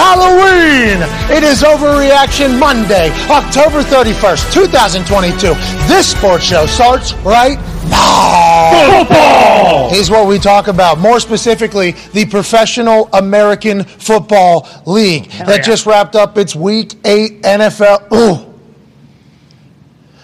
Halloween! 0.00 0.96
It 1.30 1.44
is 1.44 1.62
Overreaction 1.62 2.58
Monday, 2.58 3.10
October 3.28 3.82
31st, 3.82 4.50
2022. 4.50 5.48
This 5.88 6.12
sports 6.12 6.42
show 6.42 6.64
starts 6.64 7.12
right 7.16 7.58
now. 7.90 9.04
Football! 9.04 9.92
Is 9.92 10.10
what 10.10 10.26
we 10.26 10.38
talk 10.38 10.68
about. 10.68 10.98
More 10.98 11.20
specifically, 11.20 11.90
the 12.14 12.24
Professional 12.24 13.10
American 13.12 13.84
Football 13.84 14.66
League 14.86 15.30
that 15.32 15.48
yeah. 15.48 15.62
just 15.62 15.84
wrapped 15.84 16.16
up 16.16 16.38
its 16.38 16.56
Week 16.56 16.94
8 17.04 17.42
NFL. 17.42 18.10
Ooh. 18.14 18.54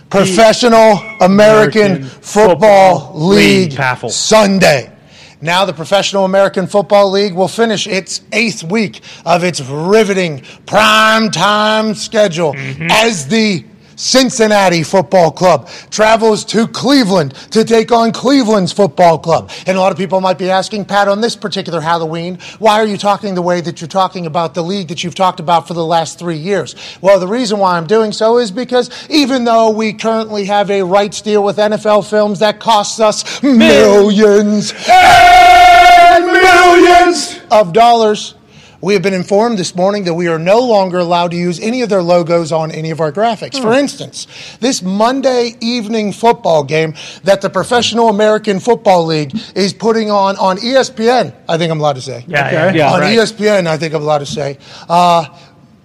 Professional 0.08 0.92
American, 1.20 1.96
American 1.96 2.04
Football, 2.04 3.00
Football 3.00 3.28
League, 3.28 3.78
League. 3.78 4.10
Sunday. 4.10 4.95
Now, 5.40 5.64
the 5.64 5.74
Professional 5.74 6.24
American 6.24 6.66
Football 6.66 7.10
League 7.10 7.34
will 7.34 7.48
finish 7.48 7.86
its 7.86 8.22
eighth 8.32 8.62
week 8.62 9.02
of 9.24 9.44
its 9.44 9.60
riveting 9.60 10.42
prime 10.64 11.30
time 11.30 11.94
schedule 11.94 12.54
mm-hmm. 12.54 12.88
as 12.90 13.28
the 13.28 13.64
Cincinnati 13.96 14.82
Football 14.82 15.32
Club 15.32 15.68
travels 15.90 16.44
to 16.46 16.68
Cleveland 16.68 17.34
to 17.50 17.64
take 17.64 17.90
on 17.90 18.12
Cleveland's 18.12 18.72
football 18.72 19.18
club. 19.18 19.50
And 19.66 19.76
a 19.76 19.80
lot 19.80 19.90
of 19.90 19.98
people 19.98 20.20
might 20.20 20.38
be 20.38 20.50
asking, 20.50 20.84
Pat, 20.84 21.08
on 21.08 21.20
this 21.20 21.34
particular 21.34 21.80
Halloween, 21.80 22.38
why 22.58 22.80
are 22.80 22.86
you 22.86 22.96
talking 22.96 23.34
the 23.34 23.42
way 23.42 23.60
that 23.60 23.80
you're 23.80 23.88
talking 23.88 24.26
about 24.26 24.54
the 24.54 24.62
league 24.62 24.88
that 24.88 25.02
you've 25.02 25.14
talked 25.14 25.40
about 25.40 25.66
for 25.66 25.74
the 25.74 25.84
last 25.84 26.18
three 26.18 26.36
years? 26.36 26.76
Well, 27.00 27.18
the 27.18 27.26
reason 27.26 27.58
why 27.58 27.76
I'm 27.76 27.86
doing 27.86 28.12
so 28.12 28.38
is 28.38 28.50
because 28.50 28.90
even 29.10 29.44
though 29.44 29.70
we 29.70 29.92
currently 29.92 30.44
have 30.44 30.70
a 30.70 30.82
rights 30.82 31.22
deal 31.22 31.42
with 31.42 31.56
NFL 31.56 32.08
Films 32.08 32.38
that 32.38 32.60
costs 32.60 33.00
us 33.00 33.42
millions 33.42 34.72
and 34.88 36.26
millions 36.26 37.40
of 37.50 37.72
dollars. 37.72 38.35
We 38.80 38.92
have 38.92 39.02
been 39.02 39.14
informed 39.14 39.58
this 39.58 39.74
morning 39.74 40.04
that 40.04 40.14
we 40.14 40.28
are 40.28 40.38
no 40.38 40.60
longer 40.60 40.98
allowed 40.98 41.30
to 41.30 41.36
use 41.36 41.58
any 41.60 41.82
of 41.82 41.88
their 41.88 42.02
logos 42.02 42.52
on 42.52 42.70
any 42.70 42.90
of 42.90 43.00
our 43.00 43.10
graphics. 43.10 43.60
For 43.60 43.72
instance, 43.72 44.26
this 44.60 44.82
Monday 44.82 45.56
evening 45.60 46.12
football 46.12 46.62
game 46.62 46.94
that 47.24 47.40
the 47.40 47.48
Professional 47.48 48.08
American 48.08 48.60
Football 48.60 49.06
League 49.06 49.32
is 49.54 49.72
putting 49.72 50.10
on 50.10 50.36
on 50.36 50.58
ESPN, 50.58 51.34
I 51.48 51.56
think 51.56 51.70
I'm 51.70 51.80
allowed 51.80 51.96
to 51.96 52.02
say. 52.02 52.24
Yeah, 52.26 52.50
yeah, 52.50 52.72
yeah. 52.72 52.92
on 52.92 53.00
right. 53.00 53.18
ESPN, 53.18 53.66
I 53.66 53.78
think 53.78 53.94
I'm 53.94 54.02
allowed 54.02 54.18
to 54.18 54.26
say. 54.26 54.58
Uh, 54.88 55.26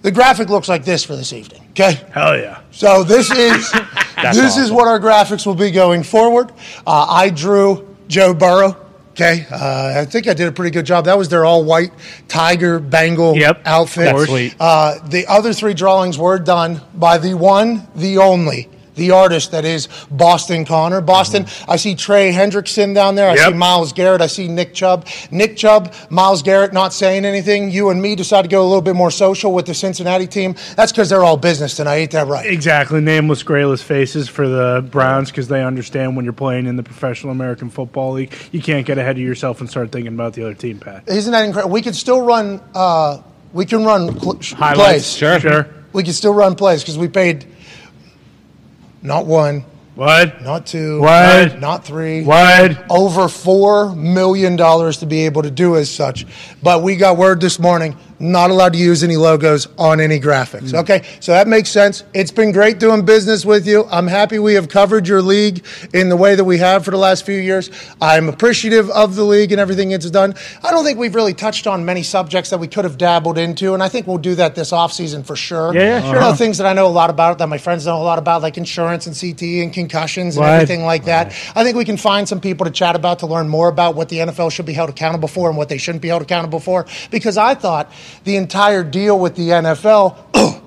the 0.02 0.10
graphic 0.10 0.50
looks 0.50 0.68
like 0.68 0.84
this 0.84 1.04
for 1.04 1.16
this 1.16 1.32
evening. 1.32 1.62
Okay. 1.70 2.00
Hell 2.10 2.36
yeah. 2.36 2.60
So 2.72 3.04
this 3.04 3.30
is 3.36 3.72
this 4.34 4.58
is 4.58 4.70
what 4.70 4.86
our 4.86 5.00
graphics 5.00 5.46
will 5.46 5.54
be 5.54 5.70
going 5.70 6.02
forward. 6.02 6.52
Uh, 6.86 7.06
I 7.08 7.30
drew 7.30 7.96
Joe 8.08 8.34
Burrow. 8.34 8.76
Okay, 9.12 9.46
uh, 9.50 10.00
I 10.00 10.06
think 10.06 10.26
I 10.26 10.32
did 10.32 10.48
a 10.48 10.52
pretty 10.52 10.70
good 10.70 10.86
job. 10.86 11.04
That 11.04 11.18
was 11.18 11.28
their 11.28 11.44
all 11.44 11.64
white 11.64 11.92
tiger 12.28 12.78
Bengal 12.80 13.36
Yep, 13.36 13.60
outfit. 13.66 14.04
that's 14.06 14.24
sweet. 14.24 14.54
Uh, 14.58 15.06
the 15.06 15.26
other 15.26 15.52
three 15.52 15.74
drawings 15.74 16.16
were 16.16 16.38
done 16.38 16.80
by 16.94 17.18
the 17.18 17.34
one, 17.34 17.86
the 17.94 18.16
only, 18.18 18.70
the 18.94 19.10
artist 19.12 19.50
that 19.52 19.64
is 19.64 19.88
Boston 20.10 20.64
Connor. 20.64 21.00
Boston, 21.00 21.46
I 21.68 21.76
see 21.76 21.94
Trey 21.94 22.32
Hendrickson 22.32 22.94
down 22.94 23.14
there. 23.14 23.28
I 23.28 23.32
Mm-hmm. 23.32 23.38
Yep. 23.42 23.52
see 23.52 23.58
Myles 23.58 23.92
Garrett. 23.92 24.20
I 24.20 24.26
see 24.26 24.48
Nick 24.48 24.74
Chubb. 24.74 25.06
Nick 25.30 25.56
Chubb, 25.56 25.94
Myles 26.10 26.42
Garrett 26.42 26.72
not 26.72 26.92
saying 26.92 27.24
anything. 27.24 27.70
You 27.70 27.88
and 27.90 28.00
me 28.02 28.14
decide 28.14 28.42
to 28.42 28.48
go 28.48 28.62
a 28.62 28.66
little 28.68 28.82
bit 28.82 28.94
more 28.94 29.10
social 29.10 29.52
with 29.54 29.66
the 29.66 29.74
Cincinnati 29.74 30.26
team. 30.26 30.54
That's 30.76 30.92
because 30.92 31.08
they're 31.08 31.24
all 31.24 31.36
business 31.36 31.74
tonight. 31.76 31.96
Ain't 31.96 32.10
that 32.12 32.26
right? 32.26 32.46
Exactly. 32.46 33.00
Nameless, 33.00 33.42
grayless 33.42 33.82
faces 33.82 34.28
for 34.28 34.46
the 34.48 34.86
Browns 34.90 35.30
because 35.30 35.48
they 35.48 35.62
understand 35.64 36.14
when 36.16 36.24
you're 36.24 36.32
playing 36.34 36.66
in 36.66 36.76
the 36.76 36.82
Professional 36.82 37.32
American 37.32 37.70
Football 37.70 38.12
League, 38.12 38.32
you 38.52 38.60
can't 38.60 38.86
get 38.86 38.98
ahead 38.98 39.16
of 39.16 39.22
yourself 39.22 39.60
and 39.60 39.70
start 39.70 39.90
thinking 39.90 40.12
about 40.12 40.34
the 40.34 40.42
other 40.44 40.54
team, 40.54 40.78
Pat. 40.78 41.08
Isn't 41.08 41.32
that 41.32 41.44
incredible? 41.46 41.72
We 41.72 41.82
can 41.82 41.94
still 41.94 42.20
run. 42.22 42.60
Uh, 42.74 43.22
we 43.52 43.64
can 43.66 43.84
run 43.84 44.18
cl- 44.20 44.34
plays. 44.74 45.10
Sure. 45.10 45.40
Sure. 45.40 45.66
We 45.92 46.02
can 46.02 46.12
still 46.12 46.34
run 46.34 46.54
plays 46.54 46.82
because 46.82 46.96
we 46.98 47.08
paid 47.08 47.46
not 49.02 49.26
one, 49.26 49.64
What? 49.94 50.42
not 50.42 50.64
two, 50.66 51.00
What? 51.00 51.60
not 51.60 51.84
three, 51.84 52.22
What? 52.24 52.82
over 52.90 53.28
four 53.28 53.94
million 53.94 54.56
dollars 54.56 54.98
to 54.98 55.06
be 55.06 55.26
able 55.26 55.42
to 55.42 55.50
do 55.50 55.76
as 55.76 55.90
such. 55.90 56.26
But 56.62 56.82
we 56.82 56.96
got 56.96 57.16
word 57.18 57.40
this 57.40 57.58
morning 57.58 57.96
not 58.22 58.50
allowed 58.50 58.72
to 58.72 58.78
use 58.78 59.02
any 59.02 59.16
logos 59.16 59.66
on 59.76 60.00
any 60.00 60.20
graphics. 60.20 60.70
Mm. 60.70 60.80
Okay, 60.82 61.02
so 61.20 61.32
that 61.32 61.48
makes 61.48 61.68
sense. 61.70 62.04
It's 62.14 62.30
been 62.30 62.52
great 62.52 62.78
doing 62.78 63.04
business 63.04 63.44
with 63.44 63.66
you. 63.66 63.84
I'm 63.90 64.06
happy 64.06 64.38
we 64.38 64.54
have 64.54 64.68
covered 64.68 65.08
your 65.08 65.20
league 65.20 65.64
in 65.92 66.08
the 66.08 66.16
way 66.16 66.36
that 66.36 66.44
we 66.44 66.58
have 66.58 66.84
for 66.84 66.92
the 66.92 66.96
last 66.96 67.26
few 67.26 67.38
years. 67.38 67.70
I'm 68.00 68.28
appreciative 68.28 68.88
of 68.90 69.16
the 69.16 69.24
league 69.24 69.50
and 69.50 69.60
everything 69.60 69.90
it's 69.90 70.08
done. 70.08 70.34
I 70.62 70.70
don't 70.70 70.84
think 70.84 70.98
we've 70.98 71.14
really 71.14 71.34
touched 71.34 71.66
on 71.66 71.84
many 71.84 72.04
subjects 72.04 72.50
that 72.50 72.58
we 72.58 72.68
could 72.68 72.84
have 72.84 72.96
dabbled 72.96 73.38
into, 73.38 73.74
and 73.74 73.82
I 73.82 73.88
think 73.88 74.06
we'll 74.06 74.18
do 74.18 74.36
that 74.36 74.54
this 74.54 74.70
offseason 74.70 75.26
for 75.26 75.34
sure. 75.34 75.74
Yeah, 75.74 75.82
yeah, 75.98 76.00
sure. 76.12 76.20
Know, 76.20 76.32
things 76.34 76.58
that 76.58 76.66
I 76.66 76.74
know 76.74 76.86
a 76.86 76.88
lot 76.88 77.10
about, 77.10 77.38
that 77.38 77.48
my 77.48 77.58
friends 77.58 77.86
know 77.86 78.00
a 78.00 78.04
lot 78.04 78.20
about, 78.20 78.40
like 78.40 78.56
insurance 78.56 79.08
and 79.08 79.18
CT 79.18 79.42
and 79.62 79.72
concussions 79.72 80.36
and 80.36 80.44
Right. 80.46 80.54
everything 80.54 80.84
like 80.84 81.06
that. 81.06 81.32
I 81.56 81.64
think 81.64 81.76
we 81.76 81.84
can 81.84 81.96
find 81.96 82.28
some 82.28 82.40
people 82.40 82.66
to 82.66 82.70
chat 82.70 82.94
about 82.94 83.18
to 83.20 83.26
learn 83.26 83.48
more 83.48 83.68
about 83.68 83.96
what 83.96 84.08
the 84.08 84.18
NFL 84.18 84.50
should 84.50 84.66
be 84.66 84.72
held 84.74 84.90
accountable 84.90 85.28
for 85.28 85.48
and 85.48 85.56
what 85.58 85.68
they 85.68 85.78
shouldn't 85.78 86.02
be 86.02 86.08
held 86.08 86.22
accountable 86.22 86.60
for. 86.60 86.86
Because 87.10 87.36
I 87.36 87.54
thought 87.54 87.90
the 88.24 88.36
entire 88.36 88.82
deal 88.82 89.18
with 89.18 89.36
the 89.36 89.48
NFL, 89.48 90.16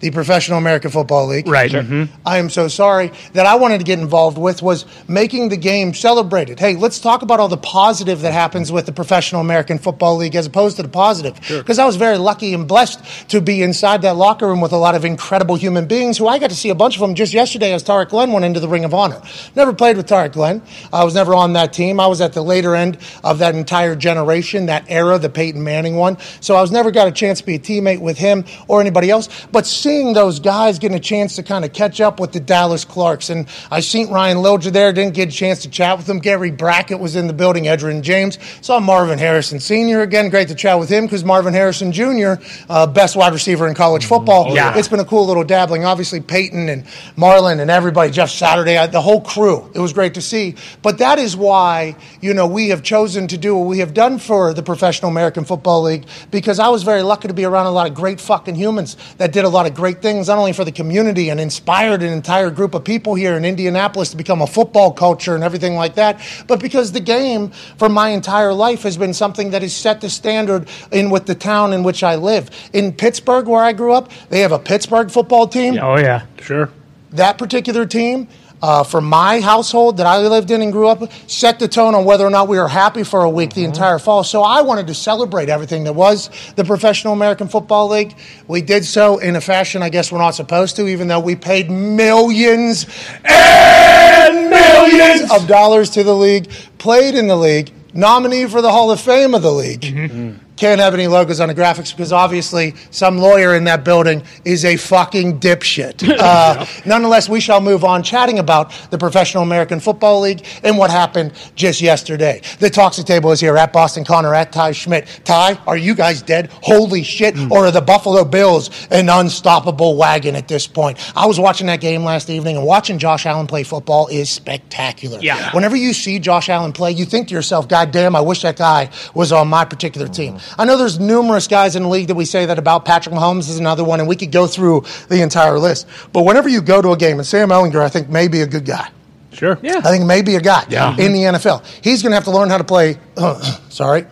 the 0.00 0.10
Professional 0.10 0.58
American 0.58 0.90
Football 0.90 1.26
League, 1.26 1.48
Right. 1.48 1.70
Mhm. 1.72 2.08
I 2.24 2.38
am 2.38 2.50
so 2.50 2.68
sorry 2.68 3.10
that 3.32 3.46
I 3.46 3.56
wanted 3.56 3.78
to 3.78 3.84
get 3.84 3.98
involved 3.98 4.38
with 4.38 4.62
was 4.62 4.84
making 5.08 5.48
the 5.48 5.56
game 5.56 5.92
celebrated. 5.94 6.60
Hey, 6.60 6.74
let's 6.76 6.98
talk 7.00 7.22
about 7.22 7.40
all 7.40 7.48
the 7.48 7.56
positive 7.56 8.20
that 8.22 8.32
happens 8.32 8.70
with 8.70 8.86
the 8.86 8.92
Professional 8.92 9.40
American 9.40 9.78
Football 9.78 10.16
League 10.16 10.36
as 10.36 10.46
opposed 10.46 10.76
to 10.76 10.82
the 10.82 10.88
positive. 10.88 11.34
Because 11.48 11.78
I 11.78 11.84
was 11.84 11.96
very 11.96 12.16
lucky 12.18 12.54
and 12.54 12.66
blessed 12.66 13.00
to 13.28 13.40
be 13.40 13.62
inside 13.62 14.02
that 14.02 14.16
locker 14.16 14.46
room 14.46 14.60
with 14.60 14.72
a 14.72 14.76
lot 14.76 14.94
of 14.94 15.04
incredible 15.04 15.56
human 15.56 15.86
beings 15.86 16.18
who 16.18 16.28
I 16.28 16.38
got 16.38 16.50
to 16.50 16.56
see 16.56 16.70
a 16.70 16.74
bunch 16.74 16.94
of 16.94 17.00
them 17.00 17.14
just 17.14 17.34
yesterday 17.34 17.72
as 17.72 17.82
Tarik 17.82 18.10
Glenn 18.10 18.32
went 18.32 18.44
into 18.44 18.60
the 18.60 18.68
Ring 18.68 18.84
of 18.84 18.94
Honor. 18.94 19.20
Never 19.56 19.72
played 19.72 19.96
with 19.96 20.06
Tarik 20.06 20.32
Glenn. 20.32 20.62
I 20.92 21.04
was 21.04 21.14
never 21.14 21.34
on 21.34 21.54
that 21.54 21.72
team. 21.72 21.98
I 21.98 22.06
was 22.06 22.20
at 22.20 22.32
the 22.34 22.42
later 22.42 22.74
end 22.76 22.98
of 23.24 23.38
that 23.38 23.54
entire 23.54 23.96
generation, 23.96 24.66
that 24.66 24.84
era, 24.88 25.18
the 25.18 25.28
Peyton 25.28 25.62
Manning 25.64 25.96
one. 25.96 26.16
So 26.40 26.54
I 26.54 26.60
was 26.60 26.70
never 26.70 26.90
got 26.90 27.08
a 27.08 27.12
chance 27.12 27.40
to 27.40 27.46
be 27.46 27.54
a 27.56 27.58
teammate 27.58 28.00
with 28.00 28.18
him 28.18 28.44
or 28.68 28.80
anybody 28.80 29.10
else. 29.10 29.28
But 29.50 29.66
seeing 29.88 30.12
those 30.12 30.38
guys 30.38 30.78
getting 30.78 30.98
a 30.98 31.00
chance 31.00 31.34
to 31.36 31.42
kind 31.42 31.64
of 31.64 31.72
catch 31.72 31.98
up 31.98 32.20
with 32.20 32.30
the 32.30 32.38
Dallas 32.40 32.84
Clarks, 32.84 33.30
and 33.30 33.48
I 33.70 33.80
seen 33.80 34.10
Ryan 34.10 34.36
Lilja 34.36 34.70
there, 34.70 34.92
didn't 34.92 35.14
get 35.14 35.30
a 35.30 35.32
chance 35.32 35.62
to 35.62 35.70
chat 35.70 35.96
with 35.96 36.06
him. 36.06 36.18
Gary 36.18 36.50
Brackett 36.50 37.00
was 37.00 37.16
in 37.16 37.26
the 37.26 37.32
building, 37.32 37.64
Edgerrin 37.64 38.02
James. 38.02 38.38
Saw 38.60 38.80
Marvin 38.80 39.18
Harrison 39.18 39.58
Sr. 39.58 40.02
again. 40.02 40.28
Great 40.28 40.48
to 40.48 40.54
chat 40.54 40.78
with 40.78 40.90
him 40.90 41.06
because 41.06 41.24
Marvin 41.24 41.54
Harrison 41.54 41.90
Jr., 41.90 42.34
uh, 42.68 42.86
best 42.86 43.16
wide 43.16 43.32
receiver 43.32 43.66
in 43.66 43.74
college 43.74 44.04
football. 44.04 44.54
yeah. 44.54 44.76
It's 44.76 44.88
been 44.88 45.00
a 45.00 45.06
cool 45.06 45.26
little 45.26 45.42
dabbling. 45.42 45.86
Obviously, 45.86 46.20
Peyton 46.20 46.68
and 46.68 46.84
Marlon 47.16 47.58
and 47.58 47.70
everybody, 47.70 48.10
Jeff 48.10 48.28
Saturday, 48.28 48.76
I- 48.76 48.88
the 48.88 49.00
whole 49.00 49.22
crew. 49.22 49.70
It 49.74 49.80
was 49.80 49.94
great 49.94 50.12
to 50.14 50.20
see. 50.20 50.54
But 50.82 50.98
that 50.98 51.18
is 51.18 51.34
why, 51.34 51.96
you 52.20 52.34
know, 52.34 52.46
we 52.46 52.68
have 52.68 52.82
chosen 52.82 53.26
to 53.28 53.38
do 53.38 53.56
what 53.56 53.66
we 53.66 53.78
have 53.78 53.94
done 53.94 54.18
for 54.18 54.52
the 54.52 54.62
Professional 54.62 55.10
American 55.10 55.46
Football 55.46 55.80
League 55.84 56.04
because 56.30 56.58
I 56.58 56.68
was 56.68 56.82
very 56.82 57.00
lucky 57.00 57.28
to 57.28 57.34
be 57.34 57.46
around 57.46 57.64
a 57.64 57.70
lot 57.70 57.88
of 57.88 57.94
great 57.94 58.20
fucking 58.20 58.54
humans 58.54 58.98
that 59.16 59.32
did 59.32 59.46
a 59.46 59.48
lot 59.48 59.64
of 59.64 59.77
great 59.78 60.02
things, 60.02 60.26
not 60.26 60.38
only 60.38 60.52
for 60.52 60.64
the 60.64 60.72
community 60.72 61.30
and 61.30 61.38
inspired 61.38 62.02
an 62.02 62.12
entire 62.12 62.50
group 62.50 62.74
of 62.74 62.82
people 62.82 63.14
here 63.14 63.36
in 63.36 63.44
Indianapolis 63.44 64.10
to 64.10 64.16
become 64.16 64.42
a 64.42 64.46
football 64.46 64.92
culture 64.92 65.36
and 65.36 65.44
everything 65.44 65.76
like 65.76 65.94
that, 65.94 66.20
but 66.48 66.58
because 66.58 66.90
the 66.90 66.98
game 67.00 67.50
for 67.78 67.88
my 67.88 68.08
entire 68.08 68.52
life 68.52 68.82
has 68.82 68.96
been 68.96 69.14
something 69.14 69.50
that 69.52 69.62
has 69.62 69.74
set 69.74 70.00
the 70.00 70.10
standard 70.10 70.68
in 70.90 71.10
with 71.10 71.26
the 71.26 71.34
town 71.36 71.72
in 71.72 71.84
which 71.84 72.02
I 72.02 72.16
live. 72.16 72.50
In 72.72 72.92
Pittsburgh, 72.92 73.46
where 73.46 73.62
I 73.62 73.72
grew 73.72 73.92
up, 73.92 74.10
they 74.30 74.40
have 74.40 74.50
a 74.50 74.58
Pittsburgh 74.58 75.12
football 75.12 75.46
team 75.46 75.78
Oh, 75.80 75.96
yeah. 75.96 76.26
Sure. 76.40 76.68
that 77.12 77.38
particular 77.38 77.86
team, 77.86 78.26
uh, 78.62 78.82
for 78.82 79.00
my 79.00 79.40
household 79.40 79.98
that 79.98 80.06
I 80.06 80.18
lived 80.18 80.50
in 80.50 80.62
and 80.62 80.72
grew 80.72 80.88
up 80.88 81.10
set 81.26 81.58
the 81.58 81.68
tone 81.68 81.94
on 81.94 82.04
whether 82.04 82.26
or 82.26 82.30
not 82.30 82.48
we 82.48 82.58
were 82.58 82.68
happy 82.68 83.04
for 83.04 83.22
a 83.22 83.30
week 83.30 83.54
the 83.54 83.62
mm-hmm. 83.62 83.70
entire 83.70 83.98
fall. 83.98 84.24
So 84.24 84.42
I 84.42 84.62
wanted 84.62 84.86
to 84.88 84.94
celebrate 84.94 85.48
everything 85.48 85.84
that 85.84 85.92
was 85.92 86.30
the 86.56 86.64
Professional 86.64 87.12
American 87.12 87.48
Football 87.48 87.88
League. 87.88 88.14
We 88.46 88.62
did 88.62 88.84
so 88.84 89.18
in 89.18 89.36
a 89.36 89.40
fashion 89.40 89.82
I 89.82 89.88
guess 89.88 90.10
we're 90.10 90.18
not 90.18 90.34
supposed 90.34 90.76
to, 90.76 90.88
even 90.88 91.08
though 91.08 91.20
we 91.20 91.36
paid 91.36 91.70
millions 91.70 92.86
and 93.24 94.50
millions 94.50 95.30
of 95.30 95.46
dollars 95.46 95.90
to 95.90 96.02
the 96.02 96.14
league, 96.14 96.50
played 96.78 97.14
in 97.14 97.28
the 97.28 97.36
league, 97.36 97.70
nominee 97.94 98.46
for 98.46 98.62
the 98.62 98.70
Hall 98.70 98.90
of 98.90 99.00
Fame 99.00 99.34
of 99.34 99.42
the 99.42 99.52
league. 99.52 99.82
Mm-hmm. 99.82 100.28
Mm. 100.30 100.38
Can't 100.58 100.80
have 100.80 100.92
any 100.92 101.06
logos 101.06 101.38
on 101.38 101.48
the 101.48 101.54
graphics 101.54 101.92
because 101.92 102.12
obviously 102.12 102.74
some 102.90 103.16
lawyer 103.18 103.54
in 103.54 103.62
that 103.64 103.84
building 103.84 104.24
is 104.44 104.64
a 104.64 104.76
fucking 104.76 105.40
dipshit. 105.40 106.06
Uh, 106.28 106.66
nonetheless, 106.84 107.28
we 107.28 107.38
shall 107.40 107.60
move 107.60 107.84
on 107.84 108.02
chatting 108.02 108.38
about 108.40 108.72
the 108.90 108.98
Professional 108.98 109.42
American 109.44 109.78
Football 109.78 110.20
League 110.22 110.44
and 110.64 110.76
what 110.76 110.90
happened 110.90 111.32
just 111.54 111.80
yesterday. 111.80 112.42
The 112.58 112.68
Toxic 112.68 113.06
Table 113.06 113.30
is 113.30 113.40
here 113.40 113.56
at 113.56 113.72
Boston 113.72 114.04
Connor, 114.04 114.34
at 114.34 114.50
Ty 114.52 114.72
Schmidt. 114.72 115.06
Ty, 115.24 115.54
are 115.66 115.76
you 115.76 115.94
guys 115.94 116.22
dead? 116.22 116.50
Holy 116.62 117.02
shit. 117.02 117.38
Or 117.50 117.66
are 117.66 117.70
the 117.70 117.80
Buffalo 117.80 118.24
Bills 118.24 118.88
an 118.90 119.08
unstoppable 119.08 119.96
wagon 119.96 120.34
at 120.34 120.48
this 120.48 120.66
point? 120.66 120.98
I 121.16 121.24
was 121.26 121.38
watching 121.38 121.68
that 121.68 121.80
game 121.80 122.02
last 122.04 122.28
evening 122.30 122.56
and 122.56 122.66
watching 122.66 122.98
Josh 122.98 123.24
Allen 123.24 123.46
play 123.46 123.62
football 123.62 124.08
is 124.08 124.28
spectacular. 124.28 125.20
Yeah. 125.20 125.52
Whenever 125.54 125.76
you 125.76 125.92
see 125.92 126.18
Josh 126.18 126.48
Allen 126.48 126.72
play, 126.72 126.90
you 126.90 127.04
think 127.04 127.28
to 127.28 127.34
yourself, 127.34 127.68
God 127.68 127.92
damn, 127.92 128.16
I 128.16 128.20
wish 128.20 128.42
that 128.42 128.56
guy 128.56 128.90
was 129.14 129.30
on 129.32 129.48
my 129.48 129.64
particular 129.64 130.08
team. 130.08 130.38
I 130.56 130.64
know 130.64 130.76
there's 130.76 130.98
numerous 130.98 131.46
guys 131.46 131.76
in 131.76 131.82
the 131.82 131.88
league 131.88 132.08
that 132.08 132.14
we 132.14 132.24
say 132.24 132.46
that 132.46 132.58
about. 132.58 132.84
Patrick 132.84 133.14
Mahomes 133.14 133.50
is 133.50 133.58
another 133.58 133.84
one, 133.84 134.00
and 134.00 134.08
we 134.08 134.16
could 134.16 134.32
go 134.32 134.46
through 134.46 134.84
the 135.08 135.22
entire 135.22 135.58
list. 135.58 135.86
But 136.12 136.22
whenever 136.22 136.48
you 136.48 136.60
go 136.60 136.80
to 136.80 136.92
a 136.92 136.96
game, 136.96 137.18
and 137.18 137.26
Sam 137.26 137.48
Ehlinger, 137.48 137.80
I 137.80 137.88
think, 137.88 138.08
may 138.08 138.28
be 138.28 138.40
a 138.40 138.46
good 138.46 138.64
guy. 138.64 138.90
Sure. 139.32 139.58
Yeah. 139.62 139.78
I 139.78 139.90
think 139.90 140.04
maybe 140.04 140.34
a 140.34 140.40
guy 140.40 140.64
yeah. 140.68 140.96
in 140.96 141.12
the 141.12 141.20
NFL. 141.20 141.64
He's 141.82 142.02
going 142.02 142.10
to 142.10 142.16
have 142.16 142.24
to 142.24 142.30
learn 142.30 142.50
how 142.50 142.58
to 142.58 142.64
play. 142.64 142.98
Uh, 143.16 143.40
sorry. 143.68 144.06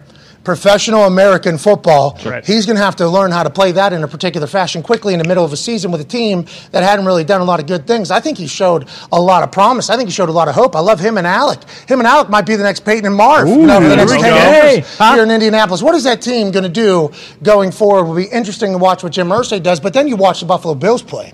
Professional 0.47 1.07
American 1.07 1.59
football. 1.59 2.17
Right. 2.25 2.47
He's 2.47 2.67
going 2.67 2.77
to 2.77 2.83
have 2.83 2.95
to 2.97 3.09
learn 3.09 3.33
how 3.33 3.43
to 3.43 3.51
play 3.51 3.73
that 3.73 3.93
in 3.93 4.05
a 4.05 4.09
particular 4.09 4.47
fashion 4.47 4.81
quickly 4.81 5.13
in 5.13 5.19
the 5.19 5.27
middle 5.27 5.45
of 5.45 5.53
a 5.53 5.57
season 5.57 5.91
with 5.91 6.01
a 6.01 6.05
team 6.05 6.47
that 6.71 6.85
hadn't 6.85 7.05
really 7.05 7.25
done 7.25 7.41
a 7.41 7.45
lot 7.45 7.59
of 7.59 7.67
good 7.67 7.85
things. 7.85 8.13
I 8.13 8.21
think 8.21 8.39
he 8.39 8.47
showed 8.47 8.89
a 9.11 9.21
lot 9.21 9.43
of 9.43 9.51
promise. 9.51 9.91
I 9.91 9.97
think 9.97 10.09
he 10.09 10.13
showed 10.13 10.29
a 10.29 10.33
lot 10.33 10.47
of 10.47 10.55
hope. 10.55 10.77
I 10.77 10.81
love 10.81 11.01
him 11.01 11.19
and 11.19 11.27
Alec. 11.27 11.59
Him 11.89 11.99
and 11.99 12.07
Alec 12.07 12.31
might 12.31 12.47
be 12.47 12.55
the 12.55 12.63
next 12.63 12.85
Peyton 12.85 13.07
and 13.07 13.17
Marv 13.17 13.49
know, 13.49 13.81
the 13.81 13.97
next 13.97 14.13
10 14.13 14.21
years 14.23 14.37
Hey, 14.37 14.85
huh? 14.99 15.15
here 15.15 15.25
in 15.25 15.33
Indianapolis. 15.33 15.83
What 15.83 15.97
is 15.97 16.05
that 16.05 16.23
team 16.23 16.53
going 16.53 16.63
to 16.63 16.69
do 16.69 17.11
going 17.43 17.73
forward? 17.73 18.05
Will 18.05 18.15
be 18.15 18.27
interesting 18.27 18.71
to 18.71 18.79
watch 18.79 19.03
what 19.03 19.11
Jim 19.11 19.27
Irsay 19.31 19.61
does. 19.61 19.81
But 19.81 19.95
then 19.95 20.07
you 20.07 20.15
watch 20.15 20.39
the 20.39 20.47
Buffalo 20.47 20.77
Bills 20.77 21.03
play, 21.03 21.33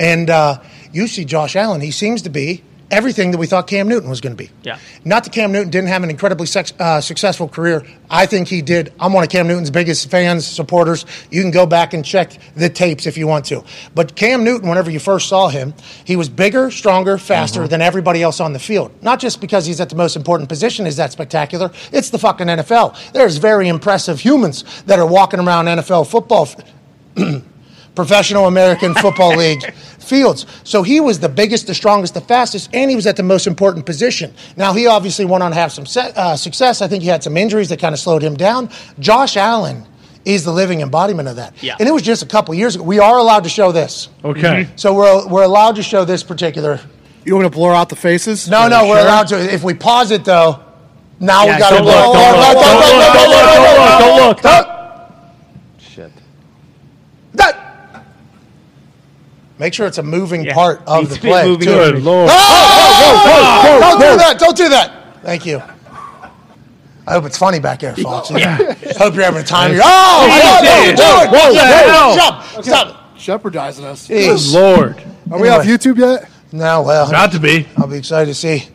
and 0.00 0.30
uh, 0.30 0.62
you 0.90 1.06
see 1.06 1.26
Josh 1.26 1.54
Allen. 1.54 1.82
He 1.82 1.90
seems 1.90 2.22
to 2.22 2.30
be 2.30 2.62
everything 2.90 3.30
that 3.30 3.38
we 3.38 3.46
thought 3.46 3.66
Cam 3.66 3.88
Newton 3.88 4.08
was 4.10 4.20
going 4.20 4.36
to 4.36 4.42
be. 4.42 4.50
Yeah. 4.62 4.78
Not 5.04 5.24
that 5.24 5.32
Cam 5.32 5.52
Newton 5.52 5.70
didn't 5.70 5.88
have 5.88 6.02
an 6.02 6.10
incredibly 6.10 6.46
sex, 6.46 6.72
uh, 6.78 7.00
successful 7.00 7.48
career. 7.48 7.84
I 8.10 8.26
think 8.26 8.48
he 8.48 8.62
did. 8.62 8.92
I'm 9.00 9.12
one 9.12 9.24
of 9.24 9.30
Cam 9.30 9.46
Newton's 9.46 9.70
biggest 9.70 10.10
fans, 10.10 10.46
supporters. 10.46 11.04
You 11.30 11.42
can 11.42 11.50
go 11.50 11.66
back 11.66 11.94
and 11.94 12.04
check 12.04 12.38
the 12.54 12.68
tapes 12.68 13.06
if 13.06 13.16
you 13.16 13.26
want 13.26 13.46
to. 13.46 13.64
But 13.94 14.14
Cam 14.16 14.44
Newton, 14.44 14.68
whenever 14.68 14.90
you 14.90 15.00
first 15.00 15.28
saw 15.28 15.48
him, 15.48 15.74
he 16.04 16.16
was 16.16 16.28
bigger, 16.28 16.70
stronger, 16.70 17.18
faster 17.18 17.66
than 17.66 17.80
everybody 17.80 18.22
else 18.22 18.40
on 18.40 18.52
the 18.52 18.58
field. 18.58 18.92
Not 19.02 19.20
just 19.20 19.40
because 19.40 19.66
he's 19.66 19.80
at 19.80 19.88
the 19.88 19.96
most 19.96 20.16
important 20.16 20.48
position 20.48 20.86
is 20.86 20.96
that 20.96 21.12
spectacular. 21.12 21.70
It's 21.92 22.10
the 22.10 22.18
fucking 22.18 22.46
NFL. 22.46 23.12
There's 23.12 23.38
very 23.38 23.68
impressive 23.68 24.20
humans 24.20 24.64
that 24.86 24.98
are 24.98 25.06
walking 25.06 25.40
around 25.40 25.66
NFL 25.66 26.10
football. 26.10 26.48
Professional 27.94 28.46
American 28.46 28.94
Football 29.04 29.36
League 29.36 29.72
fields. 29.74 30.46
So 30.64 30.82
he 30.82 31.00
was 31.00 31.20
the 31.20 31.28
biggest, 31.28 31.66
the 31.66 31.74
strongest, 31.74 32.14
the 32.14 32.20
fastest, 32.20 32.70
and 32.74 32.90
he 32.90 32.96
was 32.96 33.06
at 33.06 33.16
the 33.16 33.22
most 33.22 33.46
important 33.46 33.86
position. 33.86 34.34
Now, 34.56 34.72
he 34.72 34.86
obviously 34.86 35.24
went 35.24 35.42
on 35.42 35.50
to 35.52 35.56
have 35.56 35.72
some 35.72 35.86
se- 35.86 36.12
uh, 36.16 36.36
success. 36.36 36.82
I 36.82 36.88
think 36.88 37.02
he 37.02 37.08
had 37.08 37.22
some 37.22 37.36
injuries 37.36 37.68
that 37.70 37.78
kind 37.78 37.92
of 37.94 37.98
slowed 38.00 38.22
him 38.22 38.34
down. 38.36 38.68
Josh 38.98 39.36
Allen 39.36 39.86
is 40.24 40.42
the 40.44 40.52
living 40.52 40.80
embodiment 40.80 41.28
of 41.28 41.36
that. 41.36 41.54
Yeah. 41.62 41.76
And 41.78 41.88
it 41.88 41.92
was 41.92 42.02
just 42.02 42.22
a 42.22 42.26
couple 42.26 42.54
years 42.54 42.74
ago. 42.74 42.84
We 42.84 42.98
are 42.98 43.18
allowed 43.18 43.44
to 43.44 43.50
show 43.50 43.72
this. 43.72 44.08
Okay. 44.24 44.68
So 44.76 44.94
we're, 44.94 45.26
we're 45.28 45.42
allowed 45.44 45.76
to 45.76 45.82
show 45.82 46.04
this 46.04 46.22
particular. 46.22 46.80
You 47.24 47.34
want 47.36 47.44
to 47.46 47.50
blur 47.50 47.72
out 47.74 47.88
the 47.90 47.96
faces? 47.96 48.48
No, 48.48 48.66
no, 48.68 48.82
we're 48.88 48.96
Sure. 48.96 49.06
allowed 49.06 49.28
to. 49.28 49.54
If 49.54 49.62
we 49.62 49.74
pause 49.74 50.10
it, 50.10 50.24
though, 50.24 50.60
now 51.20 51.44
Yeah, 51.44 51.54
we 51.54 51.58
got 51.58 51.70
to 51.70 51.76
don't 51.76 51.84
look, 51.86 51.94
don't 51.94 52.38
look, 52.40 52.54
don't 52.54 52.90
look, 52.90 54.02
don't 54.02 54.28
look, 54.28 54.40
don't 54.42 54.56
look, 54.58 55.10
Shit. 55.78 56.12
That. 57.34 57.60
Make 59.64 59.72
sure 59.72 59.86
it's 59.86 59.96
a 59.96 60.02
moving 60.02 60.44
Yeah. 60.44 60.52
part 60.52 60.82
of 60.86 60.98
Needs 61.04 61.08
the 61.08 61.16
to 61.16 61.22
be 61.22 61.28
a 61.28 61.32
play. 61.32 61.46
moving 61.46 61.66
too. 61.68 61.72
Good 61.74 62.02
lord. 62.02 62.28
Oh, 62.30 63.78
don't 63.80 63.98
do 63.98 64.16
that. 64.18 64.38
Don't 64.38 64.56
do 64.58 64.68
that. 64.68 65.22
Thank 65.22 65.46
you. 65.46 65.62
I 67.06 67.12
hope 67.14 67.24
it's 67.24 67.38
funny 67.38 67.60
back 67.60 67.80
there, 67.80 67.96
folks. 67.96 68.28
Hope 68.98 69.14
you're 69.14 69.24
having 69.24 69.40
a 69.40 69.42
time. 69.42 69.72
You're, 69.72 69.80
oh, 69.82 70.26
my 70.28 70.38
God, 70.38 70.64
Easy. 70.64 70.96
don't 70.96 70.96
do 70.96 71.02
it. 71.02 71.30
Whoa, 71.40 71.50
Yeah, 71.52 72.08
whoa. 72.08 72.12
Stop. 72.14 72.64
Stop. 72.64 73.16
Jeopardizing 73.16 73.86
us. 73.86 74.06
Jeez. 74.06 74.52
Lord. 74.52 75.02
Are 75.30 75.40
we 75.40 75.48
off 75.48 75.64
YouTube 75.64 75.96
yet? 75.96 76.28
No, 76.52 76.82
well, 76.82 77.10
Not 77.10 77.32
to 77.32 77.40
be. 77.40 77.66
I'll 77.78 77.86
be 77.86 77.96
excited 77.96 78.26
to 78.26 78.34
see 78.34 78.68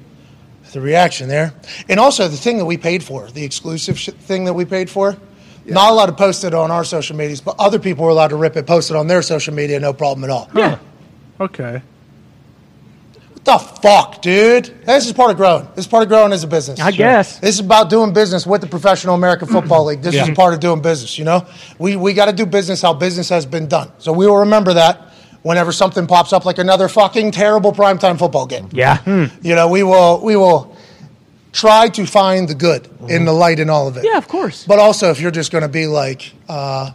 the 0.73 0.81
reaction 0.81 1.29
there. 1.29 1.53
And 1.87 1.99
also 1.99 2.27
the 2.27 2.35
thing 2.37 2.57
that 2.57 2.65
we 2.65 2.77
paid 2.77 3.03
for, 3.03 3.27
the 3.29 3.43
exclusive 3.45 3.99
sh- 3.99 4.09
thing 4.21 4.45
that 4.45 4.53
we 4.53 4.65
paid 4.65 4.89
for. 4.89 5.17
Not 5.71 5.91
allowed 5.91 6.07
to 6.07 6.13
post 6.13 6.43
it 6.43 6.53
on 6.53 6.71
our 6.71 6.83
social 6.83 7.15
medias, 7.15 7.41
but 7.41 7.55
other 7.59 7.79
people 7.79 8.05
were 8.05 8.11
allowed 8.11 8.29
to 8.29 8.35
rip 8.35 8.55
it, 8.55 8.65
post 8.65 8.89
it 8.89 8.95
on 8.95 9.07
their 9.07 9.21
social 9.21 9.53
media, 9.53 9.79
no 9.79 9.93
problem 9.93 10.23
at 10.23 10.29
all. 10.29 10.49
Yeah. 10.53 10.79
Okay. 11.39 11.81
What 13.33 13.45
the 13.45 13.57
fuck, 13.57 14.21
dude? 14.21 14.65
This 14.85 15.05
is 15.05 15.13
part 15.13 15.31
of 15.31 15.37
growing. 15.37 15.65
This 15.75 15.85
is 15.85 15.87
part 15.87 16.03
of 16.03 16.09
growing 16.09 16.33
as 16.33 16.43
a 16.43 16.47
business. 16.47 16.79
I 16.79 16.91
guess. 16.91 17.39
This 17.39 17.55
is 17.55 17.59
about 17.61 17.89
doing 17.89 18.13
business 18.13 18.45
with 18.45 18.61
the 18.61 18.67
Professional 18.67 19.15
American 19.15 19.47
Football 19.51 19.85
League. 19.85 20.01
This 20.01 20.15
is 20.15 20.29
part 20.35 20.53
of 20.53 20.59
doing 20.59 20.81
business, 20.81 21.17
you 21.17 21.25
know? 21.25 21.47
We, 21.77 21.95
we 21.95 22.13
got 22.13 22.25
to 22.25 22.33
do 22.33 22.45
business 22.45 22.81
how 22.81 22.93
business 22.93 23.29
has 23.29 23.45
been 23.45 23.67
done. 23.67 23.91
So 23.99 24.11
we 24.11 24.27
will 24.27 24.39
remember 24.39 24.73
that 24.73 25.09
whenever 25.41 25.71
something 25.71 26.07
pops 26.07 26.33
up 26.33 26.45
like 26.45 26.57
another 26.57 26.87
fucking 26.87 27.31
terrible 27.31 27.71
primetime 27.71 28.19
football 28.19 28.45
game. 28.45 28.69
Yeah. 28.71 28.97
Hmm. 28.97 29.25
You 29.41 29.55
know, 29.55 29.67
we 29.69 29.83
will 29.83 30.21
we 30.21 30.35
will 30.35 30.75
try 31.51 31.89
to 31.89 32.05
find 32.05 32.47
the 32.47 32.55
good 32.55 32.89
in 33.07 33.25
the 33.25 33.33
light 33.33 33.59
in 33.59 33.69
all 33.69 33.87
of 33.87 33.97
it. 33.97 34.03
Yeah, 34.05 34.17
of 34.17 34.27
course. 34.27 34.65
But 34.65 34.79
also, 34.79 35.09
if 35.11 35.19
you're 35.19 35.31
just 35.31 35.51
going 35.51 35.63
to 35.63 35.67
be 35.67 35.87
like, 35.87 36.33
uh, 36.47 36.91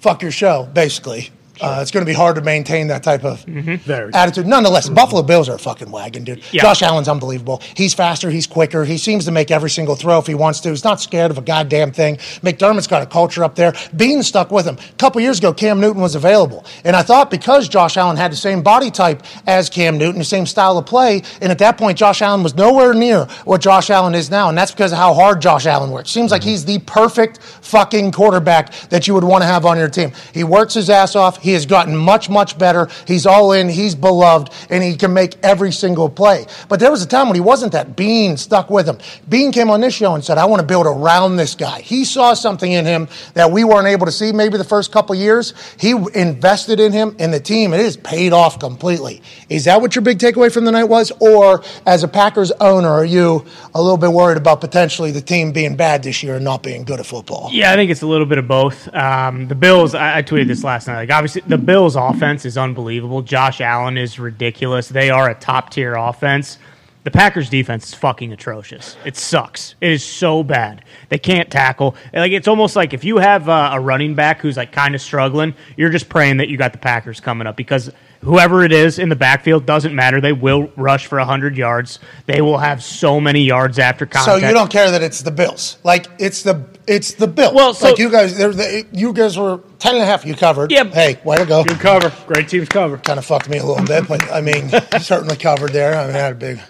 fuck 0.00 0.22
your 0.22 0.32
show, 0.32 0.68
basically, 0.72 1.30
uh, 1.60 1.78
it's 1.80 1.90
going 1.90 2.04
to 2.04 2.10
be 2.10 2.14
hard 2.14 2.36
to 2.36 2.42
maintain 2.42 2.88
that 2.88 3.02
type 3.02 3.24
of 3.24 3.44
Very. 3.44 4.12
attitude. 4.14 4.46
Nonetheless, 4.46 4.88
Buffalo 4.88 5.22
Bills 5.22 5.48
are 5.48 5.56
a 5.56 5.58
fucking 5.58 5.90
wagon, 5.90 6.24
dude. 6.24 6.42
Yeah. 6.52 6.62
Josh 6.62 6.82
Allen's 6.82 7.08
unbelievable. 7.08 7.62
He's 7.74 7.94
faster. 7.94 8.30
He's 8.30 8.46
quicker. 8.46 8.84
He 8.84 8.98
seems 8.98 9.24
to 9.26 9.30
make 9.30 9.50
every 9.50 9.70
single 9.70 9.94
throw 9.94 10.18
if 10.18 10.26
he 10.26 10.34
wants 10.34 10.60
to. 10.60 10.70
He's 10.70 10.84
not 10.84 11.00
scared 11.00 11.30
of 11.30 11.38
a 11.38 11.42
goddamn 11.42 11.92
thing. 11.92 12.16
McDermott's 12.16 12.86
got 12.86 13.02
a 13.02 13.06
culture 13.06 13.44
up 13.44 13.54
there. 13.54 13.72
Beane 13.96 14.22
stuck 14.22 14.50
with 14.50 14.66
him. 14.66 14.76
A 14.76 14.92
couple 14.94 15.20
years 15.20 15.38
ago, 15.38 15.52
Cam 15.52 15.80
Newton 15.80 16.02
was 16.02 16.14
available. 16.14 16.64
And 16.84 16.96
I 16.96 17.02
thought 17.02 17.30
because 17.30 17.68
Josh 17.68 17.96
Allen 17.96 18.16
had 18.16 18.32
the 18.32 18.36
same 18.36 18.62
body 18.62 18.90
type 18.90 19.22
as 19.46 19.68
Cam 19.68 19.98
Newton, 19.98 20.18
the 20.18 20.24
same 20.24 20.46
style 20.46 20.78
of 20.78 20.86
play, 20.86 21.22
and 21.40 21.50
at 21.52 21.58
that 21.58 21.78
point, 21.78 21.98
Josh 21.98 22.22
Allen 22.22 22.42
was 22.42 22.54
nowhere 22.54 22.94
near 22.94 23.26
what 23.44 23.60
Josh 23.60 23.90
Allen 23.90 24.14
is 24.14 24.30
now. 24.30 24.48
And 24.48 24.56
that's 24.56 24.72
because 24.72 24.92
of 24.92 24.98
how 24.98 25.14
hard 25.14 25.40
Josh 25.40 25.66
Allen 25.66 25.90
works. 25.90 26.10
Seems 26.10 26.30
like 26.30 26.42
he's 26.42 26.64
the 26.64 26.78
perfect 26.80 27.38
fucking 27.42 28.12
quarterback 28.12 28.72
that 28.90 29.06
you 29.06 29.14
would 29.14 29.24
want 29.24 29.42
to 29.42 29.46
have 29.46 29.66
on 29.66 29.76
your 29.78 29.88
team. 29.88 30.12
He 30.32 30.44
works 30.44 30.74
his 30.74 30.90
ass 30.90 31.14
off. 31.16 31.40
He 31.42 31.49
has 31.52 31.66
gotten 31.66 31.96
much, 31.96 32.28
much 32.28 32.58
better. 32.58 32.88
He's 33.06 33.26
all 33.26 33.52
in. 33.52 33.68
He's 33.68 33.94
beloved, 33.94 34.52
and 34.68 34.82
he 34.82 34.96
can 34.96 35.12
make 35.12 35.36
every 35.42 35.72
single 35.72 36.08
play. 36.08 36.46
But 36.68 36.80
there 36.80 36.90
was 36.90 37.02
a 37.02 37.06
time 37.06 37.28
when 37.28 37.34
he 37.34 37.40
wasn't 37.40 37.72
that. 37.72 37.96
Beane 37.96 38.36
stuck 38.36 38.70
with 38.70 38.88
him. 38.88 38.98
Beane 39.28 39.52
came 39.52 39.70
on 39.70 39.80
this 39.80 39.94
show 39.94 40.14
and 40.14 40.24
said, 40.24 40.38
I 40.38 40.44
want 40.46 40.60
to 40.60 40.66
build 40.66 40.86
around 40.86 41.36
this 41.36 41.54
guy. 41.54 41.80
He 41.80 42.04
saw 42.04 42.34
something 42.34 42.70
in 42.70 42.84
him 42.84 43.08
that 43.34 43.50
we 43.50 43.64
weren't 43.64 43.88
able 43.88 44.06
to 44.06 44.12
see 44.12 44.32
maybe 44.32 44.58
the 44.58 44.64
first 44.64 44.92
couple 44.92 45.14
years. 45.14 45.54
He 45.78 45.90
invested 46.14 46.80
in 46.80 46.92
him 46.92 47.16
and 47.18 47.32
the 47.32 47.40
team. 47.40 47.72
It 47.72 47.80
has 47.80 47.96
paid 47.96 48.32
off 48.32 48.58
completely. 48.58 49.22
Is 49.48 49.64
that 49.64 49.80
what 49.80 49.94
your 49.94 50.02
big 50.02 50.18
takeaway 50.18 50.52
from 50.52 50.64
the 50.64 50.72
night 50.72 50.84
was? 50.84 51.12
Or 51.20 51.62
as 51.86 52.04
a 52.04 52.08
Packers 52.08 52.52
owner, 52.52 52.88
are 52.88 53.04
you 53.04 53.44
a 53.74 53.80
little 53.80 53.96
bit 53.96 54.10
worried 54.10 54.38
about 54.38 54.60
potentially 54.60 55.10
the 55.10 55.20
team 55.20 55.52
being 55.52 55.76
bad 55.76 56.02
this 56.02 56.22
year 56.22 56.36
and 56.36 56.44
not 56.44 56.62
being 56.62 56.84
good 56.84 57.00
at 57.00 57.06
football? 57.06 57.48
Yeah, 57.52 57.72
I 57.72 57.76
think 57.76 57.90
it's 57.90 58.02
a 58.02 58.06
little 58.06 58.26
bit 58.26 58.38
of 58.38 58.48
both. 58.48 58.92
Um, 58.94 59.48
the 59.48 59.54
Bills, 59.54 59.94
I, 59.94 60.18
I 60.18 60.22
tweeted 60.22 60.46
this 60.46 60.64
last 60.64 60.86
night. 60.86 60.96
Like, 60.96 61.10
obviously, 61.10 61.39
the 61.46 61.58
Bills' 61.58 61.96
offense 61.96 62.44
is 62.44 62.56
unbelievable. 62.56 63.22
Josh 63.22 63.60
Allen 63.60 63.98
is 63.98 64.18
ridiculous. 64.18 64.88
They 64.88 65.10
are 65.10 65.30
a 65.30 65.34
top 65.34 65.70
tier 65.70 65.94
offense. 65.94 66.58
The 67.02 67.10
Packers' 67.10 67.48
defense 67.48 67.88
is 67.88 67.94
fucking 67.94 68.30
atrocious. 68.30 68.96
It 69.06 69.16
sucks. 69.16 69.74
It 69.80 69.90
is 69.90 70.04
so 70.04 70.42
bad. 70.42 70.84
They 71.08 71.18
can't 71.18 71.50
tackle. 71.50 71.96
Like 72.12 72.32
it's 72.32 72.46
almost 72.46 72.76
like 72.76 72.92
if 72.92 73.04
you 73.04 73.16
have 73.16 73.48
uh, 73.48 73.70
a 73.72 73.80
running 73.80 74.14
back 74.14 74.40
who's 74.40 74.58
like 74.58 74.70
kind 74.70 74.94
of 74.94 75.00
struggling, 75.00 75.54
you're 75.78 75.88
just 75.88 76.10
praying 76.10 76.36
that 76.38 76.48
you 76.48 76.58
got 76.58 76.72
the 76.72 76.78
Packers 76.78 77.18
coming 77.18 77.46
up 77.46 77.56
because 77.56 77.90
whoever 78.20 78.64
it 78.64 78.72
is 78.72 78.98
in 78.98 79.08
the 79.08 79.16
backfield 79.16 79.64
doesn't 79.64 79.94
matter. 79.94 80.20
They 80.20 80.32
will 80.32 80.70
rush 80.76 81.06
for 81.06 81.18
hundred 81.20 81.56
yards. 81.56 82.00
They 82.26 82.42
will 82.42 82.58
have 82.58 82.82
so 82.82 83.18
many 83.18 83.44
yards 83.44 83.78
after 83.78 84.04
contact. 84.04 84.40
So 84.40 84.46
you 84.46 84.52
don't 84.52 84.70
care 84.70 84.90
that 84.90 85.02
it's 85.02 85.22
the 85.22 85.30
Bills. 85.30 85.78
Like 85.82 86.06
it's 86.18 86.42
the 86.42 86.54
it's 86.86 87.14
the 87.14 87.26
Bills. 87.26 87.54
Well, 87.54 87.74
so- 87.74 87.88
like 87.88 87.98
you 87.98 88.10
guys, 88.10 88.36
they're, 88.36 88.52
they, 88.52 88.84
you 88.92 89.12
guys 89.12 89.38
were 89.38 89.60
ten 89.78 89.94
and 89.94 90.02
a 90.02 90.06
half. 90.06 90.24
You 90.26 90.34
covered. 90.34 90.70
Yep. 90.70 90.92
Hey, 90.92 91.18
way 91.24 91.36
to 91.36 91.46
go. 91.46 91.64
Good 91.64 91.78
cover. 91.80 92.12
Great 92.26 92.48
team's 92.48 92.68
cover. 92.68 92.98
Kind 92.98 93.18
of 93.18 93.24
fucked 93.24 93.48
me 93.48 93.58
a 93.58 93.64
little 93.64 93.84
bit, 93.86 94.06
but 94.08 94.22
I 94.32 94.40
mean, 94.40 94.68
certainly 95.00 95.36
covered 95.36 95.72
there. 95.72 95.94
I 95.96 96.06
mean, 96.06 96.16
I 96.16 96.18
had 96.18 96.32
a 96.32 96.36
big 96.36 96.60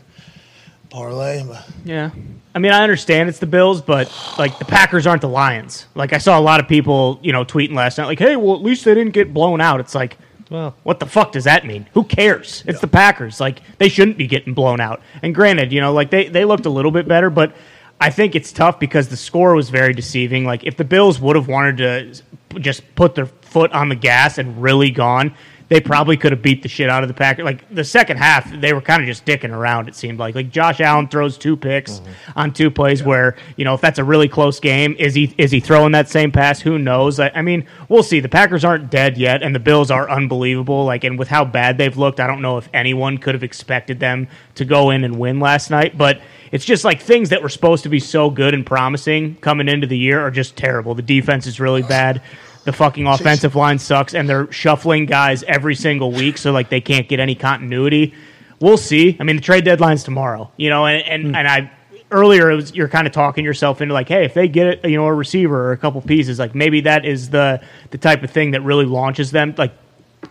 parlay. 0.91 1.45
But 1.47 1.67
Yeah. 1.85 2.11
I 2.55 2.59
mean, 2.59 2.73
I 2.73 2.83
understand 2.83 3.29
it's 3.29 3.39
the 3.39 3.47
Bills, 3.47 3.81
but 3.81 4.13
like 4.39 4.59
the 4.59 4.65
Packers 4.65 5.07
aren't 5.07 5.23
the 5.23 5.29
Lions. 5.29 5.87
Like 5.95 6.13
I 6.13 6.19
saw 6.19 6.39
a 6.39 6.43
lot 6.43 6.59
of 6.61 6.67
people, 6.67 7.21
you 7.23 7.33
know, 7.33 7.45
tweeting 7.45 7.75
last 7.75 7.97
night, 7.97 8.07
like, 8.07 8.19
"Hey, 8.19 8.35
well, 8.35 8.57
at 8.57 8.63
least 8.63 8.85
they 8.85 8.95
didn't 8.95 9.13
get 9.13 9.33
blown 9.33 9.61
out." 9.61 9.79
It's 9.79 9.95
like, 9.95 10.19
well, 10.51 10.75
what 10.83 10.99
the 10.99 11.07
fuck 11.07 11.31
does 11.31 11.45
that 11.45 11.65
mean? 11.65 11.87
Who 11.95 12.03
cares? 12.03 12.65
It's 12.67 12.81
the 12.81 12.89
Packers. 12.89 13.39
Like 13.39 13.61
they 13.79 13.89
shouldn't 13.89 14.19
be 14.19 14.27
getting 14.27 14.53
blown 14.53 14.81
out. 14.81 15.01
And 15.23 15.33
granted, 15.33 15.73
you 15.73 15.81
know, 15.81 15.93
like 15.93 16.11
they 16.11 16.27
they 16.29 16.45
looked 16.45 16.67
a 16.67 16.71
little 16.71 16.91
bit 16.91 17.07
better, 17.07 17.31
but 17.31 17.55
I 18.01 18.11
think 18.11 18.35
it's 18.35 18.51
tough 18.51 18.81
because 18.81 19.09
the 19.09 19.17
score 19.17 19.55
was 19.55 19.69
very 19.69 19.93
deceiving. 19.93 20.45
Like 20.45 20.65
if 20.65 20.77
the 20.77 20.85
Bills 20.85 21.21
would 21.21 21.37
have 21.37 21.49
wanted 21.49 21.77
to 21.79 22.61
just 22.61 22.95
put 22.95 23.15
their 23.15 23.27
foot 23.27 23.73
on 23.73 23.91
the 23.91 23.95
gas 23.95 24.39
and 24.39 24.63
really 24.63 24.91
gone, 24.91 25.35
they 25.71 25.81
probably 25.81 26.17
could 26.17 26.33
have 26.33 26.43
beat 26.43 26.63
the 26.63 26.69
shit 26.69 26.91
out 26.91 27.05
of 27.05 27.09
the 27.09 27.15
Packers. 27.15 27.45
Like 27.45 27.65
the 27.73 27.85
second 27.85 28.17
half, 28.17 28.51
they 28.61 28.73
were 28.73 28.81
kind 28.81 29.01
of 29.01 29.07
just 29.07 29.25
dicking 29.25 29.53
around. 29.53 29.89
It 29.89 29.95
seemed 29.95 30.19
like 30.19 30.35
like 30.35 30.51
Josh 30.51 30.81
Allen 30.81 31.09
throws 31.09 31.39
two 31.39 31.57
picks 31.57 32.01
Mm-hmm. 32.01 32.39
on 32.39 32.53
two 32.53 32.71
plays 32.71 33.03
where 33.03 33.37
you 33.57 33.65
know 33.65 33.73
if 33.75 33.81
that's 33.81 33.99
a 34.01 34.05
really 34.05 34.29
close 34.29 34.59
game, 34.61 34.97
is 34.99 35.15
he 35.15 35.33
is 35.39 35.51
he 35.51 35.61
throwing 35.61 35.93
that 35.93 36.09
same 36.09 36.33
pass? 36.33 36.61
Who 36.61 36.79
knows? 36.79 37.19
I, 37.21 37.31
I 37.35 37.43
mean, 37.43 37.67
we'll 37.89 38.03
see. 38.03 38.21
The 38.21 38.29
Packers 38.29 38.65
aren't 38.65 38.91
dead 38.91 39.17
yet, 39.17 39.43
and 39.43 39.55
the 39.55 39.61
Bills 39.61 39.91
are 39.91 40.11
unbelievable. 40.11 40.85
Like 40.85 41.05
and 41.05 41.19
with 41.19 41.29
how 41.29 41.45
bad 41.45 41.79
they've 41.79 41.97
looked, 41.97 42.21
I 42.21 42.27
don't 42.27 42.43
know 42.43 42.59
if 42.59 42.69
anyone 42.75 43.17
could 43.17 43.35
have 43.35 43.45
expected 43.45 44.01
them 44.01 44.27
to 44.57 44.65
go 44.65 44.91
in 44.91 45.05
and 45.05 45.19
win 45.19 45.41
last 45.41 45.71
night, 45.71 45.97
but. 45.97 46.21
It's 46.53 46.65
just 46.65 46.85
like 46.85 47.01
things 47.01 47.29
that 47.29 47.45
were 47.45 47.49
supposed 47.49 47.85
to 47.85 47.89
be 47.89 48.01
so 48.01 48.29
good 48.29 48.55
and 48.55 48.67
promising 48.67 49.37
coming 49.37 49.69
into 49.69 49.87
the 49.87 49.97
year 49.97 50.21
are 50.21 50.33
just 50.33 50.57
terrible. 50.57 50.97
The 50.97 51.03
defense 51.03 51.47
is 51.47 51.61
really 51.61 51.83
bad. 51.83 52.23
The 52.65 52.73
fucking 52.73 53.07
offensive 53.07 53.57
line 53.57 53.79
sucks, 53.79 54.15
and 54.15 54.29
they're 54.29 54.51
shuffling 54.53 55.07
guys 55.07 55.43
every 55.45 55.75
single 55.75 56.13
week, 56.13 56.37
so 56.37 56.53
like 56.53 56.69
they 56.69 56.81
can't 56.81 57.09
get 57.09 57.19
any 57.19 57.35
continuity. 57.35 58.15
We'll 58.61 58.77
see. 58.77 59.17
I 59.19 59.25
mean, 59.25 59.37
the 59.37 59.43
trade 59.43 59.65
deadline's 59.65 60.05
tomorrow, 60.05 60.51
you 60.57 60.69
know, 60.69 60.87
and 60.87 61.03
and, 61.07 61.23
hmm. 61.29 61.35
and 61.35 61.49
I 61.49 61.71
earlier 62.11 62.51
it 62.51 62.57
was, 62.57 62.75
you're 62.75 62.89
kind 62.89 63.07
of 63.07 63.13
talking 63.13 63.45
yourself 63.45 63.81
into 63.81 63.95
like, 63.95 64.09
hey, 64.09 64.25
if 64.25 64.35
they 64.35 64.49
get 64.49 64.67
it, 64.67 64.85
you 64.85 64.97
know, 64.97 65.07
a 65.07 65.15
receiver 65.15 65.69
or 65.69 65.73
a 65.73 65.77
couple 65.77 66.01
pieces, 66.03 66.39
like 66.39 66.55
maybe 66.55 66.83
that 66.83 67.05
is 67.05 67.31
the 67.31 67.63
the 67.91 67.99
type 67.99 68.23
of 68.23 68.31
thing 68.31 68.51
that 68.53 68.63
really 68.63 68.85
launches 68.85 69.31
them. 69.31 69.55
Like 69.57 69.73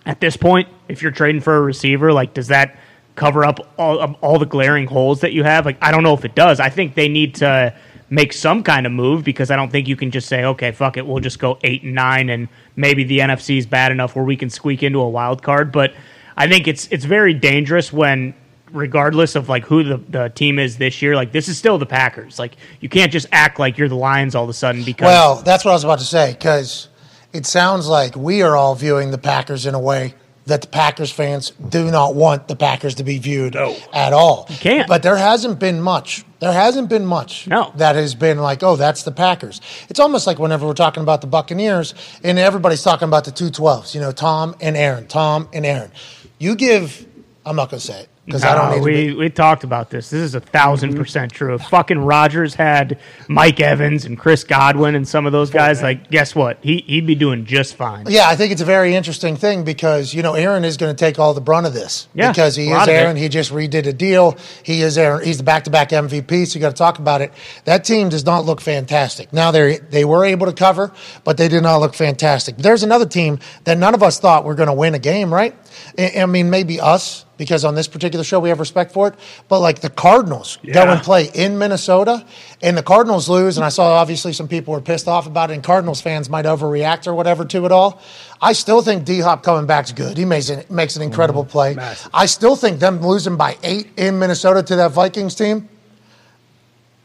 at 0.06 0.20
this 0.20 0.38
point, 0.38 0.68
if 0.88 1.02
you're 1.02 1.12
trading 1.12 1.42
for 1.42 1.56
a 1.56 1.62
receiver, 1.62 2.14
like 2.14 2.34
does 2.34 2.48
that 2.48 2.78
cover 3.16 3.44
up 3.44 3.60
all 3.78 4.00
all 4.22 4.40
the 4.40 4.46
glaring 4.46 4.88
holes 4.88 5.22
that 5.22 5.34
you 5.34 5.44
have? 5.44 5.66
Like 5.66 5.78
I 5.82 5.92
don't 5.92 6.04
know 6.04 6.14
if 6.14 6.26
it 6.26 6.36
does. 6.36 6.60
I 6.60 6.70
think 6.70 6.96
they 6.96 7.10
need 7.10 7.36
to 7.36 7.76
make 8.10 8.34
some 8.34 8.64
kind 8.64 8.86
of 8.86 8.92
move 8.92 9.24
because 9.24 9.52
I 9.52 9.56
don't 9.56 9.72
think 9.72 9.88
you 9.88 9.96
can 9.96 10.12
just 10.12 10.28
say, 10.28 10.44
okay, 10.44 10.72
fuck 10.72 10.98
it, 10.98 11.06
we'll 11.06 11.20
just 11.20 11.40
go 11.40 11.60
eight 11.64 11.84
and 11.84 11.94
nine, 11.94 12.30
and 12.30 12.48
maybe 12.76 13.04
the 13.04 13.20
NFC 13.20 13.58
is 13.58 13.66
bad 13.66 13.92
enough 13.92 14.16
where 14.16 14.26
we 14.26 14.36
can 14.36 14.50
squeak 14.50 14.84
into 14.84 15.00
a 15.00 15.10
wild 15.10 15.44
card. 15.44 15.72
But 15.72 15.94
I 16.38 16.48
think 16.48 16.68
it's 16.68 16.88
it's 16.88 17.06
very 17.06 17.34
dangerous 17.34 17.94
when. 17.94 18.34
Regardless 18.72 19.36
of 19.36 19.50
like 19.50 19.66
who 19.66 19.84
the, 19.84 19.98
the 19.98 20.30
team 20.30 20.60
is 20.60 20.78
this 20.78 21.02
year, 21.02 21.16
like 21.16 21.32
this 21.32 21.48
is 21.48 21.58
still 21.58 21.80
the 21.80 21.88
Packers. 21.88 22.38
Like 22.38 22.56
you 22.82 22.88
can't 22.88 23.12
just 23.12 23.26
act 23.32 23.58
like 23.58 23.80
you're 23.80 23.90
the 23.90 23.96
Lions 23.96 24.36
all 24.36 24.44
of 24.44 24.50
a 24.52 24.54
sudden 24.54 24.84
because 24.84 25.06
Well, 25.08 25.42
that's 25.42 25.66
what 25.66 25.72
I 25.72 25.74
was 25.74 25.84
about 25.84 25.98
to 25.98 26.06
say 26.06 26.34
because 26.34 26.88
it 27.34 27.48
sounds 27.48 27.88
like 27.88 28.16
we 28.16 28.44
are 28.44 28.56
all 28.56 28.76
viewing 28.76 29.10
the 29.10 29.18
Packers 29.18 29.66
in 29.66 29.74
a 29.74 29.80
way 29.80 30.14
that 30.50 30.62
the 30.62 30.68
Packers 30.68 31.12
fans 31.12 31.52
do 31.70 31.90
not 31.90 32.14
want 32.16 32.48
the 32.48 32.56
Packers 32.56 32.96
to 32.96 33.04
be 33.04 33.18
viewed 33.18 33.56
at 33.56 34.14
all. 34.14 34.46
You 34.50 34.58
can't. 34.58 34.88
But 34.88 35.02
there 35.04 35.16
hasn't 35.18 35.60
been 35.60 35.82
much. 35.82 36.24
There 36.40 36.54
hasn't 36.54 36.90
been 36.90 37.06
much 37.06 37.48
No. 37.48 37.72
that 37.76 37.96
has 37.96 38.16
been 38.16 38.38
like, 38.40 38.62
oh, 38.64 38.76
that's 38.76 39.04
the 39.04 39.12
Packers. 39.12 39.60
It's 39.90 40.00
almost 40.00 40.28
like 40.28 40.40
whenever 40.40 40.66
we're 40.68 40.74
talking 40.74 41.04
about 41.04 41.22
the 41.22 41.28
Buccaneers 41.28 41.94
and 42.24 42.38
everybody's 42.40 42.84
talking 42.84 43.08
about 43.08 43.26
the 43.26 43.32
two 43.32 43.50
twelves, 43.50 43.94
you 43.96 44.02
know, 44.02 44.12
Tom 44.12 44.56
and 44.62 44.78
Aaron, 44.78 45.08
Tom 45.08 45.48
and 45.54 45.66
Aaron. 45.66 45.92
You 46.38 46.56
give, 46.56 47.06
I'm 47.46 47.56
not 47.56 47.70
going 47.70 47.82
to 47.82 47.86
say 47.86 48.02
it 48.02 48.10
because 48.30 48.44
I 48.44 48.54
don't 48.56 48.70
No, 48.70 48.76
need 48.76 48.84
we, 48.84 49.08
to 49.08 49.14
be. 49.14 49.20
we 49.20 49.30
talked 49.30 49.64
about 49.64 49.90
this. 49.90 50.12
This 50.12 50.22
is 50.22 50.36
a 50.36 50.40
1000 50.40 50.90
Mm-hmm. 50.92 51.00
percent 51.00 51.32
true. 51.32 51.56
If 51.56 51.64
fucking 51.64 51.98
Rodgers 51.98 52.54
had 52.54 53.00
Mike 53.28 53.60
Evans 53.60 54.06
and 54.06 54.18
Chris 54.20 54.44
Godwin 54.44 54.94
and 54.96 55.08
some 55.08 55.26
of 55.26 55.32
those 55.32 55.50
guys, 55.50 55.82
like, 55.82 56.10
guess 56.12 56.36
what? 56.36 56.60
He, 56.62 56.84
he'd 56.86 57.08
be 57.08 57.16
doing 57.16 57.46
just 57.46 57.76
fine. 57.76 58.06
Yeah, 58.08 58.28
I 58.30 58.36
think 58.36 58.52
it's 58.52 58.62
a 58.62 58.66
very 58.66 58.96
interesting 58.96 59.36
thing 59.36 59.64
because 59.64 60.14
you 60.14 60.22
know 60.22 60.36
Aaron 60.36 60.64
is 60.64 60.78
going 60.78 60.96
to 60.96 61.00
take 61.00 61.18
all 61.18 61.34
the 61.34 61.42
brunt 61.42 61.66
of 61.66 61.74
this 61.74 62.08
Yeah, 62.14 62.32
because 62.32 62.56
he 62.56 62.70
is. 62.70 62.88
Aaron. 62.88 63.18
He 63.18 63.30
just 63.30 63.52
redid 63.52 63.88
a 63.88 63.94
deal. 63.94 64.38
He 64.64 64.82
is 64.82 64.98
Aaron. 64.98 65.24
He's 65.26 65.38
the 65.40 65.44
back-to-back 65.44 65.90
MVP. 65.90 66.48
So 66.48 66.56
you 66.56 66.62
got 66.62 66.70
to 66.70 66.76
talk 66.76 67.00
about 67.00 67.22
it. 67.22 67.34
That 67.66 67.84
team 67.84 68.10
does 68.10 68.26
not 68.26 68.46
look 68.46 68.62
fantastic. 68.62 69.34
Now 69.34 69.52
they 69.52 69.78
they 69.80 70.06
were 70.06 70.24
able 70.26 70.46
to 70.46 70.54
cover, 70.54 70.92
but 71.24 71.38
they 71.38 71.48
did 71.48 71.64
not 71.64 71.78
look 71.78 71.96
fantastic. 71.96 72.58
There's 72.58 72.84
another 72.84 73.06
team 73.08 73.40
that 73.64 73.78
none 73.78 73.94
of 73.96 74.04
us 74.04 74.20
thought 74.20 74.46
were 74.46 74.56
going 74.56 74.68
to 74.68 74.74
win 74.74 74.94
a 74.96 75.00
game, 75.00 75.34
right? 75.34 75.56
I, 75.98 76.22
I 76.22 76.26
mean, 76.26 76.50
maybe 76.50 76.80
us 76.80 77.26
because 77.38 77.64
on 77.64 77.74
this 77.74 77.88
particular 77.88 78.24
show 78.24 78.40
we 78.40 78.50
have 78.50 78.60
respect 78.60 78.92
for 78.92 79.08
it, 79.08 79.16
but 79.48 79.60
like 79.60 79.80
the 79.80 79.90
Cardinals 79.90 80.58
go 80.74 80.84
and 80.84 81.02
play 81.02 81.30
in 81.34 81.58
Minnesota, 81.58 82.26
and 82.62 82.78
the 82.78 82.84
Cardinals 82.84 83.30
lose, 83.30 83.58
and 83.58 83.66
I 83.66 83.70
saw 83.70 83.94
obviously 83.94 84.34
some 84.34 84.48
people 84.48 84.74
were 84.74 84.82
pissed 84.82 85.08
off 85.08 85.26
about 85.26 85.50
it, 85.50 85.54
and 85.54 85.64
Cardinals 85.64 86.02
fans 86.02 86.30
might 86.30 86.46
overreact 86.46 87.08
or 87.08 87.14
whatever 87.14 87.46
to 87.46 87.66
it 87.66 87.72
all. 87.72 88.02
I 88.42 88.54
still 88.54 88.82
think 88.82 89.06
D 89.06 89.20
Hop 89.20 89.44
coming 89.44 89.66
back's 89.66 89.92
good. 89.92 90.18
He 90.18 90.26
makes 90.26 90.50
an, 90.50 90.64
makes 90.70 90.96
an 90.96 91.02
incredible 91.02 91.44
mm-hmm. 91.44 91.52
play. 91.52 91.74
Massive. 91.76 92.12
I 92.14 92.26
still 92.26 92.56
think 92.56 92.80
them 92.80 93.02
losing 93.02 93.38
by 93.38 93.58
eight 93.64 93.88
in 93.98 94.20
Minnesota 94.20 94.62
to 94.64 94.76
that 94.76 94.92
Vikings 94.92 95.36
team. 95.36 95.70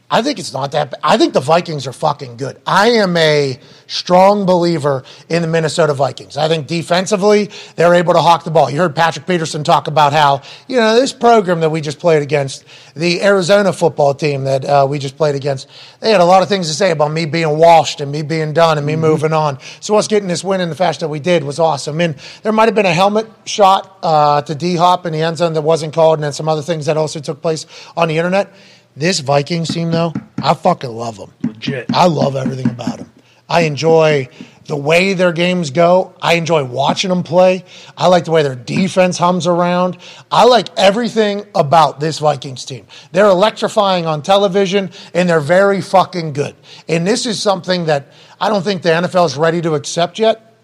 I 0.09 0.21
think 0.21 0.37
it's 0.37 0.53
not 0.53 0.71
that 0.73 0.91
bad. 0.91 0.99
I 1.03 1.17
think 1.17 1.33
the 1.33 1.39
Vikings 1.39 1.87
are 1.87 1.93
fucking 1.93 2.37
good. 2.37 2.61
I 2.65 2.89
am 2.89 3.17
a 3.17 3.59
strong 3.87 4.45
believer 4.45 5.03
in 5.29 5.41
the 5.41 5.47
Minnesota 5.47 5.95
Vikings. 5.95 6.37
I 6.37 6.47
think 6.47 6.67
defensively, 6.67 7.49
they're 7.75 7.93
able 7.95 8.13
to 8.13 8.21
hawk 8.21 8.43
the 8.43 8.51
ball. 8.51 8.69
You 8.69 8.77
heard 8.77 8.95
Patrick 8.95 9.25
Peterson 9.25 9.63
talk 9.63 9.87
about 9.87 10.13
how, 10.13 10.43
you 10.67 10.77
know, 10.77 10.95
this 10.95 11.11
program 11.11 11.59
that 11.61 11.71
we 11.71 11.81
just 11.81 11.97
played 11.97 12.21
against, 12.21 12.65
the 12.95 13.23
Arizona 13.23 13.73
football 13.73 14.13
team 14.13 14.43
that 14.43 14.63
uh, 14.63 14.85
we 14.87 14.99
just 14.99 15.17
played 15.17 15.33
against, 15.33 15.67
they 16.01 16.11
had 16.11 16.21
a 16.21 16.25
lot 16.25 16.43
of 16.43 16.49
things 16.49 16.67
to 16.67 16.75
say 16.75 16.91
about 16.91 17.11
me 17.11 17.25
being 17.25 17.57
washed 17.57 17.99
and 17.99 18.11
me 18.11 18.21
being 18.21 18.53
done 18.53 18.77
and 18.77 18.85
me 18.85 18.95
moving 18.95 19.33
on. 19.33 19.57
So 19.79 19.95
us 19.95 20.07
getting 20.07 20.27
this 20.27 20.43
win 20.43 20.61
in 20.61 20.69
the 20.69 20.75
fashion 20.75 20.99
that 20.99 21.09
we 21.09 21.19
did 21.19 21.43
was 21.43 21.57
awesome. 21.57 21.99
And 21.99 22.15
there 22.43 22.51
might 22.51 22.65
have 22.65 22.75
been 22.75 22.85
a 22.85 22.93
helmet 22.93 23.27
shot 23.45 23.97
uh, 24.03 24.43
to 24.43 24.53
D 24.53 24.75
Hop 24.75 25.07
in 25.07 25.13
the 25.13 25.21
end 25.23 25.37
zone 25.37 25.53
that 25.53 25.63
wasn't 25.63 25.95
called, 25.95 26.19
and 26.19 26.23
then 26.23 26.33
some 26.33 26.47
other 26.47 26.61
things 26.61 26.85
that 26.85 26.95
also 26.95 27.19
took 27.19 27.41
place 27.41 27.65
on 27.97 28.07
the 28.07 28.17
internet. 28.17 28.53
This 28.95 29.19
Vikings 29.19 29.69
team, 29.69 29.91
though, 29.91 30.13
I 30.41 30.53
fucking 30.53 30.89
love 30.89 31.17
them. 31.17 31.33
Legit. 31.43 31.93
I 31.93 32.07
love 32.07 32.35
everything 32.35 32.69
about 32.69 32.99
them. 32.99 33.11
I 33.49 33.61
enjoy 33.61 34.29
the 34.67 34.75
way 34.75 35.13
their 35.13 35.31
games 35.31 35.69
go. 35.69 36.15
I 36.21 36.33
enjoy 36.33 36.63
watching 36.63 37.09
them 37.09 37.21
play. 37.21 37.65
I 37.97 38.07
like 38.07 38.25
the 38.25 38.31
way 38.31 38.41
their 38.41 38.55
defense 38.55 39.17
hums 39.17 39.45
around. 39.47 39.97
I 40.31 40.45
like 40.45 40.69
everything 40.77 41.45
about 41.53 41.99
this 41.99 42.19
Vikings 42.19 42.65
team. 42.65 42.87
They're 43.11 43.27
electrifying 43.27 44.05
on 44.05 44.21
television 44.21 44.91
and 45.13 45.29
they're 45.29 45.39
very 45.39 45.81
fucking 45.81 46.33
good. 46.33 46.55
And 46.87 47.05
this 47.05 47.25
is 47.25 47.41
something 47.41 47.85
that 47.85 48.07
I 48.39 48.49
don't 48.49 48.63
think 48.63 48.81
the 48.81 48.89
NFL 48.89 49.27
is 49.27 49.37
ready 49.37 49.61
to 49.61 49.75
accept 49.75 50.17
yet. 50.19 50.54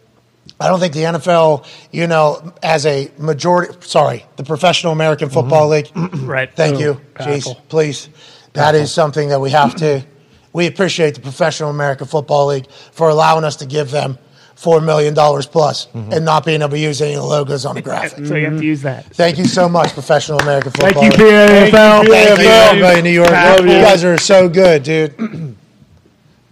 I 0.59 0.67
don't 0.67 0.79
think 0.79 0.93
the 0.93 1.03
NFL, 1.03 1.65
you 1.91 2.07
know, 2.07 2.53
as 2.61 2.85
a 2.85 3.11
majority, 3.17 3.73
sorry, 3.81 4.25
the 4.35 4.43
Professional 4.43 4.93
American 4.93 5.29
Football 5.29 5.69
League. 5.69 5.87
Mm-hmm. 5.87 6.27
Right. 6.27 6.53
Thank 6.53 6.79
you. 6.79 7.01
powerful. 7.15 7.55
Jeez, 7.55 7.67
please. 7.67 8.09
That 8.53 8.75
is 8.75 8.91
something 8.91 9.29
that 9.29 9.39
we 9.39 9.49
have 9.51 9.75
to. 9.77 10.05
We 10.53 10.67
appreciate 10.67 11.15
the 11.15 11.21
Professional 11.21 11.69
American 11.69 12.07
Football 12.07 12.47
League 12.47 12.69
for 12.69 13.09
allowing 13.09 13.43
us 13.43 13.55
to 13.57 13.65
give 13.65 13.89
them 13.91 14.17
four 14.55 14.79
million 14.81 15.15
dollars 15.15 15.47
plus 15.47 15.87
mm-hmm. 15.87 16.13
and 16.13 16.23
not 16.23 16.45
being 16.45 16.61
able 16.61 16.71
to 16.71 16.79
use 16.79 17.01
any 17.01 17.13
of 17.15 17.21
the 17.21 17.25
logos 17.25 17.65
on 17.65 17.73
the 17.73 17.81
graphic. 17.81 18.25
So 18.27 18.35
you 18.35 18.45
have 18.45 18.59
to 18.59 18.65
use 18.65 18.83
that. 18.83 19.05
Thank 19.15 19.39
you 19.39 19.45
so 19.45 19.67
much, 19.67 19.93
Professional 19.93 20.37
American 20.39 20.71
Football 20.71 21.01
Thank 21.01 21.17
you, 21.17 21.25
League. 21.25 21.73
PAFL. 21.73 22.07
Thank 22.07 22.39
you, 22.39 22.47
everybody 22.47 22.99
in 22.99 23.03
New 23.05 23.11
York. 23.11 23.29
You 23.29 23.65
you. 23.65 23.81
guys 23.81 24.03
are 24.03 24.17
so 24.17 24.47
good, 24.47 24.83
dude. 24.83 25.57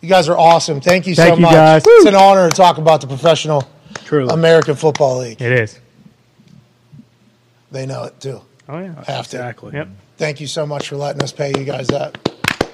You 0.01 0.07
guys 0.07 0.29
are 0.29 0.37
awesome. 0.37 0.79
Thank 0.79 1.07
you 1.07 1.13
so 1.13 1.23
much. 1.23 1.27
Thank 1.27 1.39
you, 1.39 1.45
much. 1.45 1.51
guys. 1.51 1.83
It's 1.85 2.05
an 2.05 2.15
honor 2.15 2.49
to 2.49 2.55
talk 2.55 2.77
about 2.77 3.01
the 3.01 3.07
Professional 3.07 3.69
Truly. 4.05 4.33
American 4.33 4.75
Football 4.75 5.19
League. 5.19 5.41
It 5.41 5.51
is. 5.51 5.79
They 7.71 7.85
know 7.85 8.03
it 8.05 8.19
too. 8.19 8.41
Oh 8.67 8.79
yeah. 8.79 8.93
Have 9.05 9.27
to. 9.29 9.37
Exactly. 9.37 9.73
Yep. 9.73 9.87
Thank 10.17 10.41
you 10.41 10.47
so 10.47 10.65
much 10.65 10.89
for 10.89 10.95
letting 10.95 11.21
us 11.21 11.31
pay 11.31 11.53
you 11.57 11.63
guys 11.63 11.87
that 11.87 12.17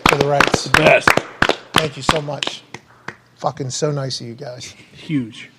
for 0.09 0.17
the 0.17 0.27
rights. 0.27 0.67
Best. 0.69 1.09
Thank 1.73 1.97
you 1.97 2.03
so 2.03 2.21
much. 2.21 2.63
Fucking 3.37 3.69
so 3.69 3.91
nice 3.91 4.21
of 4.21 4.27
you 4.27 4.33
guys. 4.33 4.65
Huge. 4.93 5.49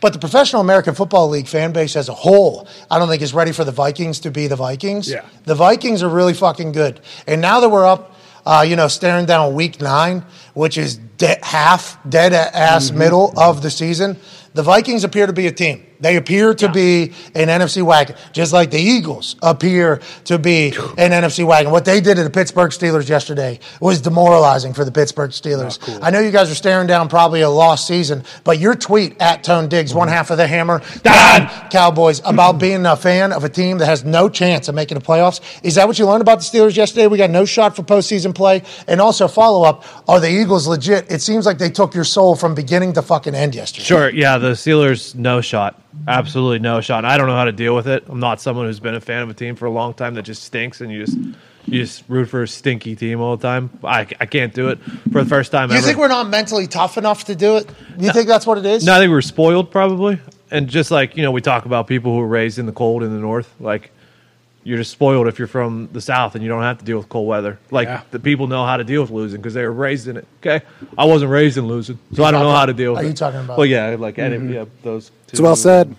But 0.00 0.12
the 0.12 0.18
Professional 0.18 0.60
American 0.60 0.94
Football 0.94 1.28
League 1.30 1.48
fan 1.48 1.72
base 1.72 1.96
as 1.96 2.08
a 2.10 2.14
whole, 2.14 2.68
I 2.90 2.98
don't 2.98 3.08
think 3.08 3.22
is 3.22 3.32
ready 3.32 3.52
for 3.52 3.64
the 3.64 3.72
Vikings 3.72 4.20
to 4.20 4.30
be 4.30 4.46
the 4.46 4.56
Vikings. 4.56 5.10
Yeah. 5.10 5.24
The 5.44 5.54
Vikings 5.54 6.02
are 6.02 6.08
really 6.10 6.34
fucking 6.34 6.72
good. 6.72 7.00
And 7.26 7.40
now 7.40 7.60
that 7.60 7.70
we're 7.70 7.86
up, 7.86 8.14
uh, 8.44 8.64
you 8.68 8.76
know, 8.76 8.86
staring 8.86 9.24
down 9.26 9.54
week 9.54 9.80
nine, 9.80 10.24
which 10.54 10.76
is 10.76 10.96
de- 10.96 11.38
half 11.42 11.98
dead 12.08 12.32
ass 12.34 12.90
middle 12.90 13.32
of 13.38 13.62
the 13.62 13.70
season, 13.70 14.18
the 14.56 14.62
Vikings 14.62 15.04
appear 15.04 15.26
to 15.26 15.34
be 15.34 15.46
a 15.46 15.52
team. 15.52 15.84
They 16.00 16.16
appear 16.16 16.54
to 16.54 16.68
be 16.70 17.12
an 17.34 17.48
NFC 17.48 17.82
wagon, 17.82 18.16
just 18.32 18.52
like 18.52 18.70
the 18.70 18.80
Eagles 18.80 19.36
appear 19.42 20.00
to 20.24 20.38
be 20.38 20.68
an 20.98 21.12
NFC 21.12 21.46
wagon. 21.46 21.72
What 21.72 21.84
they 21.84 22.00
did 22.00 22.16
to 22.16 22.24
the 22.24 22.30
Pittsburgh 22.30 22.70
Steelers 22.70 23.08
yesterday 23.08 23.60
was 23.80 24.00
demoralizing 24.00 24.74
for 24.74 24.84
the 24.84 24.92
Pittsburgh 24.92 25.30
Steelers. 25.30 25.78
I 26.02 26.10
know 26.10 26.20
you 26.20 26.30
guys 26.30 26.50
are 26.50 26.54
staring 26.54 26.86
down 26.86 27.08
probably 27.08 27.40
a 27.40 27.50
lost 27.50 27.86
season, 27.86 28.24
but 28.44 28.58
your 28.58 28.74
tweet 28.74 29.20
at 29.20 29.44
Tone 29.44 29.68
Diggs, 29.68 29.94
one 29.94 30.08
mm-hmm. 30.08 30.16
half 30.16 30.30
of 30.30 30.36
the 30.36 30.46
hammer, 30.46 30.82
done, 31.02 31.48
Cowboys, 31.70 32.20
about 32.24 32.58
being 32.58 32.84
a 32.86 32.96
fan 32.96 33.32
of 33.32 33.44
a 33.44 33.48
team 33.48 33.78
that 33.78 33.86
has 33.86 34.04
no 34.04 34.28
chance 34.28 34.68
of 34.68 34.74
making 34.74 34.98
the 34.98 35.04
playoffs. 35.04 35.40
Is 35.62 35.76
that 35.76 35.86
what 35.86 35.98
you 35.98 36.06
learned 36.06 36.22
about 36.22 36.38
the 36.38 36.44
Steelers 36.44 36.76
yesterday? 36.76 37.06
We 37.06 37.18
got 37.18 37.30
no 37.30 37.44
shot 37.44 37.76
for 37.76 37.82
postseason 37.82 38.34
play. 38.34 38.62
And 38.86 39.00
also, 39.00 39.28
follow 39.28 39.66
up, 39.66 39.84
are 40.08 40.20
the 40.20 40.30
Eagles 40.30 40.66
legit? 40.66 41.10
It 41.10 41.22
seems 41.22 41.46
like 41.46 41.58
they 41.58 41.70
took 41.70 41.94
your 41.94 42.04
soul 42.04 42.36
from 42.36 42.54
beginning 42.54 42.92
to 42.94 43.02
fucking 43.02 43.34
end 43.34 43.54
yesterday. 43.54 43.84
Sure, 43.84 44.10
yeah, 44.10 44.38
the 44.38 44.50
Steelers, 44.50 45.14
no 45.14 45.40
shot. 45.40 45.82
Absolutely 46.08 46.58
no 46.60 46.80
Sean. 46.80 47.04
I 47.04 47.16
don't 47.18 47.26
know 47.26 47.34
how 47.36 47.44
to 47.44 47.52
deal 47.52 47.74
with 47.74 47.88
it. 47.88 48.04
I'm 48.08 48.20
not 48.20 48.40
someone 48.40 48.66
who's 48.66 48.80
been 48.80 48.94
a 48.94 49.00
fan 49.00 49.22
of 49.22 49.28
a 49.30 49.34
team 49.34 49.56
for 49.56 49.66
a 49.66 49.70
long 49.70 49.94
time 49.94 50.14
that 50.14 50.22
just 50.22 50.42
stinks 50.44 50.80
and 50.80 50.90
you 50.92 51.04
just 51.04 51.18
you 51.66 51.80
just 51.82 52.04
root 52.08 52.26
for 52.28 52.42
a 52.44 52.48
stinky 52.48 52.94
team 52.94 53.20
all 53.20 53.36
the 53.36 53.42
time. 53.46 53.70
I, 53.82 54.00
I 54.20 54.26
can't 54.26 54.54
do 54.54 54.68
it 54.68 54.78
for 55.12 55.22
the 55.24 55.28
first 55.28 55.50
time 55.50 55.68
Do 55.68 55.74
You 55.74 55.78
ever. 55.78 55.86
think 55.86 55.98
we're 55.98 56.06
not 56.08 56.28
mentally 56.28 56.66
tough 56.68 56.96
enough 56.96 57.24
to 57.24 57.34
do 57.34 57.56
it? 57.56 57.68
You 57.98 58.12
think 58.12 58.28
that's 58.28 58.46
what 58.46 58.58
it 58.58 58.66
is? 58.66 58.84
no, 58.84 58.94
I 58.94 58.98
think 58.98 59.08
we 59.10 59.14
were 59.14 59.22
spoiled 59.22 59.70
probably. 59.72 60.20
and 60.52 60.68
just 60.68 60.90
like 60.92 61.16
you 61.16 61.22
know, 61.24 61.32
we 61.32 61.40
talk 61.40 61.64
about 61.64 61.86
people 61.88 62.12
who 62.12 62.18
were 62.18 62.26
raised 62.28 62.58
in 62.60 62.66
the 62.66 62.72
cold 62.72 63.02
in 63.02 63.12
the 63.12 63.20
north, 63.20 63.52
like. 63.60 63.90
You're 64.66 64.78
just 64.78 64.90
spoiled 64.90 65.28
if 65.28 65.38
you're 65.38 65.46
from 65.46 65.88
the 65.92 66.00
south 66.00 66.34
and 66.34 66.42
you 66.42 66.48
don't 66.50 66.62
have 66.62 66.78
to 66.78 66.84
deal 66.84 66.98
with 66.98 67.08
cold 67.08 67.28
weather. 67.28 67.58
Like 67.70 67.86
Yeah. 67.86 68.00
the 68.10 68.18
people 68.18 68.48
know 68.48 68.66
how 68.66 68.76
to 68.76 68.82
deal 68.82 69.00
with 69.00 69.12
losing 69.12 69.40
because 69.40 69.54
they 69.54 69.62
were 69.62 69.70
raised 69.70 70.08
in 70.08 70.16
it. 70.16 70.26
Okay, 70.44 70.64
I 70.98 71.04
wasn't 71.04 71.30
raised 71.30 71.56
in 71.56 71.66
losing, 71.68 72.00
so 72.14 72.24
I 72.24 72.32
don't 72.32 72.40
know 72.40 72.46
talking- 72.46 72.58
how 72.58 72.66
to 72.66 72.72
deal 72.72 72.92
with 72.94 73.02
are 73.02 73.04
it. 73.04 73.08
you 73.08 73.14
talking 73.14 73.38
about- 73.40 73.58
Well, 73.58 73.66
yeah, 73.66 73.94
like 73.96 74.18
any, 74.18 74.36
mm-hmm. 74.36 74.52
yeah, 74.52 74.64
those. 74.82 75.12
It's 75.28 75.40
well 75.40 75.54
said. 75.54 75.94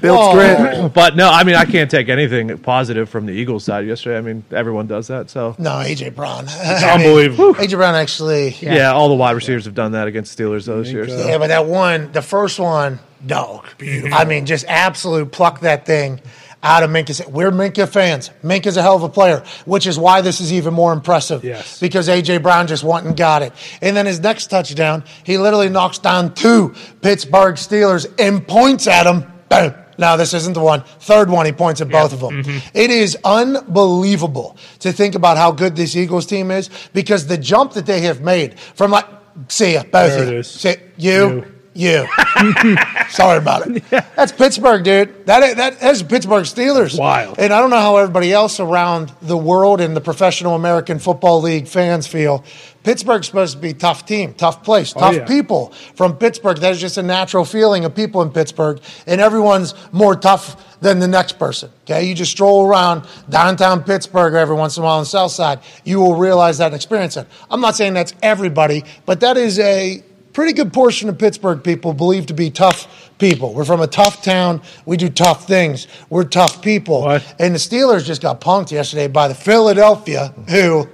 Builds 0.00 0.22
Oh. 0.22 0.32
grit. 0.32 0.94
But 0.94 1.16
no, 1.16 1.28
I 1.28 1.42
mean, 1.44 1.56
I 1.56 1.64
can't 1.66 1.90
take 1.90 2.08
anything 2.08 2.56
positive 2.58 3.08
from 3.10 3.26
the 3.26 3.32
Eagles 3.32 3.64
side 3.64 3.84
yesterday. 3.84 4.16
I 4.16 4.20
mean, 4.20 4.44
everyone 4.52 4.86
does 4.86 5.08
that. 5.08 5.28
So 5.28 5.54
No, 5.58 5.72
AJ 5.72 6.14
Brown. 6.14 6.44
it's 6.48 6.82
Unbelievable. 6.84 7.54
AJ 7.56 7.76
Brown 7.76 7.94
actually. 7.96 8.56
yeah. 8.60 8.92
all 8.92 9.08
the 9.08 9.16
wide 9.16 9.32
receivers 9.32 9.64
have 9.66 9.74
done 9.74 9.92
that 9.92 10.06
against 10.06 10.38
Steelers 10.38 10.64
this 10.66 10.90
years. 10.92 11.12
So. 11.12 11.26
Yeah, 11.28 11.36
but 11.36 11.48
that 11.48 11.66
one, 11.66 12.10
the 12.12 12.22
first 12.22 12.58
one, 12.60 13.00
dog. 13.26 13.66
I 14.12 14.24
mean, 14.24 14.46
just 14.46 14.64
absolute 14.68 15.30
pluck 15.32 15.60
that 15.60 15.84
thing 15.84 16.20
out 16.62 16.82
of 16.82 16.90
Minkah. 16.90 17.30
We're 17.30 17.50
Minkah 17.50 17.88
fans. 17.88 18.30
Minkah's 18.42 18.76
a 18.76 18.82
hell 18.82 18.96
of 18.96 19.02
a 19.02 19.08
player, 19.08 19.44
which 19.64 19.86
is 19.86 19.98
why 19.98 20.20
this 20.20 20.40
is 20.40 20.52
even 20.52 20.74
more 20.74 20.92
impressive. 20.92 21.44
Yes. 21.44 21.78
Because 21.80 22.08
A.J. 22.08 22.38
Brown 22.38 22.66
just 22.66 22.84
went 22.84 23.06
and 23.06 23.16
got 23.16 23.42
it. 23.42 23.52
And 23.80 23.96
then 23.96 24.06
his 24.06 24.20
next 24.20 24.48
touchdown, 24.48 25.04
he 25.24 25.38
literally 25.38 25.68
knocks 25.68 25.98
down 25.98 26.34
two 26.34 26.74
Pittsburgh 27.00 27.54
Steelers 27.56 28.12
and 28.18 28.46
points 28.46 28.86
at 28.86 29.04
them. 29.04 29.30
Boom. 29.48 29.74
No, 29.98 30.16
this 30.16 30.32
isn't 30.32 30.52
the 30.52 30.60
one. 30.60 30.84
Third 31.00 31.28
one, 31.28 31.44
he 31.44 31.52
points 31.52 31.80
at 31.80 31.88
both 31.88 32.12
of 32.12 32.20
them. 32.20 32.42
Mm-hmm. 32.44 32.68
It 32.72 32.90
is 32.90 33.18
unbelievable 33.24 34.56
to 34.78 34.92
think 34.92 35.16
about 35.16 35.36
how 35.36 35.50
good 35.50 35.74
this 35.74 35.96
Eagles 35.96 36.24
team 36.24 36.52
is 36.52 36.70
because 36.92 37.26
the 37.26 37.36
jump 37.36 37.72
that 37.72 37.84
they 37.84 38.02
have 38.02 38.20
made 38.20 38.60
from 38.60 38.92
like, 38.92 39.06
see 39.48 39.74
ya, 39.74 39.82
both 39.82 39.92
There 39.92 40.22
of 40.22 40.32
you. 40.32 40.42
See, 40.44 40.76
you, 40.96 41.12
you. 41.12 41.54
Sorry 43.10 43.38
about 43.38 43.68
it. 43.68 43.84
That's 43.90 44.32
Pittsburgh, 44.32 44.82
dude. 44.82 45.26
That 45.26 45.56
that 45.56 45.78
that's 45.78 46.02
Pittsburgh 46.02 46.44
Steelers. 46.44 46.98
Wild. 46.98 47.38
And 47.38 47.52
I 47.52 47.60
don't 47.60 47.70
know 47.70 47.80
how 47.80 47.98
everybody 47.98 48.32
else 48.32 48.58
around 48.58 49.12
the 49.22 49.36
world 49.36 49.80
in 49.80 49.94
the 49.94 50.00
professional 50.00 50.56
American 50.56 50.98
Football 50.98 51.40
League 51.40 51.68
fans 51.68 52.08
feel. 52.08 52.44
Pittsburgh's 52.82 53.26
supposed 53.26 53.54
to 53.54 53.60
be 53.60 53.70
a 53.70 53.74
tough 53.74 54.06
team, 54.06 54.34
tough 54.34 54.64
place, 54.64 54.92
oh, 54.96 55.00
tough 55.00 55.14
yeah. 55.14 55.24
people 55.26 55.70
from 55.94 56.16
Pittsburgh. 56.16 56.58
That's 56.58 56.80
just 56.80 56.96
a 56.96 57.02
natural 57.02 57.44
feeling 57.44 57.84
of 57.84 57.94
people 57.94 58.22
in 58.22 58.30
Pittsburgh, 58.30 58.80
and 59.06 59.20
everyone's 59.20 59.74
more 59.92 60.16
tough 60.16 60.80
than 60.80 60.98
the 60.98 61.08
next 61.08 61.38
person. 61.38 61.70
Okay, 61.84 62.04
you 62.04 62.14
just 62.14 62.30
stroll 62.30 62.66
around 62.66 63.06
downtown 63.28 63.84
Pittsburgh 63.84 64.34
every 64.34 64.56
once 64.56 64.76
in 64.76 64.82
a 64.82 64.86
while 64.86 64.96
on 64.96 65.02
the 65.02 65.06
South 65.06 65.32
Side, 65.32 65.60
you 65.84 66.00
will 66.00 66.16
realize 66.16 66.58
that 66.58 66.66
and 66.66 66.74
experience 66.74 67.16
it. 67.16 67.26
I'm 67.50 67.60
not 67.60 67.76
saying 67.76 67.94
that's 67.94 68.14
everybody, 68.22 68.84
but 69.06 69.20
that 69.20 69.36
is 69.36 69.58
a 69.58 70.02
pretty 70.38 70.52
good 70.52 70.72
portion 70.72 71.08
of 71.08 71.18
Pittsburgh 71.18 71.64
people 71.64 71.92
believe 71.92 72.26
to 72.26 72.32
be 72.32 72.48
tough 72.48 73.10
people. 73.18 73.52
We're 73.52 73.64
from 73.64 73.80
a 73.80 73.88
tough 73.88 74.22
town. 74.22 74.62
We 74.86 74.96
do 74.96 75.08
tough 75.08 75.48
things. 75.48 75.88
We're 76.10 76.22
tough 76.22 76.62
people. 76.62 77.00
What? 77.00 77.34
And 77.40 77.52
the 77.52 77.58
Steelers 77.58 78.04
just 78.04 78.22
got 78.22 78.40
punked 78.40 78.70
yesterday 78.70 79.08
by 79.08 79.26
the 79.26 79.34
Philadelphia, 79.34 80.32
who 80.48 80.86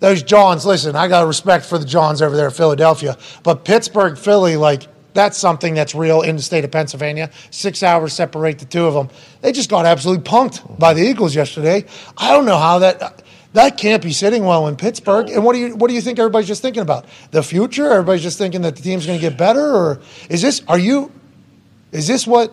those 0.00 0.24
Johns. 0.24 0.66
Listen, 0.66 0.96
I 0.96 1.06
got 1.06 1.24
respect 1.24 1.66
for 1.66 1.78
the 1.78 1.84
Johns 1.84 2.20
over 2.20 2.34
there 2.34 2.46
in 2.46 2.52
Philadelphia, 2.52 3.16
but 3.44 3.64
Pittsburgh, 3.64 4.18
Philly, 4.18 4.56
like 4.56 4.88
that's 5.12 5.38
something 5.38 5.74
that's 5.74 5.94
real 5.94 6.22
in 6.22 6.34
the 6.34 6.42
state 6.42 6.64
of 6.64 6.72
Pennsylvania. 6.72 7.30
Six 7.52 7.84
hours 7.84 8.12
separate 8.12 8.58
the 8.58 8.64
two 8.64 8.86
of 8.86 8.94
them. 8.94 9.08
They 9.40 9.52
just 9.52 9.70
got 9.70 9.86
absolutely 9.86 10.24
punked 10.24 10.80
by 10.80 10.94
the 10.94 11.02
Eagles 11.02 11.36
yesterday. 11.36 11.84
I 12.16 12.32
don't 12.32 12.44
know 12.44 12.58
how 12.58 12.80
that. 12.80 13.22
That 13.54 13.78
can't 13.78 14.02
be 14.02 14.12
sitting 14.12 14.44
well 14.44 14.66
in 14.66 14.76
Pittsburgh. 14.76 15.30
And 15.30 15.44
what 15.44 15.54
do 15.54 15.60
you 15.60 15.76
what 15.76 15.88
do 15.88 15.94
you 15.94 16.00
think 16.00 16.18
everybody's 16.18 16.48
just 16.48 16.60
thinking 16.60 16.82
about? 16.82 17.06
The 17.30 17.42
future? 17.42 17.90
Everybody's 17.90 18.22
just 18.22 18.36
thinking 18.36 18.62
that 18.62 18.76
the 18.76 18.82
team's 18.82 19.06
going 19.06 19.18
to 19.18 19.22
get 19.30 19.38
better, 19.38 19.74
or 19.74 20.00
is 20.28 20.42
this? 20.42 20.62
Are 20.68 20.78
you? 20.78 21.10
Is 21.92 22.06
this 22.06 22.26
what? 22.26 22.52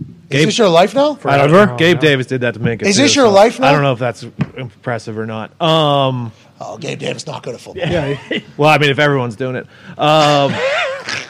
Is 0.00 0.06
Gabe- 0.30 0.46
this 0.46 0.58
your 0.58 0.68
life 0.68 0.94
now? 0.94 1.18
I 1.24 1.36
don't 1.36 1.50
know. 1.52 1.76
Gabe 1.76 2.00
Davis 2.00 2.26
did 2.26 2.40
that 2.42 2.54
to 2.54 2.60
Minkah. 2.60 2.82
Is 2.82 2.96
too, 2.96 3.02
this 3.02 3.14
your 3.14 3.26
so 3.26 3.32
life 3.32 3.60
now? 3.60 3.68
I 3.68 3.72
don't 3.72 3.82
know 3.82 3.92
if 3.92 3.98
that's 3.98 4.26
impressive 4.56 5.18
or 5.18 5.26
not. 5.26 5.58
Um, 5.60 6.32
Oh, 6.60 6.76
Gabe 6.76 6.98
Davis 6.98 7.26
not 7.26 7.42
good 7.42 7.54
at 7.54 7.60
football. 7.60 7.86
Yeah. 7.88 8.18
well, 8.56 8.68
I 8.68 8.78
mean, 8.78 8.90
if 8.90 8.98
everyone's 8.98 9.36
doing 9.36 9.56
it, 9.56 9.66
um, 9.98 10.52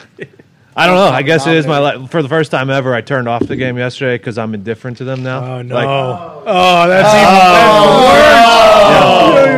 I 0.79 0.87
don't 0.87 0.95
know. 0.95 1.09
I 1.09 1.23
guess 1.23 1.45
it 1.45 1.55
is 1.57 1.67
my 1.67 1.79
life. 1.79 2.09
For 2.09 2.21
the 2.23 2.29
first 2.29 2.51
time 2.51 2.69
ever, 2.69 2.93
I 2.95 3.01
turned 3.01 3.27
off 3.27 3.45
the 3.45 3.57
game 3.57 3.77
yesterday 3.77 4.17
because 4.17 4.37
I'm 4.37 4.53
indifferent 4.53 4.97
to 4.97 5.03
them 5.03 5.23
now. 5.23 5.43
Oh 5.43 5.61
no! 5.61 5.75
Like, 5.75 5.87
oh, 5.87 6.87
that's 6.87 7.13
even 7.13 7.27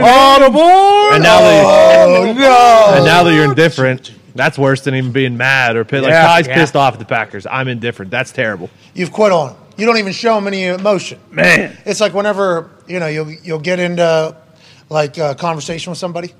oh, 0.03 0.39
the 0.39 0.45
oh, 0.45 0.51
board! 0.51 1.13
And 1.15 1.23
now 1.23 1.39
that 1.39 1.65
Oh 2.09 2.33
no! 2.33 2.95
and 2.95 3.05
now 3.05 3.23
that 3.23 3.33
you're 3.35 3.45
indifferent, 3.45 4.13
that's 4.35 4.57
worse 4.57 4.81
than 4.81 4.95
even 4.95 5.11
being 5.11 5.37
mad 5.37 5.75
or 5.75 5.83
pissed. 5.85 6.03
Like 6.03 6.11
Yeah. 6.11 6.25
Ty's 6.25 6.47
Yeah. 6.47 6.55
pissed 6.55 6.75
off 6.75 6.93
at 6.93 6.99
the 6.99 7.05
Packers. 7.05 7.45
I'm 7.45 7.67
indifferent. 7.67 8.11
That's 8.11 8.31
terrible. 8.31 8.69
You've 8.93 9.11
quit 9.11 9.31
on. 9.31 9.51
'em. 9.51 9.55
You 9.77 9.85
don't 9.85 9.97
even 9.97 10.13
show 10.13 10.35
them 10.35 10.47
any 10.47 10.65
emotion. 10.65 11.19
man. 11.29 11.77
It's 11.85 12.01
like 12.01 12.13
whenever 12.13 12.69
you 12.87 12.99
know 12.99 13.07
you'll 13.07 13.31
you'll 13.31 13.59
get 13.59 13.79
into 13.79 14.35
like 14.89 15.17
a 15.17 15.35
conversation 15.35 15.91
with 15.91 15.99
somebody, 15.99 16.33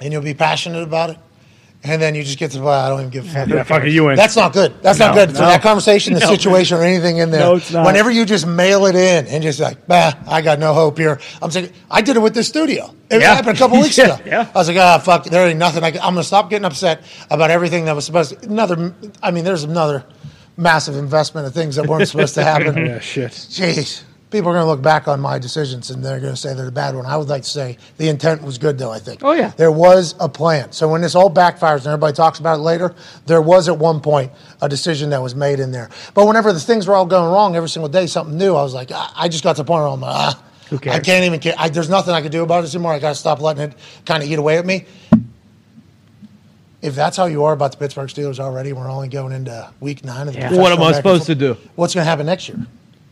and 0.00 0.12
you'll 0.12 0.22
be 0.22 0.34
passionate 0.34 0.82
about 0.82 1.10
it, 1.10 1.18
and 1.84 2.00
then 2.02 2.14
you 2.14 2.22
just 2.24 2.38
get 2.38 2.50
to 2.52 2.58
the 2.58 2.62
point, 2.64 2.74
I 2.74 2.88
don't 2.88 3.00
even 3.00 3.10
give 3.10 3.26
a 3.26 3.28
fuck. 3.28 3.48
Yeah, 3.48 3.62
fuck 3.62 3.84
it, 3.84 3.90
you 3.90 4.04
win. 4.04 4.16
That's 4.16 4.34
not 4.36 4.52
good. 4.52 4.74
That's 4.82 4.98
not 4.98 5.14
good 5.14 5.30
for 5.30 5.42
no. 5.42 5.46
that 5.48 5.62
conversation, 5.62 6.14
the 6.14 6.20
situation, 6.26 6.78
or 6.78 6.82
anything 6.82 7.18
in 7.18 7.30
there. 7.30 7.40
No, 7.40 7.56
it's 7.56 7.72
not. 7.72 7.86
Whenever 7.86 8.10
you 8.10 8.24
just 8.24 8.46
mail 8.46 8.86
it 8.86 8.94
in 8.96 9.26
and 9.26 9.42
just 9.42 9.60
like, 9.60 9.86
bah, 9.86 10.12
I 10.26 10.42
got 10.42 10.58
no 10.58 10.74
hope 10.74 10.98
here. 10.98 11.20
I'm 11.40 11.50
saying, 11.50 11.72
I 11.90 12.02
did 12.02 12.16
it 12.16 12.20
with 12.20 12.34
this 12.34 12.48
studio. 12.48 12.92
It 13.10 13.20
Yeah. 13.20 13.34
happened 13.34 13.56
a 13.56 13.58
couple 13.58 13.78
weeks 13.82 13.96
Yeah, 13.98 14.14
ago. 14.16 14.22
yeah. 14.26 14.50
I 14.54 14.58
was 14.58 14.68
like, 14.68 14.78
ah, 14.78 14.98
fuck, 14.98 15.24
there 15.24 15.46
ain't 15.46 15.58
nothing. 15.58 15.84
I 15.84 15.90
can, 15.92 16.00
I'm 16.00 16.14
going 16.14 16.22
to 16.22 16.24
stop 16.24 16.50
getting 16.50 16.64
upset 16.64 17.02
about 17.30 17.50
everything 17.50 17.84
that 17.84 17.94
was 17.94 18.04
supposed 18.04 18.40
to. 18.40 18.48
Another, 18.48 18.94
I 19.22 19.30
mean, 19.30 19.44
there's 19.44 19.64
another 19.64 20.04
massive 20.56 20.96
investment 20.96 21.46
of 21.46 21.54
things 21.54 21.76
that 21.76 21.86
weren't 21.86 22.08
supposed 22.08 22.34
to 22.34 22.42
happen. 22.42 22.74
yeah, 22.86 22.98
shit. 22.98 23.30
Jeez. 23.30 24.02
People 24.30 24.50
are 24.50 24.54
going 24.54 24.64
to 24.64 24.68
look 24.68 24.82
back 24.82 25.06
on 25.06 25.20
my 25.20 25.38
decisions 25.38 25.90
and 25.90 26.04
they're 26.04 26.18
going 26.18 26.32
to 26.32 26.36
say 26.36 26.52
they're 26.52 26.64
the 26.64 26.72
bad 26.72 26.96
one. 26.96 27.06
I 27.06 27.16
would 27.16 27.28
like 27.28 27.42
to 27.44 27.48
say 27.48 27.78
the 27.96 28.08
intent 28.08 28.42
was 28.42 28.58
good, 28.58 28.76
though, 28.76 28.90
I 28.90 28.98
think. 28.98 29.20
Oh, 29.22 29.32
yeah. 29.32 29.52
There 29.56 29.70
was 29.70 30.16
a 30.18 30.28
plan. 30.28 30.72
So 30.72 30.88
when 30.88 31.00
this 31.00 31.14
all 31.14 31.32
backfires 31.32 31.78
and 31.78 31.86
everybody 31.86 32.12
talks 32.12 32.40
about 32.40 32.56
it 32.58 32.62
later, 32.62 32.92
there 33.26 33.40
was 33.40 33.68
at 33.68 33.78
one 33.78 34.00
point 34.00 34.32
a 34.60 34.68
decision 34.68 35.10
that 35.10 35.22
was 35.22 35.36
made 35.36 35.60
in 35.60 35.70
there. 35.70 35.90
But 36.12 36.26
whenever 36.26 36.52
the 36.52 36.58
things 36.58 36.88
were 36.88 36.94
all 36.96 37.06
going 37.06 37.32
wrong 37.32 37.54
every 37.54 37.68
single 37.68 37.88
day, 37.88 38.08
something 38.08 38.36
new, 38.36 38.56
I 38.56 38.62
was 38.62 38.74
like, 38.74 38.90
I, 38.90 39.10
I 39.14 39.28
just 39.28 39.44
got 39.44 39.54
to 39.56 39.62
the 39.62 39.66
point 39.66 39.82
where 39.82 39.90
I'm 39.92 40.00
like, 40.00 40.12
ah, 40.12 40.42
Who 40.70 40.80
cares? 40.80 40.96
I 40.96 41.00
can't 41.00 41.24
even 41.24 41.38
care. 41.38 41.54
I, 41.56 41.68
there's 41.68 41.88
nothing 41.88 42.12
I 42.12 42.20
can 42.20 42.32
do 42.32 42.42
about 42.42 42.64
it 42.64 42.74
anymore. 42.74 42.92
I 42.92 42.98
got 42.98 43.10
to 43.10 43.14
stop 43.14 43.40
letting 43.40 43.70
it 43.70 43.74
kind 44.04 44.24
of 44.24 44.28
eat 44.28 44.38
away 44.40 44.58
at 44.58 44.66
me. 44.66 44.86
If 46.82 46.94
that's 46.96 47.16
how 47.16 47.26
you 47.26 47.44
are 47.44 47.52
about 47.52 47.72
the 47.72 47.78
Pittsburgh 47.78 48.08
Steelers 48.08 48.38
already, 48.40 48.72
we're 48.72 48.90
only 48.90 49.08
going 49.08 49.32
into 49.32 49.70
week 49.80 50.04
nine 50.04 50.28
of 50.28 50.34
the 50.34 50.40
Yeah. 50.40 50.52
What 50.56 50.72
am 50.72 50.82
I 50.82 50.92
supposed 50.92 51.26
to 51.26 51.34
do? 51.34 51.56
What's 51.76 51.94
going 51.94 52.04
to 52.04 52.08
happen 52.10 52.26
next 52.26 52.48
year? 52.48 52.58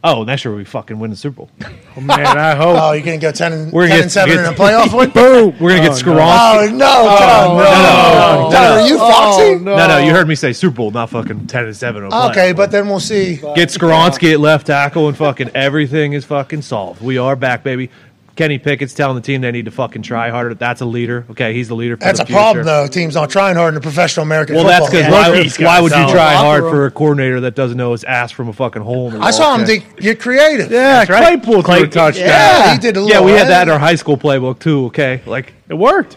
Oh, 0.07 0.23
next 0.23 0.45
year 0.45 0.55
we 0.55 0.65
fucking 0.65 0.99
win 0.99 1.09
the 1.11 1.17
Super 1.17 1.37
Bowl. 1.37 1.51
Oh, 1.97 2.01
man, 2.03 2.27
I 2.27 2.55
hope. 2.55 2.77
Oh, 2.79 2.93
you're 2.93 3.03
going 3.05 3.19
to 3.19 3.27
go 3.27 3.33
10 3.33 3.53
and, 3.55 3.73
We're 3.73 3.89
10 3.89 3.89
gonna 3.89 4.03
and 4.03 4.05
get- 4.05 4.11
7 4.13 4.39
in 4.39 4.45
a 4.45 4.53
playoff 4.53 4.95
win? 4.99 5.09
Boom! 5.11 5.57
We're 5.59 5.71
gonna 5.71 5.81
get 5.89 5.93
Oh, 5.93 5.95
Skoronski. 5.95 6.69
Oh, 6.69 6.71
no, 6.73 6.79
John, 6.79 7.57
no. 7.57 8.45
no, 8.45 8.51
John, 8.53 8.79
are 8.79 8.87
you 8.87 8.97
oh, 9.01 9.11
Foxy? 9.11 9.55
No, 9.65 9.89
no, 9.89 9.99
you 9.99 10.11
heard 10.13 10.29
me 10.29 10.35
say 10.35 10.53
Super 10.53 10.77
Bowl, 10.77 10.91
not 10.91 11.09
fucking 11.09 11.47
ten 11.47 11.65
and 11.65 11.75
seven. 11.75 12.05
Okay, 12.05 12.13
playoff. 12.53 12.57
but 12.57 12.71
then 12.71 12.87
we'll 12.89 13.01
see. 13.01 13.37
get 13.37 13.71
Skoronski 13.71 14.35
at 14.35 14.41
left 14.41 14.67
tackle 14.67 15.09
and 15.09 15.17
fucking 15.17 15.53
everything 15.55 16.13
is 16.13 16.27
fucking 16.27 16.61
solved. 16.61 17.01
We 17.01 17.17
are 17.17 17.35
back, 17.35 17.65
baby. 17.65 17.89
Kenny 18.37 18.59
Pickett's 18.59 18.95
telling 18.95 19.15
the 19.15 19.21
team 19.23 19.43
they 19.43 19.53
need 19.53 19.67
to 19.67 19.71
fucking 19.71 20.03
try 20.03 20.29
harder. 20.31 20.55
That's 20.55 20.81
a 20.81 20.85
leader. 20.85 21.25
Okay, 21.31 21.55
he's 21.55 21.69
the 21.69 21.77
leader. 21.77 21.97
For 21.97 22.05
That's 22.05 22.19
the 22.19 22.25
a 22.25 22.29
problem, 22.29 22.65
though. 22.65 22.89
Teams 22.89 23.15
aren't 23.15 23.31
trying 23.31 23.55
hard 23.55 23.69
in 23.69 23.75
the 23.77 23.81
professional 23.81 24.25
American 24.27 24.57
Well, 24.57 24.65
football. 24.65 24.81
that's 24.91 24.91
because 24.91 25.59
Yeah. 25.61 25.65
why, 25.67 25.77
why 25.77 25.81
would 25.81 25.93
you 25.93 26.09
try 26.13 26.35
hard 26.35 26.63
for 26.65 26.87
a 26.87 26.91
coordinator 26.91 27.41
that 27.43 27.55
doesn't 27.55 27.77
know 27.77 27.93
his 27.93 28.03
ass 28.03 28.33
from 28.33 28.49
a 28.49 28.53
fucking 28.53 28.83
hole? 28.83 29.09
in 29.13 29.21
the 29.21 29.25
I 29.25 29.31
saw 29.31 29.55
him 29.55 29.61
Okay. 29.63 29.79
de- 29.97 30.03
get 30.03 30.19
creative. 30.21 30.73
yeah, 30.73 30.99
right. 30.99 31.07
Claypool 31.41 31.63
threw 31.63 31.85
a 31.85 31.87
touchdown. 31.87 32.27
Yeah, 32.27 32.73
he 32.73 32.79
did 32.79 32.97
a 32.97 33.01
little. 33.03 33.15
Yeah, 33.15 33.25
we 33.25 33.33
had 33.39 33.47
that 33.49 33.69
in 33.69 33.73
our 33.73 33.79
high 33.79 33.95
school 33.95 34.17
playbook 34.17 34.59
too. 34.59 34.87
Okay, 34.87 35.21
like 35.27 35.53
It 35.69 35.75
worked. 35.75 36.17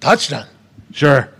touchdown. 0.00 0.44
sure. 0.92 1.30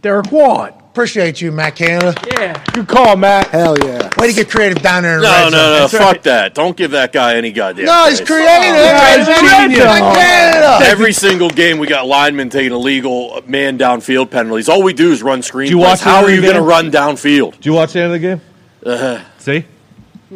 Derek 0.00 0.32
Watt. 0.32 0.80
Appreciate 0.94 1.40
you, 1.40 1.50
Matt 1.50 1.74
Canada. 1.74 2.14
Yeah. 2.38 2.62
Good 2.72 2.86
call, 2.86 3.16
Matt. 3.16 3.48
Hell 3.48 3.76
yeah. 3.84 4.10
Way 4.16 4.28
to 4.28 4.32
get 4.32 4.48
creative 4.48 4.80
down 4.80 5.02
there 5.02 5.16
in 5.16 5.22
the 5.22 5.26
No, 5.26 5.32
red 5.32 5.50
no, 5.50 5.88
zone. 5.88 6.00
no. 6.00 6.06
Fuck 6.06 6.22
that. 6.22 6.54
Don't 6.54 6.76
give 6.76 6.92
that 6.92 7.12
guy 7.12 7.34
any 7.34 7.50
goddamn. 7.50 7.86
No, 7.86 8.04
he's 8.08 8.18
praise. 8.20 8.28
creative. 8.28 8.76
Yeah, 8.76 9.16
he's 9.18 9.26
Matt 9.26 9.70
genius. 9.70 9.84
Canada. 9.84 10.78
Every 10.86 11.12
single 11.12 11.50
game, 11.50 11.78
we 11.78 11.88
got 11.88 12.06
linemen 12.06 12.48
taking 12.48 12.70
illegal 12.70 13.42
man 13.44 13.76
downfield 13.76 14.30
penalties. 14.30 14.68
All 14.68 14.84
we 14.84 14.92
do 14.92 15.10
is 15.10 15.20
run 15.20 15.42
screens. 15.42 15.68
you 15.72 15.78
watch 15.78 15.98
the 15.98 16.04
How 16.04 16.22
are 16.22 16.30
you 16.30 16.40
going 16.40 16.54
to 16.54 16.60
game? 16.60 16.68
run 16.68 16.92
downfield? 16.92 17.54
Did 17.56 17.66
you 17.66 17.72
watch 17.72 17.94
the 17.94 17.98
end 18.00 18.14
of 18.14 18.20
the 18.20 18.28
game? 18.28 18.40
Uh, 18.86 19.20
See, 19.38 19.64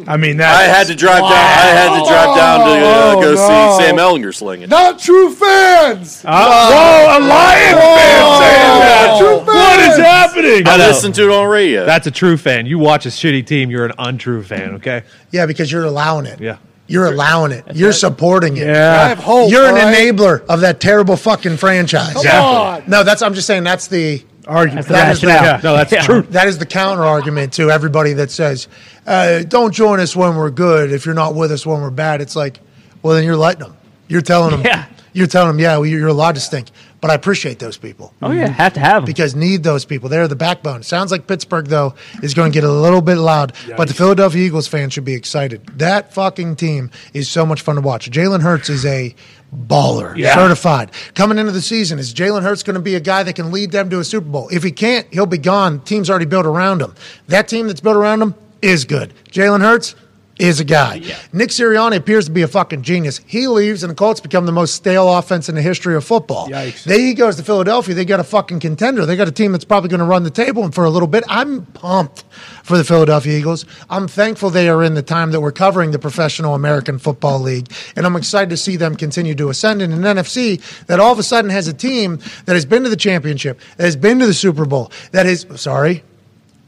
I 0.07 0.17
mean, 0.17 0.37
that. 0.37 0.55
I 0.55 0.63
had 0.63 0.87
to 0.87 0.95
drive 0.95 1.19
down. 1.19 1.31
I 1.31 1.71
had 1.73 1.99
to 1.99 2.09
drive 2.09 2.35
down 2.37 2.59
to 2.59 2.85
uh, 2.85 3.13
Oh, 3.15 3.21
go 3.21 3.33
no. 3.33 3.77
see 3.77 3.83
Sam 3.85 3.95
Ehlinger 3.97 4.33
slinging. 4.35 4.69
Not 4.69 4.99
true 4.99 5.33
fans. 5.33 6.21
Whoa, 6.23 6.29
a 6.31 7.19
Lion 7.19 7.75
fan 7.75 8.39
saying 8.39 8.79
that. 8.79 9.15
True 9.19 9.37
What 9.45 9.79
is 9.79 9.97
happening? 9.97 10.67
I 10.67 10.77
know. 10.77 10.87
listened 10.87 11.15
to 11.15 11.23
it 11.23 11.31
on 11.31 11.47
radio. 11.49 11.85
that's 11.85 12.07
a 12.07 12.11
true 12.11 12.37
fan. 12.37 12.65
You 12.65 12.79
watch 12.79 13.05
a 13.05 13.09
shitty 13.09 13.45
team, 13.45 13.69
you're 13.69 13.85
an 13.85 13.93
untrue 13.97 14.43
fan. 14.43 14.75
Okay. 14.75 15.03
Yeah, 15.31 15.45
because 15.45 15.71
you're 15.71 15.85
allowing 15.85 16.25
it. 16.25 16.39
Yeah. 16.39 16.57
You're 16.87 17.05
allowing 17.05 17.51
it. 17.51 17.65
You're 17.75 17.93
supporting 17.93 18.57
it. 18.57 18.65
Yeah. 18.65 19.01
I 19.03 19.09
have 19.09 19.19
hope. 19.19 19.51
You're 19.51 19.65
an 19.65 19.75
all 19.75 19.91
right? 19.91 19.95
enabler 20.11 20.43
of 20.47 20.61
that 20.61 20.79
terrible 20.79 21.17
fucking 21.17 21.57
franchise. 21.57 22.13
Come 22.13 22.25
Exactly. 22.25 22.89
No, 22.91 23.03
that's 23.03 23.21
I'm 23.21 23.35
just 23.35 23.45
saying 23.45 23.63
that's 23.63 23.87
the 23.87 24.23
Argument. 24.47 24.87
That 24.87 25.11
is 25.13 25.21
the- 25.21 25.27
yeah. 25.27 25.59
No, 25.63 25.75
that's 25.75 25.91
Yeah. 25.91 26.01
true. 26.01 26.21
That 26.31 26.47
is 26.47 26.57
the 26.57 26.65
counter 26.65 27.03
argument 27.05 27.53
to 27.53 27.69
everybody 27.69 28.13
that 28.13 28.31
says, 28.31 28.67
uh, 29.05 29.39
"Don't 29.47 29.73
join 29.73 29.99
us 29.99 30.15
when 30.15 30.35
we're 30.35 30.49
good. 30.49 30.91
If 30.91 31.05
you're 31.05 31.15
not 31.15 31.35
with 31.35 31.51
us 31.51 31.65
when 31.65 31.81
we're 31.81 31.89
bad." 31.91 32.21
It's 32.21 32.35
like, 32.35 32.59
well, 33.03 33.15
then 33.15 33.23
you're 33.25 33.35
letting 33.37 33.61
them. 33.61 33.75
You're 34.07 34.21
telling 34.21 34.51
them. 34.51 34.61
Yeah. 34.65 34.85
You're 35.11 35.27
telling 35.27 35.47
them, 35.49 35.59
yeah, 35.59 35.75
well, 35.77 35.87
you're 35.87 36.07
allowed 36.07 36.35
to 36.35 36.41
stink. 36.41 36.67
But 37.01 37.09
I 37.09 37.13
appreciate 37.15 37.59
those 37.59 37.77
people. 37.77 38.13
Oh 38.21 38.31
yeah, 38.31 38.47
have 38.47 38.73
to 38.73 38.79
have 38.79 38.97
them. 39.01 39.05
because 39.05 39.33
need 39.35 39.63
those 39.63 39.85
people. 39.85 40.07
They're 40.09 40.27
the 40.27 40.35
backbone. 40.35 40.83
Sounds 40.83 41.11
like 41.11 41.27
Pittsburgh 41.27 41.65
though 41.67 41.95
is 42.21 42.33
going 42.33 42.51
to 42.51 42.53
get 42.53 42.63
a 42.65 42.71
little 42.71 43.01
bit 43.01 43.15
loud, 43.17 43.53
but 43.77 43.87
the 43.87 43.93
Philadelphia 43.93 44.45
Eagles 44.45 44.67
fans 44.67 44.93
should 44.93 45.05
be 45.05 45.13
excited. 45.15 45.61
That 45.77 46.13
fucking 46.13 46.57
team 46.57 46.91
is 47.13 47.27
so 47.29 47.45
much 47.45 47.61
fun 47.61 47.75
to 47.75 47.81
watch. 47.81 48.11
Jalen 48.11 48.41
Hurts 48.41 48.69
is 48.69 48.85
a 48.85 49.15
baller, 49.55 50.15
Yeah. 50.15 50.35
certified. 50.35 50.91
Coming 51.15 51.37
into 51.37 51.51
the 51.51 51.61
season, 51.61 51.99
is 51.99 52.13
Jalen 52.13 52.43
Hurts 52.43 52.63
going 52.63 52.75
to 52.75 52.79
be 52.81 52.95
a 52.95 52.99
guy 52.99 53.23
that 53.23 53.33
can 53.33 53.51
lead 53.51 53.71
them 53.71 53.89
to 53.89 53.99
a 53.99 54.03
Super 54.03 54.27
Bowl? 54.27 54.47
If 54.51 54.63
he 54.63 54.71
can't, 54.71 55.07
he'll 55.11 55.25
be 55.25 55.37
gone. 55.37 55.79
Team's 55.81 56.09
already 56.09 56.25
built 56.25 56.45
around 56.45 56.81
him. 56.81 56.93
That 57.27 57.47
team 57.47 57.67
that's 57.67 57.81
built 57.81 57.95
around 57.97 58.21
him 58.21 58.35
is 58.61 58.85
good. 58.85 59.13
Jalen 59.31 59.61
Hurts 59.61 59.95
is 60.39 60.59
a 60.61 60.63
guy. 60.63 61.01
Nick 61.33 61.49
Sirianni 61.49 61.97
appears 61.97 62.25
to 62.25 62.31
be 62.31 62.41
a 62.41 62.47
fucking 62.47 62.81
genius. 62.81 63.19
He 63.27 63.47
leaves, 63.47 63.83
and 63.83 63.91
the 63.91 63.95
Colts 63.95 64.21
become 64.21 64.45
the 64.45 64.53
most 64.53 64.73
stale 64.73 65.13
offense 65.17 65.49
in 65.49 65.55
the 65.55 65.61
history 65.61 65.95
of 65.95 66.05
football. 66.05 66.47
Yikes. 66.47 66.85
They 66.85 67.01
he 67.01 67.13
goes 67.13 67.35
to 67.35 67.43
Philadelphia. 67.43 67.93
They 67.93 68.05
got 68.05 68.21
a 68.21 68.23
fucking 68.23 68.61
contender. 68.61 69.05
They 69.05 69.17
got 69.17 69.27
a 69.27 69.33
team 69.33 69.51
that's 69.51 69.65
probably 69.65 69.89
going 69.89 69.99
to 69.99 70.05
run 70.05 70.23
the 70.23 70.29
table 70.31 70.63
and 70.63 70.73
for 70.73 70.85
a 70.85 70.89
little 70.89 71.07
bit. 71.09 71.25
I'm 71.27 71.65
pumped 71.67 72.23
for 72.63 72.77
the 72.77 72.85
Philadelphia 72.85 73.37
Eagles. 73.37 73.65
I'm 73.89 74.07
thankful 74.07 74.49
they 74.49 74.69
are 74.69 74.81
in 74.83 74.93
the 74.93 75.01
time 75.01 75.31
that 75.31 75.41
we're 75.41 75.51
covering 75.51 75.91
the 75.91 75.99
Professional 75.99 76.55
American 76.55 76.99
Football 76.99 77.39
League, 77.41 77.71
and 77.97 78.05
I'm 78.05 78.15
excited 78.15 78.49
to 78.51 78.57
see 78.57 78.77
them 78.77 78.95
continue 78.95 79.35
to 79.35 79.49
ascend 79.49 79.81
in 79.81 79.91
an 79.91 80.01
NFC 80.01 80.61
that 80.85 81.01
all 81.01 81.11
of 81.11 81.19
a 81.19 81.23
sudden 81.23 81.51
has 81.51 81.67
a 81.67 81.73
team 81.73 82.19
that 82.45 82.53
has 82.53 82.65
been 82.65 82.83
to 82.83 82.89
the 82.89 82.95
championship, 82.95 83.59
that 83.75 83.83
has 83.83 83.97
been 83.97 84.19
to 84.19 84.25
the 84.25 84.33
Super 84.33 84.65
Bowl, 84.65 84.91
that 85.11 85.25
is 85.25 85.45
sorry, 85.55 86.03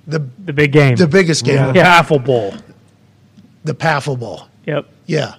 the 0.07 0.19
the 0.43 0.51
big 0.51 0.73
game. 0.73 0.95
the 0.97 1.07
biggest 1.07 1.45
game, 1.45 1.55
Yeah, 1.55 1.67
the 1.67 1.73
Baffle 1.73 2.19
Bowl. 2.19 2.53
The 3.63 3.74
Paffle 3.74 4.17
Bowl. 4.17 4.47
yep. 4.65 4.88
Yeah. 5.06 5.36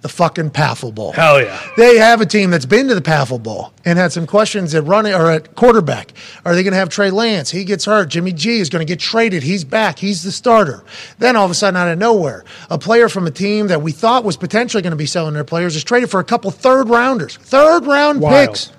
The 0.00 0.08
fucking 0.08 0.50
Paffle 0.50 0.92
Bowl. 0.92 1.10
Hell 1.10 1.42
yeah. 1.42 1.60
They 1.76 1.96
have 1.98 2.20
a 2.20 2.26
team 2.26 2.50
that's 2.52 2.64
been 2.66 2.86
to 2.86 2.94
the 2.94 3.00
Paffle 3.02 3.40
Bowl 3.40 3.72
and 3.84 3.98
had 3.98 4.12
some 4.12 4.28
questions 4.28 4.72
at 4.72 4.84
running 4.84 5.12
or 5.12 5.28
at 5.28 5.56
quarterback. 5.56 6.12
Are 6.44 6.54
they 6.54 6.62
going 6.62 6.72
to 6.72 6.78
have 6.78 6.88
Trey 6.88 7.10
Lance? 7.10 7.50
He 7.50 7.64
gets 7.64 7.84
hurt. 7.84 8.08
Jimmy 8.08 8.32
G 8.32 8.60
is 8.60 8.68
going 8.70 8.86
to 8.86 8.90
get 8.90 9.00
traded. 9.00 9.42
He's 9.42 9.64
back. 9.64 9.98
He's 9.98 10.22
the 10.22 10.30
starter. 10.30 10.84
Then 11.18 11.34
all 11.34 11.44
of 11.44 11.50
a 11.50 11.54
sudden, 11.54 11.76
out 11.76 11.88
of 11.88 11.98
nowhere, 11.98 12.44
a 12.70 12.78
player 12.78 13.08
from 13.08 13.26
a 13.26 13.32
team 13.32 13.66
that 13.66 13.82
we 13.82 13.90
thought 13.90 14.22
was 14.22 14.36
potentially 14.36 14.84
going 14.84 14.92
to 14.92 14.96
be 14.96 15.04
selling 15.04 15.34
their 15.34 15.42
players 15.42 15.74
is 15.74 15.82
traded 15.82 16.10
for 16.12 16.20
a 16.20 16.24
couple 16.24 16.52
third 16.52 16.88
rounders, 16.88 17.36
third 17.38 17.84
round 17.84 18.20
Wild. 18.20 18.50
picks. 18.50 18.72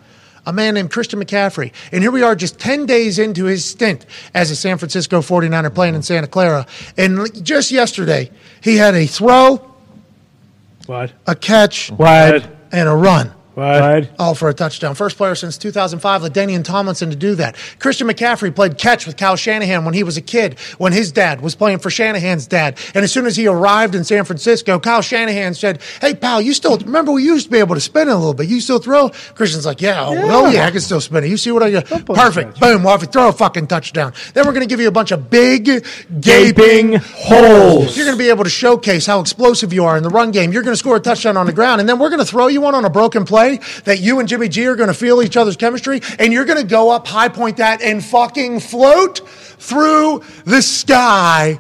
A 0.45 0.54
man 0.54 0.73
named 0.73 0.91
Christian 0.91 1.19
McCaffrey. 1.23 1.71
And 1.91 2.02
here 2.02 2.12
we 2.12 2.21
are 2.23 2.36
just 2.36 2.60
10 2.60 2.86
days 2.86 3.19
into 3.19 3.45
his 3.45 3.65
stint 3.65 4.06
as 4.34 4.52
a 4.52 4.56
San 4.56 4.78
Francisco 4.78 5.19
49er 5.21 5.73
playing 5.73 5.95
in 5.95 6.02
Santa 6.02 6.28
Clara. 6.28 6.65
And 6.97 7.43
just 7.45 7.71
yesterday, 7.71 8.32
he 8.62 8.78
had 8.78 8.95
a 8.95 9.06
throw, 9.06 9.73
What? 10.86 11.12
a 11.28 11.36
catch, 11.36 11.89
What? 11.91 12.45
and 12.71 12.89
a 12.89 12.95
run. 12.95 13.32
What? 13.60 14.10
All 14.19 14.36
for 14.36 14.50
a 14.50 14.54
touchdown. 14.54 14.95
First 14.95 15.17
player 15.17 15.36
since 15.36 15.58
2005, 15.58 16.22
LaDainian 16.22 16.63
Tomlinson, 16.63 17.10
to 17.10 17.15
do 17.15 17.36
that. 17.36 17.56
Christian 17.80 18.08
McCaffrey 18.08 18.54
played 18.54 18.78
catch 18.78 19.06
with 19.06 19.17
Kyle 19.17 19.36
Shanahan 19.36 19.86
when 19.86 19.93
he 19.93 20.04
was 20.04 20.17
a 20.17 20.22
kid, 20.22 20.60
when 20.78 20.93
his 20.93 21.12
dad 21.12 21.41
was 21.41 21.56
playing 21.56 21.80
for 21.80 21.89
Shanahan's 21.89 22.48
dad. 22.48 22.78
And 22.93 23.04
as 23.04 23.12
soon 23.12 23.26
as 23.26 23.36
he 23.36 23.48
arrived 23.48 23.95
in 23.95 24.04
San 24.04 24.26
Francisco, 24.26 24.80
Kyle 24.80 25.02
Shanahan 25.02 25.54
said, 25.54 25.82
Hey, 26.02 26.13
pal, 26.13 26.41
you 26.41 26.54
still, 26.54 26.78
remember 26.78 27.12
we 27.12 27.24
used 27.24 27.45
to 27.45 27.52
be 27.52 27.60
able 27.60 27.76
to 27.76 27.82
spin 27.82 28.08
it 28.08 28.12
a 28.12 28.15
little 28.15 28.34
bit. 28.34 28.48
You 28.48 28.62
still 28.62 28.80
throw? 28.80 29.10
Christian's 29.36 29.65
like, 29.65 29.82
Yeah, 29.82 30.06
oh, 30.06 30.13
well, 30.13 30.54
yeah, 30.54 30.65
I 30.65 30.72
can 30.72 30.82
still 30.82 31.02
spin 31.02 31.24
it. 31.24 31.28
You 31.28 31.38
see 31.38 31.52
what 31.52 31.63
I 31.63 31.74
uh, 31.74 31.82
got? 31.82 32.06
put 32.06 32.15
Perfect. 32.15 32.58
it 32.58 32.60
Boom. 32.60 32.84
Well, 32.84 32.95
if 32.95 33.02
you 33.02 33.08
throw 33.08 33.30
a 33.30 33.34
fucking 33.34 33.67
touchdown, 33.67 34.13
then 34.34 34.45
we're 34.45 34.54
going 34.54 34.67
to 34.67 34.69
give 34.69 34.80
you 34.80 34.88
a 34.88 34.91
bunch 34.91 35.12
of 35.12 35.30
big, 35.30 35.65
gaping 36.19 36.60
Gaping 36.60 36.93
holes. 36.95 37.98
You're 37.98 38.06
going 38.06 38.17
to 38.17 38.24
be 38.24 38.30
able 38.30 38.43
to 38.43 38.50
showcase 38.50 39.06
how 39.06 39.19
explosive 39.19 39.74
you 39.74 39.86
are 39.86 39.98
in 39.98 40.04
the 40.04 40.10
run 40.10 40.32
game. 40.32 40.52
You're 40.52 40.63
going 40.63 40.74
to 40.74 40.78
score 40.78 40.95
a 40.95 41.00
touchdown 41.00 41.38
on 41.38 41.45
the 41.45 41.54
ground, 41.54 41.80
and 41.80 41.89
then 41.89 42.00
we're 42.00 42.10
going 42.10 42.19
to 42.19 42.26
throw 42.26 42.48
you 42.48 42.62
one 42.62 42.76
on 42.76 42.86
a 42.86 42.89
broken 42.89 43.26
play 43.26 43.48
that 43.57 43.99
you 43.99 44.19
and 44.19 44.27
Jimmy 44.27 44.49
G 44.49 44.65
are 44.67 44.75
going 44.75 44.88
to 44.88 44.93
feel 44.93 45.21
each 45.21 45.38
other's 45.38 45.57
chemistry, 45.57 46.01
and 46.17 46.31
you're 46.31 46.45
going 46.45 46.62
to 46.62 46.67
go 46.67 46.89
up, 46.91 47.07
high 47.07 47.29
point 47.29 47.57
that, 47.57 47.81
and 47.81 48.03
fucking 48.03 48.59
float 48.59 49.27
through 49.27 50.23
the 50.45 50.62
sky. 50.62 51.59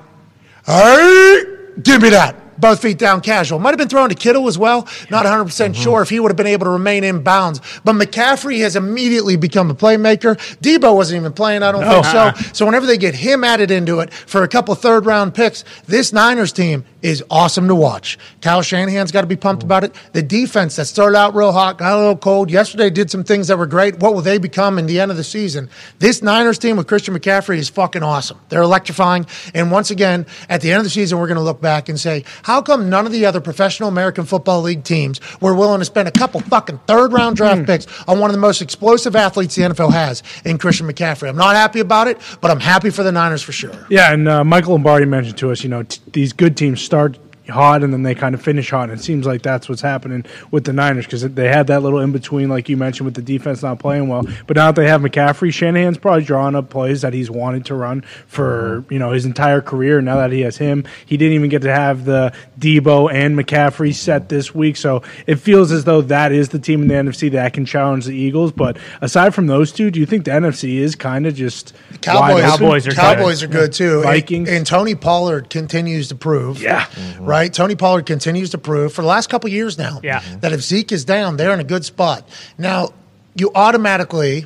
Hey, 0.65 1.43
give 1.81 2.01
me 2.01 2.09
that. 2.09 2.48
Both 2.59 2.81
feet 2.81 2.97
down, 2.97 3.21
casual. 3.21 3.59
Might 3.59 3.71
have 3.71 3.77
been 3.77 3.87
thrown 3.87 4.09
to 4.09 4.15
Kittle 4.15 4.47
as 4.47 4.57
well. 4.57 4.87
Not 5.09 5.25
100% 5.25 5.45
mm-hmm. 5.45 5.73
sure 5.73 6.01
if 6.01 6.09
he 6.09 6.19
would 6.19 6.29
have 6.29 6.37
been 6.37 6.47
able 6.47 6.65
to 6.65 6.71
remain 6.71 7.03
in 7.03 7.23
bounds. 7.23 7.61
But 7.83 7.93
McCaffrey 7.95 8.59
has 8.59 8.75
immediately 8.75 9.35
become 9.35 9.69
a 9.71 9.75
playmaker. 9.75 10.35
Debo 10.57 10.95
wasn't 10.95 11.21
even 11.21 11.33
playing, 11.33 11.63
I 11.63 11.71
don't 11.71 11.83
think 11.83 12.05
so. 12.05 12.17
Uh-uh. 12.17 12.33
So 12.53 12.65
whenever 12.65 12.85
they 12.85 12.97
get 12.97 13.15
him 13.15 13.43
added 13.43 13.71
into 13.71 13.99
it 13.99 14.13
for 14.13 14.43
a 14.43 14.47
couple 14.47 14.75
third 14.75 15.05
round 15.05 15.33
picks, 15.33 15.63
this 15.85 16.11
Niners 16.13 16.51
team 16.51 16.85
is 17.01 17.23
awesome 17.29 17.67
to 17.67 17.75
watch. 17.75 18.17
Kyle 18.41 18.61
Shanahan's 18.61 19.11
got 19.11 19.21
to 19.21 19.27
be 19.27 19.35
pumped 19.35 19.63
about 19.63 19.83
it. 19.83 19.95
The 20.13 20.21
defense 20.21 20.75
that 20.75 20.85
started 20.85 21.17
out 21.17 21.33
real 21.33 21.51
hot, 21.51 21.77
got 21.77 21.93
a 21.93 21.97
little 21.97 22.17
cold. 22.17 22.51
Yesterday 22.51 22.89
did 22.89 23.09
some 23.09 23.23
things 23.23 23.47
that 23.47 23.57
were 23.57 23.65
great. 23.65 23.99
What 23.99 24.13
will 24.13 24.21
they 24.21 24.37
become 24.37 24.77
in 24.77 24.85
the 24.85 24.99
end 24.99 25.11
of 25.11 25.17
the 25.17 25.23
season? 25.23 25.69
This 25.99 26.21
Niners 26.21 26.57
team 26.57 26.77
with 26.77 26.87
Christian 26.87 27.13
McCaffrey 27.15 27.57
is 27.57 27.69
fucking 27.69 28.03
awesome. 28.03 28.39
They're 28.49 28.61
electrifying. 28.61 29.25
And 29.53 29.71
once 29.71 29.91
again, 29.91 30.25
at 30.49 30.61
the 30.61 30.71
end 30.71 30.79
of 30.79 30.83
the 30.83 30.89
season, 30.89 31.19
we're 31.19 31.27
going 31.27 31.37
to 31.37 31.43
look 31.43 31.61
back 31.61 31.89
and 31.89 31.99
say, 31.99 32.25
how 32.49 32.63
come 32.63 32.89
none 32.89 33.05
of 33.05 33.11
the 33.11 33.27
other 33.27 33.39
professional 33.39 33.89
American 33.89 34.25
Football 34.25 34.63
League 34.63 34.83
teams 34.83 35.21
were 35.39 35.53
willing 35.53 35.77
to 35.77 35.85
spend 35.85 36.07
a 36.07 36.11
couple 36.11 36.39
fucking 36.39 36.79
third 36.87 37.13
round 37.13 37.35
draft 37.35 37.67
picks 37.67 37.85
on 38.07 38.19
one 38.19 38.31
of 38.31 38.33
the 38.33 38.39
most 38.39 38.59
explosive 38.59 39.15
athletes 39.15 39.53
the 39.53 39.61
NFL 39.61 39.91
has 39.93 40.23
in 40.45 40.57
Christian 40.57 40.87
McCaffrey? 40.87 41.29
I'm 41.29 41.37
not 41.37 41.55
happy 41.55 41.79
about 41.79 42.07
it, 42.07 42.17
but 42.41 42.49
I'm 42.49 42.59
happy 42.59 42.89
for 42.89 43.03
the 43.03 43.11
Niners 43.11 43.43
for 43.43 43.51
sure. 43.51 43.85
Yeah, 43.91 44.11
and 44.11 44.27
uh, 44.27 44.43
Michael 44.43 44.71
Lombardi 44.71 45.05
mentioned 45.05 45.37
to 45.37 45.51
us, 45.51 45.61
you 45.61 45.69
know, 45.69 45.83
t- 45.83 46.01
these 46.11 46.33
good 46.33 46.57
teams 46.57 46.81
start 46.81 47.19
hot 47.49 47.83
and 47.83 47.91
then 47.93 48.03
they 48.03 48.15
kind 48.15 48.35
of 48.35 48.41
finish 48.41 48.69
hot. 48.69 48.89
And 48.89 48.99
it 48.99 49.03
seems 49.03 49.25
like 49.25 49.41
that's 49.41 49.67
what's 49.67 49.81
happening 49.81 50.25
with 50.51 50.65
the 50.65 50.73
Niners 50.73 51.05
because 51.05 51.21
they 51.21 51.47
had 51.47 51.67
that 51.67 51.81
little 51.81 51.99
in 51.99 52.11
between, 52.11 52.49
like 52.49 52.69
you 52.69 52.77
mentioned, 52.77 53.05
with 53.05 53.15
the 53.15 53.21
defense 53.21 53.61
not 53.63 53.79
playing 53.79 54.07
well. 54.07 54.23
But 54.47 54.57
now 54.57 54.71
that 54.71 54.81
they 54.81 54.87
have 54.87 55.01
McCaffrey, 55.01 55.53
Shanahan's 55.53 55.97
probably 55.97 56.23
drawing 56.23 56.55
up 56.55 56.69
plays 56.69 57.01
that 57.01 57.13
he's 57.13 57.29
wanted 57.29 57.65
to 57.65 57.75
run 57.75 58.01
for 58.27 58.81
mm-hmm. 58.81 58.93
you 58.93 58.99
know 58.99 59.11
his 59.11 59.25
entire 59.25 59.61
career. 59.61 60.01
Now 60.01 60.17
that 60.17 60.31
he 60.31 60.41
has 60.41 60.57
him, 60.57 60.85
he 61.05 61.17
didn't 61.17 61.33
even 61.33 61.49
get 61.49 61.61
to 61.63 61.73
have 61.73 62.05
the 62.05 62.33
Deebo 62.59 63.13
and 63.13 63.37
McCaffrey 63.37 63.93
set 63.93 64.29
this 64.29 64.53
week, 64.53 64.77
so 64.77 65.03
it 65.27 65.35
feels 65.35 65.71
as 65.71 65.83
though 65.83 66.01
that 66.01 66.31
is 66.31 66.49
the 66.49 66.59
team 66.59 66.83
in 66.83 66.87
the 66.87 66.93
NFC 66.93 67.31
that 67.31 67.53
can 67.53 67.65
challenge 67.65 68.05
the 68.05 68.15
Eagles. 68.15 68.51
But 68.51 68.77
aside 69.01 69.33
from 69.33 69.47
those 69.47 69.71
two, 69.71 69.91
do 69.91 69.99
you 69.99 70.05
think 70.05 70.25
the 70.25 70.31
NFC 70.31 70.77
is 70.77 70.95
kind 70.95 71.25
of 71.25 71.35
just 71.35 71.73
Cowboys. 72.01 72.43
Cowboys 72.43 72.87
are 72.87 72.91
Cowboys 72.91 73.43
are 73.43 73.47
good 73.47 73.73
too. 73.73 74.03
Vikings. 74.03 74.47
and, 74.47 74.57
and 74.59 74.67
Tony 74.67 74.95
Pollard 74.95 75.49
continues 75.49 76.09
to 76.09 76.15
prove. 76.15 76.61
Yeah. 76.61 76.85
right. 77.19 77.38
Tony 77.47 77.75
Pollard 77.75 78.05
continues 78.05 78.49
to 78.51 78.57
prove 78.57 78.93
for 78.93 79.01
the 79.01 79.07
last 79.07 79.29
couple 79.29 79.49
years 79.49 79.77
now. 79.77 80.01
Yeah. 80.03 80.21
that 80.41 80.51
if 80.51 80.61
Zeke 80.61 80.91
is 80.91 81.05
down, 81.05 81.37
they're 81.37 81.53
in 81.53 81.59
a 81.59 81.63
good 81.63 81.85
spot. 81.85 82.27
Now, 82.57 82.89
you 83.35 83.51
automatically 83.55 84.45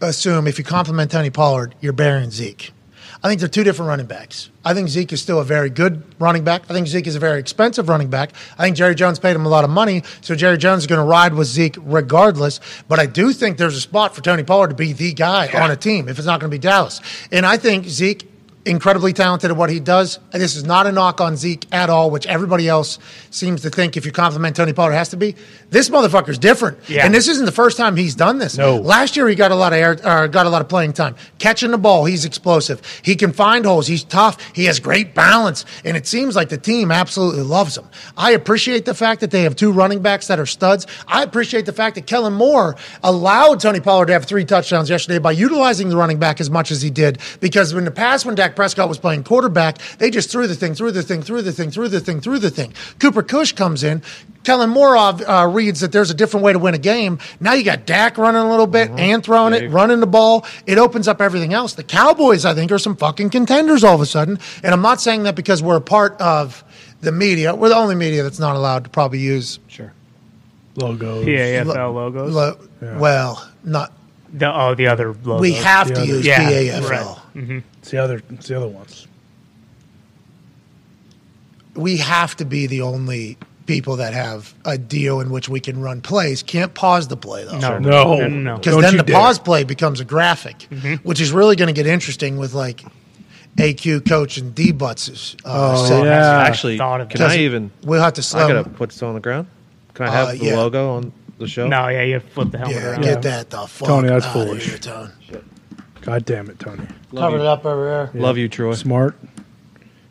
assume 0.00 0.46
if 0.46 0.58
you 0.58 0.64
compliment 0.64 1.10
Tony 1.10 1.30
Pollard, 1.30 1.74
you're 1.80 1.92
burying 1.92 2.30
Zeke. 2.30 2.72
I 3.24 3.28
think 3.28 3.40
they're 3.40 3.48
two 3.48 3.64
different 3.64 3.88
running 3.88 4.06
backs. 4.06 4.50
I 4.64 4.74
think 4.74 4.88
Zeke 4.88 5.12
is 5.12 5.22
still 5.22 5.40
a 5.40 5.44
very 5.44 5.70
good 5.70 6.02
running 6.18 6.44
back. 6.44 6.62
I 6.68 6.74
think 6.74 6.86
Zeke 6.86 7.06
is 7.06 7.16
a 7.16 7.18
very 7.18 7.40
expensive 7.40 7.88
running 7.88 8.08
back. 8.08 8.32
I 8.58 8.64
think 8.64 8.76
Jerry 8.76 8.94
Jones 8.94 9.18
paid 9.18 9.34
him 9.34 9.46
a 9.46 9.48
lot 9.48 9.64
of 9.64 9.70
money, 9.70 10.02
so 10.20 10.34
Jerry 10.34 10.58
Jones 10.58 10.82
is 10.82 10.86
going 10.86 11.00
to 11.00 11.04
ride 11.04 11.34
with 11.34 11.48
Zeke 11.48 11.76
regardless. 11.80 12.60
But 12.88 12.98
I 12.98 13.06
do 13.06 13.32
think 13.32 13.56
there's 13.56 13.76
a 13.76 13.80
spot 13.80 14.14
for 14.14 14.20
Tony 14.20 14.44
Pollard 14.44 14.68
to 14.68 14.74
be 14.74 14.92
the 14.92 15.12
guy 15.12 15.48
on 15.48 15.70
a 15.70 15.76
team 15.76 16.08
if 16.08 16.18
it's 16.18 16.26
not 16.26 16.40
going 16.40 16.50
to 16.50 16.54
be 16.54 16.60
Dallas. 16.60 17.00
And 17.32 17.46
I 17.46 17.56
think 17.56 17.86
Zeke 17.86 18.30
incredibly 18.66 19.12
talented 19.12 19.50
at 19.50 19.56
what 19.56 19.70
he 19.70 19.78
does. 19.80 20.18
And 20.32 20.42
this 20.42 20.56
is 20.56 20.64
not 20.64 20.86
a 20.86 20.92
knock 20.92 21.20
on 21.20 21.36
Zeke 21.36 21.66
at 21.72 21.88
all, 21.88 22.10
which 22.10 22.26
everybody 22.26 22.68
else 22.68 22.98
seems 23.30 23.62
to 23.62 23.70
think 23.70 23.96
if 23.96 24.04
you 24.04 24.12
compliment 24.12 24.56
Tony 24.56 24.72
Pollard 24.72 24.92
it 24.92 24.96
has 24.96 25.10
to 25.10 25.16
be. 25.16 25.36
This 25.70 25.88
motherfucker's 25.88 26.38
different. 26.38 26.78
Yeah. 26.88 27.04
And 27.04 27.14
this 27.14 27.28
isn't 27.28 27.46
the 27.46 27.52
first 27.52 27.76
time 27.76 27.96
he's 27.96 28.16
done 28.16 28.38
this. 28.38 28.58
No. 28.58 28.76
Last 28.76 29.16
year 29.16 29.28
he 29.28 29.36
got 29.36 29.52
a 29.52 29.54
lot 29.54 29.72
of 29.72 29.78
air, 29.78 29.96
uh, 30.02 30.26
got 30.26 30.46
a 30.46 30.48
lot 30.48 30.62
of 30.62 30.68
playing 30.68 30.94
time. 30.94 31.14
Catching 31.38 31.70
the 31.70 31.78
ball, 31.78 32.04
he's 32.04 32.24
explosive. 32.24 32.82
He 33.02 33.14
can 33.14 33.32
find 33.32 33.64
holes. 33.64 33.86
He's 33.86 34.02
tough. 34.02 34.36
He 34.54 34.64
has 34.64 34.80
great 34.80 35.14
balance, 35.14 35.64
and 35.84 35.96
it 35.96 36.06
seems 36.06 36.34
like 36.34 36.48
the 36.48 36.58
team 36.58 36.90
absolutely 36.90 37.42
loves 37.42 37.76
him. 37.76 37.86
I 38.16 38.32
appreciate 38.32 38.84
the 38.84 38.94
fact 38.94 39.20
that 39.20 39.30
they 39.30 39.42
have 39.42 39.54
two 39.54 39.70
running 39.70 40.02
backs 40.02 40.26
that 40.26 40.40
are 40.40 40.46
studs. 40.46 40.86
I 41.06 41.22
appreciate 41.22 41.66
the 41.66 41.72
fact 41.72 41.94
that 41.94 42.06
Kellen 42.06 42.34
Moore 42.34 42.76
allowed 43.02 43.60
Tony 43.60 43.80
Pollard 43.80 44.06
to 44.06 44.12
have 44.12 44.24
three 44.24 44.44
touchdowns 44.44 44.90
yesterday 44.90 45.18
by 45.18 45.32
utilizing 45.32 45.88
the 45.88 45.96
running 45.96 46.18
back 46.18 46.40
as 46.40 46.50
much 46.50 46.70
as 46.72 46.82
he 46.82 46.90
did. 46.90 47.18
Because 47.40 47.72
in 47.72 47.84
the 47.84 47.90
past, 47.90 48.26
when 48.26 48.34
Dak 48.34 48.55
Prescott 48.56 48.88
was 48.88 48.98
playing 48.98 49.22
quarterback, 49.24 49.78
they 49.98 50.10
just 50.10 50.30
threw 50.30 50.46
the 50.46 50.54
thing, 50.54 50.74
threw 50.74 50.90
the 50.90 51.02
thing, 51.02 51.22
threw 51.22 51.42
the 51.42 51.52
thing, 51.52 51.70
threw 51.70 51.88
the 51.88 52.00
thing, 52.00 52.20
threw 52.20 52.38
the 52.38 52.50
thing. 52.50 52.72
Cooper 52.98 53.24
Rush 53.36 53.52
comes 53.52 53.84
in. 53.84 54.02
Kellen 54.44 54.70
Moore 54.70 54.96
uh, 54.96 55.46
reads 55.48 55.80
that 55.80 55.90
there's 55.92 56.10
a 56.10 56.14
different 56.14 56.44
way 56.44 56.52
to 56.52 56.58
win 56.58 56.72
a 56.74 56.78
game. 56.78 57.18
Now 57.40 57.52
you 57.54 57.64
got 57.64 57.84
Dak 57.84 58.16
running 58.16 58.40
a 58.42 58.48
little 58.48 58.66
bit 58.68 58.90
and 58.92 59.22
throwing 59.22 59.52
it, 59.54 59.70
running 59.70 60.00
the 60.00 60.06
ball. 60.06 60.46
It 60.66 60.78
opens 60.78 61.08
up 61.08 61.20
everything 61.20 61.52
else. 61.52 61.74
The 61.74 61.82
Cowboys, 61.84 62.44
I 62.44 62.54
think, 62.54 62.70
are 62.72 62.78
some 62.78 62.96
fucking 62.96 63.30
contenders 63.30 63.82
all 63.84 63.96
of 63.96 64.00
a 64.00 64.06
sudden. 64.06 64.38
And 64.62 64.72
I'm 64.72 64.82
not 64.82 65.00
saying 65.00 65.24
that 65.24 65.34
because 65.34 65.62
we're 65.62 65.76
a 65.76 65.80
part 65.80 66.20
of 66.20 66.62
the 67.00 67.10
media. 67.12 67.54
We're 67.54 67.68
the 67.70 67.76
only 67.76 67.96
media 67.96 68.22
that's 68.22 68.38
not 68.38 68.54
allowed 68.56 68.84
to 68.84 68.90
probably 68.90 69.18
use 69.18 69.58
sure 69.68 69.92
logos. 70.76 71.26
PAFL 71.26 71.94
logos. 71.94 72.32
lo- 72.34 72.58
well, 72.98 73.50
not 73.64 73.92
The 74.32 74.52
oh, 74.54 74.74
the 74.76 74.86
other 74.86 75.08
logo. 75.24 75.40
we 75.40 75.52
have 75.54 75.88
to 75.92 76.00
Yeah. 76.00 76.04
use 76.06 76.24
Yeah, 76.26 76.80
PAFL. 76.80 77.62
It's 77.86 77.92
the 77.92 77.98
other. 77.98 78.20
It's 78.30 78.48
the 78.48 78.56
other 78.56 78.66
ones. 78.66 79.06
We 81.76 81.98
have 81.98 82.34
to 82.38 82.44
be 82.44 82.66
the 82.66 82.80
only 82.80 83.38
people 83.66 83.94
that 83.96 84.12
have 84.12 84.52
a 84.64 84.76
deal 84.76 85.20
in 85.20 85.30
which 85.30 85.48
we 85.48 85.60
can 85.60 85.80
run 85.80 86.00
plays. 86.00 86.42
Can't 86.42 86.74
pause 86.74 87.06
the 87.06 87.16
play 87.16 87.44
though. 87.44 87.58
No, 87.58 87.78
No. 87.78 87.88
no, 88.16 88.16
no, 88.16 88.28
no. 88.28 88.56
Because 88.56 88.80
then 88.80 88.96
the 88.96 89.04
dare. 89.04 89.14
pause 89.14 89.38
play 89.38 89.62
becomes 89.62 90.00
a 90.00 90.04
graphic, 90.04 90.66
which 91.04 91.20
is 91.20 91.30
really 91.30 91.54
going 91.54 91.68
to 91.68 91.72
get 91.72 91.86
interesting 91.86 92.38
with 92.38 92.54
like 92.54 92.82
AQ 93.56 94.08
coach 94.08 94.36
and 94.36 94.52
D 94.52 94.72
butts. 94.72 95.36
Uh, 95.44 95.74
Oh, 95.78 95.84
segments. 95.86 96.06
yeah. 96.06 96.38
Actually, 96.40 96.78
thought 96.78 97.00
of 97.02 97.08
can 97.08 97.20
that. 97.20 97.30
I 97.30 97.36
even? 97.38 97.70
We'll 97.84 98.02
have 98.02 98.14
to 98.14 98.20
I 98.20 98.22
slow. 98.22 98.48
gotta 98.48 98.68
put 98.68 98.90
this 98.90 99.02
on 99.04 99.14
the 99.14 99.20
ground. 99.20 99.46
Can 99.94 100.06
I 100.06 100.10
have 100.10 100.28
Uh, 100.28 100.32
the 100.32 100.38
yeah. 100.38 100.56
logo 100.56 100.90
on 100.96 101.12
the 101.38 101.46
show? 101.46 101.68
No, 101.68 101.86
yeah, 101.86 102.02
you 102.02 102.18
flip 102.18 102.50
the 102.50 102.58
helmet 102.58 102.76
yeah, 102.76 102.90
around. 102.90 103.02
get 103.02 103.22
that 103.22 103.50
the 103.50 103.64
fuck 103.68 103.86
Tony, 103.86 104.08
that's 104.08 104.26
outta 104.26 104.44
foolish. 104.44 104.64
Here, 104.68 104.78
Tony. 104.78 105.10
God 106.06 106.24
damn 106.24 106.48
it, 106.48 106.58
Tony. 106.60 106.86
Love 107.10 107.32
Cover 107.32 107.38
it 107.38 107.46
up 107.46 107.64
over 107.66 107.84
there. 108.12 108.20
Love 108.22 108.38
you, 108.38 108.48
Troy. 108.48 108.74
Smart. 108.74 109.16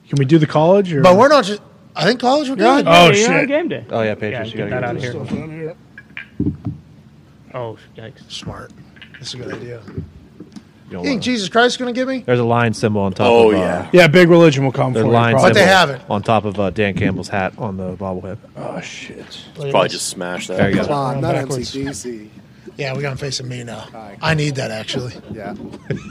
Can 0.09 0.17
we 0.17 0.25
do 0.25 0.37
the 0.37 0.45
college? 0.45 0.91
Or? 0.93 1.01
But 1.01 1.17
we're 1.17 1.29
not 1.29 1.45
just. 1.45 1.61
I 1.95 2.03
think 2.03 2.19
college 2.19 2.49
will 2.49 2.59
Yeah, 2.59 2.81
good. 2.81 2.87
Oh, 2.87 2.91
yeah, 2.91 3.13
you're 3.13 3.33
on 3.33 3.39
shit. 3.39 3.47
game 3.47 3.67
day. 3.69 3.85
Oh 3.89 4.01
yeah, 4.01 4.09
Yeah, 4.09 4.15
Patriots. 4.15 4.51
you 4.51 4.57
get 4.57 4.69
gotta 4.69 4.93
that 4.93 5.01
get 5.01 5.15
out 5.15 5.21
of 5.21 5.29
here. 5.29 5.75
Oh, 7.53 7.77
yikes. 7.95 8.29
Smart. 8.29 8.71
That's 9.13 9.33
a 9.33 9.37
good 9.37 9.53
idea. 9.53 9.81
You 9.87 10.91
don't 10.91 11.03
think 11.05 11.21
Jesus 11.23 11.47
Christ 11.47 11.75
is 11.75 11.77
going 11.77 11.93
to 11.93 11.97
give 11.99 12.07
me? 12.09 12.19
There's 12.19 12.39
a 12.39 12.43
lion 12.43 12.73
symbol 12.73 13.01
on 13.01 13.13
top. 13.13 13.27
Oh, 13.27 13.49
of, 13.51 13.55
uh, 13.55 13.59
yeah. 13.59 13.89
yeah, 13.93 14.07
big 14.07 14.29
religion 14.29 14.65
will 14.65 14.71
come 14.73 14.91
There's 14.91 15.03
for 15.05 15.07
a 15.07 15.11
you. 15.11 15.13
lion 15.13 15.33
probably. 15.35 15.49
But 15.51 15.55
they 15.55 15.65
have 15.65 15.89
it. 15.89 16.01
on 16.09 16.21
top 16.21 16.43
of 16.45 16.59
uh, 16.59 16.69
Dan 16.71 16.93
Campbell's 16.95 17.29
hat 17.29 17.53
on 17.57 17.77
the 17.77 17.95
bobblehead. 17.95 18.37
Oh 18.57 18.81
shit. 18.81 19.45
Probably 19.55 19.87
just 19.89 20.09
smash 20.09 20.47
that. 20.47 20.57
There 20.57 20.69
you 20.69 20.75
Come 20.75 20.87
go. 20.87 20.93
on, 20.93 21.21
not 21.21 21.33
Backwards. 21.35 21.73
MCDC. 21.73 22.29
Yeah, 22.77 22.93
we 22.93 23.01
got 23.01 23.07
going 23.09 23.17
to 23.17 23.23
face 23.23 23.41
me 23.41 23.63
now. 23.63 23.79
Hi. 23.79 24.17
I 24.21 24.33
need 24.33 24.55
that 24.55 24.71
actually. 24.71 25.13
Yeah. 25.31 25.55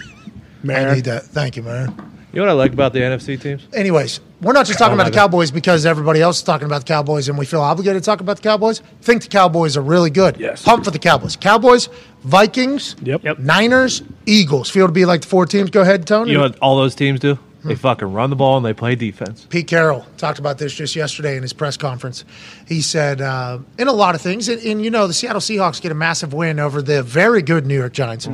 I 0.68 0.94
need 0.94 1.05
that. 1.05 1.24
Thank 1.24 1.57
you, 1.57 1.62
man. 1.62 2.11
You 2.33 2.40
know 2.40 2.46
what 2.46 2.50
I 2.50 2.55
like 2.55 2.72
about 2.72 2.92
the 2.92 2.98
NFC 3.00 3.40
teams? 3.40 3.68
Anyways, 3.72 4.18
we're 4.40 4.55
not 4.55 4.66
just 4.66 4.79
talking 4.79 4.92
Oh, 4.98 5.00
about 5.00 5.12
the 5.12 5.16
Cowboys 5.16 5.53
because 5.53 5.87
everybody 5.87 6.20
else 6.20 6.38
is 6.38 6.42
talking 6.42 6.66
about 6.66 6.81
the 6.81 6.87
Cowboys 6.87 7.29
and 7.29 7.38
we 7.38 7.46
feel 7.46 7.61
obligated 7.61 8.03
to 8.03 8.05
talk 8.07 8.20
about 8.20 8.37
the 8.38 8.42
Cowboys. 8.42 8.81
think 9.03 9.22
the 9.22 9.29
Cowboys 9.29 9.77
are 9.77 9.83
really 9.83 10.11
good. 10.11 10.37
Yes. 10.38 10.64
Pump 10.64 10.85
for 10.85 10.90
the 10.90 10.98
Cowboys. 10.98 11.37
Cowboys, 11.37 11.88
Vikings, 12.24 12.96
Yep. 13.03 13.22
Yep. 13.22 13.38
Niners, 13.38 14.03
Eagles. 14.27 14.68
Feel 14.68 14.87
to 14.87 14.92
be 14.92 15.05
like 15.05 15.20
the 15.20 15.29
four 15.29 15.46
teams. 15.46 15.70
Go 15.70 15.83
ahead, 15.83 16.07
Tony. 16.09 16.33
You 16.33 16.38
know 16.38 16.42
what 16.44 16.59
all 16.59 16.77
those 16.77 16.96
teams 16.96 17.20
do? 17.20 17.38
They 17.64 17.74
fucking 17.74 18.12
run 18.12 18.31
the 18.31 18.37
ball 18.37 18.57
and 18.59 18.66
they 18.66 18.74
play 18.74 18.94
defense. 18.94 19.46
Pete 19.48 19.66
Carroll 19.66 20.07
talked 20.18 20.38
about 20.38 20.59
this 20.59 20.74
just 20.74 20.94
yesterday 20.94 21.37
in 21.37 21.42
his 21.42 21.53
press 21.53 21.77
conference. 21.77 22.24
He 22.68 22.83
said, 22.83 23.20
uh, 23.20 23.59
in 23.79 23.88
a 23.88 23.92
lot 23.92 24.14
of 24.14 24.20
things, 24.20 24.48
and, 24.48 24.62
and 24.62 24.85
you 24.85 24.90
know, 24.90 25.07
the 25.07 25.14
Seattle 25.14 25.40
Seahawks 25.40 25.81
get 25.81 25.90
a 25.90 25.94
massive 25.94 26.35
win 26.35 26.61
over 26.61 26.83
the 26.83 27.03
very 27.03 27.40
good 27.42 27.64
New 27.66 27.77
York 27.79 27.92
Giants. 27.94 28.29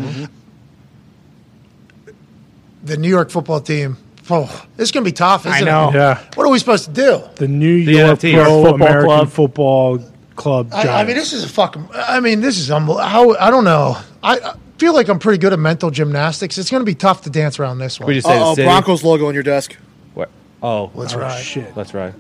The 2.83 2.97
New 2.97 3.09
York 3.09 3.31
football 3.31 3.61
team, 3.61 3.99
oh, 4.31 4.67
it's 4.79 4.91
going 4.91 5.05
to 5.05 5.09
be 5.09 5.13
tough, 5.15 5.45
isn't 5.47 5.53
I 5.53 5.61
know. 5.61 5.91
it? 5.91 5.95
Yeah. 5.95 6.25
What 6.35 6.47
are 6.47 6.51
we 6.51 6.59
supposed 6.59 6.87
to 6.87 6.93
do? 6.93 7.23
The 7.37 7.47
New 7.47 7.85
The 7.85 7.93
York 7.93 8.19
NFT. 8.19 8.35
Pro 8.35 8.45
Football 8.63 8.75
American 8.75 9.05
Club. 9.05 9.29
Football 9.29 9.99
Club. 10.37 10.69
I, 10.73 10.89
I 10.89 11.05
mean, 11.05 11.17
this 11.17 11.33
is 11.35 11.45
a 11.45 11.49
fucking. 11.49 11.89
I 11.95 12.21
mean, 12.21 12.41
this 12.41 12.59
is 12.59 12.71
unbelievable. 12.71 13.07
How 13.07 13.35
I 13.37 13.51
don't 13.51 13.65
know. 13.65 13.99
I, 14.23 14.39
I 14.39 14.55
feel 14.81 14.95
like 14.95 15.09
I'm 15.09 15.19
pretty 15.19 15.37
good 15.39 15.53
at 15.53 15.59
mental 15.59 15.91
gymnastics. 15.91 16.57
It's 16.57 16.71
going 16.71 16.81
to 16.81 16.87
be 16.87 16.95
tough 16.95 17.21
to 17.23 17.31
dance 17.31 17.59
around 17.61 17.79
this 17.79 18.01
one. 18.01 18.07
We 18.09 18.15
just 18.15 18.27
say 18.27 18.39
the 18.39 18.45
Oh, 18.45 18.55
city. 18.55 18.67
Broncos 18.67 19.05
logo 19.05 19.29
on 19.29 19.35
your 19.35 19.43
desk. 19.43 19.77
What? 20.15 20.31
Oh, 20.63 20.91
That's 20.97 21.13
Oh, 21.15 21.19
right. 21.19 21.39
shit. 21.45 21.75
that's 21.75 21.93
right. 21.93 22.15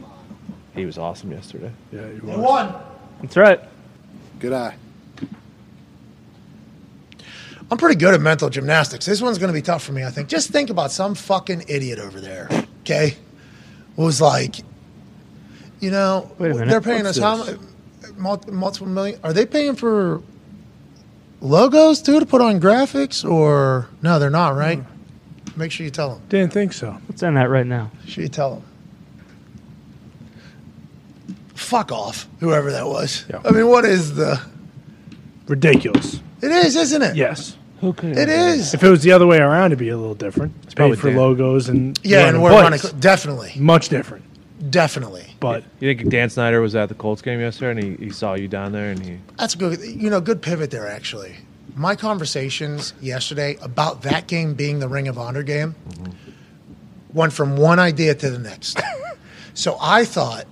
He 0.74 0.84
was 0.84 0.98
awesome 0.98 1.32
yesterday. 1.32 1.72
Yeah, 1.90 2.02
you 2.02 2.20
They 2.22 2.36
won. 2.36 2.74
That's 3.22 3.36
right. 3.36 3.60
Good 4.38 4.52
eye. 4.52 4.74
I'm 7.70 7.78
pretty 7.78 7.94
good 7.96 8.12
at 8.14 8.20
mental 8.20 8.50
gymnastics. 8.50 9.06
This 9.06 9.22
one's 9.22 9.38
going 9.38 9.48
to 9.52 9.54
be 9.58 9.62
tough 9.62 9.82
for 9.82 9.92
me, 9.92 10.04
I 10.04 10.10
think. 10.10 10.28
Just 10.28 10.50
think 10.50 10.68
about 10.70 10.90
some 10.92 11.14
fucking 11.14 11.64
idiot 11.68 11.98
over 11.98 12.20
there, 12.20 12.48
okay? 12.82 13.16
Was 13.96 14.20
like, 14.20 14.56
you 15.80 15.90
know, 15.90 16.30
Wait 16.38 16.50
a 16.50 16.54
minute. 16.54 16.68
they're 16.68 16.80
paying 16.80 17.04
What's 17.04 17.18
us 17.18 17.22
how 17.22 17.36
much? 17.38 17.56
Multiple, 18.16 18.54
multiple 18.54 18.88
million. 18.88 19.18
Are 19.24 19.32
they 19.32 19.46
paying 19.46 19.76
for 19.76 20.20
logos 21.40 22.02
too 22.02 22.20
to 22.20 22.26
put 22.26 22.40
on 22.40 22.60
graphics, 22.60 23.28
or 23.28 23.88
no? 24.02 24.18
They're 24.18 24.30
not, 24.30 24.56
right? 24.56 24.82
Make 25.56 25.72
sure 25.72 25.84
you 25.84 25.90
tell 25.90 26.14
them. 26.14 26.22
Didn't 26.28 26.52
think 26.52 26.72
so. 26.72 26.96
Let's 27.08 27.22
end 27.22 27.36
that 27.36 27.50
right 27.50 27.66
now. 27.66 27.90
Should 28.06 28.22
you 28.22 28.28
tell 28.28 28.54
them. 28.56 28.64
Fuck 31.54 31.92
off, 31.92 32.26
whoever 32.40 32.70
that 32.72 32.86
was. 32.86 33.24
Yeah. 33.30 33.40
I 33.44 33.50
mean, 33.50 33.68
what 33.68 33.84
is 33.84 34.14
the? 34.14 34.40
Ridiculous. 35.46 36.20
It 36.42 36.50
is, 36.52 36.76
isn't 36.76 37.02
it? 37.02 37.16
Yes. 37.16 37.56
Who 37.80 37.92
could 37.92 38.16
It 38.16 38.28
is. 38.28 38.72
If 38.74 38.82
it 38.82 38.88
was 38.88 39.02
the 39.02 39.12
other 39.12 39.26
way 39.26 39.38
around, 39.38 39.66
it'd 39.66 39.78
be 39.78 39.88
a 39.88 39.96
little 39.96 40.14
different. 40.14 40.54
It's 40.64 40.74
probably 40.74 40.96
paid 40.96 41.00
for 41.02 41.08
Dan. 41.08 41.16
logos 41.18 41.68
and 41.68 41.98
Yeah, 42.02 42.28
and 42.28 42.42
we're 42.42 42.50
running 42.50 42.78
plays. 42.78 42.92
definitely, 42.94 43.52
much 43.56 43.88
different. 43.88 44.24
Definitely. 44.68 45.34
But 45.40 45.64
You 45.80 45.94
think 45.94 46.10
Dan 46.10 46.28
Snyder 46.30 46.60
was 46.60 46.74
at 46.74 46.88
the 46.88 46.94
Colts 46.94 47.22
game 47.22 47.40
yesterday 47.40 47.80
and 47.86 47.98
he, 47.98 48.06
he 48.06 48.10
saw 48.12 48.34
you 48.34 48.48
down 48.48 48.72
there 48.72 48.90
and 48.90 49.04
he 49.04 49.18
That's 49.38 49.54
a 49.54 49.58
good. 49.58 49.80
You 49.80 50.10
know, 50.10 50.20
good 50.20 50.42
pivot 50.42 50.70
there. 50.70 50.86
Actually, 50.86 51.36
my 51.74 51.94
conversations 51.96 52.92
yesterday 53.00 53.56
about 53.62 54.02
that 54.02 54.26
game 54.26 54.54
being 54.54 54.78
the 54.80 54.88
Ring 54.88 55.08
of 55.08 55.18
Honor 55.18 55.42
game 55.42 55.74
went 57.12 57.32
from 57.32 57.56
one 57.56 57.78
idea 57.78 58.14
to 58.14 58.30
the 58.30 58.38
next. 58.38 58.80
so 59.54 59.76
I 59.80 60.04
thought 60.04 60.44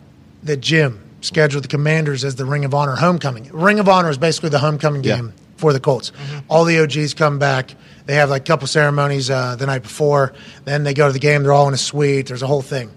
that 0.42 0.58
Jim 0.58 1.02
scheduled 1.20 1.64
the 1.64 1.68
Commanders 1.68 2.24
as 2.24 2.36
the 2.36 2.44
Ring 2.44 2.64
of 2.64 2.74
Honor 2.74 2.96
homecoming. 2.96 3.50
Ring 3.52 3.78
of 3.78 3.88
Honor 3.88 4.10
is 4.10 4.18
basically 4.18 4.50
the 4.50 4.58
homecoming 4.58 5.02
Yeah. 5.04 5.16
game 5.16 5.34
for 5.56 5.72
the 5.72 5.80
Colts. 5.80 6.12
All 6.48 6.64
the 6.64 6.78
OGs 6.80 7.14
come 7.14 7.38
back. 7.38 7.74
They 8.06 8.14
have 8.14 8.30
like 8.30 8.42
a 8.42 8.44
couple 8.44 8.66
ceremonies 8.68 9.28
uh, 9.28 9.56
the 9.56 9.66
night 9.66 9.82
before. 9.82 10.32
Then 10.64 10.84
they 10.84 10.94
go 10.94 11.08
to 11.08 11.12
the 11.12 11.18
game. 11.18 11.42
They're 11.42 11.52
all 11.52 11.68
in 11.68 11.74
a 11.74 11.78
suite. 11.78 12.26
There's 12.28 12.42
a 12.42 12.46
whole 12.46 12.62
thing. 12.62 12.90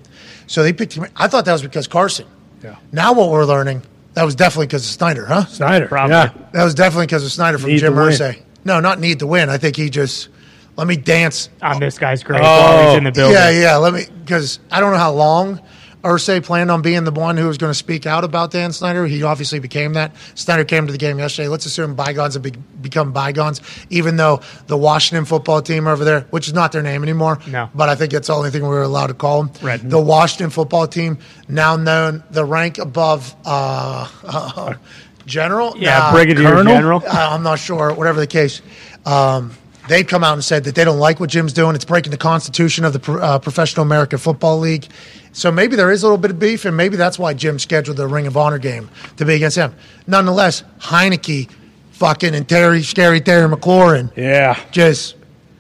So 0.52 0.64
they 0.64 0.74
picked. 0.74 0.94
him. 0.94 1.08
I 1.16 1.30
thought 1.30 1.46
that 1.46 1.54
was 1.54 1.62
because 1.62 1.88
Carson. 1.88 2.28
Yeah. 2.62 2.76
Now 2.92 3.14
what 3.14 3.30
we're 3.30 3.46
learning, 3.46 3.84
that 4.16 4.24
was 4.24 4.36
definitely 4.36 4.68
because 4.68 4.84
of 4.84 4.92
Snyder, 4.92 5.26
huh? 5.26 5.46
Snyder, 5.46 5.88
Probably. 5.88 6.14
yeah, 6.14 6.34
That 6.52 6.66
was 6.66 6.76
definitely 6.76 7.06
because 7.06 7.24
of 7.24 7.32
Snyder 7.32 7.58
from 7.58 7.70
Need 7.70 7.80
Jim 7.80 7.94
to. 7.94 8.00
Irsay. 8.02 8.42
No, 8.66 8.82
not 8.82 9.00
need 9.00 9.20
to 9.20 9.28
win. 9.28 9.50
I 9.50 9.58
think 9.58 9.78
he 9.78 9.90
just 9.90 10.28
let 10.76 10.88
me 10.88 10.98
dance. 10.98 11.50
On 11.62 11.80
this 11.80 11.98
guy's 11.98 12.22
grave 12.22 12.42
while 12.42 12.80
oh. 12.80 12.90
he's 12.90 12.98
in 12.98 13.06
the 13.06 13.14
building. 13.14 13.38
Yeah, 13.38 13.50
yeah. 13.50 13.78
Let 13.78 13.94
me 13.94 14.04
because 14.26 14.60
I 14.70 14.82
don't 14.82 14.92
know 14.92 14.98
how 14.98 15.14
long 15.14 15.62
Irsay 16.04 16.44
planned 16.44 16.72
on 16.72 16.82
being 16.82 17.04
the 17.04 17.12
one 17.12 17.38
who 17.38 17.48
was 17.48 17.58
going 17.58 17.70
to 17.70 17.76
speak 17.78 18.06
out 18.06 18.24
about 18.24 18.50
Dan 18.52 18.72
Snyder. 18.72 19.06
He 19.06 19.22
obviously 19.24 19.60
became 19.60 19.94
that. 19.94 20.12
Snyder 20.36 20.64
came 20.66 20.88
to 20.88 20.92
the 20.92 20.98
game 20.98 21.20
yesterday. 21.20 21.48
Let's 21.48 21.66
assume 21.68 21.94
bygones 21.96 22.34
have 22.34 22.42
be, 22.44 22.52
become 22.82 23.12
bygones, 23.12 23.62
even 23.92 24.16
though 24.18 24.42
the 24.68 24.78
Washington 24.78 25.26
football 25.26 25.62
team 25.62 25.86
over 25.86 26.04
there, 26.04 26.22
which 26.32 26.48
is 26.48 26.54
not 26.54 26.72
their 26.72 26.82
name 26.82 27.04
anymore, 27.04 27.38
No. 27.48 27.70
but 27.76 27.88
I 27.90 27.96
think 27.96 28.12
that's 28.14 28.28
the 28.28 28.34
only 28.34 28.50
thing 28.50 28.64
we 28.64 28.70
were 28.70 28.82
allowed 28.82 29.08
to 29.08 29.14
call 29.14 29.44
them. 29.44 29.52
Right. 29.62 29.80
The 29.90 30.02
Washington 30.02 30.50
football 30.50 30.88
team, 30.88 31.20
now 31.48 31.76
known 31.76 32.24
the 32.32 32.46
rank 32.46 32.80
above 32.80 33.36
uh, 33.46 34.74
general. 35.28 35.78
Yeah, 35.78 36.00
Nah, 36.00 36.12
Brigadier 36.14 36.50
Colonel? 36.50 36.74
General. 36.74 37.04
uh, 37.06 37.30
I'm 37.32 37.44
not 37.44 37.60
sure, 37.60 37.94
whatever 37.94 38.20
the 38.20 38.28
case. 38.28 38.62
Um, 39.06 39.52
they've 39.92 40.08
come 40.08 40.24
out 40.24 40.34
and 40.34 40.44
said 40.44 40.64
that 40.64 40.74
they 40.74 40.86
don't 40.86 41.00
like 41.00 41.20
what 41.20 41.30
Jim's 41.30 41.52
doing. 41.52 41.76
It's 41.76 41.86
breaking 41.86 42.12
the 42.12 42.18
constitution 42.18 42.86
of 42.86 42.94
the 42.94 43.14
uh, 43.14 43.40
Professional 43.40 43.86
American 43.86 44.20
Football 44.20 44.60
League. 44.60 44.88
So 45.34 45.52
maybe 45.52 45.76
there 45.76 45.92
is 45.92 46.04
a 46.04 46.06
little 46.06 46.18
bit 46.18 46.32
of 46.32 46.40
beef, 46.40 46.64
and 46.66 46.76
maybe 46.78 46.96
that's 46.96 47.20
why 47.20 47.34
Jim 47.34 47.60
scheduled 47.60 47.98
the 47.98 48.08
Ring 48.08 48.26
of 48.26 48.38
Honor 48.38 48.58
game 48.58 48.90
to 49.18 49.26
be 49.26 49.36
against 49.36 49.58
him. 49.58 49.76
Nonetheless, 50.08 50.64
Heinicke, 50.80 51.52
fucking, 51.92 52.34
and 52.34 52.48
Terry, 52.48 52.84
scary 52.84 53.20
Terry 53.20 53.54
McLaurin 53.54 54.16
yeah. 54.16 54.58
just 54.72 55.16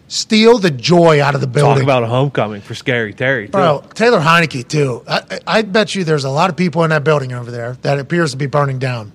steal 0.07 0.57
the 0.57 0.71
joy 0.71 1.21
out 1.21 1.35
of 1.35 1.41
the 1.41 1.47
building. 1.47 1.75
talk 1.75 1.83
about 1.83 2.03
a 2.03 2.07
homecoming 2.07 2.61
for 2.61 2.73
Scary 2.73 3.13
Terry 3.13 3.47
too. 3.47 3.51
Bro, 3.51 3.83
Taylor 3.93 4.19
Heinicke 4.19 4.67
too. 4.67 5.03
I, 5.07 5.21
I 5.29 5.39
I 5.59 5.61
bet 5.61 5.93
you 5.93 6.03
there's 6.03 6.25
a 6.25 6.29
lot 6.29 6.49
of 6.49 6.55
people 6.55 6.83
in 6.83 6.89
that 6.89 7.03
building 7.03 7.33
over 7.33 7.51
there 7.51 7.73
that 7.81 7.99
appears 7.99 8.31
to 8.31 8.37
be 8.37 8.45
burning 8.45 8.79
down 8.79 9.11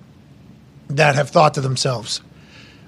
that 0.89 1.15
have 1.15 1.31
thought 1.31 1.55
to 1.55 1.61
themselves, 1.61 2.21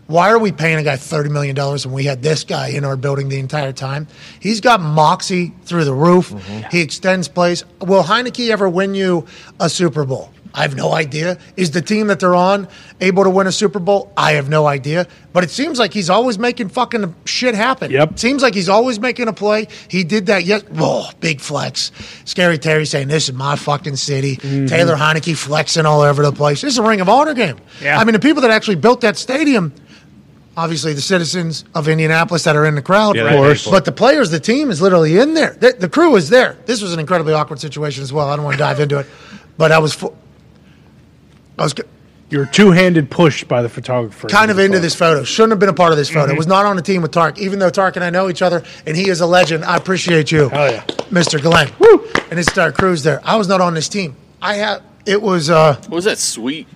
why 0.09 0.31
are 0.31 0.39
we 0.39 0.53
paying 0.53 0.79
a 0.79 0.83
guy 0.83 0.97
$30 0.97 1.31
million 1.31 1.55
when 1.55 1.93
we 1.93 2.05
had 2.05 2.23
this 2.23 2.43
guy 2.43 2.69
in 2.69 2.85
our 2.85 2.97
building 2.97 3.29
the 3.29 3.39
entire 3.39 3.73
time? 3.73 4.09
He's 4.41 4.61
got 4.61 4.81
moxie 4.81 5.53
through 5.65 5.85
the 5.85 5.93
roof. 5.93 6.31
Mm-hmm. 6.31 6.71
He 6.71 6.81
extends 6.81 7.29
plays. 7.29 7.63
Will 7.81 8.03
Heinicke 8.03 8.49
ever 8.51 8.69
win 8.69 8.95
you 8.95 9.27
a 9.61 9.69
Super 9.69 10.07
Bowl? 10.07 10.33
I 10.55 10.63
have 10.63 10.75
no 10.75 10.93
idea. 10.93 11.39
Is 11.57 11.73
the 11.73 11.83
team 11.83 12.07
that 12.07 12.21
they're 12.21 12.35
on 12.35 12.69
able 13.01 13.25
to 13.25 13.31
win 13.31 13.47
a 13.47 13.53
Super 13.53 13.79
Bowl? 13.79 14.11
I 14.17 14.33
have 14.33 14.49
no 14.49 14.67
idea. 14.67 15.07
But 15.33 15.45
it 15.45 15.51
seems 15.51 15.79
like 15.79 15.93
he's 15.93 16.09
always 16.09 16.39
making 16.39 16.71
fucking 16.71 17.15
shit 17.27 17.55
happen. 17.55 17.91
Yep. 17.91 18.19
Seems 18.19 18.43
like 18.43 18.55
he's 18.55 18.69
always 18.69 18.99
making 18.99 19.29
a 19.29 19.33
play. 19.33 19.69
He 19.89 20.05
did 20.05 20.27
that 20.27 20.45
yet. 20.45 20.65
Oh, 20.77 21.11
big 21.21 21.41
flex. 21.41 21.93
Scary 22.25 22.59
Terry 22.59 22.87
saying, 22.87 23.09
This 23.09 23.29
is 23.29 23.35
my 23.35 23.57
fucking 23.57 23.97
city. 23.97 24.37
Mm-hmm. 24.37 24.67
Taylor 24.67 24.97
Heinicke 24.97 25.37
flexing 25.37 25.87
all 25.87 26.01
over 26.01 26.23
the 26.23 26.33
place. 26.33 26.63
This 26.63 26.73
is 26.73 26.79
a 26.79 26.83
Ring 26.83 27.01
of 27.01 27.09
Honor 27.09 27.35
game. 27.35 27.59
Yeah. 27.83 27.99
I 27.99 28.05
mean, 28.05 28.15
the 28.15 28.19
people 28.19 28.43
that 28.43 28.51
actually 28.51 28.77
built 28.77 29.03
that 29.03 29.17
stadium, 29.17 29.73
obviously 30.59 30.93
the 30.93 31.01
citizens 31.01 31.65
of 31.75 31.87
Indianapolis 31.89 32.43
that 32.45 32.57
are 32.57 32.67
in 32.67 32.75
the 32.75 32.83
crowd, 32.83 33.15
Yeah, 33.17 33.23
right? 33.23 33.33
they 33.49 33.55
paid 33.55 33.71
but 33.71 33.85
the 33.85 33.93
players, 33.93 34.31
the 34.31 34.41
team 34.41 34.71
is 34.71 34.83
literally 34.83 35.17
in 35.19 35.33
there. 35.35 35.53
The, 35.53 35.73
the 35.79 35.89
crew 35.89 36.17
is 36.17 36.29
there. 36.29 36.57
This 36.67 36.83
was 36.83 36.93
an 36.93 36.99
incredibly 36.99 37.33
awkward 37.33 37.61
situation 37.61 38.03
as 38.03 38.13
well. 38.13 38.29
I 38.29 38.35
don't 38.37 38.45
want 38.45 38.55
to 38.55 38.59
dive 38.59 38.81
into 38.81 38.99
it, 38.99 39.07
but 39.57 39.71
I 39.73 39.79
was. 39.79 39.95
Fu- 39.95 40.15
I 41.59 41.63
was. 41.63 41.75
You 42.31 42.41
were 42.41 42.47
two 42.47 42.73
handed 42.73 43.11
pushed 43.11 43.49
by 43.49 43.63
the 43.63 43.71
photographer. 43.71 44.29
kind 44.29 44.51
of 44.51 44.59
into 44.59 44.81
this 44.81 44.95
photo. 44.95 45.25
Shouldn't 45.25 45.53
have 45.53 45.59
been 45.61 45.71
a 45.71 45.75
part 45.75 45.93
of 45.93 45.97
this 45.99 46.11
photo. 46.11 46.35
Was 46.35 46.47
not 46.47 46.67
on 46.67 46.77
the 46.77 46.83
team 46.83 47.01
with 47.01 47.11
Tark, 47.13 47.39
even 47.39 47.59
though 47.59 47.71
Tark 47.71 47.97
and 47.97 48.05
I 48.05 48.11
know 48.11 48.29
each 48.29 48.43
other, 48.43 48.63
and 48.87 48.95
he 48.97 49.09
is 49.09 49.21
a 49.23 49.27
legend. 49.27 49.65
I 49.65 49.77
appreciate 49.77 50.31
you, 50.31 50.51
Hell 50.51 50.71
yeah. 50.71 50.85
Mr. 51.11 51.41
Glenn, 51.41 51.71
Woo! 51.79 52.07
and 52.31 52.39
it's 52.39 52.49
entire 52.49 52.71
crew's 52.73 53.03
there. 53.03 53.21
I 53.25 53.37
was 53.37 53.49
not 53.49 53.63
on 53.63 53.73
this 53.73 53.89
team. 53.89 54.15
I 54.43 54.55
had 54.57 54.83
it 55.07 55.23
was 55.23 55.49
uh, 55.49 55.77
What 55.87 55.91
was 55.91 56.05
that 56.05 56.19
sweet 56.19 56.69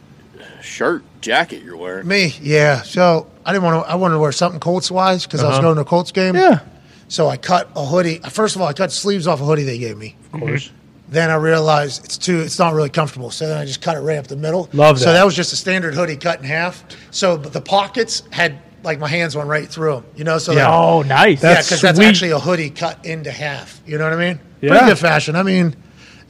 shirt, 0.62 1.05
jacket 1.20 1.62
you're 1.62 1.77
wearing? 1.77 2.07
me, 2.07 2.35
yeah. 2.40 2.83
So 2.83 3.31
I 3.44 3.53
didn't 3.53 3.64
want 3.64 3.85
to. 3.85 3.90
I 3.90 3.94
wanted 3.96 4.14
to 4.14 4.20
wear 4.20 4.33
something 4.33 4.61
Colts 4.61 4.90
wise 4.90 5.25
because 5.27 5.42
I 5.42 5.48
was 5.48 5.55
uh-huh. 5.59 5.62
going 5.62 5.75
to 5.77 5.83
a 5.83 5.85
Colts 5.85 6.12
game. 6.12 6.35
Yeah. 6.35 6.61
So 7.09 7.29
I 7.29 7.37
cut 7.37 7.68
a 7.77 7.85
hoodie. 7.85 8.18
First 8.31 8.57
of 8.57 8.62
all, 8.62 8.68
I 8.68 8.72
cut 8.72 8.90
sleeves 8.92 9.27
off 9.27 9.40
a 9.40 9.44
hoodie 9.44 9.64
they 9.64 9.79
gave 9.79 9.98
me. 9.98 10.16
Of 10.33 10.40
course. 10.40 10.68
Mm-hmm. 10.68 10.77
Then 11.12 11.31
I 11.31 11.35
realized 11.35 12.05
it's 12.07 12.16
too. 12.16 12.40
It's 12.40 12.59
not 12.59 12.72
really 12.72 12.88
comfortable. 12.88 13.31
So 13.31 13.46
then 13.46 13.59
I 13.59 13.66
just 13.66 13.83
cut 13.83 13.96
it 13.96 14.01
right 14.01 14.16
up 14.16 14.29
the 14.29 14.37
middle. 14.37 14.70
Love 14.72 14.98
So 14.98 15.07
that. 15.07 15.12
that 15.12 15.25
was 15.27 15.35
just 15.37 15.53
a 15.53 15.57
standard 15.57 15.92
hoodie 15.94 16.16
cut 16.16 16.38
in 16.38 16.44
half. 16.46 16.85
So 17.11 17.37
but 17.37 17.53
the 17.53 17.61
pockets 17.61 18.22
had 18.31 18.59
like 18.83 18.98
my 18.98 19.09
hands 19.09 19.37
went 19.37 19.48
right 19.48 19.68
through 19.68 19.96
them. 19.96 20.05
You 20.16 20.25
know. 20.25 20.38
So 20.38 20.53
Yeah. 20.53 20.61
that- 20.61 20.70
Oh, 20.70 21.03
nice. 21.03 21.42
yeah, 21.42 21.55
That's 21.55 21.68
because 21.68 21.83
that's 21.83 21.98
sweet. 21.98 22.07
actually 22.07 22.31
a 22.31 22.38
hoodie 22.38 22.70
cut 22.70 23.05
into 23.05 23.31
half. 23.31 23.83
You 23.87 23.98
know 23.98 24.05
what 24.05 24.14
I 24.14 24.16
mean? 24.16 24.40
Pretty 24.61 24.75
Yeah. 24.75 24.88
good 24.88 24.98
fashion. 24.98 25.37
I 25.37 25.42
mean, 25.42 25.77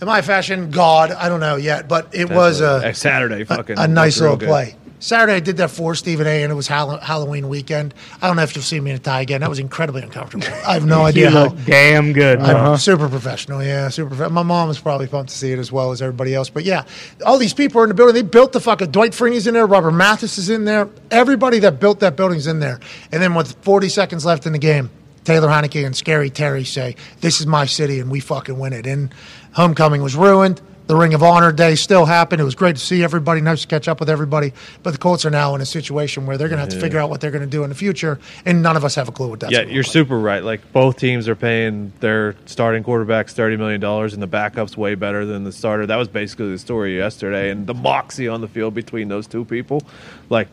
am 0.03 0.09
I 0.09 0.21
fashion 0.21 0.71
god? 0.71 1.13
I 1.13 1.29
don't 1.31 1.41
know 1.41 1.57
yet, 1.57 1.89
but 1.89 2.15
it 2.15 2.29
was 2.31 2.61
a 2.61 2.79
Like 2.79 2.97
Saturday 2.97 3.45
fucking 3.45 3.79
a 3.79 3.89
nice 3.89 4.21
little 4.21 4.37
play. 4.37 4.77
Saturday 4.99 5.33
I 5.33 5.41
did 5.41 5.57
that 5.57 5.73
for 5.73 5.97
Stephen 5.97 6.29
A. 6.29 6.45
and 6.45 6.53
it 6.53 6.55
was 6.55 6.69
Hall- 6.69 6.97
Halloween 6.99 7.49
weekend. 7.49 7.93
I 8.21 8.29
don't 8.29 8.37
know 8.37 8.45
if 8.45 8.55
you'll 8.55 8.63
see 8.63 8.79
me 8.79 8.91
in 8.93 8.97
a 8.97 9.01
tie 9.01 9.21
again. 9.23 9.41
That 9.41 9.51
was 9.51 9.59
incredibly 9.59 10.01
uncomfortable. 10.01 10.47
I 10.65 10.75
have 10.75 10.87
no 10.87 11.01
You 11.01 11.07
idea 11.07 11.31
how. 11.33 11.49
damn 11.49 12.13
good. 12.13 12.39
I'm 12.39 12.77
super 12.77 13.09
professional, 13.09 13.65
yeah, 13.65 13.89
super. 13.89 14.15
Prof- 14.15 14.31
My 14.31 14.45
mom 14.45 14.69
was 14.69 14.79
probably 14.79 15.09
pumped 15.09 15.31
to 15.33 15.37
see 15.37 15.51
it 15.51 15.59
as 15.59 15.73
well 15.73 15.91
as 15.91 16.01
everybody 16.03 16.37
else. 16.37 16.51
But 16.51 16.63
yeah, 16.63 16.85
all 17.27 17.37
these 17.37 17.53
people 17.53 17.81
are 17.81 17.85
in 17.85 17.89
the 17.89 17.95
building. 17.95 18.15
They 18.15 18.23
built 18.23 18.53
the 18.53 18.61
fucking 18.61 18.93
Dwight 18.93 19.11
Freeney's 19.11 19.49
in 19.49 19.55
there. 19.55 19.67
Robert 19.67 19.91
Mathis 19.91 20.39
is 20.39 20.51
in 20.51 20.67
there. 20.67 20.89
Everybody 21.11 21.59
that 21.61 21.81
built 21.81 21.99
that 21.99 22.15
building's 22.15 22.47
in 22.47 22.61
there. 22.61 22.79
And 23.11 23.21
then 23.21 23.35
with 23.35 23.57
40 23.63 23.89
seconds 23.89 24.25
left 24.25 24.47
in 24.47 24.53
the 24.53 24.59
game, 24.61 24.89
Taylor 25.25 25.49
Heinicke 25.49 25.85
and 25.85 25.97
Scary 25.97 26.31
Terry 26.31 26.63
say, 26.65 26.95
"This 27.21 27.41
is 27.41 27.47
my 27.47 27.65
city, 27.67 27.99
and 28.01 28.09
we 28.11 28.19
fucking 28.21 28.57
win 28.59 28.73
it." 28.73 28.87
And 28.87 29.13
homecoming 29.53 30.03
was 30.03 30.17
ruined. 30.17 30.61
The 30.89 30.97
Ring 30.97 31.15
of 31.15 31.23
Honor 31.23 31.53
day 31.53 31.77
still 31.77 32.05
happened. 32.05 32.41
It 32.41 32.45
was 32.45 32.57
great 32.57 32.77
to 32.77 32.83
see 32.83 33.05
everybody. 33.05 33.41
Nice 33.41 33.63
to 33.63 33.69
catch 33.69 33.87
up 33.87 34.01
with 34.01 34.11
everybody. 34.11 34.53
But 34.83 34.91
the 34.91 34.99
Colts 34.99 35.25
are 35.25 35.31
now 35.31 35.55
in 35.55 35.61
a 35.61 35.65
situation 35.67 36.27
where 36.27 36.37
they're 36.37 36.49
going 36.49 36.59
to 36.59 36.65
have 36.65 36.75
to 36.75 36.81
figure 36.81 36.99
out 36.99 37.09
what 37.09 37.21
they're 37.21 37.31
going 37.31 37.45
to 37.45 37.51
do 37.51 37.63
in 37.63 37.69
the 37.69 37.75
future, 37.75 38.19
and 38.45 38.63
none 38.63 38.77
of 38.77 38.85
us 38.85 38.97
have 38.97 39.09
a 39.09 39.13
clue 39.13 39.29
what 39.29 39.41
that's. 39.41 39.53
Yeah, 39.53 39.63
you're 39.63 39.85
like. 39.85 39.93
super 39.93 40.19
right. 40.19 40.43
Like 40.43 40.73
both 40.73 40.99
teams 40.99 41.29
are 41.29 41.37
paying 41.37 41.93
their 42.01 42.35
starting 42.47 42.83
quarterbacks 42.83 43.31
thirty 43.31 43.57
million 43.57 43.81
dollars, 43.81 44.13
and 44.13 44.21
the 44.21 44.27
backup's 44.27 44.77
way 44.77 44.97
better 44.97 45.25
than 45.25 45.45
the 45.45 45.53
starter. 45.53 45.87
That 45.87 45.97
was 45.97 46.09
basically 46.09 46.51
the 46.51 46.59
story 46.59 46.97
yesterday, 46.97 47.51
and 47.51 47.67
the 47.67 47.75
moxie 47.75 48.29
on 48.29 48.41
the 48.41 48.49
field 48.49 48.75
between 48.75 49.09
those 49.09 49.27
two 49.29 49.45
people, 49.45 49.83
like 50.31 50.49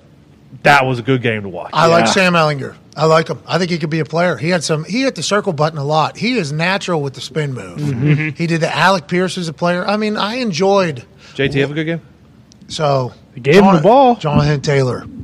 that 0.64 0.86
was 0.86 1.00
a 1.00 1.02
good 1.02 1.22
game 1.22 1.44
to 1.44 1.50
watch. 1.50 1.72
I 1.74 1.88
like 1.88 2.08
Sam 2.08 2.34
Ehlinger. 2.34 2.76
I 2.96 3.06
like 3.06 3.30
him. 3.30 3.42
I 3.48 3.58
think 3.58 3.72
he 3.72 3.78
could 3.78 3.90
be 3.90 4.00
a 4.00 4.06
player. 4.06 4.36
He 4.36 4.50
had 4.50 4.64
some. 4.64 4.84
He 4.84 5.04
hit 5.04 5.16
the 5.16 5.24
circle 5.24 5.54
button 5.54 5.80
a 5.80 5.84
lot. 5.84 6.18
He 6.18 6.38
is 6.38 6.52
natural 6.52 7.02
with 7.02 7.14
the 7.14 7.22
spin 7.22 7.54
move. 7.54 7.80
Mm-hmm. 7.80 8.30
He 8.36 8.48
did 8.48 8.62
the 8.62 8.76
Alec 8.76 9.08
Pierce 9.08 9.38
as 9.38 9.48
a 9.48 9.54
player. 9.54 9.86
I 9.86 9.96
mean, 9.98 10.18
I 10.18 10.36
enjoyed. 10.36 11.06
JT 11.36 11.54
have 11.62 11.72
a 11.72 11.74
good 11.74 11.86
game. 11.86 12.02
So 12.68 13.14
he 13.34 13.42
gave 13.42 13.64
him 13.64 13.76
the 13.76 13.82
ball. 13.82 14.16
Jonathan 14.16 14.62
Taylor. 14.62 15.02
I 15.02 15.04
don't 15.04 15.18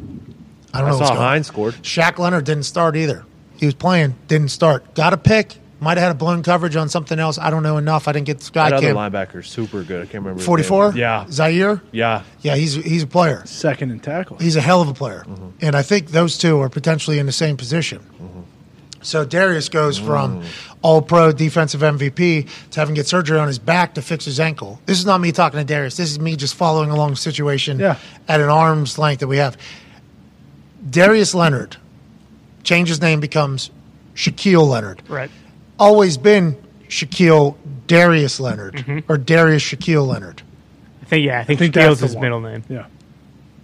I 0.73 0.79
know. 0.79 0.85
what's 0.97 1.09
going 1.09 1.11
on. 1.11 1.17
Hines 1.17 1.47
scored. 1.47 1.73
Shaq 1.75 2.17
Leonard 2.17 2.45
didn't 2.45 2.63
start 2.63 2.95
either. 2.95 3.25
He 3.57 3.65
was 3.65 3.75
playing, 3.75 4.15
didn't 4.27 4.49
start. 4.49 4.95
Got 4.95 5.13
a 5.13 5.17
pick. 5.17 5.55
Might 5.85 5.99
have 5.99 6.07
had 6.07 6.11
a 6.13 6.17
blown 6.17 6.41
coverage 6.41 6.75
on 6.75 6.89
something 6.89 7.19
else. 7.19 7.37
I 7.37 7.51
don't 7.51 7.61
know 7.61 7.77
enough. 7.77 8.07
I 8.07 8.11
didn't 8.11 8.25
get 8.25 8.39
this 8.39 8.49
guy. 8.49 8.71
That 8.71 8.77
other 8.77 8.87
Cam. 8.87 8.95
linebacker 8.95 9.45
super 9.45 9.83
good. 9.83 10.01
I 10.01 10.05
can't 10.07 10.23
remember. 10.23 10.41
44? 10.41 10.93
Yeah, 10.95 11.27
Zaire? 11.29 11.79
yeah. 11.91 12.23
Yeah, 12.41 12.55
he's 12.55 12.73
he's 12.73 13.03
a 13.03 13.07
player. 13.07 13.45
Second 13.45 13.91
and 13.91 14.01
tackle. 14.01 14.37
He's 14.37 14.55
a 14.55 14.61
hell 14.61 14.81
of 14.81 14.87
a 14.87 14.95
player. 14.95 15.25
Mm-hmm. 15.27 15.49
And 15.61 15.75
I 15.75 15.83
think 15.83 16.07
those 16.07 16.39
two 16.39 16.59
are 16.59 16.69
potentially 16.69 17.19
in 17.19 17.27
the 17.27 17.31
same 17.31 17.55
position. 17.55 17.99
Mm-hmm. 17.99 18.41
So 19.03 19.25
Darius 19.25 19.69
goes 19.69 19.99
mm. 19.99 20.07
from 20.07 20.43
all 20.81 21.03
pro 21.03 21.31
defensive 21.31 21.81
MVP 21.81 22.49
to 22.71 22.79
having 22.79 22.95
to 22.95 22.99
get 22.99 23.07
surgery 23.07 23.37
on 23.37 23.47
his 23.47 23.59
back 23.59 23.93
to 23.93 24.01
fix 24.01 24.25
his 24.25 24.39
ankle. 24.39 24.81
This 24.87 24.97
is 24.97 25.05
not 25.05 25.21
me 25.21 25.31
talking 25.31 25.59
to 25.59 25.63
Darius. 25.63 25.97
This 25.97 26.09
is 26.09 26.19
me 26.19 26.35
just 26.35 26.55
following 26.55 26.89
along 26.89 27.11
the 27.11 27.17
situation 27.17 27.77
Yeah. 27.77 27.99
at 28.27 28.41
an 28.41 28.49
arm's 28.49 28.97
length 28.97 29.19
that 29.19 29.27
we 29.27 29.37
have. 29.37 29.55
Darius 30.89 31.35
Leonard, 31.35 31.77
change 32.63 32.89
his 32.89 33.01
name 33.01 33.19
becomes 33.19 33.69
Shaquille 34.15 34.67
Leonard. 34.67 35.03
Right. 35.07 35.29
Always 35.79 36.17
been 36.17 36.57
Shaquille 36.87 37.55
Darius 37.87 38.39
Leonard 38.39 38.75
mm-hmm. 38.75 39.11
or 39.11 39.17
Darius 39.17 39.63
Shaquille 39.63 40.07
Leonard. 40.07 40.41
I 41.01 41.05
think 41.05 41.25
yeah. 41.25 41.39
I 41.39 41.43
think, 41.43 41.59
I 41.59 41.63
think 41.63 41.75
Shaquille's 41.75 41.99
his 41.99 42.15
one. 42.15 42.21
middle 42.21 42.41
name. 42.41 42.63
Yeah. 42.69 42.85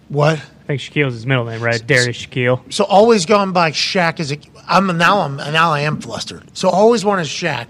What? 0.09 0.37
I 0.37 0.63
think 0.67 0.81
Shaquille's 0.81 1.13
his 1.13 1.25
middle 1.25 1.45
name, 1.45 1.61
right? 1.61 1.85
Darius 1.85 2.17
Shaquille. 2.17 2.71
So 2.71 2.83
always 2.83 3.25
going 3.25 3.51
by 3.53 3.71
Shaq 3.71 4.19
as 4.19 4.31
a. 4.31 4.37
I'm 4.67 4.87
now. 4.97 5.21
I'm 5.21 5.37
now. 5.37 5.71
I 5.71 5.81
am 5.81 5.99
flustered. 6.01 6.55
So 6.55 6.69
always 6.69 7.03
one 7.05 7.19
is 7.19 7.27
Shaq. 7.27 7.67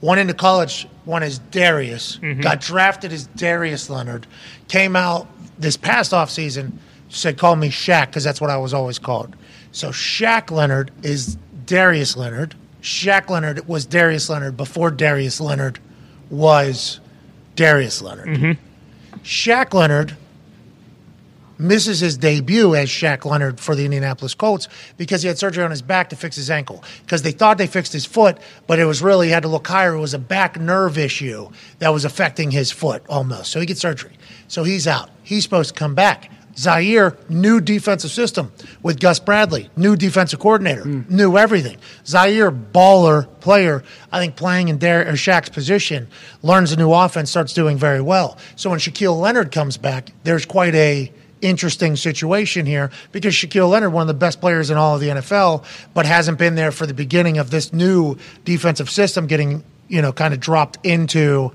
One 0.00 0.18
into 0.18 0.34
college. 0.34 0.88
One 1.04 1.22
is 1.22 1.38
Darius. 1.38 2.16
Mm-hmm. 2.16 2.40
Got 2.40 2.60
drafted 2.60 3.12
as 3.12 3.26
Darius 3.28 3.90
Leonard. 3.90 4.26
Came 4.68 4.96
out 4.96 5.28
this 5.58 5.76
past 5.76 6.12
offseason, 6.12 6.72
Said 7.08 7.36
call 7.36 7.56
me 7.56 7.68
Shaq 7.68 8.06
because 8.06 8.24
that's 8.24 8.40
what 8.40 8.48
I 8.48 8.56
was 8.56 8.72
always 8.72 8.98
called. 8.98 9.36
So 9.70 9.90
Shaq 9.90 10.50
Leonard 10.50 10.90
is 11.02 11.36
Darius 11.66 12.16
Leonard. 12.16 12.54
Shaq 12.82 13.30
Leonard 13.30 13.66
was 13.68 13.86
Darius 13.86 14.28
Leonard 14.28 14.56
before 14.56 14.90
Darius 14.90 15.40
Leonard 15.40 15.78
was 16.30 17.00
Darius 17.54 18.02
Leonard. 18.02 18.28
Mm-hmm. 18.28 19.16
Shaq 19.22 19.72
Leonard 19.72 20.16
misses 21.58 22.00
his 22.00 22.16
debut 22.16 22.74
as 22.74 22.88
Shaq 22.88 23.24
Leonard 23.24 23.60
for 23.60 23.76
the 23.76 23.84
Indianapolis 23.84 24.34
Colts 24.34 24.68
because 24.96 25.22
he 25.22 25.28
had 25.28 25.38
surgery 25.38 25.62
on 25.62 25.70
his 25.70 25.82
back 25.82 26.10
to 26.10 26.16
fix 26.16 26.34
his 26.34 26.50
ankle. 26.50 26.82
Because 27.02 27.22
they 27.22 27.30
thought 27.30 27.56
they 27.56 27.68
fixed 27.68 27.92
his 27.92 28.04
foot, 28.04 28.38
but 28.66 28.80
it 28.80 28.84
was 28.84 29.00
really 29.00 29.28
he 29.28 29.32
had 29.32 29.44
to 29.44 29.48
look 29.48 29.66
higher. 29.66 29.94
It 29.94 30.00
was 30.00 30.14
a 30.14 30.18
back 30.18 30.60
nerve 30.60 30.98
issue 30.98 31.50
that 31.78 31.90
was 31.90 32.04
affecting 32.04 32.50
his 32.50 32.72
foot 32.72 33.04
almost. 33.08 33.52
So 33.52 33.60
he 33.60 33.66
gets 33.66 33.80
surgery. 33.80 34.16
So 34.48 34.64
he's 34.64 34.86
out. 34.86 35.10
He's 35.22 35.44
supposed 35.44 35.74
to 35.74 35.78
come 35.78 35.94
back. 35.94 36.30
Zaire, 36.56 37.16
new 37.28 37.60
defensive 37.60 38.10
system 38.10 38.52
with 38.82 39.00
Gus 39.00 39.18
Bradley, 39.18 39.70
new 39.76 39.96
defensive 39.96 40.38
coordinator, 40.38 40.82
hmm. 40.82 41.02
knew 41.08 41.36
everything. 41.36 41.78
Zaire, 42.06 42.52
baller 42.52 43.28
player, 43.40 43.82
I 44.10 44.18
think 44.18 44.36
playing 44.36 44.68
in 44.68 44.78
Dar- 44.78 45.02
or 45.02 45.12
Shaq's 45.12 45.48
position, 45.48 46.08
learns 46.42 46.72
a 46.72 46.76
new 46.76 46.92
offense, 46.92 47.30
starts 47.30 47.52
doing 47.52 47.78
very 47.78 48.00
well. 48.00 48.38
So 48.56 48.70
when 48.70 48.78
Shaquille 48.78 49.18
Leonard 49.18 49.52
comes 49.52 49.76
back, 49.76 50.10
there's 50.24 50.44
quite 50.44 50.74
a 50.74 51.12
interesting 51.40 51.96
situation 51.96 52.64
here 52.66 52.90
because 53.10 53.34
Shaquille 53.34 53.68
Leonard, 53.68 53.92
one 53.92 54.02
of 54.02 54.08
the 54.08 54.14
best 54.14 54.40
players 54.40 54.70
in 54.70 54.76
all 54.76 54.94
of 54.94 55.00
the 55.00 55.08
NFL, 55.08 55.64
but 55.92 56.06
hasn't 56.06 56.38
been 56.38 56.54
there 56.54 56.70
for 56.70 56.86
the 56.86 56.94
beginning 56.94 57.38
of 57.38 57.50
this 57.50 57.72
new 57.72 58.16
defensive 58.44 58.88
system 58.88 59.26
getting, 59.26 59.64
you 59.88 60.00
know, 60.00 60.12
kind 60.12 60.32
of 60.32 60.40
dropped 60.40 60.78
into 60.84 61.52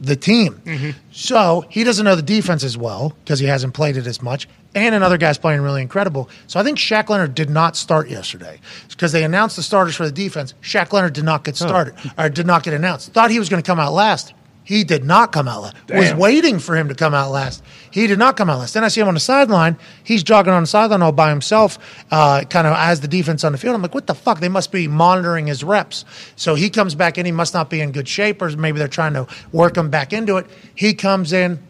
the 0.00 0.16
team. 0.16 0.60
Mm-hmm. 0.64 0.90
So 1.12 1.64
he 1.68 1.84
doesn't 1.84 2.04
know 2.04 2.16
the 2.16 2.22
defense 2.22 2.64
as 2.64 2.76
well 2.76 3.14
because 3.24 3.38
he 3.38 3.46
hasn't 3.46 3.74
played 3.74 3.96
it 3.96 4.06
as 4.06 4.20
much. 4.22 4.48
And 4.74 4.94
another 4.94 5.18
guy's 5.18 5.38
playing 5.38 5.60
really 5.60 5.82
incredible. 5.82 6.28
So 6.48 6.58
I 6.58 6.64
think 6.64 6.78
Shaq 6.78 7.08
Leonard 7.08 7.34
did 7.34 7.48
not 7.48 7.76
start 7.76 8.08
yesterday 8.08 8.60
because 8.88 9.12
they 9.12 9.22
announced 9.22 9.56
the 9.56 9.62
starters 9.62 9.94
for 9.94 10.04
the 10.04 10.12
defense. 10.12 10.54
Shaq 10.62 10.92
Leonard 10.92 11.12
did 11.12 11.24
not 11.24 11.44
get 11.44 11.56
started 11.56 11.94
or 12.18 12.28
did 12.28 12.46
not 12.46 12.64
get 12.64 12.74
announced. 12.74 13.12
Thought 13.12 13.30
he 13.30 13.38
was 13.38 13.48
going 13.48 13.62
to 13.62 13.66
come 13.66 13.78
out 13.78 13.92
last. 13.92 14.34
He 14.64 14.82
did 14.82 15.04
not 15.04 15.30
come 15.30 15.46
out 15.46 15.62
last. 15.62 15.76
Was 15.90 16.14
waiting 16.14 16.58
for 16.58 16.74
him 16.74 16.88
to 16.88 16.94
come 16.94 17.14
out 17.14 17.30
last. 17.30 17.62
He 17.94 18.08
did 18.08 18.18
not 18.18 18.36
come 18.36 18.50
out 18.50 18.58
last. 18.58 18.74
Then 18.74 18.82
I 18.82 18.88
see 18.88 19.00
him 19.00 19.06
on 19.06 19.14
the 19.14 19.20
sideline. 19.20 19.78
He's 20.02 20.24
jogging 20.24 20.52
on 20.52 20.64
the 20.64 20.66
sideline 20.66 21.00
all 21.00 21.12
by 21.12 21.30
himself, 21.30 21.78
uh, 22.10 22.42
kind 22.50 22.66
of 22.66 22.74
as 22.76 23.02
the 23.02 23.06
defense 23.06 23.44
on 23.44 23.52
the 23.52 23.58
field. 23.58 23.76
I'm 23.76 23.82
like, 23.82 23.94
what 23.94 24.08
the 24.08 24.16
fuck? 24.16 24.40
They 24.40 24.48
must 24.48 24.72
be 24.72 24.88
monitoring 24.88 25.46
his 25.46 25.62
reps. 25.62 26.04
So 26.34 26.56
he 26.56 26.70
comes 26.70 26.96
back 26.96 27.18
in. 27.18 27.24
He 27.24 27.30
must 27.30 27.54
not 27.54 27.70
be 27.70 27.80
in 27.80 27.92
good 27.92 28.08
shape, 28.08 28.42
or 28.42 28.50
maybe 28.56 28.80
they're 28.80 28.88
trying 28.88 29.12
to 29.12 29.28
work 29.52 29.76
him 29.76 29.90
back 29.90 30.12
into 30.12 30.38
it. 30.38 30.46
He 30.74 30.92
comes 30.92 31.32
in 31.32 31.62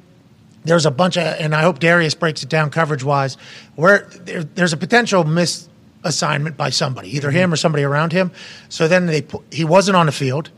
there's 0.65 0.87
a 0.87 0.91
bunch 0.91 1.19
of, 1.19 1.25
and 1.25 1.55
I 1.55 1.61
hope 1.61 1.79
Darius 1.79 2.15
breaks 2.15 2.43
it 2.43 2.49
down 2.49 2.71
coverage 2.71 3.05
wise, 3.05 3.37
where 3.75 4.09
there, 4.23 4.45
there's 4.45 4.73
a 4.73 4.79
potential 4.79 5.23
misassignment 5.25 6.57
by 6.57 6.71
somebody, 6.71 7.15
either 7.15 7.31
him 7.31 7.53
or 7.53 7.57
somebody 7.57 7.85
around 7.85 8.13
him. 8.13 8.31
So 8.71 8.89
then 8.89 9.05
they 9.05 9.27
he 9.53 9.65
wasn't 9.65 9.99
on 9.99 10.07
the 10.07 10.13
field, 10.13 10.49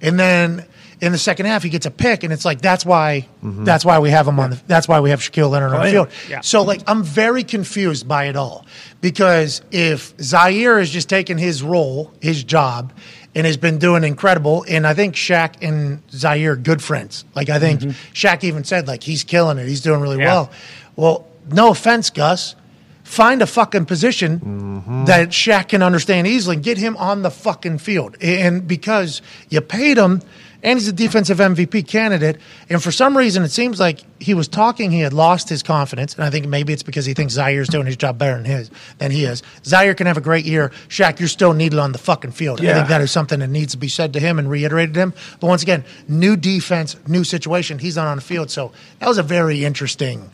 and 0.00 0.16
then 0.16 0.64
in 1.00 1.12
the 1.12 1.18
second 1.18 1.46
half 1.46 1.62
he 1.62 1.68
gets 1.68 1.86
a 1.86 1.90
pick, 1.90 2.24
and 2.24 2.32
it's 2.32 2.44
like 2.44 2.60
that's 2.60 2.84
why 2.84 3.28
that's 3.42 3.84
why 3.84 3.98
we 3.98 4.10
have 4.10 4.26
him 4.26 4.40
on 4.40 4.50
the 4.50 4.60
that's 4.66 4.88
why 4.88 5.00
we 5.00 5.10
have 5.10 5.20
Shaquille 5.20 5.50
Leonard 5.50 5.72
on 5.72 5.80
the 5.82 5.88
oh, 5.88 5.90
field. 5.90 6.08
Yeah. 6.28 6.40
So 6.40 6.62
like 6.62 6.82
I'm 6.86 7.02
very 7.02 7.44
confused 7.44 8.08
by 8.08 8.24
it 8.24 8.36
all 8.36 8.66
because 9.00 9.62
if 9.70 10.14
Zaire 10.20 10.78
is 10.78 10.90
just 10.90 11.08
taking 11.08 11.38
his 11.38 11.62
role, 11.62 12.12
his 12.20 12.42
job, 12.42 12.92
and 13.34 13.46
has 13.46 13.56
been 13.56 13.78
doing 13.78 14.02
incredible, 14.04 14.64
and 14.68 14.86
I 14.86 14.94
think 14.94 15.14
Shaq 15.14 15.62
and 15.62 16.02
Zaire 16.10 16.52
are 16.52 16.56
good 16.56 16.82
friends. 16.82 17.24
Like 17.34 17.48
I 17.48 17.58
think 17.58 17.80
mm-hmm. 17.80 17.90
Shaq 18.12 18.42
even 18.44 18.64
said 18.64 18.88
like 18.88 19.02
he's 19.02 19.22
killing 19.24 19.58
it, 19.58 19.68
he's 19.68 19.80
doing 19.82 20.00
really 20.00 20.18
Yeah. 20.18 20.26
well. 20.26 20.50
Well, 20.96 21.26
no 21.52 21.70
offense, 21.70 22.10
Gus. 22.10 22.56
find 23.04 23.40
a 23.40 23.46
fucking 23.46 23.86
position 23.86 24.38
mm-hmm. 24.38 25.04
that 25.06 25.30
Shaq 25.30 25.68
can 25.68 25.82
understand 25.82 26.26
easily 26.26 26.56
and 26.56 26.64
get 26.64 26.76
him 26.76 26.94
on 26.98 27.22
the 27.22 27.30
fucking 27.30 27.78
field. 27.78 28.16
And 28.20 28.68
because 28.68 29.22
you 29.48 29.62
paid 29.62 29.96
him, 29.96 30.20
and 30.62 30.78
he's 30.78 30.88
a 30.88 30.92
defensive 30.92 31.38
MVP 31.38 31.86
candidate, 31.86 32.38
and 32.68 32.82
for 32.82 32.90
some 32.90 33.16
reason 33.16 33.42
it 33.44 33.50
seems 33.50 33.78
like 33.78 34.00
he 34.20 34.34
was 34.34 34.48
talking, 34.48 34.90
he 34.90 35.00
had 35.00 35.12
lost 35.12 35.48
his 35.48 35.62
confidence, 35.62 36.14
and 36.14 36.24
I 36.24 36.30
think 36.30 36.46
maybe 36.46 36.72
it's 36.72 36.82
because 36.82 37.06
he 37.06 37.14
thinks 37.14 37.34
Zaire's 37.34 37.68
doing 37.68 37.86
his 37.86 37.96
job 37.96 38.18
better 38.18 38.36
than 38.36 38.44
his 38.44 38.70
than 38.98 39.10
he 39.10 39.24
is. 39.24 39.42
Zaire 39.64 39.94
can 39.94 40.06
have 40.06 40.16
a 40.16 40.22
great 40.22 40.44
year. 40.44 40.70
Shaq, 40.88 41.20
you're 41.20 41.28
still 41.28 41.52
needed 41.52 41.78
on 41.78 41.92
the 41.92 41.98
fucking 41.98 42.32
field. 42.32 42.60
I 42.60 42.74
think 42.74 42.88
that 42.88 43.00
is 43.00 43.10
something 43.10 43.40
that 43.40 43.50
needs 43.50 43.72
to 43.72 43.78
be 43.78 43.88
said 43.88 44.12
to 44.14 44.20
him 44.20 44.38
and 44.38 44.50
reiterated 44.50 44.94
to 44.94 45.00
him. 45.00 45.14
But 45.40 45.46
once 45.46 45.62
again, 45.62 45.84
new 46.08 46.36
defense, 46.36 46.96
new 47.06 47.24
situation. 47.24 47.78
He's 47.78 47.96
not 47.96 48.06
on 48.06 48.16
the 48.16 48.22
field, 48.22 48.50
so 48.50 48.72
that 48.98 49.08
was 49.08 49.18
a 49.18 49.22
very 49.22 49.64
interesting. 49.64 50.30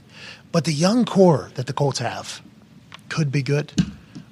But 0.53 0.64
the 0.64 0.72
young 0.72 1.05
core 1.05 1.51
that 1.57 1.66
the 1.66 1.72
Colts 1.72 1.99
have 1.99 2.41
could 3.09 3.31
be 3.31 3.43
good, 3.43 3.72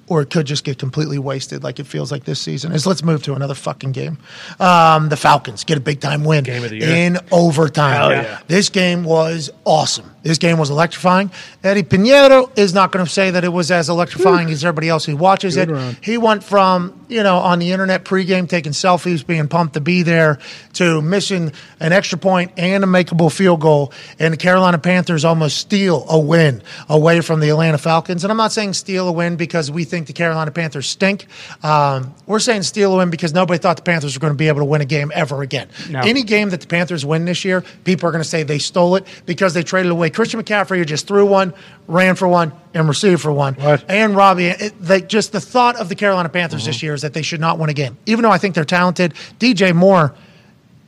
or 0.07 0.21
it 0.21 0.29
could 0.29 0.45
just 0.45 0.63
get 0.63 0.77
completely 0.77 1.17
wasted, 1.17 1.63
like 1.63 1.79
it 1.79 1.85
feels 1.85 2.11
like 2.11 2.25
this 2.25 2.39
season. 2.39 2.71
Is 2.73 2.85
let's 2.85 3.03
move 3.03 3.23
to 3.23 3.33
another 3.35 3.53
fucking 3.55 3.93
game. 3.93 4.17
Um, 4.59 5.09
the 5.09 5.17
Falcons 5.17 5.63
get 5.63 5.77
a 5.77 5.81
big 5.81 6.01
time 6.01 6.23
win 6.23 6.43
Game 6.43 6.63
of 6.63 6.69
the 6.69 6.77
year. 6.77 6.89
in 6.89 7.17
overtime. 7.31 8.11
Yeah. 8.11 8.39
This 8.47 8.69
game 8.69 9.03
was 9.03 9.49
awesome. 9.65 10.09
This 10.23 10.37
game 10.37 10.57
was 10.57 10.69
electrifying. 10.69 11.31
Eddy 11.63 11.83
Pineiro 11.83 12.49
is 12.57 12.73
not 12.73 12.91
going 12.91 13.05
to 13.05 13.11
say 13.11 13.31
that 13.31 13.43
it 13.43 13.49
was 13.49 13.71
as 13.71 13.89
electrifying 13.89 14.49
as 14.51 14.63
everybody 14.63 14.87
else 14.89 15.03
who 15.05 15.17
watches 15.17 15.55
Good 15.55 15.69
it. 15.69 15.73
run. 15.73 15.97
He 16.01 16.17
went 16.17 16.43
from, 16.43 17.02
you 17.13 17.21
know, 17.21 17.37
on 17.37 17.59
the 17.59 17.71
internet 17.71 18.03
pregame 18.03 18.49
taking 18.49 18.71
selfies, 18.71 19.25
being 19.25 19.47
pumped 19.47 19.75
to 19.75 19.81
be 19.81 20.01
there, 20.01 20.39
to 20.73 21.01
missing 21.01 21.53
an 21.79 21.93
extra 21.93 22.17
point 22.17 22.51
and 22.57 22.83
a 22.83 22.87
makeable 22.87 23.31
field 23.31 23.61
goal. 23.61 23.93
And 24.17 24.33
the 24.33 24.37
Carolina 24.37 24.79
Panthers 24.79 25.23
almost 25.23 25.57
steal 25.57 26.05
a 26.09 26.19
win 26.19 26.63
away 26.89 27.21
from 27.21 27.39
the 27.39 27.49
Atlanta 27.49 27.77
Falcons. 27.77 28.23
And 28.23 28.31
I'm 28.31 28.37
not 28.37 28.51
saying 28.51 28.73
steal 28.73 29.07
a 29.07 29.11
win 29.11 29.35
because 29.35 29.69
we 29.69 29.83
think 29.83 30.07
the 30.07 30.13
Carolina 30.13 30.49
Panthers 30.49 30.87
stink. 30.87 31.27
Um, 31.63 32.15
we're 32.25 32.39
saying 32.39 32.63
steal 32.63 32.93
a 32.95 32.97
win 32.97 33.11
because 33.11 33.33
nobody 33.33 33.59
thought 33.59 33.77
the 33.77 33.83
Panthers 33.83 34.15
were 34.15 34.21
going 34.21 34.33
to 34.33 34.37
be 34.37 34.47
able 34.47 34.59
to 34.59 34.65
win 34.65 34.81
a 34.81 34.85
game 34.85 35.11
ever 35.13 35.43
again. 35.43 35.69
No. 35.89 35.99
Any 35.99 36.23
game 36.23 36.49
that 36.49 36.61
the 36.61 36.67
Panthers 36.67 37.05
win 37.05 37.25
this 37.25 37.45
year, 37.45 37.63
people 37.83 38.09
are 38.09 38.11
going 38.11 38.23
to 38.23 38.29
say 38.29 38.41
they 38.41 38.59
stole 38.59 38.95
it 38.95 39.05
because 39.27 39.53
they 39.53 39.61
traded 39.61 39.91
away 39.91 40.09
Christian 40.09 40.41
McCaffrey, 40.41 40.77
who 40.77 40.85
just 40.85 41.07
threw 41.07 41.25
one, 41.25 41.53
ran 41.87 42.15
for 42.15 42.27
one, 42.27 42.53
and 42.73 42.87
received 42.87 43.21
for 43.21 43.31
one. 43.31 43.55
What? 43.55 43.85
And 43.89 44.15
Robbie, 44.15 44.47
it, 44.47 44.73
they, 44.79 45.01
just 45.01 45.31
the 45.31 45.41
thought 45.41 45.75
of 45.77 45.89
the 45.89 45.95
Carolina 45.95 46.29
Panthers 46.29 46.65
this 46.65 46.77
mm-hmm. 46.77 46.85
year 46.85 46.93
is 46.93 47.01
that 47.01 47.13
they 47.13 47.21
should 47.21 47.39
not 47.39 47.59
win 47.59 47.69
a 47.69 47.73
game. 47.73 47.97
Even 48.05 48.23
though 48.23 48.31
I 48.31 48.37
think 48.37 48.55
they're 48.55 48.65
talented, 48.65 49.13
DJ 49.39 49.73
Moore, 49.73 50.13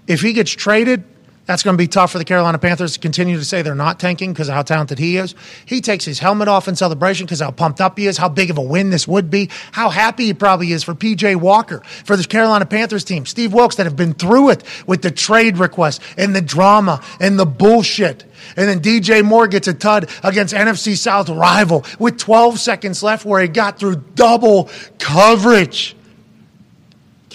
if 0.07 0.21
he 0.21 0.33
gets 0.33 0.51
traded, 0.51 1.03
that's 1.45 1.61
going 1.61 1.75
to 1.75 1.77
be 1.77 1.87
tough 1.87 2.11
for 2.11 2.17
the 2.17 2.25
Carolina 2.25 2.57
Panthers 2.57 2.93
to 2.93 2.99
continue 2.99 3.37
to 3.37 3.45
say 3.45 3.61
they're 3.61 3.75
not 3.75 3.99
tanking 3.99 4.33
because 4.33 4.49
of 4.49 4.55
how 4.55 4.63
talented 4.63 4.97
he 4.97 5.17
is. 5.17 5.35
He 5.65 5.79
takes 5.79 6.05
his 6.05 6.19
helmet 6.19 6.47
off 6.47 6.67
in 6.67 6.75
celebration 6.75 7.25
because 7.25 7.41
how 7.41 7.51
pumped 7.51 7.81
up 7.81 7.97
he 7.97 8.07
is, 8.07 8.17
how 8.17 8.29
big 8.29 8.49
of 8.49 8.57
a 8.57 8.61
win 8.61 8.89
this 8.89 9.07
would 9.07 9.29
be, 9.29 9.49
how 9.71 9.89
happy 9.89 10.25
he 10.25 10.33
probably 10.33 10.71
is 10.71 10.83
for 10.83 10.95
PJ 10.95 11.35
Walker, 11.35 11.81
for 12.03 12.15
the 12.15 12.23
Carolina 12.23 12.65
Panthers 12.65 13.03
team, 13.03 13.25
Steve 13.25 13.53
Wilks 13.53 13.75
that 13.75 13.85
have 13.85 13.95
been 13.95 14.13
through 14.13 14.49
it 14.49 14.63
with 14.87 15.01
the 15.01 15.11
trade 15.11 15.57
request 15.57 16.01
and 16.17 16.35
the 16.35 16.41
drama 16.41 17.03
and 17.19 17.37
the 17.37 17.45
bullshit. 17.45 18.25
And 18.57 18.67
then 18.67 18.79
DJ 18.79 19.23
Moore 19.23 19.47
gets 19.47 19.67
a 19.67 19.73
tud 19.73 20.09
against 20.23 20.53
NFC 20.53 20.95
South 20.97 21.29
rival 21.29 21.85
with 21.99 22.17
12 22.17 22.59
seconds 22.59 23.03
left 23.03 23.25
where 23.25 23.41
he 23.41 23.47
got 23.47 23.79
through 23.79 24.03
double 24.15 24.69
coverage. 24.99 25.95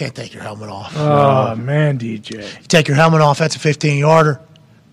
Can't 0.00 0.14
take 0.14 0.32
your 0.32 0.42
helmet 0.42 0.70
off. 0.70 0.94
Oh 0.96 1.54
man, 1.56 1.98
DJ. 1.98 2.30
You 2.40 2.64
Take 2.68 2.88
your 2.88 2.94
helmet 2.96 3.20
off. 3.20 3.36
That's 3.38 3.54
a 3.54 3.58
15 3.58 3.98
yarder. 3.98 4.40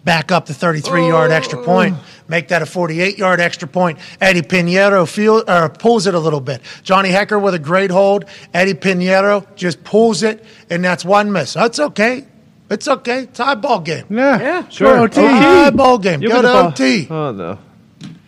Back 0.04 0.34
up 0.34 0.48
the 0.48 0.54
33 0.54 1.08
yard 1.08 1.32
extra 1.32 1.64
point. 1.64 1.96
Make 2.28 2.50
that 2.50 2.62
a 2.62 2.66
48 2.66 3.18
yard 3.18 3.40
extra 3.40 3.70
point. 3.70 4.00
Eddy 4.20 4.42
Pineiro 4.42 5.08
feel, 5.08 5.46
uh, 5.48 5.70
pulls 5.70 6.08
it 6.08 6.14
a 6.14 6.20
little 6.20 6.42
bit. 6.42 6.62
Johnny 6.84 7.08
Hekker 7.10 7.42
with 7.42 7.54
a 7.54 7.60
great 7.60 7.90
hold. 7.90 8.26
Eddy 8.54 8.74
Pineiro 8.74 9.48
just 9.56 9.82
pulls 9.86 10.24
it, 10.24 10.44
and 10.70 10.84
that's 10.84 11.06
one 11.06 11.32
miss. 11.32 11.54
That's 11.54 11.80
okay. 11.80 12.26
It's 12.70 12.90
okay. 12.90 13.28
Tie 13.28 13.56
ball 13.56 13.80
game. 13.80 14.08
Yeah, 14.10 14.42
Yeah, 14.42 14.68
sure. 14.68 14.88
sure. 14.90 15.00
OT. 15.04 15.16
Tie 15.22 15.70
ball 15.70 16.00
game. 16.00 16.22
You'll 16.22 16.32
Go 16.34 16.42
be 16.42 16.48
to 16.48 16.54
ball. 16.54 16.68
OT. 16.68 17.08
Oh 17.10 17.32
no. 17.32 17.60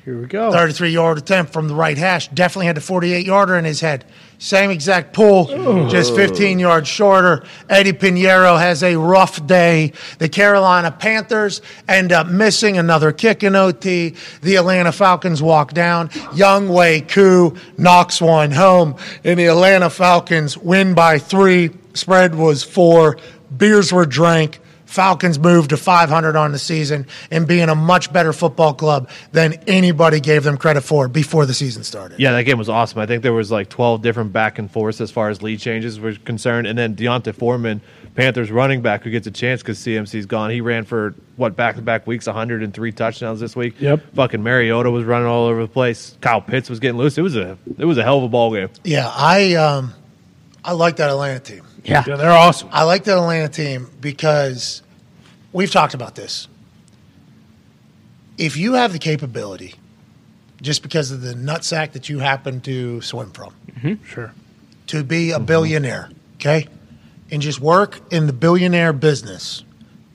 Here 0.05 0.19
we 0.19 0.27
go. 0.27 0.51
33 0.51 0.89
yard 0.91 1.17
attempt 1.17 1.51
from 1.53 1.67
the 1.67 1.75
right 1.75 1.97
hash. 1.97 2.29
Definitely 2.29 2.67
had 2.67 2.77
the 2.77 2.81
48 2.81 3.25
yarder 3.25 3.57
in 3.57 3.65
his 3.65 3.81
head. 3.81 4.05
Same 4.37 4.71
exact 4.71 5.11
pull, 5.13 5.89
just 5.89 6.15
15 6.15 6.59
yards 6.59 6.87
shorter. 6.87 7.43
Eddy 7.67 7.91
Pineiro 7.91 8.57
has 8.57 8.81
a 8.81 8.95
rough 8.95 9.45
day. 9.45 9.91
The 10.17 10.29
Carolina 10.29 10.91
Panthers 10.91 11.61
end 11.89 12.13
up 12.13 12.27
missing 12.27 12.77
another 12.77 13.11
kick 13.11 13.43
in 13.43 13.53
OT. 13.55 14.15
The 14.41 14.55
Atlanta 14.55 14.93
Falcons 14.93 15.41
walk 15.43 15.73
down. 15.73 16.07
Younghoe 16.09 17.09
Koo 17.09 17.57
knocks 17.77 18.21
one 18.21 18.51
home, 18.51 18.95
and 19.25 19.37
the 19.37 19.47
Atlanta 19.47 19.89
Falcons 19.89 20.57
win 20.57 20.93
by 20.93 21.19
three. 21.19 21.71
Spread 21.93 22.33
was 22.33 22.63
four. 22.63 23.17
Beers 23.55 23.91
were 23.91 24.05
drank. 24.05 24.61
Falcons 24.89 25.37
moved 25.37 25.69
to 25.69 25.77
500 25.77 26.35
on 26.35 26.51
the 26.51 26.57
season 26.57 27.05
and 27.29 27.47
being 27.47 27.69
a 27.69 27.75
much 27.75 28.11
better 28.11 28.33
football 28.33 28.73
club 28.73 29.07
than 29.31 29.53
anybody 29.67 30.19
gave 30.19 30.43
them 30.43 30.57
credit 30.57 30.81
for 30.81 31.07
before 31.07 31.45
the 31.45 31.53
season 31.53 31.83
started. 31.83 32.19
Yeah, 32.19 32.31
that 32.31 32.43
game 32.43 32.57
was 32.57 32.69
awesome. 32.69 32.97
I 32.97 33.05
think 33.05 33.21
there 33.21 33.31
was 33.31 33.51
like 33.51 33.69
12 33.69 34.01
different 34.01 34.33
back 34.33 34.57
and 34.57 34.69
forths 34.69 34.99
as 34.99 35.11
far 35.11 35.29
as 35.29 35.43
lead 35.43 35.59
changes 35.59 35.99
were 35.99 36.15
concerned. 36.15 36.65
And 36.65 36.75
then 36.75 36.95
D'Onta 36.95 37.35
Foreman, 37.35 37.81
Panthers 38.15 38.49
running 38.49 38.81
back, 38.81 39.03
who 39.03 39.11
gets 39.11 39.27
a 39.27 39.31
chance 39.31 39.61
because 39.61 39.77
CMC's 39.77 40.25
gone. 40.25 40.49
He 40.49 40.59
ran 40.59 40.85
for, 40.85 41.13
what, 41.35 41.55
back 41.55 41.75
to 41.75 41.83
back 41.83 42.07
weeks, 42.07 42.25
103 42.25 42.91
touchdowns 42.91 43.39
this 43.39 43.55
week. 43.55 43.75
Yep. 43.79 44.15
Fucking 44.15 44.41
Mariota 44.41 44.89
was 44.89 45.05
running 45.05 45.27
all 45.27 45.45
over 45.45 45.61
the 45.61 45.67
place. 45.67 46.17
Kyle 46.19 46.41
Pitts 46.41 46.67
was 46.67 46.79
getting 46.79 46.97
loose. 46.97 47.15
It 47.15 47.21
was 47.21 47.35
a 47.35 47.59
it 47.77 47.85
was 47.85 47.99
a 47.99 48.03
hell 48.03 48.17
of 48.17 48.23
a 48.23 48.27
ball 48.27 48.51
game. 48.51 48.69
Yeah, 48.83 49.07
I 49.07 49.53
um, 49.53 49.93
I 50.65 50.71
like 50.71 50.95
that 50.95 51.11
Atlanta 51.11 51.39
team. 51.39 51.61
Yeah. 51.89 52.03
Yeah, 52.07 52.15
they're 52.15 52.31
awesome. 52.31 52.69
I 52.71 52.83
like 52.83 53.03
the 53.03 53.17
Atlanta 53.17 53.49
team 53.49 53.89
because 53.99 54.81
we've 55.51 55.71
talked 55.71 55.93
about 55.93 56.15
this. 56.15 56.47
If 58.37 58.55
you 58.57 58.73
have 58.73 58.93
the 58.93 58.99
capability, 58.99 59.75
just 60.61 60.81
because 60.83 61.11
of 61.11 61.21
the 61.21 61.33
nutsack 61.33 61.93
that 61.93 62.09
you 62.09 62.19
happen 62.19 62.61
to 62.61 63.01
swim 63.01 63.31
from, 63.31 63.53
mm-hmm. 63.71 64.03
Sure. 64.05 64.33
to 64.87 65.03
be 65.03 65.31
a 65.31 65.39
billionaire, 65.39 66.09
okay? 66.35 66.67
And 67.31 67.41
just 67.41 67.59
work 67.59 67.99
in 68.11 68.27
the 68.27 68.33
billionaire 68.33 68.93
business, 68.93 69.63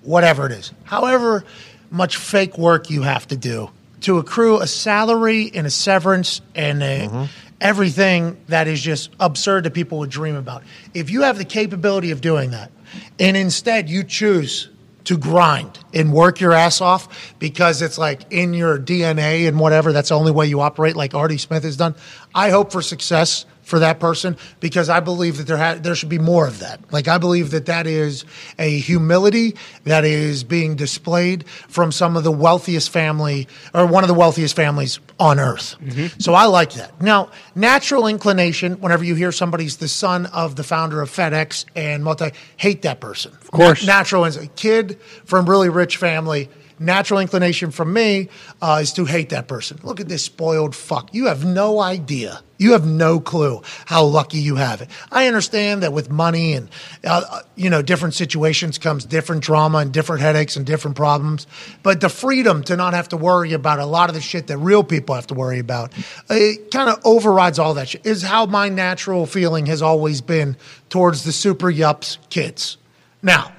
whatever 0.02 0.46
it 0.46 0.52
is, 0.52 0.72
however 0.84 1.44
much 1.90 2.16
fake 2.16 2.58
work 2.58 2.90
you 2.90 3.02
have 3.02 3.26
to 3.28 3.36
do 3.36 3.70
to 4.04 4.18
accrue 4.18 4.60
a 4.60 4.66
salary 4.66 5.50
and 5.54 5.66
a 5.66 5.70
severance 5.70 6.40
and 6.54 6.82
a, 6.82 7.06
mm-hmm. 7.06 7.24
Everything 7.60 8.36
that 8.48 8.68
is 8.68 8.80
just 8.80 9.10
absurd 9.20 9.64
that 9.64 9.74
people 9.74 9.98
would 9.98 10.10
dream 10.10 10.36
about. 10.36 10.62
If 10.92 11.10
you 11.10 11.22
have 11.22 11.38
the 11.38 11.44
capability 11.44 12.10
of 12.10 12.20
doing 12.20 12.50
that, 12.50 12.70
and 13.18 13.36
instead 13.36 13.88
you 13.88 14.04
choose 14.04 14.68
to 15.04 15.18
grind 15.18 15.78
and 15.92 16.12
work 16.12 16.40
your 16.40 16.52
ass 16.52 16.80
off 16.80 17.34
because 17.38 17.82
it's 17.82 17.98
like 17.98 18.22
in 18.30 18.54
your 18.54 18.78
DNA 18.78 19.46
and 19.46 19.60
whatever. 19.60 19.92
That's 19.92 20.08
the 20.08 20.16
only 20.16 20.32
way 20.32 20.46
you 20.46 20.60
operate, 20.60 20.96
like 20.96 21.14
Artie 21.14 21.38
Smith 21.38 21.62
has 21.62 21.76
done. 21.76 21.94
I 22.34 22.50
hope 22.50 22.72
for 22.72 22.82
success 22.82 23.44
for 23.64 23.78
that 23.80 23.98
person 23.98 24.36
because 24.60 24.88
I 24.88 25.00
believe 25.00 25.38
that 25.38 25.46
there 25.46 25.56
ha- 25.56 25.78
there 25.80 25.94
should 25.94 26.08
be 26.08 26.18
more 26.18 26.46
of 26.46 26.60
that. 26.60 26.80
Like 26.92 27.08
I 27.08 27.18
believe 27.18 27.50
that 27.50 27.66
that 27.66 27.86
is 27.86 28.24
a 28.58 28.78
humility 28.78 29.56
that 29.84 30.04
is 30.04 30.44
being 30.44 30.76
displayed 30.76 31.48
from 31.48 31.90
some 31.90 32.16
of 32.16 32.24
the 32.24 32.32
wealthiest 32.32 32.90
family 32.90 33.48
or 33.72 33.86
one 33.86 34.04
of 34.04 34.08
the 34.08 34.14
wealthiest 34.14 34.54
families 34.54 35.00
on 35.18 35.40
earth. 35.40 35.76
Mm-hmm. 35.80 36.18
So 36.20 36.34
I 36.34 36.44
like 36.46 36.72
that. 36.74 37.00
Now, 37.00 37.30
natural 37.54 38.06
inclination 38.06 38.80
whenever 38.80 39.04
you 39.04 39.14
hear 39.14 39.32
somebody's 39.32 39.78
the 39.78 39.88
son 39.88 40.26
of 40.26 40.56
the 40.56 40.64
founder 40.64 41.00
of 41.00 41.10
FedEx 41.10 41.64
and 41.74 42.04
multi 42.04 42.32
hate 42.56 42.82
that 42.82 43.00
person. 43.00 43.32
Of 43.32 43.50
course. 43.50 43.86
natural 43.86 44.24
as 44.24 44.36
a 44.36 44.46
kid 44.48 45.00
from 45.24 45.48
really 45.48 45.68
rich 45.68 45.96
family 45.96 46.48
natural 46.78 47.20
inclination 47.20 47.70
from 47.70 47.92
me 47.92 48.28
uh, 48.60 48.80
is 48.82 48.92
to 48.94 49.04
hate 49.04 49.30
that 49.30 49.48
person. 49.48 49.78
Look 49.82 50.00
at 50.00 50.08
this 50.08 50.24
spoiled 50.24 50.74
fuck. 50.74 51.14
You 51.14 51.26
have 51.26 51.44
no 51.44 51.80
idea. 51.80 52.42
You 52.56 52.72
have 52.72 52.86
no 52.86 53.18
clue 53.18 53.62
how 53.84 54.04
lucky 54.04 54.38
you 54.38 54.56
have 54.56 54.80
it. 54.80 54.88
I 55.10 55.26
understand 55.26 55.82
that 55.82 55.92
with 55.92 56.08
money 56.08 56.52
and 56.52 56.70
uh, 57.04 57.22
uh, 57.28 57.40
you 57.56 57.68
know 57.68 57.82
different 57.82 58.14
situations 58.14 58.78
comes 58.78 59.04
different 59.04 59.42
drama 59.42 59.78
and 59.78 59.92
different 59.92 60.22
headaches 60.22 60.56
and 60.56 60.64
different 60.64 60.96
problems. 60.96 61.46
But 61.82 62.00
the 62.00 62.08
freedom 62.08 62.62
to 62.64 62.76
not 62.76 62.94
have 62.94 63.08
to 63.08 63.16
worry 63.16 63.52
about 63.52 63.80
a 63.80 63.86
lot 63.86 64.08
of 64.08 64.14
the 64.14 64.20
shit 64.20 64.46
that 64.46 64.58
real 64.58 64.84
people 64.84 65.14
have 65.16 65.26
to 65.28 65.34
worry 65.34 65.58
about 65.58 65.92
it 66.30 66.70
kind 66.70 66.88
of 66.88 67.00
overrides 67.04 67.58
all 67.58 67.74
that 67.74 67.88
shit 67.88 68.06
is 68.06 68.22
how 68.22 68.46
my 68.46 68.68
natural 68.68 69.26
feeling 69.26 69.66
has 69.66 69.82
always 69.82 70.20
been 70.20 70.56
towards 70.88 71.24
the 71.24 71.32
super 71.32 71.70
yups 71.70 72.18
kids. 72.30 72.76
Now 73.20 73.52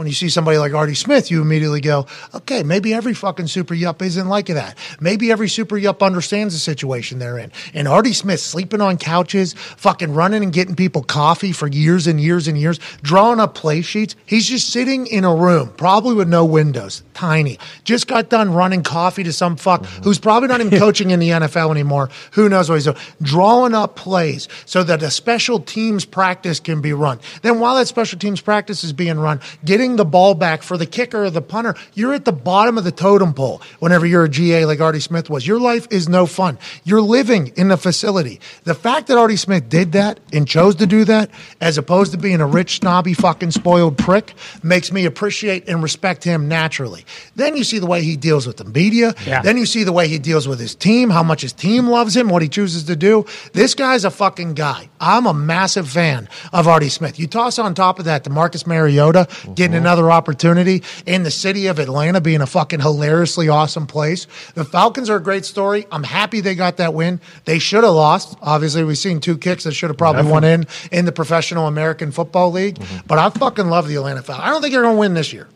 when 0.00 0.06
you 0.06 0.14
see 0.14 0.30
somebody 0.30 0.56
like 0.56 0.72
Artie 0.72 0.94
Smith, 0.94 1.30
you 1.30 1.42
immediately 1.42 1.82
go, 1.82 2.06
okay, 2.34 2.62
maybe 2.62 2.94
every 2.94 3.12
fucking 3.12 3.48
super 3.48 3.74
yup 3.74 4.00
isn't 4.00 4.28
like 4.28 4.46
that. 4.46 4.78
Maybe 4.98 5.30
every 5.30 5.46
super 5.46 5.76
yup 5.76 6.02
understands 6.02 6.54
the 6.54 6.58
situation 6.58 7.18
they're 7.18 7.36
in. 7.36 7.52
And 7.74 7.86
Artie 7.86 8.14
Smith 8.14 8.40
sleeping 8.40 8.80
on 8.80 8.96
couches, 8.96 9.52
fucking 9.52 10.14
running 10.14 10.42
and 10.42 10.54
getting 10.54 10.74
people 10.74 11.02
coffee 11.02 11.52
for 11.52 11.68
years 11.68 12.06
and 12.06 12.18
years 12.18 12.48
and 12.48 12.56
years, 12.56 12.80
drawing 13.02 13.40
up 13.40 13.54
play 13.54 13.82
sheets. 13.82 14.16
He's 14.24 14.48
just 14.48 14.70
sitting 14.70 15.06
in 15.06 15.24
a 15.24 15.34
room, 15.34 15.70
probably 15.76 16.14
with 16.14 16.30
no 16.30 16.46
windows, 16.46 17.02
tiny. 17.12 17.58
Just 17.84 18.08
got 18.08 18.30
done 18.30 18.54
running 18.54 18.82
coffee 18.82 19.24
to 19.24 19.34
some 19.34 19.58
fuck 19.58 19.84
who's 20.02 20.18
probably 20.18 20.48
not 20.48 20.62
even 20.62 20.78
coaching 20.78 21.10
in 21.10 21.20
the 21.20 21.28
NFL 21.28 21.72
anymore. 21.72 22.08
Who 22.32 22.48
knows 22.48 22.70
what 22.70 22.76
he's 22.76 22.84
doing? 22.84 22.96
Drawing 23.20 23.74
up 23.74 23.96
plays 23.96 24.48
so 24.64 24.82
that 24.82 25.02
a 25.02 25.10
special 25.10 25.60
teams 25.60 26.06
practice 26.06 26.58
can 26.58 26.80
be 26.80 26.94
run. 26.94 27.20
Then 27.42 27.60
while 27.60 27.74
that 27.74 27.86
special 27.86 28.18
teams 28.18 28.40
practice 28.40 28.82
is 28.82 28.94
being 28.94 29.18
run, 29.18 29.42
getting 29.62 29.89
the 29.96 30.04
ball 30.04 30.34
back 30.34 30.62
for 30.62 30.76
the 30.76 30.86
kicker 30.86 31.24
or 31.24 31.30
the 31.30 31.42
punter, 31.42 31.74
you're 31.94 32.14
at 32.14 32.24
the 32.24 32.32
bottom 32.32 32.78
of 32.78 32.84
the 32.84 32.92
totem 32.92 33.34
pole 33.34 33.62
whenever 33.78 34.06
you're 34.06 34.24
a 34.24 34.28
GA 34.28 34.64
like 34.64 34.80
Artie 34.80 35.00
Smith 35.00 35.30
was. 35.30 35.46
Your 35.46 35.60
life 35.60 35.86
is 35.90 36.08
no 36.08 36.26
fun. 36.26 36.58
You're 36.84 37.00
living 37.00 37.52
in 37.56 37.68
the 37.68 37.76
facility. 37.76 38.40
The 38.64 38.74
fact 38.74 39.08
that 39.08 39.18
Artie 39.18 39.36
Smith 39.36 39.68
did 39.68 39.92
that 39.92 40.20
and 40.32 40.46
chose 40.46 40.76
to 40.76 40.86
do 40.86 41.04
that, 41.04 41.30
as 41.60 41.78
opposed 41.78 42.12
to 42.12 42.18
being 42.18 42.40
a 42.40 42.46
rich, 42.46 42.76
snobby, 42.76 43.14
fucking 43.14 43.50
spoiled 43.50 43.98
prick, 43.98 44.34
makes 44.62 44.92
me 44.92 45.04
appreciate 45.04 45.68
and 45.68 45.82
respect 45.82 46.24
him 46.24 46.48
naturally. 46.48 47.04
Then 47.36 47.56
you 47.56 47.64
see 47.64 47.78
the 47.78 47.86
way 47.86 48.02
he 48.02 48.16
deals 48.16 48.46
with 48.46 48.56
the 48.56 48.64
media. 48.64 49.14
Yeah. 49.26 49.42
Then 49.42 49.56
you 49.56 49.66
see 49.66 49.84
the 49.84 49.92
way 49.92 50.08
he 50.08 50.18
deals 50.18 50.46
with 50.46 50.60
his 50.60 50.74
team, 50.74 51.10
how 51.10 51.22
much 51.22 51.42
his 51.42 51.52
team 51.52 51.86
loves 51.86 52.16
him, 52.16 52.28
what 52.28 52.42
he 52.42 52.48
chooses 52.48 52.84
to 52.84 52.96
do. 52.96 53.24
This 53.52 53.74
guy's 53.74 54.04
a 54.04 54.10
fucking 54.10 54.54
guy. 54.54 54.88
I'm 55.00 55.26
a 55.26 55.34
massive 55.34 55.88
fan 55.88 56.28
of 56.52 56.68
Artie 56.68 56.88
Smith. 56.88 57.18
You 57.18 57.26
toss 57.26 57.58
on 57.58 57.74
top 57.74 57.98
of 57.98 58.04
that 58.04 58.24
the 58.24 58.30
Marcus 58.30 58.66
Mariota 58.66 59.28
getting 59.54 59.79
another 59.80 60.10
opportunity 60.10 60.82
in 61.06 61.22
the 61.22 61.30
city 61.30 61.66
of 61.66 61.78
Atlanta 61.78 62.20
being 62.20 62.40
a 62.40 62.46
fucking 62.46 62.80
hilariously 62.80 63.48
awesome 63.48 63.86
place. 63.86 64.26
The 64.54 64.64
Falcons 64.64 65.10
are 65.10 65.16
a 65.16 65.22
great 65.22 65.44
story. 65.44 65.86
I'm 65.90 66.04
happy 66.04 66.40
they 66.40 66.54
got 66.54 66.76
that 66.76 66.94
win. 66.94 67.20
They 67.44 67.58
should 67.58 67.84
have 67.84 67.94
lost. 67.94 68.36
Obviously, 68.42 68.84
we've 68.84 68.98
seen 68.98 69.20
two 69.20 69.38
kicks 69.38 69.64
that 69.64 69.72
should 69.72 69.90
have 69.90 69.98
probably 69.98 70.30
won 70.30 70.44
in 70.44 70.66
in 70.92 71.04
the 71.04 71.12
professional 71.12 71.66
American 71.66 72.12
Football 72.12 72.52
League. 72.52 72.76
Mm-hmm. 72.76 73.06
But 73.06 73.18
I 73.18 73.30
fucking 73.30 73.68
love 73.68 73.88
the 73.88 73.96
Atlanta 73.96 74.22
Falcons. 74.22 74.46
I 74.46 74.50
don't 74.50 74.62
think 74.62 74.72
they're 74.72 74.82
going 74.82 74.96
to 74.96 75.00
win 75.00 75.14
this 75.14 75.32
year. 75.32 75.48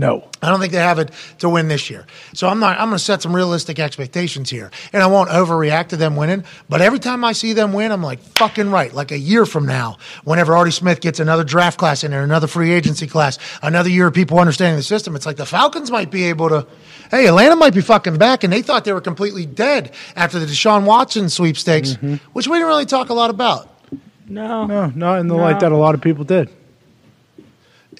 No. 0.00 0.30
I 0.40 0.48
don't 0.48 0.60
think 0.60 0.72
they 0.72 0.78
have 0.78 0.98
it 0.98 1.10
to 1.40 1.48
win 1.50 1.68
this 1.68 1.90
year. 1.90 2.06
So 2.32 2.48
I'm 2.48 2.58
not. 2.58 2.78
I'm 2.78 2.86
going 2.86 2.96
to 2.96 3.04
set 3.04 3.20
some 3.20 3.36
realistic 3.36 3.78
expectations 3.78 4.48
here, 4.48 4.70
and 4.94 5.02
I 5.02 5.06
won't 5.06 5.28
overreact 5.28 5.88
to 5.88 5.98
them 5.98 6.16
winning. 6.16 6.42
But 6.70 6.80
every 6.80 6.98
time 6.98 7.22
I 7.22 7.32
see 7.32 7.52
them 7.52 7.74
win, 7.74 7.92
I'm 7.92 8.02
like 8.02 8.18
fucking 8.38 8.70
right. 8.70 8.94
Like 8.94 9.12
a 9.12 9.18
year 9.18 9.44
from 9.44 9.66
now, 9.66 9.98
whenever 10.24 10.56
Artie 10.56 10.70
Smith 10.70 11.02
gets 11.02 11.20
another 11.20 11.44
draft 11.44 11.78
class 11.78 12.02
in 12.02 12.12
there, 12.12 12.22
another 12.22 12.46
free 12.46 12.72
agency 12.72 13.06
class, 13.06 13.38
another 13.62 13.90
year 13.90 14.06
of 14.06 14.14
people 14.14 14.38
understanding 14.38 14.76
the 14.76 14.82
system, 14.82 15.14
it's 15.14 15.26
like 15.26 15.36
the 15.36 15.44
Falcons 15.44 15.90
might 15.90 16.10
be 16.10 16.24
able 16.24 16.48
to. 16.48 16.66
Hey, 17.10 17.26
Atlanta 17.26 17.56
might 17.56 17.74
be 17.74 17.82
fucking 17.82 18.16
back, 18.16 18.42
and 18.42 18.50
they 18.50 18.62
thought 18.62 18.86
they 18.86 18.94
were 18.94 19.02
completely 19.02 19.44
dead 19.44 19.92
after 20.16 20.38
the 20.38 20.46
Deshaun 20.46 20.86
Watson 20.86 21.28
sweepstakes, 21.28 21.90
mm-hmm. 21.90 22.14
which 22.32 22.48
we 22.48 22.56
didn't 22.56 22.68
really 22.68 22.86
talk 22.86 23.10
a 23.10 23.14
lot 23.14 23.28
about. 23.28 23.68
No. 24.26 24.64
No, 24.64 24.86
not 24.94 25.18
in 25.18 25.26
the 25.26 25.34
light 25.34 25.60
that 25.60 25.72
a 25.72 25.76
lot 25.76 25.94
of 25.94 26.00
people 26.00 26.24
did. 26.24 26.48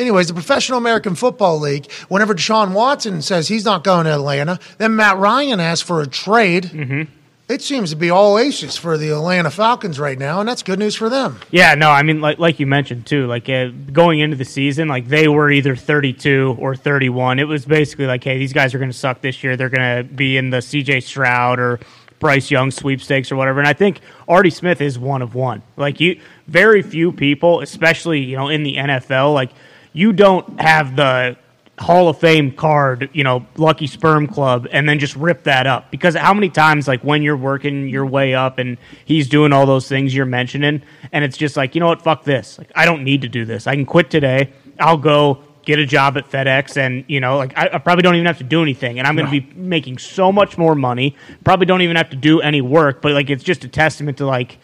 Anyways, 0.01 0.29
the 0.29 0.35
Professional 0.35 0.79
American 0.79 1.15
Football 1.15 1.61
League, 1.61 1.91
whenever 2.09 2.35
Deshaun 2.35 2.73
Watson 2.73 3.21
says 3.21 3.49
he's 3.49 3.67
not 3.67 3.85
going 3.85 4.07
to 4.07 4.15
Atlanta, 4.15 4.59
then 4.79 4.97
Matt 4.97 5.19
Ryan 5.19 5.61
asks 5.61 5.87
for 5.87 6.01
a 6.01 6.07
trade. 6.07 6.65
Mm-hmm. 6.65 7.03
It 7.51 7.61
seems 7.61 7.91
to 7.91 7.97
be 7.97 8.09
all 8.09 8.39
aces 8.39 8.77
for 8.77 8.97
the 8.97 9.11
Atlanta 9.11 9.51
Falcons 9.51 10.01
right 10.01 10.19
now, 10.19 10.41
and 10.41 10.49
that's 10.49 10.63
good 10.63 10.79
news 10.79 10.95
for 10.95 11.11
them. 11.11 11.39
Yeah, 11.51 11.75
no, 11.75 11.91
I 11.91 12.03
mean, 12.03 12.23
like 12.23 12.39
like 12.39 12.61
you 12.61 12.67
mentioned 12.67 13.07
too, 13.07 13.27
like 13.27 13.49
uh, 13.51 13.71
going 13.93 14.21
into 14.21 14.37
the 14.37 14.45
season, 14.45 14.89
like 14.89 15.09
they 15.09 15.29
were 15.29 15.51
either 15.51 15.77
32 15.77 16.57
or 16.59 16.77
31. 16.77 17.39
It 17.39 17.45
was 17.45 17.67
basically 17.67 18.07
like, 18.07 18.25
hey, 18.25 18.39
these 18.39 18.55
guys 18.55 18.73
are 18.73 18.79
going 18.79 18.91
to 18.91 18.97
suck 18.97 19.21
this 19.21 19.45
year. 19.45 19.57
They're 19.57 19.69
going 19.69 19.99
to 19.99 20.15
be 20.15 20.39
in 20.39 20.49
the 20.49 20.63
C.J. 20.63 21.01
Stroud 21.01 21.59
or 21.59 21.79
Bryce 22.21 22.51
Young 22.51 22.71
sweepstakes 22.71 23.31
or 23.33 23.37
whatever. 23.37 23.59
And 23.59 23.69
I 23.69 23.73
think 23.75 24.01
Artie 24.29 24.51
Smith 24.51 24.81
is 24.81 24.99
one 24.99 25.21
of 25.21 25.35
one. 25.35 25.63
Like 25.77 26.01
you, 26.01 26.21
very 26.47 26.81
few 26.81 27.13
people, 27.13 27.61
especially 27.61 28.21
you 28.21 28.37
know 28.37 28.49
in 28.49 28.63
the 28.63 28.77
NFL, 28.77 29.35
like 29.35 29.51
you 29.93 30.13
don't 30.13 30.61
have 30.61 30.97
the 30.97 31.37
Hall 31.79 32.09
of 32.09 32.19
Fame 32.19 32.53
card, 32.53 33.09
you 33.15 33.25
know, 33.25 33.47
Lucky 33.57 33.87
Sperm 33.87 34.27
Club, 34.27 34.69
and 34.71 34.87
then 34.87 34.99
just 34.99 35.17
rip 35.17 35.45
that 35.45 35.67
up. 35.67 35.91
Because 35.91 36.15
how 36.15 36.35
many 36.35 36.51
times, 36.51 36.87
like, 36.87 37.03
when 37.03 37.23
you're 37.23 37.37
working 37.37 37.89
your 37.89 38.05
way 38.05 38.35
up 38.35 38.59
and 38.59 38.77
he's 39.05 39.29
doing 39.29 39.53
all 39.53 39.65
those 39.65 39.89
things 39.89 40.15
you're 40.15 40.27
mentioning, 40.27 40.83
and 41.11 41.25
it's 41.25 41.39
just 41.39 41.57
like, 41.57 41.75
you 41.75 41.81
know 41.81 41.87
what, 41.87 42.03
fuck 42.03 42.25
this. 42.25 42.59
Like, 42.59 42.71
I 42.77 42.85
don't 42.85 43.03
need 43.03 43.23
to 43.23 43.29
do 43.29 43.47
this. 43.47 43.67
I 43.67 43.75
can 43.75 43.87
quit 43.87 44.11
today. 44.11 44.53
I'll 44.79 44.99
go 44.99 45.43
get 45.63 45.79
a 45.79 45.87
job 45.87 46.19
at 46.19 46.31
FedEx, 46.31 46.77
and, 46.77 47.05
you 47.09 47.21
know, 47.21 47.39
like, 47.39 47.57
I, 47.57 47.71
I 47.73 47.79
probably 47.79 48.03
don't 48.03 48.15
even 48.15 48.27
have 48.27 48.39
to 48.39 48.45
do 48.45 48.61
anything, 48.61 48.99
and 48.99 49.09
I'm 49.09 49.17
going 49.17 49.31
to 49.31 49.41
be 49.41 49.51
making 49.55 49.99
so 49.99 50.31
much 50.31 50.59
more 50.59 50.75
money. 50.75 51.17
Probably 51.45 51.67
don't 51.67 51.83
even 51.83 51.97
have 51.97 52.11
to 52.11 52.17
do 52.17 52.41
any 52.41 52.61
work, 52.61 53.01
but, 53.01 53.13
like, 53.13 53.31
it's 53.31 53.45
just 53.45 53.65
a 53.65 53.69
testament 53.69 54.19
to, 54.19 54.27
like, 54.27 54.59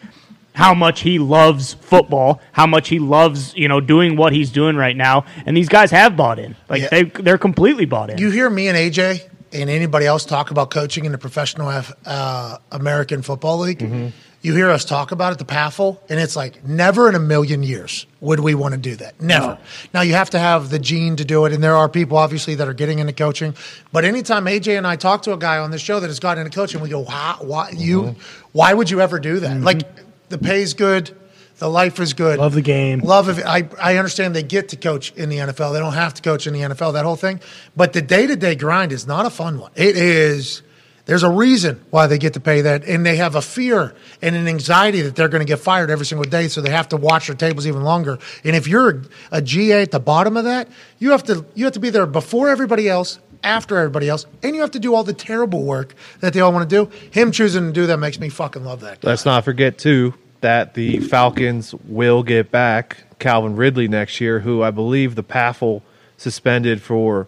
how 0.57 0.73
much 0.73 1.01
he 1.01 1.19
loves 1.19 1.75
football, 1.75 2.41
how 2.51 2.65
much 2.65 2.89
he 2.89 2.97
loves, 2.97 3.55
you 3.55 3.67
know, 3.67 3.79
doing 3.79 4.17
what 4.17 4.33
he's 4.33 4.49
doing 4.49 4.75
right 4.75 4.97
now. 4.97 5.23
And 5.45 5.55
these 5.55 5.69
guys 5.69 5.91
have 5.91 6.17
bought 6.17 6.39
in. 6.39 6.55
Like 6.67 6.81
Yeah. 6.81 6.87
they 6.89 7.03
they're 7.03 7.37
completely 7.37 7.85
bought 7.85 8.09
in. 8.09 8.17
You 8.17 8.31
hear 8.31 8.49
me 8.49 8.67
and 8.67 8.75
AJ 8.75 9.21
and 9.53 9.69
anybody 9.69 10.07
else 10.07 10.25
talk 10.25 10.49
about 10.49 10.71
coaching 10.71 11.05
in 11.05 11.11
the 11.11 11.19
Professional 11.19 11.69
uh, 12.07 12.57
American 12.71 13.21
Football 13.21 13.59
League. 13.59 13.77
Mm-hmm. 13.79 14.07
You 14.41 14.55
hear 14.55 14.69
us 14.71 14.83
talk 14.83 15.11
about 15.11 15.31
it, 15.33 15.37
the 15.37 15.45
PAFL, 15.45 15.99
and 16.09 16.19
it's 16.19 16.35
like 16.35 16.63
never 16.65 17.07
in 17.07 17.13
a 17.13 17.19
million 17.19 17.61
years 17.61 18.07
would 18.19 18.39
we 18.39 18.55
want 18.55 18.73
to 18.73 18.79
do 18.79 18.95
that. 18.95 19.21
Never. 19.21 19.59
Now 19.93 20.01
you 20.01 20.13
have 20.13 20.31
to 20.31 20.39
have 20.39 20.71
the 20.71 20.79
gene 20.79 21.17
to 21.17 21.25
do 21.25 21.45
it, 21.45 21.53
and 21.53 21.63
there 21.63 21.75
are 21.75 21.87
people 21.87 22.17
obviously 22.17 22.55
that 22.55 22.67
are 22.67 22.73
getting 22.73 22.97
into 22.97 23.13
coaching. 23.13 23.53
But 23.91 24.05
anytime 24.05 24.45
AJ 24.45 24.75
and 24.75 24.87
I 24.87 24.95
talk 24.95 25.21
to 25.23 25.33
a 25.33 25.37
guy 25.37 25.59
on 25.59 25.69
this 25.69 25.81
show 25.81 25.99
that 25.99 26.07
has 26.07 26.19
gotten 26.19 26.43
into 26.45 26.55
coaching, 26.55 26.81
we 26.81 26.89
go, 26.89 27.01
"Why? 27.01 27.35
Why 27.41 27.69
you? 27.75 28.01
Mm-hmm. 28.01 28.19
Why 28.53 28.73
would 28.73 28.89
you 28.89 29.01
ever 29.01 29.19
do 29.19 29.39
that? 29.39 29.61
Like 29.61 29.81
the 30.29 30.37
pay's 30.37 30.73
good, 30.73 31.15
the 31.57 31.67
life 31.69 31.99
is 31.99 32.13
good, 32.13 32.37
Love 32.39 32.53
the 32.53 32.61
game. 32.61 32.99
Love 32.99 33.29
of. 33.29 33.39
I, 33.39 33.67
I 33.81 33.97
understand 33.97 34.35
they 34.35 34.43
get 34.43 34.69
to 34.69 34.75
coach 34.75 35.11
in 35.13 35.29
the 35.29 35.37
NFL. 35.37 35.73
They 35.73 35.79
don't 35.79 35.93
have 35.93 36.13
to 36.15 36.21
coach 36.21 36.45
in 36.45 36.53
the 36.53 36.61
NFL, 36.61 36.93
that 36.93 37.05
whole 37.05 37.15
thing. 37.15 37.39
But 37.75 37.93
the 37.93 38.01
day 38.01 38.27
to 38.27 38.35
day 38.35 38.55
grind 38.55 38.91
is 38.91 39.07
not 39.07 39.25
a 39.25 39.29
fun 39.29 39.59
one. 39.59 39.71
It 39.75 39.97
is, 39.97 40.61
there's 41.05 41.23
a 41.23 41.31
reason 41.31 41.83
why 41.89 42.05
they 42.05 42.19
get 42.19 42.33
to 42.33 42.39
pay 42.39 42.61
that. 42.61 42.83
And 42.83 43.03
they 43.03 43.15
have 43.15 43.33
a 43.33 43.41
fear 43.41 43.95
and 44.21 44.35
an 44.35 44.47
anxiety 44.47 45.01
that 45.01 45.15
they're 45.15 45.29
going 45.29 45.41
to 45.41 45.47
get 45.47 45.59
fired 45.59 45.89
every 45.89 46.05
single 46.05 46.29
day. 46.29 46.47
So 46.47 46.61
they 46.61 46.69
have 46.69 46.89
to 46.89 46.97
watch 46.97 47.27
their 47.27 47.35
tables 47.35 47.65
even 47.65 47.81
longer. 47.81 48.19
And 48.43 48.55
if 48.55 48.67
you're 48.67 49.03
a 49.31 49.41
GA 49.41 49.81
at 49.81 49.91
the 49.91 49.99
bottom 49.99 50.37
of 50.37 50.43
that, 50.43 50.67
you 50.99 51.11
have 51.11 51.23
to, 51.23 51.43
you 51.55 51.63
have 51.63 51.73
to 51.73 51.79
be 51.79 51.89
there 51.89 52.05
before 52.05 52.49
everybody 52.49 52.87
else. 52.87 53.19
After 53.43 53.77
everybody 53.77 54.09
else, 54.09 54.25
and 54.43 54.55
you 54.55 54.61
have 54.61 54.71
to 54.71 54.79
do 54.79 54.93
all 54.93 55.03
the 55.03 55.13
terrible 55.13 55.63
work 55.63 55.95
that 56.19 56.33
they 56.33 56.41
all 56.41 56.51
want 56.51 56.69
to 56.69 56.85
do. 56.85 56.91
Him 57.11 57.31
choosing 57.31 57.67
to 57.67 57.71
do 57.71 57.85
that 57.87 57.97
makes 57.97 58.19
me 58.19 58.29
fucking 58.29 58.63
love 58.63 58.81
that. 58.81 59.01
guy. 59.01 59.09
Let's 59.09 59.25
not 59.25 59.45
forget 59.45 59.77
too 59.77 60.13
that 60.41 60.73
the 60.73 60.99
Falcons 60.99 61.73
will 61.85 62.23
get 62.23 62.51
back 62.51 62.97
Calvin 63.19 63.55
Ridley 63.55 63.87
next 63.87 64.21
year, 64.21 64.39
who 64.39 64.61
I 64.63 64.71
believe 64.71 65.15
the 65.15 65.23
PAFL 65.23 65.81
suspended 66.17 66.81
for 66.81 67.27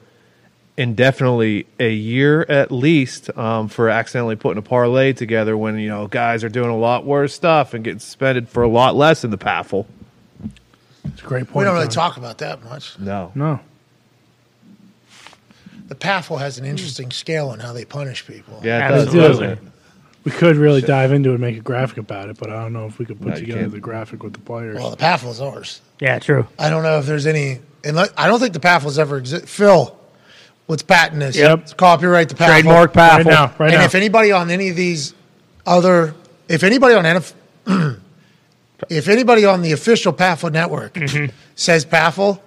indefinitely 0.77 1.67
a 1.77 1.91
year 1.91 2.45
at 2.47 2.71
least 2.71 3.35
um, 3.37 3.67
for 3.67 3.89
accidentally 3.89 4.37
putting 4.37 4.57
a 4.57 4.61
parlay 4.61 5.11
together 5.11 5.57
when 5.57 5.77
you 5.77 5.89
know 5.89 6.07
guys 6.07 6.41
are 6.41 6.49
doing 6.49 6.69
a 6.69 6.77
lot 6.77 7.05
worse 7.05 7.33
stuff 7.33 7.73
and 7.73 7.83
getting 7.83 7.99
suspended 7.99 8.47
for 8.47 8.63
a 8.63 8.67
lot 8.69 8.95
less 8.95 9.25
in 9.25 9.31
the 9.31 9.37
PAFL. 9.37 9.85
It's 11.05 11.21
a 11.21 11.25
great 11.25 11.45
point. 11.47 11.55
We 11.55 11.63
don't 11.65 11.73
really 11.73 11.87
Tony. 11.87 11.95
talk 11.95 12.17
about 12.17 12.37
that 12.39 12.63
much. 12.63 12.97
No, 12.99 13.31
No. 13.35 13.59
The 15.89 15.95
PAFL 15.95 16.39
has 16.39 16.57
an 16.59 16.65
interesting 16.65 17.11
scale 17.11 17.49
on 17.49 17.59
how 17.59 17.73
they 17.73 17.83
punish 17.85 18.25
people. 18.25 18.61
yeah, 18.63 18.85
it 18.85 18.89
does, 18.91 19.03
Absolutely. 19.07 19.27
doesn't 19.47 19.49
it? 19.67 19.73
We 20.25 20.31
could 20.31 20.55
really 20.57 20.81
dive 20.81 21.11
into 21.11 21.29
it 21.29 21.33
and 21.33 21.41
make 21.41 21.57
a 21.57 21.61
graphic 21.61 21.97
about 21.97 22.29
it, 22.29 22.37
but 22.37 22.49
I 22.51 22.61
don't 22.61 22.73
know 22.73 22.85
if 22.85 22.99
we 22.99 23.05
could 23.05 23.17
put 23.19 23.27
No, 23.29 23.33
you 23.35 23.39
together 23.41 23.61
can't. 23.61 23.71
the 23.71 23.79
graphic 23.79 24.21
with 24.21 24.33
the 24.33 24.39
players. 24.39 24.75
Well, 24.77 24.91
the 24.91 24.97
PAFL 24.97 25.29
is 25.31 25.41
ours. 25.41 25.81
yeah, 25.99 26.19
true. 26.19 26.47
I 26.59 26.69
don't 26.69 26.83
know 26.83 26.99
if 26.99 27.05
there's 27.05 27.25
any. 27.25 27.59
And 27.83 27.95
let- 27.95 28.13
I 28.17 28.27
don't 28.27 28.39
think 28.39 28.53
the 28.53 28.59
PAFL's 28.59 28.99
ever 28.99 29.17
exist. 29.17 29.47
Phil, 29.47 29.97
let's 30.67 30.83
patent 30.83 31.21
this. 31.21 31.35
Yep. 31.37 31.59
Let's 31.59 31.73
copyright 31.73 32.29
the 32.29 32.35
PAFL. 32.35 32.47
Trademark 32.47 32.95
right 32.95 33.25
now, 33.25 33.53
right 33.57 33.71
and 33.71 33.79
now. 33.79 33.85
if 33.85 33.95
anybody 33.95 34.31
on 34.31 34.51
any 34.51 34.69
of 34.69 34.75
these 34.75 35.13
other, 35.65 36.13
if 36.47 36.63
anybody 36.63 36.93
on 36.95 37.05
NF, 37.05 37.33
if 38.89 39.07
anybody 39.07 39.45
on 39.45 39.61
the 39.61 39.71
official 39.71 40.13
PAFL 40.13 40.51
network 40.51 40.93
Mm-hmm. 40.93 41.33
says 41.55 41.85
PAFL, 41.85 42.39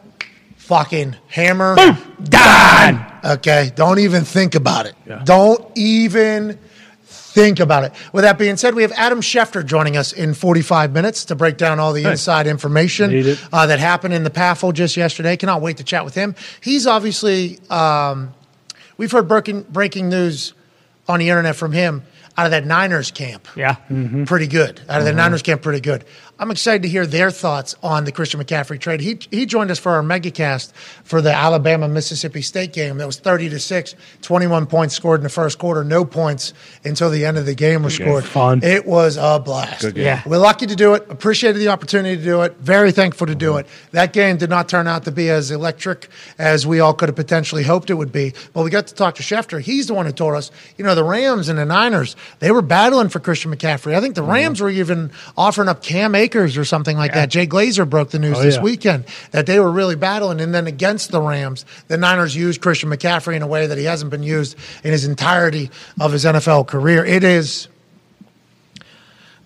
fucking 0.72 1.14
hammer 1.28 1.76
Done. 2.22 3.04
Okay, 3.22 3.70
don't 3.74 3.98
even 3.98 4.24
think 4.24 4.54
about 4.54 4.86
it. 4.86 4.94
Don't 5.24 5.62
even 5.76 6.58
think 7.04 7.60
about 7.60 7.84
it. 7.84 7.92
With 8.14 8.24
that 8.24 8.38
being 8.38 8.56
said, 8.56 8.74
we 8.74 8.80
have 8.82 8.92
Adam 8.92 9.20
Schefter 9.20 9.64
joining 9.66 9.98
us 9.98 10.12
in 10.14 10.32
45 10.32 10.92
minutes 10.92 11.26
to 11.26 11.34
break 11.34 11.58
down 11.58 11.78
all 11.78 11.92
the 11.92 12.04
inside 12.04 12.46
information 12.46 13.36
uh, 13.52 13.66
that 13.66 13.78
happened 13.80 14.14
in 14.14 14.24
the 14.24 14.30
PAFL 14.30 14.72
just 14.72 14.96
yesterday. 14.96 15.36
Cannot 15.36 15.60
wait 15.60 15.76
to 15.76 15.84
chat 15.84 16.06
with 16.06 16.14
him. 16.14 16.34
He's 16.62 16.86
obviously, 16.86 17.58
um, 17.68 18.32
we've 18.96 19.12
heard 19.12 19.28
breaking, 19.28 19.62
breaking 19.64 20.08
news 20.08 20.54
on 21.06 21.18
the 21.20 21.28
internet 21.28 21.54
from 21.54 21.72
him 21.72 22.02
out 22.38 22.46
of 22.46 22.52
that 22.52 22.64
Niners 22.64 23.10
camp 23.10 23.46
Yeah. 23.54 23.74
pretty 24.24 24.46
good. 24.46 24.80
Out 24.88 25.00
of 25.00 25.04
the 25.04 25.12
Niners 25.12 25.42
camp, 25.42 25.60
pretty 25.60 25.80
good. 25.80 26.04
I'm 26.42 26.50
excited 26.50 26.82
to 26.82 26.88
hear 26.88 27.06
their 27.06 27.30
thoughts 27.30 27.76
on 27.84 28.04
the 28.04 28.10
Christian 28.10 28.42
McCaffrey 28.42 28.80
trade. 28.80 29.00
He 29.00 29.16
he 29.30 29.46
joined 29.46 29.70
us 29.70 29.78
for 29.78 29.92
our 29.92 30.02
megacast 30.02 30.72
for 31.04 31.22
the 31.22 31.32
Alabama 31.32 31.86
Mississippi 31.86 32.42
State 32.42 32.72
game. 32.72 32.98
That 32.98 33.06
was 33.06 33.20
30 33.20 33.50
to 33.50 33.60
six, 33.60 33.94
21 34.22 34.66
points 34.66 34.96
scored 34.96 35.20
in 35.20 35.22
the 35.22 35.28
first 35.28 35.60
quarter, 35.60 35.84
no 35.84 36.04
points 36.04 36.52
until 36.84 37.10
the 37.10 37.24
end 37.26 37.38
of 37.38 37.46
the 37.46 37.54
game 37.54 37.84
was 37.84 37.94
scored. 37.94 38.24
Fun. 38.24 38.60
It 38.64 38.86
was 38.86 39.16
a 39.16 39.38
blast. 39.38 39.82
Good 39.82 39.94
game. 39.94 40.04
Yeah. 40.04 40.22
We're 40.26 40.38
lucky 40.38 40.66
to 40.66 40.74
do 40.74 40.94
it. 40.94 41.08
Appreciated 41.08 41.60
the 41.60 41.68
opportunity 41.68 42.16
to 42.16 42.24
do 42.24 42.42
it. 42.42 42.56
Very 42.56 42.90
thankful 42.90 43.28
to 43.28 43.36
do 43.36 43.50
mm-hmm. 43.50 43.60
it. 43.60 43.66
That 43.92 44.12
game 44.12 44.36
did 44.36 44.50
not 44.50 44.68
turn 44.68 44.88
out 44.88 45.04
to 45.04 45.12
be 45.12 45.30
as 45.30 45.52
electric 45.52 46.08
as 46.40 46.66
we 46.66 46.80
all 46.80 46.92
could 46.92 47.08
have 47.08 47.14
potentially 47.14 47.62
hoped 47.62 47.88
it 47.88 47.94
would 47.94 48.10
be. 48.10 48.34
But 48.52 48.64
we 48.64 48.70
got 48.70 48.88
to 48.88 48.94
talk 48.94 49.14
to 49.14 49.22
Schefter. 49.22 49.60
He's 49.60 49.86
the 49.86 49.94
one 49.94 50.06
who 50.06 50.12
told 50.12 50.34
us, 50.34 50.50
you 50.76 50.84
know, 50.84 50.96
the 50.96 51.04
Rams 51.04 51.48
and 51.48 51.56
the 51.56 51.64
Niners, 51.64 52.16
they 52.40 52.50
were 52.50 52.62
battling 52.62 53.10
for 53.10 53.20
Christian 53.20 53.54
McCaffrey. 53.54 53.94
I 53.94 54.00
think 54.00 54.16
the 54.16 54.22
mm-hmm. 54.22 54.32
Rams 54.32 54.60
were 54.60 54.70
even 54.70 55.12
offering 55.36 55.68
up 55.68 55.84
Cam 55.84 56.16
Akers 56.16 56.31
or 56.34 56.64
something 56.64 56.96
like 56.96 57.12
that. 57.14 57.28
Jay 57.30 57.46
Glazer 57.46 57.88
broke 57.88 58.10
the 58.10 58.18
news 58.18 58.38
Oh, 58.38 58.42
this 58.42 58.56
yeah. 58.56 58.62
weekend 58.62 59.04
that 59.32 59.46
they 59.46 59.58
were 59.60 59.70
really 59.70 59.96
battling. 59.96 60.40
And 60.40 60.54
then 60.54 60.66
against 60.66 61.10
the 61.10 61.20
Rams, 61.20 61.64
the 61.88 61.96
Niners 61.96 62.34
used 62.34 62.60
Christian 62.60 62.90
McCaffrey 62.90 63.34
in 63.36 63.42
a 63.42 63.46
way 63.46 63.66
that 63.66 63.78
he 63.78 63.84
hasn't 63.84 64.10
been 64.10 64.22
used 64.22 64.56
in 64.84 64.92
his 64.92 65.04
entirety 65.04 65.70
of 66.00 66.12
his 66.12 66.24
NFL 66.24 66.66
career. 66.66 67.04
It 67.04 67.24
is 67.24 67.68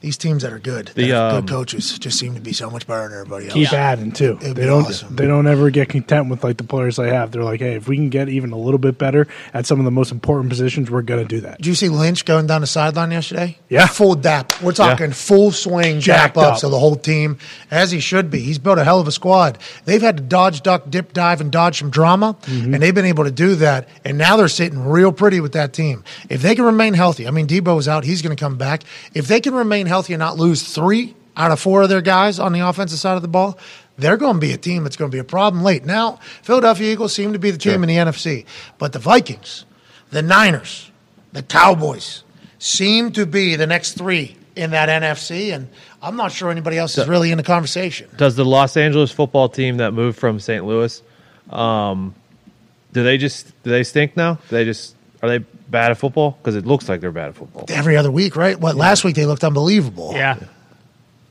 these 0.07 0.17
teams 0.17 0.43
that 0.43 0.53
are 0.53 0.59
good, 0.61 0.87
that 0.87 0.95
The, 0.95 1.09
have 1.09 1.35
um, 1.35 1.41
good 1.41 1.51
coaches, 1.51 1.99
just 1.99 2.17
seem 2.19 2.35
to 2.35 2.41
be 2.41 2.53
so 2.53 2.71
much 2.71 2.87
better 2.87 3.03
than 3.09 3.13
everybody 3.19 3.47
else. 3.47 3.55
Keep 3.55 3.73
adding 3.73 4.13
too. 4.13 4.39
It'd 4.41 4.57
They 4.57 4.63
be 4.63 4.67
don't. 4.67 4.85
awesome. 4.87 5.17
They 5.17 5.27
don't 5.27 5.47
ever 5.49 5.71
get 5.71 5.89
content 5.89 6.31
with 6.31 6.45
like 6.45 6.57
the 6.59 6.65
players 6.65 6.97
they 6.97 7.11
have. 7.13 7.33
They're 7.33 7.43
like, 7.43 7.59
hey, 7.61 7.75
if 7.75 7.89
we 7.89 7.97
can 7.97 8.09
get 8.09 8.29
even 8.29 8.53
a 8.53 8.57
little 8.57 8.79
bit 8.79 8.99
better 8.99 9.27
at 9.53 9.67
some 9.67 9.81
of 9.81 9.85
the 9.85 9.91
most 9.91 10.13
important 10.13 10.49
positions, 10.49 10.91
we're 10.91 11.03
gonna 11.03 11.25
do 11.25 11.41
that. 11.41 11.57
Did 11.59 11.67
you 11.67 11.75
see 11.75 11.89
Lynch 11.89 12.25
going 12.25 12.47
down 12.47 12.61
the 12.61 12.67
sideline 12.69 13.11
yesterday? 13.11 13.59
Yeah. 13.69 13.87
Full 13.87 14.15
dap. 14.15 14.53
We're 14.63 14.73
talking 14.73 15.11
full 15.11 15.51
swing 15.51 15.99
Jacked 15.99 16.37
up. 16.37 16.53
up. 16.55 16.59
So 16.59 16.71
the 16.71 16.79
whole 16.79 16.95
team, 16.97 17.39
as 17.71 17.91
he 17.91 17.99
should 17.99 18.31
be. 18.31 18.41
He's 18.41 18.59
built 18.59 18.79
a 18.79 18.85
hell 18.85 19.01
of 19.01 19.09
a 19.09 19.13
squad. 19.13 19.59
They've 19.87 20.01
had 20.03 20.19
to 20.19 20.23
dodge, 20.23 20.63
duck, 20.63 20.85
dip, 20.89 21.13
dive, 21.13 21.41
and 21.41 21.51
dodge 21.51 21.79
some 21.81 21.91
drama, 21.91 22.37
Mm-hmm. 22.47 22.75
and 22.75 22.83
they've 22.83 22.95
been 22.95 23.05
able 23.07 23.25
to 23.25 23.31
do 23.33 23.57
that. 23.57 23.89
And 24.05 24.19
now 24.19 24.37
they're 24.37 24.47
sitting 24.49 24.79
real 24.87 25.11
pretty 25.11 25.41
with 25.41 25.53
that 25.53 25.73
team. 25.73 26.05
If 26.29 26.43
they 26.43 26.55
can 26.55 26.65
remain 26.65 26.95
healthy, 26.95 27.27
I 27.27 27.31
mean, 27.33 27.47
Deebo 27.49 27.79
is 27.79 27.89
out. 27.89 28.05
He's 28.05 28.23
going 28.23 28.37
to 28.37 28.41
come 28.41 28.57
back. 28.57 28.83
If 29.15 29.27
they 29.27 29.41
can 29.41 29.55
remain 29.55 29.87
healthy 29.87 29.96
and 30.09 30.19
not 30.19 30.37
lose 30.37 30.63
three 30.63 31.15
out 31.37 31.51
of 31.51 31.61
four 31.61 31.83
of 31.83 31.89
their 31.89 32.01
guys 32.01 32.39
on 32.39 32.53
the 32.53 32.61
offensive 32.61 32.99
side 32.99 33.17
of 33.17 33.23
the 33.23 33.29
ball, 33.29 33.59
they're 33.99 34.17
going 34.17 34.35
to 34.35 34.41
be 34.41 34.53
a 34.53 34.57
team 34.57 34.83
that's 34.83 34.97
going 34.97 35.11
to 35.11 35.15
be 35.15 35.19
a 35.19 35.25
problem 35.25 35.63
late. 35.63 35.85
Now, 35.85 36.19
Philadelphia 36.43 36.93
Eagles 36.93 37.15
seem 37.15 37.33
to 37.33 37.39
be 37.39 37.51
the 37.51 37.59
team 37.59 37.83
in 37.83 37.89
the 37.89 37.97
NFC, 37.97 38.45
but 38.79 38.93
the 38.93 38.99
Vikings, 38.99 39.65
the 40.11 40.23
Niners, 40.23 40.91
the 41.33 41.43
Cowboys 41.43 42.25
seem 42.59 43.13
to 43.13 43.27
be 43.27 43.57
the 43.57 43.67
next 43.67 43.95
three 43.95 44.37
in 44.55 44.71
that 44.71 44.89
NFC, 44.89 45.55
and 45.55 45.69
I'm 46.01 46.17
not 46.17 46.33
sure 46.33 46.51
anybody 46.51 46.79
else 46.79 46.97
is 46.97 47.07
really 47.07 47.31
in 47.31 47.37
the 47.37 47.45
conversation. 47.45 48.09
Does 48.17 48.37
the 48.37 48.45
Los 48.45 48.77
Angeles 48.77 49.13
football 49.13 49.49
team 49.49 49.79
that 49.79 49.93
moved 49.93 50.19
from 50.19 50.41
St. 50.41 50.65
Louis, 50.65 51.03
um, 51.51 52.15
do 52.93 53.03
they 53.03 53.19
just 53.19 53.47
do 53.63 53.71
they 53.71 53.85
stink 53.85 54.17
now? 54.17 54.35
Do 54.35 54.41
they 54.57 54.65
just 54.65 54.97
are 55.23 55.29
they 55.29 55.45
bad 55.71 55.91
at 55.91 55.99
football? 55.99 56.33
Because 56.41 56.55
it 56.57 56.67
looks 56.67 56.89
like 56.89 57.01
they're 57.01 57.13
bad 57.13 57.29
at 57.31 57.35
football. 57.37 57.65
Every 57.69 57.97
other 57.97 58.11
week, 58.11 58.37
right? 58.37 58.59
What 58.59 58.77
last 58.77 59.05
week 59.05 59.15
they 59.17 59.27
looked 59.27 59.45
unbelievable. 59.45 60.13
Yeah. 60.15 60.39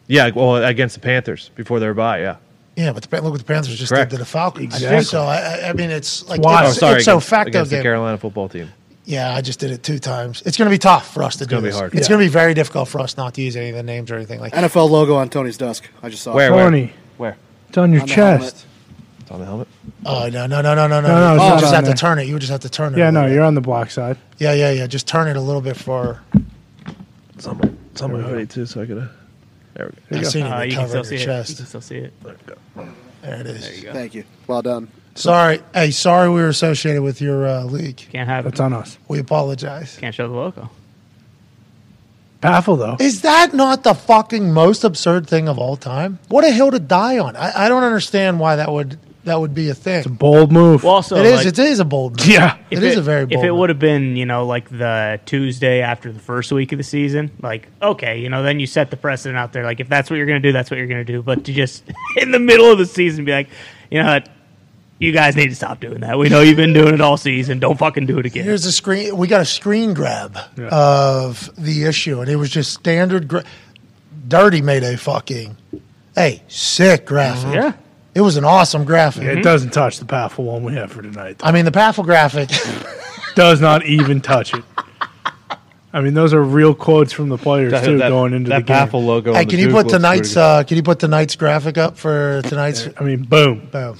Yeah, 0.07 0.29
well 0.35 0.57
against 0.63 0.95
the 0.95 1.01
Panthers 1.01 1.49
before 1.55 1.79
their 1.79 1.93
bye. 1.93 2.19
Yeah. 2.21 2.35
yeah. 2.75 2.91
But 2.93 3.03
the, 3.03 3.21
look 3.21 3.31
what 3.31 3.39
the 3.39 3.43
Panthers 3.45 3.75
just 3.77 3.91
Correct. 3.91 4.11
did 4.11 4.17
to 4.17 4.19
the 4.19 4.25
Falcons. 4.25 4.75
Exactly. 4.75 5.03
So 5.03 5.23
I, 5.23 5.37
I- 5.65 5.69
I 5.69 5.73
mean, 5.73 5.89
it's 5.89 6.27
like 6.29 6.41
wild. 6.41 6.65
Oh, 6.67 6.69
it's, 6.69 6.79
sorry. 6.79 6.95
it's 6.97 7.05
so 7.05 7.13
against, 7.13 7.29
facto 7.29 7.49
against 7.49 7.71
the 7.71 7.77
game. 7.77 7.83
Carolina 7.83 8.17
football 8.17 8.47
team. 8.49 8.71
Yeah, 9.07 9.33
I 9.35 9.41
just 9.41 9.59
did 9.59 9.69
it 9.71 9.83
two 9.83 9.99
times. 9.99 10.41
It's 10.45 10.57
going 10.57 10.65
to 10.69 10.73
be 10.73 10.79
tough 10.79 11.13
for 11.13 11.21
us 11.23 11.35
to 11.37 11.39
do 11.39 11.43
It's 11.43 11.51
gonna 11.53 11.67
be 11.67 11.71
hard. 11.71 11.93
It's 11.95 12.07
Yeah. 12.07 12.15
going 12.15 12.25
to 12.25 12.29
be 12.29 12.33
very 12.33 12.53
difficult 12.55 12.87
for 12.89 12.99
us 13.01 13.17
not 13.17 13.35
to 13.35 13.41
use 13.41 13.55
any 13.55 13.69
of 13.69 13.75
the 13.75 13.83
names 13.83 14.09
or 14.11 14.15
anything 14.15 14.39
like 14.39 14.51
that. 14.53 14.71
NFL 14.71 14.89
logo 14.89 15.15
on 15.15 15.29
Tony's 15.29 15.57
desk. 15.57 15.87
I 16.01 16.09
just 16.09 16.23
saw 16.23 16.33
Where? 16.33 16.49
it. 16.49 16.55
Where? 16.55 16.63
Tony, 16.65 16.93
Where? 17.17 17.37
it's 17.69 17.77
on 17.77 17.91
your 17.93 18.01
On 18.01 18.07
the 18.07 18.13
chest. 18.13 18.65
Helmet. 19.27 19.27
It's 19.27 19.31
on 19.31 19.39
the 19.39 19.45
helmet. 19.45 19.67
Oh 20.05 20.29
no 20.29 20.45
no 20.47 20.61
no 20.61 20.75
no 20.75 20.87
no 20.87 21.01
no! 21.01 21.07
no, 21.07 21.35
it's 21.35 21.43
you 21.43 21.49
not 21.49 21.59
just 21.59 21.65
on 21.67 21.73
have 21.75 21.85
there. 21.85 21.93
to 21.93 21.99
turn 21.99 22.19
it. 22.19 22.27
You 22.27 22.39
just 22.39 22.51
have 22.51 22.61
to 22.61 22.69
turn 22.69 22.93
it. 22.93 22.97
a 22.97 22.99
Yeah, 22.99 23.05
little 23.05 23.21
no, 23.23 23.27
bit. 23.27 23.33
you're 23.35 23.43
on 23.43 23.55
the 23.55 23.61
black 23.61 23.91
side. 23.91 24.17
Yeah, 24.37 24.53
yeah, 24.53 24.71
yeah. 24.71 24.87
Just 24.87 25.07
turn 25.07 25.27
it 25.27 25.35
a 25.37 25.41
little 25.41 25.61
bit 25.61 25.75
for. 25.77 26.21
It's 27.35 27.47
on 27.47 27.57
my, 27.57 27.69
it's 27.91 28.01
on 28.01 28.13
my 28.13 28.19
hoodie 28.21 28.45
too, 28.47 28.65
so 28.65 28.81
I 28.81 28.85
could. 28.85 29.09
There 29.73 29.91
we 30.11 30.17
go. 30.17 30.19
I 30.19 30.29
seen 30.29 30.43
Uh, 30.43 30.59
it 30.59 30.69
you 30.69 30.75
can 30.75 30.87
cover 30.87 30.89
still 30.89 30.97
your 30.97 31.03
see 31.05 31.15
it. 31.15 31.19
You 31.19 31.25
chest. 31.25 31.57
can 31.57 31.65
still 31.65 31.81
see 31.81 31.97
it. 31.97 32.13
There 33.21 33.39
it 33.41 33.47
is. 33.47 33.83
Thank 33.91 34.13
you. 34.15 34.23
Well 34.47 34.61
done. 34.61 34.89
Sorry, 35.15 35.61
hey, 35.73 35.91
sorry 35.91 36.29
we 36.29 36.41
were 36.41 36.49
associated 36.49 37.01
with 37.01 37.21
your 37.21 37.47
uh, 37.47 37.63
league. 37.63 37.97
Can't 37.97 38.27
have 38.29 38.43
That's 38.43 38.59
it. 38.59 38.63
on 38.63 38.73
us. 38.73 38.97
We 39.07 39.19
apologize. 39.19 39.97
Can't 39.97 40.13
show 40.13 40.27
the 40.27 40.33
logo. 40.35 40.69
Paffle 42.41 42.75
though. 42.75 42.97
Is 42.99 43.21
that 43.21 43.53
not 43.53 43.83
the 43.83 43.93
fucking 43.93 44.53
most 44.53 44.83
absurd 44.83 45.27
thing 45.27 45.47
of 45.47 45.57
all 45.57 45.77
time? 45.77 46.19
What 46.27 46.43
a 46.43 46.51
hill 46.51 46.69
to 46.71 46.79
die 46.79 47.17
on! 47.17 47.35
I, 47.35 47.65
I 47.65 47.69
don't 47.69 47.83
understand 47.83 48.39
why 48.39 48.57
that 48.57 48.71
would 48.71 48.99
that 49.25 49.39
would 49.39 49.53
be 49.53 49.69
a 49.69 49.73
thing. 49.75 49.97
It's 49.97 50.05
a 50.07 50.09
bold 50.09 50.51
move. 50.51 50.83
Well, 50.83 50.95
also, 50.95 51.17
it 51.17 51.25
is. 51.25 51.37
like, 51.37 51.45
it 51.47 51.59
is 51.59 51.79
a 51.79 51.85
bold. 51.85 52.19
Move. 52.19 52.27
yeah. 52.27 52.57
it 52.71 52.81
is 52.81 52.97
a 52.97 53.01
very 53.01 53.25
bold. 53.25 53.39
If 53.39 53.45
it 53.45 53.51
would 53.51 53.69
have 53.69 53.79
been, 53.79 54.15
you 54.15 54.25
know, 54.25 54.45
like 54.45 54.69
the 54.69 55.19
Tuesday 55.25 55.81
after 55.81 56.11
the 56.11 56.19
first 56.19 56.51
week 56.51 56.71
of 56.71 56.77
the 56.77 56.83
season, 56.83 57.31
like 57.41 57.67
okay, 57.81 58.19
you 58.19 58.29
know, 58.29 58.43
then 58.43 58.59
you 58.59 58.67
set 58.67 58.89
the 58.91 58.97
precedent 58.97 59.37
out 59.37 59.51
there. 59.53 59.63
Like 59.63 59.79
if 59.79 59.89
that's 59.89 60.09
what 60.09 60.15
you're 60.17 60.25
going 60.25 60.41
to 60.41 60.47
do, 60.47 60.53
that's 60.53 60.71
what 60.71 60.77
you're 60.77 60.87
going 60.87 61.05
to 61.05 61.11
do. 61.11 61.21
But 61.21 61.43
to 61.45 61.53
just 61.53 61.83
in 62.17 62.31
the 62.31 62.39
middle 62.39 62.71
of 62.71 62.77
the 62.77 62.85
season 62.85 63.25
be 63.25 63.31
like, 63.31 63.49
you 63.91 64.01
know 64.01 64.09
what, 64.09 64.29
you 64.99 65.11
guys 65.11 65.35
need 65.35 65.49
to 65.49 65.55
stop 65.55 65.79
doing 65.79 65.99
that. 66.01 66.17
We 66.17 66.29
know 66.29 66.41
you've 66.41 66.55
been 66.55 66.73
doing 66.73 66.93
it 66.93 67.01
all 67.01 67.17
season. 67.17 67.59
Don't 67.59 67.77
fucking 67.77 68.05
do 68.05 68.17
it 68.19 68.25
again. 68.25 68.43
Here's 68.45 68.65
a 68.65 68.71
screen. 68.71 69.17
We 69.17 69.27
got 69.27 69.41
a 69.41 69.45
screen 69.45 69.93
grab 69.93 70.37
of 70.71 71.51
the 71.57 71.83
issue, 71.83 72.21
and 72.21 72.29
it 72.29 72.37
was 72.37 72.49
just 72.49 72.73
standard. 72.73 73.27
Gra- 73.27 73.43
Dirty 74.27 74.61
made 74.61 74.83
a 74.83 74.97
fucking, 74.97 75.57
hey, 76.15 76.41
sick 76.47 77.05
graphic. 77.05 77.53
yeah. 77.53 77.73
It 78.15 78.21
was 78.21 78.37
an 78.37 78.45
awesome 78.45 78.85
graphic. 78.85 79.23
It 79.23 79.43
doesn't 79.43 79.71
touch 79.71 79.99
the 79.99 80.05
powerful 80.05 80.45
one 80.45 80.63
we 80.63 80.73
have 80.75 80.89
for 80.89 81.01
tonight. 81.01 81.41
I 81.43 81.51
mean, 81.51 81.65
the 81.65 81.71
Paffle 81.71 82.05
graphic. 82.05 82.49
Does 83.35 83.59
not 83.59 83.85
even 83.85 84.21
touch 84.21 84.53
it. 84.53 84.63
I 85.91 85.99
mean, 85.99 86.13
those 86.13 86.33
are 86.33 86.41
real 86.41 86.73
quotes 86.73 87.11
from 87.11 87.27
the 87.27 87.37
players 87.37 87.73
too 87.83 87.97
going 87.99 88.33
into 88.33 88.49
that 88.49 88.59
the 88.59 88.63
game. 88.63 88.75
Paffle 88.75 89.03
logo. 89.03 89.33
hey, 89.33 89.39
on 89.39 89.45
the 89.45 89.49
can 89.51 89.59
you 89.59 89.65
Duke 89.65 89.75
put 89.75 89.85
looks 89.87 89.93
tonight's? 89.93 90.33
pretty 90.33 90.39
Uh, 90.39 90.63
can 90.63 90.77
you 90.77 90.83
put 90.83 90.99
tonight's 90.99 91.35
graphic 91.35 91.77
up 91.77 91.97
for 91.97 92.41
tonight's? 92.43 92.87
I 92.97 93.03
mean, 93.03 93.23
boom. 93.23 93.67
Boom. 93.71 93.97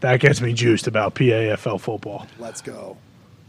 That 0.00 0.20
gets 0.20 0.40
me 0.40 0.52
juiced 0.52 0.86
about 0.86 1.16
PAFL 1.16 1.80
football. 1.80 2.28
Let's 2.38 2.62
go. 2.62 2.96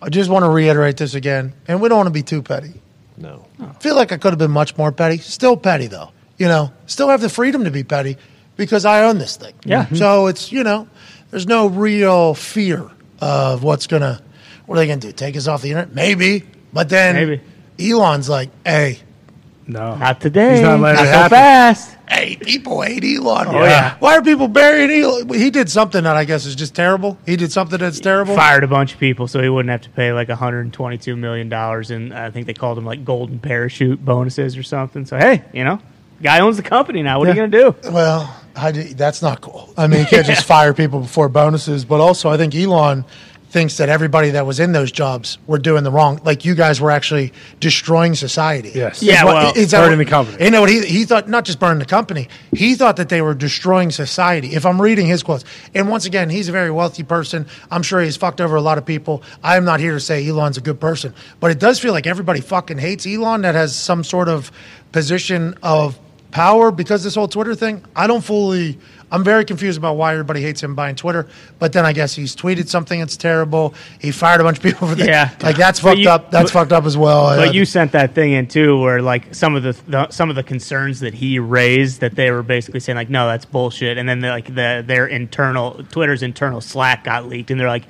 I 0.02 0.10
just 0.10 0.30
want 0.32 0.44
to 0.44 0.50
reiterate 0.50 0.98
this 0.98 1.14
again, 1.14 1.54
and 1.68 1.82
we 1.82 1.90
don't 1.90 1.98
want 1.98 2.08
to 2.08 2.12
be 2.14 2.24
too 2.24 2.42
petty. 2.42 2.70
good. 2.70 2.82
no. 3.24 3.46
I 3.60 3.74
feel 3.74 3.96
like 3.96 4.12
I 4.12 4.18
could 4.18 4.32
have 4.32 4.40
been 4.40 4.52
much 4.52 4.76
more 4.76 4.92
petty. 4.92 5.18
Still 5.20 5.56
petty 5.56 5.86
though. 5.86 6.12
You 6.40 6.48
know, 6.48 6.72
still 6.88 7.10
have 7.10 7.22
the 7.22 7.30
freedom 7.30 7.64
to 7.66 7.72
be 7.72 7.84
petty 7.84 8.18
because 8.58 8.84
I 8.86 9.04
own 9.06 9.18
this 9.20 9.38
thing. 9.38 9.54
Yeah. 9.64 9.86
Mm-hmm. 9.86 9.96
So 9.96 10.28
it's 10.28 10.52
you 10.52 10.64
know, 10.64 10.88
there's 11.32 11.48
no 11.48 11.68
real 11.68 12.34
fear 12.34 12.90
of 13.22 13.64
what's 13.64 13.88
gonna. 13.88 14.22
What 14.66 14.76
are 14.76 14.80
they 14.80 14.88
gonna 14.88 15.00
do? 15.00 15.12
Take 15.14 15.38
us 15.38 15.48
off 15.48 15.62
the 15.62 15.70
internet? 15.70 15.96
Maybe. 15.96 16.44
But 16.74 16.90
then 16.90 17.16
Maybe. 17.16 17.42
Elon's 17.80 18.28
like, 18.28 18.50
hey, 18.66 19.00
No, 19.66 19.96
Not 19.96 20.20
today. 20.20 20.56
He's 20.56 20.62
not 20.62 20.80
letting 20.82 20.98
not 20.98 21.04
it 21.04 21.08
so 21.08 21.12
happen. 21.14 21.30
fast. 21.30 21.96
hey, 22.10 22.36
people 22.36 22.82
hate 22.82 23.04
Elon. 23.06 23.48
Oh, 23.48 23.64
yeah. 23.64 23.96
Why 24.00 24.18
are 24.18 24.22
people 24.22 24.48
burying 24.50 24.92
Elon? 25.02 25.30
He 25.34 25.50
did 25.50 25.70
something 25.70 26.04
that 26.04 26.16
I 26.18 26.26
guess 26.26 26.46
is 26.46 26.56
just 26.56 26.76
terrible. 26.76 27.18
He 27.26 27.38
did 27.38 27.52
something 27.54 27.80
that's 27.80 28.00
terrible. 28.02 28.36
Fired 28.36 28.64
a 28.66 28.68
bunch 28.68 28.94
of 28.94 29.00
people 29.00 29.28
so 29.28 29.42
he 29.42 29.48
wouldn't 29.50 29.70
have 29.72 29.82
to 29.82 29.90
pay 29.92 30.12
like 30.12 30.28
122 30.28 31.16
million 31.16 31.48
dollars, 31.50 31.90
and 31.92 32.14
I 32.14 32.30
think 32.32 32.46
they 32.48 32.54
called 32.54 32.78
him 32.78 32.86
like 32.86 33.06
golden 33.06 33.40
parachute 33.40 34.04
bonuses 34.04 34.58
or 34.58 34.64
something. 34.64 35.06
So 35.06 35.18
hey, 35.18 35.44
you 35.54 35.64
know, 35.64 35.80
guy 36.22 36.40
owns 36.42 36.58
the 36.58 36.64
company 36.64 37.02
now. 37.04 37.20
What 37.20 37.30
are 37.30 37.32
you 37.32 37.36
gonna 37.48 37.48
do? 37.82 37.92
Well, 37.92 38.36
That's 38.62 39.22
not 39.22 39.42
cool. 39.42 39.74
I 39.78 39.88
mean, 39.88 40.02
you 40.02 40.06
can't 40.08 40.26
just 40.26 40.46
fire 40.56 40.74
people 40.74 41.00
before 41.02 41.30
bonuses. 41.30 41.86
But 41.86 42.00
also, 42.02 42.30
I 42.30 42.38
think 42.38 42.56
Elon 42.56 43.06
thinks 43.50 43.78
that 43.78 43.88
everybody 43.88 44.32
that 44.32 44.46
was 44.46 44.60
in 44.60 44.74
those 44.74 44.92
jobs 44.92 45.38
were 45.48 45.58
doing 45.58 45.86
the 45.86 45.90
wrong. 45.90 46.20
Like 46.26 46.44
you 46.44 46.54
guys 46.54 46.82
were 46.82 46.92
actually 46.92 47.32
destroying 47.62 48.14
society. 48.14 48.74
Yes. 48.76 48.98
Is 48.98 49.04
Yeah, 49.04 49.24
what- 49.24 49.36
well, 49.36 49.54
is 49.56 49.72
burning 49.72 49.92
what- 49.92 49.98
the 50.06 50.10
company. 50.10 50.44
You 50.44 50.52
know 50.52 50.60
what 50.60 50.70
he 50.70 50.86
he 50.86 51.06
thought? 51.06 51.30
Not 51.30 51.46
just 51.46 51.58
burning 51.58 51.80
the 51.80 51.86
company. 51.86 52.28
He 52.52 52.76
thought 52.76 52.98
that 52.98 53.08
they 53.08 53.22
were 53.22 53.34
destroying 53.34 53.90
society. 53.90 54.50
If 54.54 54.66
I'm 54.66 54.82
reading 54.82 55.08
his 55.08 55.24
quotes, 55.24 55.46
and 55.74 55.88
once 55.88 56.06
again, 56.06 56.30
he's 56.30 56.50
a 56.50 56.52
very 56.52 56.70
wealthy 56.72 57.04
person. 57.04 57.46
I'm 57.72 57.84
sure 57.84 58.02
he's 58.02 58.18
fucked 58.18 58.42
over 58.42 58.58
a 58.58 58.62
lot 58.62 58.78
of 58.78 58.86
people. 58.86 59.24
I 59.42 59.56
am 59.56 59.64
not 59.64 59.80
here 59.80 59.94
to 59.94 60.00
say 60.02 60.28
Elon's 60.28 60.58
a 60.58 60.62
good 60.62 60.82
person, 60.82 61.14
but 61.40 61.50
it 61.50 61.58
does 61.58 61.80
feel 61.80 61.94
like 61.94 62.06
everybody 62.06 62.42
fucking 62.42 62.80
hates 62.80 63.08
Elon 63.08 63.44
that 63.44 63.56
has 63.56 63.74
some 63.74 64.04
sort 64.04 64.28
of 64.28 64.52
position 64.92 65.58
of 65.64 65.98
power 66.32 66.72
because 66.72 67.04
this 67.04 67.16
whole 67.16 67.28
Twitter 67.28 67.56
thing. 67.56 67.84
I 67.96 68.08
don't 68.08 68.24
fully. 68.24 68.78
I'm 69.10 69.24
very 69.24 69.46
confused 69.46 69.78
about 69.78 69.96
why 69.96 70.12
everybody 70.12 70.42
hates 70.42 70.62
him 70.62 70.76
buying 70.76 70.96
Twitter. 70.96 71.28
But 71.60 71.72
then 71.72 71.86
I 71.86 71.94
guess 71.94 72.14
he's 72.14 72.36
tweeted 72.36 72.68
something 72.68 73.00
that's 73.00 73.16
terrible. 73.16 73.74
He 74.02 74.12
fired 74.12 74.42
a 74.42 74.44
bunch 74.44 74.58
of 74.58 74.64
people 74.64 74.90
for 74.90 74.96
that. 74.96 75.08
Yeah. 75.08 75.32
like 75.42 75.56
that's 75.56 75.80
fucked 75.80 76.00
you- 76.00 76.10
up. 76.10 76.30
That's 76.30 76.52
but- 76.52 76.60
fucked 76.60 76.72
up 76.74 76.84
as 76.86 76.98
well. 76.98 77.28
Uh, 77.28 77.38
But 77.38 77.56
you 77.56 77.64
sent 77.64 77.94
that 77.94 78.14
thing 78.14 78.34
in 78.34 78.48
too, 78.48 78.78
where 78.82 79.02
like 79.02 79.34
some 79.34 79.56
of 79.56 79.64
the, 79.64 79.78
the 79.88 80.10
some 80.10 80.30
of 80.30 80.36
the 80.36 80.44
concerns 80.44 81.00
that 81.00 81.14
he 81.14 81.40
raised, 81.40 82.02
that 82.02 82.16
they 82.16 82.32
were 82.32 82.44
basically 82.44 82.82
saying 82.82 82.98
like, 82.98 83.10
no, 83.10 83.28
that's 83.28 83.46
bullshit. 83.46 83.98
And 83.98 84.10
then 84.10 84.20
the, 84.20 84.28
like 84.30 84.54
the 84.54 84.84
their 84.86 85.08
internal 85.08 85.82
Twitter's 85.92 86.22
internal 86.24 86.60
Slack 86.60 87.06
got 87.06 87.28
leaked, 87.28 87.50
and 87.50 87.58
they're 87.60 87.68
like, 87.70 87.86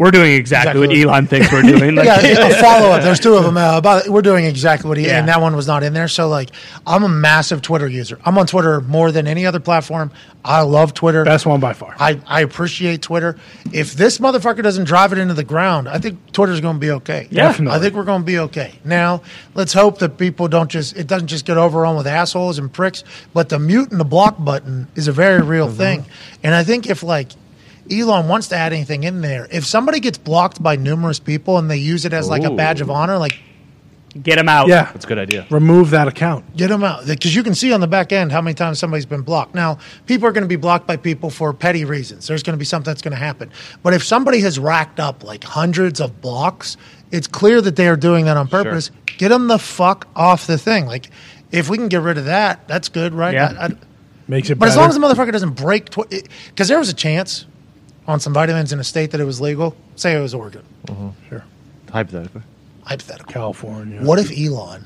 We're 0.00 0.10
doing 0.10 0.32
exactly, 0.32 0.82
Exactly 0.82 1.04
what 1.04 1.12
Elon 1.12 1.26
thinks 1.26 1.52
we're 1.52 1.60
doing. 1.60 1.94
Like, 2.00 2.06
yeah, 2.06 2.46
a 2.48 2.54
follow 2.60 2.88
up. 2.88 3.02
There's 3.02 3.20
two 3.20 3.34
of 3.34 3.44
them. 3.44 3.58
Uh, 3.58 3.76
about 3.76 4.08
we're 4.08 4.22
doing 4.22 4.46
exactly 4.46 4.88
what 4.88 4.96
he 4.96 5.06
Yeah. 5.06 5.18
and 5.18 5.28
that 5.28 5.42
one 5.42 5.54
was 5.54 5.66
not 5.66 5.82
in 5.82 5.92
there. 5.92 6.08
So 6.08 6.26
like, 6.26 6.48
I'm 6.86 7.02
a 7.04 7.08
massive 7.08 7.60
Twitter 7.60 7.86
user. 7.86 8.18
I'm 8.24 8.38
on 8.38 8.46
Twitter 8.46 8.80
more 8.80 9.12
than 9.12 9.26
any 9.26 9.44
other 9.44 9.60
platform. 9.60 10.10
I 10.42 10.62
love 10.62 10.94
Twitter. 10.94 11.22
Best 11.22 11.44
one 11.44 11.60
by 11.60 11.74
far. 11.74 11.94
I, 11.98 12.18
I 12.26 12.40
appreciate 12.40 13.02
Twitter. 13.02 13.36
If 13.74 13.92
this 13.92 14.16
motherfucker 14.16 14.62
doesn't 14.62 14.84
drive 14.84 15.12
it 15.12 15.18
into 15.18 15.34
the 15.34 15.44
ground, 15.44 15.86
I 15.86 15.98
think 15.98 16.32
Twitter's 16.32 16.62
going 16.62 16.76
to 16.76 16.80
be 16.80 16.92
okay. 16.92 17.28
Yeah. 17.30 17.48
Definitely. 17.48 17.76
I 17.78 17.80
think 17.82 17.94
we're 17.94 18.04
going 18.04 18.22
to 18.22 18.26
be 18.26 18.38
okay. 18.38 18.78
Now, 18.86 19.20
let's 19.54 19.74
hope 19.74 19.98
that 19.98 20.16
people 20.16 20.48
don't 20.48 20.70
just 20.70 20.96
it 20.96 21.08
doesn't 21.08 21.28
just 21.28 21.44
get 21.44 21.58
overrun 21.58 21.94
with 21.96 22.06
assholes 22.06 22.58
and 22.58 22.72
pricks, 22.72 23.04
but 23.34 23.50
the 23.50 23.58
mute 23.58 23.90
and 23.90 24.00
the 24.00 24.04
block 24.06 24.42
button 24.42 24.88
is 24.94 25.08
a 25.08 25.12
very 25.12 25.42
real 25.42 25.66
Mm-hmm. 25.68 25.76
thing. 25.76 26.04
And 26.42 26.54
I 26.54 26.64
think 26.64 26.88
if 26.88 27.02
like 27.02 27.32
Elon 27.90 28.28
wants 28.28 28.48
to 28.48 28.56
add 28.56 28.72
anything 28.72 29.04
in 29.04 29.20
there, 29.20 29.48
if 29.50 29.66
somebody 29.66 30.00
gets 30.00 30.18
blocked 30.18 30.62
by 30.62 30.76
numerous 30.76 31.18
people 31.18 31.58
and 31.58 31.70
they 31.70 31.76
use 31.78 32.04
it 32.04 32.12
as 32.12 32.28
like 32.28 32.44
a 32.44 32.50
badge 32.50 32.80
of 32.80 32.90
honor, 32.90 33.18
like 33.18 33.38
get 34.22 34.36
them 34.36 34.48
out. 34.48 34.66
yeah, 34.68 34.90
That's 34.92 35.04
a 35.04 35.08
good 35.08 35.18
idea. 35.18 35.46
remove 35.50 35.90
that 35.90 36.08
account. 36.08 36.56
Get 36.56 36.68
them 36.68 36.82
out 36.82 37.06
because 37.06 37.34
you 37.34 37.42
can 37.42 37.54
see 37.54 37.72
on 37.72 37.80
the 37.80 37.86
back 37.86 38.12
end 38.12 38.32
how 38.32 38.40
many 38.40 38.54
times 38.54 38.78
somebody's 38.78 39.06
been 39.06 39.22
blocked. 39.22 39.54
Now, 39.54 39.78
people 40.06 40.26
are 40.28 40.32
going 40.32 40.42
to 40.42 40.48
be 40.48 40.56
blocked 40.56 40.86
by 40.86 40.96
people 40.96 41.30
for 41.30 41.52
petty 41.52 41.84
reasons. 41.84 42.26
There's 42.26 42.42
going 42.42 42.54
to 42.54 42.58
be 42.58 42.64
something 42.64 42.90
that's 42.90 43.02
going 43.02 43.12
to 43.12 43.18
happen. 43.18 43.50
But 43.82 43.94
if 43.94 44.02
somebody 44.04 44.40
has 44.40 44.58
racked 44.58 44.98
up 45.00 45.22
like 45.22 45.44
hundreds 45.44 46.00
of 46.00 46.20
blocks, 46.20 46.76
it's 47.12 47.26
clear 47.28 47.60
that 47.60 47.76
they 47.76 47.86
are 47.88 47.96
doing 47.96 48.24
that 48.26 48.36
on 48.36 48.48
purpose. 48.48 48.90
Get 49.18 49.28
them 49.28 49.46
the 49.48 49.58
fuck 49.58 50.08
off 50.16 50.46
the 50.46 50.58
thing. 50.58 50.86
Like, 50.86 51.10
if 51.52 51.68
we 51.68 51.76
can 51.76 51.88
get 51.88 52.02
rid 52.02 52.18
of 52.18 52.24
that, 52.26 52.66
that's 52.68 52.88
good, 52.88 53.14
right? 53.14 53.34
Yeah. 53.34 53.54
I- 53.58 53.64
I- 53.66 53.74
Makes 54.28 54.48
it 54.50 54.54
but 54.60 54.66
better. 54.66 54.70
as 54.70 54.76
long 54.76 54.88
as 54.88 54.94
the 54.94 55.00
motherfucker 55.00 55.32
doesn't 55.32 55.54
break, 55.56 55.90
because 55.90 56.68
there 56.68 56.78
was 56.78 56.88
a 56.88 56.94
chance 56.94 57.46
on 58.10 58.20
some 58.20 58.34
vitamins 58.34 58.72
in 58.72 58.80
a 58.80 58.84
state 58.84 59.12
that 59.12 59.20
it 59.20 59.24
was 59.24 59.40
legal. 59.40 59.76
Say 59.96 60.16
it 60.16 60.20
was 60.20 60.34
Oregon, 60.34 60.64
mm-hmm. 60.86 61.28
sure. 61.28 61.44
Hypothetically. 61.90 62.42
hypothetical. 62.84 63.32
California. 63.32 64.02
What 64.02 64.18
if 64.18 64.30
Elon, 64.36 64.84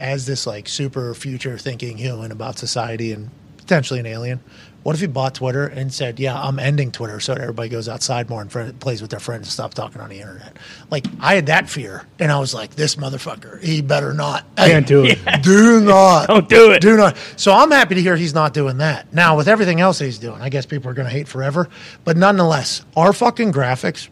as 0.00 0.26
this 0.26 0.46
like 0.46 0.68
super 0.68 1.14
future 1.14 1.56
thinking 1.56 1.96
human 1.96 2.32
about 2.32 2.58
society 2.58 3.12
and 3.12 3.30
potentially 3.56 4.00
an 4.00 4.06
alien, 4.06 4.40
what 4.84 4.94
if 4.94 5.00
he 5.00 5.06
bought 5.06 5.34
Twitter 5.34 5.66
and 5.66 5.92
said, 5.92 6.20
"Yeah, 6.20 6.40
I'm 6.40 6.58
ending 6.58 6.92
Twitter 6.92 7.18
so 7.18 7.34
that 7.34 7.40
everybody 7.40 7.70
goes 7.70 7.88
outside 7.88 8.28
more 8.28 8.42
and 8.42 8.52
friend, 8.52 8.78
plays 8.78 9.00
with 9.00 9.10
their 9.10 9.18
friends 9.18 9.46
and 9.46 9.52
stops 9.52 9.74
talking 9.74 10.00
on 10.00 10.10
the 10.10 10.20
internet." 10.20 10.56
Like 10.90 11.06
I 11.20 11.34
had 11.34 11.46
that 11.46 11.68
fear, 11.70 12.04
and 12.18 12.30
I 12.30 12.38
was 12.38 12.54
like, 12.54 12.76
"This 12.76 12.96
motherfucker, 12.96 13.62
he 13.62 13.80
better 13.80 14.12
not." 14.12 14.44
Can't 14.56 14.86
do 14.86 15.04
it. 15.04 15.18
Do 15.42 15.80
not. 15.80 16.28
Don't 16.28 16.48
do 16.48 16.70
it. 16.70 16.80
Do 16.80 16.96
not. 16.96 17.16
So 17.36 17.52
I'm 17.52 17.70
happy 17.70 17.94
to 17.96 18.02
hear 18.02 18.14
he's 18.14 18.34
not 18.34 18.54
doing 18.54 18.78
that. 18.78 19.12
Now, 19.12 19.36
with 19.36 19.48
everything 19.48 19.80
else 19.80 19.98
he's 19.98 20.18
doing, 20.18 20.40
I 20.40 20.48
guess 20.50 20.66
people 20.66 20.90
are 20.90 20.94
going 20.94 21.08
to 21.08 21.12
hate 21.12 21.28
forever. 21.28 21.68
But 22.04 22.16
nonetheless, 22.16 22.84
our 22.96 23.12
fucking 23.12 23.52
graphics 23.52 24.08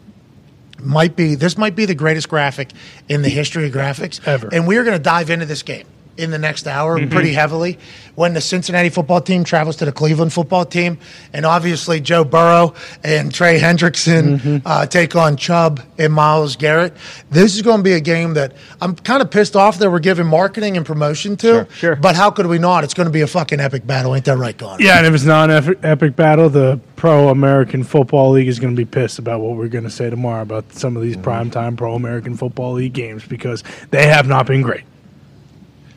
might 0.78 1.16
be 1.16 1.34
this 1.34 1.56
might 1.56 1.76
be 1.76 1.84
the 1.84 1.94
greatest 1.94 2.28
graphic 2.28 2.70
in 3.08 3.22
the 3.22 3.28
history 3.28 3.66
of 3.66 3.72
graphics 3.72 4.26
Ever. 4.26 4.48
And 4.52 4.66
we 4.66 4.76
are 4.78 4.84
going 4.84 4.96
to 4.96 5.02
dive 5.02 5.30
into 5.30 5.46
this 5.46 5.62
game 5.62 5.86
in 6.16 6.30
the 6.30 6.38
next 6.38 6.66
hour 6.66 6.98
Mm-hmm. 6.98 7.10
pretty 7.10 7.32
heavily 7.32 7.78
when 8.14 8.34
the 8.34 8.40
Cincinnati 8.42 8.90
football 8.90 9.22
team 9.22 9.42
travels 9.42 9.76
to 9.76 9.86
the 9.86 9.92
Cleveland 9.92 10.32
football 10.34 10.66
team, 10.66 10.98
and 11.32 11.46
obviously 11.46 11.98
Joe 11.98 12.24
Burrow 12.24 12.74
and 13.02 13.32
Trey 13.32 13.58
Hendrickson 13.58 14.38
Mm-hmm. 14.38 14.66
uh, 14.66 14.84
take 14.86 15.16
on 15.16 15.36
Chubb 15.36 15.80
and 15.98 16.12
Myles 16.12 16.56
Garrett. 16.56 16.94
This 17.30 17.54
is 17.56 17.62
going 17.62 17.78
to 17.78 17.82
be 17.82 17.92
a 17.92 18.00
game 18.00 18.34
that 18.34 18.52
I'm 18.82 18.94
kind 18.96 19.22
of 19.22 19.30
pissed 19.30 19.56
off 19.56 19.78
that 19.78 19.90
we're 19.90 19.98
giving 19.98 20.26
marketing 20.26 20.76
and 20.76 20.84
promotion 20.84 21.36
to. 21.38 21.46
Sure, 21.46 21.68
sure. 21.74 21.96
But 21.96 22.14
how 22.16 22.30
could 22.30 22.46
we 22.46 22.58
not? 22.58 22.84
It's 22.84 22.92
going 22.94 23.06
to 23.06 23.12
be 23.12 23.22
a 23.22 23.26
fucking 23.26 23.60
epic 23.60 23.86
battle, 23.86 24.14
ain't 24.14 24.26
that 24.26 24.36
right, 24.36 24.56
Connor? 24.58 24.84
Yeah, 24.84 24.98
and 24.98 25.06
if 25.06 25.14
it's 25.14 25.24
not 25.24 25.48
an 25.50 25.56
epic, 25.56 25.78
epic 25.82 26.16
battle, 26.16 26.50
the 26.50 26.78
Pro 26.96 27.30
American 27.30 27.82
Football 27.82 28.32
League 28.32 28.48
is 28.48 28.60
going 28.60 28.76
to 28.76 28.80
be 28.80 28.84
pissed 28.84 29.18
about 29.18 29.40
what 29.40 29.56
we're 29.56 29.68
going 29.68 29.84
to 29.84 29.90
say 29.90 30.10
tomorrow 30.10 30.42
about 30.42 30.70
some 30.74 30.96
of 30.96 31.02
these 31.02 31.16
primetime 31.16 31.76
Pro 31.78 31.94
American 31.94 32.36
Football 32.36 32.74
League 32.74 32.92
games 32.92 33.24
because 33.26 33.64
they 33.90 34.06
have 34.06 34.28
not 34.28 34.46
been 34.46 34.60
great. 34.62 34.82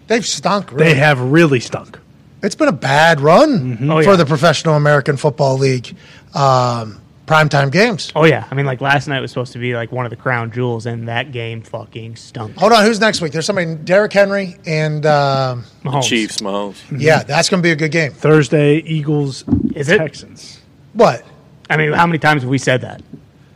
They've 0.08 0.26
stunk. 0.26 0.72
Really. 0.72 0.86
They 0.86 0.94
have 0.96 1.20
really 1.20 1.60
stunk. 1.60 2.00
It's 2.44 2.56
been 2.56 2.68
a 2.68 2.72
bad 2.74 3.22
run 3.22 3.78
Oh, 3.90 4.04
for 4.04 4.12
yeah. 4.12 4.16
the 4.18 4.26
Professional 4.26 4.76
American 4.76 5.18
Football 5.18 5.58
League 5.58 5.96
um, 6.36 7.02
primetime 7.26 7.72
games. 7.72 8.12
Oh 8.16 8.24
yeah, 8.26 8.46
I 8.52 8.54
mean, 8.56 8.68
like 8.68 8.82
last 8.82 9.08
night 9.08 9.20
was 9.20 9.32
supposed 9.32 9.54
to 9.54 9.60
be 9.60 9.74
like 9.76 9.92
one 9.92 10.06
of 10.06 10.12
the 10.12 10.16
crown 10.16 10.52
jewels, 10.52 10.86
and 10.86 11.08
that 11.08 11.32
game 11.32 11.62
fucking 11.64 12.18
stunk. 12.18 12.56
Hold 12.58 12.72
on, 12.74 12.84
who's 12.86 13.00
next 13.00 13.20
week? 13.22 13.32
There's 13.32 13.48
somebody, 13.48 13.74
Derrick 13.76 14.14
Henry, 14.14 14.58
and 14.68 15.06
um, 15.08 15.64
Mahomes. 15.84 16.04
Chiefs, 16.04 16.38
Mahomes. 16.38 16.76
yeah, 17.02 17.24
that's 17.24 17.50
going 17.50 17.64
to 17.64 17.66
be 17.66 17.72
a 17.72 17.76
good 17.76 17.92
game. 17.92 18.12
Thursday, 18.12 18.78
Eagles, 18.78 19.44
Is 19.76 19.90
it? 19.90 19.98
Texans. 19.98 20.60
What? 20.94 21.26
I 21.68 21.78
mean, 21.78 21.94
how 21.94 22.06
many 22.06 22.20
times 22.20 22.44
have 22.44 22.50
we 22.50 22.60
said 22.60 22.82
that? 22.82 23.02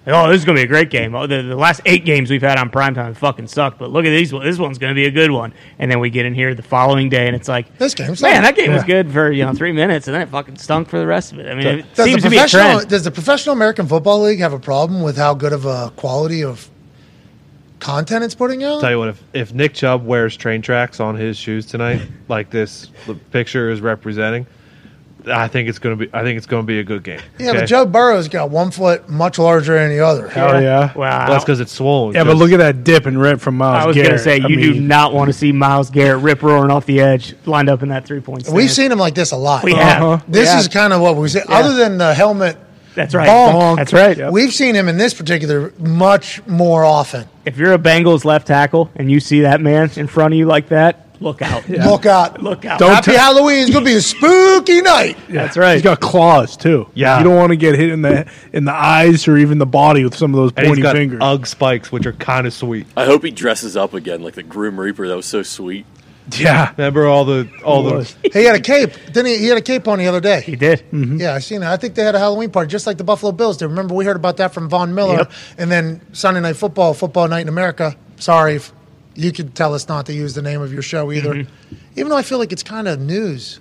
Like, 0.06 0.16
oh, 0.16 0.30
this 0.30 0.39
is 0.39 0.45
going 0.45 0.56
to 0.56 0.62
be 0.62 0.64
a 0.64 0.68
great 0.68 0.89
game. 0.89 1.14
Oh, 1.14 1.28
the, 1.28 1.41
the 1.43 1.56
last 1.56 1.82
eight 1.86 2.06
games 2.06 2.32
we've 2.32 2.41
had 2.41 2.58
on 2.58 2.70
primetime 2.70 3.16
fucking 3.16 3.47
sucked, 3.47 3.78
but 3.78 3.91
look 3.91 4.06
at 4.06 4.10
these. 4.10 4.34
one- 4.34 4.43
This 4.45 4.58
one's 4.58 4.78
going 4.78 4.91
to 4.91 4.95
be 4.95 5.06
a 5.06 5.12
good 5.12 5.30
one. 5.30 5.54
And 5.78 5.91
then 5.91 6.00
we 6.00 6.10
get 6.10 6.26
in 6.26 6.34
here 6.34 6.56
the 6.56 6.64
following 6.64 7.10
day, 7.10 7.28
and 7.28 7.36
it's 7.36 7.47
like, 7.50 7.78
This 7.78 7.93
game's 7.93 8.22
man, 8.22 8.41
that 8.43 8.56
game 8.56 8.72
was 8.74 8.84
good 8.86 9.12
for 9.12 9.32
you 9.32 9.45
know 9.45 9.54
three 9.54 9.74
minutes, 9.74 10.08
and 10.08 10.16
then 10.16 10.22
it 10.22 10.30
fucking 10.30 10.58
stunk 10.58 10.88
for 10.89 11.00
the 11.00 11.06
rest 11.06 11.34
of 11.34 11.39
it. 11.39 11.47
I 11.52 11.54
mean, 11.54 11.68
it 11.68 11.93
Does 11.93 12.06
seems 12.06 12.24
the 12.24 12.30
to 12.30 12.32
be 12.32 12.38
a 12.38 12.41
professional 12.41 12.78
trend. 12.78 12.89
does 12.89 13.04
the 13.04 13.12
Professional 13.12 13.54
American 13.54 13.88
Football 13.88 14.22
League 14.22 14.39
have 14.39 14.54
a 14.54 14.60
problem 14.60 15.02
with 15.04 15.18
how 15.18 15.34
good 15.34 15.54
of 15.54 15.66
a 15.66 15.91
quality 15.97 16.43
of 16.43 16.70
content 17.80 18.24
it's 18.24 18.36
putting 18.36 18.64
out? 18.64 18.82
Tell 18.82 18.91
you 18.91 19.00
what, 19.00 19.10
if, 19.10 19.24
if 19.34 19.54
Nick 19.54 19.74
Chubb 19.74 20.06
wears 20.06 20.36
train 20.36 20.62
tracks 20.62 21.00
on 21.00 21.16
his 21.16 21.38
shoes 21.38 21.66
tonight, 21.66 22.02
like 22.30 22.50
this 22.50 22.88
picture 23.32 23.70
is 23.70 23.82
representing, 23.82 24.47
I 25.28 25.47
think 25.47 25.67
it's 25.70 25.80
gonna 25.80 25.95
be. 25.95 26.09
I 26.13 26.24
think 26.24 26.38
it's 26.38 26.45
gonna 26.45 26.63
be 26.63 26.80
a 26.80 26.84
good 26.84 27.03
game. 27.03 27.20
yeah, 27.38 27.49
okay? 27.49 27.59
but 27.59 27.65
Joe 27.65 27.86
Burrow's 27.86 28.28
got 28.28 28.49
one 28.49 28.72
foot 28.72 29.09
much 29.09 29.38
larger 29.38 29.74
than 29.74 29.89
the 29.89 29.99
other. 29.99 30.28
Hell 30.30 30.61
yeah. 30.61 30.93
Wow. 30.93 30.95
Well, 30.95 31.28
that's 31.28 31.43
because 31.43 31.59
it's 31.59 31.72
swollen. 31.72 32.15
Yeah, 32.15 32.24
but 32.24 32.38
look 32.38 32.51
at 32.51 32.57
that 32.57 32.84
dip 32.84 33.05
and 33.05 33.20
rip 33.20 33.39
from 33.39 33.57
Myles 33.57 33.84
I 33.84 33.88
was 33.88 33.95
gonna 33.95 34.17
say, 34.17 34.39
I 34.41 34.47
you 34.47 34.74
do 34.74 34.80
not 34.80 35.13
want 35.13 35.28
to 35.30 35.34
see 35.34 35.51
Myles 35.51 35.89
Garrett 35.89 36.24
rip 36.24 36.41
roaring 36.41 36.72
off 36.72 36.86
the 36.86 37.01
edge, 37.01 37.36
lined 37.45 37.70
up 37.70 37.84
in 37.84 37.89
that 37.89 38.05
three 38.05 38.22
point. 38.22 38.47
We've 38.49 38.72
seen 38.72 38.91
him 38.91 38.99
like 38.99 39.15
this 39.15 39.32
a 39.32 39.38
lot. 39.38 39.63
We 39.63 39.74
have. 39.74 40.01
Uh-huh. 40.01 40.24
This 40.28 40.47
Yeah. 40.49 40.59
is 40.59 40.67
kind 40.67 40.93
of 40.93 41.01
what 41.01 41.15
we 41.15 41.28
see. 41.28 41.41
Other 41.47 41.74
than 41.74 41.97
the 41.97 42.13
helmet, 42.13 42.57
That's 42.95 43.13
right. 43.13 43.28
bonk, 43.28 43.76
That's 43.78 43.93
right. 43.93 44.32
We've 44.32 44.53
seen 44.53 44.74
him 44.76 44.88
in 44.88 44.97
this 44.97 45.13
particular 45.13 45.74
much 45.80 46.45
more 46.47 46.86
often. 46.86 47.26
If 47.45 47.57
you're 47.57 47.74
a 47.74 47.80
Bengals 47.80 48.26
left 48.26 48.47
tackle 48.47 48.89
and 48.95 49.11
you 49.11 49.20
see 49.20 49.41
that 49.41 49.59
man 49.59 49.91
in 49.95 50.07
front 50.07 50.34
of 50.34 50.38
you 50.38 50.45
like 50.45 50.70
that, 50.70 51.07
look 51.20 51.41
out. 51.41 51.67
Look 51.70 52.05
out! 52.05 52.41
Look 52.41 52.65
out. 52.65 52.80
Don't 52.80 52.91
Happy 52.93 53.11
t- 53.11 53.17
Halloween! 53.17 53.63
It's 53.63 53.72
gonna 53.72 53.86
be 53.86 53.93
a 53.95 54.01
spooky 54.01 54.82
night. 54.82 55.17
That's 55.30 55.57
right. 55.57 55.74
He's 55.74 55.84
got 55.84 55.99
claws 55.99 56.55
too. 56.57 56.89
Yeah. 56.93 57.17
you 57.17 57.24
don't 57.24 57.36
want 57.36 57.49
to 57.51 57.55
get 57.57 57.76
hit 57.76 57.89
in 57.89 58.01
the 58.01 58.30
in 58.53 58.65
the 58.65 58.74
eyes 58.74 59.28
or 59.28 59.38
even 59.38 59.57
the 59.57 59.65
body 59.65 60.03
with 60.03 60.15
some 60.15 60.34
of 60.34 60.38
those 60.39 60.51
and 60.55 60.59
he's 60.67 60.70
pointy 60.70 60.82
got 60.82 60.95
fingers. 60.95 61.20
UGG 61.22 61.45
spikes, 61.47 61.91
which 61.91 62.05
are 62.05 62.13
kind 62.13 62.47
of 62.47 62.53
sweet. 62.53 62.88
I 62.97 63.05
hope 63.05 63.24
he 63.24 63.32
dresses 63.32 63.76
up 63.78 63.93
again 63.93 64.22
like 64.24 64.36
the 64.36 64.43
Grim 64.43 64.80
Reaper. 64.80 65.07
That 65.07 65.15
was 65.15 65.26
so 65.26 65.43
sweet. 65.43 65.86
yeah, 66.38 66.74
Remember 66.78 67.07
all 67.07 67.26
the 67.26 67.49
all 67.65 67.82
He 67.84 67.89
the 67.89 67.95
was. 67.95 68.15
He 68.34 68.43
had 68.43 68.55
a 68.55 68.59
cape. 68.61 68.91
Didn't 69.07 69.26
he? 69.26 69.38
He 69.39 69.47
had 69.47 69.57
a 69.57 69.61
cape 69.61 69.88
on 69.88 69.97
the 69.97 70.05
other 70.07 70.22
day. 70.22 70.41
he 70.41 70.55
did. 70.55 70.80
Mm-hmm. 70.91 71.17
Yeah, 71.20 71.34
I 71.34 71.39
seen 71.39 71.63
it. 71.63 71.65
I 71.67 71.76
think 71.76 71.95
they 71.95 72.03
had 72.03 72.13
a 72.13 72.20
Halloween 72.20 72.51
party, 72.51 72.70
just 72.70 72.86
like 72.86 72.97
the 72.99 73.03
Buffalo 73.03 73.32
Bills 73.32 73.57
did. 73.57 73.65
Remember, 73.67 73.95
we 73.95 74.05
heard 74.05 74.15
about 74.15 74.38
that 74.38 74.53
from 74.53 74.70
Von 74.70 74.93
Miller, 74.93 75.15
Yep. 75.17 75.32
and 75.57 75.72
then 75.72 76.01
Sunday 76.13 76.39
Night 76.39 76.55
Football, 76.55 76.93
Football 76.93 77.28
Night 77.30 77.39
in 77.41 77.47
America. 77.49 77.95
Sorry, 78.17 78.55
if 78.57 78.72
you 79.16 79.32
could 79.32 79.55
tell 79.55 79.74
us 79.74 79.88
not 79.88 80.05
to 80.07 80.14
use 80.14 80.34
the 80.34 80.41
name 80.41 80.62
of 80.62 80.72
your 80.72 80.82
show 80.82 81.12
either. 81.12 81.34
Mm-hmm. 81.34 81.76
Even 81.95 82.10
though 82.10 82.18
I 82.18 82.22
feel 82.22 82.38
like 82.38 82.51
it's 82.51 82.64
kind 82.64 82.88
of 82.88 82.99
news, 82.99 83.60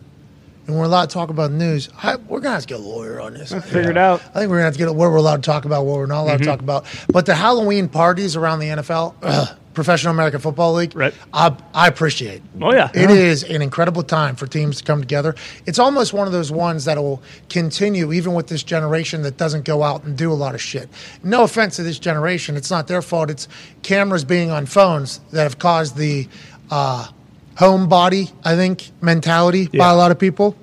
and 0.68 0.76
we're 0.76 0.84
allowed 0.84 1.08
to 1.08 1.14
talk 1.14 1.30
about 1.30 1.50
news. 1.50 1.88
I, 2.02 2.16
we're 2.16 2.40
gonna 2.40 2.54
have 2.54 2.62
to 2.62 2.68
get 2.68 2.78
a 2.78 2.82
lawyer 2.82 3.20
on 3.20 3.34
this. 3.34 3.52
Figure 3.52 3.90
it 3.90 3.96
out. 3.96 4.20
I 4.20 4.40
think 4.40 4.50
we're 4.50 4.58
gonna 4.58 4.64
have 4.64 4.74
to 4.74 4.78
get 4.78 4.88
what 4.88 5.10
we're 5.10 5.16
allowed 5.16 5.42
to 5.42 5.46
talk 5.50 5.64
about, 5.64 5.86
what 5.86 5.96
we're 5.96 6.06
not 6.06 6.22
allowed 6.22 6.36
to 6.36 6.44
mm-hmm. 6.44 6.50
talk 6.50 6.60
about. 6.60 6.84
But 7.10 7.24
the 7.24 7.34
Halloween 7.34 7.88
parties 7.88 8.36
around 8.36 8.58
the 8.60 8.66
NFL, 8.66 9.14
ugh, 9.22 9.56
Professional 9.78 10.12
American 10.12 10.40
Football 10.40 10.72
League, 10.72 10.96
Right. 10.96 11.14
I, 11.32 11.56
I 11.72 11.86
appreciate. 11.86 12.42
Oh, 12.60 12.72
yeah. 12.72 12.90
It 12.92 13.10
is 13.10 13.44
an 13.44 13.62
incredible 13.62 14.02
time 14.02 14.34
for 14.34 14.48
teams 14.48 14.78
to 14.78 14.84
come 14.84 15.00
together. 15.00 15.36
It's 15.66 15.78
almost 15.78 16.12
one 16.12 16.26
of 16.26 16.32
those 16.32 16.50
ones 16.50 16.84
that 16.86 16.96
will 16.98 17.22
continue 17.48 18.12
even 18.12 18.34
with 18.34 18.48
this 18.48 18.64
generation 18.64 19.22
that 19.22 19.36
doesn't 19.36 19.64
go 19.64 19.84
out 19.84 20.02
and 20.02 20.18
do 20.18 20.32
a 20.32 20.34
lot 20.34 20.56
of 20.56 20.60
shit. 20.60 20.88
No 21.22 21.44
offense 21.44 21.76
to 21.76 21.84
this 21.84 22.00
generation, 22.00 22.56
it's 22.56 22.72
not 22.72 22.88
their 22.88 23.00
fault. 23.02 23.30
It's 23.30 23.46
cameras 23.82 24.24
being 24.24 24.50
on 24.50 24.66
phones 24.66 25.20
that 25.30 25.44
have 25.44 25.60
caused 25.60 25.94
the 25.94 26.26
uh, 26.72 27.06
homebody, 27.54 28.32
I 28.44 28.56
think, 28.56 28.90
mentality 29.00 29.68
by 29.68 29.90
a 29.90 29.94
lot 29.96 30.10
of 30.10 30.18
people. 30.18 30.56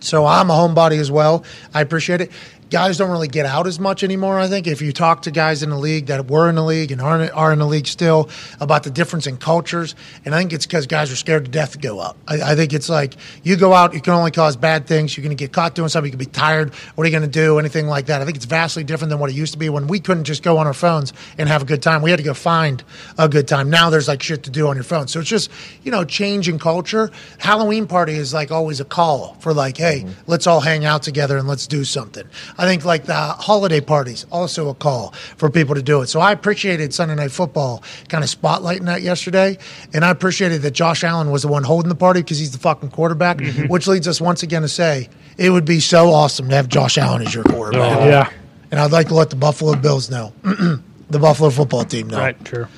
So 0.00 0.24
I'm 0.24 0.48
a 0.48 0.54
homebody 0.54 0.98
as 0.98 1.10
well. 1.10 1.44
I 1.74 1.82
appreciate 1.82 2.22
it. 2.22 2.32
Guys 2.70 2.98
don't 2.98 3.10
really 3.10 3.28
get 3.28 3.46
out 3.46 3.66
as 3.66 3.80
much 3.80 4.04
anymore. 4.04 4.38
I 4.38 4.46
think 4.46 4.66
if 4.66 4.82
you 4.82 4.92
talk 4.92 5.22
to 5.22 5.30
guys 5.30 5.62
in 5.62 5.70
the 5.70 5.78
league 5.78 6.06
that 6.06 6.28
were 6.28 6.50
in 6.50 6.54
the 6.54 6.64
league 6.64 6.92
and 6.92 7.00
are 7.00 7.22
in, 7.22 7.30
are 7.30 7.52
in 7.52 7.58
the 7.58 7.66
league 7.66 7.86
still 7.86 8.28
about 8.60 8.82
the 8.82 8.90
difference 8.90 9.26
in 9.26 9.38
cultures, 9.38 9.94
and 10.24 10.34
I 10.34 10.38
think 10.38 10.52
it's 10.52 10.66
because 10.66 10.86
guys 10.86 11.10
are 11.10 11.16
scared 11.16 11.46
to 11.46 11.50
death 11.50 11.72
to 11.72 11.78
go 11.78 12.00
out. 12.00 12.16
I, 12.26 12.52
I 12.52 12.54
think 12.56 12.74
it's 12.74 12.90
like 12.90 13.14
you 13.42 13.56
go 13.56 13.72
out, 13.72 13.94
you 13.94 14.02
can 14.02 14.12
only 14.12 14.30
cause 14.30 14.56
bad 14.56 14.86
things. 14.86 15.16
You're 15.16 15.22
going 15.22 15.36
to 15.36 15.42
get 15.42 15.52
caught 15.52 15.74
doing 15.74 15.88
something. 15.88 16.12
You 16.12 16.18
can 16.18 16.18
be 16.18 16.26
tired. 16.26 16.74
What 16.94 17.04
are 17.04 17.06
you 17.06 17.18
going 17.18 17.30
to 17.30 17.40
do? 17.40 17.58
Anything 17.58 17.86
like 17.86 18.06
that. 18.06 18.20
I 18.20 18.26
think 18.26 18.36
it's 18.36 18.44
vastly 18.44 18.84
different 18.84 19.10
than 19.10 19.18
what 19.18 19.30
it 19.30 19.36
used 19.36 19.52
to 19.54 19.58
be 19.58 19.70
when 19.70 19.86
we 19.86 19.98
couldn't 19.98 20.24
just 20.24 20.42
go 20.42 20.58
on 20.58 20.66
our 20.66 20.74
phones 20.74 21.14
and 21.38 21.48
have 21.48 21.62
a 21.62 21.66
good 21.66 21.82
time. 21.82 22.02
We 22.02 22.10
had 22.10 22.18
to 22.18 22.22
go 22.22 22.34
find 22.34 22.84
a 23.16 23.28
good 23.28 23.48
time. 23.48 23.70
Now 23.70 23.88
there's 23.88 24.08
like 24.08 24.22
shit 24.22 24.42
to 24.42 24.50
do 24.50 24.68
on 24.68 24.76
your 24.76 24.84
phone. 24.84 25.08
So 25.08 25.20
it's 25.20 25.28
just 25.28 25.50
you 25.84 25.90
know 25.90 26.04
change 26.04 26.48
in 26.48 26.58
culture. 26.58 27.10
Halloween 27.38 27.86
party 27.86 28.12
is 28.14 28.34
like 28.34 28.50
always 28.50 28.80
a 28.80 28.84
call 28.84 29.34
for 29.40 29.54
like, 29.54 29.78
hey, 29.78 30.02
mm-hmm. 30.04 30.12
let's 30.26 30.46
all 30.46 30.60
hang 30.60 30.84
out 30.84 31.02
together 31.02 31.38
and 31.38 31.48
let's 31.48 31.66
do 31.66 31.84
something. 31.84 32.28
I 32.58 32.64
think 32.66 32.84
like 32.84 33.04
the 33.04 33.14
holiday 33.14 33.80
parties, 33.80 34.26
also 34.32 34.68
a 34.68 34.74
call 34.74 35.12
for 35.36 35.48
people 35.48 35.76
to 35.76 35.82
do 35.82 36.02
it. 36.02 36.08
So 36.08 36.18
I 36.20 36.32
appreciated 36.32 36.92
Sunday 36.92 37.14
Night 37.14 37.30
Football 37.30 37.84
kind 38.08 38.24
of 38.24 38.28
spotlighting 38.30 38.86
that 38.86 39.00
yesterday. 39.02 39.58
And 39.94 40.04
I 40.04 40.10
appreciated 40.10 40.62
that 40.62 40.72
Josh 40.72 41.04
Allen 41.04 41.30
was 41.30 41.42
the 41.42 41.48
one 41.48 41.62
holding 41.62 41.88
the 41.88 41.94
party 41.94 42.20
because 42.20 42.38
he's 42.40 42.50
the 42.50 42.58
fucking 42.58 42.90
quarterback, 42.90 43.38
mm-hmm. 43.38 43.68
which 43.68 43.86
leads 43.86 44.08
us 44.08 44.20
once 44.20 44.42
again 44.42 44.62
to 44.62 44.68
say 44.68 45.08
it 45.36 45.50
would 45.50 45.64
be 45.64 45.78
so 45.78 46.10
awesome 46.10 46.48
to 46.48 46.54
have 46.56 46.68
Josh 46.68 46.98
Allen 46.98 47.22
as 47.22 47.32
your 47.32 47.44
quarterback. 47.44 47.98
Oh, 48.00 48.04
yeah. 48.06 48.30
And 48.70 48.80
I'd 48.80 48.90
like 48.90 49.08
to 49.08 49.14
let 49.14 49.30
the 49.30 49.36
Buffalo 49.36 49.76
Bills 49.76 50.10
know, 50.10 50.32
the 50.42 51.18
Buffalo 51.18 51.50
football 51.50 51.84
team 51.84 52.08
know 52.08 52.18
Right. 52.18 52.36
Sure. 52.48 52.68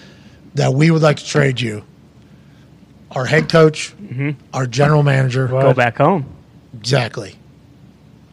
that 0.54 0.74
we 0.74 0.90
would 0.90 1.02
like 1.02 1.16
to 1.16 1.26
trade 1.26 1.58
you 1.60 1.84
our 3.12 3.24
head 3.24 3.48
coach, 3.48 3.92
mm-hmm. 3.96 4.30
our 4.54 4.66
general 4.66 5.02
manager, 5.02 5.48
Go 5.48 5.72
back 5.74 5.96
home. 5.96 6.26
exactly, 6.78 7.34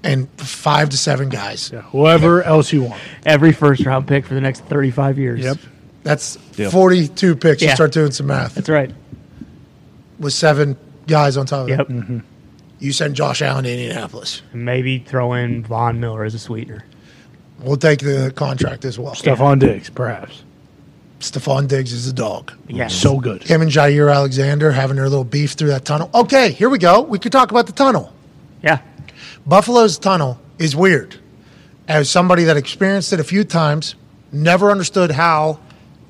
and 0.03 0.29
five 0.39 0.89
to 0.89 0.97
seven 0.97 1.29
guys. 1.29 1.71
Yeah. 1.71 1.81
Whoever 1.81 2.43
else 2.43 2.71
you 2.71 2.83
want. 2.83 3.01
Every 3.25 3.51
first 3.51 3.85
round 3.85 4.07
pick 4.07 4.25
for 4.25 4.33
the 4.33 4.41
next 4.41 4.61
35 4.65 5.17
years. 5.17 5.39
Yep. 5.41 5.57
That's 6.03 6.37
42 6.71 7.35
picks. 7.35 7.61
You 7.61 7.69
start 7.71 7.91
doing 7.91 8.11
some 8.11 8.27
math 8.27 8.55
That's 8.55 8.69
right. 8.69 8.91
with 10.19 10.33
seven 10.33 10.77
guys 11.05 11.35
on 11.35 11.45
top 11.45 11.63
of 11.63 11.69
it. 11.69 11.77
Yep. 11.77 11.89
it. 11.89 12.23
You 12.79 12.93
send 12.93 13.15
Josh 13.15 13.41
Allen 13.41 13.63
to 13.63 13.71
Indianapolis. 13.71 14.41
Maybe 14.53 14.99
throw 14.99 15.33
in 15.33 15.63
Von 15.63 15.99
Miller 15.99 16.23
as 16.23 16.33
a 16.33 16.39
sweetener. 16.39 16.85
We'll 17.59 17.77
take 17.77 17.99
the 17.99 18.31
contract 18.35 18.85
as 18.85 18.99
well. 18.99 19.15
Stefon 19.15 19.59
Diggs, 19.59 19.89
perhaps. 19.89 20.43
Stefon 21.19 21.67
Diggs 21.67 21.91
is 21.91 22.07
a 22.07 22.13
dog. 22.13 22.53
Yeah. 22.67 22.87
So 22.87 23.19
good. 23.19 23.41
Him 23.43 23.63
and 23.63 23.71
Jaire 23.71 24.13
Alexander 24.13 24.71
having 24.71 24.97
their 24.97 25.09
little 25.09 25.23
beef 25.23 25.53
through 25.53 25.69
that 25.69 25.83
tunnel. 25.83 26.11
Okay, 26.13 26.51
here 26.51 26.69
we 26.69 26.77
go. 26.77 27.01
We 27.01 27.17
could 27.17 27.31
talk 27.31 27.49
about 27.49 27.65
the 27.65 27.73
tunnel. 27.73 28.13
Yeah. 28.63 28.79
Buffalo's 29.47 29.97
tunnel 29.97 30.37
is 30.59 30.75
weird. 30.75 31.15
As 31.87 32.09
somebody 32.09 32.43
that 32.45 32.57
experienced 32.57 33.13
it 33.13 33.21
a 33.21 33.23
few 33.23 33.45
times, 33.45 33.95
never 34.29 34.69
understood 34.69 35.11
how 35.11 35.59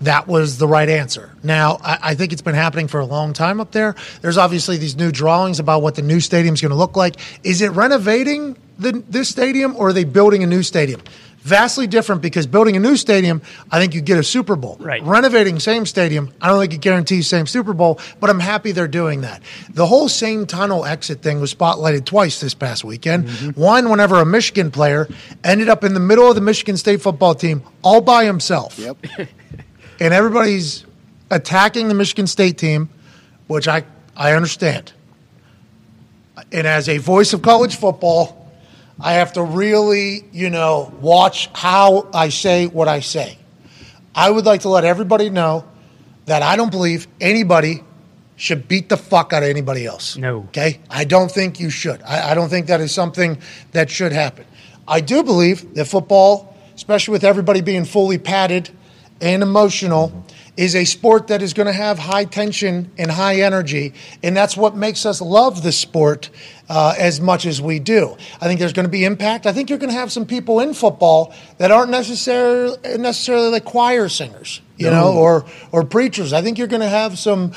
that 0.02 0.28
was 0.28 0.58
the 0.58 0.68
right 0.68 0.90
answer. 0.90 1.32
Now, 1.44 1.78
I, 1.84 2.00
I 2.02 2.16
think 2.16 2.34
it's 2.34 2.42
been 2.42 2.56
happening 2.56 2.88
for 2.88 3.00
a 3.00 3.06
long 3.06 3.34
time 3.34 3.60
up 3.62 3.72
there. 3.72 3.96
There's 4.22 4.40
obviously 4.40 4.78
these 4.78 4.96
new 4.96 5.12
drawings 5.12 5.60
about 5.60 5.84
what 5.84 5.94
the 5.94 6.02
new 6.02 6.20
stadium's 6.20 6.62
going 6.62 6.72
to 6.72 6.76
look 6.76 6.98
like. 6.98 7.18
Is 7.44 7.62
it 7.62 7.70
renovating 7.74 8.58
the, 8.80 9.04
this 9.08 9.30
stadium 9.30 9.76
or 9.76 9.90
are 9.90 9.94
they 9.94 10.04
building 10.04 10.44
a 10.44 10.48
new 10.48 10.64
stadium? 10.64 11.02
Vastly 11.48 11.88
different 11.88 12.22
because 12.22 12.46
building 12.46 12.76
a 12.76 12.80
new 12.80 12.98
stadium, 12.98 13.42
I 13.72 13.80
think 13.80 13.96
you 13.96 14.02
get 14.02 14.18
a 14.18 14.24
Super 14.24 14.58
Bowl. 14.58 14.76
Right. 14.82 15.02
Renovating 15.02 15.60
same 15.60 15.86
stadium, 15.86 16.34
I 16.42 16.50
don't 16.50 16.60
think 16.60 16.74
it 16.74 16.82
guarantees 16.82 17.28
same 17.28 17.48
Super 17.48 17.72
Bowl, 17.72 18.02
but 18.20 18.30
I'm 18.30 18.42
happy 18.42 18.74
they're 18.74 18.88
doing 18.88 19.22
that. 19.22 19.42
The 19.70 19.86
whole 19.86 20.10
same 20.10 20.46
tunnel 20.46 20.84
exit 20.84 21.22
thing 21.22 21.40
was 21.40 21.54
spotlighted 21.54 22.04
twice 22.04 22.42
this 22.42 22.54
past 22.54 22.84
weekend. 22.84 23.28
Mm-hmm. 23.28 23.62
One, 23.62 23.90
whenever 23.90 24.18
a 24.18 24.26
Michigan 24.26 24.72
player 24.72 25.08
ended 25.42 25.70
up 25.70 25.86
in 25.86 25.94
the 25.94 26.02
middle 26.02 26.28
of 26.28 26.36
the 26.36 26.42
Michigan 26.42 26.76
State 26.76 27.02
football 27.02 27.34
team 27.34 27.64
all 27.82 28.02
by 28.02 28.26
himself. 28.26 28.78
Yep. 28.78 28.98
And 30.00 30.14
everybody's 30.14 30.86
attacking 31.32 31.88
the 31.88 31.94
Michigan 31.96 32.28
State 32.28 32.58
team, 32.58 32.90
which 33.48 33.68
I, 33.68 33.84
I 34.16 34.34
understand. 34.34 34.94
And 36.52 36.68
as 36.68 36.88
a 36.88 37.00
voice 37.00 37.34
of 37.34 37.42
college 37.42 37.76
football, 37.78 38.47
I 39.00 39.14
have 39.14 39.34
to 39.34 39.44
really, 39.44 40.26
you 40.32 40.50
know, 40.50 40.92
watch 41.02 41.50
how 41.54 42.10
I 42.14 42.30
say 42.30 42.68
what 42.68 42.88
I 42.88 43.00
say. 43.02 43.38
I 44.16 44.30
would 44.30 44.46
like 44.46 44.62
to 44.62 44.70
let 44.70 44.84
everybody 44.84 45.30
know 45.30 45.66
that 46.26 46.42
I 46.42 46.56
don't 46.56 46.72
believe 46.72 47.08
anybody 47.22 47.84
should 48.36 48.68
beat 48.68 48.90
the 48.90 48.98
fuck 48.98 49.34
out 49.34 49.44
of 49.44 49.50
anybody 49.50 49.86
else. 49.86 50.18
No. 50.18 50.40
Okay? 50.50 50.80
I 50.90 51.06
don't 51.06 51.32
think 51.32 51.60
you 51.60 51.70
should. 51.70 52.02
I, 52.04 52.32
I 52.32 52.34
don't 52.34 52.50
think 52.50 52.68
that 52.68 52.82
is 52.82 52.92
something 52.92 53.40
that 53.72 53.90
should 53.90 54.12
happen. 54.12 54.46
I 54.88 55.02
do 55.02 55.24
believe 55.24 55.74
that 55.76 55.86
football, 55.86 56.56
especially 56.76 57.12
with 57.12 57.24
everybody 57.24 57.62
being 57.62 57.86
fully 57.86 58.18
padded 58.18 58.70
and 59.22 59.44
emotional, 59.44 60.26
is 60.56 60.76
a 60.76 60.86
sport 60.86 61.28
that 61.28 61.42
is 61.42 61.54
going 61.54 61.68
to 61.68 61.74
have 61.74 62.00
high 62.00 62.26
tension 62.26 62.92
and 62.98 63.12
high 63.12 63.42
energy. 63.42 63.94
And 64.24 64.36
that's 64.36 64.58
what 64.58 64.76
makes 64.76 65.06
us 65.06 65.22
love 65.22 65.64
the 65.64 65.72
sport 65.72 66.30
uh, 66.70 66.96
as 66.98 67.22
much 67.22 67.46
as 67.46 67.62
we 67.62 67.80
do. 67.80 68.18
I 68.42 68.48
think 68.48 68.60
there's 68.60 68.74
going 68.74 68.86
to 68.86 68.92
be 68.92 69.06
impact. 69.06 69.46
I 69.46 69.54
think 69.54 69.70
you're 69.70 69.80
going 69.80 69.92
to 69.92 69.98
have 70.00 70.12
some 70.12 70.26
people 70.26 70.60
in 70.60 70.74
football 70.74 71.34
that 71.58 71.72
aren't 71.72 71.92
necessarily 71.92 72.78
necessarily 72.98 73.50
like 73.50 73.66
choir 73.66 74.10
singers, 74.10 74.62
you 74.78 74.90
know, 74.90 75.14
or 75.14 75.46
or 75.72 75.84
preachers. 75.84 76.34
I 76.34 76.42
think 76.42 76.58
you're 76.58 76.68
going 76.68 76.82
to 76.82 76.90
have 76.90 77.18
some 77.18 77.54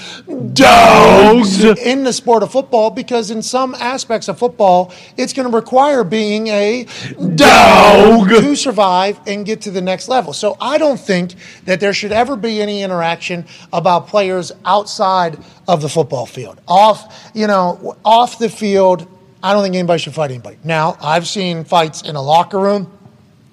dogs 0.52 1.64
in 1.64 2.04
the 2.04 2.12
sport 2.12 2.42
of 2.42 2.52
football 2.52 2.90
because 2.90 3.30
in 3.30 3.42
some 3.42 3.74
aspects 3.74 4.28
of 4.28 4.38
football, 4.38 4.92
it's 5.16 5.32
going 5.32 5.50
to 5.50 5.54
require 5.56 6.04
being 6.04 6.46
a 6.48 6.86
dog 7.34 8.28
to 8.28 8.54
survive 8.54 9.18
and 9.26 9.44
get 9.44 9.62
to 9.62 9.70
the 9.70 9.80
next 9.80 10.08
level. 10.08 10.32
So 10.32 10.56
I 10.60 10.78
don't 10.78 11.00
think 11.00 11.34
that 11.64 11.80
there 11.80 11.92
should 11.92 12.12
ever 12.12 12.36
be 12.36 12.60
any 12.62 12.82
interaction 12.82 13.44
about 13.72 14.06
players 14.06 14.52
outside 14.64 15.38
of 15.68 15.82
the 15.82 15.88
football 15.88 16.26
field. 16.26 16.60
Off, 16.66 17.30
you 17.34 17.46
know, 17.46 17.96
off 18.04 18.38
the 18.38 18.48
field, 18.48 18.99
I 19.42 19.52
don't 19.52 19.62
think 19.62 19.74
anybody 19.74 19.98
should 20.00 20.14
fight 20.14 20.30
anybody. 20.30 20.58
Now, 20.64 20.96
I've 21.00 21.26
seen 21.26 21.64
fights 21.64 22.02
in 22.02 22.16
a 22.16 22.22
locker 22.22 22.58
room. 22.58 22.90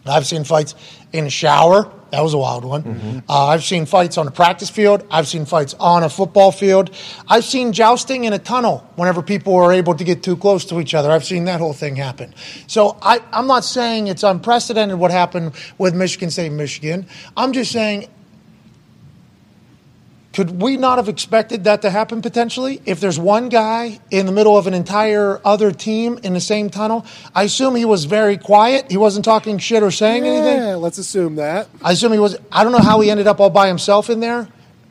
I've 0.06 0.26
seen 0.26 0.44
fights 0.44 0.76
in 1.14 1.26
a 1.26 1.30
shower. 1.30 1.92
That 2.12 2.22
was 2.22 2.34
a 2.34 2.38
wild 2.38 2.64
one. 2.64 3.24
Uh, 3.28 3.48
I've 3.48 3.66
seen 3.66 3.86
fights 3.86 4.18
on 4.18 4.28
a 4.28 4.32
practice 4.32 4.70
field. 4.70 5.06
I've 5.12 5.28
seen 5.28 5.46
fights 5.46 5.74
on 5.78 6.04
a 6.04 6.10
football 6.10 6.54
field. 6.54 6.90
I've 7.28 7.44
seen 7.44 7.74
jousting 7.74 8.24
in 8.24 8.32
a 8.32 8.40
tunnel 8.40 8.90
whenever 8.96 9.22
people 9.22 9.56
are 9.56 9.74
able 9.74 9.94
to 9.96 10.04
get 10.06 10.24
too 10.24 10.38
close 10.38 10.64
to 10.66 10.80
each 10.80 10.94
other. 10.94 11.12
I've 11.12 11.26
seen 11.26 11.44
that 11.46 11.60
whole 11.60 11.74
thing 11.74 11.98
happen. 11.98 12.34
So 12.68 12.98
I, 13.02 13.20
I'm 13.34 13.48
not 13.48 13.66
saying 13.66 14.08
it's 14.08 14.24
unprecedented 14.24 14.98
what 14.98 15.12
happened 15.12 15.52
with 15.78 15.94
Michigan 15.96 16.32
State, 16.32 16.54
Michigan. 16.54 17.06
I'm 17.36 17.52
just 17.52 17.74
saying 17.74 18.08
could 20.34 20.62
we 20.62 20.78
not 20.78 20.98
have 20.98 21.10
expected 21.10 21.64
that 21.64 21.82
to 21.82 21.90
happen 21.90 22.22
potentially? 22.22 22.82
If 22.86 23.00
there's 23.00 23.20
one 23.20 23.50
guy 23.50 24.00
in 24.12 24.26
the 24.26 24.32
middle 24.32 24.58
of 24.58 24.68
an 24.68 24.74
entire 24.74 25.42
other 25.44 25.72
team 25.72 26.20
in 26.22 26.34
the 26.34 26.40
same 26.40 26.70
tunnel, 26.70 27.06
I 27.34 27.44
assume 27.44 27.76
he 27.76 27.86
was 27.86 28.06
very 28.06 28.38
quiet. 28.38 28.92
He 28.92 28.98
wasn't 28.98 29.26
talking 29.26 29.58
shit 29.58 29.82
or 29.82 29.90
saying 29.90 30.26
anything. 30.26 30.60
Yeah, 30.60 30.76
let's 30.76 30.98
assume 30.98 31.36
that. 31.36 31.68
I 31.82 31.94
assume 31.94 32.14
he 32.14 32.20
was. 32.20 32.38
I 32.52 32.64
don't 32.64 32.72
know 32.72 32.80
how 32.80 33.00
he 33.00 33.10
ended 33.10 33.26
up 33.28 33.40
all 33.40 33.50
by 33.50 33.68
himself 33.68 34.10
in 34.10 34.20
there. 34.20 34.48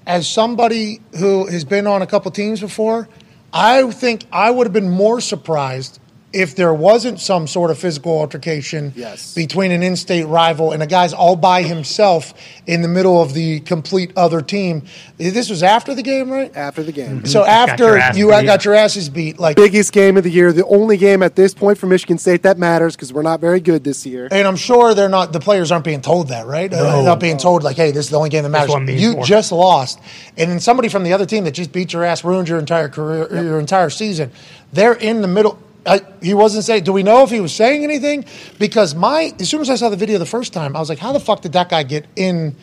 As 0.07 0.29
somebody 0.29 1.01
who 1.19 1.47
has 1.47 1.65
been 1.65 1.87
on 1.87 2.01
a 2.01 2.07
couple 2.07 2.31
teams 2.31 2.61
before, 2.61 3.09
I 3.53 3.91
think 3.91 4.25
I 4.33 4.51
would 4.51 4.67
have 4.67 4.73
been 4.73 4.91
more 4.91 5.21
surprised 5.21 6.01
if 6.33 6.55
there 6.57 6.75
wasn't 6.75 7.19
some 7.21 7.47
sort 7.47 7.71
of 7.71 7.79
physical 7.79 8.19
altercation 8.19 8.93
Yes. 8.95 9.33
between 9.33 9.71
an 9.71 9.83
in-state 9.83 10.25
rival 10.25 10.73
and 10.73 10.83
a 10.83 10.87
guy's 10.87 11.15
all 11.15 11.37
by 11.37 11.63
himself 11.63 12.35
in 12.67 12.83
the 12.83 12.89
middle 12.89 13.23
of 13.23 13.33
the 13.33 13.61
complete 13.61 14.13
other 14.17 14.43
team. 14.43 14.83
This 15.17 15.49
was 15.49 15.63
after 15.63 15.95
the 15.95 16.03
game, 16.03 16.29
right? 16.31 16.55
After 16.55 16.83
the 16.83 16.93
game. 16.93 17.25
So 17.25 17.39
your 17.41 17.49
after 17.49 17.97
ass 17.97 18.17
you 18.19 18.29
beat. 18.31 18.45
got 18.45 18.65
your 18.67 18.75
asses 18.75 19.09
beat, 19.09 19.39
like 19.39 19.57
Biggest 19.57 19.93
game 19.93 20.17
of 20.19 20.25
the 20.25 20.31
year, 20.31 20.53
the 20.53 20.67
only 20.67 20.97
game 20.99 21.23
at 21.23 21.37
this 21.37 21.55
point 21.55 21.79
for 21.79 21.87
Michigan 21.87 22.19
State 22.19 22.43
that 22.43 22.59
matters 22.59 22.97
because 22.97 23.13
we're 23.13 23.23
not 23.23 23.41
very 23.41 23.61
good 23.61 23.85
this 23.85 24.05
year. 24.05 24.29
And 24.31 24.47
I'm 24.47 24.57
sure 24.57 24.93
they're 24.95 25.09
not. 25.09 25.33
The 25.33 25.41
players 25.41 25.73
aren't 25.73 25.85
being 25.87 26.03
told 26.03 26.29
that, 26.29 26.47
right? 26.47 26.71
Uh, 26.73 26.83
They're 26.83 27.03
not 27.05 27.21
being 27.21 27.39
told 27.39 27.63
like, 27.63 27.77
"Hey, 27.77 27.93
this 27.93 28.07
is 28.07 28.11
the 28.11 28.17
only 28.19 28.29
game 28.31 28.43
that 28.43 28.51
matters." 28.51 28.71
one 28.71 28.85
means 28.85 29.01
You 29.01 29.13
more. 29.15 29.25
just 29.25 29.53
lost, 29.53 30.01
and 30.37 30.51
then 30.51 30.61
somebody 30.61 30.89
from 30.89 31.03
the 31.05 31.13
other 31.15 31.25
team 31.25 31.45
that 31.45 31.53
just 31.53 31.73
beat 31.73 31.93
your 31.95 32.05
ass, 32.05 32.25
ruined 32.25 32.49
your 32.49 32.59
entire 32.59 32.89
career, 32.89 33.29
your 33.43 33.59
entire 33.61 33.89
season. 33.91 34.31
They're 34.73 34.93
in 34.95 35.23
the 35.23 35.29
middle. 35.29 35.59
I, 35.87 36.01
he 36.21 36.35
wasn't 36.35 36.65
saying. 36.65 36.85
Do 36.85 36.93
we 36.93 37.03
know 37.03 37.23
if 37.23 37.31
he 37.31 37.41
was 37.41 37.55
saying 37.55 37.85
anything? 37.85 38.25
Because 38.59 38.95
my, 38.95 39.33
as 39.41 39.49
soon 39.49 39.61
as 39.61 39.71
I 39.71 39.77
saw 39.77 39.89
the 39.89 39.97
video 39.97 40.19
the 40.19 40.27
first 40.27 40.53
time, 40.53 40.77
I 40.77 40.81
was 40.81 40.89
like, 40.89 40.99
"How 40.99 41.13
the 41.13 41.21
fuck 41.21 41.43
did 41.43 41.53
that 41.53 41.69
guy 41.69 41.83
get 41.83 42.07
in 42.17 42.57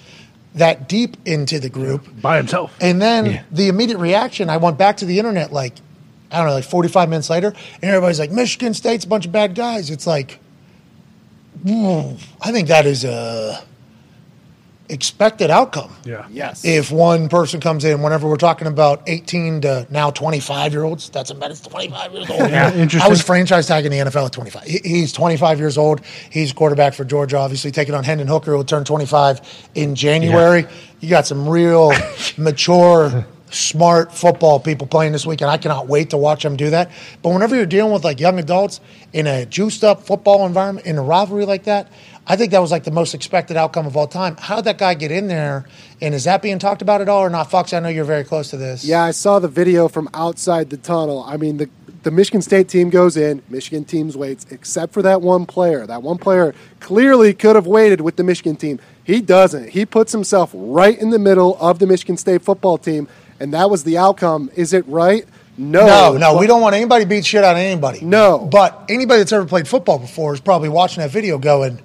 that 0.55 0.87
deep 0.89 1.17
into 1.25 1.59
the 1.59 1.69
group?" 1.69 2.07
By 2.21 2.37
himself. 2.37 2.75
And 2.81 3.01
then 3.01 3.43
the 3.51 3.67
immediate 3.69 3.97
reaction, 3.99 4.49
I 4.49 4.57
went 4.57 4.77
back 4.77 4.97
to 4.97 5.05
the 5.05 5.19
internet 5.19 5.53
like, 5.53 5.73
I 6.31 6.37
don't 6.37 6.47
know, 6.47 6.53
like 6.53 6.65
45 6.65 7.09
minutes 7.09 7.29
later, 7.29 7.53
and 7.81 7.83
everybody's 7.83 8.19
like, 8.19 8.31
Michigan 8.31 8.73
State's 8.73 9.05
a 9.05 9.07
bunch 9.07 9.25
of 9.25 9.31
bad 9.31 9.55
guys. 9.55 9.89
It's 9.89 10.07
like, 10.07 10.39
hmm, 11.65 12.15
I 12.41 12.51
think 12.51 12.67
that 12.67 12.85
is 12.85 13.05
a 13.05 13.63
expected 14.89 15.49
outcome. 15.49 15.95
Yeah. 16.03 16.27
Yes. 16.29 16.65
If 16.65 16.91
one 16.91 17.29
person 17.29 17.59
comes 17.59 17.85
in, 17.85 18.01
whenever 18.01 18.27
we're 18.27 18.35
talking 18.35 18.67
about 18.67 19.03
18 19.07 19.61
to 19.61 19.87
now 19.89 20.11
25 20.11 20.71
year 20.73 20.83
olds, 20.83 21.09
that's 21.09 21.29
a 21.31 21.35
man. 21.35 21.51
It's 21.51 21.61
25 21.61 22.13
years 22.13 22.29
old. 22.29 22.39
Yeah, 22.49 22.73
interesting. 22.73 23.01
I 23.01 23.07
was 23.07 23.21
franchise 23.21 23.67
tagging 23.67 23.91
the 23.91 23.97
NFL 23.97 24.25
at 24.25 24.33
25. 24.33 24.63
He's 24.63 25.13
25 25.13 25.59
years 25.59 25.77
old. 25.77 26.01
He's 26.29 26.53
quarterback 26.53 26.93
for 26.93 27.05
Georgia, 27.05 27.37
obviously 27.37 27.71
taking 27.71 27.95
on 27.95 28.03
Hendon 28.03 28.27
Hooker, 28.27 28.51
who 28.51 28.57
will 28.57 28.63
turn 28.63 28.83
25 28.83 29.69
in 29.75 29.95
January. 29.95 30.65
You 30.99 31.09
got 31.09 31.27
some 31.27 31.47
real 31.47 31.91
mature 32.37 33.25
smart 33.53 34.13
football 34.13 34.59
people 34.59 34.87
playing 34.87 35.11
this 35.11 35.25
weekend. 35.25 35.51
I 35.51 35.57
cannot 35.57 35.87
wait 35.87 36.09
to 36.11 36.17
watch 36.17 36.43
them 36.43 36.55
do 36.55 36.69
that. 36.71 36.91
But 37.21 37.29
whenever 37.29 37.55
you're 37.55 37.65
dealing 37.65 37.93
with 37.93 38.03
like 38.03 38.19
young 38.19 38.39
adults 38.39 38.79
in 39.11 39.27
a 39.27 39.45
juiced 39.45 39.83
up 39.83 40.03
football 40.03 40.45
environment, 40.45 40.85
in 40.85 40.97
a 40.97 41.03
rivalry 41.03 41.45
like 41.45 41.63
that, 41.63 41.91
I 42.25 42.35
think 42.35 42.51
that 42.51 42.59
was 42.59 42.71
like 42.71 42.83
the 42.85 42.91
most 42.91 43.13
expected 43.13 43.57
outcome 43.57 43.85
of 43.85 43.97
all 43.97 44.07
time. 44.07 44.37
How 44.37 44.57
did 44.57 44.65
that 44.65 44.77
guy 44.77 44.93
get 44.93 45.11
in 45.11 45.27
there? 45.27 45.65
And 46.01 46.13
is 46.13 46.23
that 46.23 46.41
being 46.41 46.59
talked 46.59 46.81
about 46.81 47.01
at 47.01 47.09
all 47.09 47.21
or 47.21 47.29
not? 47.29 47.51
Fox, 47.51 47.73
I 47.73 47.79
know 47.79 47.89
you're 47.89 48.05
very 48.05 48.23
close 48.23 48.49
to 48.51 48.57
this. 48.57 48.85
Yeah, 48.85 49.03
I 49.03 49.11
saw 49.11 49.39
the 49.39 49.49
video 49.49 49.87
from 49.87 50.09
outside 50.13 50.69
the 50.69 50.77
tunnel. 50.77 51.23
I 51.27 51.37
mean, 51.37 51.57
the 51.57 51.69
the 52.03 52.11
Michigan 52.11 52.41
State 52.41 52.67
team 52.67 52.89
goes 52.89 53.15
in, 53.15 53.41
Michigan 53.49 53.85
team's 53.85 54.17
waits, 54.17 54.45
except 54.51 54.91
for 54.91 55.01
that 55.01 55.21
one 55.21 55.45
player. 55.45 55.87
That 55.87 56.03
one 56.03 56.17
player 56.17 56.53
clearly 56.81 57.33
could 57.33 57.55
have 57.55 57.65
waited 57.65 58.01
with 58.01 58.17
the 58.17 58.23
Michigan 58.23 58.57
team. 58.57 58.79
He 59.05 59.21
doesn't. 59.21 59.69
He 59.69 59.85
puts 59.85 60.11
himself 60.11 60.51
right 60.53 60.99
in 60.99 61.11
the 61.11 61.19
middle 61.19 61.57
of 61.61 61.79
the 61.79 61.87
Michigan 61.87 62.17
State 62.17 62.41
football 62.41 62.77
team, 62.77 63.07
and 63.43 63.53
that 63.53 63.69
was 63.69 63.83
the 63.83 63.97
outcome. 63.97 64.49
Is 64.55 64.73
it 64.73 64.87
right? 64.87 65.25
No. 65.57 65.85
No, 65.85 66.13
no, 66.17 66.33
But- 66.33 66.39
we 66.39 66.47
don't 66.47 66.61
want 66.61 66.75
anybody 66.75 67.03
to 67.03 67.09
beat 67.09 67.25
shit 67.25 67.43
out 67.43 67.55
of 67.55 67.59
anybody. 67.61 67.99
No. 68.01 68.39
But 68.51 68.85
anybody 68.89 69.19
that's 69.19 69.31
ever 69.33 69.45
played 69.45 69.67
football 69.67 69.99
before 69.99 70.33
is 70.33 70.39
probably 70.39 70.69
watching 70.69 71.01
that 71.03 71.11
video 71.11 71.37
going, 71.37 71.79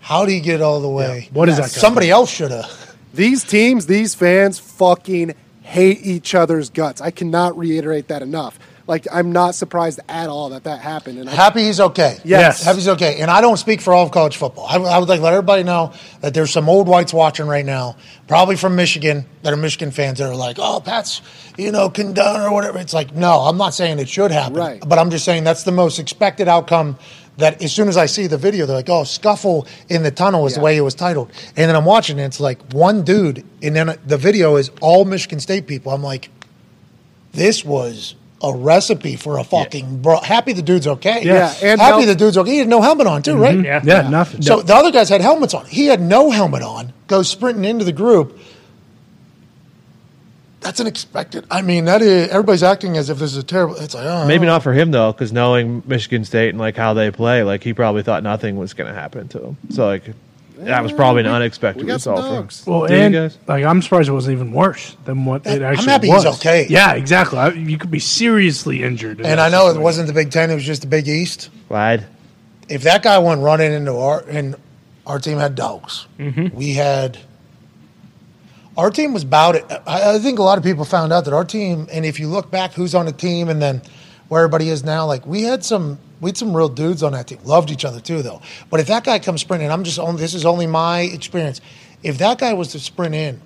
how 0.00 0.24
do 0.24 0.32
you 0.32 0.40
get 0.40 0.60
all 0.60 0.80
the 0.80 0.88
way? 0.88 1.28
What 1.32 1.48
is 1.48 1.56
that 1.56 1.70
Somebody 1.70 2.10
else 2.10 2.30
should 2.30 2.50
have. 2.50 2.70
These 3.14 3.44
teams, 3.44 3.86
these 3.86 4.14
fans 4.14 4.58
fucking 4.58 5.34
hate 5.62 6.04
each 6.04 6.34
other's 6.34 6.70
guts. 6.70 7.00
I 7.00 7.10
cannot 7.10 7.56
reiterate 7.56 8.08
that 8.08 8.22
enough. 8.22 8.58
Like, 8.86 9.06
I'm 9.12 9.32
not 9.32 9.54
surprised 9.54 10.00
at 10.08 10.28
all 10.28 10.50
that 10.50 10.64
that 10.64 10.80
happened. 10.80 11.18
And 11.18 11.30
I, 11.30 11.34
Happy 11.34 11.62
he's 11.62 11.80
okay. 11.80 12.18
Yes. 12.24 12.64
Happy 12.64 12.78
he's 12.78 12.88
okay. 12.88 13.20
And 13.20 13.30
I 13.30 13.40
don't 13.40 13.56
speak 13.56 13.80
for 13.80 13.92
all 13.92 14.04
of 14.04 14.10
college 14.10 14.36
football. 14.36 14.66
I, 14.66 14.76
I 14.76 14.98
would 14.98 15.08
like 15.08 15.20
to 15.20 15.24
let 15.24 15.32
everybody 15.32 15.62
know 15.62 15.92
that 16.20 16.34
there's 16.34 16.50
some 16.50 16.68
old 16.68 16.88
whites 16.88 17.14
watching 17.14 17.46
right 17.46 17.64
now, 17.64 17.96
probably 18.26 18.56
from 18.56 18.74
Michigan, 18.74 19.24
that 19.42 19.52
are 19.52 19.56
Michigan 19.56 19.90
fans 19.92 20.18
that 20.18 20.28
are 20.28 20.34
like, 20.34 20.56
oh, 20.58 20.80
Pat's, 20.80 21.22
you 21.56 21.70
know, 21.70 21.90
condone 21.90 22.40
or 22.40 22.52
whatever. 22.52 22.78
It's 22.78 22.94
like, 22.94 23.14
no, 23.14 23.40
I'm 23.40 23.56
not 23.56 23.74
saying 23.74 23.98
it 23.98 24.08
should 24.08 24.30
happen. 24.30 24.54
Right. 24.54 24.82
But 24.86 24.98
I'm 24.98 25.10
just 25.10 25.24
saying 25.24 25.44
that's 25.44 25.62
the 25.62 25.72
most 25.72 25.98
expected 25.98 26.48
outcome 26.48 26.98
that 27.38 27.62
as 27.62 27.72
soon 27.72 27.88
as 27.88 27.96
I 27.96 28.06
see 28.06 28.26
the 28.26 28.36
video, 28.36 28.66
they're 28.66 28.76
like, 28.76 28.90
oh, 28.90 29.04
scuffle 29.04 29.66
in 29.88 30.02
the 30.02 30.10
tunnel 30.10 30.46
is 30.46 30.54
the 30.56 30.60
way 30.60 30.76
it 30.76 30.82
was 30.82 30.94
titled. 30.94 31.32
And 31.56 31.68
then 31.68 31.76
I'm 31.76 31.84
watching 31.84 32.18
it, 32.18 32.24
it's 32.24 32.40
like 32.40 32.72
one 32.72 33.02
dude, 33.04 33.44
and 33.62 33.74
then 33.74 33.98
the 34.04 34.18
video 34.18 34.56
is 34.56 34.70
all 34.80 35.04
Michigan 35.04 35.40
State 35.40 35.66
people. 35.66 35.92
I'm 35.92 36.02
like, 36.02 36.28
this 37.32 37.64
was 37.64 38.14
a 38.42 38.54
recipe 38.54 39.16
for 39.16 39.38
a 39.38 39.44
fucking 39.44 40.02
bro. 40.02 40.18
Happy 40.18 40.52
the 40.52 40.62
dude's 40.62 40.86
okay. 40.86 41.24
Yeah, 41.24 41.54
and 41.62 41.80
happy 41.80 41.98
Mel- 41.98 42.06
the 42.06 42.14
dude's 42.14 42.36
okay. 42.38 42.50
He 42.50 42.58
had 42.58 42.68
no 42.68 42.80
helmet 42.82 43.06
on 43.06 43.22
too, 43.22 43.36
right? 43.36 43.54
Mm-hmm. 43.54 43.64
Yeah. 43.64 44.02
Yeah, 44.02 44.08
nothing. 44.08 44.42
So 44.42 44.62
the 44.62 44.74
other 44.74 44.90
guys 44.90 45.08
had 45.08 45.20
helmets 45.20 45.54
on. 45.54 45.66
He 45.66 45.86
had 45.86 46.00
no 46.00 46.30
helmet 46.30 46.62
on. 46.62 46.92
Goes 47.06 47.28
sprinting 47.28 47.64
into 47.64 47.84
the 47.84 47.92
group. 47.92 48.38
That's 50.60 50.78
unexpected. 50.80 51.44
I 51.50 51.60
mean, 51.60 51.86
that 51.86 52.02
is 52.02 52.28
everybody's 52.28 52.62
acting 52.62 52.96
as 52.96 53.10
if 53.10 53.18
this 53.18 53.32
is 53.32 53.38
a 53.38 53.42
terrible. 53.42 53.74
It's 53.76 53.94
like 53.94 54.06
oh, 54.06 54.26
Maybe 54.26 54.46
not 54.46 54.62
for 54.62 54.72
him 54.72 54.92
though, 54.92 55.12
because 55.12 55.32
knowing 55.32 55.82
Michigan 55.86 56.24
State 56.24 56.50
and 56.50 56.58
like 56.58 56.76
how 56.76 56.94
they 56.94 57.10
play, 57.10 57.42
like 57.42 57.64
he 57.64 57.74
probably 57.74 58.02
thought 58.02 58.22
nothing 58.22 58.56
was 58.56 58.72
going 58.72 58.92
to 58.92 58.98
happen 58.98 59.26
to 59.28 59.42
him. 59.42 59.56
So 59.70 59.86
like 59.86 60.04
that 60.64 60.82
was 60.82 60.92
probably 60.92 61.20
an 61.22 61.28
unexpected 61.28 61.82
we 61.84 61.88
got 61.88 62.00
some 62.00 62.14
result 62.14 62.26
for 62.28 62.34
him. 62.36 62.42
dogs. 62.42 62.66
Well, 62.66 62.86
Do 62.86 62.94
you 62.94 63.00
and 63.00 63.14
guys? 63.14 63.38
like 63.46 63.64
I'm 63.64 63.82
surprised 63.82 64.08
it 64.08 64.12
wasn't 64.12 64.34
even 64.34 64.52
worse 64.52 64.96
than 65.04 65.24
what 65.24 65.46
it 65.46 65.62
I'm 65.62 65.72
actually 65.72 65.88
happy 65.92 66.08
was. 66.08 66.24
he's 66.24 66.34
okay. 66.36 66.66
Yeah, 66.68 66.92
exactly. 66.94 67.38
I, 67.38 67.48
you 67.50 67.78
could 67.78 67.90
be 67.90 67.98
seriously 67.98 68.82
injured. 68.82 69.20
in 69.20 69.26
And 69.26 69.38
that 69.38 69.46
I 69.46 69.48
know 69.50 69.64
it 69.66 69.70
situation. 69.70 69.82
wasn't 69.82 70.06
the 70.08 70.12
Big 70.14 70.30
Ten. 70.30 70.50
It 70.50 70.54
was 70.54 70.64
just 70.64 70.82
the 70.82 70.88
Big 70.88 71.08
East. 71.08 71.50
Lied. 71.70 72.06
If 72.68 72.82
that 72.82 73.02
guy 73.02 73.18
went 73.18 73.40
running 73.42 73.72
into 73.72 73.94
our 73.96 74.20
and 74.28 74.56
our 75.06 75.18
team 75.18 75.38
had 75.38 75.54
dogs, 75.54 76.06
mm-hmm. 76.18 76.54
we 76.56 76.72
had. 76.74 77.18
Our 78.76 78.90
team 78.90 79.12
was 79.12 79.22
about 79.22 79.54
it. 79.56 79.66
I, 79.86 80.14
I 80.14 80.18
think 80.18 80.38
a 80.38 80.42
lot 80.42 80.56
of 80.56 80.64
people 80.64 80.84
found 80.86 81.12
out 81.12 81.26
that 81.26 81.34
our 81.34 81.44
team, 81.44 81.88
and 81.92 82.06
if 82.06 82.18
you 82.18 82.28
look 82.28 82.50
back, 82.50 82.72
who's 82.72 82.94
on 82.94 83.04
the 83.04 83.12
team, 83.12 83.50
and 83.50 83.60
then 83.60 83.82
where 84.32 84.40
everybody 84.40 84.70
is 84.70 84.82
now, 84.82 85.04
like 85.04 85.26
we 85.26 85.42
had 85.42 85.62
some, 85.62 85.98
we 86.22 86.30
had 86.30 86.38
some 86.38 86.56
real 86.56 86.70
dudes 86.70 87.02
on 87.02 87.12
that 87.12 87.26
team. 87.26 87.38
Loved 87.44 87.70
each 87.70 87.84
other 87.84 88.00
too, 88.00 88.22
though. 88.22 88.40
But 88.70 88.80
if 88.80 88.86
that 88.86 89.04
guy 89.04 89.18
comes 89.18 89.42
sprinting, 89.42 89.70
I'm 89.70 89.84
just 89.84 89.98
only. 89.98 90.22
This 90.22 90.32
is 90.32 90.46
only 90.46 90.66
my 90.66 91.00
experience. 91.00 91.60
If 92.02 92.16
that 92.16 92.38
guy 92.38 92.54
was 92.54 92.68
to 92.68 92.80
sprint 92.80 93.14
in, 93.14 93.42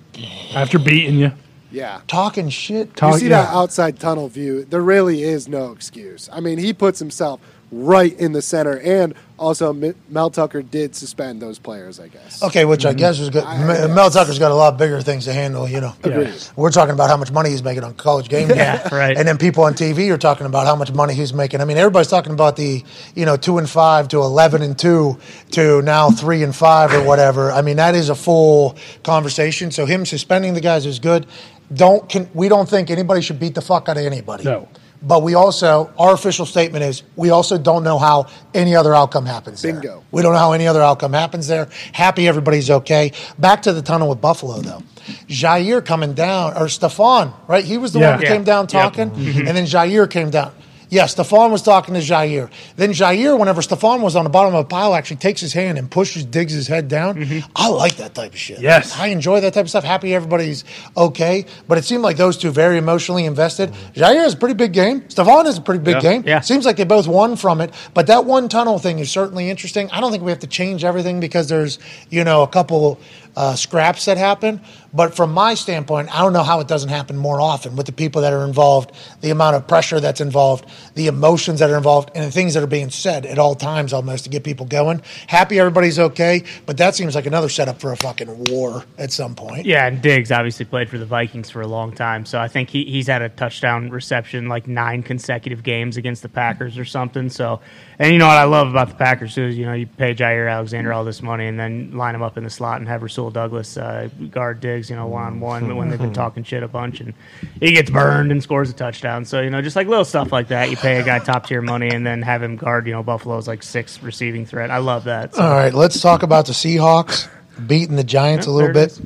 after 0.55 0.79
beating 0.79 1.17
you. 1.17 1.33
yeah. 1.71 1.99
talking 2.07 2.47
shit, 2.47 2.95
Talk- 2.95 3.15
You 3.15 3.19
see 3.19 3.27
yeah. 3.27 3.41
that 3.43 3.53
outside 3.53 3.99
tunnel 3.99 4.29
view? 4.29 4.63
There 4.63 4.81
really 4.81 5.23
is 5.23 5.49
no 5.49 5.73
excuse. 5.73 6.29
I 6.31 6.39
mean, 6.39 6.57
he 6.57 6.71
puts 6.71 6.99
himself 6.99 7.41
right 7.71 8.17
in 8.17 8.31
the 8.31 8.41
center, 8.41 8.79
and 8.79 9.13
also 9.37 9.73
M- 9.73 9.95
Mel 10.09 10.29
Tucker 10.29 10.61
did 10.61 10.95
suspend 10.95 11.41
those 11.41 11.59
players. 11.59 11.99
I 11.99 12.07
guess. 12.07 12.41
Okay, 12.41 12.65
which 12.65 12.85
I 12.85 12.89
mm-hmm. 12.89 12.97
guess 12.97 13.19
is 13.19 13.29
good. 13.29 13.43
M- 13.43 13.93
Mel 13.93 14.09
Tucker's 14.09 14.39
got 14.39 14.51
a 14.51 14.55
lot 14.55 14.77
bigger 14.77 15.01
things 15.01 15.25
to 15.25 15.33
handle, 15.33 15.67
you 15.67 15.81
know. 15.81 15.93
Agreed. 16.03 16.33
We're 16.55 16.71
talking 16.71 16.93
about 16.93 17.09
how 17.09 17.17
much 17.17 17.31
money 17.31 17.49
he's 17.49 17.63
making 17.63 17.83
on 17.83 17.93
college 17.95 18.29
game 18.29 18.47
day. 18.47 18.55
Yeah, 18.55 18.95
right. 18.95 19.17
And 19.17 19.27
then 19.27 19.37
people 19.37 19.63
on 19.63 19.73
TV 19.73 20.09
are 20.11 20.17
talking 20.17 20.45
about 20.45 20.65
how 20.65 20.75
much 20.75 20.91
money 20.91 21.13
he's 21.13 21.33
making. 21.33 21.61
I 21.61 21.65
mean, 21.65 21.77
everybody's 21.77 22.07
talking 22.07 22.33
about 22.33 22.55
the, 22.55 22.83
you 23.15 23.25
know, 23.25 23.37
two 23.37 23.57
and 23.57 23.69
five 23.69 24.07
to 24.09 24.17
eleven 24.17 24.61
and 24.61 24.77
two 24.77 25.17
to 25.51 25.81
now 25.81 26.09
three 26.09 26.43
and 26.43 26.55
five 26.55 26.93
or 26.93 27.03
whatever. 27.03 27.51
I 27.51 27.61
mean, 27.61 27.77
that 27.77 27.95
is 27.95 28.09
a 28.09 28.15
full 28.15 28.77
conversation. 29.03 29.71
So 29.71 29.85
him 29.85 30.05
suspending 30.05 30.53
the 30.53 30.61
guys 30.61 30.85
is 30.85 30.99
good. 30.99 31.27
Don't 31.73 32.07
can, 32.07 32.29
we 32.33 32.47
don't 32.47 32.67
think 32.67 32.89
anybody 32.89 33.21
should 33.21 33.39
beat 33.39 33.53
the 33.55 33.61
fuck 33.61 33.89
out 33.89 33.97
of 33.97 34.05
anybody. 34.05 34.45
No. 34.45 34.69
But 35.01 35.21
we 35.23 35.35
also, 35.35 35.91
our 35.99 36.13
official 36.13 36.45
statement 36.45 36.83
is, 36.83 37.03
we 37.15 37.29
also 37.29 37.57
don't 37.57 37.83
know 37.83 37.97
how 37.99 38.27
any 38.53 38.75
other 38.75 38.95
outcome 38.95 39.25
happens. 39.25 39.61
there. 39.61 39.73
Bingo. 39.73 40.03
We 40.11 40.21
don't 40.21 40.33
know 40.33 40.39
how 40.39 40.53
any 40.53 40.67
other 40.67 40.81
outcome 40.81 41.13
happens 41.13 41.47
there. 41.47 41.69
Happy 41.93 42.27
everybody's 42.27 42.69
okay. 42.69 43.11
Back 43.37 43.61
to 43.63 43.73
the 43.73 43.81
tunnel 43.81 44.09
with 44.09 44.21
Buffalo, 44.21 44.59
though. 44.61 44.81
Jaire 45.27 45.85
coming 45.85 46.13
down, 46.13 46.53
or 46.53 46.65
Stefon, 46.65 47.31
right? 47.47 47.63
He 47.63 47.77
was 47.77 47.93
the 47.93 47.99
Yeah. 47.99 48.09
one 48.11 48.19
who 48.19 48.25
Yeah. 48.25 48.31
came 48.33 48.43
down 48.43 48.63
Yep. 48.63 48.69
talking, 48.69 49.09
mm-hmm. 49.11 49.47
and 49.47 49.55
then 49.55 49.65
Jaire 49.65 50.09
came 50.09 50.29
down. 50.29 50.51
Yeah, 50.89 51.03
Stefon 51.03 51.51
was 51.51 51.61
talking 51.61 51.93
to 51.95 51.99
Jaire. 51.99 52.49
Then 52.77 52.91
Jaire, 52.91 53.37
whenever 53.37 53.61
Stefon 53.61 54.01
was 54.01 54.15
on 54.15 54.23
the 54.23 54.29
bottom 54.29 54.55
of 54.55 54.65
a 54.65 54.67
pile, 54.67 54.95
actually 54.95 55.17
takes 55.17 55.41
his 55.41 55.51
hand 55.53 55.77
and 55.77 55.91
pushes, 55.91 56.23
digs 56.23 56.53
his 56.53 56.67
head 56.67 56.87
down. 56.87 57.15
Mm-hmm. 57.15 57.51
I 57.55 57.67
like 57.69 57.97
that 57.97 58.15
type 58.15 58.31
of 58.33 58.39
shit. 58.39 58.59
Yes. 58.59 58.97
I 58.97 59.07
enjoy 59.07 59.41
that 59.41 59.53
type 59.53 59.65
of 59.65 59.69
stuff. 59.69 59.83
Happy 59.83 60.15
everybody's 60.15 60.63
okay. 60.95 61.45
But 61.67 61.77
it 61.77 61.83
seemed 61.85 62.03
like 62.03 62.15
those 62.17 62.37
two 62.37 62.51
very 62.51 62.77
emotionally 62.77 63.25
invested. 63.25 63.73
Jaire 63.95 64.25
is 64.25 64.33
a 64.33 64.37
pretty 64.37 64.55
big 64.55 64.71
game. 64.73 65.01
Stefon 65.01 65.45
is 65.45 65.57
a 65.57 65.61
pretty 65.61 65.83
big 65.83 65.95
Yeah. 65.95 66.01
game. 66.01 66.23
Yeah. 66.25 66.39
Seems 66.39 66.65
like 66.65 66.77
they 66.77 66.85
both 66.85 67.07
won 67.07 67.35
from 67.35 67.59
it. 67.61 67.73
But 67.93 68.07
that 68.07 68.25
one 68.25 68.47
tunnel 68.47 68.79
thing 68.79 68.99
is 68.99 69.11
certainly 69.11 69.49
interesting. 69.49 69.89
I 69.91 69.99
don't 69.99 70.11
think 70.11 70.23
we 70.23 70.31
have 70.31 70.39
to 70.39 70.47
change 70.47 70.83
everything 70.85 71.19
because 71.19 71.49
there's, 71.49 71.79
you 72.09 72.23
know, 72.23 72.43
a 72.43 72.47
couple 72.47 72.99
uh, 73.37 73.55
scraps 73.55 74.05
that 74.05 74.17
happen. 74.17 74.59
But 74.93 75.15
from 75.15 75.31
my 75.31 75.53
standpoint, 75.53 76.13
I 76.13 76.23
don't 76.23 76.33
know 76.33 76.41
how 76.41 76.59
it 76.59 76.67
doesn't 76.67 76.89
happen 76.89 77.15
more 77.15 77.39
often 77.39 77.75
with 77.75 77.85
the 77.85 77.91
people 77.91 78.23
that 78.23 78.33
are 78.33 78.43
involved, 78.43 78.91
the 79.21 79.29
amount 79.29 79.55
of 79.55 79.67
pressure 79.67 79.99
that's 79.99 80.21
involved, 80.21 80.65
the 80.95 81.05
emotions 81.05 81.59
that 81.59 81.69
are 81.69 81.77
involved, 81.77 82.09
and 82.15 82.25
the 82.25 82.31
things 82.31 82.55
that 82.55 82.63
are 82.63 82.67
being 82.67 82.89
said 82.89 83.27
at 83.27 83.37
all 83.37 83.53
times 83.53 83.93
almost 83.93 84.23
to 84.23 84.31
get 84.31 84.43
people 84.43 84.65
going. 84.65 85.03
Happy 85.27 85.59
everybody's 85.59 85.99
okay, 85.99 86.43
but 86.65 86.77
that 86.77 86.95
seems 86.95 87.13
like 87.13 87.27
another 87.27 87.47
setup 87.47 87.79
for 87.79 87.91
a 87.91 87.97
fucking 87.97 88.45
war 88.45 88.83
at 88.97 89.11
some 89.11 89.35
point. 89.35 89.67
Yeah, 89.67 89.85
and 89.85 90.01
Diggs 90.01 90.31
obviously 90.31 90.65
played 90.65 90.89
for 90.89 90.97
the 90.97 91.05
Vikings 91.05 91.51
for 91.51 91.61
a 91.61 91.67
long 91.67 91.91
time, 91.91 92.25
so 92.25 92.39
I 92.39 92.47
think 92.47 92.71
he, 92.71 92.85
he's 92.85 93.05
had 93.05 93.21
a 93.21 93.29
touchdown 93.29 93.91
reception 93.91 94.49
like 94.49 94.67
nine 94.67 95.03
consecutive 95.03 95.61
games 95.61 95.95
against 95.95 96.23
the 96.23 96.29
Packers 96.29 96.75
or 96.75 96.85
something. 96.85 97.29
So, 97.29 97.61
and 97.99 98.13
you 98.13 98.19
know 98.19 98.27
what 98.27 98.37
I 98.37 98.43
love 98.43 98.69
about 98.69 98.89
the 98.89 98.95
Packers 98.95 99.33
too 99.33 99.45
is 99.45 99.57
you 99.57 99.65
know 99.65 99.73
you 99.73 99.87
pay 99.87 100.13
Jaire 100.13 100.51
Alexander 100.51 100.93
all 100.93 101.03
this 101.03 101.21
money 101.21 101.47
and 101.47 101.59
then 101.59 101.91
line 101.97 102.13
him 102.13 102.21
up 102.21 102.37
in 102.37 102.43
the 102.43 102.49
slot 102.49 102.79
and 102.79 102.87
have 102.87 103.01
Rasul 103.01 103.31
Douglas 103.31 103.77
uh, 103.77 104.09
guard 104.29 104.59
Diggs, 104.59 104.89
you 104.89 104.95
know, 104.95 105.07
one 105.07 105.23
on 105.23 105.39
one 105.39 105.75
when 105.75 105.89
they've 105.89 105.99
been 105.99 106.13
talking 106.13 106.43
shit 106.43 106.63
a 106.63 106.67
bunch 106.67 107.01
and 107.01 107.13
he 107.59 107.71
gets 107.71 107.89
burned 107.89 108.31
and 108.31 108.41
scores 108.43 108.69
a 108.69 108.73
touchdown. 108.73 109.25
So 109.25 109.41
you 109.41 109.49
know, 109.49 109.61
just 109.61 109.75
like 109.75 109.87
little 109.87 110.05
stuff 110.05 110.31
like 110.31 110.49
that, 110.49 110.69
you 110.69 110.77
pay 110.77 110.99
a 110.99 111.03
guy 111.03 111.19
top 111.19 111.47
tier 111.47 111.61
money 111.61 111.89
and 111.89 112.05
then 112.05 112.21
have 112.21 112.43
him 112.43 112.55
guard 112.55 112.85
you 112.87 112.93
know 112.93 113.03
Buffalo's 113.03 113.47
like 113.47 113.63
sixth 113.63 114.03
receiving 114.03 114.45
threat. 114.45 114.69
I 114.69 114.77
love 114.77 115.05
that. 115.05 115.33
So, 115.35 115.41
All 115.41 115.51
right, 115.51 115.73
let's 115.73 115.99
talk 116.01 116.23
about 116.23 116.45
the 116.45 116.53
Seahawks 116.53 117.27
beating 117.65 117.95
the 117.95 118.03
Giants 118.03 118.45
a 118.45 118.51
little 118.51 118.73
bit. 118.73 118.99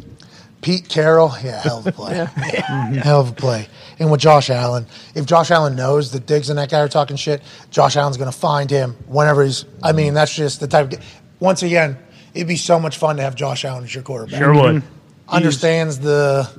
Pete 0.61 0.87
Carroll, 0.87 1.33
yeah, 1.43 1.61
hell 1.61 1.79
of 1.79 1.87
a 1.87 1.91
play. 1.91 2.13
hell 2.25 3.21
of 3.21 3.29
a 3.29 3.33
play. 3.33 3.67
And 4.01 4.09
with 4.11 4.19
Josh 4.19 4.49
Allen, 4.49 4.87
if 5.13 5.27
Josh 5.27 5.51
Allen 5.51 5.75
knows 5.75 6.11
that 6.13 6.25
Diggs 6.25 6.49
and 6.49 6.57
that 6.57 6.71
guy 6.71 6.79
are 6.79 6.87
talking 6.89 7.15
shit, 7.17 7.41
Josh 7.69 7.95
Allen's 7.95 8.17
going 8.17 8.31
to 8.31 8.37
find 8.37 8.67
him 8.69 8.95
whenever 9.05 9.43
he's. 9.43 9.63
I 9.83 9.91
mean, 9.91 10.15
that's 10.15 10.33
just 10.35 10.59
the 10.59 10.67
type 10.67 10.91
of. 10.91 10.99
Once 11.39 11.61
again, 11.61 11.97
it'd 12.33 12.47
be 12.47 12.55
so 12.55 12.79
much 12.79 12.97
fun 12.97 13.17
to 13.17 13.21
have 13.21 13.35
Josh 13.35 13.63
Allen 13.63 13.83
as 13.83 13.93
your 13.93 14.03
quarterback. 14.03 14.39
sure 14.39 14.53
would. 14.55 14.81
Understands 15.29 15.99
the. 15.99 16.49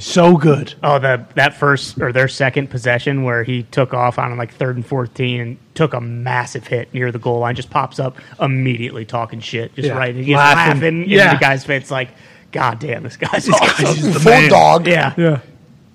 So 0.00 0.38
good. 0.38 0.74
Oh, 0.82 0.98
the 0.98 1.24
that 1.34 1.54
first 1.54 2.00
or 2.00 2.12
their 2.12 2.28
second 2.28 2.70
possession 2.70 3.24
where 3.24 3.44
he 3.44 3.64
took 3.64 3.92
off 3.92 4.18
on 4.18 4.34
like 4.38 4.54
third 4.54 4.76
and 4.76 4.84
fourteen 4.86 5.40
and 5.40 5.58
took 5.74 5.92
a 5.92 6.00
massive 6.00 6.66
hit 6.66 6.92
near 6.94 7.12
the 7.12 7.18
goal 7.18 7.40
line, 7.40 7.54
just 7.56 7.68
pops 7.70 7.98
up 8.00 8.16
immediately 8.40 9.04
talking 9.04 9.38
shit, 9.40 9.74
just 9.74 9.86
Yeah. 9.88 9.98
right, 9.98 10.14
he's 10.14 10.34
Laughing. 10.34 10.80
laughing, 10.80 11.02
in 11.04 11.08
Yeah. 11.10 11.34
the 11.34 11.40
guy's 11.40 11.64
face, 11.64 11.90
like, 11.90 12.08
God 12.52 12.78
damn, 12.80 13.02
this 13.02 13.16
guy's 13.18 13.48
awesome. 13.50 14.12
Full 14.14 14.48
dog. 14.48 14.86
yeah, 14.88 15.12
Yeah. 15.18 15.40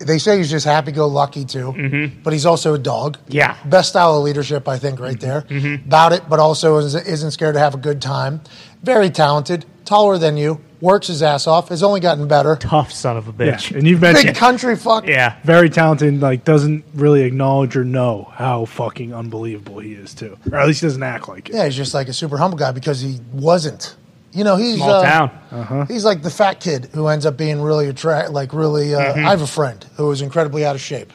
They 0.06 0.18
say 0.18 0.38
he's 0.38 0.50
just 0.50 0.66
happy 0.66 0.92
go 0.92 1.08
lucky 1.08 1.46
too, 1.46 1.74
mm-hmm. 1.74 2.22
but 2.24 2.34
he's 2.34 2.46
also 2.46 2.74
a 2.74 2.80
dog. 2.80 3.18
Yeah. 3.28 3.56
Best 3.66 3.90
style 3.90 4.18
of 4.18 4.24
leadership, 4.24 4.68
I 4.68 4.78
think, 4.78 5.00
right 5.00 5.20
there. 5.20 5.42
Mm-hmm. 5.42 5.62
Mm-hmm. 5.62 5.88
About 5.88 6.14
it, 6.14 6.28
but 6.30 6.40
also 6.40 6.78
is, 6.78 6.96
isn't 6.96 7.32
scared 7.32 7.54
to 7.56 7.60
have 7.60 7.74
a 7.76 7.78
good 7.78 8.02
time. 8.02 8.42
Very 8.84 9.10
talented, 9.10 9.66
taller 9.86 10.18
than 10.18 10.38
you, 10.38 10.60
works 10.80 11.08
his 11.08 11.22
ass 11.22 11.46
off, 11.48 11.70
has 11.70 11.84
only 11.84 12.00
gotten 12.00 12.28
better. 12.28 12.56
Tough 12.56 12.92
son 12.92 13.16
of 13.18 13.28
a 13.28 13.46
Yeah, 13.46 13.54
bitch. 13.54 13.76
and 13.76 13.88
you've 13.88 14.02
Big 14.02 14.36
country 14.36 14.76
fuck. 14.76 15.06
Yeah. 15.08 15.36
very 15.44 15.70
talented. 15.70 16.20
Like 16.20 16.44
doesn't 16.44 16.84
really 16.94 17.22
acknowledge 17.22 17.76
or 17.76 17.84
know 17.84 18.32
how 18.34 18.66
fucking 18.66 19.14
unbelievable 19.14 19.80
he 19.80 19.94
is 19.94 20.14
too, 20.14 20.38
or 20.52 20.58
at 20.58 20.68
least 20.68 20.82
he 20.82 20.88
doesn't 20.88 21.04
act 21.04 21.28
like 21.28 21.50
it. 21.50 21.56
Yeah, 21.56 21.66
he's 21.66 21.76
just 21.76 21.94
like 21.94 22.08
a 22.08 22.14
super 22.14 22.38
humble 22.38 22.58
guy 22.58 22.72
because 22.72 23.02
he 23.02 23.20
wasn't. 23.32 23.96
You 24.34 24.44
know, 24.46 24.56
he's 24.56 24.78
Small 24.78 24.92
uh, 24.92 25.28
town. 25.28 25.88
He's 25.88 26.06
like 26.06 26.22
the 26.22 26.30
fat 26.30 26.60
kid 26.62 26.90
who 26.94 27.08
ends 27.08 27.26
up 27.26 27.36
being 27.38 27.62
really 27.62 27.88
attract, 27.90 28.32
like 28.32 28.54
really. 28.54 28.96
Uh, 28.96 29.02
Mm-hmm. 29.14 29.26
I 29.26 29.30
have 29.32 29.42
a 29.42 29.48
friend 29.48 29.84
who 29.98 30.08
was 30.08 30.22
incredibly 30.22 30.66
out 30.66 30.76
of 30.76 30.82
shape, 30.82 31.12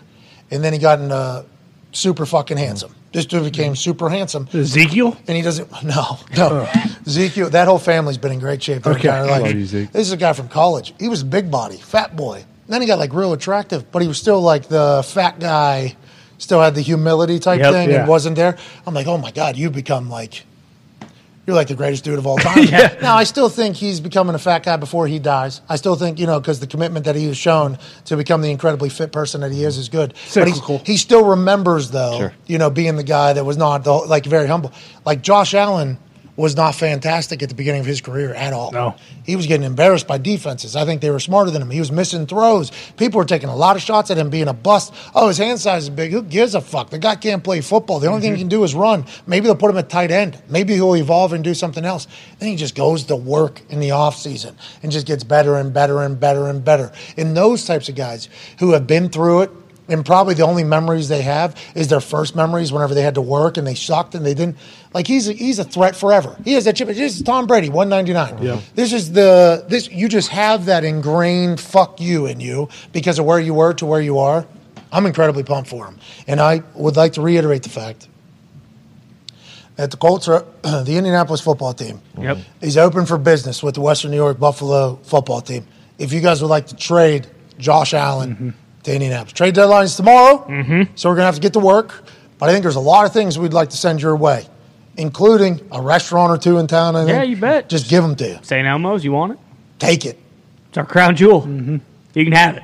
and 0.51 0.63
then 0.63 0.73
he 0.75 0.79
got 0.79 1.01
into 1.01 1.45
super 1.93 2.27
fucking 2.27 2.59
handsome. 2.59 2.95
This 3.13 3.25
dude 3.25 3.45
became 3.45 3.75
super 3.75 4.11
handsome, 4.11 4.47
Ezekiel. 4.53 5.17
and 5.27 5.37
he 5.37 5.43
doesn't. 5.43 5.71
No, 5.85 6.19
no. 6.37 6.69
Ezekiel, 7.07 7.49
that 7.51 7.67
whole 7.69 7.79
family's 7.79 8.19
been 8.19 8.33
in 8.33 8.39
great 8.41 8.63
shape 8.63 8.83
their 8.83 8.93
Okay. 8.95 9.09
entire 9.09 9.27
life. 9.27 9.43
Love 9.43 9.53
you, 9.55 9.65
Zeke. 9.65 9.93
This 9.93 10.07
is 10.09 10.13
a 10.13 10.17
guy 10.19 10.35
from 10.35 10.49
college. 10.49 10.93
He 10.99 11.09
was 11.09 11.23
big 11.25 11.51
body, 11.51 11.79
fat 11.79 12.15
boy. 12.17 12.45
Then 12.69 12.83
he 12.83 12.87
got 12.87 12.99
like 12.99 13.15
real 13.15 13.33
attractive, 13.33 13.91
but 13.93 14.03
he 14.03 14.09
was 14.09 14.19
still 14.19 14.43
like 14.43 14.69
the 14.69 15.03
fat 15.07 15.39
guy. 15.41 15.97
Still 16.39 16.61
had 16.61 16.75
the 16.75 16.83
humility 16.83 17.39
type 17.39 17.61
Yep. 17.61 17.73
thing, 17.73 17.91
Yeah. 17.91 18.01
and 18.01 18.09
wasn't 18.09 18.37
there. 18.37 18.59
I'm 18.87 18.93
like, 18.93 19.07
oh 19.07 19.17
my 19.17 19.31
god, 19.31 19.57
you 19.57 19.71
become 19.71 20.11
like 20.11 20.45
you're 21.47 21.55
like 21.57 21.69
the 21.69 21.75
greatest 21.75 22.03
dude 22.05 22.19
of 22.19 22.27
all 22.27 22.37
time. 22.51 22.65
Now, 23.01 23.15
I 23.17 23.25
still 23.25 23.49
think 23.49 23.77
he's 23.77 24.01
becoming 24.01 24.35
a 24.35 24.39
fat 24.39 24.65
guy 24.65 24.77
before 24.77 25.07
he 25.07 25.19
dies. 25.19 25.61
I 25.69 25.77
still 25.77 25.95
think, 25.95 26.19
you 26.19 26.27
know, 26.27 26.41
because 26.41 26.59
the 26.61 26.67
commitment 26.67 27.05
that 27.05 27.15
he 27.17 27.27
has 27.27 27.37
shown 27.37 27.79
to 28.07 28.17
become 28.17 28.43
the 28.43 28.51
incredibly 28.51 28.89
fit 28.89 29.13
person 29.13 29.41
that 29.43 29.53
he 29.53 29.63
is 29.65 29.79
is 29.79 29.89
good. 29.89 30.15
But 30.35 30.49
he's, 30.49 30.57
Cyclical. 30.57 30.79
he 30.85 30.97
still 30.97 31.25
remembers, 31.25 31.91
though, 31.91 32.19
Sure. 32.19 32.33
you 32.47 32.59
know, 32.59 32.69
being 32.71 32.97
the 32.97 33.05
guy 33.05 33.33
that 33.33 33.45
was 33.45 33.57
not, 33.57 33.85
the, 33.85 33.93
like, 33.93 34.27
very 34.27 34.49
humble. 34.49 34.73
Like, 35.05 35.23
Josh 35.23 35.55
Allen 35.55 35.99
was 36.37 36.55
not 36.55 36.75
fantastic 36.75 37.43
at 37.43 37.49
the 37.49 37.55
beginning 37.55 37.81
of 37.81 37.87
his 37.87 38.01
career 38.01 38.35
at 38.35 38.53
all. 38.53 38.71
No. 38.71 38.95
He 39.25 39.37
was 39.37 39.47
getting 39.47 39.67
embarrassed 39.67 40.07
by 40.07 40.19
defenses. 40.19 40.77
I 40.77 40.85
think 40.85 41.01
they 41.01 41.11
were 41.11 41.21
smarter 41.21 41.51
than 41.51 41.63
him. 41.63 41.71
He 41.71 41.81
was 41.81 41.91
missing 41.91 42.27
throws. 42.27 42.71
People 42.97 43.19
were 43.19 43.25
taking 43.25 43.49
a 43.49 43.57
lot 43.57 43.77
of 43.77 43.83
shots 43.83 44.11
at 44.11 44.19
him 44.19 44.31
being 44.31 44.49
a 44.49 44.53
bust. 44.53 44.95
Oh, 45.15 45.29
his 45.29 45.39
hand 45.39 45.61
size 45.61 45.85
is 45.85 45.91
big. 45.91 46.13
Who 46.13 46.23
gives 46.23 46.55
a 46.55 46.61
fuck? 46.61 46.91
The 46.91 46.99
guy 46.99 47.17
can't 47.17 47.43
play 47.43 47.61
football. 47.61 47.99
The 47.99 48.09
only 48.09 48.21
thing 48.21 48.33
he 48.33 48.35
mm-hmm. 48.35 48.43
can 48.43 48.49
do 48.49 48.65
is 48.65 48.75
run. 48.75 49.07
Maybe 49.27 49.47
they'll 49.47 49.57
put 49.57 49.71
him 49.71 49.79
at 49.79 49.89
tight 49.89 50.11
end. 50.11 50.41
Maybe 50.49 50.75
he'll 50.75 50.97
evolve 50.97 51.33
and 51.33 51.43
do 51.43 51.55
something 51.55 51.85
else. 51.85 52.07
Then 52.39 52.51
he 52.51 52.57
just 52.57 52.75
goes 52.75 53.05
to 53.05 53.17
work 53.17 53.63
in 53.71 53.81
the 53.81 53.91
offseason 53.91 54.55
and 54.83 54.93
just 54.93 55.07
gets 55.07 55.25
better 55.25 55.57
and 55.57 55.73
better 55.73 56.03
and 56.03 56.21
better 56.21 56.49
and 56.49 56.65
better. 56.65 56.93
And 57.17 57.37
those 57.37 57.65
types 57.65 57.89
of 57.89 57.95
guys 57.95 58.29
who 58.59 58.73
have 58.73 58.87
been 58.87 59.09
through 59.09 59.43
it 59.43 59.51
and 59.89 60.05
probably 60.05 60.35
the 60.35 60.45
only 60.45 60.65
memories 60.65 61.09
they 61.09 61.23
have 61.23 61.55
is 61.75 61.89
their 61.89 62.01
first 62.01 62.35
memories 62.35 62.73
whenever 62.73 62.95
they 62.95 63.03
had 63.03 63.15
to 63.15 63.21
work 63.21 63.57
and 63.57 63.67
they 63.67 63.75
sucked 63.75 64.15
and 64.15 64.27
they 64.27 64.35
didn't 64.35 64.57
like 64.93 65.07
he's 65.07 65.29
a, 65.29 65.33
he's 65.33 65.59
a 65.59 65.65
threat 65.65 65.95
forever. 65.95 66.37
He 66.45 66.55
has 66.55 66.65
that 66.65 66.77
chip. 66.77 66.89
This 66.89 67.17
is 67.17 67.23
Tom 67.23 67.47
Brady, 67.47 67.69
one 67.69 67.89
ninety 67.89 68.13
nine. 68.13 68.43
Yeah. 68.43 68.61
This 68.75 68.93
is 68.93 69.13
the 69.13 69.65
this 69.69 69.91
you 69.91 70.09
just 70.09 70.29
have 70.31 70.67
that 70.67 70.85
ingrained 70.85 71.61
fuck 71.61 72.01
you 72.01 72.27
in 72.27 72.41
you 72.41 72.69
because 72.93 73.19
of 73.19 73.25
where 73.27 73.39
you 73.41 73.55
were 73.55 73.75
to 73.75 73.87
where 73.87 74.01
you 74.01 74.19
are. 74.19 74.47
I'm 74.93 75.05
incredibly 75.07 75.43
pumped 75.43 75.69
for 75.69 75.85
him, 75.87 75.99
and 76.27 76.41
I 76.41 76.63
would 76.75 76.97
like 76.97 77.15
to 77.15 77.21
reiterate 77.21 77.65
the 77.65 77.69
fact 77.69 78.09
that 79.77 79.91
the 79.91 79.97
Colts 79.97 80.29
are 80.29 80.45
the 80.63 80.97
Indianapolis 80.97 81.41
football 81.41 81.75
team 81.75 82.01
Yep. 82.19 82.39
is 82.61 82.77
open 82.77 83.07
for 83.07 83.19
business 83.19 83.63
with 83.63 83.75
the 83.75 83.81
Western 83.81 84.11
New 84.11 84.17
York 84.17 84.39
Buffalo 84.39 84.97
football 85.03 85.41
team. 85.41 85.67
If 85.99 86.13
you 86.13 86.21
guys 86.21 86.41
would 86.43 86.49
like 86.49 86.69
to 86.69 86.77
trade 86.77 87.27
Josh 87.59 87.95
Allen 87.95 88.35
mm-hmm. 88.35 88.51
To 88.87 88.95
Indianapolis, 88.95 89.33
trade 89.33 89.55
deadline's 89.55 89.97
tomorrow, 89.97 90.47
mm-hmm. 90.49 90.95
so 90.95 91.09
we're 91.09 91.17
gonna 91.17 91.27
have 91.27 91.35
to 91.35 91.41
get 91.41 91.53
to 91.53 91.61
work. 91.61 92.05
But 92.39 92.49
I 92.49 92.53
think 92.53 92.63
there's 92.63 92.77
a 92.77 92.81
lot 92.81 93.07
of 93.07 93.13
things 93.13 93.39
we'd 93.39 93.53
like 93.53 93.71
to 93.71 93.77
send 93.77 94.01
your 94.01 94.17
way, 94.17 94.47
including 94.97 95.61
a 95.73 95.81
restaurant 95.83 96.31
or 96.31 96.39
two 96.39 96.59
in 96.59 96.67
town. 96.67 96.97
I 96.97 97.05
think. 97.05 97.11
Yeah, 97.11 97.23
you 97.23 97.37
bet. 97.37 97.69
Just 97.69 97.89
give 97.89 98.03
them 98.03 98.15
to 98.17 98.29
you. 98.29 98.39
St. 98.43 98.67
Elmo's, 98.67 99.05
you 99.05 99.13
want 99.13 99.33
it? 99.33 99.39
Take 99.79 100.05
it. 100.07 100.19
It's 100.69 100.79
our 100.79 100.87
crown 100.87 101.17
jewel. 101.17 101.47
You 101.47 102.25
can 102.25 102.33
have 102.33 102.57
it. 102.57 102.63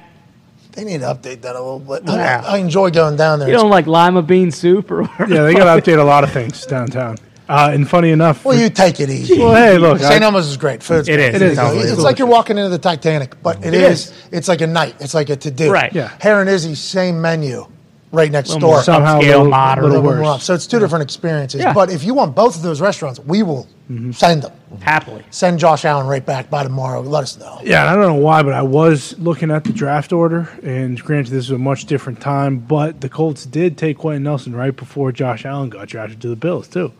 They 0.72 0.84
need 0.84 1.00
to 1.00 1.06
update 1.06 1.42
that 1.42 1.54
a 1.56 1.60
little 1.60 1.80
bit. 1.80 2.02
Yeah. 2.06 2.42
I, 2.46 2.56
I 2.56 2.58
enjoy 2.58 2.90
going 2.90 3.16
down 3.16 3.38
there. 3.38 3.48
You 3.48 3.54
don't 3.54 3.70
like 3.70 3.86
lima 3.86 4.22
bean 4.22 4.50
soup 4.50 4.90
or 4.90 5.02
whatever. 5.02 5.34
Yeah, 5.34 5.42
they 5.42 5.54
got 5.54 5.74
to 5.74 5.82
update 5.82 5.98
a 5.98 6.04
lot 6.04 6.24
of 6.24 6.32
things 6.32 6.64
downtown. 6.64 7.18
Uh, 7.52 7.70
and 7.72 7.88
funny 7.88 8.10
enough, 8.10 8.44
well, 8.44 8.58
you 8.58 8.70
take 8.70 8.98
it 9.00 9.10
easy. 9.10 9.38
well, 9.38 9.54
hey, 9.54 9.78
look, 9.78 9.98
St. 9.98 10.22
Elmo's 10.22 10.48
is 10.48 10.56
great. 10.56 10.82
Food's 10.82 11.08
it 11.08 11.16
great. 11.16 11.34
is. 11.34 11.42
It 11.42 11.42
is. 11.42 11.58
is. 11.58 11.92
It's, 11.92 12.00
like 12.02 12.18
you're 12.18 12.28
walking 12.28 12.56
into 12.58 12.70
the 12.70 12.78
Titanic, 12.78 13.42
but 13.42 13.64
It 13.64 13.74
is. 13.74 14.08
is. 14.10 14.28
It's 14.32 14.48
like 14.48 14.60
a 14.62 14.66
night. 14.66 14.96
It's 15.00 15.14
like 15.14 15.28
a 15.30 15.36
to 15.36 15.50
do. 15.50 15.70
Right. 15.70 15.92
Yeah. 15.92 16.10
Harry 16.20 16.40
and 16.40 16.48
Izzy, 16.50 16.74
same 16.74 17.20
menu, 17.20 17.66
right 18.10 18.30
next 18.30 18.50
Little 18.54 18.70
door. 18.70 18.82
somehow 18.82 19.18
upscale, 19.20 19.22
a 19.24 19.26
little, 19.26 19.44
modern. 19.48 19.84
little 19.84 20.00
Little 20.00 20.14
more 20.16 20.22
worse. 20.32 20.36
up. 20.36 20.40
So 20.42 20.54
it's 20.54 20.66
two 20.66 20.78
different 20.78 21.02
experiences. 21.02 21.60
Yeah. 21.60 21.72
But 21.74 21.90
if 21.90 22.04
you 22.04 22.14
want 22.14 22.34
both 22.34 22.56
of 22.56 22.62
those 22.62 22.80
restaurants, 22.80 23.20
we 23.20 23.42
will 23.42 23.68
Mm-hmm. 23.90 24.12
send 24.12 24.42
them. 24.44 24.52
Happily. 24.80 25.22
Send 25.30 25.58
Josh 25.58 25.84
Allen 25.84 26.06
right 26.06 26.24
back 26.24 26.48
by 26.48 26.62
tomorrow. 26.62 27.02
Let 27.02 27.24
us 27.24 27.36
know. 27.36 27.58
Yeah, 27.62 27.82
and 27.82 27.90
I 27.90 27.94
don't 27.94 28.16
know 28.16 28.22
why, 28.22 28.42
but 28.42 28.54
I 28.54 28.62
was 28.62 29.18
looking 29.18 29.50
at 29.50 29.64
the 29.64 29.72
draft 29.72 30.14
order, 30.14 30.48
and 30.62 30.98
granted, 31.02 31.30
this 31.30 31.50
was 31.50 31.56
a 31.56 31.58
much 31.58 31.84
different 31.84 32.18
time, 32.18 32.58
but 32.60 33.02
the 33.02 33.10
Colts 33.10 33.44
did 33.44 33.76
take 33.76 33.98
Quenton 33.98 34.22
Nelson 34.22 34.54
right 34.56 34.74
before 34.74 35.12
Josh 35.12 35.44
Allen 35.44 35.68
got 35.68 35.88
drafted 35.88 36.22
to 36.22 36.28
the 36.28 36.36
Bills, 36.36 36.68
too. 36.68 36.90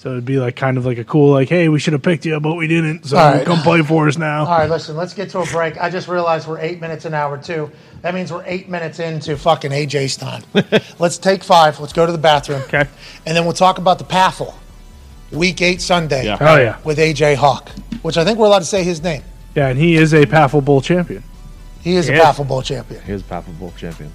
So 0.00 0.12
it'd 0.12 0.24
be 0.24 0.38
like 0.38 0.56
kind 0.56 0.78
of 0.78 0.86
like 0.86 0.96
a 0.96 1.04
cool, 1.04 1.30
like, 1.32 1.50
hey, 1.50 1.68
we 1.68 1.78
should 1.78 1.92
have 1.92 2.00
picked 2.00 2.24
you, 2.24 2.40
but 2.40 2.54
we 2.54 2.66
didn't. 2.66 3.04
So 3.04 3.18
All 3.18 3.32
right. 3.34 3.44
come 3.44 3.58
play 3.58 3.82
for 3.82 4.08
us 4.08 4.16
now. 4.16 4.46
All 4.46 4.58
right, 4.58 4.70
listen, 4.70 4.96
let's 4.96 5.12
get 5.12 5.28
to 5.30 5.40
a 5.40 5.44
break. 5.44 5.76
I 5.76 5.90
just 5.90 6.08
realized 6.08 6.48
we're 6.48 6.58
eight 6.58 6.80
minutes 6.80 7.04
an 7.04 7.12
hour 7.12 7.36
two. 7.36 7.70
That 8.00 8.14
means 8.14 8.32
we're 8.32 8.42
eight 8.46 8.66
minutes 8.70 8.98
into 8.98 9.36
fucking 9.36 9.72
AJ's 9.72 10.16
time. 10.16 10.42
let's 10.98 11.18
take 11.18 11.44
five. 11.44 11.78
Let's 11.80 11.92
go 11.92 12.06
to 12.06 12.12
the 12.12 12.16
bathroom. 12.16 12.62
Okay. 12.62 12.86
And 13.26 13.36
then 13.36 13.44
we'll 13.44 13.52
talk 13.52 13.76
about 13.76 13.98
the 13.98 14.06
PAFL, 14.06 14.54
week 15.32 15.60
eight 15.60 15.82
Sunday 15.82 16.24
Yeah. 16.24 16.38
Oh, 16.40 16.56
yeah. 16.56 16.78
with 16.82 16.96
AJ 16.96 17.34
Hawk, 17.36 17.68
which 18.00 18.16
I 18.16 18.24
think 18.24 18.38
we're 18.38 18.46
allowed 18.46 18.60
to 18.60 18.64
say 18.64 18.82
his 18.82 19.02
name. 19.02 19.22
Yeah, 19.54 19.68
and 19.68 19.78
he 19.78 19.96
is 19.96 20.14
a 20.14 20.24
PAFL 20.24 20.64
Bowl 20.64 20.80
champion. 20.80 21.22
He 21.82 21.96
is 21.96 22.08
a 22.08 22.14
Yeah. 22.14 22.32
PAFL 22.32 22.48
Bowl 22.48 22.62
champion. 22.62 23.02
He 23.02 23.12
is 23.12 23.20
a 23.20 23.24
Papa 23.24 23.50
Bowl 23.50 23.74
champion. 23.76 24.10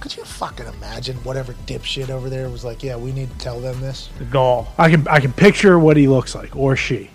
Could 0.00 0.16
you 0.16 0.24
fucking 0.24 0.66
imagine 0.66 1.16
whatever 1.18 1.54
dipshit 1.66 2.08
over 2.10 2.30
there 2.30 2.48
was 2.48 2.64
like, 2.64 2.82
yeah, 2.82 2.96
we 2.96 3.10
need 3.12 3.30
to 3.30 3.38
tell 3.38 3.58
them 3.58 3.80
this? 3.80 4.08
The 4.18 4.24
gall. 4.24 4.72
I 4.78 4.90
can 4.90 5.06
I 5.08 5.18
can 5.20 5.32
picture 5.32 5.78
what 5.78 5.96
he 5.96 6.06
looks 6.06 6.34
like, 6.34 6.54
or 6.54 6.76
she. 6.76 7.10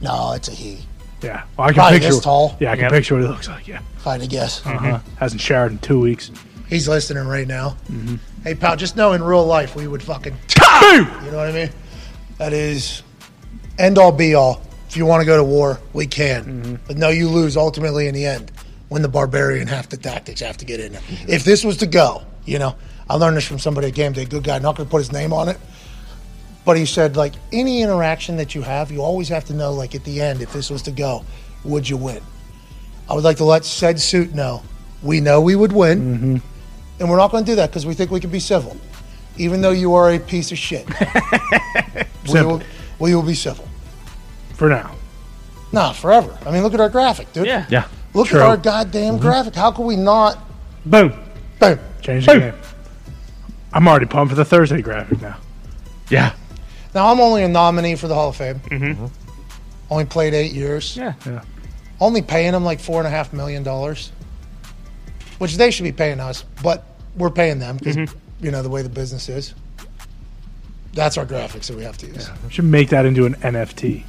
No, 0.00 0.32
it's 0.32 0.48
a 0.48 0.52
he, 0.52 0.78
Yeah, 1.22 1.44
well, 1.56 1.66
I 1.66 1.68
can 1.68 1.74
Probably 1.74 1.98
picture. 2.00 2.14
this 2.14 2.24
tall. 2.24 2.56
Yeah, 2.58 2.72
I 2.72 2.74
can 2.76 2.84
Yep. 2.84 2.92
picture 2.92 3.14
what 3.14 3.22
he 3.22 3.28
looks 3.28 3.48
like. 3.48 3.68
Yeah, 3.68 3.80
if 3.96 4.06
I 4.06 4.12
had 4.12 4.22
to 4.22 4.26
guess. 4.26 4.66
uh-huh. 4.66 4.98
hasn't 5.18 5.40
showered 5.40 5.72
in 5.72 5.78
two 5.78 6.00
weeks. 6.00 6.30
He's 6.68 6.88
listening 6.88 7.26
right 7.26 7.46
now. 7.46 7.76
Mm-hmm. 7.90 8.16
Hey, 8.44 8.54
pal, 8.54 8.76
just 8.76 8.96
know 8.96 9.12
in 9.12 9.22
real 9.22 9.44
life 9.44 9.76
we 9.76 9.86
would 9.86 10.02
fucking. 10.02 10.36
You 10.92 11.30
know 11.30 11.36
what 11.36 11.48
I 11.48 11.52
mean? 11.52 11.70
That 12.38 12.52
is 12.52 13.02
end 13.78 13.98
all 13.98 14.10
be 14.10 14.34
all. 14.34 14.62
If 14.88 14.96
you 14.96 15.06
want 15.06 15.20
to 15.20 15.24
go 15.26 15.36
to 15.36 15.44
war, 15.44 15.78
we 15.92 16.06
can. 16.06 16.44
Mm-hmm. 16.44 16.74
But 16.86 16.96
no, 16.96 17.08
you 17.08 17.28
lose 17.28 17.56
ultimately 17.56 18.08
in 18.08 18.14
the 18.14 18.26
end 18.26 18.50
when 18.92 19.00
the 19.00 19.08
barbarian 19.08 19.66
half 19.66 19.88
the 19.88 19.96
tactics 19.96 20.40
have 20.42 20.58
to 20.58 20.66
get 20.66 20.78
in 20.78 20.92
there. 20.92 21.00
If 21.26 21.44
this 21.44 21.64
was 21.64 21.78
to 21.78 21.86
go, 21.86 22.22
you 22.44 22.58
know, 22.58 22.76
I 23.08 23.14
learned 23.14 23.38
this 23.38 23.46
from 23.46 23.58
somebody 23.58 23.88
at 23.88 23.94
game 23.94 24.12
day, 24.12 24.26
good 24.26 24.44
guy, 24.44 24.58
not 24.58 24.76
going 24.76 24.86
to 24.86 24.90
put 24.90 24.98
his 24.98 25.10
name 25.12 25.32
on 25.32 25.48
it. 25.48 25.58
But 26.66 26.76
he 26.76 26.84
said, 26.84 27.16
like, 27.16 27.32
any 27.52 27.80
interaction 27.82 28.36
that 28.36 28.54
you 28.54 28.60
have, 28.62 28.92
you 28.92 29.00
always 29.02 29.28
have 29.30 29.46
to 29.46 29.54
know, 29.54 29.72
like, 29.72 29.94
at 29.94 30.04
the 30.04 30.20
end, 30.20 30.42
if 30.42 30.52
this 30.52 30.68
was 30.70 30.82
to 30.82 30.90
go, 30.90 31.24
would 31.64 31.88
you 31.88 31.96
win? 31.96 32.20
I 33.08 33.14
would 33.14 33.24
like 33.24 33.38
to 33.38 33.44
let 33.44 33.64
said 33.64 33.98
suit 33.98 34.34
know 34.34 34.62
we 35.02 35.20
know 35.20 35.40
we 35.40 35.56
would 35.56 35.72
win, 35.72 35.98
Mm-hmm. 36.00 36.36
and 37.00 37.10
we're 37.10 37.16
not 37.16 37.30
going 37.32 37.44
to 37.44 37.50
do 37.50 37.56
that 37.56 37.70
because 37.70 37.84
we 37.86 37.94
think 37.94 38.10
we 38.10 38.20
can 38.20 38.30
be 38.30 38.38
civil, 38.40 38.76
even 39.38 39.62
though 39.62 39.72
you 39.72 39.94
are 39.94 40.12
a 40.12 40.18
piece 40.20 40.52
of 40.52 40.58
shit. 40.58 40.86
we, 42.32 42.42
will, 42.42 42.62
we 42.98 43.14
will 43.14 43.22
be 43.22 43.34
civil. 43.34 43.66
For 44.54 44.68
now, 44.68 44.94
Nah, 45.72 45.92
forever. 45.92 46.38
I 46.44 46.50
mean, 46.52 46.62
look 46.62 46.74
at 46.74 46.80
our 46.80 46.90
graphic, 46.90 47.32
dude. 47.32 47.46
Yeah. 47.46 47.64
Yeah. 47.70 47.88
Look 48.14 48.28
True. 48.28 48.40
at 48.40 48.46
our 48.46 48.56
goddamn 48.56 49.14
mm-hmm. 49.14 49.22
graphic. 49.22 49.54
How 49.54 49.70
can 49.70 49.86
we 49.86 49.96
not? 49.96 50.38
Boom. 50.84 51.12
Boom. 51.58 51.78
change 52.00 52.26
the 52.26 52.38
game. 52.38 52.54
I'm 53.72 53.88
already 53.88 54.06
pumped 54.06 54.30
for 54.30 54.36
the 54.36 54.44
Thursday 54.44 54.82
graphic 54.82 55.22
now. 55.22 55.38
Yeah. 56.10 56.34
Now 56.94 57.10
I'm 57.10 57.20
only 57.20 57.42
a 57.42 57.48
nominee 57.48 57.96
for 57.96 58.08
the 58.08 58.14
Hall 58.14 58.28
of 58.28 58.36
Fame. 58.36 58.60
Mm-hmm. 58.60 58.84
Mm-hmm. 58.84 59.06
Only 59.90 60.04
played 60.04 60.34
eight 60.34 60.52
years. 60.52 60.96
Yeah. 60.96 61.14
Yeah. 61.24 61.42
Only 62.00 62.22
paying 62.22 62.52
them 62.52 62.64
like 62.64 62.80
four 62.80 62.98
and 62.98 63.06
a 63.06 63.10
half 63.10 63.32
million 63.32 63.62
dollars, 63.62 64.12
which 65.38 65.56
they 65.56 65.70
should 65.70 65.84
be 65.84 65.92
paying 65.92 66.20
us, 66.20 66.44
but 66.62 66.84
we're 67.16 67.30
paying 67.30 67.58
them 67.58 67.76
because 67.76 67.96
you 68.40 68.50
know 68.50 68.62
the 68.62 68.68
way 68.68 68.82
the 68.82 68.88
business 68.88 69.28
is. 69.28 69.54
That's 70.94 71.16
our 71.16 71.24
graphics 71.24 71.68
that 71.68 71.76
we 71.76 71.84
have 71.84 71.96
to 71.98 72.06
use. 72.06 72.28
We 72.44 72.50
should 72.50 72.64
make 72.64 72.90
that 72.90 73.06
into 73.06 73.24
an 73.24 73.34
NFT. 73.36 74.04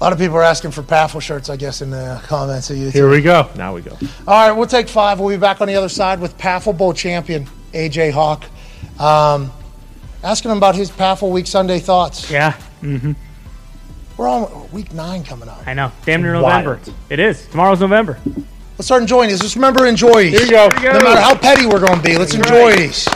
A 0.00 0.04
lot 0.04 0.12
of 0.12 0.18
people 0.20 0.36
are 0.36 0.42
asking 0.44 0.70
for 0.70 0.82
Paffle 0.84 1.18
shirts, 1.18 1.50
I 1.50 1.56
guess, 1.56 1.82
in 1.82 1.90
the 1.90 2.20
comments 2.24 2.70
of 2.70 2.76
YouTube. 2.76 2.92
Here 2.92 3.10
we 3.10 3.20
go. 3.20 3.50
Now 3.56 3.74
we 3.74 3.82
go. 3.82 3.96
All 4.28 4.48
right, 4.48 4.52
we'll 4.52 4.68
take 4.68 4.88
five. 4.88 5.18
We'll 5.18 5.30
be 5.36 5.40
back 5.40 5.60
on 5.60 5.66
the 5.66 5.74
other 5.74 5.88
side 5.88 6.20
with 6.20 6.38
Paffle 6.38 6.72
Bowl 6.72 6.92
champion 6.92 7.46
AJ 7.72 8.12
Hawk. 8.12 8.44
Um, 9.00 9.50
asking 10.22 10.52
him 10.52 10.56
about 10.58 10.76
his 10.76 10.88
Paffle 10.90 11.32
Week 11.32 11.48
Sunday 11.48 11.80
thoughts. 11.80 12.30
Yeah. 12.30 12.52
Mm-hmm. 12.80 13.12
We're 14.16 14.28
on 14.28 14.70
week 14.70 14.92
nine 14.92 15.24
coming 15.24 15.48
up. 15.48 15.66
I 15.66 15.74
know. 15.74 15.90
Damn 16.04 16.22
near 16.22 16.40
Wild. 16.40 16.64
November. 16.64 16.92
It 17.10 17.18
is. 17.18 17.48
Tomorrow's 17.48 17.80
November. 17.80 18.18
Let's 18.76 18.86
start 18.86 19.02
enjoying 19.02 19.30
these. 19.30 19.40
Just 19.40 19.56
remember, 19.56 19.84
enjoy 19.86 20.30
these. 20.30 20.38
Here 20.38 20.44
you 20.44 20.50
go. 20.50 20.68
Here 20.80 20.92
No 20.92 20.98
you 20.98 21.04
go. 21.04 21.08
matter 21.08 21.20
how 21.20 21.34
petty 21.36 21.66
we're 21.66 21.80
going 21.84 21.96
to 22.00 22.02
be, 22.04 22.16
let's 22.16 22.34
enjoy 22.34 22.68
right. 22.70 22.78
these. 22.78 23.08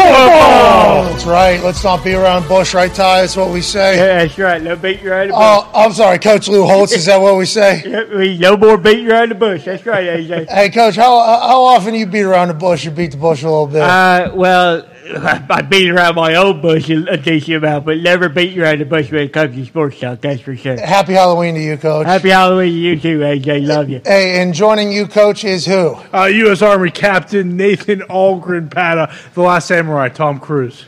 That's 0.00 1.24
right. 1.24 1.62
Let's 1.62 1.84
not 1.84 2.02
be 2.02 2.14
around 2.14 2.48
Bush, 2.48 2.74
right, 2.74 2.92
Ty? 2.92 3.20
That's 3.22 3.36
what 3.36 3.50
we 3.50 3.60
say. 3.60 3.96
Yeah, 3.96 4.24
that's 4.24 4.38
right. 4.38 4.62
No 4.62 4.76
beating 4.76 5.06
around 5.06 5.28
the 5.28 5.32
bush. 5.34 5.40
Oh, 5.42 5.70
I'm 5.74 5.92
sorry, 5.92 6.18
Coach 6.18 6.48
Lou 6.48 6.64
Holtz. 6.66 6.92
Is 6.92 7.06
that 7.06 7.20
what 7.20 7.36
we 7.36 7.46
say? 7.46 7.82
No 8.40 8.56
more 8.56 8.76
beating 8.76 9.10
around 9.10 9.30
the 9.30 9.34
bush. 9.34 9.64
That's 9.64 9.84
right, 9.84 10.06
AJ. 10.06 10.48
Hey, 10.48 10.70
Coach, 10.70 10.96
how 10.96 11.20
how 11.20 11.62
often 11.62 11.94
you 11.94 12.06
beat 12.06 12.22
around 12.22 12.48
the 12.48 12.54
bush? 12.54 12.84
You 12.84 12.90
beat 12.90 13.10
the 13.12 13.16
bush 13.16 13.42
a 13.42 13.48
little 13.48 13.66
bit. 13.66 13.82
Uh, 13.82 14.30
well, 14.34 14.86
I 15.16 15.62
beat 15.62 15.90
around 15.90 16.14
my 16.14 16.34
own 16.34 16.60
bush 16.60 16.88
a 16.90 17.04
a 17.12 17.16
decent 17.16 17.56
amount, 17.56 17.84
but 17.84 17.98
never 17.98 18.28
beat 18.28 18.56
around 18.58 18.78
the 18.80 18.84
bush 18.84 19.10
when 19.10 19.22
it 19.22 19.32
comes 19.32 19.54
to 19.56 19.64
sports 19.66 19.98
talk. 19.98 20.20
That's 20.20 20.40
for 20.40 20.56
sure. 20.56 20.78
Happy 20.78 21.14
Halloween 21.14 21.54
to 21.54 21.60
you, 21.60 21.76
Coach. 21.76 22.06
Happy 22.06 22.30
Halloween 22.30 22.72
to 22.72 22.78
you 22.78 23.00
too, 23.00 23.18
AJ. 23.20 23.66
Love 23.66 23.88
you. 23.88 24.00
Hey, 24.04 24.40
and 24.40 24.54
joining 24.54 24.92
you, 24.92 25.06
Coach, 25.06 25.44
is 25.44 25.66
who? 25.66 25.96
Uh, 26.14 26.26
U.S. 26.26 26.62
Army 26.62 26.90
Captain 26.90 27.56
Nathan 27.56 28.00
Algren, 28.00 28.70
Pat, 28.70 28.98
uh, 28.98 29.12
the 29.34 29.42
Last 29.42 29.68
Samurai, 29.68 30.08
Tom 30.08 30.38
Cruise. 30.38 30.84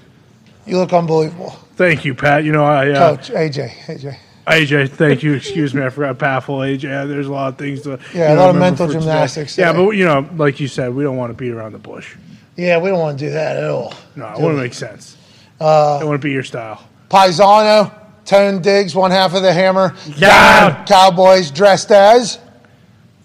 You 0.67 0.79
look 0.79 0.93
unbelievable, 0.93 1.51
Thank 1.77 2.05
you, 2.05 2.15
Pat. 2.15 2.45
You 2.45 2.53
know, 2.53 2.65
I 2.65 2.91
uh, 2.91 3.17
Coach 3.17 3.31
AJ. 3.31 3.71
AJ. 3.87 4.17
AJ, 4.47 4.91
thank 4.91 5.23
you. 5.23 5.35
Excuse 5.35 5.73
me, 5.73 5.85
I 5.85 5.89
forgot 5.89 6.19
Patful 6.19 6.59
AJ. 6.59 7.09
There's 7.09 7.29
a 7.29 7.33
lot 7.33 7.49
of 7.53 7.59
things 7.59 7.83
to 7.83 7.99
Yeah, 8.13 8.33
you 8.33 8.39
a 8.39 8.41
lot 8.41 8.51
of 8.51 8.57
mental 8.57 8.87
for 8.87 8.93
today. 8.93 9.05
gymnastics 9.05 9.57
Yeah, 9.57 9.73
but 9.73 9.91
you 9.91 10.05
know, 10.05 10.29
like 10.37 10.59
you 10.61 10.67
said, 10.69 10.95
we 10.95 11.03
don't 11.05 11.17
want 11.17 11.31
to 11.31 11.35
beat 11.37 11.51
around 11.53 11.73
the 11.73 11.79
bush. 11.79 12.17
Yeah, 12.57 12.79
we 12.79 12.91
don't 12.91 12.99
want 12.99 13.19
to 13.19 13.25
do 13.27 13.31
that 13.33 13.57
at 13.57 13.71
all. 13.71 13.95
No, 14.15 14.29
it 14.33 14.39
wouldn't 14.41 14.61
make 14.61 14.75
sense. 14.75 15.17
Uh, 15.61 15.99
it 16.03 16.05
wouldn't 16.05 16.23
be 16.23 16.33
your 16.33 16.43
style. 16.43 16.87
Paisano, 17.09 17.93
Tone 18.25 18.63
Diggs, 18.63 18.95
one 18.95 19.11
half 19.11 19.35
of 19.35 19.43
the 19.43 19.53
Hammer. 19.53 19.95
Down. 20.19 20.85
Cowboys 20.87 21.51
dressed 21.51 21.91
as. 21.91 22.39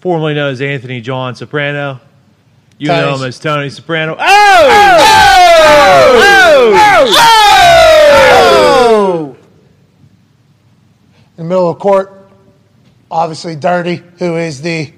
Formerly 0.00 0.34
known 0.34 0.52
as 0.52 0.60
Anthony 0.60 1.00
John 1.00 1.34
Soprano. 1.34 2.00
You 2.78 2.88
Tony's- 2.88 3.06
know 3.06 3.16
him 3.16 3.28
as 3.28 3.38
Tony 3.38 3.70
Soprano. 3.70 4.16
Oh! 4.18 5.44
in 11.36 11.44
the 11.44 11.48
middle 11.48 11.70
of 11.70 11.76
the 11.78 11.82
court, 11.82 12.30
obviously 13.10 13.56
Dirty, 13.56 14.02
who 14.18 14.36
is 14.36 14.62
the 14.62 14.92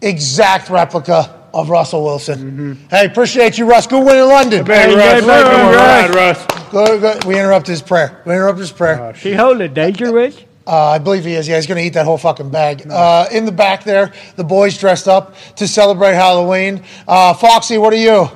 exact 0.00 0.70
replica 0.70 1.41
of 1.54 1.68
Russell 1.70 2.04
Wilson. 2.04 2.78
Hey, 2.90 3.06
appreciate 3.06 3.58
you, 3.58 3.66
Russ. 3.68 3.86
Good 3.86 4.04
win 4.04 4.16
in 4.18 4.28
London. 4.28 4.66
Hey, 4.66 4.94
Russ, 4.94 5.22
Russ, 5.22 5.26
Russ, 5.26 5.42
come 5.44 5.72
Russ. 5.72 5.76
ride, 5.76 6.14
Russ. 6.14 6.70
Good, 6.70 7.00
good. 7.00 7.24
We 7.24 7.34
interrupted 7.38 7.70
his 7.72 7.82
prayer. 7.82 8.22
We 8.24 8.32
interrupted 8.32 8.60
his 8.60 8.72
prayer. 8.72 9.14
She 9.14 9.34
holding 9.34 9.72
dangerous. 9.74 10.36
Uh, 10.66 10.90
I 10.90 10.98
believe 10.98 11.24
he 11.24 11.34
is. 11.34 11.48
Yeah, 11.48 11.56
he's 11.56 11.66
going 11.66 11.78
to 11.80 11.84
eat 11.84 11.94
that 11.94 12.06
whole 12.06 12.18
fucking 12.18 12.50
bag. 12.50 12.86
Uh, 12.88 13.26
in 13.32 13.44
the 13.44 13.52
back 13.52 13.82
there, 13.84 14.12
the 14.36 14.44
boys 14.44 14.78
dressed 14.78 15.08
up 15.08 15.34
to 15.56 15.66
celebrate 15.66 16.14
Halloween. 16.14 16.84
Uh, 17.06 17.34
Foxy, 17.34 17.78
what 17.78 17.92
are 17.92 17.96
you? 17.96 18.28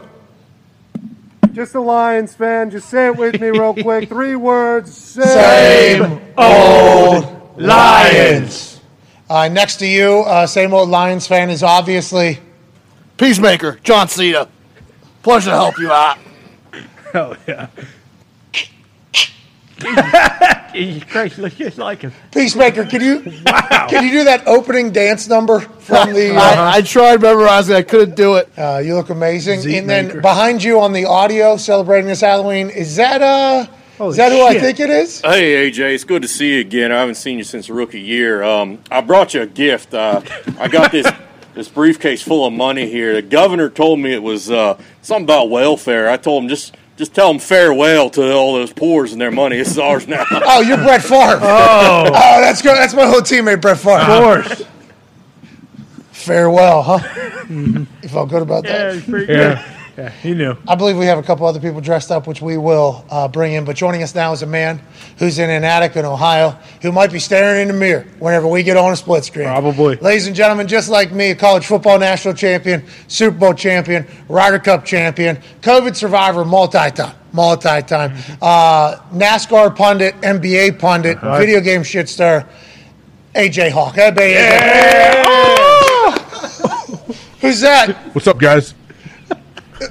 Just 1.52 1.74
a 1.74 1.80
Lions 1.80 2.34
fan. 2.34 2.70
Just 2.70 2.90
say 2.90 3.06
it 3.06 3.16
with 3.16 3.40
me 3.40 3.48
real 3.48 3.74
quick. 3.82 4.08
Three 4.08 4.36
words. 4.36 4.92
Same 4.94 6.20
old 6.36 7.56
Lions. 7.58 8.80
Uh, 9.30 9.48
next 9.48 9.76
to 9.76 9.86
you, 9.86 10.20
uh, 10.26 10.46
same 10.46 10.74
old 10.74 10.88
Lions 10.88 11.26
fan 11.26 11.48
is 11.48 11.62
obviously 11.62 12.38
Peacemaker, 13.18 13.78
John 13.82 14.08
Cena. 14.08 14.48
Pleasure 15.22 15.50
to 15.50 15.56
help 15.56 15.78
you 15.78 15.90
out. 15.90 16.18
Hell 17.12 17.36
yeah. 17.46 17.68
Jesus 20.72 21.04
Christ, 21.04 21.38
looks 21.38 21.54
just 21.56 21.78
like 21.78 22.02
him. 22.02 22.12
Peacemaker. 22.32 22.84
Can 22.84 23.00
you 23.02 23.20
can 23.20 24.04
you 24.04 24.10
do 24.10 24.24
that 24.24 24.42
opening 24.46 24.90
dance 24.90 25.28
number 25.28 25.60
from 25.60 26.12
the? 26.12 26.34
Uh, 26.34 26.40
I, 26.40 26.76
I 26.76 26.82
tried 26.82 27.20
memorizing. 27.20 27.74
I 27.76 27.82
couldn't 27.82 28.16
do 28.16 28.36
it. 28.36 28.50
uh, 28.58 28.78
you 28.84 28.94
look 28.94 29.10
amazing. 29.10 29.60
Zeke 29.60 29.76
and 29.76 29.90
then 29.90 30.08
maker. 30.08 30.20
behind 30.20 30.62
you 30.62 30.80
on 30.80 30.92
the 30.92 31.04
audio, 31.04 31.56
celebrating 31.56 32.06
this 32.06 32.20
Halloween, 32.20 32.70
is 32.70 32.96
that 32.96 33.22
uh? 33.22 33.66
Holy 33.98 34.10
is 34.10 34.16
that 34.16 34.30
who 34.32 34.42
I 34.44 34.58
think 34.58 34.78
it 34.78 34.90
is? 34.90 35.20
Hey 35.22 35.70
AJ, 35.70 35.94
it's 35.94 36.04
good 36.04 36.20
to 36.22 36.28
see 36.28 36.54
you 36.54 36.60
again. 36.60 36.92
I 36.92 37.00
haven't 37.00 37.14
seen 37.14 37.38
you 37.38 37.44
since 37.44 37.70
rookie 37.70 38.00
year. 38.00 38.42
Um, 38.42 38.78
I 38.90 39.00
brought 39.00 39.32
you 39.32 39.40
a 39.42 39.46
gift. 39.46 39.94
Uh, 39.94 40.20
I 40.58 40.68
got 40.68 40.92
this 40.92 41.06
this 41.56 41.68
briefcase 41.68 42.22
full 42.22 42.46
of 42.46 42.52
money 42.52 42.88
here. 42.88 43.14
The 43.14 43.22
governor 43.22 43.68
told 43.70 43.98
me 43.98 44.12
it 44.12 44.22
was 44.22 44.50
uh, 44.50 44.78
something 45.02 45.24
about 45.24 45.50
welfare. 45.50 46.08
I 46.08 46.18
told 46.18 46.44
him 46.44 46.48
just 46.48 46.76
just 46.96 47.14
tell 47.14 47.28
them 47.28 47.38
farewell 47.40 48.08
to 48.10 48.32
all 48.32 48.54
those 48.54 48.72
poors 48.72 49.12
and 49.12 49.20
their 49.20 49.30
money. 49.30 49.56
This 49.56 49.70
is 49.72 49.78
ours 49.78 50.06
now. 50.06 50.24
Oh, 50.30 50.60
you're 50.60 50.76
Brett 50.76 51.02
Favre. 51.02 51.38
Oh, 51.42 52.04
oh, 52.08 52.40
that's 52.40 52.62
good. 52.62 52.76
That's 52.76 52.94
my 52.94 53.06
whole 53.06 53.20
teammate, 53.20 53.60
Brett 53.60 53.78
Favre. 53.78 53.98
Of 54.00 54.44
course. 54.46 54.62
Farewell, 56.12 56.82
huh? 56.82 57.44
You 57.50 57.86
felt 58.08 58.30
good 58.30 58.42
about 58.42 58.64
that. 58.64 58.96
it's 58.96 59.06
pretty 59.06 59.26
good. 59.26 59.58
Yeah. 59.58 59.75
Yeah, 59.96 60.10
he 60.10 60.34
knew. 60.34 60.54
I 60.68 60.74
believe 60.74 60.98
we 60.98 61.06
have 61.06 61.16
a 61.16 61.22
couple 61.22 61.46
other 61.46 61.58
people 61.58 61.80
dressed 61.80 62.10
up, 62.10 62.26
which 62.26 62.42
we 62.42 62.58
will 62.58 63.02
uh, 63.08 63.28
bring 63.28 63.54
in. 63.54 63.64
But 63.64 63.76
joining 63.76 64.02
us 64.02 64.14
now 64.14 64.32
is 64.32 64.42
a 64.42 64.46
man 64.46 64.78
who's 65.18 65.38
in 65.38 65.48
an 65.48 65.64
attic 65.64 65.96
in 65.96 66.04
Ohio 66.04 66.50
who 66.82 66.92
might 66.92 67.10
be 67.10 67.18
staring 67.18 67.62
in 67.62 67.68
the 67.68 67.74
mirror 67.74 68.06
whenever 68.18 68.46
we 68.46 68.62
get 68.62 68.76
on 68.76 68.92
a 68.92 68.96
split 68.96 69.24
screen. 69.24 69.46
Probably. 69.46 69.96
Ladies 69.96 70.26
and 70.26 70.36
gentlemen, 70.36 70.68
just 70.68 70.90
like 70.90 71.12
me, 71.12 71.30
a 71.30 71.34
college 71.34 71.64
football 71.64 71.98
national 71.98 72.34
champion, 72.34 72.84
Super 73.08 73.38
Bowl 73.38 73.54
champion, 73.54 74.06
Ryder 74.28 74.58
Cup 74.58 74.84
champion, 74.84 75.38
COVID 75.62 75.96
survivor, 75.96 76.44
multi-time, 76.44 77.16
multi-time, 77.32 78.12
uh, 78.42 78.96
NASCAR 79.14 79.74
pundit, 79.74 80.14
NBA 80.20 80.78
pundit, 80.78 81.18
video 81.22 81.62
game 81.62 81.82
shit 81.82 82.10
star, 82.10 82.46
AJ 83.34 83.70
Hawk. 83.70 83.94
Hey, 83.94 84.10
AJ. 84.12 85.22
Who's 87.40 87.60
that? 87.60 87.96
What's 88.14 88.26
up, 88.26 88.38
guys? 88.38 88.74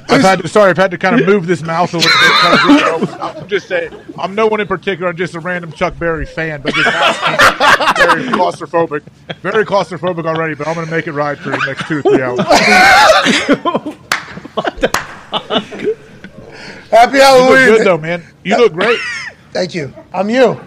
I've 0.09 0.21
had 0.21 0.39
to 0.41 0.47
sorry, 0.47 0.69
I've 0.69 0.77
had 0.77 0.91
to 0.91 0.97
kind 0.97 1.19
of 1.19 1.27
move 1.27 1.47
this 1.47 1.61
mouse 1.61 1.93
a 1.93 1.97
little 1.97 2.11
bit. 2.11 2.31
Kind 2.31 2.59
of 2.59 3.01
reach. 3.01 3.09
I'm 3.21 3.47
just 3.47 3.67
saying, 3.67 3.93
I'm 4.17 4.33
no 4.35 4.47
one 4.47 4.59
in 4.59 4.67
particular. 4.67 5.09
I'm 5.09 5.17
just 5.17 5.35
a 5.35 5.39
random 5.39 5.71
Chuck 5.71 5.97
Berry 5.99 6.25
fan, 6.25 6.61
but 6.61 6.73
this 6.73 6.85
mouse 6.85 7.15
is 7.15 7.21
very 7.97 8.23
claustrophobic, 8.37 9.03
very 9.41 9.65
claustrophobic 9.65 10.25
already. 10.25 10.55
But 10.55 10.67
I'm 10.67 10.73
going 10.75 10.85
to 10.87 10.91
make 10.91 11.07
it 11.07 11.11
right 11.13 11.37
for 11.37 11.49
the 11.51 11.61
next 11.65 11.87
two 11.87 11.99
or 11.99 12.01
three 12.01 12.21
hours. 12.21 12.39
Happy 16.91 17.17
Halloween! 17.17 17.17
You 17.17 17.17
look 17.17 17.19
Halloween. 17.19 17.77
good 17.77 17.85
though, 17.85 17.97
man. 17.97 18.23
You 18.43 18.57
look 18.57 18.73
great. 18.73 18.99
Thank 19.51 19.73
you. 19.75 19.93
I'm 20.13 20.29
you. 20.29 20.59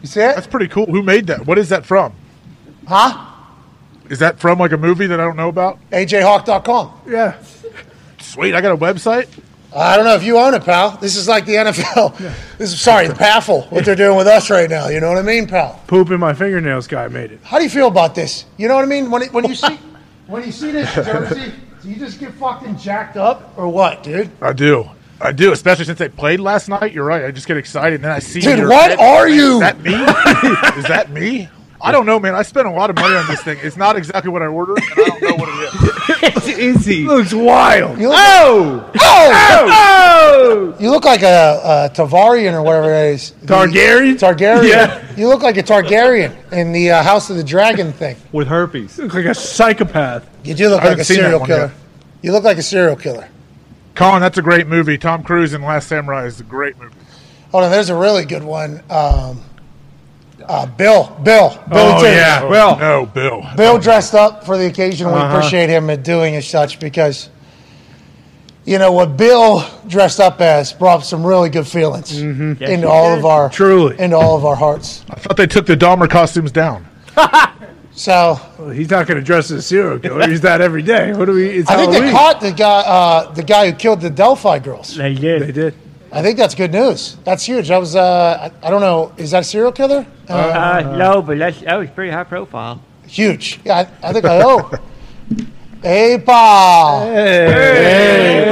You 0.00 0.08
see 0.08 0.20
it? 0.20 0.34
That's 0.34 0.46
pretty 0.48 0.66
cool. 0.68 0.86
Who 0.86 1.02
made 1.02 1.26
that? 1.28 1.46
What 1.46 1.58
is 1.58 1.68
that 1.68 1.86
from? 1.86 2.12
Huh? 2.88 3.28
Is 4.10 4.18
that 4.18 4.38
from 4.38 4.58
like 4.58 4.72
a 4.72 4.76
movie 4.76 5.06
that 5.06 5.20
I 5.20 5.24
don't 5.24 5.36
know 5.36 5.48
about? 5.48 5.78
AJHawk.com. 5.90 7.00
Yeah. 7.06 7.36
Sweet, 8.20 8.54
I 8.54 8.60
got 8.60 8.72
a 8.72 8.76
website. 8.76 9.28
I 9.74 9.96
don't 9.96 10.04
know 10.04 10.14
if 10.14 10.22
you 10.22 10.38
own 10.38 10.52
it, 10.54 10.64
pal. 10.64 10.98
This 10.98 11.16
is 11.16 11.28
like 11.28 11.46
the 11.46 11.54
NFL. 11.54 12.36
This 12.62 12.72
is 12.72 12.80
sorry, 12.80 13.08
the 13.08 13.14
PAFL, 13.14 13.72
what 13.72 13.84
they're 13.84 13.96
doing 13.96 14.16
with 14.16 14.28
us 14.28 14.48
right 14.48 14.70
now. 14.70 14.86
You 14.86 15.00
know 15.00 15.08
what 15.08 15.18
I 15.18 15.22
mean, 15.22 15.48
pal? 15.48 15.82
Poop 15.88 16.12
in 16.12 16.20
my 16.20 16.32
fingernails 16.32 16.86
guy 16.86 17.08
made 17.08 17.32
it. 17.32 17.40
How 17.42 17.58
do 17.58 17.64
you 17.64 17.70
feel 17.70 17.88
about 17.88 18.14
this? 18.14 18.44
You 18.56 18.68
know 18.68 18.76
what 18.76 18.84
I 18.84 18.86
mean? 18.86 19.10
When 19.10 19.22
it, 19.22 19.32
when 19.32 19.44
you 19.46 19.56
see 19.56 19.80
when 20.28 20.44
you 20.44 20.52
see 20.52 20.70
this 20.70 20.94
jersey, 20.94 21.52
do 21.82 21.88
you 21.88 21.96
just 21.96 22.20
get 22.20 22.34
fucking 22.34 22.78
jacked 22.78 23.16
up 23.16 23.52
or 23.56 23.66
what, 23.68 24.04
dude? 24.04 24.30
I 24.40 24.52
do. 24.52 24.88
I 25.20 25.32
do, 25.32 25.50
especially 25.50 25.86
since 25.86 25.98
they 25.98 26.08
played 26.08 26.38
last 26.38 26.68
night. 26.68 26.92
You're 26.92 27.04
right. 27.04 27.24
I 27.24 27.32
just 27.32 27.48
get 27.48 27.56
excited, 27.56 27.96
and 27.96 28.04
then 28.04 28.12
I 28.12 28.20
see. 28.20 28.40
Dude, 28.40 28.68
what 28.68 28.90
head. 28.90 29.00
are 29.00 29.28
you? 29.28 29.54
Is 29.54 29.60
that 29.60 29.80
me? 29.80 29.94
is 30.78 30.84
that 30.84 31.10
me? 31.10 31.48
I 31.82 31.90
don't 31.92 32.06
know, 32.06 32.20
man. 32.20 32.34
I 32.34 32.42
spent 32.42 32.66
a 32.66 32.70
lot 32.70 32.90
of 32.90 32.96
money 32.96 33.14
on 33.16 33.26
this 33.26 33.42
thing. 33.42 33.58
It's 33.62 33.76
not 33.76 33.96
exactly 33.96 34.30
what 34.30 34.40
I 34.42 34.46
ordered, 34.46 34.78
and 34.78 34.92
I 34.92 34.94
don't 35.08 35.22
know 35.22 35.34
what 35.34 35.48
it 35.48 36.36
is. 36.36 36.58
Is 36.78 36.86
he? 36.86 37.04
Looks 37.04 37.34
wild. 37.34 37.98
You 37.98 38.08
look, 38.10 38.18
Oh! 38.18 38.90
oh, 39.00 39.68
Oh! 39.74 40.76
you 40.78 40.90
look 40.90 41.04
like 41.04 41.22
a, 41.22 41.60
a 41.90 41.90
Tavarian 41.94 42.52
or 42.54 42.62
whatever 42.62 42.92
it 42.92 43.14
is. 43.14 43.30
The- 43.42 43.46
Targaryen? 43.54 44.14
Targaryen. 44.18 44.68
Yeah. 44.68 45.14
You 45.16 45.28
look 45.28 45.42
like 45.42 45.56
a 45.56 45.62
Targaryen 45.62 46.52
in 46.52 46.72
the 46.72 46.90
uh, 46.92 47.02
House 47.02 47.30
of 47.30 47.36
the 47.36 47.44
Dragon 47.44 47.92
thing. 47.92 48.16
With 48.32 48.46
herpes. 48.48 48.98
Looks 48.98 49.14
like 49.14 49.24
a 49.26 49.34
psychopath. 49.34 50.24
You 50.44 50.54
do 50.54 50.68
look 50.68 50.82
I 50.82 50.88
like 50.90 50.98
a 50.98 51.04
seen 51.04 51.16
serial 51.16 51.44
killer. 51.44 51.60
yet. 51.66 51.70
You 52.22 52.32
look 52.32 52.44
like 52.44 52.58
a 52.58 52.62
serial 52.62 52.96
killer. 52.96 53.28
Colin, 53.94 54.20
that's 54.22 54.38
a 54.38 54.42
great 54.42 54.66
movie. 54.68 54.96
Tom 54.98 55.22
Cruise 55.22 55.52
in 55.52 55.62
Last 55.62 55.88
Samurai 55.88 56.24
is 56.26 56.40
a 56.40 56.44
great 56.44 56.78
movie. 56.78 56.94
Hold 57.50 57.64
on, 57.64 57.70
there's 57.70 57.90
a 57.90 57.96
really 57.96 58.24
good 58.24 58.42
one. 58.44 58.82
Um, 58.88 59.42
uh, 60.48 60.66
Bill, 60.66 61.04
Bill, 61.22 61.48
Billy 61.68 61.92
Oh, 61.94 62.00
T. 62.02 62.06
yeah. 62.08 62.44
Well, 62.44 62.78
no, 62.78 63.06
Bill. 63.06 63.44
Bill 63.56 63.78
dressed 63.78 64.14
up 64.14 64.44
for 64.44 64.56
the 64.58 64.66
occasion. 64.66 65.06
We 65.08 65.14
Uh-huh. 65.14 65.36
appreciate 65.36 65.68
him 65.70 65.88
at 65.90 66.02
doing 66.02 66.34
as 66.36 66.46
such 66.46 66.78
because, 66.80 67.28
you 68.64 68.78
know, 68.78 68.92
what 68.92 69.16
Bill 69.16 69.64
dressed 69.86 70.20
up 70.20 70.40
as 70.40 70.72
brought 70.72 71.04
some 71.04 71.24
really 71.26 71.50
good 71.50 71.66
feelings 71.66 72.16
into 72.20 72.88
all 72.88 73.12
of 73.16 73.24
our 73.24 73.48
Truly. 73.50 73.98
into 73.98 74.16
all 74.16 74.36
of 74.36 74.44
our 74.44 74.56
hearts. 74.56 75.04
I 75.10 75.14
thought 75.16 75.36
they 75.36 75.46
took 75.46 75.66
the 75.66 75.76
Dahmer 75.76 76.08
costumes 76.08 76.52
down. 76.52 76.86
So 77.94 78.40
Well, 78.58 78.70
he's 78.70 78.88
not 78.88 79.06
going 79.06 79.18
to 79.20 79.24
dress 79.24 79.50
as 79.50 79.58
a 79.58 79.62
serial 79.62 79.98
killer. 79.98 80.26
He's 80.26 80.40
that 80.40 80.62
every 80.62 80.80
day. 80.80 81.12
What 81.12 81.26
do 81.26 81.32
we? 81.34 81.46
It's 81.50 81.68
I 81.68 81.76
think 81.76 81.92
they 81.92 82.10
caught 82.10 82.40
the 82.40 82.50
guy 82.50 82.80
uh, 82.80 83.30
the 83.32 83.42
guy 83.42 83.70
who 83.70 83.76
killed 83.76 84.00
the 84.00 84.08
Delphi 84.08 84.60
girls. 84.60 84.96
They 84.96 85.12
did. 85.14 85.42
They 85.42 85.52
did. 85.52 85.74
I 86.12 86.20
think 86.22 86.36
that's 86.36 86.54
good 86.54 86.72
news. 86.72 87.16
That's 87.24 87.44
huge. 87.44 87.68
That 87.68 87.78
was 87.78 87.96
uh, 87.96 88.50
I, 88.62 88.66
I 88.66 88.70
don't 88.70 88.82
know. 88.82 89.12
Is 89.16 89.30
that 89.30 89.40
a 89.40 89.44
serial 89.44 89.72
killer? 89.72 90.06
Uh, 90.28 90.32
Uh, 90.34 90.96
no, 90.96 91.22
but 91.22 91.38
that's, 91.38 91.60
that 91.62 91.76
was 91.76 91.88
pretty 91.90 92.12
high 92.12 92.24
profile. 92.24 92.82
huge. 93.06 93.60
Yeah, 93.64 93.88
I, 94.02 94.08
I 94.08 94.12
think 94.12 94.24
I 94.26 94.42
owe. 94.44 94.70
Hey, 95.82 96.22
Paul. 96.24 97.06
Hey, 97.10 98.44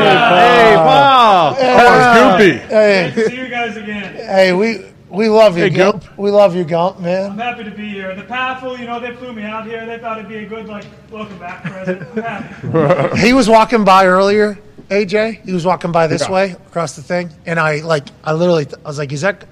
Paul. 0.77 1.57
Oh, 1.59 1.61
it's 1.61 2.43
Goopy. 2.43 2.59
Hey, 2.69 3.13
See 3.29 3.37
you 3.37 3.49
guys 3.49 3.77
again. 3.77 4.15
hey, 4.15 4.53
we 4.53 4.87
we 5.09 5.29
love 5.29 5.57
you, 5.57 5.65
Hey, 5.65 5.71
Gump. 5.71 6.03
Gump. 6.05 6.19
We 6.19 6.31
love 6.31 6.55
you, 6.57 6.65
Gump, 6.65 7.01
man. 7.01 7.33
I'm 7.33 7.39
happy 7.39 7.65
to 7.65 7.71
be 7.71 7.89
here. 7.89 8.15
The 8.15 8.23
Pathful, 8.23 8.79
you 8.79 8.87
know, 8.87 9.01
they 9.01 9.15
flew 9.17 9.33
me 9.33 9.43
out 9.43 9.67
here. 9.67 9.85
They 9.87 9.99
thought 9.99 10.19
it'd 10.19 10.29
be 10.29 10.39
a 10.39 10.47
good, 10.47 10.67
like, 10.69 10.85
welcome 11.11 11.39
back 11.39 11.63
present. 11.65 12.03
He 13.19 13.33
was 13.33 13.49
walking 13.49 13.85
by 13.85 14.07
earlier, 14.07 14.59
AJ. 14.91 15.45
He 15.45 15.53
was 15.53 15.65
walking 15.65 15.93
by 15.93 16.07
this 16.07 16.23
Yeah. 16.23 16.33
way 16.33 16.51
across 16.53 16.97
the 16.97 17.03
thing, 17.03 17.31
and 17.47 17.59
I 17.59 17.77
like, 17.77 18.09
I 18.25 18.33
literally, 18.33 18.67
I 18.85 18.89
was 18.89 18.99
like, 18.99 19.13
"Is 19.13 19.21
that?" 19.23 19.45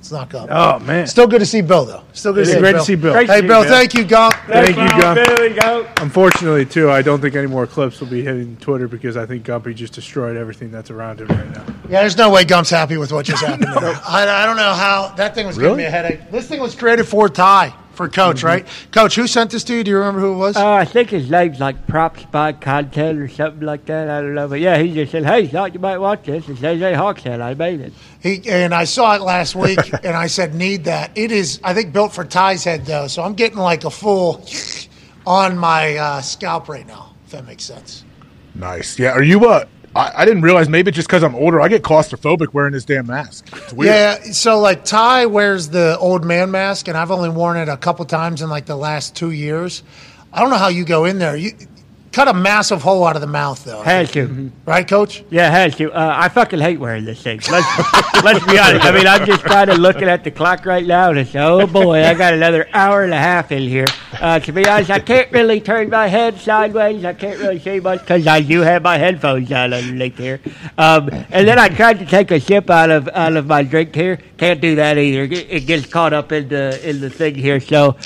It's 0.00 0.10
not 0.10 0.28
Gump. 0.28 0.48
Oh 0.50 0.80
man, 0.80 1.06
Still 1.06 1.28
good 1.28 1.38
to 1.38 1.46
see 1.46 1.60
Bill 1.60 1.84
though. 1.84 2.02
Still 2.12 2.32
good 2.32 2.40
to 2.46 2.50
It's 2.50 2.52
see 2.52 2.58
great 2.58 2.72
Bill. 2.72 2.80
to 2.80 2.84
see 2.84 2.94
Bill. 2.96 3.12
Great 3.12 3.28
Hey, 3.30 3.36
see 3.40 3.46
Bill. 3.46 3.62
Bill. 3.62 3.70
Thank 3.70 3.94
you, 3.94 4.04
Gump. 4.04 4.34
Thank 4.48 4.70
you, 4.70 4.76
Wow, 4.76 5.14
Gump. 5.14 5.26
Billy, 5.36 5.50
go. 5.54 5.86
Unfortunately, 5.98 6.66
too, 6.66 6.90
I 6.90 7.00
don't 7.00 7.20
think 7.20 7.36
any 7.36 7.46
more 7.46 7.64
clips 7.66 8.00
will 8.00 8.08
be 8.08 8.22
hitting 8.24 8.56
Twitter 8.60 8.88
because 8.88 9.16
I 9.16 9.24
think 9.24 9.44
Gumpy 9.44 9.74
just 9.76 9.92
destroyed 9.92 10.36
everything 10.36 10.72
that's 10.72 10.90
around 10.90 11.20
him 11.20 11.28
right 11.28 11.48
now. 11.52 11.62
Yeah, 11.88 12.00
there's 12.00 12.16
no 12.16 12.28
way 12.30 12.44
Gump's 12.44 12.70
happy 12.70 12.96
with 12.96 13.12
what 13.12 13.24
just 13.24 13.42
happened. 13.44 13.72
there. 13.80 14.00
I, 14.04 14.42
I 14.42 14.46
don't 14.46 14.56
know 14.56 14.72
how 14.74 15.12
that 15.16 15.34
thing 15.36 15.46
was 15.46 15.56
giving 15.56 15.76
me 15.76 15.84
a 15.84 15.90
headache. 15.90 16.28
This 16.32 16.48
thing 16.48 16.58
was 16.60 16.74
created 16.74 17.06
for 17.06 17.28
Ty, 17.28 17.72
for 17.98 18.08
Coach, 18.08 18.44
right? 18.44 18.66
Coach, 18.92 19.16
who 19.16 19.26
sent 19.26 19.50
this 19.50 19.64
to 19.64 19.74
you? 19.74 19.84
Do 19.84 19.90
you 19.90 19.98
remember 19.98 20.20
who 20.20 20.32
it 20.32 20.36
was? 20.36 20.56
Uh, 20.56 20.72
I 20.72 20.84
think 20.84 21.10
his 21.10 21.28
name's 21.28 21.58
like 21.58 21.86
Props 21.88 22.24
by 22.26 22.52
Content 22.52 23.18
or 23.18 23.28
something 23.28 23.60
like 23.66 23.84
that. 23.86 24.08
I 24.08 24.20
don't 24.20 24.34
know. 24.34 24.46
But 24.46 24.60
yeah, 24.60 24.78
he 24.78 24.94
just 24.94 25.10
said, 25.10 25.26
hey, 25.26 25.48
thought 25.48 25.74
you 25.74 25.80
might 25.80 25.98
watch 25.98 26.22
this. 26.24 26.48
It's 26.48 26.60
AJ 26.60 26.94
Hawkshead. 26.94 27.42
I 27.42 27.54
made 27.54 27.80
it. 27.80 27.92
He 28.22 28.48
and 28.48 28.72
I 28.72 28.84
saw 28.84 29.16
it 29.16 29.20
last 29.20 29.56
week, 29.56 29.80
and 30.04 30.16
I 30.16 30.28
said, 30.28 30.54
"Need 30.54 30.84
that." 30.84 31.10
It 31.16 31.32
is, 31.32 31.60
I 31.62 31.74
think, 31.74 31.92
built 31.92 32.12
for 32.12 32.24
Ty's 32.24 32.64
head 32.64 32.86
though, 32.86 33.08
so 33.08 33.22
I'm 33.22 33.34
getting 33.34 33.58
like 33.58 33.84
a 33.84 33.90
full 33.90 34.44
on 35.26 35.58
my 35.58 35.96
uh, 35.96 36.20
scalp 36.22 36.68
right 36.68 36.86
now. 36.86 37.14
If 37.26 37.32
that 37.32 37.46
makes 37.46 37.64
sense. 37.64 38.04
Nice. 38.54 38.98
Yeah. 38.98 39.10
Are 39.10 39.22
you 39.22 39.46
uh? 39.48 39.66
I, 39.98 40.22
I 40.22 40.24
didn't 40.24 40.42
realize. 40.42 40.68
Maybe 40.68 40.92
just 40.92 41.08
because 41.08 41.24
I'm 41.24 41.34
older, 41.34 41.60
I 41.60 41.68
get 41.68 41.82
claustrophobic 41.82 42.54
wearing 42.54 42.72
this 42.72 42.84
damn 42.84 43.06
mask. 43.06 43.48
It's 43.52 43.72
weird. 43.72 43.94
Yeah. 43.94 44.14
So 44.32 44.60
like 44.60 44.84
Ty 44.84 45.26
wears 45.26 45.68
the 45.68 45.98
old 45.98 46.24
man 46.24 46.50
mask, 46.52 46.86
and 46.88 46.96
I've 46.96 47.10
only 47.10 47.28
worn 47.28 47.56
it 47.56 47.68
a 47.68 47.76
couple 47.76 48.04
times 48.04 48.40
in 48.40 48.48
like 48.48 48.66
the 48.66 48.76
last 48.76 49.16
two 49.16 49.32
years. 49.32 49.82
I 50.32 50.40
don't 50.40 50.50
know 50.50 50.56
how 50.56 50.68
you 50.68 50.84
go 50.84 51.04
in 51.04 51.18
there. 51.18 51.36
You 51.36 51.52
cut 52.12 52.28
a 52.28 52.34
massive 52.34 52.82
hole 52.82 53.06
out 53.06 53.16
of 53.16 53.20
the 53.20 53.26
mouth 53.26 53.62
though, 53.64 53.82
Had 53.82 54.08
to. 54.12 54.50
right, 54.64 54.86
Coach? 54.86 55.24
Yeah, 55.30 55.50
had 55.50 55.76
to. 55.76 55.92
Uh, 55.92 56.14
I 56.16 56.28
fucking 56.28 56.58
hate 56.58 56.78
wearing 56.78 57.04
this 57.04 57.22
thing. 57.22 57.40
Let's, 57.50 58.22
let's 58.24 58.44
be 58.46 58.58
honest. 58.58 58.84
I 58.84 58.92
mean, 58.92 59.06
I'm 59.06 59.26
just 59.26 59.44
kind 59.44 59.70
of 59.70 59.78
looking 59.78 60.08
at 60.08 60.24
the 60.24 60.30
clock 60.30 60.66
right 60.66 60.84
now 60.86 61.10
and 61.10 61.18
it's, 61.18 61.34
oh 61.34 61.66
boy, 61.66 62.04
I 62.04 62.14
got 62.14 62.34
another 62.34 62.68
hour 62.72 63.04
and 63.04 63.12
a 63.12 63.18
half 63.18 63.52
in 63.52 63.62
here. 63.62 63.86
Uh, 64.20 64.40
to 64.40 64.52
be 64.52 64.66
honest, 64.66 64.90
I 64.90 65.00
can't 65.00 65.30
really 65.32 65.60
turn 65.60 65.90
my 65.90 66.06
head 66.08 66.38
sideways. 66.38 67.04
I 67.04 67.12
can't 67.12 67.38
really 67.38 67.58
see 67.58 67.80
much 67.80 68.00
because 68.00 68.26
I 68.26 68.40
do 68.40 68.60
have 68.60 68.82
my 68.82 68.98
headphones 68.98 69.50
on 69.52 69.72
underneath 69.72 70.16
here. 70.18 70.40
Um, 70.76 71.08
and 71.30 71.46
then 71.46 71.58
I 71.58 71.68
tried 71.68 71.98
to 72.00 72.06
take 72.06 72.30
a 72.30 72.40
sip 72.40 72.70
out 72.70 72.90
of 72.90 73.08
out 73.08 73.36
of 73.36 73.46
my 73.46 73.62
drink 73.62 73.94
here. 73.94 74.18
Can't 74.36 74.60
do 74.60 74.76
that 74.76 74.98
either. 74.98 75.24
It 75.24 75.46
it 75.50 75.66
gets 75.66 75.86
caught 75.86 76.12
up 76.12 76.32
in 76.32 76.48
the 76.48 76.80
in 76.88 77.00
the 77.00 77.10
thing 77.10 77.34
here. 77.34 77.60
So 77.60 77.96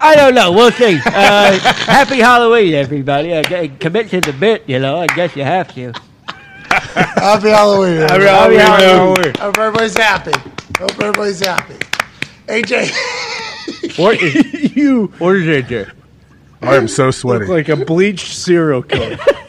I 0.00 0.14
don't 0.14 0.34
know. 0.34 0.52
We'll 0.52 0.70
see. 0.72 0.96
Uh, 1.06 1.58
happy 1.58 2.18
Halloween, 2.18 2.74
everybody. 2.74 3.34
I 3.36 3.68
commit 3.68 4.10
to 4.10 4.20
the 4.20 4.32
bit, 4.32 4.64
you 4.68 4.78
know. 4.78 4.98
I 4.98 5.06
guess 5.06 5.34
you 5.36 5.44
have 5.44 5.72
to. 5.74 5.92
Happy 6.68 7.48
Halloween. 7.48 8.00
Happy 8.02 8.14
everybody. 8.24 8.56
Halloween. 8.56 9.34
Hope 9.38 9.58
everybody's 9.58 9.96
happy. 9.96 10.32
Hope 10.78 10.90
everybody's 11.00 11.40
happy. 11.40 11.74
AJ, 12.48 13.98
What 13.98 14.20
is 14.22 14.76
you 14.76 15.06
what 15.18 15.36
is 15.36 15.46
it 15.48 15.68
there? 15.68 15.92
I 16.62 16.76
am 16.76 16.86
so 16.88 17.10
sweaty. 17.10 17.46
look 17.46 17.48
like 17.48 17.68
a 17.68 17.84
bleached 17.84 18.34
serial 18.36 18.82
killer. 18.82 19.16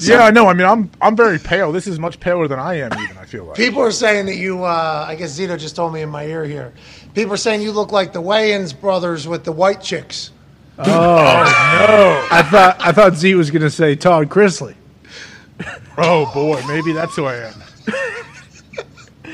yeah, 0.00 0.24
I 0.24 0.30
know. 0.30 0.46
I 0.48 0.54
mean, 0.54 0.66
I'm 0.66 0.90
I'm 1.00 1.16
very 1.16 1.38
pale. 1.38 1.72
This 1.72 1.86
is 1.86 1.98
much 1.98 2.18
paler 2.20 2.48
than 2.48 2.58
I 2.58 2.74
am. 2.80 2.92
Even 2.98 3.16
I 3.18 3.24
feel 3.24 3.44
like. 3.44 3.56
people 3.56 3.80
are 3.82 3.90
saying 3.90 4.26
that 4.26 4.36
you, 4.36 4.64
uh, 4.64 5.04
I 5.08 5.14
guess 5.14 5.38
Zito 5.38 5.58
just 5.58 5.76
told 5.76 5.92
me 5.92 6.02
in 6.02 6.08
my 6.10 6.24
ear 6.26 6.44
here. 6.44 6.72
People 7.14 7.34
are 7.34 7.38
saying 7.38 7.62
you 7.62 7.72
look 7.72 7.92
like 7.92 8.12
the 8.12 8.22
Wayans 8.22 8.78
brothers 8.78 9.26
with 9.28 9.44
the 9.44 9.52
white 9.52 9.80
chicks. 9.80 10.30
Oh 10.78 10.84
no! 10.84 12.28
I 12.30 12.42
thought 12.42 12.76
I 12.80 12.92
thought 12.92 13.14
Z 13.14 13.34
was 13.36 13.50
going 13.50 13.62
to 13.62 13.70
say 13.70 13.94
Todd 13.94 14.28
Chrisley. 14.28 14.74
Oh 15.96 16.30
boy, 16.34 16.60
maybe 16.66 16.92
that's 16.92 17.14
who 17.14 17.26
I 17.26 17.36
am. 17.36 17.54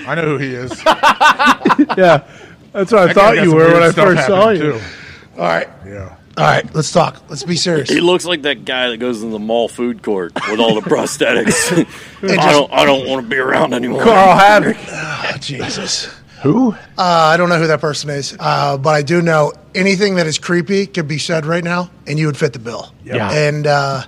I 0.07 0.15
know 0.15 0.37
who 0.37 0.39
he 0.39 0.55
is. 0.55 0.70
Yeah, 1.97 2.27
that's 2.73 2.93
what 2.93 3.03
I 3.03 3.07
That 3.07 3.15
thought 3.15 3.43
you 3.43 3.55
were 3.55 3.73
when 3.73 3.82
I 3.82 3.91
first 3.93 4.27
saw 4.27 4.51
you. 4.51 4.73
too. 4.73 4.81
All 5.39 5.45
right. 5.45 5.69
Yeah. 5.87 6.16
All 6.36 6.44
right. 6.44 6.74
Let's 6.74 6.93
talk. 6.93 7.23
Let's 7.28 7.43
be 7.44 7.57
serious. 7.57 7.89
He 7.90 8.01
looks 8.01 8.24
like 8.24 8.43
that 8.43 8.65
guy 8.65 8.89
that 8.90 8.97
goes 8.98 9.23
in 9.23 9.31
the 9.31 9.39
mall 9.39 9.69
food 9.69 10.02
court 10.02 10.32
with 10.51 10.61
all 10.61 10.74
the 10.74 10.81
prosthetics. 10.81 11.70
I 12.39 12.52
don't. 12.52 12.73
I 12.73 12.85
don't 12.85 13.07
want 13.09 13.23
to 13.24 13.28
be 13.28 13.36
around 13.36 13.74
anymore. 13.74 14.02
Carl 14.02 14.36
Havoc. 14.39 14.77
Oh, 15.32 15.36
Jesus. 15.39 16.09
Who? 16.43 16.73
Uh, 16.73 16.77
I 16.97 17.36
don't 17.36 17.51
know 17.51 17.59
who 17.59 17.66
that 17.66 17.81
person 17.81 18.09
is, 18.11 18.35
uh, 18.40 18.78
but 18.78 18.90
I 18.94 19.02
do 19.02 19.20
know 19.20 19.52
anything 19.74 20.15
that 20.16 20.27
is 20.27 20.39
creepy 20.39 20.86
could 20.86 21.07
be 21.07 21.19
said 21.19 21.44
right 21.44 21.62
now, 21.62 21.90
and 22.07 22.19
you 22.19 22.27
would 22.27 22.36
fit 22.36 22.55
the 22.55 22.59
bill. 22.59 22.93
Yeah. 23.05 23.31
And 23.31 23.66
uh, 23.66 24.02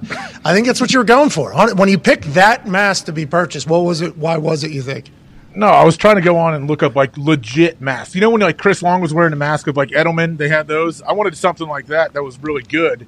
I 0.44 0.54
think 0.54 0.66
that's 0.66 0.80
what 0.80 0.92
you 0.92 0.98
were 0.98 1.04
going 1.04 1.28
for. 1.28 1.52
When 1.74 1.88
you 1.90 1.98
picked 1.98 2.32
that 2.34 2.66
mask 2.66 3.04
to 3.04 3.12
be 3.12 3.26
purchased, 3.26 3.68
what 3.68 3.80
was 3.80 4.00
it? 4.00 4.16
Why 4.16 4.38
was 4.38 4.64
it? 4.64 4.70
You 4.70 4.80
think? 4.82 5.10
No, 5.54 5.66
I 5.66 5.84
was 5.84 5.96
trying 5.96 6.16
to 6.16 6.22
go 6.22 6.38
on 6.38 6.54
and 6.54 6.66
look 6.66 6.82
up 6.82 6.96
like 6.96 7.16
legit 7.18 7.80
masks. 7.80 8.14
You 8.14 8.20
know 8.22 8.30
when 8.30 8.40
like 8.40 8.56
Chris 8.56 8.82
Long 8.82 9.00
was 9.00 9.12
wearing 9.12 9.32
a 9.32 9.36
mask 9.36 9.66
of 9.66 9.76
like 9.76 9.90
Edelman, 9.90 10.38
they 10.38 10.48
had 10.48 10.66
those. 10.66 11.02
I 11.02 11.12
wanted 11.12 11.36
something 11.36 11.68
like 11.68 11.86
that 11.86 12.14
that 12.14 12.22
was 12.22 12.38
really 12.38 12.62
good, 12.62 13.06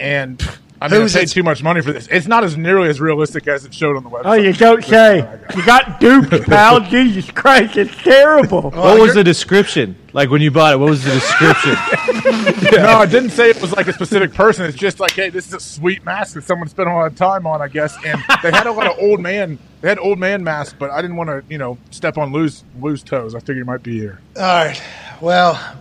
and 0.00 0.42
I 0.84 0.88
mean, 0.88 1.00
I 1.00 1.02
Who's 1.04 1.14
paid 1.14 1.28
too 1.28 1.42
much 1.42 1.62
money 1.62 1.80
for 1.80 1.92
this. 1.92 2.06
It's 2.08 2.26
not 2.26 2.44
as 2.44 2.58
nearly 2.58 2.90
as 2.90 3.00
realistic 3.00 3.48
as 3.48 3.64
it 3.64 3.72
showed 3.72 3.96
on 3.96 4.04
the 4.04 4.10
website. 4.10 4.22
Oh, 4.26 4.34
you 4.34 4.52
don't 4.52 4.84
say. 4.84 5.26
You 5.56 5.64
got 5.64 5.98
duped, 5.98 6.44
pal. 6.46 6.80
Jesus 6.90 7.30
Christ, 7.30 7.78
it's 7.78 7.96
terrible. 8.02 8.70
What 8.70 9.00
was 9.00 9.14
the 9.14 9.24
description? 9.24 9.96
Like 10.12 10.28
when 10.28 10.42
you 10.42 10.50
bought 10.50 10.74
it, 10.74 10.76
what 10.76 10.90
was 10.90 11.02
the 11.02 11.12
description? 11.12 11.74
No, 12.74 12.96
I 12.98 13.06
didn't 13.06 13.30
say 13.30 13.50
it 13.50 13.60
was 13.60 13.72
like 13.72 13.86
a 13.88 13.92
specific 13.92 14.34
person. 14.34 14.66
It's 14.66 14.76
just 14.76 14.98
like, 15.00 15.12
hey, 15.12 15.30
this 15.30 15.46
is 15.46 15.54
a 15.54 15.60
sweet 15.60 16.04
mask 16.04 16.34
that 16.34 16.44
someone 16.44 16.68
spent 16.68 16.88
a 16.88 16.92
lot 16.92 17.06
of 17.06 17.16
time 17.16 17.46
on, 17.46 17.62
I 17.62 17.68
guess. 17.68 17.96
And 18.04 18.20
they 18.42 18.50
had 18.50 18.66
a 18.66 18.72
lot 18.72 18.86
of 18.86 18.98
old 18.98 19.20
man. 19.20 19.58
They 19.80 19.88
had 19.88 19.98
old 19.98 20.18
man 20.18 20.42
masks, 20.44 20.74
but 20.78 20.90
I 20.90 21.00
didn't 21.00 21.16
want 21.16 21.30
to, 21.30 21.42
you 21.48 21.58
know, 21.58 21.78
step 21.90 22.18
on 22.18 22.32
loose 22.32 22.64
loose 22.80 23.02
toes. 23.02 23.34
I 23.34 23.38
figured 23.40 23.58
it 23.58 23.66
might 23.66 23.82
be 23.82 23.98
here. 23.98 24.20
All 24.36 24.42
right. 24.42 24.82
Well, 25.20 25.76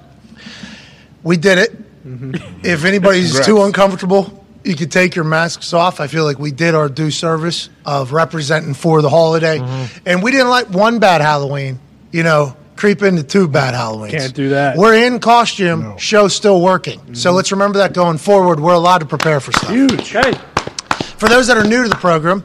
we 1.24 1.36
did 1.38 1.58
it. 1.58 2.06
Mm-hmm. 2.06 2.66
If 2.66 2.86
anybody's 2.86 3.28
Congrats. 3.32 3.48
too 3.48 3.64
uncomfortable, 3.64 4.43
you 4.64 4.76
could 4.76 4.92
take 4.92 5.16
your 5.16 5.26
masks 5.26 5.74
off. 5.74 6.00
I 6.00 6.08
feel 6.08 6.24
like 6.24 6.40
we 6.40 6.52
did 6.52 6.76
our 6.76 6.90
due 6.90 7.12
service 7.12 7.70
of 7.86 8.12
representing 8.14 8.74
for 8.74 9.02
the 9.02 9.10
holiday, 9.10 9.60
mm-hmm. 9.60 9.98
and 10.06 10.24
we 10.24 10.32
didn't 10.32 10.50
let 10.50 10.70
one 10.70 11.00
bad 11.00 11.22
Halloween, 11.22 11.80
you 12.12 12.24
know, 12.24 12.56
creep 12.76 13.02
into 13.02 13.24
two 13.24 13.48
bad 13.48 13.74
Halloweens. 13.74 14.12
Can't 14.12 14.34
do 14.34 14.50
that. 14.50 14.78
We're 14.78 14.96
in 15.06 15.20
costume. 15.20 15.98
Show 15.98 16.28
still 16.28 16.62
working. 16.62 17.00
So 17.14 17.30
mm-hmm. 17.30 17.36
let's 17.36 17.52
remember 17.52 17.80
that 17.80 17.94
going 17.94 18.18
forward. 18.18 18.60
We're 18.60 18.74
allowed 18.74 19.00
to 19.00 19.06
prepare 19.06 19.40
for 19.40 19.52
stuff. 19.52 19.70
Huge. 19.70 20.16
Okay. 20.16 20.34
For 21.18 21.30
those 21.30 21.48
that 21.48 21.58
are 21.58 21.64
new 21.64 21.84
to 21.84 21.90
the 21.90 21.96
program, 21.96 22.44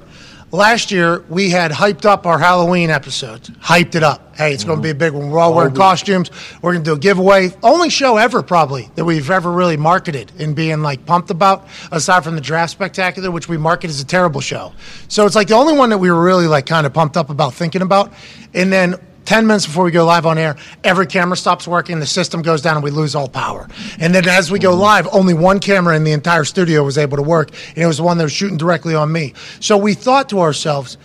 last 0.51 0.91
year 0.91 1.25
we 1.29 1.51
had 1.51 1.71
hyped 1.71 2.05
up 2.05 2.27
our 2.27 2.39
Halloween 2.39 2.91
episodes. 2.91 3.51
Hyped 3.51 3.95
it 3.95 4.03
up. 4.03 4.37
Hey, 4.37 4.53
it's 4.53 4.65
going 4.65 4.79
to 4.79 4.83
be 4.83 4.91
a 4.91 4.95
big 4.95 5.13
one. 5.13 5.31
We're 5.31 5.41
all 5.41 5.53
wearing 5.53 5.75
costumes. 5.75 6.31
We're 6.63 6.73
going 6.73 6.85
to 6.85 6.91
do 6.91 6.95
a 6.95 6.99
giveaway. 6.99 7.51
Only 7.63 7.91
show 7.91 8.17
ever, 8.17 8.43
probably, 8.43 8.89
that 8.95 9.05
we've 9.05 9.31
ever 9.31 9.51
really 9.51 9.77
marketed 9.77 10.31
and 10.39 10.55
being 10.55 10.81
like 10.81 11.05
pumped 11.07 11.31
about, 11.31 11.67
aside 11.91 12.23
from 12.23 12.37
the 12.37 12.41
Draft 12.41 12.73
Spectacular, 12.73 13.31
which 13.31 13.49
we 13.49 13.57
market 13.57 13.91
as 13.91 14.01
a 14.01 14.07
terrible 14.07 14.41
show. 14.41 14.73
So 15.09 15.27
it's 15.27 15.35
like 15.35 15.49
the 15.49 15.55
only 15.55 15.77
one 15.77 15.91
that 15.91 15.99
we 15.99 16.11
were 16.11 16.23
really 16.23 16.47
like 16.47 16.67
kind 16.67 16.87
of 16.87 16.95
pumped 16.95 17.17
up 17.17 17.31
about 17.31 17.55
thinking 17.55 17.83
about. 17.83 18.13
And 18.55 18.73
then 18.73 18.95
10 19.29 19.47
minutes 19.47 19.67
before 19.67 19.85
we 19.85 19.91
go 19.91 20.07
live 20.07 20.25
on 20.25 20.39
air, 20.39 20.57
every 20.83 21.07
camera 21.07 21.37
stops 21.37 21.69
working, 21.69 22.01
the 22.01 22.07
system 22.07 22.41
goes 22.41 22.63
down, 22.63 22.77
and 22.77 22.83
we 22.83 22.91
lose 22.91 23.15
all 23.15 23.29
power. 23.29 23.69
And 24.01 24.15
then 24.15 24.27
as 24.27 24.51
we 24.51 24.59
go 24.59 24.71
mm-hmm. 24.71 24.81
live, 24.81 25.09
only 25.13 25.35
one 25.35 25.61
camera 25.61 25.95
in 25.97 26.03
the 26.03 26.13
entire 26.13 26.45
studio 26.45 26.83
was 26.83 26.97
able 26.97 27.19
to 27.19 27.23
work, 27.23 27.51
and 27.75 27.77
it 27.77 27.87
was 27.87 27.99
the 27.99 28.05
one 28.05 28.17
that 28.17 28.25
was 28.25 28.33
shooting 28.33 28.57
directly 28.57 28.95
on 28.95 29.13
me. 29.13 29.35
So 29.61 29.77
we 29.77 29.93
thought 29.93 30.31
to 30.31 30.41
ourselves, 30.41 30.97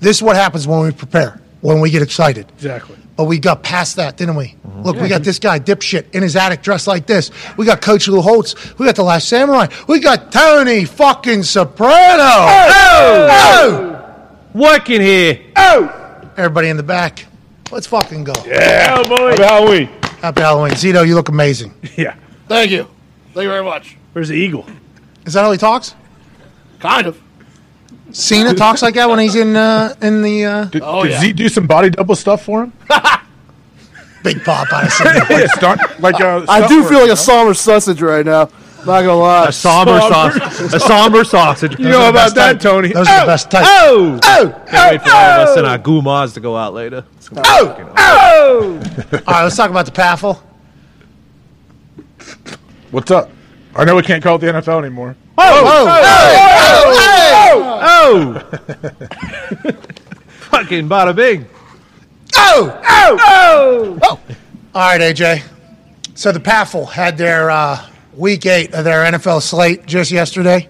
this 0.00 0.16
is 0.16 0.22
what 0.24 0.34
happens 0.34 0.66
when 0.66 0.80
we 0.80 0.90
prepare, 0.90 1.40
when 1.60 1.78
we 1.78 1.90
get 1.90 2.02
excited. 2.02 2.50
Exactly. 2.56 2.96
But 3.16 3.26
we 3.26 3.38
got 3.38 3.62
past 3.62 3.94
that, 3.94 4.16
didn't 4.16 4.34
we? 4.34 4.56
Mm-hmm. 4.66 4.82
Look, 4.82 4.96
we 4.96 5.06
got 5.06 5.22
this 5.22 5.38
guy, 5.38 5.60
dipshit, 5.60 6.12
in 6.16 6.24
his 6.24 6.34
attic 6.34 6.62
dressed 6.62 6.88
like 6.88 7.06
this. 7.06 7.30
We 7.56 7.64
got 7.64 7.80
Coach 7.80 8.08
Lou 8.08 8.20
Holtz. 8.20 8.76
We 8.76 8.86
got 8.86 8.96
The 8.96 9.04
Last 9.04 9.28
Samurai. 9.28 9.68
We 9.86 10.00
got 10.00 10.32
Tony 10.32 10.84
fucking 10.84 11.44
Soprano. 11.44 12.24
Oh! 13.54 14.34
Working 14.52 15.00
here. 15.00 15.42
Oh! 15.54 15.94
Everybody 16.36 16.70
in 16.70 16.76
the 16.76 16.82
back. 16.82 17.27
Let's 17.70 17.86
fucking 17.86 18.24
go. 18.24 18.32
Oh, 18.36 19.04
boy. 19.08 19.30
Happy 19.30 19.42
Halloween. 19.42 19.86
Happy 20.20 20.40
Halloween. 20.40 20.72
Zito, 20.72 21.06
you 21.06 21.14
look 21.14 21.28
amazing. 21.28 21.74
Yeah. 21.96 22.16
Thank 22.48 22.70
you. 22.70 22.84
Thank 23.34 23.42
you 23.44 23.48
very 23.50 23.64
much. 23.64 23.96
Where's 24.12 24.28
the 24.28 24.34
eagle? 24.34 24.64
Is 25.26 25.34
that 25.34 25.42
how 25.42 25.52
he 25.52 25.58
talks? 25.58 25.94
Kind 26.78 27.06
of. 27.06 27.20
Cena 28.10 28.54
talks 28.54 28.80
like 28.80 28.94
that 28.94 29.08
when 29.10 29.18
he's 29.18 29.34
in 29.34 29.54
uh, 29.54 29.94
in 30.00 30.22
the 30.22 30.44
uh, 30.46 30.64
Did, 30.66 30.82
Oh, 30.82 31.02
did 31.02 31.12
yeah. 31.12 31.20
Z 31.20 31.32
do 31.34 31.48
some 31.50 31.66
body 31.66 31.90
double 31.90 32.14
stuff 32.16 32.42
for 32.44 32.62
him? 32.64 32.72
Big 34.24 34.42
Pop. 34.44 34.68
I 34.72 34.88
see. 34.88 35.04
like 35.34 35.50
stunt, 35.50 36.00
like 36.00 36.20
uh, 36.20 36.46
I 36.48 36.66
do 36.66 36.82
feel 36.88 37.00
like 37.00 37.06
a 37.06 37.08
know? 37.08 37.14
summer 37.16 37.52
sausage 37.54 38.00
right 38.00 38.24
now. 38.24 38.48
Not 38.88 39.02
gonna 39.02 39.16
lie, 39.16 39.48
a 39.48 39.52
somber 39.52 40.00
sausage. 40.00 40.72
A 40.72 40.80
somber 40.80 41.22
sausage. 41.22 41.78
You 41.78 41.90
know 41.90 42.08
about 42.08 42.34
that, 42.36 42.58
Tony? 42.58 42.88
Those 42.88 43.06
are 43.06 43.20
the 43.20 43.26
best 43.26 43.50
type. 43.50 43.66
Oh! 43.66 44.18
Can't 44.22 44.92
wait 44.92 45.02
for 45.02 45.14
all 45.14 45.40
of 45.42 45.48
us 45.48 45.56
and 45.58 45.66
our 45.66 45.78
gumas 45.78 46.32
to 46.32 46.40
go 46.40 46.56
out 46.56 46.72
later. 46.72 47.04
It's 47.16 47.28
gonna 47.28 47.42
be 47.42 47.48
fucking 47.48 47.84
awesome. 47.84 47.98
Oh! 47.98 48.80
All 49.12 49.34
right, 49.34 49.42
let's 49.42 49.56
talk 49.56 49.68
about 49.68 49.84
the 49.84 49.92
PAFL. 49.92 50.40
What's 52.90 53.10
up? 53.10 53.30
I 53.76 53.84
know 53.84 53.94
we 53.94 54.00
can't 54.00 54.22
call 54.22 54.36
it 54.36 54.38
the 54.38 54.46
NFL 54.46 54.78
anymore. 54.78 55.16
Oh! 55.36 55.64
Oh, 55.66 55.84
oh, 56.00 56.48
oh, 57.52 58.40
oh, 58.40 58.52
oh. 59.62 59.72
Fucking 60.48 60.88
bada 60.88 61.14
bing. 61.14 61.46
Oh, 62.36 62.80
oh! 62.88 63.98
Oh! 64.02 64.20
All 64.74 64.80
right, 64.80 65.00
AJ. 65.02 65.42
So 66.14 66.32
the 66.32 66.40
PAFL 66.40 66.88
had 66.88 67.18
their 67.18 67.50
uh, 67.50 67.86
week 68.18 68.46
eight 68.46 68.74
of 68.74 68.84
their 68.84 69.04
NFL 69.04 69.40
slate 69.40 69.86
just 69.86 70.10
yesterday. 70.10 70.68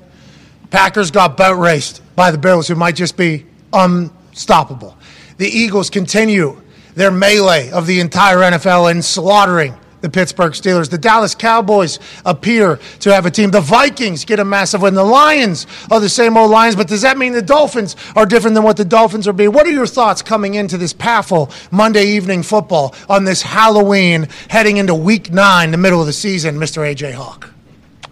Packers 0.70 1.11
got 1.11 1.37
boat 1.37 1.59
raced 1.59 2.03
by 2.15 2.31
the 2.31 2.37
Bills, 2.37 2.69
who 2.69 2.75
might 2.75 2.95
just 2.95 3.16
be 3.16 3.47
unstoppable. 3.73 4.97
The 5.39 5.49
Eagles 5.49 5.89
continue 5.89 6.61
their 6.95 7.11
melee 7.11 7.70
of 7.70 7.87
the 7.87 8.01
entire 8.01 8.39
NFL 8.39 8.91
in 8.91 9.01
slaughtering 9.01 9.75
the 10.01 10.11
Pittsburgh 10.11 10.53
Steelers. 10.53 10.91
The 10.91 10.99
Dallas 10.99 11.35
Cowboys 11.35 11.99
appear 12.25 12.79
to 13.01 13.12
have 13.12 13.27
a 13.27 13.31
team. 13.31 13.51
The 13.51 13.61
Vikings 13.61 14.25
get 14.25 14.41
a 14.41 14.45
massive 14.45 14.83
win. 14.83 14.95
The 14.95 15.05
Lions 15.05 15.66
are 15.91 16.01
the 16.01 16.09
same 16.09 16.37
old 16.37 16.51
Lions, 16.51 16.77
but 16.77 16.89
does 16.89 17.03
that 17.03 17.19
mean 17.19 17.33
the 17.33 17.43
Dolphins 17.43 17.97
are 18.16 18.27
different 18.27 18.55
than 18.55 18.65
what 18.65 18.77
the 18.77 18.85
Dolphins 18.85 19.27
are 19.29 19.33
being? 19.33 19.53
What 19.53 19.66
are 19.66 19.73
your 19.73 19.87
thoughts 19.87 20.23
coming 20.23 20.55
into 20.55 20.77
this 20.77 20.93
PAFL 20.93 21.73
Monday 21.73 22.05
evening 22.05 22.43
football 22.43 22.95
on 23.09 23.25
this 23.25 23.43
Halloween, 23.43 24.29
heading 24.49 24.77
into 24.77 24.95
week 24.95 25.33
nine, 25.33 25.70
the 25.70 25.79
middle 25.79 26.01
of 26.01 26.07
the 26.07 26.12
season, 26.12 26.57
Mr. 26.57 26.83
AJ 26.83 27.12
Hawk? 27.12 27.51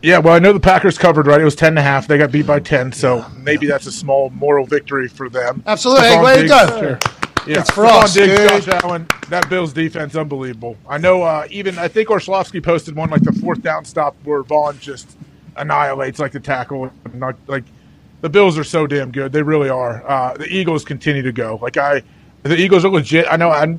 Yeah, 0.02 0.18
well, 0.18 0.34
I 0.34 0.38
know 0.38 0.52
the 0.52 0.60
Packers 0.60 0.98
covered, 0.98 1.26
right? 1.26 1.40
It 1.40 1.44
was 1.44 1.56
10 1.56 1.68
and 1.68 1.78
a 1.78 1.82
half. 1.82 2.06
They 2.06 2.18
got 2.18 2.30
beat 2.30 2.46
by 2.46 2.60
10, 2.60 2.92
so 2.92 3.24
maybe 3.38 3.66
that's 3.66 3.86
a 3.86 3.92
small 3.92 4.30
moral 4.30 4.66
victory 4.66 5.08
for 5.08 5.28
them. 5.28 5.62
Absolutely. 5.66 6.06
Hey, 6.06 6.22
way 6.22 6.42
to 6.42 6.48
go. 6.48 6.98
Yeah, 7.46 7.60
It's 7.60 7.70
for 7.70 7.84
Stefon 7.84 8.02
us, 8.02 8.14
Diggs, 8.14 8.36
dude. 8.38 8.62
Josh 8.64 8.82
Allen, 8.82 9.06
that 9.28 9.48
Bills 9.48 9.72
defense, 9.72 10.16
unbelievable. 10.16 10.76
I 10.88 10.98
know 10.98 11.22
uh, 11.22 11.46
even, 11.50 11.78
I 11.78 11.88
think 11.88 12.10
Orlovsky 12.10 12.60
posted 12.60 12.96
one 12.96 13.10
like 13.10 13.22
the 13.22 13.32
fourth 13.32 13.62
down 13.62 13.84
stop 13.84 14.16
where 14.24 14.42
Von 14.42 14.78
just 14.80 15.16
annihilates 15.56 16.18
like 16.18 16.32
the 16.32 16.40
tackle. 16.40 16.90
Not, 17.14 17.36
like 17.46 17.64
the 18.20 18.28
Bills 18.28 18.58
are 18.58 18.64
so 18.64 18.86
damn 18.86 19.12
good. 19.12 19.32
They 19.32 19.42
really 19.42 19.68
are. 19.68 20.04
Uh, 20.08 20.34
the 20.34 20.46
Eagles 20.48 20.84
continue 20.84 21.22
to 21.22 21.32
go. 21.32 21.58
Like 21.62 21.76
I, 21.76 22.02
the 22.42 22.56
Eagles 22.56 22.84
are 22.84 22.90
legit. 22.90 23.26
I 23.30 23.36
know. 23.36 23.50
I, 23.50 23.78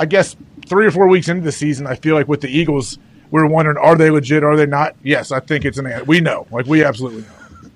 I 0.00 0.06
guess 0.06 0.34
three 0.66 0.86
or 0.86 0.90
four 0.90 1.06
weeks 1.08 1.28
into 1.28 1.42
the 1.42 1.52
season, 1.52 1.86
I 1.86 1.96
feel 1.96 2.14
like 2.14 2.28
with 2.28 2.40
the 2.40 2.48
Eagles, 2.48 2.98
we 3.30 3.40
are 3.40 3.46
wondering, 3.46 3.76
are 3.76 3.94
they 3.96 4.10
legit? 4.10 4.42
Are 4.42 4.56
they 4.56 4.66
not? 4.66 4.96
Yes, 5.02 5.32
I 5.32 5.40
think 5.40 5.64
it's 5.66 5.78
an. 5.78 5.86
an- 5.86 6.06
We 6.06 6.20
know. 6.20 6.46
Like 6.50 6.66
we 6.66 6.82
absolutely 6.84 7.22
know. 7.22 7.70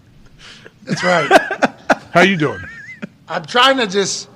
That's 0.84 1.04
right. 1.04 1.74
How 2.12 2.20
you 2.22 2.36
doing? 2.36 2.60
I'm 3.28 3.44
trying 3.44 3.76
to 3.78 3.86
just 3.86 4.28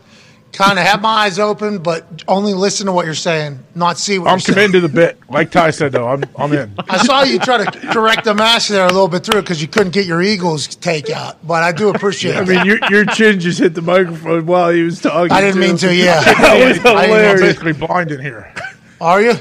kind 0.53 0.79
of 0.79 0.85
have 0.85 1.01
my 1.01 1.09
eyes 1.09 1.39
open, 1.39 1.79
but 1.79 2.25
only 2.29 2.55
listen 2.55 2.87
to 2.87 2.93
what 2.93 3.07
you're 3.07 3.15
saying, 3.15 3.59
not 3.75 3.99
see 3.99 4.19
what 4.19 4.29
I'm 4.29 4.35
you're 4.35 4.55
saying. 4.55 4.73
to 4.73 4.81
the 4.81 4.89
bit. 4.89 5.19
Like 5.29 5.51
Ty 5.51 5.71
said, 5.71 5.93
though, 5.93 6.09
I'm 6.09 6.25
I'm 6.37 6.53
in. 6.53 6.73
I 6.89 6.99
saw 7.05 7.23
you 7.23 7.39
try 7.39 7.65
to 7.65 7.71
correct 7.93 8.25
the 8.25 8.35
match 8.35 8.69
there 8.69 8.85
a 8.85 8.89
little 8.93 9.09
bit 9.09 9.25
through 9.25 9.43
because 9.43 9.63
you 9.63 9.69
couldn't 9.69 9.93
get 9.93 10.07
your 10.07 10.23
Eagles 10.23 10.67
take 10.77 11.11
out, 11.11 11.45
but 11.47 11.63
I 11.63 11.73
do 11.73 11.91
appreciate 11.91 12.37
it. 12.37 12.39
I 12.39 12.45
mean, 12.45 12.67
your, 12.67 12.79
your 12.91 13.05
chin 13.07 13.39
just 13.41 13.59
hit 13.59 13.75
the 13.75 13.83
microphone 13.83 14.47
while 14.47 14.71
he 14.71 14.83
was 14.83 15.01
talking. 15.01 15.33
I 15.33 15.41
didn't 15.41 15.61
mean 15.67 15.77
to, 15.79 15.95
yeah. 15.95 16.21
that 16.23 16.69
was 16.69 16.77
didn't 16.83 16.97
I'm 16.97 17.09
hilarious. 17.09 17.41
basically 17.41 17.73
blind 17.73 18.11
in 18.11 18.21
here. 18.21 18.53
Are 19.01 19.23
you? 19.23 19.35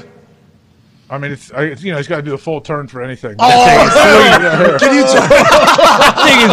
I 1.10 1.18
mean, 1.18 1.32
it's, 1.32 1.52
I, 1.52 1.64
it's 1.64 1.82
you 1.82 1.90
know, 1.90 1.96
he's 1.98 2.06
got 2.06 2.16
to 2.16 2.22
do 2.22 2.34
a 2.34 2.38
full 2.38 2.60
turn 2.60 2.86
for 2.86 3.02
anything. 3.02 3.34
Oh, 3.40 4.76
can 4.80 4.94
you 4.94 5.02
turn 5.10 5.26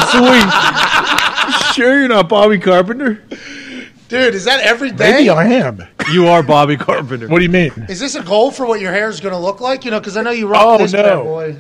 sweet 0.10 1.74
Sure, 1.76 2.00
you're 2.00 2.08
not 2.10 2.28
Bobby 2.28 2.58
Carpenter. 2.58 3.24
Dude? 4.10 4.36
Is 4.36 4.46
that 4.46 4.60
every 4.62 4.90
Maybe 4.92 5.26
day? 5.26 5.30
I 5.30 5.46
am. 5.46 5.82
You 6.12 6.28
are 6.28 6.42
Bobby 6.44 6.78
Carpenter. 6.78 7.28
What 7.28 7.40
do 7.40 7.44
you 7.44 7.50
mean? 7.52 7.72
Is 7.90 8.00
this 8.00 8.16
a 8.16 8.24
goal 8.24 8.52
for 8.52 8.66
what 8.66 8.80
your 8.80 8.92
hair 8.92 9.10
is 9.10 9.20
going 9.20 9.34
to 9.34 9.40
look 9.40 9.60
like? 9.62 9.86
You 9.86 9.92
know, 9.92 10.00
because 10.00 10.18
I 10.18 10.22
know 10.22 10.32
you 10.32 10.48
rock 10.48 10.62
Oh, 10.66 10.78
this 10.78 10.94
no. 10.94 11.04
bad 11.04 11.24
boy. 11.24 11.56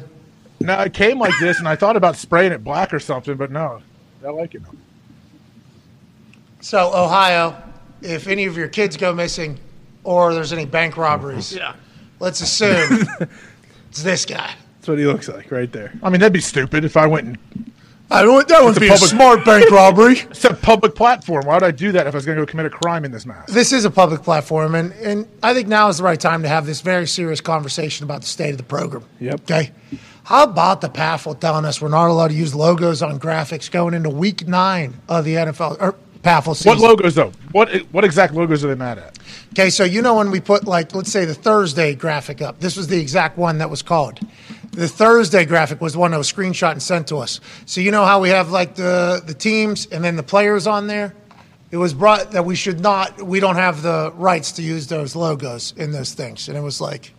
No, 0.60 0.80
it 0.82 0.94
came 0.94 1.20
like 1.20 1.34
this, 1.40 1.60
and 1.60 1.68
I 1.68 1.76
thought 1.76 1.96
about 1.96 2.16
spraying 2.16 2.52
it 2.52 2.64
black 2.64 2.94
or 2.94 3.00
something, 3.00 3.36
but 3.36 3.52
no, 3.52 3.82
I 4.26 4.30
like 4.30 4.56
it. 4.56 4.62
So, 6.62 6.92
Ohio, 6.94 7.56
if 8.02 8.28
any 8.28 8.46
of 8.46 8.58
your 8.58 8.68
kids 8.68 8.98
go 8.98 9.14
missing, 9.14 9.60
or 10.04 10.34
there's 10.34 10.54
any 10.54 10.66
bank 10.66 10.98
robberies, 10.98 11.54
Yeah. 11.54 11.74
let's 12.20 12.42
assume 12.42 13.06
it's 13.90 14.02
this 14.02 14.26
guy. 14.26 14.52
That's 14.80 14.88
what 14.88 14.98
he 14.98 15.06
looks 15.06 15.28
like 15.28 15.52
right 15.52 15.72
there. 15.72 15.94
I 16.02 16.10
mean, 16.10 16.20
that'd 16.20 16.34
be 16.34 16.42
stupid 16.42 16.84
if 16.84 16.98
I 16.98 17.06
went 17.06 17.28
and 17.28 17.72
I 18.10 18.22
don't. 18.22 18.48
That 18.48 18.64
would 18.64 18.70
It's 18.70 18.78
a 18.78 18.80
be 18.80 18.88
a 18.88 18.92
public- 18.92 19.10
smart 19.10 19.46
bank 19.46 19.70
robbery. 19.70 20.20
it's 20.30 20.46
a 20.46 20.54
public 20.54 20.96
platform. 20.96 21.46
Why 21.46 21.56
would 21.56 21.64
I 21.64 21.72
do 21.72 21.92
that 21.92 22.08
if 22.08 22.14
I 22.14 22.18
was 22.18 22.26
going 22.26 22.38
to 22.38 22.46
go 22.46 22.50
commit 22.50 22.66
a 22.66 22.70
crime 22.70 23.04
in 23.04 23.12
this 23.12 23.26
mess? 23.26 23.50
this 23.50 23.74
is 23.74 23.84
a 23.86 23.92
public 23.92 24.24
platform, 24.24 24.76
and, 24.76 24.94
and 24.94 25.28
I 25.44 25.54
think 25.54 25.68
now 25.68 25.90
is 25.90 25.98
the 25.98 26.04
right 26.04 26.20
time 26.20 26.42
to 26.44 26.48
have 26.48 26.66
this 26.66 26.82
very 26.82 27.08
serious 27.08 27.42
conversation 27.42 28.06
about 28.06 28.22
the 28.22 28.28
state 28.28 28.52
of 28.52 28.58
the 28.58 28.64
program. 28.64 29.04
Yep. 29.20 29.42
Okay. 29.42 29.72
How 30.24 30.44
about 30.44 30.82
the 30.82 30.90
PAFL 30.90 31.40
telling 31.40 31.64
us 31.64 31.82
we're 31.82 31.88
not 31.88 32.10
allowed 32.10 32.30
to 32.30 32.34
use 32.34 32.54
logos 32.54 33.02
on 33.02 33.18
graphics 33.20 33.72
going 33.72 33.94
into 33.94 34.10
week 34.10 34.46
nine 34.48 34.96
of 35.08 35.24
the 35.24 35.36
NFL 35.36 35.80
or 35.80 35.90
er, 35.90 35.96
PAFL 36.22 36.56
season? 36.56 36.72
What 36.72 36.80
logos 36.80 37.16
though? 37.16 37.32
What 37.52 37.74
what 37.92 38.04
exact 38.04 38.34
logos 38.34 38.64
are 38.64 38.68
they 38.68 38.76
mad 38.76 38.98
at? 38.98 39.18
Okay, 39.54 39.70
so 39.70 39.86
you 39.86 40.02
know 40.02 40.16
when 40.16 40.30
we 40.32 40.42
put 40.42 40.66
like 40.66 40.94
let's 40.94 41.12
say 41.12 41.24
the 41.26 41.34
Thursday 41.34 41.96
graphic 41.96 42.42
up, 42.42 42.60
this 42.60 42.76
was 42.76 42.88
the 42.88 43.00
exact 43.00 43.38
one 43.38 43.58
that 43.60 43.70
was 43.70 43.82
called. 43.82 44.20
The 44.78 44.88
Thursday 44.88 45.44
graphic 45.44 45.82
was 45.82 45.94
the 45.94 46.00
one 46.00 46.12
that 46.12 46.20
was 46.20 46.32
screenshot 46.32 46.72
and 46.72 46.84
sent 46.84 47.08
to 47.08 47.18
us. 47.18 47.40
So 47.66 47.82
you 47.82 47.90
know 47.90 48.06
how 48.06 48.22
we 48.22 48.30
have 48.30 48.52
like 48.52 48.76
the 48.76 49.24
the 49.26 49.34
teams 49.34 49.88
and 49.88 50.04
then 50.04 50.18
the 50.18 50.22
players 50.22 50.68
on 50.68 50.86
there. 50.86 51.16
It 51.72 51.78
was 51.78 51.96
brought 51.96 52.34
that 52.34 52.46
we 52.46 52.56
should 52.56 52.80
not, 52.80 53.20
we 53.20 53.40
don't 53.40 53.56
have 53.56 53.82
the 53.82 54.14
rights 54.16 54.52
to 54.54 54.62
use 54.62 54.86
those 54.86 55.16
logos 55.16 55.74
in 55.78 55.92
those 55.92 56.14
things, 56.14 56.48
and 56.48 56.56
it 56.56 56.62
was 56.62 56.80
like, 56.80 57.12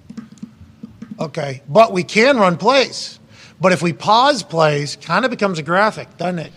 okay, 1.19 1.63
but 1.69 1.93
we 1.93 2.05
can 2.05 2.37
run 2.37 2.57
plays. 2.59 3.19
But 3.61 3.73
if 3.73 3.83
we 3.83 3.93
pause 3.93 4.45
plays, 4.45 4.95
kind 4.95 5.25
of 5.25 5.31
becomes 5.33 5.59
a 5.59 5.65
graphic, 5.65 6.17
doesn't 6.17 6.39
it? 6.39 6.53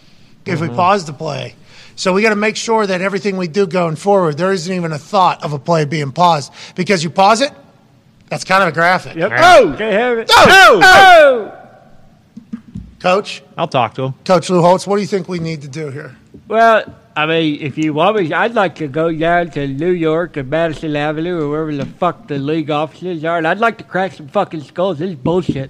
If 0.45 0.61
we 0.61 0.67
mm-hmm. 0.67 0.75
pause 0.75 1.05
the 1.05 1.13
play. 1.13 1.55
So 1.95 2.13
we 2.13 2.21
got 2.21 2.29
to 2.29 2.35
make 2.35 2.55
sure 2.55 2.85
that 2.85 3.01
everything 3.01 3.37
we 3.37 3.47
do 3.47 3.65
going 3.65 3.95
forward, 3.95 4.37
there 4.37 4.53
isn't 4.53 4.73
even 4.73 4.91
a 4.91 4.99
thought 4.99 5.43
of 5.43 5.51
a 5.51 5.59
play 5.59 5.85
being 5.85 6.11
paused. 6.11 6.53
Because 6.75 7.03
you 7.03 7.09
pause 7.09 7.41
it, 7.41 7.51
that's 8.31 8.45
kind 8.45 8.63
of 8.63 8.69
a 8.69 8.71
graphic. 8.71 9.17
Yep. 9.17 9.31
Oh! 9.35 9.75
Can't 9.77 9.93
have 9.93 10.17
it. 10.17 10.31
Oh! 10.33 10.79
Oh! 10.81 11.57
Coach, 13.01 13.43
I'll 13.57 13.67
talk 13.67 13.93
to 13.95 14.05
him. 14.05 14.13
Coach 14.23 14.49
Lou 14.49 14.61
Holtz, 14.61 14.87
what 14.87 14.95
do 14.95 15.01
you 15.01 15.07
think 15.07 15.27
we 15.27 15.39
need 15.39 15.61
to 15.63 15.67
do 15.67 15.89
here? 15.89 16.15
Well, 16.47 16.85
I 17.13 17.25
mean, 17.25 17.59
if 17.59 17.77
you 17.77 17.93
want 17.93 18.15
me, 18.15 18.31
I'd 18.31 18.53
like 18.53 18.75
to 18.75 18.87
go 18.87 19.11
down 19.11 19.51
to 19.51 19.67
New 19.67 19.91
York 19.91 20.37
and 20.37 20.49
Madison 20.49 20.95
Avenue 20.95 21.41
or 21.41 21.49
wherever 21.49 21.75
the 21.75 21.85
fuck 21.85 22.29
the 22.29 22.37
league 22.37 22.71
offices 22.71 23.25
are, 23.25 23.37
and 23.37 23.45
I'd 23.45 23.59
like 23.59 23.77
to 23.79 23.83
crack 23.83 24.13
some 24.13 24.29
fucking 24.29 24.61
skulls. 24.61 24.99
This 24.99 25.09
is 25.09 25.15
bullshit. 25.17 25.69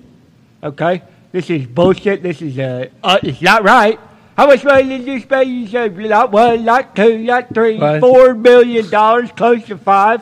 Okay? 0.62 1.02
This 1.32 1.50
is 1.50 1.66
bullshit. 1.66 2.22
This 2.22 2.44
is, 2.44 2.60
uh, 2.60 2.90
uh 3.04 3.18
it's 3.24 3.42
not 3.42 3.64
right. 3.64 4.00
How 4.38 4.46
much 4.46 4.64
money 4.64 4.98
did 4.98 5.08
you 5.08 5.20
spend? 5.20 5.50
You 5.50 5.68
said 5.68 5.98
not 5.98 6.32
one, 6.32 6.64
not 6.64 6.96
two, 6.96 7.18
not 7.18 7.54
three, 7.56 7.80
Five. 7.80 8.02
four 8.02 8.36
million 8.36 8.88
dollars, 8.92 9.32
close 9.32 9.66
to 9.66 9.80
five. 9.80 10.22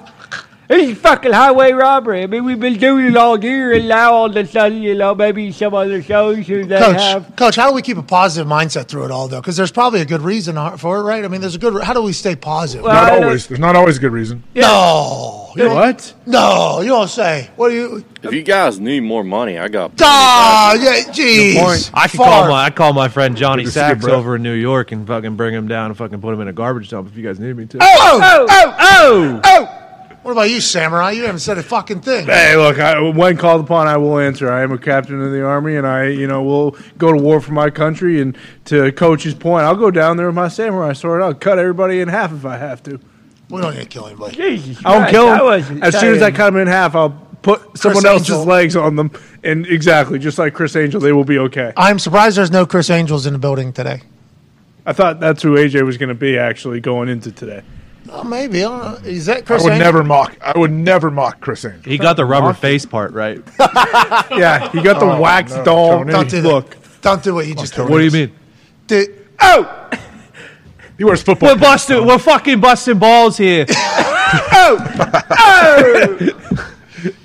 This 0.69 0.87
is 0.91 0.97
fucking 0.99 1.33
highway 1.33 1.71
robbery. 1.71 2.21
I 2.21 2.27
mean, 2.27 2.45
we've 2.45 2.59
been 2.59 2.77
doing 2.77 3.07
it 3.07 3.17
all 3.17 3.43
year, 3.43 3.73
and 3.73 3.87
now 3.89 4.13
all 4.13 4.25
of 4.29 4.35
a 4.35 4.45
sudden, 4.45 4.83
you 4.83 4.93
know, 4.93 5.15
maybe 5.15 5.51
some 5.51 5.73
other 5.73 5.99
shows 6.03 6.45
who 6.45 6.63
they 6.63 6.77
Coach, 6.77 6.95
have. 6.95 7.35
Coach, 7.35 7.55
how 7.55 7.69
do 7.69 7.73
we 7.73 7.81
keep 7.81 7.97
a 7.97 8.03
positive 8.03 8.47
mindset 8.47 8.87
through 8.87 9.05
it 9.05 9.09
all, 9.09 9.27
though? 9.27 9.41
Because 9.41 9.57
there's 9.57 9.71
probably 9.71 10.01
a 10.01 10.05
good 10.05 10.21
reason 10.21 10.55
for 10.77 10.99
it, 10.99 11.01
right? 11.01 11.25
I 11.25 11.27
mean, 11.27 11.41
there's 11.41 11.55
a 11.55 11.57
good. 11.57 11.81
How 11.81 11.93
do 11.93 12.03
we 12.03 12.13
stay 12.13 12.35
positive? 12.35 12.85
Well, 12.85 12.93
Not 12.93 13.11
I 13.13 13.23
always. 13.23 13.47
There's 13.47 13.59
not 13.59 13.75
always 13.75 13.97
a 13.97 13.99
good 13.99 14.11
reason. 14.11 14.43
no, 14.53 15.51
you 15.55 15.63
don't, 15.63 15.73
What? 15.75 16.13
no, 16.27 16.81
you 16.81 16.89
don't 16.89 17.07
say. 17.09 17.49
What 17.55 17.69
do 17.69 17.75
you? 17.75 18.05
If 18.21 18.31
you 18.31 18.43
guys 18.43 18.79
need 18.79 18.99
more 18.99 19.23
money, 19.23 19.57
I 19.57 19.69
got. 19.69 19.93
Ah, 20.01 20.75
yeah, 20.75 21.11
jeez. 21.11 21.89
I 21.95 22.07
could 22.07 22.19
call 22.19 22.47
my 22.47 22.65
I 22.65 22.69
call 22.69 22.93
my 22.93 23.07
friend 23.07 23.35
Johnny 23.35 23.63
Good 23.63 23.73
to 23.73 23.73
see 23.73 23.79
you, 23.79 23.93
Sachs 24.01 24.05
over 24.05 24.35
in 24.35 24.43
New 24.43 24.53
York 24.53 24.91
and 24.91 25.07
fucking 25.07 25.35
bring 25.35 25.55
him 25.55 25.67
down 25.67 25.87
and 25.87 25.97
fucking 25.97 26.21
put 26.21 26.31
him 26.31 26.41
in 26.41 26.47
a 26.47 26.53
garbage 26.53 26.89
dump 26.91 27.07
if 27.09 27.17
you 27.17 27.23
guys 27.23 27.39
need 27.39 27.57
me 27.57 27.65
to. 27.65 27.79
Oh, 27.81 28.19
Oh! 28.21 28.75
Oh! 28.79 29.41
oh. 29.43 29.78
What 30.29 30.33
about 30.43 30.51
you, 30.51 30.61
Samurai? 30.61 31.09
You 31.13 31.23
haven't 31.23 31.39
said 31.39 31.57
a 31.57 31.63
fucking 31.63 32.01
thing. 32.01 32.27
Hey, 32.27 32.55
look, 32.55 32.77
I, 32.77 32.99
when 33.01 33.35
called 33.35 33.61
upon, 33.61 33.87
I 33.87 33.97
will 33.97 34.19
answer. 34.19 34.47
I 34.51 34.61
am 34.61 34.71
a 34.71 34.77
captain 34.77 35.19
of 35.19 35.31
the 35.31 35.43
army, 35.43 35.75
and 35.75 35.87
I, 35.87 36.09
you 36.09 36.27
know, 36.27 36.43
will 36.43 36.77
go 36.99 37.11
to 37.11 37.17
war 37.17 37.41
for 37.41 37.51
my 37.53 37.71
country. 37.71 38.21
And 38.21 38.37
to 38.65 38.91
Coach's 38.91 39.33
point, 39.33 39.63
I'll 39.65 39.75
go 39.75 39.89
down 39.89 40.17
there 40.17 40.27
with 40.27 40.35
my 40.35 40.47
samurai 40.47 40.93
sword. 40.93 41.23
I'll 41.23 41.33
cut 41.33 41.57
everybody 41.57 41.99
in 41.99 42.09
half 42.09 42.31
if 42.31 42.45
I 42.45 42.57
have 42.57 42.83
to. 42.83 42.99
We 43.49 43.59
don't 43.59 43.73
need 43.73 43.81
to 43.81 43.87
kill 43.87 44.05
anybody. 44.05 44.35
Jesus 44.35 44.85
I 44.85 44.89
won't 44.91 45.01
Christ, 45.05 45.11
kill 45.13 45.27
I 45.29 45.37
them. 45.37 45.45
wasn't 45.47 45.83
As 45.83 45.99
soon 45.99 46.13
as 46.13 46.21
I 46.21 46.25
saying- 46.25 46.35
cut 46.35 46.45
them 46.51 46.61
in 46.61 46.67
half, 46.67 46.95
I'll 46.95 47.09
put 47.41 47.75
someone 47.75 48.05
else's 48.05 48.29
Angel. 48.29 48.45
legs 48.45 48.75
on 48.75 48.97
them, 48.97 49.09
and 49.43 49.65
exactly 49.65 50.19
just 50.19 50.37
like 50.37 50.53
Criss 50.53 50.75
Angel, 50.75 51.01
they 51.01 51.11
will 51.11 51.23
be 51.25 51.39
okay. 51.39 51.73
I'm 51.75 51.97
surprised 51.97 52.37
there's 52.37 52.51
no 52.51 52.67
Criss 52.67 52.91
Angels 52.91 53.25
in 53.25 53.33
the 53.33 53.39
building 53.39 53.73
today. 53.73 54.03
I 54.85 54.93
thought 54.93 55.19
that's 55.19 55.41
who 55.41 55.55
AJ 55.55 55.83
was 55.87 55.97
going 55.97 56.09
to 56.09 56.13
be 56.15 56.37
actually 56.37 56.81
going 56.81 57.09
into 57.09 57.31
today. 57.31 57.63
Oh, 58.11 58.23
maybe. 58.23 58.63
I 58.63 58.93
don't. 58.93 59.05
Is 59.05 59.25
that 59.27 59.49
I 59.49 59.53
would 59.53 59.61
Angel? 59.61 59.77
never 59.77 60.03
mock. 60.03 60.35
I 60.41 60.57
would 60.57 60.71
never 60.71 61.11
mock 61.11 61.39
Criss 61.41 61.65
Angel. 61.65 61.81
He 61.91 61.97
got 61.97 62.15
the 62.15 62.25
rubber 62.25 62.53
face 62.53 62.85
part 62.85 63.13
right. 63.13 63.41
Yeah, 64.31 64.69
he 64.71 64.81
got 64.81 64.99
the 64.99 65.05
Oh, 65.05 65.19
wax 65.19 65.53
no, 65.53 65.63
doll 65.63 66.03
Don't 66.03 66.29
do 66.29 66.41
that. 66.41 66.75
Don't 67.01 67.23
do 67.23 67.33
what 67.35 67.47
you 67.47 67.55
just 67.55 67.77
oh, 67.79 67.83
did. 67.83 67.91
What 67.91 67.99
do 67.99 68.05
you 68.05 68.11
mean? 68.11 68.31
Did- 68.87 69.15
Oh, 69.41 69.89
He 70.97 71.03
wears 71.05 71.21
football. 71.21 71.49
We're 71.55 71.59
busting. 71.61 72.05
We're 72.05 72.17
fucking 72.17 72.59
busting 72.59 72.99
balls 72.99 73.37
here. 73.37 73.65
oh, 73.69 75.21
oh. 75.31 76.29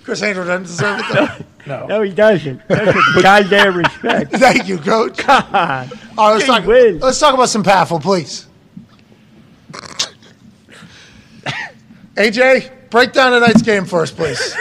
Criss 0.05 0.23
Angel 0.23 0.45
doesn't 0.45 0.63
deserve 0.65 1.01
it. 1.01 1.47
Though. 1.67 1.87
No, 1.87 2.03
he 2.03 2.13
doesn't. 2.13 2.61
That's 2.69 2.97
a 3.17 3.23
goddamn 3.23 3.79
respect. 3.79 4.33
Thank 4.33 4.69
you, 4.69 4.79
Coach. 4.79 5.27
God. 5.27 5.91
All 6.17 6.29
right, 6.29 6.35
let's 6.35 6.45
Gee 6.45 6.51
talk. 6.53 6.67
whiz. 6.67 7.03
Let's 7.03 7.19
talk 7.19 7.35
about 7.35 7.49
some 7.49 7.65
Paffle, 7.65 7.99
please. 7.99 8.47
AJ, 12.17 12.91
break 12.91 13.13
down 13.13 13.33
tonight's 13.33 13.63
game 13.63 13.85
for 13.85 14.03
us, 14.03 14.11
please. 14.11 14.55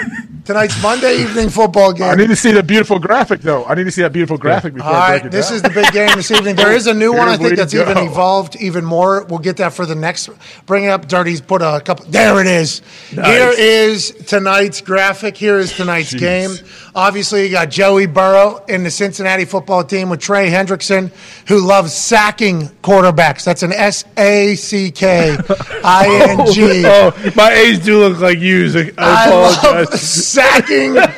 Tonight's 0.45 0.81
Monday 0.83 1.21
evening 1.21 1.49
football 1.49 1.93
game. 1.93 2.09
I 2.09 2.15
need 2.15 2.27
to 2.27 2.35
see 2.35 2.51
the 2.51 2.61
beautiful 2.63 2.99
graphic, 2.99 3.39
though. 3.39 3.63
I 3.63 3.75
need 3.75 3.85
to 3.85 3.91
see 3.91 4.01
that 4.01 4.11
beautiful 4.11 4.37
graphic 4.37 4.73
before 4.73 4.89
All 4.89 4.95
I 4.95 5.11
break 5.11 5.25
it 5.25 5.31
this 5.31 5.47
down. 5.47 5.55
is 5.55 5.61
the 5.61 5.69
big 5.69 5.89
game 5.93 6.09
this 6.15 6.31
evening. 6.31 6.57
There 6.57 6.73
is 6.73 6.85
a 6.87 6.93
new 6.93 7.13
one, 7.17 7.29
I 7.29 7.37
think, 7.37 7.55
that's 7.55 7.73
even 7.73 7.97
evolved 7.97 8.57
even 8.57 8.83
more. 8.83 9.23
We'll 9.23 9.39
get 9.39 9.55
that 9.57 9.71
for 9.71 9.85
the 9.85 9.95
next. 9.95 10.29
Bring 10.65 10.83
it 10.83 10.87
up, 10.89 11.07
Dirty's 11.07 11.39
put 11.39 11.61
a 11.61 11.79
couple. 11.79 12.05
There 12.09 12.41
it 12.41 12.47
is. 12.47 12.81
Here 13.09 13.53
is 13.57 14.11
tonight's 14.27 14.81
graphic. 14.81 15.37
Here 15.37 15.59
is 15.59 15.71
tonight's 15.77 16.13
game. 16.13 16.51
Obviously, 16.95 17.45
you 17.45 17.49
got 17.51 17.71
Joey 17.71 18.05
Burrow 18.05 18.63
in 18.67 18.83
the 18.83 18.91
Cincinnati 18.91 19.45
football 19.45 19.83
team 19.83 20.09
with 20.09 20.19
Trey 20.19 20.49
Hendrickson, 20.51 21.11
who 21.47 21.59
loves 21.59 21.91
sacking 21.91 22.67
quarterbacks. 22.83 23.43
That's 23.43 23.63
an 23.63 23.73
S 23.73 24.05
A 24.15 24.53
C 24.55 24.91
K 24.91 25.35
I 25.83 26.35
N 26.37 26.45
G. 26.53 26.83
Oh, 26.93 27.11
oh, 27.15 27.31
my 27.35 27.51
A's 27.51 27.79
do 27.79 27.97
look 27.99 28.19
like 28.19 28.37
U's. 28.39 28.75
I 28.75 28.91
I 28.97 29.29
love 29.29 29.57
apologize. 29.57 30.01
sacking 30.01 30.93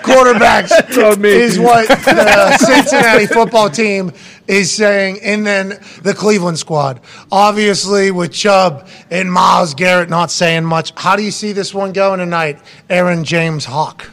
quarterbacks 0.00 1.18
me. 1.20 1.28
is 1.30 1.58
what 1.58 1.88
the 2.04 2.56
Cincinnati 2.58 3.26
football 3.26 3.68
team 3.68 4.12
is 4.46 4.72
saying, 4.74 5.18
and 5.22 5.46
then 5.46 5.78
the 6.02 6.14
Cleveland 6.14 6.58
squad. 6.58 7.00
Obviously, 7.30 8.10
with 8.10 8.32
Chubb 8.32 8.88
and 9.10 9.30
Myles 9.30 9.74
Garrett 9.74 10.08
not 10.08 10.30
saying 10.30 10.64
much. 10.64 10.92
How 10.96 11.16
do 11.16 11.22
you 11.22 11.30
see 11.30 11.52
this 11.52 11.74
one 11.74 11.92
going 11.92 12.18
tonight, 12.18 12.58
Aaron 12.88 13.24
James 13.24 13.66
Hawk? 13.66 14.10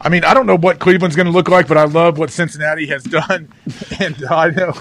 I 0.00 0.08
mean, 0.08 0.24
I 0.24 0.32
don't 0.34 0.46
know 0.46 0.56
what 0.56 0.78
Cleveland's 0.78 1.16
going 1.16 1.26
to 1.26 1.32
look 1.32 1.48
like, 1.48 1.66
but 1.66 1.76
I 1.76 1.84
love 1.84 2.18
what 2.18 2.30
Cincinnati 2.30 2.86
has 2.86 3.02
done. 3.04 3.48
And 4.00 4.24
I 4.30 4.50
know 4.50 4.72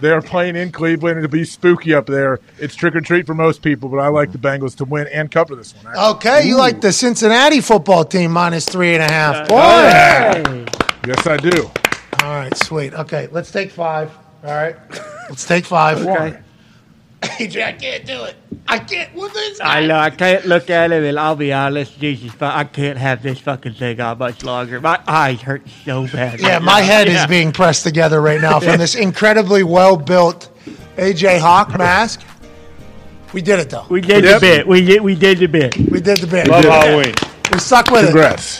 they're 0.00 0.20
playing 0.20 0.56
in 0.56 0.72
Cleveland. 0.72 1.18
It'll 1.18 1.30
be 1.30 1.44
spooky 1.44 1.94
up 1.94 2.06
there. 2.06 2.40
It's 2.58 2.74
trick 2.74 2.94
or 2.96 3.00
treat 3.00 3.24
for 3.26 3.34
most 3.34 3.62
people, 3.62 3.88
but 3.88 3.98
I 3.98 4.08
like 4.08 4.32
the 4.32 4.38
Bengals 4.38 4.74
to 4.78 4.84
win 4.84 5.06
and 5.12 5.30
cover 5.30 5.54
this 5.54 5.74
one. 5.76 5.86
actually. 5.86 6.04
Okay, 6.16 6.48
you 6.48 6.56
like 6.56 6.80
the 6.80 6.92
Cincinnati 6.92 7.60
football 7.60 8.04
team 8.04 8.32
minus 8.32 8.66
three 8.66 8.94
and 8.94 9.02
a 9.02 9.10
half. 9.12 9.48
Boy. 9.48 10.66
Yes, 11.06 11.26
I 11.26 11.36
do. 11.36 11.70
All 12.22 12.30
right, 12.34 12.56
sweet. 12.56 12.94
Okay, 12.94 13.28
let's 13.30 13.50
take 13.52 13.70
five. 13.70 14.10
All 14.42 14.50
right, 14.50 14.76
let's 15.28 15.46
take 15.46 15.64
five. 15.64 16.04
Okay. 16.04 16.38
AJ, 17.38 17.64
I 17.64 17.72
can't 17.72 18.04
do 18.06 18.24
it. 18.24 18.36
I 18.66 18.78
can't 18.78 19.14
with 19.14 19.32
this. 19.34 19.60
I 19.62 19.86
know. 19.86 19.96
I 19.96 20.10
can't 20.10 20.46
look 20.46 20.70
at 20.70 20.90
it, 20.90 21.04
and 21.04 21.18
I'll 21.18 21.36
be 21.36 21.52
honest, 21.52 21.98
Jesus, 22.00 22.32
fu- 22.32 22.44
I 22.46 22.64
can't 22.64 22.96
have 22.98 23.22
this 23.22 23.38
fucking 23.40 23.74
thing 23.74 24.00
on 24.00 24.16
much 24.18 24.42
longer. 24.42 24.80
My 24.80 24.98
eyes 25.06 25.40
hurt 25.42 25.62
so 25.84 26.06
bad. 26.06 26.40
Yeah, 26.40 26.54
right 26.54 26.62
my 26.62 26.80
now. 26.80 26.86
head 26.86 27.08
is 27.08 27.26
being 27.26 27.52
pressed 27.52 27.82
together 27.82 28.20
right 28.22 28.40
now 28.40 28.60
from 28.60 28.78
this 28.78 28.94
incredibly 28.94 29.62
well 29.64 29.96
built 29.96 30.50
AJ 30.96 31.40
Hawk 31.40 31.76
mask. 31.76 32.22
We 33.34 33.42
did 33.42 33.58
it 33.58 33.68
though. 33.70 33.84
We 33.90 34.00
did 34.00 34.24
Yep. 34.24 34.40
the 34.40 34.46
bit. 34.46 34.66
We 34.66 34.84
did. 34.84 35.02
We 35.02 35.14
did 35.14 35.38
the 35.38 35.46
bit. 35.46 35.76
We 35.76 36.00
did 36.00 36.18
the 36.18 36.26
bit. 36.26 36.48
Love 36.48 36.64
Halloween. 36.64 37.14
We 37.52 37.58
stuck 37.58 37.90
with 37.90 38.04
it. 38.04 38.06
Congrats. 38.06 38.58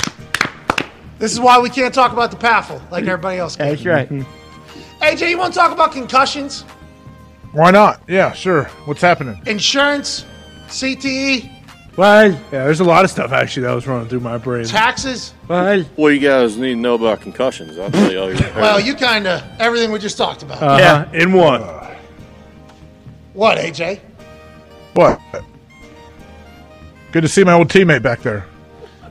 This 1.19 1.33
is 1.33 1.41
why 1.41 1.59
we 1.61 1.71
can't 1.71 1.95
talk 1.95 2.13
about 2.13 2.31
the 2.31 2.37
Paffle 2.37 2.83
like 2.91 3.05
everybody 3.05 3.39
else 3.39 3.57
can. 3.57 3.69
That's 3.69 3.87
right. 3.87 4.09
AJ, 5.01 5.31
you 5.31 5.39
want 5.39 5.55
to 5.55 5.59
talk 5.59 5.71
about 5.73 5.93
concussions, 5.93 6.65
Why 7.55 7.71
not? 7.71 8.03
Yeah, 8.09 8.33
sure. 8.33 8.65
What's 8.85 9.01
happening? 9.01 9.41
insurance, 9.47 10.25
CTE, 10.69 11.51
Well, 11.97 12.33
Yeah, 12.33 12.39
there's 12.51 12.81
a 12.81 12.85
lot 12.85 13.05
of 13.05 13.11
stuff 13.11 13.31
actually 13.33 13.63
that 13.67 13.73
was 13.75 13.87
running 13.87 14.09
through 14.09 14.21
my 14.21 14.37
brain. 14.39 14.65
taxes? 14.65 15.33
well, 15.47 15.83
What 15.97 16.09
do 16.11 16.15
you 16.17 16.21
guys 16.21 16.57
need 16.57 16.71
to 16.75 16.77
know 16.77 16.95
about 16.95 17.21
concussions? 17.21 17.79
I'll 17.79 17.91
tell 17.91 18.11
you 18.11 18.19
all 18.21 18.29
your 18.35 18.53
Well, 18.57 18.81
you 18.81 18.95
kind 18.97 19.27
of 19.29 19.43
everything 19.61 19.93
we 19.93 19.99
just 20.01 20.19
talked 20.19 20.43
about. 20.43 20.61
Uh-huh. 20.63 21.07
In 21.13 21.33
one. 21.33 21.63
what, 23.33 23.59
AJ? 23.59 24.01
What? 24.95 25.21
Good 27.13 27.23
to 27.23 27.29
see 27.29 27.45
my 27.45 27.53
old 27.53 27.69
teammate 27.69 28.03
back 28.03 28.23
there. 28.23 28.47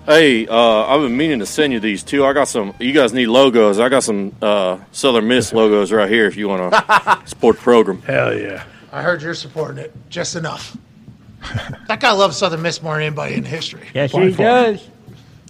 Hey, 0.05 0.47
uh, 0.47 0.57
I've 0.85 1.01
been 1.01 1.15
meaning 1.15 1.39
to 1.39 1.45
send 1.45 1.71
you 1.71 1.79
these 1.79 2.03
too. 2.03 2.25
I 2.25 2.33
got 2.33 2.49
some. 2.49 2.73
You 2.79 2.91
guys 2.91 3.13
need 3.13 3.27
logos. 3.27 3.79
I 3.79 3.87
got 3.87 4.03
some 4.03 4.35
uh, 4.41 4.79
Southern 4.91 5.27
Miss 5.29 5.53
logos 5.53 5.93
right 5.93 6.09
here 6.09 6.25
if 6.25 6.35
you 6.35 6.49
want 6.49 6.73
to 6.73 7.21
support 7.25 7.55
the 7.55 7.61
program. 7.61 8.01
Hell 8.01 8.37
yeah. 8.37 8.65
I 8.91 9.01
heard 9.01 9.21
you're 9.21 9.33
supporting 9.33 9.77
it 9.77 9.93
just 10.09 10.35
enough. 10.35 10.75
that 11.87 11.99
guy 12.01 12.11
loves 12.11 12.35
Southern 12.37 12.61
Miss 12.61 12.81
more 12.81 12.95
than 12.95 13.03
anybody 13.03 13.35
in 13.35 13.45
history. 13.45 13.87
yes, 13.93 14.11
he 14.11 14.31
does. 14.31 14.87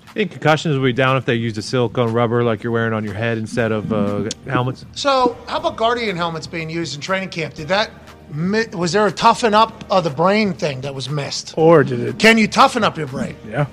I 0.07 0.13
think 0.13 0.31
concussions 0.31 0.77
would 0.77 0.85
be 0.85 0.93
down 0.93 1.17
if 1.17 1.25
they 1.25 1.33
used 1.33 1.57
a 1.57 1.63
silicone 1.63 2.13
rubber 2.13 2.43
like 2.43 2.61
you're 2.61 2.71
wearing 2.71 2.93
on 2.93 3.03
your 3.03 3.15
head 3.15 3.39
instead 3.39 3.71
of 3.71 3.91
uh, 3.91 4.29
helmets. 4.45 4.85
So, 4.93 5.35
how 5.47 5.57
about 5.57 5.75
Guardian 5.77 6.15
helmets 6.15 6.45
being 6.45 6.69
used 6.69 6.93
in 6.93 7.01
training 7.01 7.29
camp? 7.29 7.55
Did 7.55 7.69
that 7.69 7.89
was 8.75 8.91
there 8.91 9.07
a 9.07 9.11
toughen 9.11 9.55
up 9.55 9.83
of 9.91 10.03
the 10.03 10.09
brain 10.11 10.53
thing 10.53 10.81
that 10.81 10.93
was 10.93 11.09
missed? 11.09 11.55
Or 11.57 11.83
did 11.83 11.99
it? 11.99 12.19
Can 12.19 12.37
you 12.37 12.47
toughen 12.47 12.83
up 12.83 12.97
your 12.99 13.07
brain? 13.07 13.35
Yeah. 13.47 13.65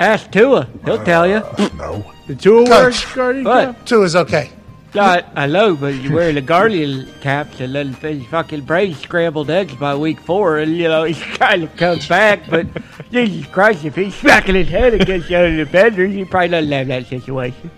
Ask 0.00 0.30
Tua. 0.30 0.68
He'll 0.84 1.02
tell 1.04 1.26
you. 1.26 1.42
No. 1.76 2.04
Did 2.26 2.40
Tua 2.40 2.62
wear 2.64 2.90
Coach. 2.90 3.14
guardian 3.14 3.44
What? 3.44 3.76
cap? 3.76 3.86
Tua 3.86 4.04
is 4.04 4.16
okay. 4.16 4.50
I, 4.94 5.22
I 5.34 5.46
know, 5.46 5.74
but 5.76 5.94
you 5.96 6.14
wear 6.14 6.32
the 6.32 6.40
Guardian 6.40 7.06
caps 7.20 7.60
and 7.60 7.74
then 7.74 7.92
his 7.92 8.24
fucking 8.26 8.62
brain 8.62 8.94
scrambled 8.94 9.50
eggs 9.50 9.74
by 9.74 9.94
week 9.94 10.18
four, 10.20 10.58
and 10.58 10.76
you 10.76 10.88
know 10.88 11.04
he's 11.10 11.18
trying 11.18 11.60
to 11.60 11.66
come 11.76 11.98
back. 12.08 12.48
But 12.48 12.66
Jesus 13.12 13.46
Christ, 13.48 13.84
if 13.84 13.94
he's 13.96 14.14
smacking 14.14 14.54
his 14.54 14.68
head 14.68 14.94
against 14.94 15.28
the 15.28 15.34
other 15.36 15.54
defenders, 15.56 16.14
he 16.14 16.24
probably 16.24 16.48
doesn't 16.48 16.72
have 16.72 16.86
that 16.88 17.06
situation. 17.06 17.70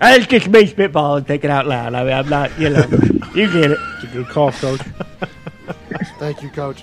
And 0.00 0.20
It's 0.20 0.26
just 0.26 0.48
me 0.48 0.64
spitballing, 0.66 1.18
and 1.18 1.26
thinking 1.26 1.50
out 1.50 1.66
loud. 1.66 1.94
I 1.94 2.02
mean, 2.04 2.12
I'm 2.12 2.28
not, 2.28 2.58
you 2.58 2.70
know, 2.70 2.80
you 3.34 3.50
get 3.52 3.70
it. 3.70 3.78
It's 3.80 4.04
a 4.04 4.06
good 4.12 4.26
call, 4.28 4.50
coach. 4.52 4.80
Thank 6.18 6.42
you, 6.42 6.50
Coach. 6.50 6.82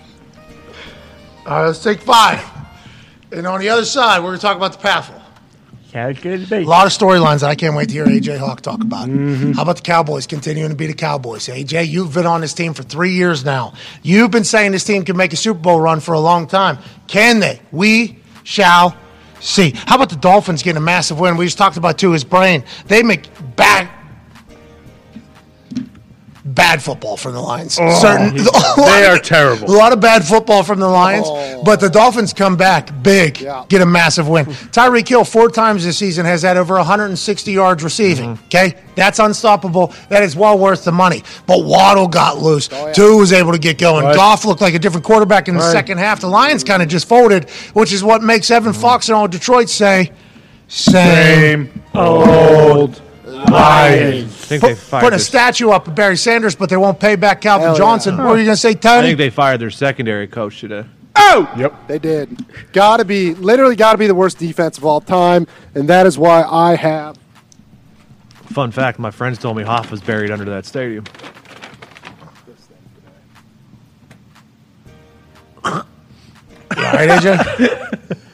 All 1.45 1.57
right, 1.59 1.65
let's 1.67 1.83
take 1.83 1.99
five. 1.99 2.39
And 3.31 3.47
on 3.47 3.59
the 3.59 3.69
other 3.69 3.85
side, 3.85 4.19
we're 4.19 4.29
going 4.29 4.39
to 4.39 4.41
talk 4.41 4.57
about 4.57 4.73
the 4.73 4.79
Paffle. 4.79 5.21
Sounds 5.91 6.21
good 6.21 6.47
to 6.47 6.59
me. 6.59 6.63
A 6.63 6.67
lot 6.67 6.85
of 6.85 6.93
storylines 6.93 7.41
that 7.41 7.49
I 7.49 7.55
can't 7.55 7.75
wait 7.75 7.89
to 7.89 7.93
hear 7.93 8.05
AJ 8.05 8.37
Hawk 8.39 8.61
talk 8.61 8.81
about. 8.81 9.09
Mm-hmm. 9.09 9.51
How 9.53 9.63
about 9.63 9.75
the 9.75 9.81
Cowboys 9.81 10.25
continuing 10.25 10.69
to 10.69 10.75
be 10.75 10.87
the 10.87 10.93
Cowboys? 10.93 11.47
AJ, 11.47 11.89
you've 11.89 12.13
been 12.13 12.25
on 12.25 12.39
this 12.39 12.53
team 12.53 12.73
for 12.73 12.83
three 12.83 13.11
years 13.11 13.43
now. 13.43 13.73
You've 14.01 14.31
been 14.31 14.45
saying 14.45 14.71
this 14.71 14.85
team 14.85 15.03
can 15.03 15.17
make 15.17 15.33
a 15.33 15.35
Super 15.35 15.59
Bowl 15.59 15.81
run 15.81 15.99
for 15.99 16.13
a 16.13 16.19
long 16.19 16.47
time. 16.47 16.77
Can 17.07 17.39
they? 17.41 17.61
We 17.73 18.19
shall 18.43 18.95
see. 19.41 19.71
How 19.85 19.95
about 19.95 20.09
the 20.09 20.15
Dolphins 20.15 20.63
getting 20.63 20.77
a 20.77 20.81
massive 20.81 21.19
win? 21.19 21.35
We 21.35 21.45
just 21.45 21.57
talked 21.57 21.75
about 21.75 21.97
too 21.97 22.11
his 22.11 22.23
brain. 22.23 22.63
They 22.87 23.03
make 23.03 23.27
bad. 23.57 23.89
Bad 26.43 26.81
football 26.81 27.17
from 27.17 27.33
the 27.33 27.39
Lions. 27.39 27.77
Oh, 27.79 27.93
Certain, 28.01 28.35
They 28.77 29.05
are 29.05 29.19
terrible. 29.19 29.69
A 29.69 29.77
lot 29.77 29.93
of 29.93 29.99
bad 29.99 30.25
football 30.25 30.63
from 30.63 30.79
the 30.79 30.87
Lions, 30.87 31.27
oh. 31.29 31.61
but 31.63 31.79
the 31.79 31.89
Dolphins 31.89 32.33
come 32.33 32.57
back 32.57 32.89
big, 33.03 33.39
Yeah. 33.39 33.63
get 33.69 33.81
a 33.81 33.85
massive 33.85 34.27
win. 34.27 34.45
Tyreek 34.71 35.07
Hill, 35.07 35.23
four 35.23 35.49
times 35.49 35.85
this 35.85 35.97
season, 35.99 36.25
has 36.25 36.41
had 36.41 36.57
over 36.57 36.75
160 36.75 37.51
yards 37.51 37.83
receiving. 37.83 38.35
Mm-hmm. 38.35 38.45
Okay, 38.45 38.75
that's 38.95 39.19
unstoppable. 39.19 39.93
That 40.09 40.23
is 40.23 40.35
well 40.35 40.57
worth 40.57 40.83
the 40.83 40.91
money. 40.91 41.23
But 41.45 41.63
Waddle 41.63 42.07
got 42.07 42.39
loose. 42.39 42.69
Oh, 42.71 42.91
Tua 42.91 43.17
was 43.17 43.33
able 43.33 43.51
to 43.51 43.59
get 43.59 43.77
going. 43.77 44.05
Right. 44.05 44.15
Goff 44.15 44.43
looked 44.43 44.61
like 44.61 44.73
a 44.73 44.79
different 44.79 45.05
quarterback 45.05 45.47
in 45.47 45.53
the 45.55 45.61
Right. 45.61 45.71
second 45.71 45.99
half. 45.99 46.21
The 46.21 46.27
Lions 46.27 46.63
kind 46.63 46.81
of 46.81 46.87
just 46.89 47.07
folded, 47.07 47.51
which 47.73 47.93
is 47.93 48.03
what 48.03 48.23
makes 48.23 48.49
Evan 48.49 48.71
mm-hmm. 48.71 48.81
Fox 48.81 49.09
and 49.09 49.15
all 49.15 49.27
Detroit 49.27 49.69
say, 49.69 50.11
same. 50.67 51.69
Same 51.69 51.83
old 51.93 52.99
Lions. 53.51 54.33
I 54.33 54.45
think 54.45 54.61
they 54.61 54.69
Put, 54.69 54.77
fired 54.77 55.01
putting 55.01 55.15
a 55.15 55.17
their, 55.17 55.19
statue 55.19 55.69
up 55.69 55.87
of 55.87 55.95
Barry 55.95 56.17
Sanders, 56.17 56.55
but 56.55 56.69
they 56.69 56.77
won't 56.77 56.99
pay 56.99 57.15
back 57.15 57.41
Calvin 57.41 57.65
Hell 57.67 57.73
yeah. 57.73 57.77
Johnson. 57.77 58.17
What 58.17 58.25
are 58.27 58.37
you 58.37 58.45
going 58.45 58.55
to 58.55 58.57
say, 58.57 58.73
Tony? 58.73 58.93
I 58.93 58.95
Tony? 58.95 59.07
think 59.09 59.17
they 59.17 59.29
fired 59.29 59.59
their 59.59 59.69
secondary 59.69 60.27
coach 60.27 60.59
today. 60.59 60.85
Oh! 61.15 61.51
Yep. 61.57 61.87
They 61.87 61.99
did. 61.99 62.45
Got 62.71 62.97
to 62.97 63.05
be, 63.05 63.33
literally 63.33 63.75
got 63.75 63.91
to 63.93 63.97
be 63.97 64.07
the 64.07 64.15
worst 64.15 64.37
defense 64.37 64.77
of 64.77 64.85
all 64.85 65.01
time, 65.01 65.47
and 65.75 65.87
that 65.89 66.05
is 66.05 66.17
why 66.17 66.43
I 66.43 66.75
have. 66.75 67.17
Fun 68.45 68.71
fact: 68.71 68.99
my 68.99 69.11
friends 69.11 69.37
told 69.37 69.55
me 69.55 69.63
Hoff 69.63 69.91
was 69.91 70.01
buried 70.01 70.29
under 70.29 70.45
that 70.45 70.65
stadium. 70.65 71.05
All 75.63 75.83
right, 76.77 77.09
AJ? 77.09 78.19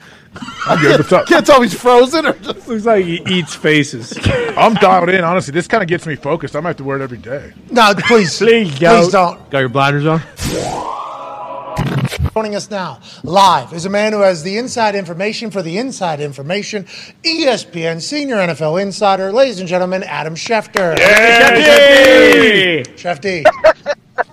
I'm 0.69 0.79
good. 0.81 0.99
What's 0.99 1.11
up? 1.11 1.27
Can't 1.27 1.45
tell 1.45 1.61
if 1.63 1.71
he's 1.71 1.79
frozen 1.79 2.25
or 2.25 2.33
just. 2.33 2.67
Looks 2.67 2.85
like 2.85 3.05
he 3.05 3.21
eats 3.27 3.55
faces. 3.55 4.13
I'm 4.57 4.73
dialed 4.75 5.09
in. 5.09 5.23
Honestly, 5.23 5.51
this 5.53 5.67
kind 5.67 5.81
of 5.81 5.87
gets 5.89 6.05
me 6.05 6.15
focused. 6.15 6.55
I 6.55 6.59
might 6.59 6.69
have 6.69 6.77
to 6.77 6.83
wear 6.83 6.97
it 6.97 7.03
every 7.03 7.17
day. 7.17 7.53
No, 7.71 7.93
please. 7.95 8.37
Please 8.37 8.69
Please 8.77 8.79
don't. 8.79 9.11
don't. 9.11 9.49
Got 9.49 9.59
your 9.59 9.69
bladders 9.69 10.05
on? 10.05 10.21
Joining 12.33 12.55
us 12.55 12.69
now, 12.69 12.99
live, 13.23 13.73
is 13.73 13.85
a 13.85 13.89
man 13.89 14.13
who 14.13 14.21
has 14.21 14.43
the 14.43 14.57
inside 14.57 14.95
information 14.95 15.49
for 15.51 15.61
the 15.61 15.77
inside 15.77 16.19
information. 16.19 16.83
ESPN 17.23 18.01
senior 18.01 18.35
NFL 18.35 18.81
insider, 18.81 19.31
ladies 19.31 19.59
and 19.59 19.67
gentlemen, 19.67 20.03
Adam 20.03 20.35
Schefter. 20.35 20.97
Hey! 20.99 22.83
Shefty. 22.95 23.43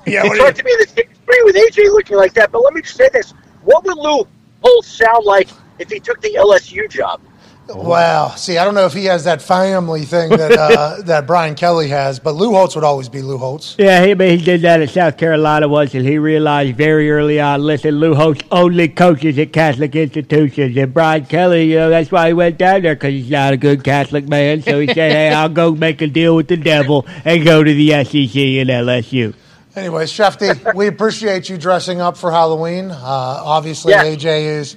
Yeah, 0.06 0.22
it's 0.24 0.38
hard 0.38 0.56
to 0.56 0.64
be 0.64 0.70
in 0.72 0.78
the 0.80 0.86
same 0.86 1.04
agree 1.22 1.42
with 1.44 1.56
AJ 1.56 1.84
looking 1.92 2.16
like 2.16 2.34
that, 2.34 2.52
but 2.52 2.62
let 2.62 2.72
me 2.74 2.80
just 2.82 2.96
say 2.96 3.08
this: 3.12 3.32
What 3.62 3.84
would 3.84 3.96
Lou 3.96 4.26
Holtz 4.62 4.88
sound 4.88 5.24
like 5.24 5.48
if 5.78 5.90
he 5.90 6.00
took 6.00 6.20
the 6.20 6.34
LSU 6.34 6.88
job? 6.90 7.20
Well, 7.66 8.36
see, 8.36 8.58
I 8.58 8.64
don't 8.66 8.74
know 8.74 8.84
if 8.84 8.92
he 8.92 9.06
has 9.06 9.24
that 9.24 9.40
family 9.40 10.02
thing 10.04 10.28
that 10.28 10.52
uh, 10.52 11.00
that 11.04 11.26
Brian 11.26 11.54
Kelly 11.54 11.88
has, 11.88 12.18
but 12.18 12.34
Lou 12.34 12.52
Holtz 12.52 12.74
would 12.74 12.84
always 12.84 13.08
be 13.08 13.22
Lou 13.22 13.38
Holtz. 13.38 13.74
Yeah, 13.78 14.02
he, 14.04 14.08
he 14.08 14.44
did 14.44 14.60
that 14.62 14.82
at 14.82 14.90
South 14.90 15.16
Carolina 15.16 15.66
once, 15.66 15.94
and 15.94 16.04
he 16.06 16.18
realized 16.18 16.76
very 16.76 17.10
early 17.10 17.40
on, 17.40 17.62
listen, 17.62 17.98
Lou 18.00 18.14
Holtz 18.14 18.42
only 18.50 18.88
coaches 18.88 19.38
at 19.38 19.54
Catholic 19.54 19.96
institutions. 19.96 20.76
And 20.76 20.92
Brian 20.92 21.24
Kelly, 21.24 21.70
you 21.70 21.76
know, 21.76 21.88
that's 21.88 22.12
why 22.12 22.26
he 22.26 22.34
went 22.34 22.58
down 22.58 22.82
there, 22.82 22.96
because 22.96 23.14
he's 23.14 23.30
not 23.30 23.54
a 23.54 23.56
good 23.56 23.82
Catholic 23.82 24.28
man. 24.28 24.60
So 24.60 24.78
he 24.80 24.86
said, 24.86 25.12
hey, 25.12 25.32
I'll 25.32 25.48
go 25.48 25.74
make 25.74 26.02
a 26.02 26.06
deal 26.06 26.36
with 26.36 26.48
the 26.48 26.58
devil 26.58 27.06
and 27.24 27.42
go 27.44 27.64
to 27.64 27.72
the 27.72 27.92
SEC 28.04 28.36
and 28.36 28.68
LSU. 28.68 29.32
Anyways, 29.74 30.12
Shefty, 30.12 30.74
we 30.74 30.86
appreciate 30.86 31.48
you 31.48 31.56
dressing 31.56 32.02
up 32.02 32.18
for 32.18 32.30
Halloween. 32.30 32.90
Uh, 32.90 32.94
obviously, 32.98 33.92
Yeah. 33.92 34.04
AJ 34.04 34.58
is. 34.58 34.76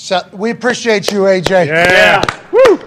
So, 0.00 0.20
we 0.32 0.50
appreciate 0.50 1.10
you, 1.10 1.22
AJ. 1.22 1.66
Yeah. 1.66 2.84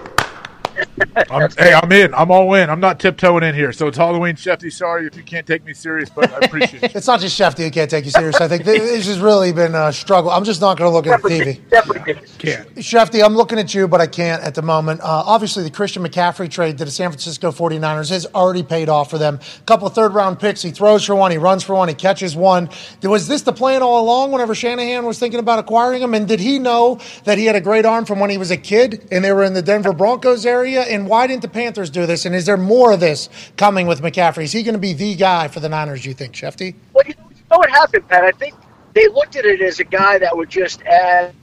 I'm, 1.30 1.50
hey, 1.58 1.72
I'm 1.74 1.90
in. 1.92 2.14
I'm 2.14 2.30
all 2.30 2.54
in. 2.54 2.70
I'm 2.70 2.80
not 2.80 3.00
tiptoeing 3.00 3.42
in 3.44 3.54
here. 3.54 3.72
So 3.72 3.86
it's 3.88 3.98
Halloween, 3.98 4.36
Shefty. 4.36 4.72
Sorry 4.72 5.06
if 5.06 5.16
you 5.16 5.22
can't 5.22 5.46
take 5.46 5.64
me 5.64 5.72
serious, 5.74 6.10
but 6.10 6.32
I 6.32 6.46
appreciate 6.46 6.82
it. 6.82 6.92
It's 7.02 7.06
not 7.06 7.20
just 7.20 7.38
Shefty 7.38 7.64
who 7.64 7.70
can't 7.70 7.90
take 7.90 8.04
you 8.04 8.10
serious. 8.10 8.40
I 8.40 8.46
think 8.48 8.64
this 8.64 9.06
has 9.06 9.18
really 9.18 9.52
been 9.52 9.74
a 9.74 9.92
struggle. 9.92 10.30
I'm 10.30 10.44
just 10.44 10.60
not 10.60 10.78
going 10.78 10.90
to 10.90 10.94
look 10.94 11.06
at 11.06 11.22
the 11.22 11.28
TV. 11.28 11.68
Definitely. 11.70 12.14
Can't. 12.38 12.68
Shefty, 12.76 13.24
I'm 13.24 13.34
looking 13.34 13.58
at 13.58 13.74
you, 13.74 13.88
but 13.88 14.00
I 14.00 14.06
can't 14.06 14.42
at 14.42 14.54
the 14.54 14.62
moment. 14.62 15.00
Uh, 15.00 15.04
obviously, 15.26 15.64
the 15.64 15.70
Christian 15.70 16.04
McCaffrey 16.04 16.50
trade 16.50 16.78
to 16.78 16.84
the 16.84 16.90
San 16.90 17.10
Francisco 17.10 17.50
49ers 17.50 18.10
has 18.10 18.26
already 18.34 18.62
paid 18.62 18.88
off 18.88 19.10
for 19.10 19.18
them. 19.18 19.40
A 19.58 19.62
couple 19.64 19.86
of 19.86 19.94
third 19.94 20.14
round 20.14 20.38
picks. 20.38 20.62
He 20.62 20.70
throws 20.70 21.04
for 21.04 21.14
one, 21.14 21.30
he 21.30 21.38
runs 21.38 21.64
for 21.64 21.74
one, 21.74 21.88
he 21.88 21.94
catches 21.94 22.36
one. 22.36 22.68
Was 23.02 23.26
this 23.26 23.42
the 23.42 23.52
plan 23.52 23.82
all 23.82 24.02
along 24.02 24.32
whenever 24.32 24.54
Shanahan 24.54 25.04
was 25.04 25.18
thinking 25.18 25.40
about 25.40 25.58
acquiring 25.58 26.02
him? 26.02 26.14
And 26.14 26.28
did 26.28 26.40
he 26.40 26.58
know 26.58 27.00
that 27.24 27.38
he 27.38 27.46
had 27.46 27.56
a 27.56 27.60
great 27.60 27.84
arm 27.84 28.04
from 28.04 28.20
when 28.20 28.30
he 28.30 28.38
was 28.38 28.50
a 28.50 28.56
kid 28.56 29.08
and 29.10 29.24
they 29.24 29.32
were 29.32 29.44
in 29.44 29.54
the 29.54 29.62
Denver 29.62 29.92
Broncos 29.92 30.46
area? 30.46 30.82
And 30.92 31.08
why 31.08 31.26
didn't 31.26 31.42
the 31.42 31.48
Panthers 31.48 31.90
do 31.90 32.06
this? 32.06 32.26
And 32.26 32.34
is 32.34 32.46
there 32.46 32.56
more 32.56 32.92
of 32.92 33.00
this 33.00 33.28
coming 33.56 33.86
with 33.86 34.02
McCaffrey? 34.02 34.44
Is 34.44 34.52
he 34.52 34.62
going 34.62 34.74
to 34.74 34.80
be 34.80 34.92
the 34.92 35.14
guy 35.14 35.48
for 35.48 35.60
the 35.60 35.68
Niners, 35.68 36.04
you 36.04 36.14
think, 36.14 36.34
Shefty? 36.34 36.74
Well, 36.92 37.04
you 37.06 37.14
know 37.50 37.58
what 37.58 37.70
happened, 37.70 38.08
Pat? 38.08 38.24
I 38.24 38.32
think 38.32 38.54
they 38.94 39.08
looked 39.08 39.36
at 39.36 39.44
it 39.44 39.60
as 39.62 39.80
a 39.80 39.84
guy 39.84 40.18
that 40.18 40.36
would 40.36 40.50
just 40.50 40.82
add 40.82 41.34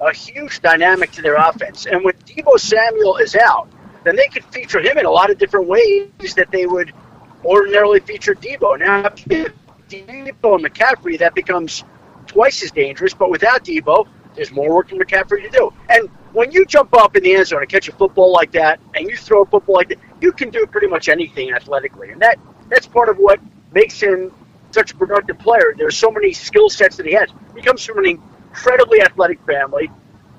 a 0.00 0.12
huge 0.12 0.60
dynamic 0.60 1.10
to 1.12 1.22
their 1.22 1.34
offense. 1.34 1.86
And 1.86 2.04
when 2.04 2.14
Deebo 2.14 2.58
Samuel 2.58 3.16
is 3.16 3.34
out, 3.34 3.68
then 4.04 4.14
they 4.14 4.26
could 4.28 4.44
feature 4.46 4.80
him 4.80 4.98
in 4.98 5.04
a 5.04 5.10
lot 5.10 5.30
of 5.30 5.38
different 5.38 5.66
ways 5.66 6.34
that 6.36 6.50
they 6.52 6.66
would 6.66 6.92
ordinarily 7.44 8.00
feature 8.00 8.34
Deebo. 8.34 8.78
Now, 8.78 9.08
Deebo 9.08 10.54
and 10.54 10.64
McCaffrey, 10.64 11.18
that 11.18 11.34
becomes 11.34 11.82
twice 12.26 12.62
as 12.62 12.70
dangerous. 12.70 13.14
But 13.14 13.30
without 13.30 13.64
Deebo, 13.64 14.06
there's 14.36 14.52
more 14.52 14.72
work 14.74 14.90
for 14.90 14.96
McCaffrey 14.96 15.42
to 15.42 15.50
do. 15.50 15.72
And 15.88 16.08
when 16.36 16.52
you 16.52 16.66
jump 16.66 16.94
up 16.94 17.16
in 17.16 17.22
the 17.22 17.34
end 17.34 17.46
zone 17.46 17.62
and 17.62 17.68
catch 17.70 17.88
a 17.88 17.92
football 17.92 18.30
like 18.30 18.52
that, 18.52 18.78
and 18.94 19.08
you 19.08 19.16
throw 19.16 19.40
a 19.40 19.46
football 19.46 19.76
like 19.76 19.88
that, 19.88 19.96
you 20.20 20.30
can 20.32 20.50
do 20.50 20.66
pretty 20.66 20.86
much 20.86 21.08
anything 21.08 21.50
athletically, 21.50 22.10
and 22.10 22.20
that 22.20 22.38
that's 22.68 22.86
part 22.86 23.08
of 23.08 23.16
what 23.16 23.40
makes 23.72 23.98
him 23.98 24.30
such 24.70 24.92
a 24.92 24.96
productive 24.96 25.38
player. 25.38 25.74
There's 25.78 25.96
so 25.96 26.10
many 26.10 26.34
skill 26.34 26.68
sets 26.68 26.98
that 26.98 27.06
he 27.06 27.14
has. 27.14 27.30
He 27.54 27.62
comes 27.62 27.82
from 27.82 28.00
an 28.00 28.04
incredibly 28.04 29.00
athletic 29.00 29.40
family. 29.46 29.90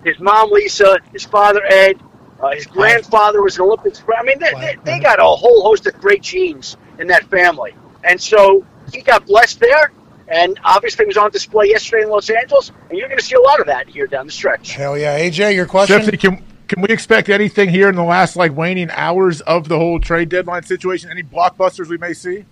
His 0.04 0.20
mom, 0.20 0.52
Lisa, 0.52 1.00
his 1.14 1.24
father, 1.24 1.64
Ed, 1.68 2.00
uh, 2.40 2.52
his 2.52 2.68
grandfather 2.68 3.42
was 3.42 3.56
an 3.56 3.64
Olympic—I 3.64 4.22
mean, 4.22 4.38
they, 4.38 4.52
they, 4.52 4.78
they 4.84 5.00
got 5.00 5.18
a 5.20 5.24
whole 5.24 5.64
host 5.64 5.88
of 5.88 6.00
great 6.00 6.22
genes 6.22 6.78
in 7.00 7.08
that 7.08 7.24
family. 7.32 7.74
And 8.04 8.22
so 8.22 8.64
he 8.94 9.02
got 9.02 9.26
blessed 9.26 9.60
there, 9.60 9.92
and 10.28 10.60
obviously 10.64 11.04
it 11.04 11.08
was 11.08 11.18
on 11.18 11.32
display 11.32 11.68
yesterday 11.68 12.04
in 12.04 12.10
Los 12.10 12.30
Angeles, 12.30 12.72
and 12.90 12.98
you're 12.98 13.08
going 13.08 13.20
to 13.20 13.26
see 13.26 13.36
a 13.36 13.42
lot 13.42 13.60
of 13.60 13.68
that 13.68 13.88
here 13.88 14.08
down 14.08 14.26
the 14.26 14.32
stretch. 14.32 14.74
Hell 14.74 14.98
yeah. 14.98 15.20
AJ, 15.20 15.56
your 15.56 15.66
question? 15.66 16.02
Shefty, 16.02 16.20
can, 16.20 16.44
can 16.68 16.82
we 16.82 16.90
expect 16.90 17.30
anything 17.30 17.70
here 17.70 17.90
in 17.90 17.96
the 17.96 18.04
last 18.04 18.36
like 18.36 18.56
waning 18.56 18.90
hours 18.92 19.42
of 19.42 19.70
the 19.70 19.78
whole 19.78 20.00
trade 20.00 20.30
deadline 20.30 20.64
situation? 20.64 21.10
Any 21.10 21.24
blockbusters 21.24 21.88
we 21.88 21.98
may 21.98 22.14
see? 22.14 22.46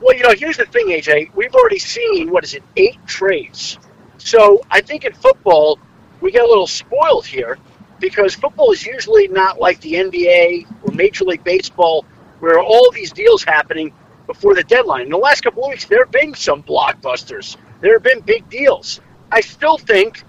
Well, 0.00 0.16
you 0.16 0.22
know, 0.22 0.34
here's 0.36 0.56
the 0.56 0.66
thing, 0.66 0.88
AJ. 0.88 1.34
We've 1.34 1.54
already 1.54 1.78
seen, 1.78 2.30
what 2.30 2.44
is 2.44 2.54
it, 2.54 2.62
eight 2.76 2.98
trades. 3.06 3.78
So 4.18 4.60
I 4.70 4.80
think 4.80 5.04
in 5.04 5.12
football, 5.12 5.78
we 6.20 6.30
get 6.30 6.42
a 6.42 6.48
little 6.48 6.66
spoiled 6.66 7.26
here 7.26 7.58
because 7.98 8.34
football 8.34 8.72
is 8.72 8.84
usually 8.84 9.28
not 9.28 9.60
like 9.60 9.80
the 9.80 9.94
NBA 9.94 10.66
or 10.82 10.92
Major 10.92 11.24
League 11.24 11.44
Baseball 11.44 12.04
where 12.40 12.58
all 12.58 12.90
these 12.92 13.12
deals 13.12 13.44
happening 13.44 13.92
before 14.32 14.54
the 14.54 14.62
deadline. 14.62 15.02
In 15.02 15.10
the 15.10 15.16
last 15.16 15.40
couple 15.42 15.64
of 15.64 15.70
weeks, 15.70 15.86
there 15.86 16.04
have 16.04 16.12
been 16.12 16.34
some 16.34 16.62
blockbusters. 16.62 17.56
There 17.80 17.94
have 17.94 18.04
been 18.04 18.20
big 18.20 18.48
deals. 18.48 19.00
I 19.32 19.40
still 19.40 19.76
think 19.76 20.22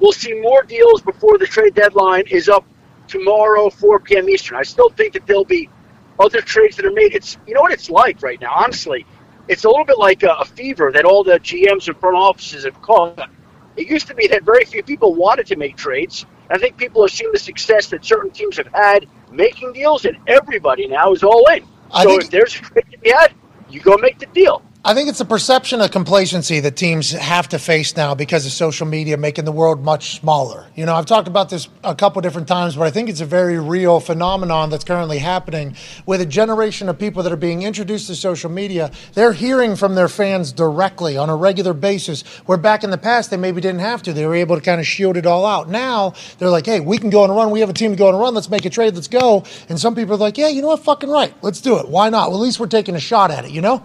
we'll 0.00 0.12
see 0.12 0.34
more 0.34 0.62
deals 0.64 1.00
before 1.00 1.38
the 1.38 1.46
trade 1.46 1.74
deadline 1.74 2.24
is 2.30 2.50
up 2.50 2.66
tomorrow, 3.06 3.70
4 3.70 4.00
p.m. 4.00 4.28
Eastern. 4.28 4.58
I 4.58 4.64
still 4.64 4.90
think 4.90 5.14
that 5.14 5.26
there'll 5.26 5.46
be 5.46 5.70
other 6.18 6.42
trades 6.42 6.76
that 6.76 6.84
are 6.84 6.92
made. 6.92 7.14
It's 7.14 7.38
you 7.46 7.54
know 7.54 7.62
what 7.62 7.72
it's 7.72 7.88
like 7.88 8.22
right 8.22 8.38
now. 8.38 8.52
Honestly, 8.54 9.06
it's 9.48 9.64
a 9.64 9.68
little 9.68 9.86
bit 9.86 9.98
like 9.98 10.24
a, 10.24 10.32
a 10.40 10.44
fever 10.44 10.92
that 10.92 11.06
all 11.06 11.24
the 11.24 11.40
GMs 11.40 11.88
and 11.88 11.96
front 11.96 12.16
offices 12.16 12.64
have 12.64 12.82
caught. 12.82 13.30
It 13.76 13.88
used 13.88 14.08
to 14.08 14.14
be 14.14 14.26
that 14.28 14.42
very 14.42 14.66
few 14.66 14.82
people 14.82 15.14
wanted 15.14 15.46
to 15.46 15.56
make 15.56 15.74
trades. 15.74 16.26
I 16.50 16.58
think 16.58 16.76
people 16.76 17.02
have 17.02 17.12
seen 17.12 17.32
the 17.32 17.38
success 17.38 17.86
that 17.88 18.04
certain 18.04 18.30
teams 18.30 18.58
have 18.58 18.70
had 18.74 19.06
making 19.32 19.72
deals, 19.72 20.04
and 20.04 20.18
everybody 20.26 20.86
now 20.86 21.12
is 21.12 21.22
all 21.22 21.46
in. 21.54 21.64
I 21.92 22.02
so 22.02 22.10
think- 22.10 22.24
if 22.24 22.30
there's 22.30 22.54
a 22.56 22.58
trade 22.58 22.84
to 22.92 22.98
be 22.98 23.10
had, 23.10 23.34
you 23.68 23.80
go 23.80 23.96
make 23.98 24.18
the 24.18 24.26
deal. 24.26 24.62
I 24.84 24.94
think 24.94 25.08
it's 25.08 25.18
a 25.18 25.24
perception 25.24 25.80
of 25.80 25.90
complacency 25.90 26.60
that 26.60 26.76
teams 26.76 27.10
have 27.10 27.48
to 27.48 27.58
face 27.58 27.96
now 27.96 28.14
because 28.14 28.46
of 28.46 28.52
social 28.52 28.86
media 28.86 29.16
making 29.16 29.44
the 29.44 29.52
world 29.52 29.84
much 29.84 30.20
smaller. 30.20 30.66
You 30.76 30.86
know, 30.86 30.94
I've 30.94 31.04
talked 31.04 31.26
about 31.26 31.50
this 31.50 31.68
a 31.82 31.96
couple 31.96 32.22
different 32.22 32.46
times, 32.46 32.76
but 32.76 32.86
I 32.86 32.90
think 32.92 33.08
it's 33.08 33.20
a 33.20 33.26
very 33.26 33.58
real 33.58 33.98
phenomenon 33.98 34.70
that's 34.70 34.84
currently 34.84 35.18
happening 35.18 35.74
with 36.06 36.20
a 36.20 36.26
generation 36.26 36.88
of 36.88 36.96
people 36.96 37.24
that 37.24 37.32
are 37.32 37.36
being 37.36 37.62
introduced 37.62 38.06
to 38.06 38.14
social 38.14 38.50
media. 38.50 38.92
They're 39.14 39.32
hearing 39.32 39.74
from 39.74 39.96
their 39.96 40.08
fans 40.08 40.52
directly 40.52 41.16
on 41.16 41.28
a 41.28 41.34
regular 41.34 41.72
basis, 41.72 42.22
where 42.46 42.56
back 42.56 42.84
in 42.84 42.90
the 42.90 42.98
past 42.98 43.30
they 43.30 43.36
maybe 43.36 43.60
didn't 43.60 43.80
have 43.80 44.04
to. 44.04 44.12
They 44.12 44.26
were 44.26 44.36
able 44.36 44.54
to 44.54 44.62
kind 44.62 44.80
of 44.80 44.86
shield 44.86 45.16
it 45.16 45.26
all 45.26 45.44
out. 45.44 45.68
Now 45.68 46.14
they're 46.38 46.50
like, 46.50 46.66
hey, 46.66 46.78
we 46.78 46.98
can 46.98 47.10
go 47.10 47.24
on 47.24 47.30
a 47.30 47.34
run. 47.34 47.50
We 47.50 47.60
have 47.60 47.68
a 47.68 47.74
team 47.74 47.90
to 47.90 47.96
go 47.96 48.06
on 48.06 48.14
a 48.14 48.18
run. 48.18 48.32
Let's 48.32 48.48
make 48.48 48.64
a 48.64 48.70
trade. 48.70 48.94
Let's 48.94 49.08
go. 49.08 49.42
And 49.68 49.78
some 49.80 49.96
people 49.96 50.14
are 50.14 50.18
like, 50.18 50.38
yeah, 50.38 50.48
you 50.48 50.62
know 50.62 50.68
what? 50.68 50.84
Fucking 50.84 51.10
right. 51.10 51.34
Let's 51.42 51.60
do 51.60 51.78
it. 51.80 51.88
Why 51.88 52.10
not? 52.10 52.30
Well, 52.30 52.38
at 52.38 52.44
least 52.44 52.60
we're 52.60 52.68
taking 52.68 52.94
a 52.94 53.00
shot 53.00 53.32
at 53.32 53.44
it, 53.44 53.50
you 53.50 53.60
know? 53.60 53.82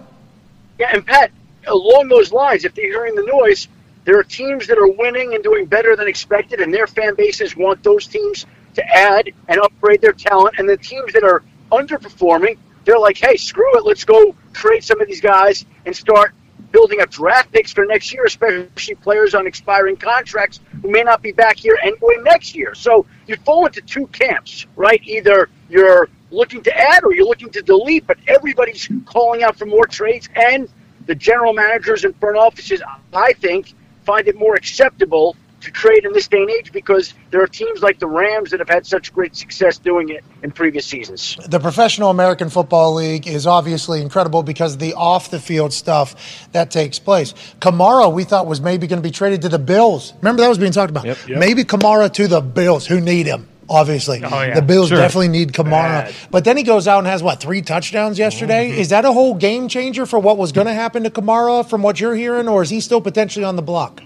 Yeah, 0.79 0.89
and 0.93 1.05
Pat, 1.05 1.31
along 1.67 2.07
those 2.09 2.31
lines, 2.31 2.65
if 2.65 2.73
they're 2.73 2.87
hearing 2.87 3.15
the 3.15 3.23
noise, 3.23 3.67
there 4.05 4.17
are 4.17 4.23
teams 4.23 4.67
that 4.67 4.77
are 4.77 4.87
winning 4.87 5.33
and 5.33 5.43
doing 5.43 5.65
better 5.65 5.95
than 5.95 6.07
expected, 6.07 6.59
and 6.59 6.73
their 6.73 6.87
fan 6.87 7.15
bases 7.15 7.55
want 7.55 7.83
those 7.83 8.07
teams 8.07 8.45
to 8.75 8.83
add 8.85 9.29
and 9.47 9.59
upgrade 9.61 10.01
their 10.01 10.13
talent. 10.13 10.55
And 10.57 10.67
the 10.67 10.77
teams 10.77 11.13
that 11.13 11.23
are 11.23 11.43
underperforming, 11.71 12.57
they're 12.85 12.99
like, 12.99 13.17
hey, 13.17 13.37
screw 13.37 13.77
it, 13.77 13.85
let's 13.85 14.03
go 14.03 14.35
trade 14.51 14.83
some 14.83 14.99
of 14.99 15.07
these 15.07 15.21
guys 15.21 15.65
and 15.85 15.95
start 15.95 16.33
building 16.71 17.01
up 17.01 17.09
draft 17.09 17.51
picks 17.51 17.71
for 17.71 17.85
next 17.85 18.11
year, 18.11 18.25
especially 18.25 18.95
players 18.95 19.35
on 19.35 19.47
expiring 19.47 19.95
contracts 19.95 20.59
who 20.81 20.89
may 20.89 21.03
not 21.03 21.21
be 21.21 21.31
back 21.31 21.55
here 21.55 21.77
anyway 21.83 22.15
next 22.23 22.55
year. 22.55 22.73
So 22.73 23.05
you 23.27 23.35
fall 23.37 23.65
into 23.67 23.81
two 23.81 24.07
camps, 24.07 24.65
right? 24.75 25.01
Either 25.05 25.49
you're 25.69 26.09
looking 26.33 26.63
to 26.63 26.77
add 26.77 27.03
or 27.03 27.13
you're 27.13 27.25
looking 27.25 27.49
to 27.51 27.61
delete, 27.61 28.05
but 28.07 28.17
everybody's 28.27 28.89
calling 29.05 29.43
out 29.43 29.57
for 29.57 29.65
more 29.65 29.85
trades, 29.85 30.29
and 30.35 30.69
the 31.05 31.15
general 31.15 31.53
managers 31.53 32.03
and 32.03 32.15
front 32.17 32.37
offices, 32.37 32.81
I 33.13 33.33
think, 33.33 33.73
find 34.05 34.27
it 34.27 34.37
more 34.37 34.55
acceptable 34.55 35.35
to 35.61 35.71
trade 35.71 36.03
in 36.03 36.11
this 36.11 36.27
day 36.27 36.41
and 36.41 36.49
age 36.49 36.71
because 36.71 37.13
there 37.31 37.41
are 37.41 37.47
teams 37.47 37.81
like 37.81 37.97
the 37.99 38.07
Rams 38.07 38.51
that 38.51 38.59
have 38.59 38.67
had 38.67 38.85
such 38.85 39.13
great 39.13 39.35
success 39.35 39.77
doing 39.77 40.09
it 40.09 40.23
in 40.43 40.51
previous 40.51 40.85
seasons. 40.85 41.37
the 41.47 41.59
Professional 41.59 42.09
American 42.09 42.49
Football 42.49 42.95
League 42.95 43.27
is 43.27 43.47
obviously 43.47 44.01
incredible 44.01 44.43
because 44.43 44.73
of 44.73 44.79
the 44.79 44.93
off 44.93 45.31
the 45.31 45.39
field 45.39 45.71
stuff 45.71 46.49
that 46.51 46.69
takes 46.69 46.99
place. 46.99 47.33
Kamara, 47.59 48.11
we 48.13 48.25
thought 48.25 48.45
was 48.45 48.59
maybe 48.59 48.87
going 48.87 49.01
to 49.01 49.07
be 49.07 49.11
traded 49.11 49.41
to 49.43 49.49
the 49.49 49.59
Bills. 49.59 50.13
Remember 50.21 50.41
that 50.41 50.49
was 50.49 50.57
being 50.57 50.73
talked 50.73 50.89
about. 50.89 51.05
Maybe 51.29 51.63
Kamara 51.63 52.11
to 52.13 52.27
the 52.27 52.41
Bills, 52.41 52.85
who 52.85 52.99
need 52.99 53.25
him. 53.25 53.47
Obviously, 53.73 54.21
Oh, 54.23 54.41
yeah. 54.43 54.53
the 54.53 54.61
Bills 54.61 54.89
Sure. 54.89 54.99
definitely 54.99 55.29
need 55.29 55.51
Kamara. 55.51 56.13
But 56.29 56.43
then 56.45 56.57
he 56.57 56.63
goes 56.63 56.87
out 56.87 56.99
and 56.99 57.07
has 57.07 57.23
what 57.23 57.39
three 57.39 57.63
touchdowns 57.63 58.19
yesterday. 58.19 58.69
Mm-hmm. 58.69 58.79
Is 58.79 58.89
that 58.89 59.03
a 59.03 59.11
whole 59.11 59.33
game 59.33 59.67
changer 59.67 60.05
for 60.05 60.19
what 60.19 60.37
was 60.37 60.51
going 60.51 60.67
to 60.67 60.73
happen 60.73 61.01
to 61.03 61.09
Kamara, 61.09 61.67
from 61.67 61.81
what 61.81 61.99
you're 61.99 62.13
hearing, 62.13 62.47
or 62.47 62.61
is 62.61 62.69
he 62.69 62.79
still 62.79 63.01
potentially 63.01 63.43
on 63.43 63.55
the 63.55 63.63
block? 63.63 64.03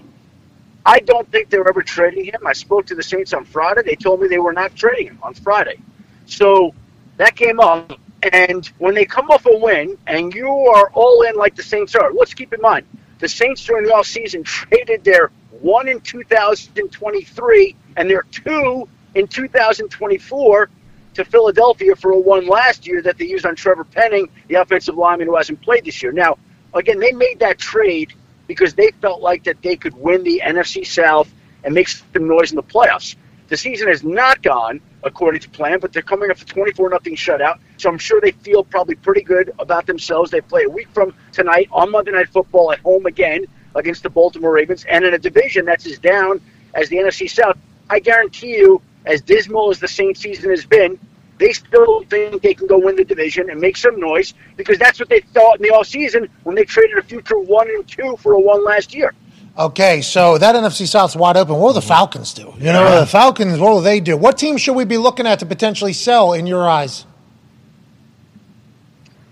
I 0.86 1.00
don't 1.00 1.30
think 1.30 1.50
they're 1.50 1.68
ever 1.68 1.82
trading 1.82 2.24
him. 2.24 2.46
I 2.46 2.54
spoke 2.54 2.86
to 2.86 2.94
the 2.94 3.02
Saints 3.02 3.34
on 3.34 3.44
Friday. 3.44 3.82
They 3.84 3.94
told 3.96 4.22
me 4.22 4.28
they 4.28 4.38
were 4.38 4.54
not 4.54 4.74
trading 4.74 5.08
him 5.08 5.18
on 5.22 5.34
Friday. 5.34 5.78
So 6.24 6.72
that 7.18 7.36
came 7.36 7.60
up. 7.60 7.92
And 8.32 8.66
when 8.78 8.94
they 8.94 9.04
come 9.04 9.30
off 9.30 9.44
a 9.44 9.56
win 9.58 9.98
and 10.06 10.32
you 10.34 10.48
are 10.48 10.88
all 10.94 11.22
in 11.22 11.34
like 11.36 11.56
the 11.56 11.62
Saints 11.62 11.94
are, 11.94 12.10
let's 12.14 12.32
keep 12.32 12.54
in 12.54 12.60
mind 12.62 12.86
the 13.18 13.28
Saints 13.28 13.64
during 13.64 13.84
the 13.84 13.92
offseason 13.92 14.44
traded 14.44 15.04
their 15.04 15.30
one 15.60 15.88
in 15.88 16.00
2023 16.00 17.76
and 17.96 18.08
their 18.10 18.22
two 18.30 18.88
in 19.18 19.26
2024 19.26 20.70
to 21.14 21.24
Philadelphia 21.24 21.96
for 21.96 22.12
a 22.12 22.18
one 22.18 22.46
last 22.46 22.86
year 22.86 23.02
that 23.02 23.18
they 23.18 23.26
used 23.26 23.44
on 23.44 23.56
Trevor 23.56 23.84
Penning, 23.84 24.28
the 24.46 24.54
offensive 24.54 24.96
lineman 24.96 25.26
who 25.26 25.36
hasn't 25.36 25.60
played 25.62 25.84
this 25.84 26.02
year. 26.02 26.12
Now, 26.12 26.38
again, 26.72 27.00
they 27.00 27.12
made 27.12 27.40
that 27.40 27.58
trade 27.58 28.12
because 28.46 28.74
they 28.74 28.92
felt 29.02 29.20
like 29.20 29.44
that 29.44 29.60
they 29.62 29.76
could 29.76 29.94
win 29.94 30.22
the 30.22 30.40
NFC 30.44 30.86
South 30.86 31.28
and 31.64 31.74
make 31.74 31.88
some 31.88 32.28
noise 32.28 32.52
in 32.52 32.56
the 32.56 32.62
playoffs. 32.62 33.16
The 33.48 33.56
season 33.56 33.88
has 33.88 34.04
not 34.04 34.42
gone 34.42 34.80
according 35.02 35.40
to 35.40 35.50
plan, 35.50 35.80
but 35.80 35.92
they're 35.92 36.02
coming 36.02 36.30
off 36.30 36.42
a 36.42 36.44
24 36.44 36.90
nothing 36.90 37.16
shutout. 37.16 37.58
So 37.78 37.88
I'm 37.88 37.98
sure 37.98 38.20
they 38.20 38.32
feel 38.32 38.62
probably 38.62 38.94
pretty 38.94 39.22
good 39.22 39.52
about 39.58 39.86
themselves. 39.86 40.30
They 40.30 40.40
play 40.40 40.64
a 40.64 40.68
week 40.68 40.88
from 40.92 41.14
tonight 41.32 41.68
on 41.72 41.90
Monday 41.90 42.12
Night 42.12 42.28
Football 42.28 42.72
at 42.72 42.78
home 42.80 43.06
again 43.06 43.46
against 43.74 44.02
the 44.02 44.10
Baltimore 44.10 44.52
Ravens, 44.52 44.84
and 44.88 45.04
in 45.04 45.14
a 45.14 45.18
division 45.18 45.64
that's 45.64 45.86
as 45.86 45.98
down 45.98 46.40
as 46.74 46.88
the 46.88 46.96
NFC 46.96 47.28
South. 47.28 47.58
I 47.90 48.00
guarantee 48.00 48.56
you, 48.56 48.82
as 49.06 49.20
dismal 49.20 49.70
as 49.70 49.78
the 49.80 49.88
Saints 49.88 50.20
season 50.20 50.50
has 50.50 50.64
been, 50.64 50.98
they 51.38 51.52
still 51.52 52.02
think 52.04 52.42
they 52.42 52.54
can 52.54 52.66
go 52.66 52.78
win 52.78 52.96
the 52.96 53.04
division 53.04 53.48
and 53.50 53.60
make 53.60 53.76
some 53.76 53.98
noise 53.98 54.34
because 54.56 54.78
that's 54.78 54.98
what 54.98 55.08
they 55.08 55.20
thought 55.20 55.56
in 55.56 55.62
the 55.62 55.68
offseason 55.68 56.28
when 56.42 56.56
they 56.56 56.64
traded 56.64 56.98
a 56.98 57.02
future 57.02 57.38
one 57.38 57.68
and 57.68 57.86
two 57.86 58.16
for 58.18 58.32
a 58.32 58.40
one 58.40 58.64
last 58.64 58.94
year. 58.94 59.14
Okay, 59.56 60.02
so 60.02 60.38
that 60.38 60.54
NFC 60.54 60.86
South's 60.86 61.16
wide 61.16 61.36
open. 61.36 61.54
What 61.54 61.60
will 61.60 61.72
the 61.72 61.80
mm-hmm. 61.80 61.88
Falcons 61.88 62.32
do? 62.32 62.54
You 62.58 62.72
know, 62.72 63.00
the 63.00 63.06
Falcons, 63.06 63.58
what 63.58 63.72
will 63.72 63.80
they 63.80 63.98
do? 63.98 64.16
What 64.16 64.38
team 64.38 64.56
should 64.56 64.74
we 64.74 64.84
be 64.84 64.98
looking 64.98 65.26
at 65.26 65.40
to 65.40 65.46
potentially 65.46 65.92
sell 65.92 66.32
in 66.32 66.46
your 66.46 66.68
eyes? 66.68 67.06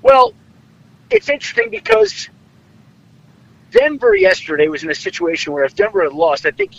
Well, 0.02 0.34
it's 1.10 1.28
interesting 1.28 1.70
because 1.70 2.28
Denver 3.70 4.16
yesterday 4.16 4.68
was 4.68 4.82
in 4.82 4.90
a 4.90 4.94
situation 4.94 5.52
where 5.52 5.64
if 5.64 5.76
Denver 5.76 6.02
had 6.02 6.12
lost, 6.12 6.44
I 6.44 6.50
think 6.50 6.72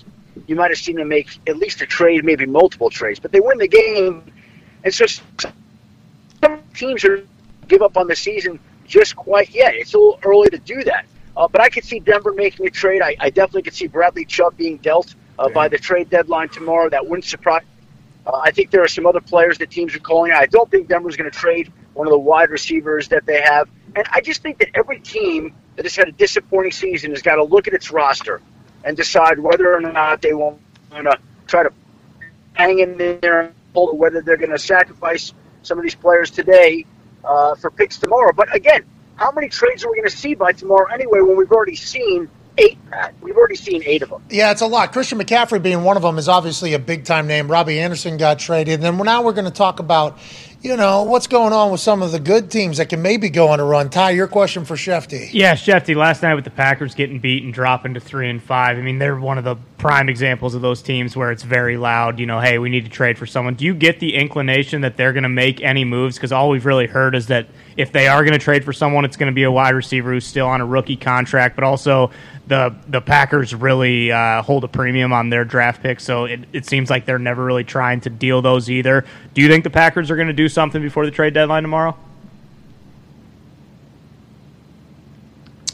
you 0.47 0.55
might 0.55 0.71
have 0.71 0.77
seen 0.77 0.97
them 0.97 1.09
make 1.09 1.29
at 1.47 1.57
least 1.57 1.81
a 1.81 1.85
trade, 1.85 2.23
maybe 2.23 2.45
multiple 2.45 2.89
trades, 2.89 3.19
but 3.19 3.31
they 3.31 3.39
win 3.39 3.57
the 3.57 3.67
game. 3.67 4.31
And 4.83 4.93
so 4.93 5.05
some 5.05 5.53
teams 6.73 7.03
are 7.05 7.25
give 7.67 7.81
up 7.81 7.97
on 7.97 8.07
the 8.07 8.15
season 8.15 8.59
just 8.85 9.15
quite 9.15 9.49
yet. 9.49 9.75
It's 9.75 9.93
a 9.93 9.97
little 9.97 10.19
early 10.23 10.49
to 10.49 10.57
do 10.57 10.83
that. 10.83 11.05
Uh, 11.35 11.47
but 11.47 11.61
I 11.61 11.69
could 11.69 11.83
see 11.83 11.99
Denver 11.99 12.33
making 12.33 12.65
a 12.65 12.69
trade. 12.69 13.01
I, 13.01 13.15
I 13.19 13.29
definitely 13.29 13.63
could 13.63 13.75
see 13.75 13.87
Bradley 13.87 14.25
Chubb 14.25 14.57
being 14.57 14.77
dealt 14.77 15.13
uh, 15.37 15.49
by 15.49 15.67
the 15.67 15.77
trade 15.77 16.09
deadline 16.09 16.49
tomorrow. 16.49 16.89
That 16.89 17.05
wouldn't 17.05 17.25
surprise. 17.25 17.63
Uh, 18.25 18.41
I 18.43 18.51
think 18.51 18.71
there 18.71 18.83
are 18.83 18.87
some 18.87 19.05
other 19.05 19.21
players 19.21 19.57
that 19.59 19.69
teams 19.69 19.95
are 19.95 19.99
calling. 19.99 20.31
I 20.31 20.47
don't 20.47 20.69
think 20.69 20.87
Denver's 20.87 21.15
going 21.15 21.29
to 21.29 21.37
trade 21.37 21.71
one 21.93 22.07
of 22.07 22.11
the 22.11 22.17
wide 22.17 22.49
receivers 22.49 23.07
that 23.09 23.25
they 23.25 23.41
have. 23.41 23.69
And 23.95 24.07
I 24.11 24.21
just 24.21 24.41
think 24.41 24.59
that 24.59 24.69
every 24.73 24.99
team 24.99 25.53
that 25.75 25.85
has 25.85 25.95
had 25.95 26.07
a 26.07 26.11
disappointing 26.11 26.71
season 26.71 27.11
has 27.11 27.21
got 27.21 27.35
to 27.35 27.43
look 27.43 27.67
at 27.67 27.73
its 27.73 27.91
roster 27.91 28.41
and 28.83 28.95
decide 28.97 29.39
whether 29.39 29.73
or 29.73 29.81
not 29.81 30.21
they 30.21 30.33
want 30.33 30.59
to 30.91 31.19
try 31.47 31.63
to 31.63 31.71
hang 32.53 32.79
in 32.79 32.97
there, 32.97 33.53
or 33.73 33.95
whether 33.95 34.21
they're 34.21 34.37
going 34.37 34.51
to 34.51 34.57
sacrifice 34.57 35.33
some 35.61 35.77
of 35.77 35.83
these 35.83 35.95
players 35.95 36.31
today 36.31 36.85
uh, 37.23 37.55
for 37.55 37.69
picks 37.69 37.97
tomorrow. 37.97 38.33
But 38.33 38.53
again, 38.55 38.83
how 39.15 39.31
many 39.31 39.49
trades 39.49 39.83
are 39.83 39.91
we 39.91 39.97
going 39.97 40.09
to 40.09 40.15
see 40.15 40.33
by 40.33 40.53
tomorrow 40.53 40.91
anyway 40.91 41.21
when 41.21 41.37
we've 41.37 41.51
already 41.51 41.75
seen 41.75 42.29
eight, 42.57 42.77
Pat? 42.89 43.13
We've 43.21 43.35
already 43.35 43.55
seen 43.55 43.83
eight 43.85 44.01
of 44.01 44.09
them. 44.09 44.23
Yeah, 44.29 44.51
it's 44.51 44.61
a 44.61 44.67
lot. 44.67 44.93
Christian 44.93 45.19
McCaffrey 45.19 45.61
being 45.61 45.83
one 45.83 45.97
of 45.97 46.03
them 46.03 46.17
is 46.17 46.27
obviously 46.27 46.73
a 46.73 46.79
big 46.79 47.05
time 47.05 47.27
name. 47.27 47.51
Robbie 47.51 47.79
Anderson 47.79 48.17
got 48.17 48.39
traded. 48.39 48.75
And 48.75 48.83
then 48.83 48.97
now 48.97 49.21
we're 49.23 49.33
going 49.33 49.45
to 49.45 49.51
talk 49.51 49.79
about, 49.79 50.17
you 50.61 50.75
know, 50.75 51.03
what's 51.03 51.27
going 51.27 51.53
on 51.53 51.71
with 51.71 51.79
some 51.79 52.01
of 52.01 52.11
the 52.11 52.19
good 52.19 52.49
teams 52.49 52.77
that 52.77 52.89
can 52.89 53.01
maybe 53.01 53.29
go 53.29 53.49
on 53.49 53.59
a 53.59 53.63
run. 53.63 53.89
Ty, 53.89 54.11
your 54.11 54.27
question 54.27 54.65
for 54.65 54.75
Shefty. 54.75 55.29
Yeah, 55.31 55.53
Shefty, 55.53 55.95
last 55.95 56.23
night 56.23 56.33
with 56.33 56.45
the 56.45 56.49
Packers 56.49 56.95
getting 56.95 57.19
beat 57.19 57.43
and 57.43 57.53
dropping 57.53 57.93
to 57.93 57.99
three 57.99 58.29
and 58.29 58.41
five. 58.41 58.77
I 58.77 58.81
mean, 58.81 58.97
they're 58.97 59.15
one 59.15 59.37
of 59.37 59.43
the 59.43 59.55
prime 59.77 60.09
examples 60.09 60.55
of 60.55 60.61
those 60.63 60.81
teams 60.81 61.15
where 61.15 61.31
it's 61.31 61.43
very 61.43 61.77
loud. 61.77 62.19
You 62.19 62.25
know, 62.25 62.39
hey, 62.39 62.57
we 62.57 62.69
need 62.69 62.85
to 62.85 62.91
trade 62.91 63.19
for 63.19 63.27
someone. 63.27 63.53
Do 63.53 63.65
you 63.65 63.75
get 63.75 63.99
the 63.99 64.15
inclination 64.15 64.81
that 64.81 64.97
they're 64.97 65.13
going 65.13 65.23
to 65.23 65.29
make 65.29 65.61
any 65.61 65.85
moves? 65.85 66.15
Because 66.15 66.31
all 66.31 66.49
we've 66.49 66.65
really 66.65 66.87
heard 66.87 67.13
is 67.13 67.27
that 67.27 67.47
if 67.77 67.91
they 67.91 68.07
are 68.07 68.23
going 68.23 68.33
to 68.33 68.43
trade 68.43 68.65
for 68.65 68.73
someone, 68.73 69.05
it's 69.05 69.17
going 69.17 69.31
to 69.31 69.35
be 69.35 69.43
a 69.43 69.51
wide 69.51 69.75
receiver 69.75 70.11
who's 70.11 70.25
still 70.25 70.47
on 70.47 70.59
a 70.59 70.65
rookie 70.65 70.97
contract, 70.97 71.55
but 71.55 71.63
also 71.63 72.09
the 72.47 72.75
the 72.87 73.01
Packers 73.01 73.53
really 73.53 74.11
uh, 74.11 74.41
hold 74.41 74.63
a 74.63 74.67
premium 74.67 75.11
on 75.13 75.29
their 75.29 75.43
draft 75.45 75.81
picks, 75.81 76.03
so 76.03 76.25
it, 76.25 76.41
it 76.53 76.65
seems 76.65 76.89
like 76.89 77.05
they're 77.05 77.19
never 77.19 77.43
really 77.43 77.63
trying 77.63 78.01
to 78.01 78.09
deal 78.09 78.41
those 78.41 78.69
either. 78.69 79.05
Do 79.33 79.41
you 79.41 79.49
think 79.49 79.63
the 79.63 79.69
Packers 79.69 80.09
are 80.11 80.15
going 80.15 80.27
to 80.29 80.33
do 80.33 80.47
something 80.49 80.81
before 80.81 81.05
the 81.05 81.11
trade 81.11 81.33
deadline 81.33 81.63
tomorrow? 81.63 81.95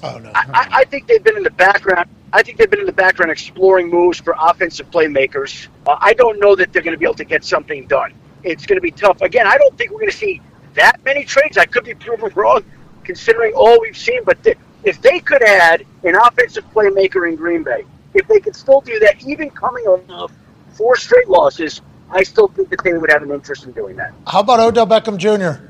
Oh 0.02 0.18
no, 0.18 0.32
I, 0.36 0.46
I- 0.54 0.68
I 0.80 0.84
think 0.86 1.08
they've 1.08 1.24
been 1.24 1.38
in 1.38 1.44
the 1.44 1.52
background. 1.52 2.10
I 2.34 2.42
think 2.42 2.58
they've 2.58 2.70
been 2.70 2.80
in 2.80 2.88
the 2.88 2.92
background 2.92 3.32
exploring 3.32 3.90
moves 3.90 4.20
for 4.20 4.36
offensive 4.40 4.90
playmakers. 4.90 5.68
Uh, 5.86 5.96
I 6.00 6.14
don't 6.14 6.40
know 6.40 6.56
that 6.56 6.74
they're 6.74 6.82
going 6.82 6.96
to 6.96 6.98
be 7.00 7.06
able 7.06 7.14
to 7.16 7.24
get 7.26 7.44
something 7.46 7.86
done. 7.88 8.12
It's 8.44 8.66
going 8.66 8.78
to 8.78 8.82
be 8.82 8.90
tough. 8.92 9.22
Again, 9.22 9.46
I 9.46 9.58
don't 9.58 9.78
think 9.78 9.92
we're 9.92 10.00
going 10.00 10.12
to 10.12 10.18
see 10.18 10.42
that 10.74 11.04
many 11.06 11.24
trades. 11.24 11.58
I 11.60 11.66
could 11.66 11.84
be 11.84 11.94
proven 11.94 12.32
wrong, 12.36 12.64
considering 13.04 13.54
all 13.54 13.80
we've 13.80 13.96
seen. 13.98 14.24
But 14.24 14.44
th- 14.44 14.58
if 14.84 15.02
they 15.02 15.20
could 15.20 15.44
add 15.44 15.86
an 16.04 16.16
offensive 16.16 16.66
playmaker 16.74 17.28
in 17.28 17.36
Green 17.36 17.64
Bay, 17.64 17.86
if 18.14 18.28
they 18.28 18.40
could 18.40 18.56
still 18.56 18.82
do 18.82 19.00
that, 19.00 19.24
even 19.26 19.50
coming 19.50 19.86
off 19.86 20.32
four 20.74 20.96
straight 20.96 21.28
losses, 21.28 21.82
I 22.10 22.24
still 22.24 22.48
think 22.48 22.70
that 22.70 22.84
they 22.84 22.94
would 22.94 23.12
have 23.12 23.24
an 23.24 23.32
interest 23.32 23.66
in 23.66 23.72
doing 23.72 23.96
that. 23.96 24.14
How 24.28 24.42
about 24.42 24.60
Odell 24.60 24.88
Beckham 24.88 25.18
Jr.? 25.18 25.64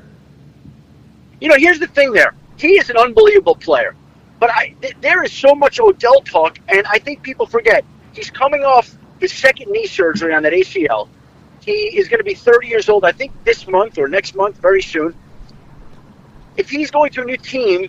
You 1.40 1.48
know, 1.48 1.56
here's 1.56 1.78
the 1.78 1.86
thing 1.86 2.12
there. 2.12 2.34
He 2.56 2.78
is 2.78 2.90
an 2.90 2.96
unbelievable 2.96 3.56
player. 3.56 3.94
But 4.38 4.50
I, 4.50 4.74
th- 4.80 4.96
there 5.00 5.22
is 5.22 5.32
so 5.32 5.54
much 5.54 5.80
Odell 5.80 6.20
talk, 6.20 6.58
and 6.68 6.86
I 6.86 6.98
think 6.98 7.22
people 7.22 7.46
forget. 7.46 7.84
He's 8.12 8.30
coming 8.30 8.62
off 8.62 8.94
his 9.20 9.32
second 9.32 9.70
knee 9.70 9.86
surgery 9.86 10.34
on 10.34 10.42
that 10.42 10.52
ACL. 10.52 11.08
He 11.64 11.72
is 11.72 12.08
going 12.08 12.18
to 12.18 12.24
be 12.24 12.34
30 12.34 12.68
years 12.68 12.88
old, 12.88 13.04
I 13.04 13.12
think, 13.12 13.32
this 13.44 13.66
month 13.66 13.98
or 13.98 14.06
next 14.06 14.34
month, 14.34 14.58
very 14.58 14.82
soon. 14.82 15.14
If 16.56 16.68
he's 16.68 16.90
going 16.90 17.10
to 17.12 17.22
a 17.22 17.24
new 17.24 17.38
team, 17.38 17.88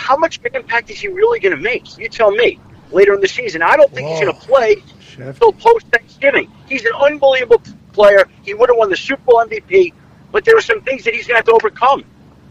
how 0.00 0.16
much 0.16 0.38
of 0.38 0.46
impact 0.54 0.90
is 0.90 0.98
he 0.98 1.08
really 1.08 1.38
going 1.40 1.54
to 1.54 1.62
make? 1.62 1.98
You 1.98 2.08
tell 2.08 2.30
me 2.30 2.58
later 2.90 3.14
in 3.14 3.20
the 3.20 3.28
season. 3.28 3.62
I 3.62 3.76
don't 3.76 3.92
think 3.92 4.08
he's 4.08 4.20
going 4.20 4.34
to 4.34 4.40
play 4.40 4.82
until 5.18 5.52
post 5.52 5.86
Thanksgiving. 5.88 6.50
He's 6.66 6.84
an 6.84 6.92
unbelievable 6.98 7.62
player. 7.92 8.26
He 8.42 8.54
would 8.54 8.70
have 8.70 8.78
won 8.78 8.88
the 8.88 8.96
Super 8.96 9.22
Bowl 9.22 9.44
MVP, 9.44 9.92
but 10.32 10.44
there 10.44 10.56
are 10.56 10.62
some 10.62 10.80
things 10.82 11.04
that 11.04 11.14
he's 11.14 11.26
going 11.26 11.34
to 11.34 11.38
have 11.38 11.44
to 11.46 11.52
overcome. 11.52 12.04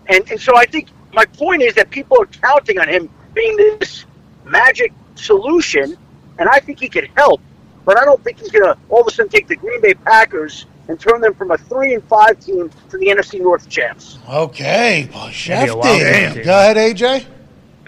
And 0.07 0.29
and 0.29 0.39
so 0.39 0.55
I 0.55 0.65
think 0.65 0.89
my 1.11 1.25
point 1.25 1.63
is 1.63 1.73
that 1.73 1.89
people 1.89 2.21
are 2.21 2.27
counting 2.27 2.79
on 2.79 2.87
him 2.87 3.09
being 3.33 3.57
this 3.57 4.05
magic 4.45 4.93
solution, 5.15 5.97
and 6.37 6.47
I 6.47 6.59
think 6.59 6.79
he 6.79 6.87
could 6.87 7.09
help. 7.15 7.41
But 7.83 7.97
I 7.97 8.05
don't 8.05 8.23
think 8.23 8.39
he's 8.39 8.51
going 8.51 8.65
to 8.65 8.77
all 8.89 9.01
of 9.01 9.07
a 9.07 9.11
sudden 9.11 9.29
take 9.29 9.47
the 9.47 9.55
Green 9.55 9.81
Bay 9.81 9.95
Packers 9.95 10.67
and 10.87 10.99
turn 10.99 11.21
them 11.21 11.33
from 11.33 11.51
a 11.51 11.57
three 11.57 11.93
and 11.93 12.03
five 12.03 12.39
team 12.39 12.69
to 12.89 12.97
the 12.97 13.07
NFC 13.07 13.41
North 13.41 13.67
champs. 13.69 14.19
Okay, 14.27 15.09
well, 15.13 15.31
Maybe 15.47 15.69
a 15.69 15.75
wild 15.75 15.81
card 15.81 16.01
Shefty. 16.01 16.43
Go 16.43 16.59
ahead, 16.59 16.77
AJ. 16.77 17.25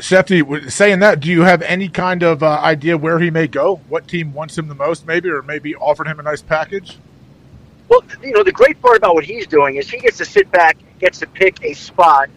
Shefty, 0.01 0.71
saying 0.71 0.99
that, 0.99 1.19
do 1.19 1.29
you 1.29 1.41
have 1.41 1.61
any 1.61 1.87
kind 1.87 2.23
of 2.23 2.41
uh, 2.41 2.59
idea 2.63 2.97
where 2.97 3.19
he 3.19 3.29
may 3.29 3.47
go? 3.47 3.75
What 3.87 4.07
team 4.07 4.33
wants 4.33 4.57
him 4.57 4.67
the 4.67 4.73
most, 4.73 5.05
maybe, 5.05 5.29
or 5.29 5.43
maybe 5.43 5.75
offered 5.75 6.07
him 6.07 6.19
a 6.19 6.23
nice 6.23 6.41
package? 6.41 6.97
Well, 7.87 8.01
you 8.23 8.31
know, 8.31 8.43
the 8.43 8.51
great 8.51 8.81
part 8.81 8.97
about 8.97 9.13
what 9.13 9.25
he's 9.25 9.45
doing 9.45 9.75
is 9.75 9.91
he 9.91 9.99
gets 9.99 10.17
to 10.17 10.25
sit 10.25 10.49
back, 10.51 10.77
gets 10.97 11.19
to 11.19 11.27
pick 11.27 11.63
a 11.63 11.73
spot 11.73 12.29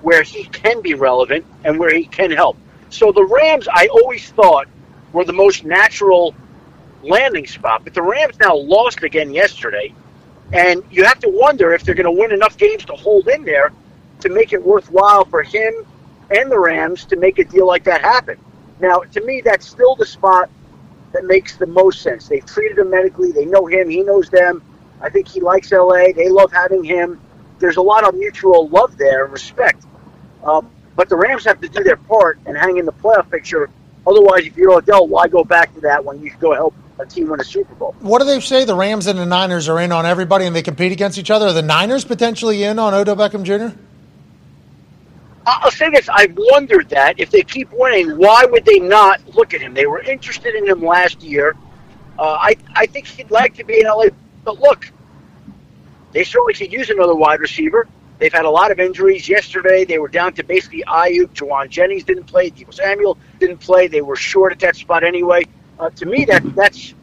where 0.00 0.22
he 0.22 0.44
can 0.44 0.80
be 0.80 0.94
relevant 0.94 1.44
and 1.62 1.78
where 1.78 1.94
he 1.94 2.06
can 2.06 2.30
help. 2.30 2.56
So 2.88 3.12
the 3.12 3.24
Rams, 3.24 3.68
I 3.70 3.88
always 3.88 4.30
thought, 4.30 4.66
were 5.12 5.26
the 5.26 5.34
most 5.34 5.62
natural 5.62 6.34
landing 7.02 7.46
spot, 7.46 7.84
but 7.84 7.92
the 7.92 8.02
Rams 8.02 8.38
now 8.40 8.56
lost 8.56 9.02
again 9.02 9.30
yesterday, 9.30 9.92
and 10.54 10.82
you 10.90 11.04
have 11.04 11.18
to 11.18 11.28
wonder 11.28 11.74
if 11.74 11.82
they're 11.82 11.94
going 11.94 12.04
to 12.04 12.18
win 12.18 12.32
enough 12.32 12.56
games 12.56 12.86
to 12.86 12.94
hold 12.94 13.28
in 13.28 13.44
there 13.44 13.72
to 14.20 14.30
make 14.30 14.54
it 14.54 14.62
worthwhile 14.62 15.26
for 15.26 15.42
him 15.42 15.84
and 16.30 16.50
the 16.50 16.58
Rams 16.58 17.04
to 17.06 17.16
make 17.16 17.38
a 17.38 17.44
deal 17.44 17.66
like 17.66 17.84
that 17.84 18.00
happen. 18.00 18.38
Now, 18.80 19.00
to 19.00 19.24
me, 19.24 19.42
that's 19.44 19.66
still 19.66 19.94
the 19.94 20.06
spot 20.06 20.48
that 21.12 21.24
makes 21.24 21.56
the 21.56 21.66
most 21.66 22.02
sense. 22.02 22.28
They've 22.28 22.44
treated 22.44 22.78
him 22.78 22.90
medically. 22.90 23.32
They 23.32 23.44
know 23.44 23.66
him. 23.66 23.88
He 23.88 24.02
knows 24.02 24.30
them. 24.30 24.62
I 25.00 25.10
think 25.10 25.28
he 25.28 25.40
likes 25.40 25.72
LA. 25.72 26.12
They 26.14 26.28
love 26.28 26.52
having 26.52 26.84
him. 26.84 27.20
There's 27.58 27.76
a 27.76 27.82
lot 27.82 28.08
of 28.08 28.14
mutual 28.14 28.68
love 28.68 28.96
there 28.96 29.24
and 29.24 29.32
respect. 29.32 29.84
Uh, 30.44 30.62
but 30.96 31.08
the 31.08 31.16
Rams 31.16 31.44
have 31.44 31.60
to 31.60 31.68
do 31.68 31.82
their 31.82 31.96
part 31.96 32.38
and 32.46 32.56
hang 32.56 32.78
in 32.78 32.86
the 32.86 32.92
playoff 32.92 33.30
picture. 33.30 33.70
Otherwise, 34.06 34.46
if 34.46 34.56
you're 34.56 34.72
Odell, 34.72 35.06
why 35.06 35.28
go 35.28 35.44
back 35.44 35.74
to 35.74 35.80
that 35.80 36.04
when 36.04 36.22
you 36.22 36.30
can 36.30 36.40
go 36.40 36.54
help 36.54 36.74
a 36.98 37.06
team 37.06 37.28
win 37.28 37.40
a 37.40 37.44
Super 37.44 37.74
Bowl? 37.74 37.94
What 38.00 38.20
do 38.20 38.24
they 38.24 38.40
say? 38.40 38.64
The 38.64 38.74
Rams 38.74 39.06
and 39.06 39.18
the 39.18 39.26
Niners 39.26 39.68
are 39.68 39.78
in 39.80 39.92
on 39.92 40.06
everybody 40.06 40.46
and 40.46 40.54
they 40.54 40.62
compete 40.62 40.92
against 40.92 41.18
each 41.18 41.30
other. 41.30 41.46
Are 41.48 41.52
the 41.52 41.62
Niners 41.62 42.04
potentially 42.04 42.62
in 42.62 42.78
on 42.78 42.94
Odell 42.94 43.16
Beckham 43.16 43.42
Jr.? 43.42 43.76
I'll 45.46 45.70
say 45.70 45.90
this: 45.90 46.08
I've 46.08 46.36
wondered 46.36 46.90
that 46.90 47.18
if 47.18 47.30
they 47.30 47.42
keep 47.42 47.72
winning, 47.72 48.16
why 48.18 48.44
would 48.44 48.64
they 48.64 48.78
not 48.78 49.34
look 49.34 49.54
at 49.54 49.60
him? 49.60 49.74
They 49.74 49.86
were 49.86 50.00
interested 50.00 50.54
in 50.54 50.66
him 50.66 50.82
last 50.84 51.22
year. 51.22 51.56
Uh, 52.18 52.36
I 52.38 52.56
I 52.74 52.86
think 52.86 53.06
he'd 53.06 53.30
like 53.30 53.54
to 53.54 53.64
be 53.64 53.80
in 53.80 53.86
LA, 53.86 54.06
but 54.44 54.60
look, 54.60 54.90
they 56.12 56.24
certainly 56.24 56.54
could 56.54 56.72
use 56.72 56.90
another 56.90 57.14
wide 57.14 57.40
receiver. 57.40 57.88
They've 58.18 58.32
had 58.32 58.44
a 58.44 58.50
lot 58.50 58.70
of 58.70 58.78
injuries. 58.78 59.26
Yesterday, 59.28 59.86
they 59.86 59.98
were 59.98 60.08
down 60.08 60.34
to 60.34 60.44
basically 60.44 60.84
Aiyuk. 60.86 61.28
Jauan 61.28 61.70
Jennings 61.70 62.04
didn't 62.04 62.24
play. 62.24 62.50
Deebo 62.50 62.74
Samuel 62.74 63.16
didn't 63.38 63.58
play. 63.58 63.88
They 63.88 64.02
were 64.02 64.16
short 64.16 64.52
at 64.52 64.58
that 64.58 64.76
spot 64.76 65.04
anyway. 65.04 65.44
Uh, 65.78 65.88
to 65.90 66.04
me, 66.04 66.26
that 66.26 66.42
that's 66.54 66.94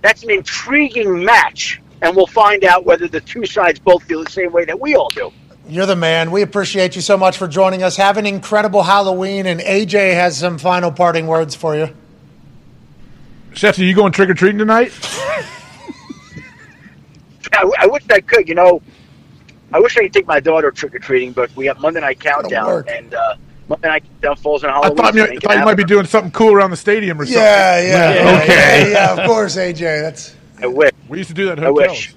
that's 0.00 0.24
an 0.24 0.32
intriguing 0.32 1.24
match, 1.24 1.80
and 2.02 2.16
we'll 2.16 2.26
find 2.26 2.64
out 2.64 2.84
whether 2.84 3.06
the 3.06 3.20
two 3.20 3.46
sides 3.46 3.78
both 3.78 4.02
feel 4.02 4.24
the 4.24 4.30
same 4.30 4.50
way 4.50 4.64
that 4.64 4.80
we 4.80 4.96
all 4.96 5.10
do. 5.10 5.32
You're 5.68 5.86
the 5.86 5.96
man. 5.96 6.30
We 6.30 6.42
appreciate 6.42 6.96
you 6.96 7.02
so 7.02 7.16
much 7.16 7.36
for 7.38 7.46
joining 7.48 7.82
us. 7.82 7.96
Have 7.96 8.16
an 8.16 8.26
incredible 8.26 8.82
Halloween, 8.82 9.46
and 9.46 9.60
AJ 9.60 10.14
has 10.14 10.36
some 10.38 10.58
final 10.58 10.90
parting 10.90 11.26
words 11.26 11.54
for 11.54 11.76
you. 11.76 11.90
Chef, 13.54 13.78
are 13.78 13.84
you 13.84 13.94
going 13.94 14.12
trick 14.12 14.28
or 14.28 14.34
treating 14.34 14.58
tonight? 14.58 14.92
I, 17.52 17.70
I 17.80 17.86
wish 17.86 18.02
I 18.10 18.20
could. 18.20 18.48
You 18.48 18.54
know, 18.54 18.82
I 19.72 19.78
wish 19.78 19.96
I 19.96 20.02
could 20.02 20.12
take 20.12 20.26
my 20.26 20.40
daughter 20.40 20.70
trick 20.70 20.94
or 20.94 20.98
treating, 20.98 21.32
but 21.32 21.54
we 21.54 21.66
have 21.66 21.78
Monday 21.80 22.00
night 22.00 22.18
countdown, 22.18 22.84
and 22.88 23.14
uh, 23.14 23.34
Monday 23.68 23.88
night 23.88 24.04
countdown 24.04 24.36
falls 24.36 24.64
on 24.64 24.70
I 24.70 24.72
Halloween. 24.74 24.96
thought, 24.96 25.14
so 25.14 25.18
you, 25.20 25.24
I 25.24 25.26
I 25.26 25.36
thought 25.38 25.58
you 25.58 25.64
might 25.64 25.76
be 25.76 25.84
doing 25.84 26.06
something 26.06 26.32
cool 26.32 26.52
around 26.54 26.70
the 26.70 26.76
stadium 26.76 27.20
or 27.20 27.26
something. 27.26 27.42
Yeah, 27.42 27.80
yeah, 27.80 28.14
yeah, 28.14 28.40
Okay. 28.42 28.92
yeah, 28.92 29.14
yeah, 29.16 29.22
Of 29.22 29.26
course, 29.28 29.56
AJ. 29.56 29.78
That's. 30.02 30.34
I 30.60 30.66
wish. 30.66 30.90
We 31.08 31.18
used 31.18 31.28
to 31.28 31.34
do 31.34 31.46
that 31.46 31.58
in 31.58 31.64
I 31.64 31.70
wish. 31.70 32.14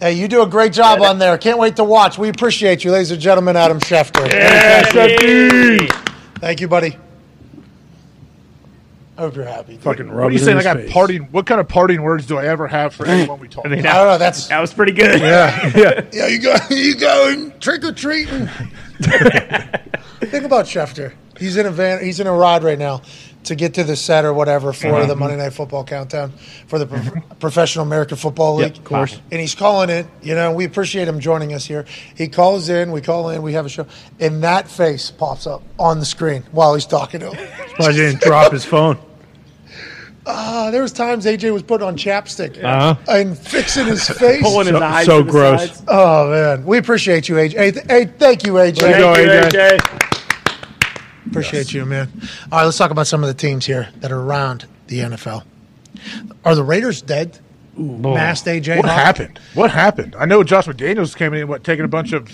Hey, 0.00 0.14
you 0.14 0.28
do 0.28 0.40
a 0.42 0.46
great 0.46 0.72
job 0.72 1.02
on 1.02 1.18
there. 1.18 1.36
Can't 1.36 1.58
wait 1.58 1.76
to 1.76 1.84
watch. 1.84 2.16
We 2.16 2.30
appreciate 2.30 2.84
you, 2.84 2.90
ladies 2.90 3.10
and 3.10 3.20
gentlemen. 3.20 3.54
Adam 3.54 3.80
Schefter. 3.80 4.30
Thank 6.40 6.60
you, 6.62 6.68
buddy. 6.68 6.96
I 9.18 9.20
hope 9.20 9.36
you're 9.36 9.44
happy. 9.44 9.76
Fucking 9.76 10.10
What 10.10 10.24
are 10.24 10.30
you 10.30 10.38
saying? 10.38 10.56
I 10.56 10.62
got 10.62 10.78
face. 10.78 10.90
parting. 10.90 11.24
What 11.24 11.44
kind 11.44 11.60
of 11.60 11.68
parting 11.68 12.00
words 12.00 12.24
do 12.24 12.38
I 12.38 12.46
ever 12.46 12.66
have 12.66 12.94
for 12.94 13.04
anyone 13.04 13.38
we 13.40 13.48
talk? 13.48 13.66
I 13.66 13.68
mean, 13.68 13.82
to? 13.82 13.90
I 13.90 13.96
don't 13.98 14.06
know. 14.06 14.16
That's 14.16 14.46
that 14.48 14.60
was 14.60 14.72
pretty 14.72 14.92
good. 14.92 15.20
Yeah, 15.20 15.70
yeah. 15.76 16.06
yeah. 16.10 16.26
You 16.28 16.40
go, 16.40 16.56
you 16.70 16.96
go 16.96 17.50
trick 17.60 17.84
or 17.84 17.92
treating. 17.92 18.46
Think 20.20 20.44
about 20.46 20.64
Schefter. 20.64 21.12
He's 21.38 21.58
in 21.58 21.66
a 21.66 21.70
van. 21.70 22.02
He's 22.02 22.20
in 22.20 22.26
a 22.26 22.32
ride 22.32 22.64
right 22.64 22.78
now 22.78 23.02
to 23.44 23.54
get 23.54 23.74
to 23.74 23.84
the 23.84 23.96
set 23.96 24.24
or 24.24 24.34
whatever 24.34 24.72
for 24.72 25.06
the 25.06 25.16
Monday 25.16 25.36
Night 25.36 25.52
Football 25.54 25.82
countdown 25.84 26.30
for 26.66 26.78
the 26.78 26.86
pro- 26.86 27.20
Professional 27.40 27.84
American 27.86 28.16
Football 28.18 28.56
League. 28.56 28.76
of 28.76 28.84
course. 28.84 29.18
And 29.32 29.40
he's 29.40 29.54
calling 29.54 29.88
it. 29.88 30.06
You 30.22 30.34
know, 30.34 30.52
we 30.52 30.66
appreciate 30.66 31.08
him 31.08 31.20
joining 31.20 31.54
us 31.54 31.64
here. 31.64 31.86
He 32.14 32.28
calls 32.28 32.68
in. 32.68 32.92
We 32.92 33.00
call 33.00 33.30
in. 33.30 33.40
We 33.42 33.54
have 33.54 33.64
a 33.64 33.70
show, 33.70 33.86
and 34.20 34.42
that 34.44 34.68
face 34.68 35.10
pops 35.10 35.46
up 35.46 35.62
on 35.78 35.98
the 36.00 36.04
screen 36.04 36.42
while 36.52 36.74
he's 36.74 36.84
talking 36.86 37.20
to 37.20 37.30
him. 37.32 37.48
Surprised 37.70 37.90
he 37.92 37.96
didn't 38.04 38.20
drop 38.20 38.52
his 38.52 38.64
phone. 38.64 38.98
Uh, 40.26 40.70
there 40.70 40.82
was 40.82 40.92
times 40.92 41.24
AJ 41.24 41.52
was 41.52 41.62
putting 41.62 41.86
on 41.86 41.96
chapstick 41.96 42.62
Uh-huh. 42.62 42.94
and 43.08 43.36
fixing 43.38 43.86
his 43.86 44.06
face. 44.18 44.42
Pulling 44.42 44.66
his 44.66 44.76
So- 44.76 44.82
eyes 44.84 45.06
so 45.06 45.22
gross. 45.24 45.60
sides. 45.60 45.82
Oh 45.88 46.30
man, 46.30 46.66
we 46.66 46.76
appreciate 46.76 47.28
you, 47.28 47.36
AJ. 47.36 47.52
Hey, 47.56 47.70
th- 47.72 47.86
hey 47.88 48.04
thank 48.04 48.44
you, 48.46 48.52
AJ. 48.52 48.82
Way 48.82 48.92
to 48.92 48.98
go, 48.98 49.14
Thank 49.14 49.52
you, 49.54 49.58
AJ. 49.60 49.78
AJ. 49.78 50.16
Appreciate 51.30 51.72
you, 51.72 51.86
man. 51.86 52.10
All 52.50 52.58
right, 52.58 52.64
let's 52.64 52.76
talk 52.76 52.90
about 52.90 53.06
some 53.06 53.22
of 53.22 53.28
the 53.28 53.34
teams 53.34 53.64
here 53.66 53.88
that 54.00 54.10
are 54.10 54.20
around 54.20 54.66
the 54.88 55.00
NFL. 55.00 55.44
Are 56.44 56.54
the 56.54 56.64
Raiders 56.64 57.02
dead? 57.02 57.38
Masked 57.76 58.46
AJ. 58.46 58.76
What 58.76 58.86
Hawk? 58.86 58.98
happened? 58.98 59.40
What 59.54 59.70
happened? 59.70 60.16
I 60.18 60.26
know 60.26 60.42
Josh 60.42 60.66
McDaniels 60.66 61.16
came 61.16 61.32
in, 61.34 61.48
what, 61.48 61.64
taking 61.64 61.84
a 61.84 61.88
bunch 61.88 62.12
of 62.12 62.28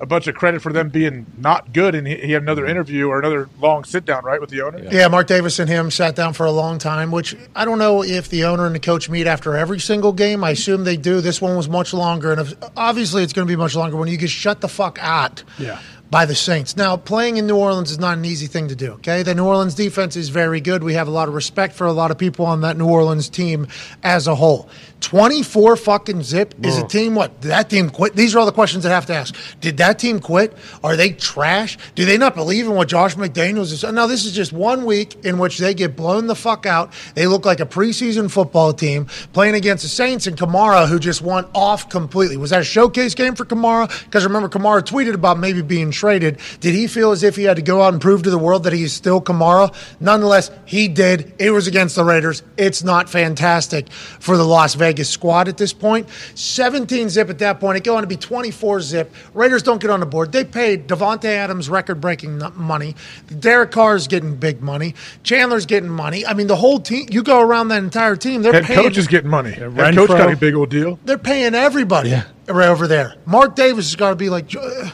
a 0.00 0.06
bunch 0.06 0.28
of 0.28 0.34
credit 0.36 0.62
for 0.62 0.72
them 0.72 0.90
being 0.90 1.26
not 1.38 1.72
good, 1.72 1.96
and 1.96 2.06
he, 2.06 2.14
he 2.16 2.32
had 2.32 2.42
another 2.42 2.64
interview 2.64 3.08
or 3.08 3.18
another 3.18 3.48
long 3.60 3.82
sit 3.82 4.04
down, 4.04 4.24
right, 4.24 4.40
with 4.40 4.48
the 4.48 4.60
owner. 4.62 4.78
Yeah, 4.90 5.08
Mark 5.08 5.26
Davis 5.26 5.58
and 5.58 5.68
him 5.68 5.90
sat 5.90 6.14
down 6.14 6.34
for 6.34 6.46
a 6.46 6.52
long 6.52 6.78
time, 6.78 7.10
which 7.10 7.36
I 7.56 7.64
don't 7.64 7.80
know 7.80 8.04
if 8.04 8.28
the 8.28 8.44
owner 8.44 8.64
and 8.64 8.74
the 8.74 8.80
coach 8.80 9.10
meet 9.10 9.26
after 9.26 9.56
every 9.56 9.80
single 9.80 10.12
game. 10.12 10.44
I 10.44 10.50
assume 10.50 10.84
they 10.84 10.96
do. 10.96 11.20
This 11.20 11.40
one 11.40 11.56
was 11.56 11.68
much 11.68 11.92
longer, 11.92 12.30
and 12.30 12.40
if, 12.42 12.54
obviously 12.76 13.24
it's 13.24 13.32
going 13.32 13.46
to 13.46 13.50
be 13.50 13.56
much 13.56 13.74
longer 13.74 13.96
when 13.96 14.08
you 14.08 14.16
get 14.16 14.30
shut 14.30 14.60
the 14.60 14.68
fuck 14.68 14.98
out 15.00 15.42
Yeah. 15.58 15.80
By 16.10 16.24
the 16.24 16.34
Saints. 16.34 16.76
Now, 16.76 16.96
playing 16.96 17.36
in 17.36 17.46
New 17.46 17.56
Orleans 17.56 17.90
is 17.90 17.98
not 17.98 18.16
an 18.16 18.24
easy 18.24 18.46
thing 18.46 18.68
to 18.68 18.76
do, 18.76 18.92
okay? 18.92 19.22
The 19.22 19.34
New 19.34 19.44
Orleans 19.44 19.74
defense 19.74 20.16
is 20.16 20.30
very 20.30 20.60
good. 20.60 20.82
We 20.82 20.94
have 20.94 21.08
a 21.08 21.10
lot 21.10 21.28
of 21.28 21.34
respect 21.34 21.74
for 21.74 21.86
a 21.86 21.92
lot 21.92 22.10
of 22.10 22.18
people 22.18 22.46
on 22.46 22.62
that 22.62 22.76
New 22.76 22.88
Orleans 22.88 23.28
team 23.28 23.66
as 24.02 24.26
a 24.26 24.34
whole. 24.34 24.68
24 25.00 25.76
fucking 25.76 26.22
zip 26.22 26.54
is 26.64 26.76
a 26.76 26.86
team 26.86 27.14
what? 27.14 27.40
Did 27.40 27.50
that 27.50 27.70
team 27.70 27.88
quit? 27.88 28.16
These 28.16 28.34
are 28.34 28.40
all 28.40 28.46
the 28.46 28.52
questions 28.52 28.82
that 28.82 28.90
I 28.90 28.96
have 28.96 29.06
to 29.06 29.14
ask. 29.14 29.34
Did 29.60 29.76
that 29.76 29.98
team 29.98 30.18
quit? 30.18 30.56
Are 30.82 30.96
they 30.96 31.12
trash? 31.12 31.78
Do 31.94 32.04
they 32.04 32.18
not 32.18 32.34
believe 32.34 32.66
in 32.66 32.74
what 32.74 32.88
Josh 32.88 33.14
McDaniels 33.14 33.72
is? 33.72 33.84
No, 33.84 34.08
this 34.08 34.24
is 34.24 34.32
just 34.32 34.52
one 34.52 34.84
week 34.84 35.24
in 35.24 35.38
which 35.38 35.58
they 35.58 35.72
get 35.72 35.94
blown 35.96 36.26
the 36.26 36.34
fuck 36.34 36.66
out. 36.66 36.92
They 37.14 37.26
look 37.26 37.46
like 37.46 37.60
a 37.60 37.66
preseason 37.66 38.30
football 38.30 38.72
team 38.72 39.06
playing 39.32 39.54
against 39.54 39.84
the 39.84 39.88
Saints 39.88 40.26
and 40.26 40.36
Kamara, 40.36 40.88
who 40.88 40.98
just 40.98 41.22
went 41.22 41.46
off 41.54 41.88
completely. 41.88 42.36
Was 42.36 42.50
that 42.50 42.60
a 42.60 42.64
showcase 42.64 43.14
game 43.14 43.36
for 43.36 43.44
Kamara? 43.44 43.88
Because 44.04 44.24
remember, 44.24 44.48
Kamara 44.48 44.82
tweeted 44.82 45.14
about 45.14 45.38
maybe 45.38 45.62
being 45.62 45.92
traded. 45.92 46.38
Did 46.58 46.74
he 46.74 46.88
feel 46.88 47.12
as 47.12 47.22
if 47.22 47.36
he 47.36 47.44
had 47.44 47.56
to 47.56 47.62
go 47.62 47.82
out 47.82 47.92
and 47.92 48.02
prove 48.02 48.24
to 48.24 48.30
the 48.30 48.38
world 48.38 48.64
that 48.64 48.72
he 48.72 48.82
is 48.82 48.92
still 48.92 49.20
Kamara? 49.20 49.72
Nonetheless, 50.00 50.50
he 50.64 50.88
did. 50.88 51.32
It 51.38 51.52
was 51.52 51.68
against 51.68 51.94
the 51.94 52.04
Raiders. 52.04 52.42
It's 52.56 52.82
not 52.82 53.08
fantastic 53.08 53.90
for 53.92 54.36
the 54.36 54.44
Las 54.44 54.74
Vegas 54.74 54.87
squad 55.04 55.48
at 55.48 55.56
this 55.56 55.72
point. 55.72 56.08
17 56.34 57.08
zip 57.08 57.30
at 57.30 57.38
that 57.38 57.60
point. 57.60 57.76
It 57.76 57.84
going 57.84 58.02
to 58.02 58.06
be 58.08 58.16
24 58.16 58.80
zip. 58.80 59.14
Raiders 59.34 59.62
don't 59.62 59.80
get 59.80 59.90
on 59.90 60.00
the 60.00 60.06
board. 60.06 60.32
They 60.32 60.44
paid 60.44 60.86
Davante 60.88 61.24
Adams 61.26 61.68
record 61.68 62.00
breaking 62.00 62.40
money. 62.56 62.94
Derek 63.38 63.70
Carr 63.70 63.96
is 63.96 64.08
getting 64.08 64.36
big 64.36 64.62
money. 64.62 64.94
Chandler's 65.22 65.66
getting 65.66 65.88
money. 65.90 66.26
I 66.26 66.34
mean, 66.34 66.46
the 66.46 66.56
whole 66.56 66.80
team, 66.80 67.06
you 67.10 67.22
go 67.22 67.40
around 67.40 67.68
that 67.68 67.82
entire 67.82 68.16
team, 68.16 68.42
they're 68.42 68.52
Head 68.52 68.64
paying. 68.64 68.80
coach 68.82 68.96
is 68.96 69.06
getting 69.06 69.30
money. 69.30 69.52
Head 69.52 69.70
Renfrow. 69.70 69.94
coach 69.94 70.08
got 70.08 70.32
a 70.32 70.36
big 70.36 70.54
old 70.54 70.70
deal. 70.70 70.98
they're 71.04 71.18
paying 71.18 71.54
everybody 71.54 72.14
right 72.46 72.68
over 72.68 72.86
there. 72.86 73.14
Mark 73.26 73.54
Davis 73.56 73.86
has 73.86 73.96
got 73.96 74.10
to 74.10 74.16
be 74.16 74.28
like 74.30 74.54
"Uh, 74.56 74.90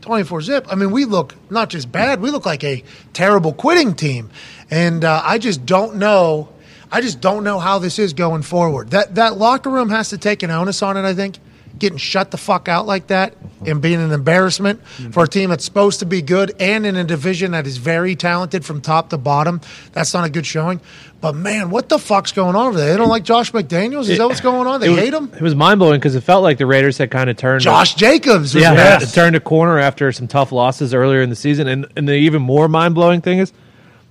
24 0.00 0.42
zip. 0.42 0.66
I 0.70 0.74
mean, 0.74 0.90
we 0.90 1.04
look 1.04 1.34
not 1.50 1.68
just 1.70 1.90
bad, 1.92 2.20
we 2.20 2.30
look 2.30 2.46
like 2.46 2.64
a 2.64 2.82
terrible 3.12 3.52
quitting 3.52 3.94
team. 3.94 4.30
And 4.70 5.04
uh, 5.04 5.22
I 5.24 5.38
just 5.38 5.66
don't 5.66 5.96
know. 5.96 6.48
I 6.90 7.00
just 7.00 7.20
don't 7.20 7.44
know 7.44 7.58
how 7.58 7.78
this 7.78 7.98
is 7.98 8.12
going 8.12 8.42
forward. 8.42 8.90
That 8.90 9.16
that 9.16 9.38
locker 9.38 9.70
room 9.70 9.90
has 9.90 10.10
to 10.10 10.18
take 10.18 10.42
an 10.42 10.50
onus 10.50 10.82
on 10.82 10.96
it. 10.96 11.02
I 11.02 11.14
think 11.14 11.38
getting 11.78 11.98
shut 11.98 12.30
the 12.30 12.36
fuck 12.36 12.68
out 12.68 12.86
like 12.86 13.08
that 13.08 13.34
and 13.64 13.80
being 13.80 14.00
an 14.00 14.12
embarrassment 14.12 14.84
for 15.12 15.24
a 15.24 15.28
team 15.28 15.50
that's 15.50 15.64
supposed 15.64 16.00
to 16.00 16.06
be 16.06 16.22
good 16.22 16.54
and 16.60 16.86
in 16.86 16.96
a 16.96 17.04
division 17.04 17.52
that 17.52 17.66
is 17.66 17.76
very 17.76 18.16
talented 18.16 18.64
from 18.64 18.80
top 18.80 19.10
to 19.10 19.18
bottom. 19.18 19.60
That's 19.92 20.14
not 20.14 20.24
a 20.24 20.30
good 20.30 20.46
showing. 20.46 20.80
But 21.20 21.34
man, 21.34 21.70
what 21.70 21.88
the 21.88 21.98
fuck's 21.98 22.32
going 22.32 22.54
on 22.54 22.68
over 22.68 22.78
there? 22.78 22.92
They 22.92 22.96
don't 22.96 23.08
like 23.08 23.24
Josh 23.24 23.52
McDaniels. 23.52 24.08
Is 24.08 24.18
that 24.18 24.26
what's 24.26 24.40
going 24.40 24.66
on? 24.66 24.80
They 24.80 24.88
was, 24.88 24.98
hate 24.98 25.14
him. 25.14 25.32
It 25.34 25.42
was 25.42 25.54
mind 25.54 25.80
blowing 25.80 25.98
because 25.98 26.14
it 26.14 26.20
felt 26.20 26.42
like 26.42 26.58
the 26.58 26.66
Raiders 26.66 26.98
had 26.98 27.10
kind 27.10 27.28
of 27.28 27.36
turned. 27.36 27.62
Josh 27.62 27.94
Jacobs. 27.94 28.54
Was 28.54 28.62
yeah, 28.62 28.74
yeah. 28.74 28.98
turned 28.98 29.34
a 29.34 29.40
corner 29.40 29.78
after 29.78 30.10
some 30.12 30.28
tough 30.28 30.52
losses 30.52 30.94
earlier 30.94 31.20
in 31.20 31.30
the 31.30 31.36
season. 31.36 31.66
And, 31.66 31.86
and 31.96 32.08
the 32.08 32.14
even 32.14 32.42
more 32.42 32.68
mind 32.68 32.94
blowing 32.94 33.20
thing 33.20 33.38
is 33.38 33.52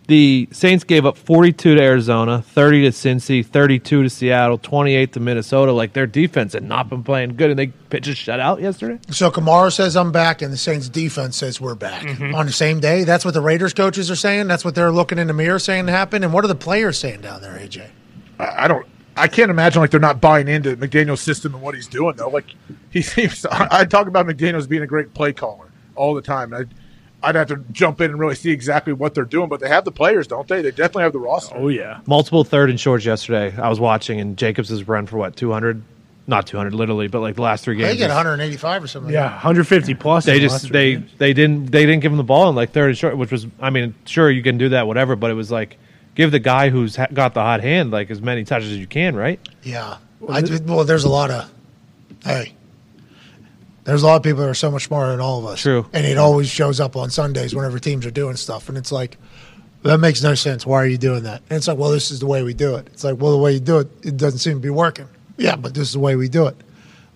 the 0.08 0.48
Saints 0.52 0.86
gave 0.86 1.06
up 1.06 1.18
42 1.18 1.76
to 1.76 1.82
Arizona, 1.82 2.42
30 2.42 2.84
to 2.84 2.90
Cincy, 2.90 3.46
32 3.46 4.04
to 4.04 4.10
Seattle, 4.10 4.58
28 4.58 5.14
to 5.14 5.20
Minnesota. 5.20 5.74
Like 5.74 5.92
their 5.94 6.08
defense 6.08 6.54
had 6.54 6.64
not 6.64 6.90
been 6.90 7.04
playing 7.04 7.36
good, 7.36 7.50
and 7.50 7.60
they 7.60 7.68
pitched 7.68 8.08
a 8.08 8.12
shutout 8.12 8.62
yesterday. 8.62 9.00
So 9.12 9.30
Kamara 9.30 9.72
says 9.72 9.98
I'm 9.98 10.14
back, 10.14 10.42
and 10.42 10.52
the 10.52 10.58
Saints 10.58 10.88
defense 10.88 11.36
says 11.36 11.60
we're 11.60 11.76
back 11.76 12.04
mm-hmm. 12.04 12.34
on 12.34 12.46
the 12.46 12.54
same 12.54 12.80
day. 12.80 13.04
That's 13.04 13.26
what 13.26 13.34
the 13.34 13.42
Raiders 13.42 13.74
coaches 13.74 14.10
are 14.10 14.16
saying. 14.16 14.48
That's 14.48 14.64
what 14.64 14.76
they're 14.76 14.92
looking 14.92 15.20
in 15.20 15.28
the 15.28 15.34
mirror 15.34 15.60
saying 15.60 15.88
happened. 15.88 16.24
And 16.24 16.34
what 16.34 16.46
are 16.46 16.50
the 16.50 16.56
players 16.56 16.98
saying 16.98 17.22
down 17.22 17.42
there, 17.42 17.54
AJ? 17.54 17.90
I 18.40 18.64
I 18.64 18.68
don't. 18.68 18.86
I 19.18 19.28
can't 19.28 19.50
imagine 19.50 19.82
like 19.82 19.90
they're 19.90 20.00
not 20.00 20.22
buying 20.22 20.48
into 20.48 20.78
McDaniel's 20.78 21.22
system 21.22 21.56
and 21.56 21.64
what 21.64 21.74
he's 21.76 21.88
doing 21.88 22.16
though. 22.16 22.30
Like 22.30 22.46
he 22.92 23.02
seems. 23.02 23.46
I, 23.46 23.68
I 23.72 23.86
talk 23.86 24.08
about 24.08 24.26
McDaniel's 24.26 24.68
being 24.68 24.84
a 24.84 24.88
great 24.88 25.14
play 25.14 25.34
caller 25.34 25.70
all 25.96 26.14
the 26.14 26.22
time. 26.22 26.54
I, 26.54 26.64
I'd 27.24 27.36
have 27.36 27.48
to 27.48 27.58
jump 27.72 28.00
in 28.02 28.12
and 28.12 28.20
really 28.20 28.36
see 28.36 28.52
exactly 28.52 28.94
what 28.94 29.16
they're 29.16 29.26
doing, 29.26 29.50
but 29.50 29.60
they 29.60 29.70
have 29.70 29.86
the 29.86 29.92
players, 29.92 30.28
don't 30.28 30.48
they? 30.48 30.62
They 30.62 30.70
definitely 30.72 31.04
have 31.04 31.14
the 31.14 31.20
roster. 31.20 31.56
Oh 31.58 31.68
yeah. 31.68 32.00
Multiple 32.06 32.44
third 32.44 32.70
and 32.70 32.80
shorts 32.80 33.06
yesterday. 33.06 33.56
I 33.60 33.70
was 33.70 33.80
watching, 33.80 34.20
and 34.20 34.38
Jacobs 34.38 34.70
has 34.70 34.88
run 34.88 35.08
for 35.08 35.18
what 35.18 35.36
200, 35.36 35.82
not 36.28 36.46
200 36.46 36.74
literally, 36.76 37.08
but 37.08 37.22
like 37.22 37.36
the 37.36 37.42
last 37.42 37.64
three 37.64 37.76
games. 37.76 37.90
They 37.90 37.98
get 37.98 38.10
185 38.10 38.84
or 38.84 38.88
something. 38.88 39.12
Yeah, 39.12 39.32
150 39.32 39.96
plus. 39.96 40.26
they 40.26 40.36
in 40.36 40.42
the 40.44 40.48
just 40.48 40.72
they 40.72 40.94
games. 40.96 41.12
they 41.18 41.34
didn't 41.34 41.72
they 41.72 41.86
didn't 41.88 42.02
give 42.02 42.12
him 42.12 42.18
the 42.18 42.24
ball 42.24 42.50
in 42.50 42.56
like 42.56 42.72
third 42.72 42.90
and 42.90 42.98
short, 42.98 43.18
which 43.18 43.32
was 43.32 43.48
I 43.60 43.72
mean 43.72 43.96
sure 44.06 44.30
you 44.30 44.44
can 44.44 44.58
do 44.60 44.70
that 44.70 44.86
whatever, 44.86 45.16
but 45.16 45.32
it 45.32 45.36
was 45.36 45.50
like 45.50 45.78
give 46.14 46.32
the 46.32 46.40
guy 46.40 46.70
who's 46.70 46.96
ha- 46.96 47.08
got 47.12 47.34
the 47.34 47.42
hot 47.42 47.62
hand 47.62 47.90
like 47.92 48.12
as 48.12 48.22
many 48.22 48.44
touches 48.44 48.72
as 48.72 48.78
you 48.78 48.88
can, 48.88 49.16
right? 49.16 49.40
Yeah. 49.64 49.98
I, 50.30 50.42
well, 50.66 50.84
there's 50.84 51.04
a 51.04 51.10
lot 51.10 51.30
of, 51.30 51.52
hey, 52.24 52.54
there's 53.88 54.04
a 54.04 54.06
lot 54.06 54.18
of 54.18 54.24
people 54.24 54.42
that 54.42 54.50
are 54.50 54.54
so 54.54 54.70
much 54.70 54.84
smarter 54.84 55.12
than 55.12 55.22
all 55.22 55.40
of 55.40 55.46
us. 55.46 55.62
True. 55.62 55.86
And 55.94 56.06
it 56.06 56.18
always 56.18 56.50
shows 56.50 56.82
up 56.82 56.98
on 56.98 57.10
Sundays 57.10 57.56
whenever 57.56 57.80
teams 57.80 58.06
are 58.06 58.12
doing 58.12 58.36
stuff. 58.36 58.68
And 58.68 58.78
it's 58.78 58.92
like, 58.92 59.18
that 59.84 60.00
makes 60.00 60.22
no 60.22 60.36
sense. 60.36 60.66
Why 60.66 60.84
are 60.84 60.88
you 60.88 60.98
doing 60.98 61.24
that? 61.24 61.42
And 61.50 61.56
it's 61.56 61.70
like, 61.70 61.78
well, 61.78 61.92
this 61.92 62.12
is 62.12 62.20
the 62.20 62.26
way 62.26 62.44
we 62.44 62.54
do 62.54 62.76
it. 62.76 62.88
It's 62.88 63.06
like, 63.06 63.18
well, 63.18 63.32
the 63.32 63.38
way 63.38 63.54
you 63.54 63.62
do 63.62 63.80
it, 63.80 63.88
it 64.04 64.18
doesn't 64.18 64.40
seem 64.40 64.56
to 64.56 64.60
be 64.60 64.70
working. 64.70 65.08
Yeah, 65.38 65.56
but 65.56 65.74
this 65.74 65.88
is 65.88 65.94
the 65.94 66.00
way 66.00 66.18
we 66.18 66.28
do 66.28 66.48
it. 66.48 66.58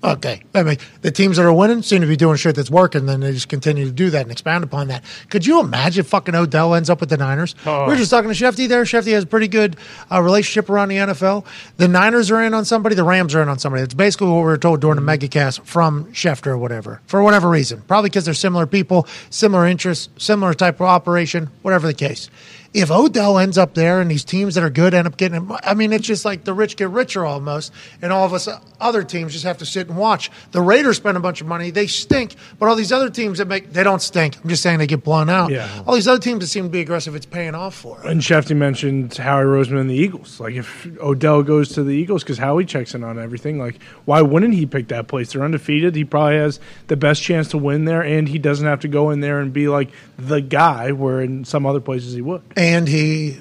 Okay. 0.03 0.41
I 0.55 0.63
mean, 0.63 0.77
the 1.01 1.11
teams 1.11 1.37
that 1.37 1.45
are 1.45 1.53
winning 1.53 1.83
seem 1.83 2.01
to 2.01 2.07
be 2.07 2.15
doing 2.15 2.35
shit 2.35 2.55
that's 2.55 2.71
working, 2.71 3.05
then 3.05 3.19
they 3.19 3.31
just 3.33 3.49
continue 3.49 3.85
to 3.85 3.91
do 3.91 4.09
that 4.09 4.23
and 4.23 4.31
expand 4.31 4.63
upon 4.63 4.87
that. 4.87 5.03
Could 5.29 5.45
you 5.45 5.59
imagine 5.59 6.03
fucking 6.03 6.33
Odell 6.33 6.73
ends 6.73 6.89
up 6.89 6.99
with 6.99 7.09
the 7.09 7.17
Niners? 7.17 7.53
Oh. 7.67 7.85
We 7.85 7.93
are 7.93 7.97
just 7.97 8.09
talking 8.09 8.31
to 8.31 8.35
Shefty 8.35 8.67
there. 8.67 8.83
Shefty 8.83 9.11
has 9.11 9.25
a 9.25 9.27
pretty 9.27 9.47
good 9.47 9.77
uh, 10.11 10.21
relationship 10.21 10.69
around 10.71 10.89
the 10.89 10.97
NFL. 10.97 11.45
The 11.77 11.87
Niners 11.87 12.31
are 12.31 12.41
in 12.41 12.55
on 12.55 12.65
somebody, 12.65 12.95
the 12.95 13.03
Rams 13.03 13.35
are 13.35 13.43
in 13.43 13.49
on 13.49 13.59
somebody. 13.59 13.81
That's 13.81 13.93
basically 13.93 14.27
what 14.27 14.37
we 14.37 14.43
were 14.43 14.57
told 14.57 14.81
during 14.81 14.95
the 14.95 15.03
megacast 15.03 15.65
from 15.65 16.05
Schefter 16.13 16.47
or 16.47 16.57
whatever, 16.57 17.01
for 17.05 17.21
whatever 17.21 17.47
reason. 17.49 17.81
Probably 17.87 18.09
because 18.09 18.25
they're 18.25 18.33
similar 18.33 18.65
people, 18.65 19.07
similar 19.29 19.67
interests, 19.67 20.09
similar 20.17 20.55
type 20.55 20.75
of 20.75 20.87
operation, 20.87 21.49
whatever 21.61 21.85
the 21.85 21.93
case. 21.93 22.29
If 22.73 22.89
Odell 22.89 23.37
ends 23.37 23.57
up 23.57 23.73
there 23.73 23.99
and 23.99 24.09
these 24.09 24.23
teams 24.23 24.55
that 24.55 24.63
are 24.63 24.69
good 24.69 24.93
end 24.93 25.05
up 25.05 25.17
getting 25.17 25.35
him, 25.35 25.51
I 25.63 25.73
mean, 25.73 25.91
it's 25.91 26.07
just 26.07 26.23
like 26.23 26.45
the 26.45 26.53
rich 26.53 26.77
get 26.77 26.89
richer 26.89 27.25
almost, 27.25 27.73
and 28.01 28.13
all 28.13 28.25
of 28.25 28.33
us 28.33 28.47
other 28.79 29.03
teams 29.03 29.33
just 29.33 29.43
have 29.43 29.57
to 29.57 29.65
sit 29.65 29.89
and 29.89 29.97
watch. 29.97 30.31
The 30.51 30.61
Raiders 30.61 30.97
spend 30.97 31.17
a 31.17 31.19
bunch 31.19 31.41
of 31.41 31.47
money, 31.47 31.69
they 31.69 31.87
stink, 31.87 32.35
but 32.59 32.67
all 32.69 32.75
these 32.75 32.93
other 32.93 33.09
teams 33.09 33.39
that 33.39 33.47
make, 33.47 33.73
they 33.73 33.83
don't 33.83 34.01
stink. 34.01 34.37
I'm 34.41 34.49
just 34.49 34.63
saying 34.63 34.79
they 34.79 34.87
get 34.87 35.03
blown 35.03 35.29
out. 35.29 35.51
Yeah. 35.51 35.83
All 35.85 35.95
these 35.95 36.07
other 36.07 36.21
teams 36.21 36.39
that 36.39 36.47
seem 36.47 36.63
to 36.63 36.69
be 36.69 36.79
aggressive, 36.79 37.13
it's 37.13 37.25
paying 37.25 37.55
off 37.55 37.75
for. 37.75 37.97
them. 37.97 38.07
And 38.07 38.21
Shefty 38.21 38.55
mentioned 38.55 39.15
Howie 39.17 39.43
Roseman 39.43 39.81
and 39.81 39.89
the 39.89 39.95
Eagles. 39.95 40.39
Like 40.39 40.55
if 40.55 40.87
Odell 41.01 41.43
goes 41.43 41.69
to 41.73 41.83
the 41.83 41.93
Eagles 41.93 42.23
because 42.23 42.37
Howie 42.37 42.65
checks 42.65 42.95
in 42.95 43.03
on 43.03 43.19
everything, 43.19 43.59
like 43.59 43.81
why 44.05 44.21
wouldn't 44.21 44.53
he 44.53 44.65
pick 44.65 44.87
that 44.87 45.07
place? 45.07 45.33
They're 45.33 45.43
undefeated. 45.43 45.95
He 45.95 46.05
probably 46.05 46.37
has 46.37 46.59
the 46.87 46.95
best 46.95 47.21
chance 47.21 47.49
to 47.49 47.57
win 47.57 47.83
there, 47.83 48.01
and 48.01 48.29
he 48.29 48.39
doesn't 48.39 48.65
have 48.65 48.79
to 48.79 48.87
go 48.87 49.09
in 49.09 49.19
there 49.19 49.41
and 49.41 49.51
be 49.51 49.67
like 49.67 49.89
the 50.17 50.39
guy. 50.39 50.93
Where 50.93 51.21
in 51.21 51.43
some 51.43 51.65
other 51.65 51.81
places 51.81 52.13
he 52.13 52.21
would. 52.21 52.41
And 52.55 52.60
he, 52.87 53.37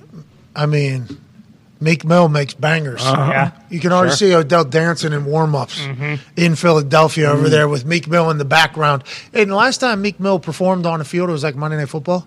I 0.55 0.67
mean, 0.67 1.07
Meek 1.81 2.05
Mill 2.05 2.29
makes 2.29 2.55
bangers. 2.55 3.03
Uh-huh. 3.03 3.31
Yeah. 3.31 3.53
You 3.71 3.81
can 3.81 3.93
already 3.93 4.15
see 4.15 4.35
Odell 4.35 4.65
dancing 4.65 5.13
in 5.13 5.25
warm 5.25 5.55
ups 5.55 5.81
in 6.37 6.55
Philadelphia 6.57 7.31
over 7.31 7.49
there 7.49 7.69
with 7.69 7.85
Meek 7.85 8.07
Mill 8.09 8.31
in 8.31 8.39
the 8.39 8.45
background. 8.45 9.05
And 9.33 9.51
the 9.51 9.55
last 9.55 9.79
time 9.79 10.03
Meek 10.03 10.21
Mill 10.21 10.39
performed 10.39 10.87
on 10.87 10.99
the 10.99 11.05
field, 11.05 11.29
it 11.31 11.33
was 11.33 11.45
like 11.45 11.57
Monday 11.57 11.79
Night 11.79 11.89
Football, 11.89 12.27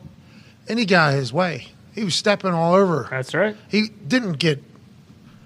and 0.68 0.80
he 0.80 0.86
got 0.86 1.14
his 1.14 1.32
way. 1.32 1.68
He 1.94 2.04
was 2.04 2.16
stepping 2.16 2.52
all 2.52 2.74
over. 2.74 3.08
That's 3.12 3.36
right. 3.36 3.56
He 3.70 3.90
didn't 4.08 4.34
get 4.34 4.64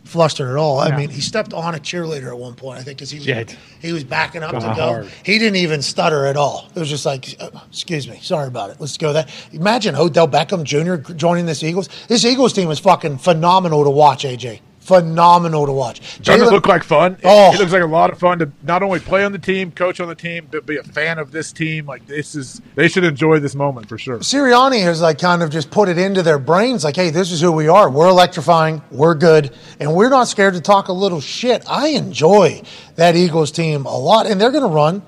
flustered 0.07 0.49
at 0.49 0.55
all. 0.55 0.79
I 0.79 0.89
No. 0.89 0.97
mean, 0.97 1.09
he 1.09 1.21
stepped 1.21 1.53
on 1.53 1.75
a 1.75 1.77
cheerleader 1.79 2.27
at 2.27 2.37
one 2.37 2.53
point, 2.55 2.79
I 2.79 2.83
think, 2.83 2.97
because 2.97 3.11
he 3.11 3.19
was 3.19 3.27
Yeah. 3.27 3.43
he 3.79 3.91
was 3.91 4.03
backing 4.03 4.41
up 4.43 4.53
to 4.53 4.59
go. 4.59 4.73
hard. 4.73 5.09
He 5.23 5.37
didn't 5.37 5.57
even 5.57 5.81
stutter 5.81 6.25
at 6.25 6.35
all. 6.37 6.67
It 6.75 6.79
was 6.79 6.89
just 6.89 7.05
like, 7.05 7.37
excuse 7.69 8.07
me, 8.07 8.19
sorry 8.21 8.47
about 8.47 8.69
it. 8.71 8.77
Let's 8.79 8.97
go 8.97 9.13
that. 9.13 9.29
Imagine 9.53 9.95
Odell 9.95 10.27
Beckham 10.27 10.63
Jr. 10.63 10.95
joining 11.13 11.45
this 11.45 11.61
Eagles. 11.63 11.89
This 12.07 12.25
Eagles 12.25 12.53
team 12.53 12.71
is 12.71 12.79
fucking 12.79 13.17
phenomenal 13.19 13.83
to 13.83 13.89
watch. 13.89 14.23
AJ, 14.23 14.61
phenomenal 14.87 15.65
to 15.65 15.71
watch. 15.73 16.21
Doesn't 16.21 16.41
it 16.41 16.45
Jalen- 16.47 16.51
look 16.51 16.67
like 16.67 16.83
fun? 16.83 17.17
Oh. 17.23 17.53
It 17.53 17.59
looks 17.59 17.73
like 17.73 17.83
a 17.83 17.85
lot 17.85 18.09
of 18.09 18.19
fun 18.19 18.39
to 18.39 18.51
not 18.63 18.81
only 18.83 18.99
play 18.99 19.25
on 19.25 19.33
the 19.33 19.39
team, 19.39 19.71
coach 19.71 19.99
on 19.99 20.07
the 20.07 20.15
team, 20.15 20.47
but 20.49 20.65
be 20.65 20.77
a 20.77 20.83
fan 20.83 21.19
of 21.19 21.31
this 21.31 21.51
team. 21.51 21.85
Like 21.85 22.07
this 22.07 22.35
is, 22.35 22.61
they 22.75 22.87
should 22.87 23.03
enjoy 23.03 23.39
this 23.39 23.53
moment 23.53 23.89
for 23.89 23.97
sure. 23.97 24.19
Sirianni 24.19 24.81
has 24.81 25.01
like 25.01 25.19
kind 25.19 25.43
of 25.43 25.49
just 25.49 25.69
put 25.71 25.89
it 25.89 25.97
into 25.97 26.23
their 26.23 26.39
brains, 26.39 26.83
like, 26.83 26.95
hey, 26.95 27.09
this 27.09 27.31
is 27.31 27.41
who 27.41 27.51
we 27.51 27.67
are. 27.67 27.89
We're 27.89 28.07
electrifying. 28.07 28.81
We're 28.91 29.15
good, 29.15 29.53
and 29.79 29.93
we're 29.93 30.09
not 30.09 30.29
scared 30.29 30.53
to 30.53 30.61
talk 30.61 30.87
a 30.87 30.93
little 30.93 31.19
shit. 31.21 31.63
I 31.69 31.89
enjoy 31.89 32.61
that 32.95 33.15
Eagles 33.15 33.51
team 33.51 33.85
a 33.85 33.97
lot, 33.97 34.25
and 34.25 34.39
they're 34.39 34.51
going 34.51 34.63
to 34.63 34.73
run 34.73 35.01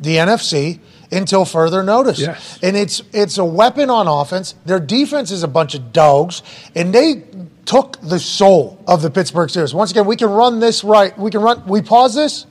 the 0.00 0.16
NFC 0.16 0.80
until 1.12 1.44
further 1.44 1.82
notice. 1.82 2.18
Yes. 2.18 2.58
And 2.62 2.76
it's 2.76 3.02
it's 3.12 3.38
a 3.38 3.44
weapon 3.44 3.90
on 3.90 4.08
offense. 4.08 4.54
Their 4.64 4.80
defense 4.80 5.30
is 5.30 5.42
a 5.42 5.48
bunch 5.48 5.74
of 5.74 5.92
dogs, 5.92 6.42
and 6.74 6.94
they 6.94 7.24
took 7.66 8.00
the 8.00 8.18
soul 8.18 8.82
of 8.86 9.02
the 9.02 9.10
Pittsburgh 9.10 9.48
Steelers. 9.50 9.74
Once 9.74 9.90
again, 9.90 10.06
we 10.06 10.16
can 10.16 10.30
run 10.30 10.60
this 10.60 10.82
right. 10.84 11.16
We 11.18 11.30
can 11.30 11.40
run. 11.42 11.66
We 11.66 11.82
pause 11.82 12.14
this. 12.14 12.46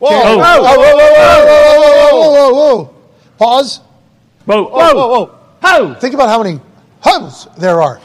Whoa! 0.00 0.08
Oh. 0.10 0.38
whoa! 0.38 0.62
Whoa! 0.62 0.76
Whoa! 0.76 0.96
Whoa! 0.96 1.44
Whoa! 1.46 2.30
Whoa! 2.32 2.52
Whoa! 2.52 2.74
Whoa! 2.84 2.94
Pause. 3.38 3.80
Whoa, 4.46 4.64
Whoa! 4.64 4.94
Whoa! 4.94 5.08
Whoa! 5.08 5.38
Ho! 5.62 5.94
Think 5.94 6.14
about 6.14 6.28
how 6.28 6.42
many 6.42 6.60
hubs 7.00 7.46
there 7.58 7.80
are. 7.80 8.00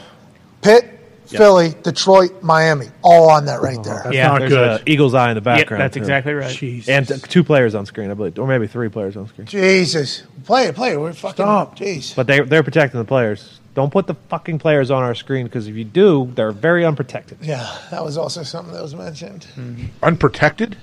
Pitt, 0.62 0.86
Philly, 1.26 1.74
Detroit, 1.82 2.42
Miami, 2.42 2.86
all 3.02 3.30
on 3.30 3.44
that 3.46 3.60
right 3.60 3.82
there. 3.84 4.00
That's 4.04 4.14
Yeah. 4.14 4.28
not 4.28 4.40
There's 4.40 4.50
good. 4.52 4.80
a 4.80 4.90
Eagles 4.90 5.14
eye 5.14 5.30
in 5.30 5.36
the 5.42 5.48
Yeah, 5.50 5.56
background. 5.56 5.82
that's 5.82 5.94
too. 5.94 6.00
exactly 6.00 6.32
right. 6.34 6.50
Jesus. 6.54 6.88
And 6.88 7.06
t- 7.06 7.14
two 7.28 7.44
players 7.44 7.74
on 7.74 7.86
screen, 7.86 8.10
I 8.10 8.14
believe, 8.14 8.38
or 8.38 8.46
maybe 8.46 8.66
three 8.66 8.88
players 8.88 9.16
on 9.16 9.28
screen. 9.28 9.46
Jesus. 9.46 10.24
Play 10.44 10.64
it, 10.66 10.74
play 10.74 10.92
it. 10.92 11.00
We're 11.00 11.12
fucking. 11.12 11.44
Stop. 11.44 11.78
Jeez. 11.78 12.14
But 12.16 12.26
they 12.26 12.40
they're 12.40 12.62
protecting 12.64 12.98
the 12.98 13.04
players. 13.06 13.59
Don't 13.80 13.90
put 13.90 14.06
the 14.06 14.14
fucking 14.28 14.58
players 14.58 14.90
on 14.90 15.02
our 15.02 15.14
screen 15.14 15.46
because 15.46 15.66
if 15.66 15.74
you 15.74 15.84
do, 15.84 16.30
they're 16.34 16.52
very 16.52 16.84
unprotected. 16.84 17.38
Yeah, 17.40 17.66
that 17.90 18.04
was 18.04 18.18
also 18.18 18.42
something 18.42 18.74
that 18.74 18.82
was 18.82 18.94
mentioned. 18.94 19.46
Mm-hmm. 19.56 19.86
Unprotected. 20.02 20.76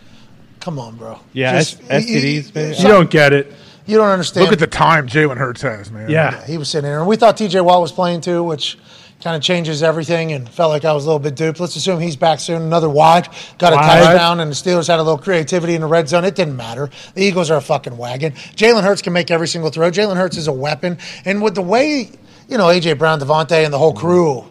Come 0.62 0.80
on, 0.80 0.96
bro. 0.96 1.20
Yeah, 1.32 1.60
Just- 1.60 1.80
S- 1.92 2.06
STDs, 2.06 2.56
maybe. 2.56 2.76
you 2.76 2.88
don't 2.88 3.12
get 3.12 3.34
it. 3.34 3.54
You 3.86 3.98
don't 3.98 4.10
understand. 4.10 4.46
Look 4.46 4.54
at 4.54 4.58
the 4.58 4.66
time 4.66 5.06
Jalen 5.08 5.38
Hurts 5.38 5.62
has, 5.62 5.92
man. 5.92 6.10
Yeah. 6.10 6.44
He 6.48 6.58
was 6.58 6.70
sitting 6.70 6.90
there, 6.90 6.98
and 6.98 7.08
we 7.08 7.18
thought 7.18 7.38
TJ 7.38 7.64
Watt 7.64 7.80
was 7.82 7.92
playing 7.92 8.22
too, 8.22 8.44
which 8.44 8.80
kind 9.24 9.36
of 9.36 9.44
changes 9.44 9.84
everything, 9.84 10.32
and 10.32 10.50
felt 10.50 10.72
like 10.72 10.84
I 10.84 10.92
was 10.94 11.04
a 11.06 11.08
little 11.08 11.20
bit 11.20 11.36
duped. 11.36 11.60
Let's 11.60 11.76
assume 11.76 12.00
he's 12.00 12.16
back 12.16 12.40
soon. 12.40 12.64
Another 12.64 12.90
wide, 12.90 13.30
got 13.60 13.74
a 13.74 13.76
Wide. 13.76 14.04
touchdown, 14.04 14.40
and 14.40 14.50
the 14.50 14.56
Steelers 14.56 14.88
had 14.88 15.00
a 15.00 15.04
little 15.04 15.20
creativity 15.20 15.76
in 15.76 15.82
the 15.82 15.88
red 15.88 16.10
zone. 16.10 16.26
It 16.26 16.34
didn't 16.36 16.58
matter. 16.58 16.90
The 17.14 17.22
Eagles 17.24 17.52
are 17.52 17.58
a 17.58 17.62
fucking 17.62 17.96
wagon. 17.96 18.32
Jalen 18.34 18.82
Hurts 18.84 19.04
can 19.04 19.14
make 19.14 19.30
every 19.30 19.48
single 19.48 19.70
throw. 19.70 19.92
Jalen 19.92 20.18
Hurts 20.18 20.36
is 20.38 20.48
a 20.48 20.52
weapon, 20.52 20.98
and 21.26 21.44
with 21.44 21.54
the 21.54 21.62
way 21.62 22.10
you 22.48 22.58
know 22.58 22.66
AJ 22.66 22.98
Brown, 22.98 23.20
DeVonta, 23.20 23.64
and 23.64 23.74
the 23.74 23.78
whole 23.78 23.94
crew. 23.94 24.46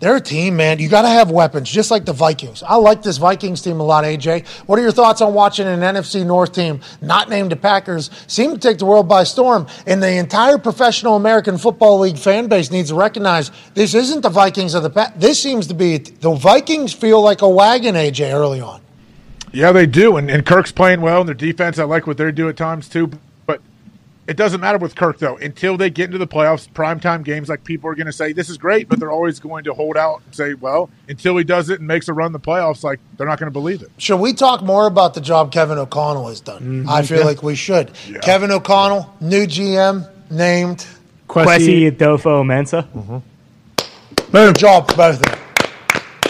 They're 0.00 0.16
a 0.16 0.20
team, 0.20 0.56
man. 0.56 0.80
You 0.80 0.88
got 0.88 1.02
to 1.02 1.08
have 1.08 1.30
weapons, 1.30 1.70
just 1.70 1.90
like 1.90 2.04
the 2.04 2.12
Vikings. 2.12 2.62
I 2.62 2.74
like 2.74 3.02
this 3.02 3.16
Vikings 3.16 3.62
team 3.62 3.80
a 3.80 3.84
lot, 3.84 4.04
AJ. 4.04 4.46
What 4.66 4.78
are 4.78 4.82
your 4.82 4.92
thoughts 4.92 5.22
on 5.22 5.32
watching 5.32 5.66
an 5.66 5.80
NFC 5.80 6.26
North 6.26 6.52
team, 6.52 6.80
not 7.00 7.30
named 7.30 7.52
the 7.52 7.56
Packers, 7.56 8.10
seem 8.26 8.52
to 8.52 8.58
take 8.58 8.76
the 8.76 8.84
world 8.84 9.08
by 9.08 9.24
storm? 9.24 9.66
And 9.86 10.02
the 10.02 10.12
entire 10.12 10.58
professional 10.58 11.16
American 11.16 11.56
Football 11.56 12.00
League 12.00 12.18
fan 12.18 12.48
base 12.48 12.70
needs 12.70 12.90
to 12.90 12.96
recognize 12.96 13.50
this 13.72 13.94
isn't 13.94 14.20
the 14.20 14.28
Vikings 14.28 14.74
of 14.74 14.82
the 14.82 14.90
past. 14.90 15.18
This 15.18 15.40
seems 15.40 15.68
to 15.68 15.74
be 15.74 15.96
the 15.96 16.34
Vikings 16.34 16.92
feel 16.92 17.22
like 17.22 17.40
a 17.40 17.48
wagon, 17.48 17.94
AJ, 17.94 18.34
early 18.34 18.60
on. 18.60 18.82
Yeah, 19.52 19.70
they 19.70 19.86
do, 19.86 20.16
and, 20.16 20.28
and 20.28 20.44
Kirk's 20.44 20.72
playing 20.72 21.00
well, 21.00 21.20
and 21.20 21.28
their 21.28 21.34
defense. 21.34 21.78
I 21.78 21.84
like 21.84 22.06
what 22.06 22.18
they 22.18 22.30
do 22.32 22.48
at 22.48 22.56
times 22.56 22.88
too. 22.88 23.10
But 24.26 24.32
it 24.32 24.36
doesn't 24.36 24.60
matter 24.60 24.78
with 24.78 24.94
Kirk 24.94 25.18
though 25.18 25.36
until 25.36 25.76
they 25.76 25.90
get 25.90 26.06
into 26.06 26.18
the 26.18 26.26
playoffs, 26.26 26.68
primetime 26.68 27.24
games. 27.24 27.48
Like 27.48 27.64
people 27.64 27.90
are 27.90 27.94
going 27.94 28.06
to 28.06 28.12
say, 28.12 28.32
this 28.32 28.48
is 28.48 28.58
great, 28.58 28.88
but 28.88 28.98
they're 28.98 29.10
always 29.10 29.38
going 29.38 29.64
to 29.64 29.74
hold 29.74 29.96
out 29.96 30.22
and 30.24 30.34
say, 30.34 30.54
well, 30.54 30.90
until 31.08 31.36
he 31.36 31.44
does 31.44 31.70
it 31.70 31.80
and 31.80 31.88
makes 31.88 32.08
a 32.08 32.12
run 32.12 32.26
in 32.28 32.32
the 32.32 32.40
playoffs, 32.40 32.82
like 32.82 33.00
they're 33.16 33.26
not 33.26 33.38
going 33.38 33.48
to 33.48 33.52
believe 33.52 33.82
it. 33.82 33.90
Should 33.98 34.20
we 34.20 34.32
talk 34.32 34.62
more 34.62 34.86
about 34.86 35.14
the 35.14 35.20
job 35.20 35.52
Kevin 35.52 35.78
O'Connell 35.78 36.28
has 36.28 36.40
done? 36.40 36.62
Mm-hmm. 36.62 36.88
I 36.88 37.02
feel 37.02 37.24
like 37.24 37.42
we 37.42 37.54
should. 37.54 37.92
Kevin 38.22 38.50
O'Connell, 38.50 39.14
new 39.20 39.46
GM, 39.46 40.08
named. 40.30 40.86
Kwesi 41.28 41.90
Adofo-Mensah. 41.90 43.22
Good 44.30 44.58
job, 44.58 44.88
both 44.96 45.16
of 45.16 45.22
them. 45.22 45.38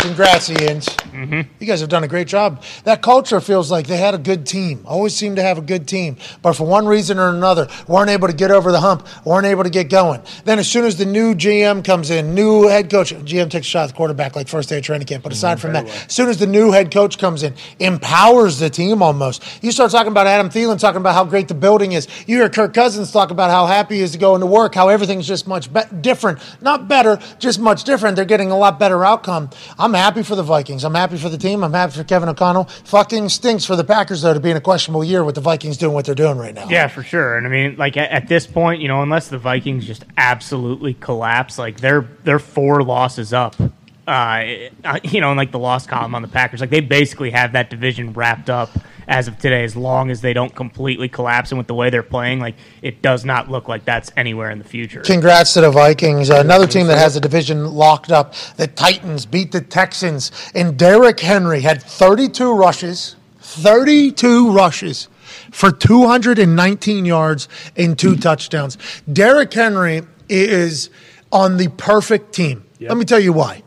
Congrats, 0.04 0.50
Ians. 0.50 0.84
Mm-hmm. 1.14 1.50
You 1.58 1.66
guys 1.66 1.80
have 1.80 1.88
done 1.88 2.04
a 2.04 2.08
great 2.08 2.28
job. 2.28 2.62
That 2.84 3.00
culture 3.00 3.40
feels 3.40 3.70
like 3.70 3.86
they 3.86 3.96
had 3.96 4.14
a 4.14 4.18
good 4.18 4.46
team. 4.46 4.82
Always 4.84 5.16
seem 5.16 5.36
to 5.36 5.42
have 5.42 5.56
a 5.56 5.62
good 5.62 5.88
team, 5.88 6.18
but 6.42 6.52
for 6.52 6.66
one 6.66 6.84
reason 6.86 7.18
or 7.18 7.30
another, 7.30 7.68
weren't 7.88 8.10
able 8.10 8.28
to 8.28 8.34
get 8.34 8.50
over 8.50 8.70
the 8.70 8.80
hump. 8.80 9.06
weren't 9.24 9.46
able 9.46 9.64
to 9.64 9.70
get 9.70 9.88
going. 9.88 10.20
Then, 10.44 10.58
as 10.58 10.68
soon 10.70 10.84
as 10.84 10.98
the 10.98 11.06
new 11.06 11.34
GM 11.34 11.82
comes 11.86 12.10
in, 12.10 12.34
new 12.34 12.68
head 12.68 12.90
coach, 12.90 13.14
GM 13.14 13.48
takes 13.48 13.66
a 13.66 13.70
shot 13.70 13.84
at 13.84 13.86
the 13.88 13.94
quarterback 13.94 14.36
like 14.36 14.46
first 14.46 14.68
day 14.68 14.76
of 14.76 14.84
training 14.84 15.06
camp. 15.06 15.22
But 15.22 15.30
mm-hmm. 15.30 15.36
aside 15.36 15.58
from 15.58 15.72
that, 15.72 15.86
as 15.86 16.12
soon 16.12 16.28
as 16.28 16.36
the 16.36 16.46
new 16.46 16.70
head 16.70 16.90
coach 16.90 17.16
comes 17.16 17.42
in, 17.42 17.54
empowers 17.80 18.58
the 18.58 18.68
team 18.68 19.02
almost. 19.02 19.42
You 19.62 19.72
start 19.72 19.90
talking 19.90 20.12
about 20.12 20.26
Adam 20.26 20.50
Thielen 20.50 20.78
talking 20.78 21.00
about 21.00 21.14
how 21.14 21.24
great 21.24 21.48
the 21.48 21.54
building 21.54 21.92
is. 21.92 22.08
You 22.26 22.36
hear 22.36 22.50
Kirk 22.50 22.74
Cousins 22.74 23.10
talk 23.10 23.30
about 23.30 23.48
how 23.48 23.64
happy 23.64 23.96
he 23.96 24.00
is 24.02 24.12
to 24.12 24.18
go 24.18 24.34
into 24.34 24.46
work, 24.46 24.74
how 24.74 24.90
everything's 24.90 25.26
just 25.26 25.46
much 25.46 25.72
be- 25.72 25.80
different. 26.02 26.40
Not 26.60 26.88
better, 26.88 27.18
just 27.38 27.58
much 27.58 27.84
different. 27.84 28.16
They're 28.16 28.26
getting 28.26 28.50
a 28.50 28.58
lot 28.58 28.78
better 28.78 29.02
outcome. 29.02 29.48
I'm 29.78 29.93
happy 29.94 30.22
for 30.22 30.36
the 30.36 30.42
Vikings. 30.42 30.84
I'm 30.84 30.94
happy 30.94 31.16
for 31.16 31.28
the 31.28 31.38
team. 31.38 31.64
I'm 31.64 31.72
happy 31.72 31.96
for 31.96 32.04
Kevin 32.04 32.28
O'Connell. 32.28 32.64
Fucking 32.64 33.28
stinks 33.28 33.64
for 33.64 33.76
the 33.76 33.84
Packers, 33.84 34.22
though, 34.22 34.34
to 34.34 34.40
be 34.40 34.50
in 34.50 34.56
a 34.56 34.60
questionable 34.60 35.04
year 35.04 35.24
with 35.24 35.34
the 35.34 35.40
Vikings 35.40 35.76
doing 35.76 35.94
what 35.94 36.04
they're 36.04 36.14
doing 36.14 36.38
right 36.38 36.54
now. 36.54 36.68
Yeah, 36.68 36.88
for 36.88 37.02
sure. 37.02 37.38
And 37.38 37.46
I 37.46 37.50
mean, 37.50 37.76
like 37.76 37.96
at, 37.96 38.10
at 38.10 38.28
this 38.28 38.46
point, 38.46 38.82
you 38.82 38.88
know, 38.88 39.02
unless 39.02 39.28
the 39.28 39.38
Vikings 39.38 39.86
just 39.86 40.04
absolutely 40.16 40.94
collapse, 40.94 41.58
like 41.58 41.80
they're 41.80 42.08
they're 42.24 42.38
four 42.38 42.82
losses 42.82 43.32
up. 43.32 43.56
Uh, 44.06 44.68
you 45.02 45.20
know, 45.20 45.30
in 45.30 45.36
like 45.36 45.50
the 45.50 45.58
loss 45.58 45.86
column 45.86 46.14
on 46.14 46.22
the 46.22 46.28
Packers, 46.28 46.60
like 46.60 46.70
they 46.70 46.80
basically 46.80 47.30
have 47.30 47.52
that 47.52 47.70
division 47.70 48.12
wrapped 48.12 48.50
up 48.50 48.70
as 49.08 49.28
of 49.28 49.38
today. 49.38 49.64
As 49.64 49.76
long 49.76 50.10
as 50.10 50.20
they 50.20 50.32
don't 50.32 50.54
completely 50.54 51.08
collapse, 51.08 51.52
and 51.52 51.58
with 51.58 51.66
the 51.66 51.74
way 51.74 51.90
they're 51.90 52.02
playing, 52.02 52.40
like 52.40 52.54
it 52.82 53.00
does 53.02 53.24
not 53.24 53.50
look 53.50 53.68
like 53.68 53.84
that's 53.84 54.12
anywhere 54.16 54.50
in 54.50 54.58
the 54.58 54.64
future. 54.64 55.00
Congrats 55.00 55.54
to 55.54 55.62
the 55.62 55.70
Vikings. 55.70 56.28
Another 56.30 56.66
team 56.66 56.86
that 56.88 56.98
has 56.98 57.16
a 57.16 57.20
division 57.20 57.64
locked 57.64 58.12
up. 58.12 58.34
The 58.56 58.66
Titans 58.66 59.26
beat 59.26 59.52
the 59.52 59.60
Texans, 59.62 60.30
and 60.54 60.78
Derrick 60.78 61.20
Henry 61.20 61.60
had 61.60 61.82
32 61.82 62.52
rushes, 62.52 63.16
32 63.40 64.52
rushes 64.52 65.08
for 65.50 65.70
219 65.72 67.04
yards 67.04 67.48
and 67.76 67.98
two 67.98 68.16
touchdowns. 68.16 68.76
Derrick 69.10 69.52
Henry 69.52 70.02
is 70.28 70.90
on 71.32 71.56
the 71.56 71.68
perfect 71.68 72.34
team. 72.34 72.64
Let 72.80 72.98
me 72.98 73.04
tell 73.04 73.20
you 73.20 73.32
why. 73.32 73.62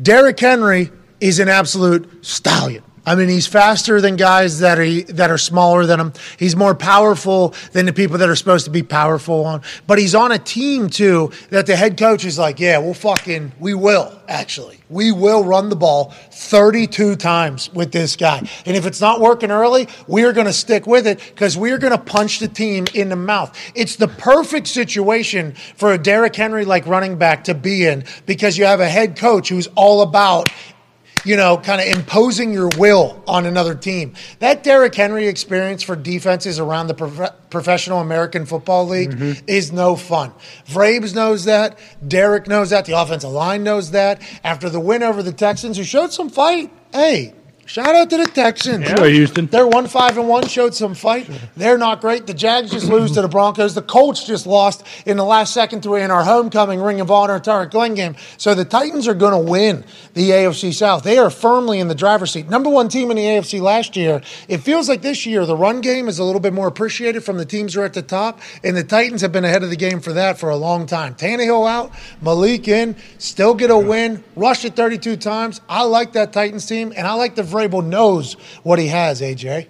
Derrick 0.00 0.38
Henry 0.38 0.90
is 1.20 1.38
an 1.38 1.48
absolute 1.48 2.24
stallion. 2.24 2.82
I 3.06 3.14
mean, 3.14 3.28
he's 3.28 3.46
faster 3.46 4.00
than 4.00 4.16
guys 4.16 4.60
that 4.60 4.78
are 4.78 5.02
that 5.12 5.30
are 5.30 5.38
smaller 5.38 5.84
than 5.84 6.00
him. 6.00 6.12
He's 6.38 6.56
more 6.56 6.74
powerful 6.74 7.54
than 7.72 7.86
the 7.86 7.92
people 7.92 8.18
that 8.18 8.28
are 8.28 8.36
supposed 8.36 8.64
to 8.64 8.70
be 8.70 8.82
powerful 8.82 9.44
on. 9.44 9.62
But 9.86 9.98
he's 9.98 10.14
on 10.14 10.32
a 10.32 10.38
team 10.38 10.88
too 10.88 11.30
that 11.50 11.66
the 11.66 11.76
head 11.76 11.98
coach 11.98 12.24
is 12.24 12.38
like, 12.38 12.58
yeah, 12.60 12.78
we'll 12.78 12.94
fucking, 12.94 13.52
we 13.58 13.74
will 13.74 14.18
actually, 14.26 14.80
we 14.88 15.12
will 15.12 15.44
run 15.44 15.68
the 15.68 15.76
ball 15.76 16.14
32 16.30 17.16
times 17.16 17.70
with 17.74 17.92
this 17.92 18.16
guy. 18.16 18.38
And 18.64 18.76
if 18.76 18.86
it's 18.86 19.00
not 19.00 19.20
working 19.20 19.50
early, 19.50 19.88
we 20.06 20.24
are 20.24 20.32
going 20.32 20.46
to 20.46 20.52
stick 20.52 20.86
with 20.86 21.06
it 21.06 21.18
because 21.18 21.58
we 21.58 21.72
are 21.72 21.78
going 21.78 21.92
to 21.92 21.98
punch 21.98 22.38
the 22.38 22.48
team 22.48 22.86
in 22.94 23.10
the 23.10 23.16
mouth. 23.16 23.56
It's 23.74 23.96
the 23.96 24.08
perfect 24.08 24.66
situation 24.66 25.52
for 25.76 25.92
a 25.92 25.98
Derrick 25.98 26.34
Henry 26.36 26.64
like 26.64 26.86
running 26.86 27.18
back 27.18 27.44
to 27.44 27.54
be 27.54 27.86
in 27.86 28.04
because 28.24 28.56
you 28.56 28.64
have 28.64 28.80
a 28.80 28.88
head 28.88 29.18
coach 29.18 29.48
who's 29.50 29.66
all 29.74 30.02
about 30.02 30.48
you 31.24 31.36
know, 31.36 31.56
kind 31.58 31.80
of 31.80 31.96
imposing 31.96 32.52
your 32.52 32.68
will 32.78 33.22
on 33.26 33.46
another 33.46 33.74
team. 33.74 34.14
That 34.38 34.62
Derrick 34.62 34.94
Henry 34.94 35.26
experience 35.26 35.82
for 35.82 35.96
defenses 35.96 36.58
around 36.58 36.88
the 36.88 36.94
prof- 36.94 37.32
professional 37.50 38.00
American 38.00 38.46
Football 38.46 38.88
League 38.88 39.10
mm-hmm. 39.10 39.44
is 39.46 39.72
no 39.72 39.96
fun. 39.96 40.32
Vrabes 40.66 41.14
knows 41.14 41.44
that. 41.44 41.78
Derrick 42.06 42.46
knows 42.46 42.70
that. 42.70 42.84
The 42.84 43.00
offensive 43.00 43.30
line 43.30 43.64
knows 43.64 43.92
that. 43.92 44.22
After 44.42 44.68
the 44.68 44.80
win 44.80 45.02
over 45.02 45.22
the 45.22 45.32
Texans, 45.32 45.76
who 45.76 45.84
showed 45.84 46.12
some 46.12 46.28
fight, 46.28 46.70
hey. 46.92 47.34
Shout 47.66 47.94
out 47.94 48.10
to 48.10 48.18
the 48.18 48.26
Texans. 48.26 48.86
Sure, 48.86 49.06
Houston. 49.06 49.46
They're 49.46 49.66
one 49.66 49.86
five 49.86 50.18
and 50.18 50.28
one. 50.28 50.46
Showed 50.46 50.74
some 50.74 50.94
fight. 50.94 51.28
They're 51.56 51.78
not 51.78 52.00
great. 52.00 52.26
The 52.26 52.34
Jags 52.34 52.70
just 52.70 52.88
lose 52.88 53.12
to 53.12 53.22
the 53.22 53.28
Broncos. 53.28 53.74
The 53.74 53.82
Colts 53.82 54.26
just 54.26 54.46
lost 54.46 54.84
in 55.06 55.16
the 55.16 55.24
last 55.24 55.54
second 55.54 55.82
to 55.84 55.94
in 55.94 56.10
our 56.10 56.22
homecoming 56.24 56.80
Ring 56.80 57.00
of 57.00 57.10
Honor 57.10 57.40
Tarik 57.40 57.70
Glenn 57.70 57.94
game. 57.94 58.16
So 58.36 58.54
the 58.54 58.64
Titans 58.64 59.08
are 59.08 59.14
going 59.14 59.32
to 59.32 59.50
win 59.50 59.84
the 60.12 60.30
AFC 60.30 60.74
South. 60.74 61.04
They 61.04 61.18
are 61.18 61.30
firmly 61.30 61.80
in 61.80 61.88
the 61.88 61.94
driver's 61.94 62.32
seat. 62.32 62.48
Number 62.48 62.68
one 62.68 62.88
team 62.88 63.10
in 63.10 63.16
the 63.16 63.22
AFC 63.22 63.60
last 63.60 63.96
year. 63.96 64.20
It 64.48 64.58
feels 64.58 64.88
like 64.88 65.02
this 65.02 65.24
year 65.24 65.46
the 65.46 65.56
run 65.56 65.80
game 65.80 66.08
is 66.08 66.18
a 66.18 66.24
little 66.24 66.40
bit 66.40 66.52
more 66.52 66.66
appreciated 66.66 67.24
from 67.24 67.38
the 67.38 67.44
teams 67.44 67.74
who 67.74 67.80
are 67.80 67.84
at 67.84 67.94
the 67.94 68.02
top, 68.02 68.40
and 68.62 68.76
the 68.76 68.84
Titans 68.84 69.22
have 69.22 69.32
been 69.32 69.44
ahead 69.44 69.62
of 69.62 69.70
the 69.70 69.76
game 69.76 70.00
for 70.00 70.12
that 70.12 70.38
for 70.38 70.50
a 70.50 70.56
long 70.56 70.86
time. 70.86 71.14
Tannehill 71.14 71.68
out, 71.68 71.92
Malik 72.20 72.68
in, 72.68 72.96
still 73.18 73.54
get 73.54 73.70
a 73.70 73.78
win, 73.78 74.22
rushed 74.36 74.64
it 74.64 74.76
32 74.76 75.16
times. 75.16 75.60
I 75.68 75.84
like 75.84 76.12
that 76.12 76.32
Titans 76.32 76.66
team, 76.66 76.92
and 76.96 77.06
I 77.06 77.14
like 77.14 77.34
the 77.34 77.42
Vrabel 77.54 77.84
knows 77.84 78.34
what 78.62 78.78
he 78.78 78.88
has. 78.88 79.20
AJ. 79.20 79.68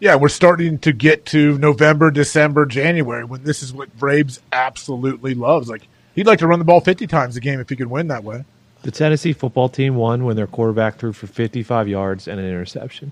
Yeah, 0.00 0.14
we're 0.14 0.28
starting 0.28 0.78
to 0.80 0.92
get 0.92 1.26
to 1.26 1.58
November, 1.58 2.12
December, 2.12 2.66
January 2.66 3.24
when 3.24 3.42
this 3.42 3.62
is 3.64 3.72
what 3.72 3.96
Vrabes 3.98 4.38
absolutely 4.52 5.34
loves. 5.34 5.68
Like 5.68 5.88
he'd 6.14 6.26
like 6.26 6.38
to 6.38 6.46
run 6.46 6.60
the 6.60 6.64
ball 6.64 6.80
50 6.80 7.06
times 7.08 7.36
a 7.36 7.40
game 7.40 7.58
if 7.58 7.68
he 7.68 7.76
could 7.76 7.90
win 7.90 8.08
that 8.08 8.22
way. 8.22 8.44
The 8.82 8.92
Tennessee 8.92 9.32
football 9.32 9.68
team 9.68 9.96
won 9.96 10.24
when 10.24 10.36
their 10.36 10.46
quarterback 10.46 10.98
threw 10.98 11.12
for 11.12 11.26
55 11.26 11.88
yards 11.88 12.28
and 12.28 12.38
an 12.38 12.46
interception. 12.46 13.10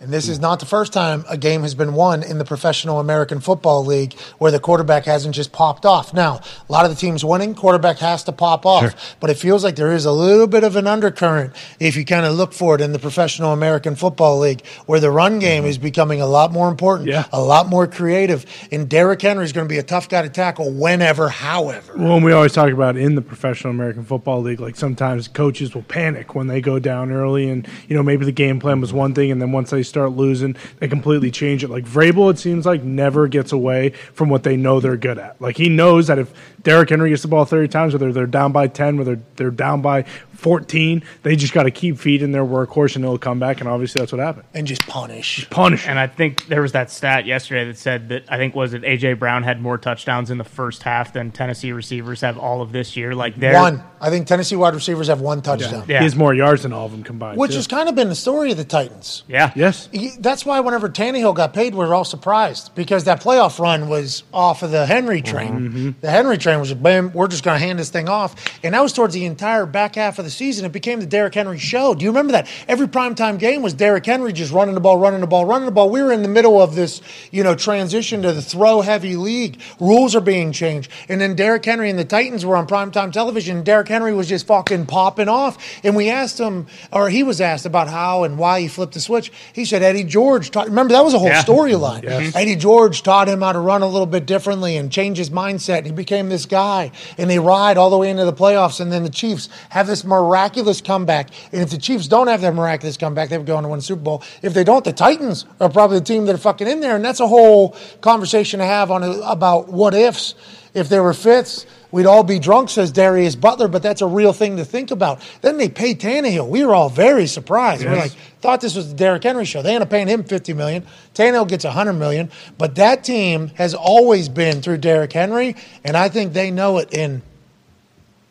And 0.00 0.12
this 0.12 0.28
is 0.28 0.38
not 0.38 0.60
the 0.60 0.66
first 0.66 0.92
time 0.92 1.24
a 1.28 1.36
game 1.36 1.62
has 1.62 1.74
been 1.74 1.92
won 1.92 2.22
in 2.22 2.38
the 2.38 2.44
Professional 2.44 3.00
American 3.00 3.40
Football 3.40 3.84
League 3.84 4.14
where 4.38 4.52
the 4.52 4.60
quarterback 4.60 5.06
hasn't 5.06 5.34
just 5.34 5.50
popped 5.50 5.84
off. 5.84 6.14
Now, 6.14 6.40
a 6.68 6.72
lot 6.72 6.84
of 6.84 6.92
the 6.92 6.96
teams 6.96 7.24
winning, 7.24 7.52
quarterback 7.56 7.98
has 7.98 8.22
to 8.24 8.32
pop 8.32 8.64
off. 8.64 9.16
But 9.18 9.30
it 9.30 9.34
feels 9.34 9.64
like 9.64 9.74
there 9.74 9.92
is 9.92 10.04
a 10.04 10.12
little 10.12 10.46
bit 10.46 10.62
of 10.62 10.76
an 10.76 10.86
undercurrent 10.86 11.52
if 11.80 11.96
you 11.96 12.04
kind 12.04 12.24
of 12.24 12.34
look 12.34 12.52
for 12.52 12.76
it 12.76 12.80
in 12.80 12.92
the 12.92 13.00
Professional 13.00 13.52
American 13.52 13.96
Football 13.96 14.38
League 14.38 14.64
where 14.86 15.00
the 15.00 15.10
run 15.10 15.40
game 15.40 15.62
mm-hmm. 15.62 15.70
is 15.70 15.78
becoming 15.78 16.20
a 16.20 16.26
lot 16.26 16.52
more 16.52 16.68
important, 16.68 17.08
Yeah. 17.08 17.24
a 17.32 17.42
lot 17.42 17.66
more 17.66 17.88
creative. 17.88 18.46
And 18.70 18.88
Derrick 18.88 19.20
Henry 19.20 19.44
is 19.44 19.52
going 19.52 19.66
to 19.66 19.72
be 19.72 19.78
a 19.78 19.82
tough 19.82 20.08
guy 20.08 20.22
to 20.22 20.28
tackle 20.28 20.70
whenever, 20.70 21.28
however. 21.28 21.94
Well, 21.96 22.14
and 22.14 22.24
we 22.24 22.30
always 22.30 22.52
talk 22.52 22.70
about 22.70 22.96
in 22.96 23.16
the 23.16 23.22
professional 23.22 23.72
American 23.72 24.04
Football 24.04 24.42
League, 24.42 24.60
like 24.60 24.76
sometimes 24.76 25.26
coaches 25.26 25.74
will 25.74 25.82
panic 25.82 26.36
when 26.36 26.46
they 26.46 26.60
go 26.60 26.78
down 26.78 27.10
early, 27.10 27.50
and 27.50 27.66
you 27.88 27.96
know 27.96 28.02
maybe 28.04 28.24
the 28.24 28.30
game 28.32 28.60
plan 28.60 28.80
was 28.80 28.92
one 28.92 29.12
thing, 29.12 29.32
and 29.32 29.42
then 29.42 29.50
once 29.50 29.70
they 29.70 29.82
start 29.88 30.12
losing, 30.12 30.56
they 30.78 30.88
completely 30.88 31.30
change 31.30 31.64
it. 31.64 31.68
Like 31.68 31.84
Vrabel, 31.84 32.30
it 32.30 32.38
seems 32.38 32.66
like 32.66 32.82
never 32.82 33.28
gets 33.28 33.52
away 33.52 33.90
from 33.90 34.28
what 34.28 34.42
they 34.42 34.56
know 34.56 34.80
they're 34.80 34.96
good 34.96 35.18
at. 35.18 35.40
Like 35.40 35.56
he 35.56 35.68
knows 35.68 36.06
that 36.08 36.18
if 36.18 36.32
Derrick 36.62 36.90
Henry 36.90 37.10
gets 37.10 37.22
the 37.22 37.28
ball 37.28 37.44
thirty 37.44 37.68
times, 37.68 37.92
whether 37.92 38.12
they're 38.12 38.26
down 38.26 38.52
by 38.52 38.66
ten, 38.68 38.98
whether 38.98 39.20
they're 39.36 39.50
down 39.50 39.82
by 39.82 40.04
fourteen, 40.38 41.02
they 41.22 41.36
just 41.36 41.52
got 41.52 41.64
to 41.64 41.70
keep 41.70 41.98
feeding 41.98 42.32
their 42.32 42.44
workhorse, 42.44 42.96
and 42.96 43.04
it'll 43.04 43.18
come 43.18 43.38
back. 43.38 43.60
And 43.60 43.68
obviously, 43.68 44.00
that's 44.00 44.12
what 44.12 44.20
happened. 44.20 44.46
And 44.54 44.66
just 44.66 44.86
punish. 44.86 45.48
Punish. 45.50 45.86
And 45.86 45.98
I 45.98 46.06
think 46.06 46.46
there 46.46 46.62
was 46.62 46.72
that 46.72 46.90
stat 46.90 47.26
yesterday 47.26 47.64
that 47.66 47.76
said 47.78 48.08
that 48.10 48.24
I 48.28 48.36
think 48.36 48.54
was 48.54 48.72
it 48.72 48.82
AJ 48.82 49.18
Brown 49.18 49.42
had 49.42 49.60
more 49.60 49.76
touchdowns 49.78 50.30
in 50.30 50.38
the 50.38 50.44
first 50.44 50.82
half 50.82 51.12
than 51.12 51.30
Tennessee 51.32 51.72
receivers 51.72 52.20
have 52.20 52.38
all 52.38 52.62
of 52.62 52.72
this 52.72 52.96
year. 52.96 53.14
Like 53.14 53.36
they're 53.36 53.54
One. 53.54 53.82
I 54.00 54.10
think 54.10 54.26
Tennessee 54.28 54.54
wide 54.56 54.74
receivers 54.74 55.08
have 55.08 55.20
one 55.20 55.42
touchdown. 55.42 55.84
Yeah. 55.88 55.98
He 55.98 56.04
has 56.04 56.14
more 56.14 56.32
yards 56.32 56.62
than 56.62 56.72
all 56.72 56.86
of 56.86 56.92
them 56.92 57.02
combined. 57.02 57.36
Which 57.38 57.50
too. 57.50 57.56
has 57.56 57.66
kind 57.66 57.88
of 57.88 57.94
been 57.96 58.08
the 58.08 58.14
story 58.14 58.52
of 58.52 58.56
the 58.56 58.64
Titans. 58.64 59.24
Yeah. 59.26 59.52
yes. 59.56 59.88
He- 59.92 60.12
That's 60.18 60.46
why 60.46 60.60
whenever 60.60 60.88
Tannehill 60.88 61.34
got 61.34 61.52
paid, 61.52 61.74
we 61.74 61.84
were 61.84 61.94
all 61.94 62.04
surprised 62.04 62.74
because 62.76 63.04
that 63.04 63.20
playoff 63.20 63.58
run 63.58 63.88
was 63.88 64.22
off 64.32 64.62
of 64.62 64.70
the 64.70 64.86
Henry 64.86 65.20
train. 65.20 65.52
Mm-hmm. 65.52 65.90
The 66.00 66.10
Henry 66.10 66.38
train 66.38 66.60
was, 66.60 66.70
a 66.70 66.76
bam, 66.76 67.12
we're 67.12 67.26
just 67.26 67.42
going 67.42 67.58
to 67.58 67.64
hand 67.66 67.78
this 67.78 67.90
thing 67.90 68.08
off. 68.08 68.36
And 68.62 68.74
that 68.74 68.80
was 68.82 68.92
towards 68.92 69.14
the 69.14 69.24
entire 69.24 69.66
back 69.66 69.96
half 69.96 70.18
of 70.20 70.24
the 70.24 70.27
season. 70.30 70.64
It 70.64 70.72
became 70.72 71.00
the 71.00 71.06
Derrick 71.06 71.34
Henry 71.34 71.58
show. 71.58 71.94
Do 71.94 72.04
you 72.04 72.10
remember 72.10 72.32
that? 72.32 72.48
Every 72.66 72.86
primetime 72.86 73.38
game 73.38 73.62
was 73.62 73.74
Derrick 73.74 74.06
Henry 74.06 74.32
just 74.32 74.52
running 74.52 74.74
the 74.74 74.80
ball, 74.80 74.98
running 74.98 75.20
the 75.20 75.26
ball, 75.26 75.44
running 75.44 75.66
the 75.66 75.72
ball. 75.72 75.90
We 75.90 76.02
were 76.02 76.12
in 76.12 76.22
the 76.22 76.28
middle 76.28 76.60
of 76.60 76.74
this, 76.74 77.00
you 77.30 77.42
know, 77.42 77.54
transition 77.54 78.22
to 78.22 78.32
the 78.32 78.42
throw 78.42 78.80
heavy 78.80 79.16
league. 79.16 79.60
Rules 79.80 80.14
are 80.16 80.20
being 80.20 80.52
changed. 80.52 80.90
And 81.08 81.20
then 81.20 81.34
Derrick 81.34 81.64
Henry 81.64 81.90
and 81.90 81.98
the 81.98 82.04
Titans 82.04 82.44
were 82.44 82.56
on 82.56 82.66
primetime 82.66 83.12
television. 83.12 83.62
Derrick 83.62 83.88
Henry 83.88 84.12
was 84.14 84.28
just 84.28 84.46
fucking 84.46 84.86
popping 84.86 85.28
off. 85.28 85.58
And 85.84 85.94
we 85.96 86.10
asked 86.10 86.38
him, 86.38 86.66
or 86.92 87.08
he 87.10 87.22
was 87.22 87.40
asked 87.40 87.66
about 87.66 87.88
how 87.88 88.24
and 88.24 88.38
why 88.38 88.60
he 88.60 88.68
flipped 88.68 88.94
the 88.94 89.00
switch. 89.00 89.32
He 89.52 89.64
said 89.64 89.82
Eddie 89.82 90.04
George 90.04 90.50
taught, 90.50 90.66
remember 90.68 90.92
that 90.94 91.04
was 91.04 91.14
a 91.14 91.18
whole 91.18 91.28
Yeah. 91.28 91.42
storyline. 91.42 92.02
Mm-hmm. 92.04 92.36
Eddie 92.36 92.56
George 92.56 93.02
taught 93.02 93.28
him 93.28 93.40
how 93.40 93.52
to 93.52 93.58
run 93.60 93.82
a 93.82 93.86
little 93.88 94.06
bit 94.06 94.26
differently 94.26 94.76
and 94.76 94.90
change 94.90 95.18
his 95.18 95.30
mindset. 95.30 95.78
And 95.78 95.86
he 95.86 95.92
became 95.92 96.28
this 96.28 96.46
guy. 96.46 96.90
And 97.16 97.28
they 97.30 97.38
ride 97.38 97.76
all 97.76 97.90
the 97.90 97.98
way 97.98 98.10
into 98.10 98.24
the 98.24 98.32
playoffs. 98.32 98.80
And 98.80 98.90
then 98.92 99.02
the 99.02 99.08
Chiefs 99.10 99.48
have 99.70 99.86
this 99.86 100.04
miraculous 100.22 100.80
comeback. 100.80 101.30
And 101.52 101.62
if 101.62 101.70
the 101.70 101.78
Chiefs 101.78 102.08
don't 102.08 102.26
have 102.26 102.40
that 102.40 102.54
miraculous 102.54 102.96
comeback, 102.96 103.28
they 103.28 103.38
would 103.38 103.46
go 103.46 103.56
on 103.56 103.62
to 103.62 103.68
win 103.68 103.78
the 103.78 103.84
Super 103.84 104.02
Bowl. 104.02 104.22
If 104.42 104.54
they 104.54 104.64
don't, 104.64 104.84
the 104.84 104.92
Titans 104.92 105.44
are 105.60 105.68
probably 105.68 105.98
the 105.98 106.04
team 106.04 106.26
that 106.26 106.34
are 106.34 106.38
fucking 106.38 106.66
in 106.66 106.80
there. 106.80 106.96
And 106.96 107.04
that's 107.04 107.20
a 107.20 107.28
whole 107.28 107.76
conversation 108.00 108.60
to 108.60 108.66
have 108.66 108.90
on 108.90 109.02
uh, 109.02 109.20
about 109.24 109.68
what 109.68 109.94
ifs. 109.94 110.34
If 110.74 110.88
there 110.88 111.02
were 111.02 111.14
fifths, 111.14 111.66
we'd 111.90 112.06
all 112.06 112.22
be 112.22 112.38
drunk, 112.38 112.68
says 112.68 112.92
Darius 112.92 113.34
Butler, 113.34 113.68
but 113.68 113.82
that's 113.82 114.02
a 114.02 114.06
real 114.06 114.32
thing 114.32 114.58
to 114.58 114.64
think 114.64 114.90
about. 114.90 115.20
Then 115.40 115.56
they 115.56 115.68
paid 115.68 115.98
Tannehill. 115.98 116.46
We 116.46 116.64
were 116.64 116.74
all 116.74 116.90
very 116.90 117.26
surprised. 117.26 117.84
We're 117.84 117.96
like, 117.96 118.12
thought 118.40 118.60
this 118.60 118.76
was 118.76 118.90
the 118.90 118.94
Derrick 118.94 119.22
Henry 119.22 119.46
show. 119.46 119.62
They 119.62 119.74
end 119.74 119.82
up 119.82 119.90
paying 119.90 120.08
him 120.08 120.24
fifty 120.24 120.52
million. 120.52 120.84
Tannehill 121.14 121.48
gets 121.48 121.64
hundred 121.64 121.94
million. 121.94 122.30
But 122.58 122.74
that 122.74 123.02
team 123.02 123.48
has 123.54 123.74
always 123.74 124.28
been 124.28 124.60
through 124.60 124.78
Derrick 124.78 125.12
Henry, 125.12 125.56
and 125.84 125.96
I 125.96 126.10
think 126.10 126.34
they 126.34 126.50
know 126.50 126.78
it. 126.78 126.94
And 126.94 127.22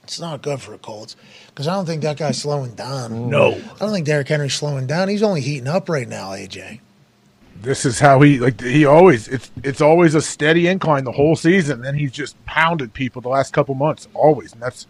it's 0.04 0.20
not 0.20 0.42
good 0.42 0.62
for 0.62 0.72
the 0.72 0.78
Colts 0.78 1.16
because 1.58 1.68
I 1.68 1.74
don't 1.74 1.88
think 1.88 2.04
that 2.04 2.18
guy's 2.18 2.40
slowing 2.40 2.76
down. 2.76 3.32
No. 3.32 3.54
I 3.56 3.80
don't 3.80 3.92
think 3.92 4.06
Derrick 4.06 4.28
Henry's 4.28 4.54
slowing 4.54 4.86
down. 4.86 5.08
He's 5.10 5.24
only 5.24 5.42
heating 5.42 5.68
up 5.68 5.90
right 5.90 6.08
now, 6.08 6.30
AJ. 6.34 6.82
This 7.64 7.84
is 7.84 8.00
how 8.00 8.22
he 8.22 8.38
like 8.38 8.62
he 8.62 8.86
always 8.86 9.28
it's 9.28 9.50
it's 9.64 9.82
always 9.82 10.14
a 10.14 10.22
steady 10.22 10.68
incline 10.68 11.04
the 11.04 11.12
whole 11.12 11.36
season. 11.36 11.82
Then 11.82 11.96
he's 11.96 12.12
just 12.12 12.36
pounded 12.46 12.94
people 12.94 13.24
the 13.24 13.30
last 13.30 13.54
couple 13.54 13.74
months 13.74 14.08
always, 14.14 14.54
and 14.54 14.62
that's 14.62 14.86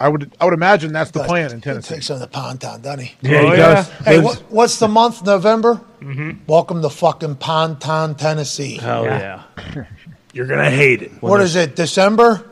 I 0.00 0.08
would 0.08 0.32
I 0.40 0.44
would 0.44 0.54
imagine 0.54 0.92
that's 0.92 1.12
the 1.12 1.22
plan 1.22 1.52
in 1.52 1.58
He 1.58 1.62
Tennessee. 1.62 1.94
takes 1.94 2.10
on 2.10 2.18
the 2.18 2.26
Ponton, 2.26 2.80
doesn't 2.80 2.98
he? 3.06 3.14
Yeah, 3.20 3.38
Oh, 3.38 3.42
he 3.42 3.48
yeah. 3.50 3.56
does. 3.56 3.88
Hey, 4.04 4.18
what, 4.20 4.38
what's 4.48 4.80
the 4.80 4.88
month? 4.88 5.24
November. 5.24 5.80
Mm-hmm. 6.00 6.40
Welcome 6.48 6.82
to 6.82 6.90
fucking 6.90 7.36
Ponton, 7.36 8.16
Tennessee. 8.16 8.78
Hell 8.78 9.04
Yeah. 9.04 9.44
yeah. 9.76 9.84
You're 10.32 10.46
gonna 10.46 10.70
hate 10.70 11.02
it. 11.02 11.12
what 11.22 11.40
is 11.40 11.54
it? 11.54 11.76
December. 11.76 12.44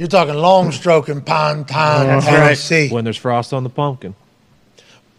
You're 0.00 0.08
talking 0.08 0.34
long 0.34 0.72
stroke 0.72 1.10
in 1.10 1.20
Ponton, 1.20 1.66
Tennessee. 1.66 2.88
When 2.88 3.04
there's 3.04 3.18
frost 3.18 3.52
on 3.52 3.64
the 3.64 3.68
pumpkin. 3.68 4.14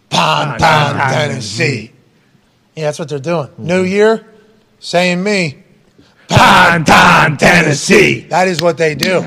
Ponton, 0.10 0.58
Tennessee. 0.60 1.92
Mm-hmm. 1.94 2.80
Yeah, 2.80 2.86
that's 2.86 2.98
what 2.98 3.08
they're 3.08 3.20
doing. 3.20 3.50
Mm-hmm. 3.50 3.68
New 3.68 3.84
Year, 3.84 4.26
saying 4.80 5.22
me. 5.22 5.62
Ponton, 6.28 7.38
Tennessee. 7.38 8.22
That 8.22 8.48
is 8.48 8.60
what 8.60 8.80
they 8.80 8.96
do. 8.96 9.24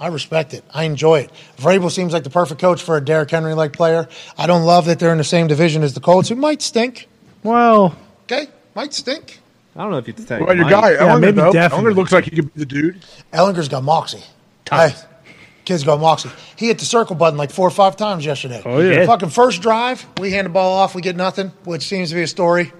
I 0.00 0.06
respect 0.06 0.54
it. 0.54 0.64
I 0.72 0.84
enjoy 0.84 1.18
it. 1.20 1.32
Vrabel 1.58 1.90
seems 1.90 2.14
like 2.14 2.24
the 2.24 2.30
perfect 2.30 2.58
coach 2.58 2.82
for 2.82 2.96
a 2.96 3.04
Derrick 3.04 3.30
Henry 3.30 3.52
like 3.52 3.74
player. 3.74 4.08
I 4.38 4.46
don't 4.46 4.64
love 4.64 4.86
that 4.86 4.98
they're 4.98 5.12
in 5.12 5.18
the 5.18 5.22
same 5.24 5.48
division 5.48 5.82
as 5.82 5.92
the 5.92 6.00
Colts, 6.00 6.30
who 6.30 6.34
might 6.34 6.62
stink. 6.62 7.08
Well, 7.42 7.94
Okay, 8.22 8.46
might 8.74 8.94
stink. 8.94 9.40
I 9.76 9.82
don't 9.82 9.90
know 9.90 9.98
if 9.98 10.06
you 10.08 10.14
have 10.14 10.22
to 10.22 10.26
take 10.38 10.46
Well, 10.46 10.56
your 10.56 10.64
Mike. 10.64 10.72
guy 10.72 10.92
Ehlinger 10.94 11.20
maybe 11.20 11.32
though, 11.32 11.52
definitely. 11.52 11.92
Ehlinger 11.92 11.96
looks 11.96 12.12
like 12.12 12.24
he 12.24 12.30
could 12.30 12.54
be 12.54 12.60
the 12.60 12.64
dude. 12.66 13.04
Ehlinger's 13.34 13.68
got 13.68 13.84
moxie. 13.84 14.24
Hey, 14.70 14.94
kid's 15.64 15.84
got 15.84 16.00
moxie. 16.00 16.30
He 16.56 16.66
hit 16.68 16.78
the 16.78 16.84
circle 16.84 17.16
button 17.16 17.38
like 17.38 17.50
four 17.50 17.66
or 17.66 17.70
five 17.70 17.96
times 17.96 18.24
yesterday. 18.24 18.62
Oh, 18.64 18.80
yeah. 18.80 19.06
Fucking 19.06 19.30
first 19.30 19.62
drive, 19.62 20.06
we 20.18 20.30
hand 20.32 20.46
the 20.46 20.50
ball 20.50 20.76
off, 20.78 20.94
we 20.94 21.02
get 21.02 21.16
nothing, 21.16 21.48
which 21.64 21.82
seems 21.82 22.10
to 22.10 22.14
be 22.14 22.22
a 22.22 22.26
story. 22.26 22.72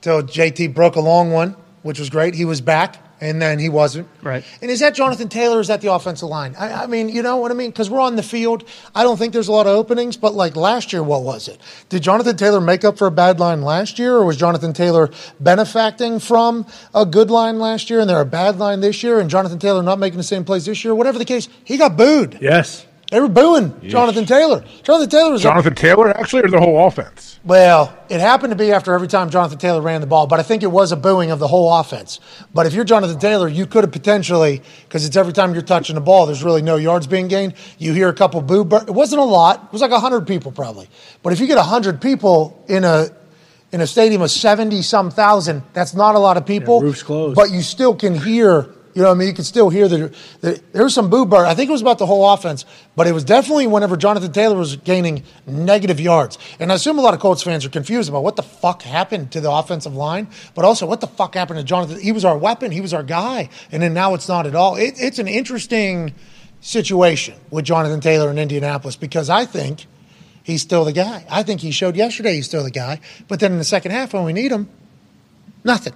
Till 0.00 0.22
JT 0.22 0.74
broke 0.74 0.96
a 0.96 1.00
long 1.00 1.30
one, 1.30 1.56
which 1.82 1.98
was 1.98 2.10
great. 2.10 2.34
He 2.34 2.44
was 2.44 2.60
back. 2.60 2.96
And 3.20 3.40
then 3.40 3.58
he 3.58 3.68
wasn't. 3.68 4.08
Right. 4.22 4.44
And 4.60 4.70
is 4.70 4.80
that 4.80 4.94
Jonathan 4.94 5.28
Taylor? 5.28 5.58
Or 5.58 5.60
is 5.60 5.68
that 5.68 5.80
the 5.80 5.92
offensive 5.92 6.28
line? 6.28 6.54
I, 6.58 6.84
I 6.84 6.86
mean, 6.86 7.08
you 7.08 7.22
know 7.22 7.36
what 7.36 7.50
I 7.50 7.54
mean? 7.54 7.70
Because 7.70 7.90
we're 7.90 8.00
on 8.00 8.16
the 8.16 8.22
field. 8.22 8.64
I 8.94 9.02
don't 9.02 9.16
think 9.16 9.32
there's 9.32 9.48
a 9.48 9.52
lot 9.52 9.66
of 9.66 9.76
openings. 9.76 10.16
But 10.16 10.34
like 10.34 10.56
last 10.56 10.92
year, 10.92 11.02
what 11.02 11.22
was 11.22 11.48
it? 11.48 11.60
Did 11.88 12.02
Jonathan 12.02 12.36
Taylor 12.36 12.60
make 12.60 12.84
up 12.84 12.98
for 12.98 13.06
a 13.06 13.10
bad 13.10 13.40
line 13.40 13.62
last 13.62 13.98
year, 13.98 14.16
or 14.16 14.24
was 14.24 14.36
Jonathan 14.36 14.72
Taylor 14.72 15.10
benefacting 15.40 16.18
from 16.18 16.66
a 16.94 17.06
good 17.06 17.30
line 17.30 17.58
last 17.58 17.90
year 17.90 18.00
and 18.00 18.08
they're 18.08 18.20
a 18.20 18.26
bad 18.26 18.58
line 18.58 18.80
this 18.80 19.02
year, 19.02 19.20
and 19.20 19.30
Jonathan 19.30 19.58
Taylor 19.58 19.82
not 19.82 19.98
making 19.98 20.18
the 20.18 20.24
same 20.24 20.44
plays 20.44 20.66
this 20.66 20.84
year? 20.84 20.94
Whatever 20.94 21.18
the 21.18 21.24
case, 21.24 21.48
he 21.64 21.76
got 21.76 21.96
booed. 21.96 22.38
Yes. 22.40 22.86
They 23.10 23.20
were 23.20 23.28
booing 23.28 23.88
Jonathan 23.88 24.24
Taylor. 24.26 24.64
Jonathan 24.82 25.10
Taylor 25.10 25.32
was 25.32 25.42
a- 25.42 25.44
Jonathan 25.44 25.74
Taylor, 25.74 26.08
actually, 26.08 26.42
or 26.42 26.48
the 26.48 26.58
whole 26.58 26.86
offense? 26.86 27.38
well, 27.44 27.94
it 28.08 28.20
happened 28.20 28.50
to 28.52 28.56
be 28.56 28.72
after 28.72 28.94
every 28.94 29.06
time 29.08 29.28
Jonathan 29.30 29.58
Taylor 29.58 29.80
ran 29.82 30.00
the 30.00 30.06
ball, 30.06 30.26
but 30.26 30.40
I 30.40 30.42
think 30.42 30.62
it 30.62 30.70
was 30.72 30.90
a 30.92 30.96
booing 30.96 31.30
of 31.30 31.38
the 31.38 31.46
whole 31.46 31.72
offense. 31.72 32.18
But 32.54 32.66
if 32.66 32.72
you're 32.74 32.84
Jonathan 32.84 33.18
Taylor, 33.18 33.46
you 33.48 33.66
could 33.66 33.84
have 33.84 33.92
potentially, 33.92 34.62
because 34.88 35.04
it's 35.04 35.16
every 35.16 35.32
time 35.34 35.52
you're 35.52 35.62
touching 35.62 35.94
the 35.94 36.00
ball, 36.00 36.26
there's 36.26 36.42
really 36.42 36.62
no 36.62 36.76
yards 36.76 37.06
being 37.06 37.28
gained. 37.28 37.54
You 37.78 37.92
hear 37.92 38.08
a 38.08 38.14
couple 38.14 38.40
boo. 38.40 38.64
Bur- 38.64 38.84
it 38.88 38.90
wasn't 38.94 39.20
a 39.20 39.24
lot. 39.24 39.64
It 39.66 39.72
was 39.72 39.82
like 39.82 39.90
hundred 39.92 40.26
people 40.26 40.50
probably. 40.52 40.88
But 41.22 41.32
if 41.34 41.40
you 41.40 41.46
get 41.46 41.58
hundred 41.58 42.00
people 42.00 42.64
in 42.68 42.84
a 42.84 43.08
in 43.72 43.80
a 43.80 43.86
stadium 43.86 44.22
of 44.22 44.30
seventy 44.30 44.80
some 44.82 45.10
thousand, 45.10 45.62
that's 45.74 45.94
not 45.94 46.14
a 46.14 46.18
lot 46.18 46.36
of 46.36 46.46
people. 46.46 46.80
roof's 46.80 47.02
closed. 47.02 47.36
But 47.36 47.50
you 47.50 47.60
still 47.62 47.94
can 47.94 48.14
hear. 48.14 48.66
You 48.94 49.02
know, 49.02 49.08
what 49.08 49.16
I 49.16 49.18
mean, 49.18 49.28
you 49.28 49.34
can 49.34 49.44
still 49.44 49.70
hear 49.70 49.88
the, 49.88 50.14
the 50.40 50.60
there 50.72 50.84
was 50.84 50.94
some 50.94 51.10
boo 51.10 51.26
burn. 51.26 51.46
I 51.46 51.54
think 51.54 51.68
it 51.68 51.72
was 51.72 51.82
about 51.82 51.98
the 51.98 52.06
whole 52.06 52.32
offense, 52.32 52.64
but 52.94 53.08
it 53.08 53.12
was 53.12 53.24
definitely 53.24 53.66
whenever 53.66 53.96
Jonathan 53.96 54.32
Taylor 54.32 54.56
was 54.56 54.76
gaining 54.76 55.24
negative 55.48 55.98
yards. 55.98 56.38
And 56.60 56.70
I 56.70 56.76
assume 56.76 56.98
a 56.98 57.02
lot 57.02 57.12
of 57.12 57.18
Colts 57.18 57.42
fans 57.42 57.66
are 57.66 57.70
confused 57.70 58.08
about 58.08 58.22
what 58.22 58.36
the 58.36 58.44
fuck 58.44 58.82
happened 58.82 59.32
to 59.32 59.40
the 59.40 59.50
offensive 59.50 59.96
line, 59.96 60.28
but 60.54 60.64
also 60.64 60.86
what 60.86 61.00
the 61.00 61.08
fuck 61.08 61.34
happened 61.34 61.58
to 61.58 61.64
Jonathan. 61.64 62.00
He 62.00 62.12
was 62.12 62.24
our 62.24 62.38
weapon, 62.38 62.70
he 62.70 62.80
was 62.80 62.94
our 62.94 63.02
guy, 63.02 63.48
and 63.72 63.82
then 63.82 63.94
now 63.94 64.14
it's 64.14 64.28
not 64.28 64.46
at 64.46 64.54
all. 64.54 64.76
It, 64.76 64.94
it's 64.98 65.18
an 65.18 65.26
interesting 65.26 66.14
situation 66.60 67.34
with 67.50 67.64
Jonathan 67.64 68.00
Taylor 68.00 68.30
in 68.30 68.38
Indianapolis 68.38 68.94
because 68.94 69.28
I 69.28 69.44
think 69.44 69.86
he's 70.44 70.62
still 70.62 70.84
the 70.84 70.92
guy. 70.92 71.26
I 71.28 71.42
think 71.42 71.62
he 71.62 71.72
showed 71.72 71.96
yesterday 71.96 72.36
he's 72.36 72.46
still 72.46 72.62
the 72.62 72.70
guy, 72.70 73.00
but 73.26 73.40
then 73.40 73.50
in 73.50 73.58
the 73.58 73.64
second 73.64 73.90
half 73.90 74.14
when 74.14 74.22
we 74.22 74.32
need 74.32 74.52
him, 74.52 74.68
nothing. 75.64 75.94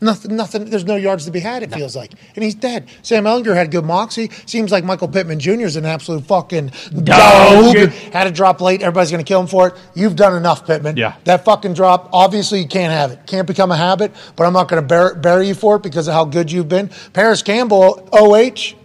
Nothing, 0.00 0.36
nothing. 0.36 0.64
There's 0.66 0.84
no 0.84 0.94
yards 0.94 1.24
to 1.24 1.32
be 1.32 1.40
had. 1.40 1.64
It 1.64 1.72
feels 1.72 1.96
like, 1.96 2.12
and 2.36 2.44
he's 2.44 2.54
dead. 2.54 2.88
Sam 3.02 3.24
Ehlinger 3.24 3.54
had 3.54 3.72
good 3.72 3.84
moxie. 3.84 4.30
Seems 4.46 4.70
like 4.70 4.84
Michael 4.84 5.08
Pittman 5.08 5.40
Jr. 5.40 5.62
is 5.62 5.74
an 5.74 5.84
absolute 5.84 6.24
fucking 6.24 6.70
dog. 7.02 7.74
Had 8.12 8.28
a 8.28 8.30
drop 8.30 8.60
late. 8.60 8.80
Everybody's 8.80 9.10
going 9.10 9.24
to 9.24 9.28
kill 9.28 9.40
him 9.40 9.48
for 9.48 9.68
it. 9.68 9.74
You've 9.94 10.14
done 10.14 10.36
enough, 10.36 10.64
Pittman. 10.66 10.96
Yeah. 10.96 11.16
That 11.24 11.44
fucking 11.44 11.74
drop. 11.74 12.10
Obviously, 12.12 12.60
you 12.60 12.68
can't 12.68 12.92
have 12.92 13.10
it. 13.10 13.26
Can't 13.26 13.46
become 13.46 13.72
a 13.72 13.76
habit. 13.76 14.12
But 14.36 14.46
I'm 14.46 14.52
not 14.52 14.68
going 14.68 14.80
to 14.80 14.86
bury, 14.86 15.16
bury 15.16 15.48
you 15.48 15.54
for 15.54 15.76
it 15.76 15.82
because 15.82 16.06
of 16.06 16.14
how 16.14 16.24
good 16.24 16.52
you've 16.52 16.68
been. 16.68 16.90
Parris 17.12 17.42
Campbell, 17.42 18.08
OH, 18.12 18.77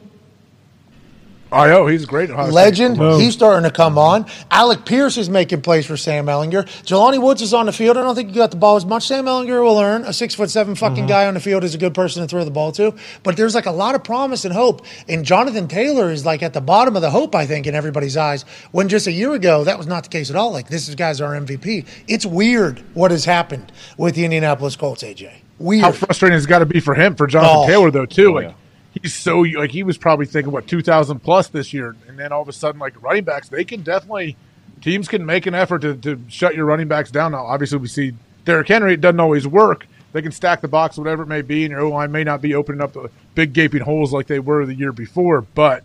IO, 1.53 1.87
he's 1.87 2.05
great. 2.05 2.29
at 2.29 2.33
Ohio 2.33 2.45
State. 2.47 2.53
legend. 2.55 2.97
He's 3.21 3.33
starting 3.33 3.63
to 3.63 3.75
come 3.75 3.97
on. 3.97 4.25
Alec 4.51 4.85
Pierce 4.85 5.17
is 5.17 5.29
making 5.29 5.61
plays 5.61 5.85
for 5.85 5.95
Sam 5.95 6.25
Ehlinger. 6.25 6.63
Jelani 6.83 7.21
Woods 7.21 7.41
is 7.41 7.53
on 7.53 7.67
the 7.67 7.71
field. 7.71 7.97
I 7.97 8.01
don't 8.01 8.15
think 8.15 8.29
he 8.29 8.35
got 8.35 8.51
the 8.51 8.57
ball 8.57 8.75
as 8.75 8.85
much. 8.85 9.07
Sam 9.07 9.25
Ehlinger 9.25 9.63
will 9.63 9.75
learn. 9.75 10.03
A 10.03 10.13
six 10.13 10.35
foot 10.35 10.49
seven 10.49 10.75
fucking 10.75 10.97
mm-hmm. 10.97 11.07
guy 11.07 11.27
on 11.27 11.33
the 11.35 11.39
field 11.39 11.63
is 11.63 11.75
a 11.75 11.77
good 11.77 11.93
person 11.93 12.21
to 12.21 12.27
throw 12.27 12.43
the 12.43 12.51
ball 12.51 12.71
to. 12.73 12.93
But 13.23 13.37
there's 13.37 13.55
like 13.55 13.65
a 13.65 13.71
lot 13.71 13.95
of 13.95 14.03
promise 14.03 14.45
and 14.45 14.53
hope. 14.53 14.85
And 15.07 15.23
Jonathan 15.23 15.67
Taylor 15.67 16.11
is 16.11 16.25
like 16.25 16.43
at 16.43 16.53
the 16.53 16.61
bottom 16.61 16.95
of 16.95 17.01
the 17.01 17.11
hope, 17.11 17.35
I 17.35 17.45
think, 17.45 17.67
in 17.67 17.75
everybody's 17.75 18.17
eyes. 18.17 18.43
When 18.71 18.89
just 18.89 19.07
a 19.07 19.11
year 19.11 19.33
ago, 19.33 19.63
that 19.63 19.77
was 19.77 19.87
not 19.87 20.03
the 20.03 20.09
case 20.09 20.29
at 20.29 20.35
all. 20.35 20.51
Like 20.51 20.67
this 20.69 20.87
is 20.89 20.95
guys 20.95 21.21
our 21.21 21.33
MVP. 21.33 21.85
It's 22.07 22.25
weird 22.25 22.79
what 22.93 23.11
has 23.11 23.25
happened 23.25 23.71
with 23.97 24.15
the 24.15 24.23
Indianapolis 24.25 24.75
Colts, 24.75 25.03
AJ. 25.03 25.31
Weird. 25.59 25.83
How 25.83 25.91
frustrating 25.91 26.37
it's 26.37 26.45
got 26.45 26.59
to 26.59 26.65
be 26.65 26.79
for 26.79 26.95
him, 26.95 27.15
for 27.15 27.27
Jonathan 27.27 27.57
Oh. 27.57 27.67
Taylor, 27.67 27.91
though, 27.91 28.05
too. 28.05 28.29
Oh, 28.29 28.33
like, 28.33 28.45
yeah. 28.47 28.53
He's 29.01 29.13
so, 29.13 29.39
like, 29.39 29.71
he 29.71 29.83
was 29.83 29.97
probably 29.97 30.25
thinking, 30.25 30.51
what, 30.51 30.67
2,000 30.67 31.19
plus 31.19 31.47
this 31.47 31.73
year. 31.73 31.95
And 32.07 32.17
then 32.17 32.31
all 32.31 32.41
of 32.41 32.49
a 32.49 32.53
sudden, 32.53 32.79
like, 32.79 33.01
running 33.01 33.23
backs, 33.23 33.49
they 33.49 33.63
can 33.63 33.81
definitely, 33.81 34.35
teams 34.81 35.07
can 35.07 35.25
make 35.25 35.45
an 35.45 35.55
effort 35.55 35.79
to, 35.79 35.95
to 35.95 36.19
shut 36.27 36.55
your 36.55 36.65
running 36.65 36.87
backs 36.87 37.11
down. 37.11 37.31
Now, 37.31 37.45
obviously, 37.45 37.79
we 37.79 37.87
see 37.87 38.13
Derrick 38.45 38.67
Henry, 38.67 38.93
it 38.93 39.01
doesn't 39.01 39.19
always 39.19 39.47
work. 39.47 39.87
They 40.11 40.21
can 40.21 40.31
stack 40.31 40.61
the 40.61 40.67
box, 40.67 40.97
whatever 40.97 41.23
it 41.23 41.27
may 41.27 41.41
be, 41.41 41.63
and 41.63 41.71
your 41.71 41.87
line 41.87 42.11
may 42.11 42.23
not 42.23 42.41
be 42.41 42.53
opening 42.53 42.81
up 42.81 42.93
the 42.93 43.09
big 43.33 43.53
gaping 43.53 43.81
holes 43.81 44.13
like 44.13 44.27
they 44.27 44.39
were 44.39 44.65
the 44.65 44.75
year 44.75 44.91
before. 44.91 45.41
But, 45.41 45.83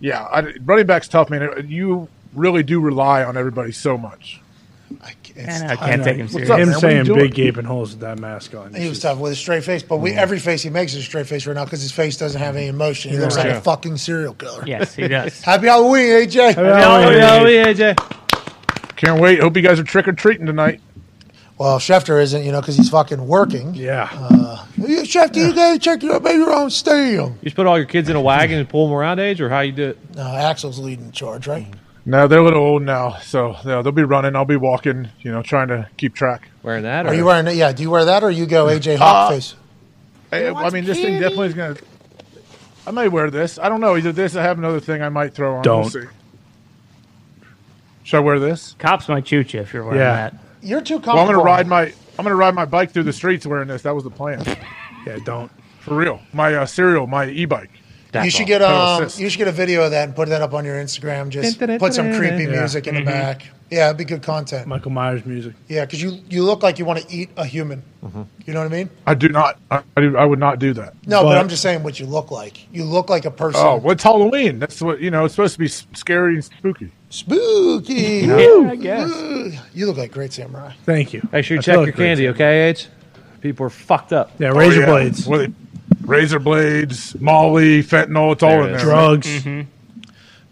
yeah, 0.00 0.22
I, 0.22 0.54
running 0.64 0.86
back's 0.86 1.08
tough, 1.08 1.28
man. 1.28 1.66
You 1.68 2.08
really 2.34 2.62
do 2.62 2.80
rely 2.80 3.24
on 3.24 3.36
everybody 3.36 3.72
so 3.72 3.98
much. 3.98 4.40
I, 5.02 5.14
it's 5.38 5.62
I 5.62 5.76
can't 5.76 6.02
take 6.02 6.16
him 6.16 6.28
What's 6.28 6.50
up, 6.50 6.58
Him 6.58 6.68
man? 6.70 6.74
What 6.74 6.84
are 6.84 6.88
you 6.88 6.94
saying 6.94 7.04
doing? 7.04 7.20
big 7.20 7.34
gaping 7.34 7.64
holes 7.64 7.92
with 7.92 8.00
that 8.00 8.18
mask 8.18 8.54
on. 8.54 8.74
He 8.74 8.88
was 8.88 8.98
tough 8.98 9.18
with 9.18 9.32
a 9.32 9.36
straight 9.36 9.62
face, 9.62 9.84
but 9.84 9.98
we, 9.98 10.10
mm-hmm. 10.10 10.18
every 10.18 10.40
face 10.40 10.62
he 10.62 10.70
makes 10.70 10.94
is 10.94 11.00
a 11.00 11.02
straight 11.02 11.26
face 11.28 11.46
right 11.46 11.54
now 11.54 11.64
because 11.64 11.80
his 11.80 11.92
face 11.92 12.16
doesn't 12.16 12.40
have 12.40 12.56
any 12.56 12.66
emotion. 12.66 13.12
He 13.12 13.18
looks 13.18 13.36
like 13.36 13.46
a 13.46 13.60
fucking 13.60 13.98
serial 13.98 14.34
killer. 14.34 14.64
Yes, 14.66 14.94
he 14.94 15.06
does. 15.06 15.40
Happy 15.42 15.66
Halloween, 15.66 16.06
AJ. 16.06 16.54
Happy 16.54 17.20
Halloween, 17.20 17.64
AJ. 17.64 18.96
Can't 18.96 19.20
wait. 19.20 19.40
Hope 19.40 19.56
you 19.56 19.62
guys 19.62 19.78
are 19.78 19.84
trick 19.84 20.08
or 20.08 20.12
treating 20.12 20.46
tonight. 20.46 20.80
Well, 21.56 21.78
Schefter 21.78 22.20
isn't, 22.22 22.44
you 22.44 22.52
know, 22.52 22.60
because 22.60 22.76
he's 22.76 22.88
fucking 22.88 23.24
working. 23.26 23.74
Yeah. 23.74 24.08
Uh, 24.12 24.64
yeah, 24.76 25.02
Schefter, 25.02 25.36
you 25.36 25.54
gotta 25.54 25.78
check 25.78 26.02
your 26.02 26.18
make 26.20 26.34
your 26.34 26.52
own 26.52 26.70
stadium. 26.70 27.32
You 27.34 27.44
just 27.44 27.56
put 27.56 27.66
all 27.66 27.76
your 27.76 27.86
kids 27.86 28.08
in 28.08 28.16
a 28.16 28.20
wagon 28.20 28.58
and 28.58 28.68
pull 28.68 28.86
them 28.86 28.96
around, 28.96 29.18
age, 29.18 29.40
or 29.40 29.48
how 29.48 29.60
you 29.60 29.72
do 29.72 29.88
it? 29.90 30.14
No, 30.14 30.22
Axel's 30.22 30.78
leading 30.78 31.06
the 31.06 31.12
charge, 31.12 31.46
right? 31.48 31.66
No, 32.08 32.26
they're 32.26 32.38
a 32.38 32.42
little 32.42 32.62
old 32.62 32.82
now, 32.84 33.18
so 33.18 33.50
yeah, 33.66 33.82
they'll 33.82 33.92
be 33.92 34.02
running. 34.02 34.34
I'll 34.34 34.46
be 34.46 34.56
walking, 34.56 35.10
you 35.20 35.30
know, 35.30 35.42
trying 35.42 35.68
to 35.68 35.90
keep 35.98 36.14
track. 36.14 36.48
Wearing 36.62 36.84
that? 36.84 37.04
Or 37.04 37.10
Are 37.10 37.14
you 37.14 37.26
wearing 37.26 37.46
it? 37.46 37.54
Yeah. 37.54 37.70
Do 37.72 37.82
you 37.82 37.90
wear 37.90 38.06
that 38.06 38.24
or 38.24 38.30
you 38.30 38.46
go 38.46 38.64
AJ 38.64 38.94
Uh, 38.94 38.98
Hawk 38.98 39.30
face? 39.32 39.54
I, 40.32 40.46
I 40.48 40.70
mean, 40.70 40.86
this 40.86 40.98
thing 40.98 41.20
definitely 41.20 41.48
is 41.48 41.54
gonna. 41.54 41.76
I 42.86 42.92
might 42.92 43.08
wear 43.08 43.30
this. 43.30 43.58
I 43.58 43.68
don't 43.68 43.82
know. 43.82 43.94
Either 43.94 44.12
this, 44.12 44.36
I 44.36 44.42
have 44.42 44.56
another 44.56 44.80
thing 44.80 45.02
I 45.02 45.10
might 45.10 45.34
throw 45.34 45.48
on. 45.50 45.54
We'll 45.56 45.62
Don't. 45.82 45.90
see. 45.90 46.04
Should 48.04 48.16
I 48.16 48.20
wear 48.20 48.38
this? 48.38 48.74
Cops 48.78 49.06
might 49.10 49.28
shoot 49.28 49.52
you 49.52 49.60
if 49.60 49.74
you're 49.74 49.84
wearing 49.84 49.98
Yeah. 50.00 50.14
that. 50.30 50.34
You're 50.62 50.80
too 50.80 50.98
Well, 50.98 51.18
I'm 51.18 51.26
gonna 51.26 51.38
ride 51.42 51.66
my. 51.66 51.92
I'm 52.18 52.24
gonna 52.24 52.34
ride 52.36 52.54
my 52.54 52.64
bike 52.64 52.90
through 52.92 53.02
the 53.02 53.12
streets 53.12 53.46
wearing 53.46 53.68
this. 53.68 53.82
That 53.82 53.94
was 53.94 54.04
the 54.04 54.10
plan, 54.10 54.42
Yeah, 55.06 55.18
don't. 55.26 55.50
for 55.80 55.94
real. 55.94 56.20
My 56.32 56.54
uh, 56.54 56.64
cereal, 56.64 57.06
my 57.06 57.28
e-bike. 57.28 57.70
You 58.14 58.30
should 58.30 58.46
get 58.46 58.62
um, 58.62 59.02
assist. 59.02 59.20
you 59.20 59.28
should 59.28 59.38
get 59.38 59.48
a 59.48 59.52
video 59.52 59.82
of 59.84 59.90
that 59.90 60.04
and 60.04 60.16
put 60.16 60.28
that 60.30 60.40
up 60.42 60.54
on 60.54 60.64
your 60.64 60.76
Instagram. 60.76 61.28
Just 61.28 61.58
put 61.78 61.92
some 61.94 62.12
creepy 62.14 62.46
music 62.46 62.86
in 62.86 62.94
the 62.96 63.02
back. 63.02 63.46
Yeah, 63.70 63.88
it'd 63.88 63.98
be 63.98 64.04
good 64.06 64.22
content. 64.22 64.66
Michael 64.66 64.90
Myers 64.92 65.26
music. 65.26 65.52
Yeah, 65.68 65.84
because 65.84 66.00
you 66.02 66.20
you 66.30 66.42
look 66.42 66.62
like 66.62 66.78
you 66.78 66.86
want 66.86 67.00
to 67.00 67.14
eat 67.14 67.28
a 67.36 67.44
human. 67.44 67.82
You 68.46 68.54
know 68.54 68.60
what 68.60 68.72
I 68.72 68.74
mean? 68.74 68.88
I 69.06 69.12
do 69.14 69.28
not. 69.28 69.58
I, 69.70 69.82
I, 69.94 70.00
do, 70.00 70.16
I 70.16 70.24
would 70.24 70.38
not 70.38 70.58
do 70.58 70.72
that. 70.72 70.94
No, 71.06 71.20
but, 71.22 71.24
But- 71.30 71.38
I'm 71.38 71.48
just 71.50 71.60
saying 71.60 71.82
what 71.82 72.00
you 72.00 72.06
look 72.06 72.30
like. 72.30 72.66
You 72.72 72.84
look 72.84 73.10
like 73.10 73.26
a 73.26 73.30
person. 73.30 73.60
Oh, 73.62 73.76
what's 73.76 74.02
Halloween? 74.02 74.58
That's 74.58 74.80
what 74.80 75.00
you 75.02 75.10
know. 75.10 75.26
It's 75.26 75.34
supposed 75.34 75.52
to 75.54 75.58
be 75.58 75.66
s- 75.66 75.86
scary 75.94 76.36
and 76.36 76.44
spooky. 76.44 76.90
spooky. 77.10 77.94
Yeah, 78.26 78.70
I 78.70 78.76
guess. 78.76 79.10
You 79.74 79.86
look 79.86 79.98
like 79.98 80.12
great 80.12 80.32
samurai. 80.32 80.72
Thank 80.84 81.12
you. 81.12 81.26
Make 81.30 81.44
sure 81.44 81.56
you 81.56 81.58
I 81.58 81.62
check 81.62 81.72
feel 81.74 81.80
your 81.80 81.86
like 81.88 81.94
great 81.96 82.06
candy, 82.06 82.28
okay, 82.28 82.68
Age? 82.70 82.88
People 83.42 83.66
are 83.66 83.70
fucked 83.70 84.12
up. 84.14 84.32
Yeah, 84.38 84.48
razor 84.48 84.78
Oh, 84.78 84.80
yeah. 84.80 84.86
blades, 84.86 85.26
What 85.26 85.38
they- 85.38 85.52
razor 86.08 86.38
blades, 86.38 87.18
Molly, 87.20 87.82
fentanyl. 87.82 88.32
It's 88.32 88.42
all 88.42 88.50
There 88.50 88.60
in 88.62 88.66
it 88.66 88.70
there. 88.70 88.76
is. 88.78 88.82
drugs, 88.82 89.44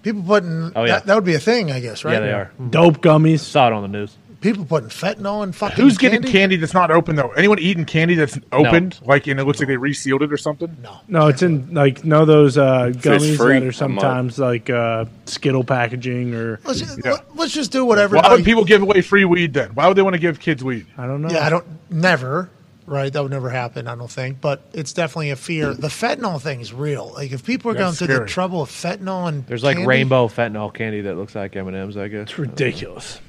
People 0.02 0.22
putting 0.22 0.70
Oh, 0.76 0.84
yeah. 0.84 0.86
that, 0.98 1.06
that 1.06 1.14
would 1.16 1.24
be 1.24 1.34
a 1.34 1.40
thing, 1.40 1.72
I 1.72 1.80
guess, 1.80 2.04
right? 2.04 2.12
Yeah, 2.14 2.20
they 2.20 2.32
are. 2.32 2.50
dope 2.70 2.98
gummies. 2.98 3.40
Saw 3.40 3.66
it 3.68 3.72
on 3.72 3.82
the 3.82 3.88
news. 3.88 4.16
People 4.40 4.64
putting 4.64 4.90
fentanyl 4.90 5.42
in 5.42 5.50
fucking 5.50 5.82
Who's 5.82 5.98
getting 5.98 6.20
candy? 6.22 6.32
candy? 6.38 6.56
that's 6.56 6.74
not 6.74 6.92
open 6.92 7.16
though? 7.16 7.30
Anyone 7.30 7.58
eating 7.58 7.84
candy 7.86 8.14
that's 8.14 8.38
opened, 8.52 9.00
like 9.02 9.26
and 9.26 9.40
it 9.40 9.44
looks 9.44 9.58
like 9.58 9.66
they 9.66 9.76
resealed 9.78 10.22
it 10.22 10.32
or 10.32 10.36
something? 10.36 10.76
No. 10.82 10.98
No, 11.08 11.26
it's 11.26 11.42
in 11.42 11.74
like 11.74 12.04
no 12.04 12.24
those 12.26 12.56
uh, 12.56 12.92
gummies 12.94 13.36
free, 13.36 13.58
that 13.58 13.66
are 13.66 13.72
sometimes 13.72 14.38
like 14.38 14.70
uh, 14.70 15.06
Skittle 15.24 15.64
packaging 15.64 16.34
or 16.34 16.60
Let's 16.64 16.78
just, 16.80 17.00
Yeah. 17.04 17.16
let, 17.34 17.46
us 17.46 17.52
just 17.52 17.72
do 17.72 17.84
whatever. 17.84 18.16
Why 18.16 18.30
would 18.30 18.44
people 18.44 18.64
give 18.64 18.82
away 18.82 19.00
free 19.00 19.24
weed 19.24 19.54
then? 19.54 19.70
Why 19.70 19.88
would 19.88 19.96
they 19.96 20.02
want 20.02 20.14
to 20.14 20.20
give 20.20 20.38
kids 20.38 20.62
weed? 20.62 20.86
I 20.96 21.06
don't 21.08 21.22
know. 21.22 21.30
Yeah, 21.30 21.44
I 21.44 21.50
don't. 21.50 21.64
Never. 21.90 22.48
Right, 22.86 23.12
that 23.12 23.20
would 23.20 23.32
never 23.32 23.50
happen. 23.50 23.88
I 23.88 23.96
don't 23.96 24.08
think, 24.10 24.40
but 24.40 24.62
it's 24.72 24.92
definitely 24.92 25.30
a 25.30 25.36
fear. 25.36 25.74
The 25.74 25.88
fentanyl 25.88 26.40
thing 26.40 26.60
is 26.60 26.72
real. 26.72 27.12
Like 27.14 27.32
if 27.32 27.44
people 27.44 27.70
are 27.72 27.74
going 27.74 27.86
That's 27.86 27.98
through 27.98 28.06
the 28.20 28.26
trouble 28.26 28.62
of 28.62 28.70
fentanyl 28.70 29.28
and 29.28 29.44
There's 29.46 29.64
like 29.64 29.74
candy, 29.76 29.88
rainbow 29.88 30.28
fentanyl 30.28 30.72
candy 30.72 31.00
that 31.00 31.16
looks 31.16 31.34
like 31.34 31.56
M 31.56 31.66
and 31.66 31.76
M's. 31.76 31.96
I 31.96 32.06
guess. 32.06 32.22
It's 32.30 32.38
ridiculous. 32.38 33.20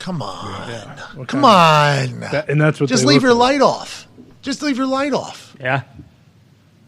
Come 0.00 0.20
on, 0.22 0.68
What 1.16 1.28
come 1.28 1.44
on. 1.44 2.20
That- 2.20 2.48
and 2.48 2.60
that's 2.60 2.80
what 2.80 2.88
Just 2.88 3.02
they 3.04 3.08
leave 3.08 3.16
look 3.16 3.22
your 3.22 3.32
for. 3.32 3.38
light 3.38 3.60
off. 3.62 4.06
Just 4.42 4.62
leave 4.62 4.76
your 4.76 4.86
light 4.86 5.12
off. 5.12 5.56
Yeah. 5.60 5.82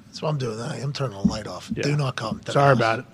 That's 0.07 0.20
what 0.23 0.28
I'm 0.31 0.39
doing. 0.39 0.61
I 0.61 0.81
am 0.81 0.93
turning 0.93 1.16
the 1.20 1.28
light 1.28 1.47
off. 1.47 1.70
Do 1.73 1.97
not 1.97 2.16
come. 2.16 2.39
to 2.41 2.45
the 2.47 2.53
Sorry 2.53 2.69
house. 2.69 2.77
about 2.77 2.99
it. 3.01 3.05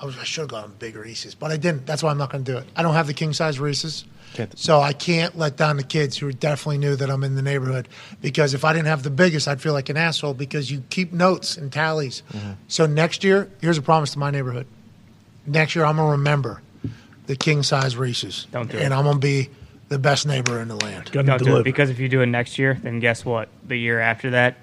I, 0.00 0.04
was, 0.06 0.16
I 0.18 0.24
should 0.24 0.42
have 0.42 0.50
gotten 0.50 0.72
bigger 0.78 1.00
Reese's, 1.00 1.34
but 1.34 1.50
I 1.50 1.56
didn't. 1.56 1.86
That's 1.86 2.02
why 2.02 2.10
I'm 2.10 2.18
not 2.18 2.30
going 2.30 2.44
to 2.44 2.52
do 2.52 2.58
it. 2.58 2.66
I 2.76 2.82
don't 2.82 2.94
have 2.94 3.06
the 3.08 3.14
king 3.14 3.32
size 3.32 3.58
Reese's, 3.58 4.04
Can't- 4.34 4.56
so 4.58 4.80
I 4.80 4.92
can't 4.92 5.36
let 5.36 5.56
down 5.56 5.76
the 5.76 5.82
kids 5.82 6.16
who 6.16 6.30
definitely 6.32 6.78
knew 6.78 6.94
that 6.96 7.10
I'm 7.10 7.24
in 7.24 7.34
the 7.34 7.42
neighborhood. 7.42 7.88
Because 8.22 8.54
if 8.54 8.64
I 8.64 8.72
didn't 8.72 8.86
have 8.86 9.02
the 9.02 9.10
biggest, 9.10 9.48
I'd 9.48 9.60
feel 9.60 9.72
like 9.72 9.88
an 9.88 9.96
asshole. 9.96 10.34
Because 10.34 10.70
you 10.70 10.82
keep 10.90 11.12
notes 11.12 11.56
and 11.56 11.72
tallies. 11.72 12.22
Mm-hmm. 12.32 12.52
So 12.68 12.86
next 12.86 13.24
year, 13.24 13.50
here's 13.60 13.78
a 13.78 13.82
promise 13.82 14.12
to 14.12 14.18
my 14.18 14.30
neighborhood. 14.30 14.66
Next 15.46 15.74
year, 15.74 15.84
I'm 15.84 15.96
going 15.96 16.06
to 16.08 16.12
remember 16.12 16.62
the 17.26 17.36
king 17.36 17.62
size 17.62 17.96
Reese's, 17.96 18.46
Don't 18.52 18.70
do 18.70 18.78
and 18.78 18.92
it. 18.92 18.96
I'm 18.96 19.04
going 19.04 19.16
to 19.16 19.20
be 19.20 19.48
the 19.88 19.98
best 19.98 20.26
neighbor 20.26 20.60
in 20.60 20.68
the 20.68 20.76
land. 20.76 21.10
Gonna 21.10 21.26
Don't 21.26 21.38
do 21.38 21.44
deliver. 21.46 21.60
it 21.62 21.64
because 21.64 21.90
if 21.90 21.98
you 21.98 22.08
do 22.08 22.20
it 22.20 22.26
next 22.26 22.58
year, 22.58 22.78
then 22.82 23.00
guess 23.00 23.24
what? 23.24 23.48
The 23.66 23.76
year 23.76 23.98
after 24.00 24.30
that, 24.30 24.56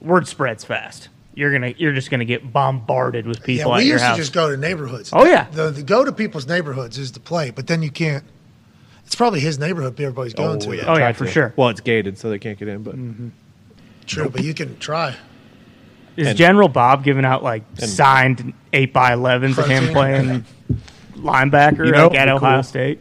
word 0.00 0.26
spreads 0.26 0.64
fast. 0.64 1.08
You're 1.34 1.52
gonna 1.52 1.74
you're 1.76 1.92
just 1.92 2.10
gonna 2.10 2.24
get 2.24 2.52
bombarded 2.52 3.26
with 3.26 3.42
people. 3.42 3.54
Yeah, 3.54 3.62
people 3.62 3.72
we 3.72 3.80
at 3.80 3.86
your 3.86 3.98
used 3.98 4.10
to 4.10 4.16
just 4.16 4.32
go 4.32 4.50
to 4.50 4.56
neighborhoods. 4.56 5.10
Oh, 5.12 5.24
yeah. 5.24 5.48
the, 5.50 5.70
the 5.70 5.82
go 5.82 6.04
to 6.04 6.12
people's 6.12 6.46
neighborhoods 6.46 6.96
is 6.96 7.12
the 7.12 7.20
play, 7.20 7.50
but 7.50 7.66
then 7.66 7.82
you 7.82 7.90
can't. 7.90 8.24
It's 9.04 9.14
probably 9.14 9.40
his 9.40 9.58
neighborhood 9.58 10.00
everybody's 10.00 10.32
going 10.32 10.56
oh, 10.56 10.60
to. 10.60 10.86
Oh, 10.90 10.96
yeah, 10.96 11.12
for 11.12 11.26
to. 11.26 11.30
sure. 11.30 11.52
Well, 11.56 11.68
it's 11.68 11.80
gated, 11.80 12.18
so 12.18 12.30
they 12.30 12.38
can't 12.38 12.58
get 12.58 12.68
in. 12.68 12.82
But 12.82 12.96
mm-hmm. 12.96 13.28
True, 14.06 14.28
but 14.28 14.44
you 14.44 14.54
can 14.54 14.78
try. 14.78 15.16
Is 16.16 16.28
And- 16.28 16.38
General 16.38 16.68
Bob 16.68 17.04
giving 17.04 17.24
out 17.24 17.42
like 17.42 17.64
signed 17.76 18.54
eight 18.72 18.92
by 18.92 19.12
elevens 19.12 19.58
of 19.58 19.66
him 19.66 19.92
playing 19.92 20.44
linebacker 21.16 21.86
You 21.86 21.92
know, 21.92 22.08
like, 22.08 22.18
at 22.18 22.28
cool. 22.28 22.36
Ohio 22.36 22.62
State? 22.62 23.00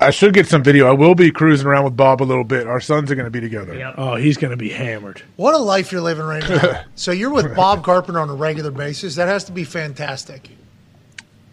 I 0.00 0.10
should 0.10 0.32
get 0.32 0.46
some 0.46 0.62
video. 0.62 0.88
I 0.88 0.92
will 0.92 1.14
be 1.14 1.30
cruising 1.30 1.66
around 1.66 1.84
with 1.84 1.96
Bob 1.96 2.22
a 2.22 2.24
little 2.24 2.44
bit. 2.44 2.66
Our 2.66 2.80
sons 2.80 3.10
are 3.10 3.14
going 3.14 3.26
to 3.26 3.30
be 3.30 3.40
together. 3.40 3.92
Oh, 3.98 4.16
he's 4.16 4.38
going 4.38 4.50
to 4.50 4.56
be 4.56 4.70
hammered. 4.70 5.22
What 5.36 5.54
a 5.54 5.58
life 5.58 5.92
you're 5.92 6.00
living 6.00 6.24
right 6.24 6.48
now. 6.48 6.84
so 6.94 7.12
you're 7.12 7.30
with 7.30 7.54
Bob 7.54 7.84
Carpenter 7.84 8.18
on 8.18 8.30
a 8.30 8.34
regular 8.34 8.70
basis. 8.70 9.16
That 9.16 9.28
has 9.28 9.44
to 9.44 9.52
be 9.52 9.64
fantastic. 9.64 10.48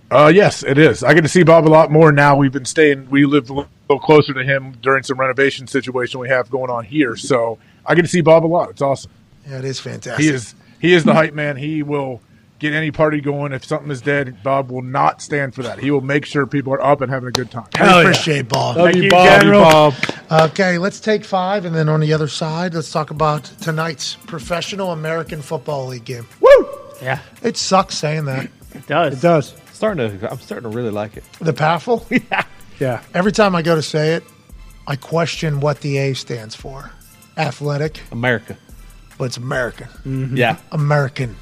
Uh, 0.10 0.32
yes, 0.34 0.64
it 0.64 0.78
is. 0.78 1.04
I 1.04 1.14
get 1.14 1.22
to 1.22 1.28
see 1.28 1.44
Bob 1.44 1.68
a 1.68 1.70
lot 1.70 1.92
more 1.92 2.14
now. 2.14 2.38
We've 2.38 2.52
been 2.52 2.64
staying. 2.64 3.10
We 3.10 3.26
live 3.26 3.50
a 3.50 3.54
little 3.54 4.00
closer 4.00 4.34
to 4.34 4.44
him 4.44 4.78
during 4.82 5.04
some 5.04 5.20
renovation 5.20 5.68
situation 5.68 6.22
we 6.22 6.30
have 6.30 6.50
going 6.50 6.70
on 6.70 6.86
here, 6.86 7.18
so 7.18 7.60
I 7.86 7.96
get 7.96 8.04
to 8.04 8.08
see 8.08 8.22
Bob 8.22 8.46
a 8.46 8.48
lot. 8.48 8.70
It's 8.70 8.82
awesome. 8.82 9.12
Yeah, 9.46 9.60
it 9.60 9.66
is 9.66 9.82
fantastic. 9.82 10.24
He 10.24 10.32
is 10.32 10.56
he 10.80 10.94
is 10.94 11.04
the 11.04 11.14
hype 11.14 11.34
man. 11.34 11.58
He 11.58 11.84
will 11.84 12.22
get 12.60 12.74
any 12.74 12.92
party 12.92 13.22
going. 13.22 13.54
If 13.54 13.66
something 13.66 13.92
is 13.92 14.02
dead, 14.02 14.42
Bob 14.44 14.72
will 14.72 14.82
not 14.82 15.22
stand 15.22 15.54
for 15.56 15.64
that. 15.64 15.80
He 15.80 15.92
will 15.92 16.02
make 16.02 16.26
sure 16.26 16.46
people 16.46 16.74
are 16.74 16.84
up 16.84 17.02
and 17.02 17.12
having 17.12 17.30
a 17.30 17.32
good 17.32 17.52
time. 17.52 17.68
I 17.76 18.02
appreciate 18.02 18.50
Bob. 18.50 18.78
Love 18.78 18.96
you, 18.96 19.10
General. 19.10 19.94
Okay, 20.32 20.78
let's 20.78 21.00
take 21.00 21.24
five, 21.24 21.66
and 21.66 21.76
then 21.76 21.88
on 21.90 22.00
the 22.00 22.14
other 22.14 22.28
side, 22.28 22.74
let's 22.74 22.92
talk 22.92 23.12
about 23.12 23.44
tonight's 23.62 24.16
Professional 24.16 24.92
American 24.92 25.42
Football 25.42 25.88
League 25.88 26.06
game. 26.06 26.28
Woo! 26.42 26.70
Yeah, 27.02 27.20
It 27.44 27.58
sucks 27.58 27.96
saying 27.96 28.26
that. 28.26 28.50
it 28.74 28.88
does. 28.88 29.14
It 29.14 29.22
does. 29.22 29.54
starting 29.72 30.20
to, 30.20 30.32
I'm 30.32 30.40
starting 30.40 30.70
to 30.72 30.76
really 30.76 30.90
like 30.90 31.16
it. 31.18 31.24
The 31.40 31.54
PAFL? 31.54 32.04
Yeah. 32.32 32.44
Yeah. 32.80 33.02
Every 33.14 33.32
time 33.32 33.56
I 33.56 33.62
go 33.64 33.76
to 33.76 33.82
say 33.82 34.14
it, 34.16 34.24
I 34.86 34.96
question 34.98 35.60
what 35.62 35.82
the 35.82 35.98
A 35.98 36.14
stands 36.14 36.56
for. 36.56 36.92
Athletic, 37.38 38.02
America. 38.12 38.58
but 39.18 39.26
it's 39.26 39.38
American. 39.38 39.88
Mm-hmm. 40.06 40.38
Yeah. 40.38 40.58
American. 40.72 41.36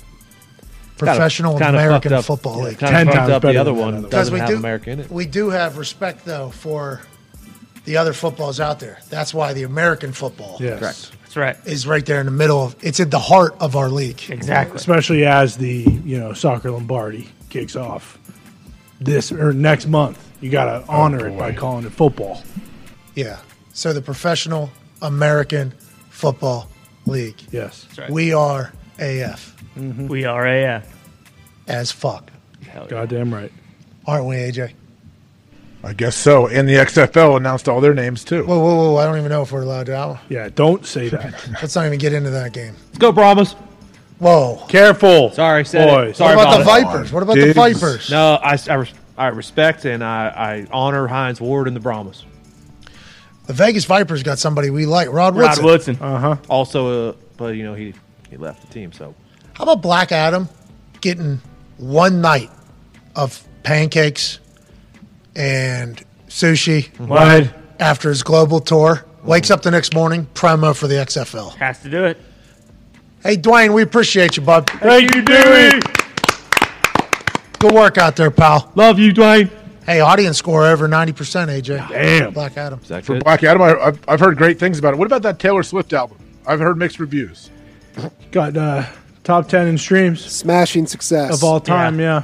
Professional 0.97 1.53
Kinda 1.57 1.69
American 1.69 2.11
fucked 2.11 2.19
up. 2.19 2.25
Football 2.25 2.57
Yeah, 2.59 2.63
League. 2.65 2.77
Kind 2.79 2.91
Ten 2.95 3.07
times 3.07 3.29
up 3.29 3.41
better 3.41 3.53
the 3.53 3.59
other 3.59 3.73
one. 3.73 4.01
Because 4.03 4.31
we 4.31 4.39
have 4.39 4.49
do, 4.49 4.55
America 4.55 4.91
in 4.91 4.99
it. 5.01 5.11
we 5.11 5.25
do 5.25 5.49
have 5.49 5.77
respect, 5.77 6.25
though, 6.25 6.49
for 6.51 7.01
the 7.83 7.97
other 7.97 8.13
footballs 8.13 8.59
out 8.59 8.79
there. 8.79 8.99
That's 9.09 9.33
why 9.33 9.53
the 9.53 9.63
American 9.63 10.11
football 10.13 10.57
Yes. 10.59 11.11
That's 11.21 11.35
right. 11.35 11.57
is 11.65 11.85
right 11.85 12.05
there 12.05 12.19
in 12.19 12.25
the 12.25 12.31
middle 12.31 12.63
of 12.63 12.75
it's 12.81 12.99
at 12.99 13.11
the 13.11 13.19
heart 13.19 13.55
of 13.59 13.75
our 13.75 13.89
league. 13.89 14.21
Exactly. 14.29 14.75
Especially 14.77 15.25
as 15.25 15.57
the 15.57 15.85
you 16.05 16.17
know 16.19 16.33
soccer 16.33 16.71
Lombardi 16.71 17.27
kicks 17.49 17.75
off 17.75 18.17
this 19.01 19.31
or 19.31 19.53
next 19.53 19.87
month. 19.87 20.21
You 20.41 20.49
got 20.49 20.65
to 20.65 20.85
oh, 20.87 20.93
honor 20.93 21.27
it 21.27 21.37
by 21.37 21.51
calling 21.53 21.85
it 21.85 21.91
football. 21.91 22.41
Yeah. 23.15 23.39
So 23.73 23.93
the 23.93 24.01
Professional 24.01 24.69
American 25.01 25.73
Football 26.09 26.69
League. 27.05 27.41
Yes. 27.51 27.85
right. 27.97 28.09
We 28.09 28.33
are 28.33 28.71
AF 28.99 29.54
We 29.75 30.25
are 30.25 30.47
AF. 30.47 30.87
as 31.67 31.91
fuck. 31.91 32.31
Goddamn 32.87 33.33
right. 33.33 33.51
Aren't 34.05 34.25
we, 34.25 34.35
AJ? 34.35 34.73
I 35.83 35.93
guess 35.93 36.15
so. 36.15 36.47
And 36.47 36.67
the 36.67 36.73
XFL 36.73 37.37
announced 37.37 37.69
all 37.69 37.79
their 37.79 37.93
names 37.93 38.23
too. 38.23 38.43
Whoa, 38.43 38.59
whoa, 38.59 38.75
whoa. 38.75 38.97
I 38.97 39.05
don't 39.05 39.17
even 39.17 39.29
know 39.29 39.43
if 39.43 39.51
we're 39.51 39.61
allowed 39.61 39.85
to. 39.85 40.19
Yeah. 40.29 40.49
Don't 40.49 40.85
say 40.85 41.09
that. 41.09 41.47
Let's 41.61 41.75
not 41.75 41.85
even 41.85 41.99
get 41.99 42.13
into 42.13 42.31
that 42.31 42.53
game. 42.53 42.73
Let's 42.87 42.97
go, 42.97 43.11
Brahmas. 43.11 43.53
Whoa. 44.17 44.63
Careful. 44.67 45.31
Sorry, 45.31 45.63
said 45.65 45.87
it. 45.87 45.91
Boys. 45.91 46.17
Sorry 46.17 46.35
what 46.35 46.43
about, 46.43 46.61
about 46.61 46.65
the 46.65 46.79
it. 46.79 46.83
Vipers? 46.83 47.11
What 47.11 47.23
about 47.23 47.35
Diggs. 47.35 47.47
the 47.47 47.53
Vipers? 47.53 48.09
No, 48.09 48.39
I, 48.41 48.57
I, 48.67 48.87
I 49.17 49.27
respect 49.27 49.85
and 49.85 50.03
I, 50.03 50.27
I 50.27 50.67
honor 50.71 51.07
Hines 51.07 51.39
Ward 51.39 51.67
and 51.67 51.75
the 51.75 51.81
Brahmas. 51.81 52.23
The 53.45 53.53
Vegas 53.53 53.85
Vipers 53.85 54.23
got 54.23 54.39
somebody 54.39 54.71
we 54.71 54.87
like, 54.87 55.09
Rod 55.09 55.35
Rod 55.35 55.61
Woodson. 55.61 55.65
Woodson. 55.65 55.97
Uh 56.01 56.19
huh. 56.19 56.37
Also, 56.49 57.09
uh, 57.09 57.15
but 57.37 57.55
you 57.55 57.63
know 57.63 57.75
he 57.75 57.93
he 58.29 58.37
left 58.37 58.61
the 58.65 58.73
team, 58.73 58.91
so 58.91 59.13
How 59.55 59.63
about 59.63 59.81
Black 59.81 60.11
Adam 60.11 60.49
getting 61.01 61.41
one 61.77 62.21
night 62.21 62.49
of 63.15 63.41
pancakes 63.63 64.39
and 65.35 66.01
sushi 66.27 66.87
What? 66.99 67.53
after 67.79 68.09
his 68.09 68.23
global 68.23 68.59
tour? 68.59 69.05
Wakes 69.23 69.49
up 69.49 69.61
the 69.63 69.71
next 69.71 69.93
morning, 69.95 70.27
promo 70.33 70.75
for 70.75 70.87
the 70.87 70.95
XFL. 70.95 71.55
Has 71.55 71.81
to 71.81 71.89
do 71.89 72.03
it. 72.05 72.17
Hey, 73.23 73.37
Dwayne, 73.37 73.73
we 73.73 73.81
appreciate 73.81 74.37
you, 74.37 74.43
bud. 74.43 74.69
Thank 74.69 75.15
you, 75.15 75.21
Dewey. 75.23 75.79
Good 77.57 77.71
work 77.73 77.97
out 77.97 78.15
there, 78.15 78.29
pal. 78.29 78.71
love 78.75 78.99
you, 78.99 79.11
Dwayne. 79.13 79.49
Hey, 79.85 79.99
audience 79.99 80.37
score 80.37 80.65
over 80.65 80.87
90%, 80.87 81.13
AJ. 81.47 81.89
Damn. 81.89 82.33
Black 82.33 82.57
Adam. 82.57 82.79
Is 82.81 82.89
that 82.89 83.03
For 83.05 83.13
good? 83.13 83.23
Black 83.23 83.43
Adam, 83.43 83.61
I, 83.61 83.75
I've, 83.79 83.99
I've 84.07 84.19
heard 84.19 84.37
great 84.37 84.59
things 84.59 84.77
about 84.77 84.93
it. 84.93 84.97
What 84.97 85.05
about 85.05 85.21
that 85.23 85.39
Taylor 85.39 85.63
Swift 85.63 85.93
album? 85.93 86.17
I've 86.45 86.59
heard 86.59 86.77
mixed 86.77 86.99
reviews. 86.99 87.49
Got 88.31 88.57
uh, 88.57 88.85
top 89.25 89.49
ten 89.49 89.67
in 89.67 89.77
streams 89.77 90.23
Smashing 90.23 90.87
success. 90.87 91.33
of 91.33 91.43
all 91.43 91.59
time. 91.59 91.99
Yeah. 91.99 92.23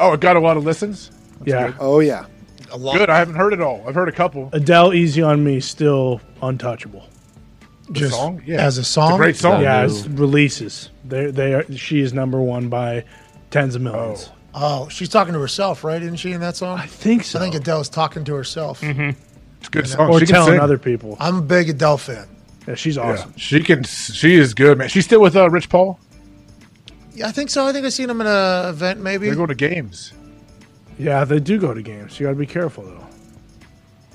Oh, 0.00 0.14
it 0.14 0.20
got 0.20 0.34
a 0.34 0.40
lot 0.40 0.56
of 0.56 0.64
listens. 0.64 1.12
Yeah. 1.44 1.74
Oh 1.78 2.00
yeah. 2.00 2.26
A 2.72 2.76
lot. 2.76 2.96
Good. 2.98 3.10
I 3.10 3.18
haven't 3.18 3.36
heard 3.36 3.52
it 3.52 3.60
all. 3.60 3.84
I've 3.86 3.94
heard 3.94 4.08
a 4.08 4.12
couple. 4.12 4.48
Adele, 4.52 4.94
"Easy 4.94 5.22
on 5.22 5.44
Me," 5.44 5.60
still 5.60 6.20
untouchable. 6.42 7.04
Just 7.92 8.14
song? 8.14 8.40
Yeah. 8.46 8.64
as 8.64 8.78
a 8.78 8.80
It's 8.80 8.88
song. 8.88 9.12
a 9.12 9.16
great 9.18 9.36
song. 9.36 9.60
Yeah, 9.62 9.84
it's 9.84 10.06
releases. 10.06 10.88
They 11.04 11.30
they 11.30 11.52
are. 11.54 11.70
She 11.76 12.00
is 12.00 12.12
number 12.14 12.40
one 12.40 12.68
by 12.68 13.04
tens 13.50 13.74
of 13.74 13.82
millions. 13.82 14.30
Oh, 14.54 14.84
oh 14.84 14.88
she's 14.88 15.10
talking 15.10 15.34
to 15.34 15.40
herself, 15.40 15.84
right? 15.84 16.00
Isn't 16.00 16.16
she 16.16 16.32
in 16.32 16.40
that 16.40 16.56
song? 16.56 16.78
I 16.78 16.86
think 16.86 17.24
so. 17.24 17.38
I 17.38 17.42
think 17.42 17.54
Adele's 17.54 17.88
talking 17.90 18.24
to 18.24 18.34
herself. 18.34 18.80
Mm-hmm. 18.80 19.10
It's 19.58 19.68
a 19.68 19.70
good 19.70 19.86
song. 19.86 20.08
or 20.10 20.18
she 20.20 20.26
can 20.26 20.34
telling 20.36 20.52
sing. 20.54 20.60
other 20.60 20.78
people. 20.78 21.16
I'm 21.20 21.36
a 21.36 21.42
big 21.42 21.68
Adele 21.68 21.98
fan. 21.98 22.26
Yeah, 22.66 22.74
she's 22.74 22.96
Yeah, 22.96 23.02
awesome. 23.02 23.34
she 23.36 23.62
can. 23.62 23.82
She 23.84 24.34
is 24.36 24.54
good, 24.54 24.78
man. 24.78 24.88
She's 24.88 25.04
still 25.04 25.20
with 25.20 25.36
uh, 25.36 25.50
Rich 25.50 25.68
Paul. 25.68 25.98
Yeah, 27.14 27.28
I 27.28 27.32
think 27.32 27.50
so. 27.50 27.66
I 27.66 27.72
think 27.72 27.84
I've 27.84 27.92
seen 27.92 28.08
him 28.08 28.20
in 28.20 28.26
an 28.26 28.68
event, 28.70 29.00
maybe. 29.00 29.28
They 29.28 29.36
go 29.36 29.46
to 29.46 29.54
games. 29.54 30.12
Yeah, 30.98 31.24
they 31.24 31.40
do 31.40 31.58
go 31.58 31.74
to 31.74 31.82
games. 31.82 32.18
You 32.20 32.26
got 32.26 32.32
to 32.32 32.36
be 32.38 32.46
careful 32.46 32.84
though. 32.84 33.06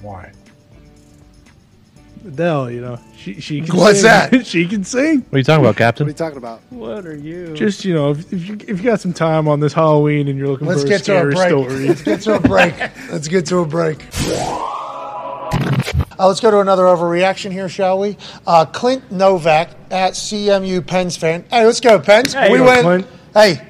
Why? 0.02 0.32
Adele, 2.26 2.72
you 2.72 2.82
know, 2.82 3.00
she 3.16 3.40
she 3.40 3.62
can 3.62 3.76
What's 3.78 4.02
sing. 4.02 4.08
that? 4.10 4.46
she 4.46 4.68
can 4.68 4.84
sing. 4.84 5.22
What 5.22 5.36
are 5.36 5.38
you 5.38 5.44
talking 5.44 5.64
about, 5.64 5.78
Captain? 5.78 6.06
What 6.06 6.10
are 6.10 6.12
you 6.12 6.18
talking 6.18 6.38
about? 6.38 6.62
What 6.72 7.06
are 7.06 7.16
you? 7.16 7.54
Just 7.54 7.86
you 7.86 7.94
know, 7.94 8.12
if, 8.12 8.34
if 8.34 8.48
you 8.50 8.56
if 8.68 8.80
you 8.80 8.84
got 8.84 9.00
some 9.00 9.14
time 9.14 9.48
on 9.48 9.60
this 9.60 9.74
Halloween 9.74 10.28
and 10.28 10.38
you're 10.38 10.48
looking 10.48 10.68
Let's 10.68 10.82
for 10.82 10.88
a 10.88 10.90
get 10.90 11.04
to 11.06 11.14
a 11.14 11.32
scary 11.32 11.34
break. 11.36 11.48
story, 11.50 11.88
Let's 11.88 12.02
get 12.02 12.22
to 12.22 12.36
a 12.36 12.40
break. 12.40 12.74
Let's 13.12 13.28
get 13.28 13.46
to 13.48 13.60
a 13.60 13.66
break. 13.66 14.04
Uh, 16.20 16.28
let's 16.28 16.40
go 16.40 16.50
to 16.52 16.60
another 16.60 16.84
overreaction 16.84 17.52
here, 17.52 17.70
shall 17.70 18.00
we? 18.00 18.18
Uh, 18.46 18.66
Clint 18.66 19.12
Novak 19.12 19.70
at 19.92 20.14
CMU 20.14 20.86
Pens 20.86 21.16
fan. 21.16 21.46
Hey, 21.50 21.66
let's 21.66 21.80
go, 21.80 22.00
Pens. 22.00 22.34
Hey, 22.34 22.52
we 22.52 22.58
go, 22.58 22.66
win. 22.66 22.82
Clint. 22.82 23.08
Hey, 23.34 23.62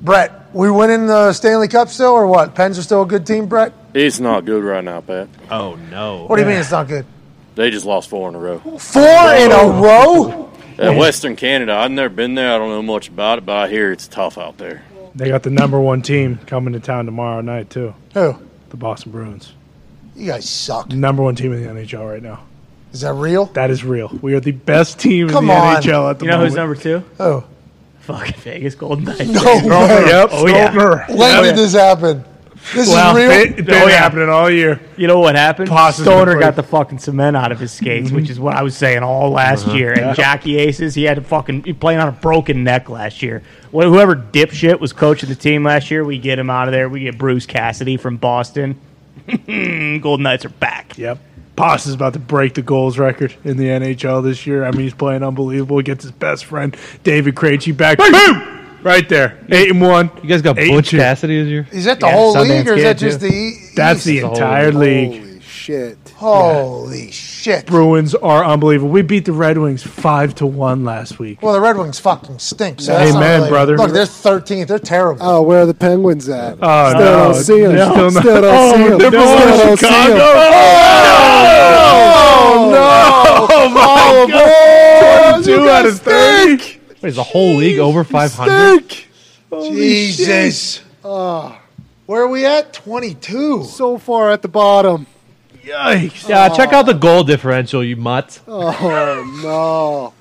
Brett, 0.00 0.54
we 0.54 0.70
winning 0.70 1.06
the 1.06 1.32
Stanley 1.32 1.68
Cup 1.68 1.88
still, 1.88 2.12
or 2.12 2.26
what? 2.26 2.54
Pens 2.54 2.78
are 2.78 2.82
still 2.82 3.02
a 3.02 3.06
good 3.06 3.26
team, 3.26 3.46
Brett. 3.46 3.72
It's 3.94 4.20
not 4.20 4.44
good 4.44 4.62
right 4.62 4.82
now, 4.84 5.00
Pat. 5.00 5.28
Oh 5.50 5.74
no! 5.90 6.24
What 6.26 6.36
do 6.36 6.42
you 6.42 6.48
mean 6.48 6.58
it's 6.58 6.70
not 6.70 6.88
good? 6.88 7.04
They 7.54 7.70
just 7.70 7.84
lost 7.84 8.08
four 8.08 8.28
in 8.28 8.34
a 8.34 8.38
row. 8.38 8.58
Four 8.78 9.02
in 9.34 9.50
a 9.50 9.64
row. 9.80 10.52
At 10.78 10.96
Western 10.96 11.34
Canada, 11.34 11.72
I've 11.74 11.90
never 11.90 12.14
been 12.14 12.36
there. 12.36 12.54
I 12.54 12.58
don't 12.58 12.68
know 12.68 12.82
much 12.82 13.08
about 13.08 13.38
it, 13.38 13.46
but 13.46 13.56
I 13.56 13.68
hear 13.68 13.90
it's 13.90 14.06
tough 14.06 14.38
out 14.38 14.58
there. 14.58 14.84
they 15.16 15.28
got 15.28 15.42
the 15.42 15.50
number 15.50 15.80
one 15.80 16.00
team 16.02 16.38
coming 16.46 16.72
to 16.74 16.80
town 16.80 17.06
tomorrow 17.06 17.40
night 17.40 17.68
too. 17.70 17.94
Who? 18.14 18.38
The 18.68 18.76
Boston 18.76 19.10
Bruins, 19.10 19.52
You 20.18 20.26
guys 20.26 20.48
suck. 20.48 20.90
number 20.90 21.22
one 21.22 21.34
team 21.36 21.52
in 21.52 21.62
the 21.62 21.68
NHL 21.82 22.10
right 22.10 22.22
now. 22.22 22.40
Is 22.92 23.02
that 23.02 23.12
real? 23.14 23.46
That 23.46 23.70
is 23.70 23.84
real. 23.84 24.08
We 24.22 24.34
are 24.34 24.40
the 24.40 24.52
best 24.52 24.98
team 24.98 25.28
Come 25.28 25.44
in 25.44 25.48
the 25.48 25.54
on. 25.54 25.76
NHL 25.82 26.10
at 26.10 26.18
the 26.18 26.24
you 26.24 26.30
know 26.30 26.36
moment. 26.38 26.50
who's 26.50 26.56
number 26.56 26.74
two? 26.74 27.04
Oh, 27.20 27.44
Fucking 28.00 28.40
Vegas 28.40 28.74
Golden 28.74 29.04
Knights. 29.04 29.26
no 29.28 29.44
way. 29.44 30.06
Yep. 30.06 30.28
Oh, 30.32 30.46
yeah. 30.46 30.70
Stronger. 30.70 31.04
When 31.08 31.42
did 31.42 31.52
oh, 31.52 31.56
this 31.56 31.74
happen? 31.74 32.24
This 32.74 32.88
Well, 32.88 33.16
is 33.16 33.22
real. 33.22 33.30
it, 33.30 33.58
it's 33.58 33.66
been 33.66 33.74
Oh, 33.82 33.86
yeah. 33.86 33.98
happening 33.98 34.28
all 34.30 34.50
year. 34.50 34.80
You 34.96 35.06
know 35.06 35.20
what 35.20 35.36
happened? 35.36 35.68
Passes 35.68 36.04
Stoner 36.04 36.38
got 36.40 36.56
the 36.56 36.62
fucking 36.62 36.98
cement 36.98 37.36
out 37.36 37.52
of 37.52 37.60
his 37.60 37.70
skates, 37.70 38.10
which 38.10 38.30
is 38.30 38.40
what 38.40 38.56
I 38.56 38.62
was 38.62 38.76
saying 38.76 39.02
all 39.02 39.30
last 39.30 39.66
uh-huh. 39.66 39.76
year. 39.76 39.92
And 39.92 40.16
Jackie 40.16 40.56
Aces, 40.56 40.94
he 40.94 41.04
had 41.04 41.16
to 41.16 41.22
fucking 41.22 41.64
he 41.64 41.72
playing 41.74 42.00
on 42.00 42.08
a 42.08 42.12
broken 42.12 42.64
neck 42.64 42.88
last 42.88 43.22
year. 43.22 43.42
Wh- 43.70 43.84
Whoever 43.84 44.16
dipshit 44.16 44.80
was 44.80 44.92
coaching 44.94 45.28
the 45.28 45.34
team 45.36 45.62
last 45.64 45.90
year, 45.90 46.02
we 46.04 46.18
get 46.18 46.38
him 46.38 46.48
out 46.50 46.66
of 46.66 46.72
there. 46.72 46.88
We 46.88 47.00
get 47.00 47.16
Bruce 47.18 47.46
Cassidy 47.46 47.96
from 47.98 48.16
Boston. 48.16 48.80
Golden 50.00 50.22
Knights 50.24 50.44
are 50.44 50.48
back. 50.50 50.96
Yep. 50.98 51.18
Poss 51.56 51.86
is 51.86 51.94
about 51.94 52.12
to 52.12 52.18
break 52.20 52.54
the 52.54 52.62
goals 52.62 52.98
record 52.98 53.34
in 53.44 53.56
the 53.56 53.64
NHL 53.64 54.22
this 54.22 54.46
year. 54.46 54.64
I 54.64 54.70
mean, 54.70 54.82
he's 54.82 54.94
playing 54.94 55.24
unbelievable. 55.24 55.78
He 55.78 55.82
gets 55.82 56.04
his 56.04 56.12
best 56.12 56.44
friend 56.44 56.76
David 57.02 57.34
Krejci 57.34 57.76
back. 57.76 57.98
Boom! 57.98 58.54
Right 58.84 59.08
there, 59.08 59.44
eight 59.50 59.70
and 59.72 59.80
one. 59.80 60.08
You 60.22 60.28
guys 60.28 60.40
got 60.40 60.56
Eight 60.56 60.68
and 60.68 60.76
Butch 60.78 60.90
two. 60.90 60.98
Cassidy 60.98 61.40
as 61.40 61.48
your? 61.48 61.66
Is 61.72 61.84
that 61.86 61.98
the 61.98 62.06
Yeah, 62.06 62.12
whole 62.14 62.34
Sundance 62.36 62.48
league, 62.58 62.68
or 62.68 62.74
is 62.74 62.76
Kid, 62.76 62.84
that 62.84 62.98
just 62.98 63.20
too. 63.20 63.26
the? 63.28 63.34
E- 63.34 63.70
That's 63.74 63.98
East? 63.98 64.06
the 64.06 64.20
the 64.20 64.26
whole 64.28 64.34
entire 64.36 64.70
league. 64.72 65.20
Holy 65.20 65.27
shit. 65.68 65.98
shit. 66.06 66.14
Holy 66.16 67.10
shit. 67.10 67.66
Bruins 67.66 68.14
are 68.14 68.42
unbelievable. 68.44 68.90
We 68.90 69.02
beat 69.02 69.24
the 69.26 69.32
Red 69.32 69.58
Wings 69.58 69.82
five 69.82 70.34
to 70.36 70.46
one 70.46 70.84
last 70.84 71.18
week. 71.18 71.42
Well, 71.42 71.52
the 71.52 71.60
Red 71.60 71.76
Wings 71.76 71.98
fucking 71.98 72.38
stink. 72.38 72.80
So 72.80 72.92
that's 72.92 73.14
Amen, 73.14 73.40
really- 73.40 73.50
brother. 73.50 73.76
Look, 73.76 73.92
they're 73.92 74.06
13th. 74.06 74.68
They're 74.68 74.78
terrible. 74.78 75.20
Oh, 75.24 75.42
where 75.42 75.62
are 75.62 75.66
the 75.66 75.74
Penguins 75.74 76.28
at? 76.28 76.58
Oh, 76.62 76.90
Still 76.90 77.00
no. 77.00 77.32
don't 77.32 77.44
see 77.44 77.64
'em. 77.64 77.74
No. 77.74 77.92
Still, 77.92 78.10
Still 78.10 78.34
not- 78.34 78.40
don't 78.40 78.54
Oh, 78.56 78.72
see 78.72 78.82
'em. 78.82 78.88
they're 78.98 78.98
Still 78.98 79.10
below 79.10 79.36
don't 79.36 79.78
see 79.78 79.86
'em. 79.86 79.92
Chicago. 79.92 80.14
Oh, 80.14 80.18
no. 81.52 82.38
Oh, 82.50 82.70
no. 82.70 82.78
Oh, 82.80 83.48
oh 83.50 83.68
my 83.68 84.26
God. 84.32 85.44
Two 85.44 85.68
out 85.68 85.84
of 85.86 86.00
30. 86.00 86.78
Wait, 87.02 87.10
is 87.10 87.16
the 87.16 87.22
whole 87.22 87.56
league 87.56 87.78
over 87.78 88.04
500? 88.04 88.96
Jesus. 89.52 90.80
Ah. 91.04 91.60
Where 92.06 92.22
are 92.22 92.28
we 92.28 92.46
at? 92.46 92.72
22. 92.72 93.64
So 93.64 93.98
far 93.98 94.30
at 94.30 94.40
the 94.42 94.48
bottom. 94.48 95.06
Yikes. 95.68 96.28
Yeah, 96.28 96.48
check 96.50 96.72
out 96.72 96.86
the 96.86 96.94
goal 96.94 97.24
differential, 97.24 97.82
you 97.84 97.96
mutt. 97.96 98.40
Oh 98.46 99.40
no. 99.42 100.14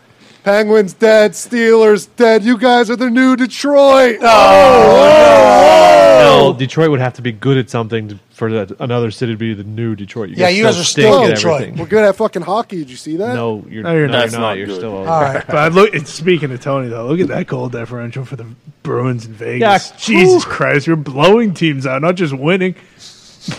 Penguins 0.43 0.93
dead, 0.93 1.31
Steelers 1.31 2.07
dead. 2.15 2.43
You 2.43 2.57
guys 2.57 2.89
are 2.89 2.95
the 2.95 3.09
new 3.09 3.35
Detroit. 3.35 4.19
Oh, 4.21 5.07
oh, 5.09 6.51
no, 6.53 6.57
Detroit 6.57 6.89
would 6.89 7.01
have 7.01 7.13
to 7.15 7.21
be 7.21 7.33
good 7.33 7.57
at 7.57 7.69
something 7.69 8.07
to, 8.07 8.19
for 8.29 8.49
that, 8.51 8.71
another 8.79 9.11
city 9.11 9.33
to 9.33 9.37
be 9.37 9.53
the 9.53 9.65
new 9.65 9.93
Detroit. 9.93 10.29
Yeah, 10.29 10.47
you 10.47 10.63
guys 10.63 10.79
are 10.79 10.83
stink 10.85 11.07
still 11.13 11.25
at 11.25 11.35
Detroit. 11.35 11.61
everything. 11.63 11.79
We're 11.79 11.87
good 11.87 12.05
at 12.05 12.15
fucking 12.15 12.43
hockey. 12.43 12.77
Did 12.77 12.89
you 12.89 12.95
see 12.95 13.17
that? 13.17 13.33
No, 13.35 13.65
you're, 13.69 13.83
No, 13.83 13.93
you're 13.93 14.07
no, 14.07 14.13
not. 14.13 14.19
you're 14.19 14.21
That's 14.21 14.33
not. 14.33 14.39
not 14.39 14.57
You're 14.57 14.67
good. 14.67 14.77
still. 14.77 14.95
All 14.97 15.21
right. 15.21 15.45
But 15.45 15.55
I 15.57 15.67
look, 15.67 15.93
it's, 15.93 16.11
speaking 16.13 16.49
of 16.53 16.61
Tony, 16.61 16.87
though, 16.87 17.07
look 17.07 17.19
at 17.19 17.27
that 17.27 17.47
goal 17.47 17.67
differential 17.67 18.23
for 18.23 18.37
the 18.37 18.45
Bruins 18.83 19.25
in 19.25 19.33
Vegas. 19.33 19.91
Yeah. 19.91 19.97
Jesus 19.97 20.45
Christ, 20.45 20.87
you're 20.87 20.95
blowing 20.95 21.53
teams 21.55 21.85
out, 21.85 22.01
not 22.01 22.15
just 22.15 22.33
winning. 22.33 22.75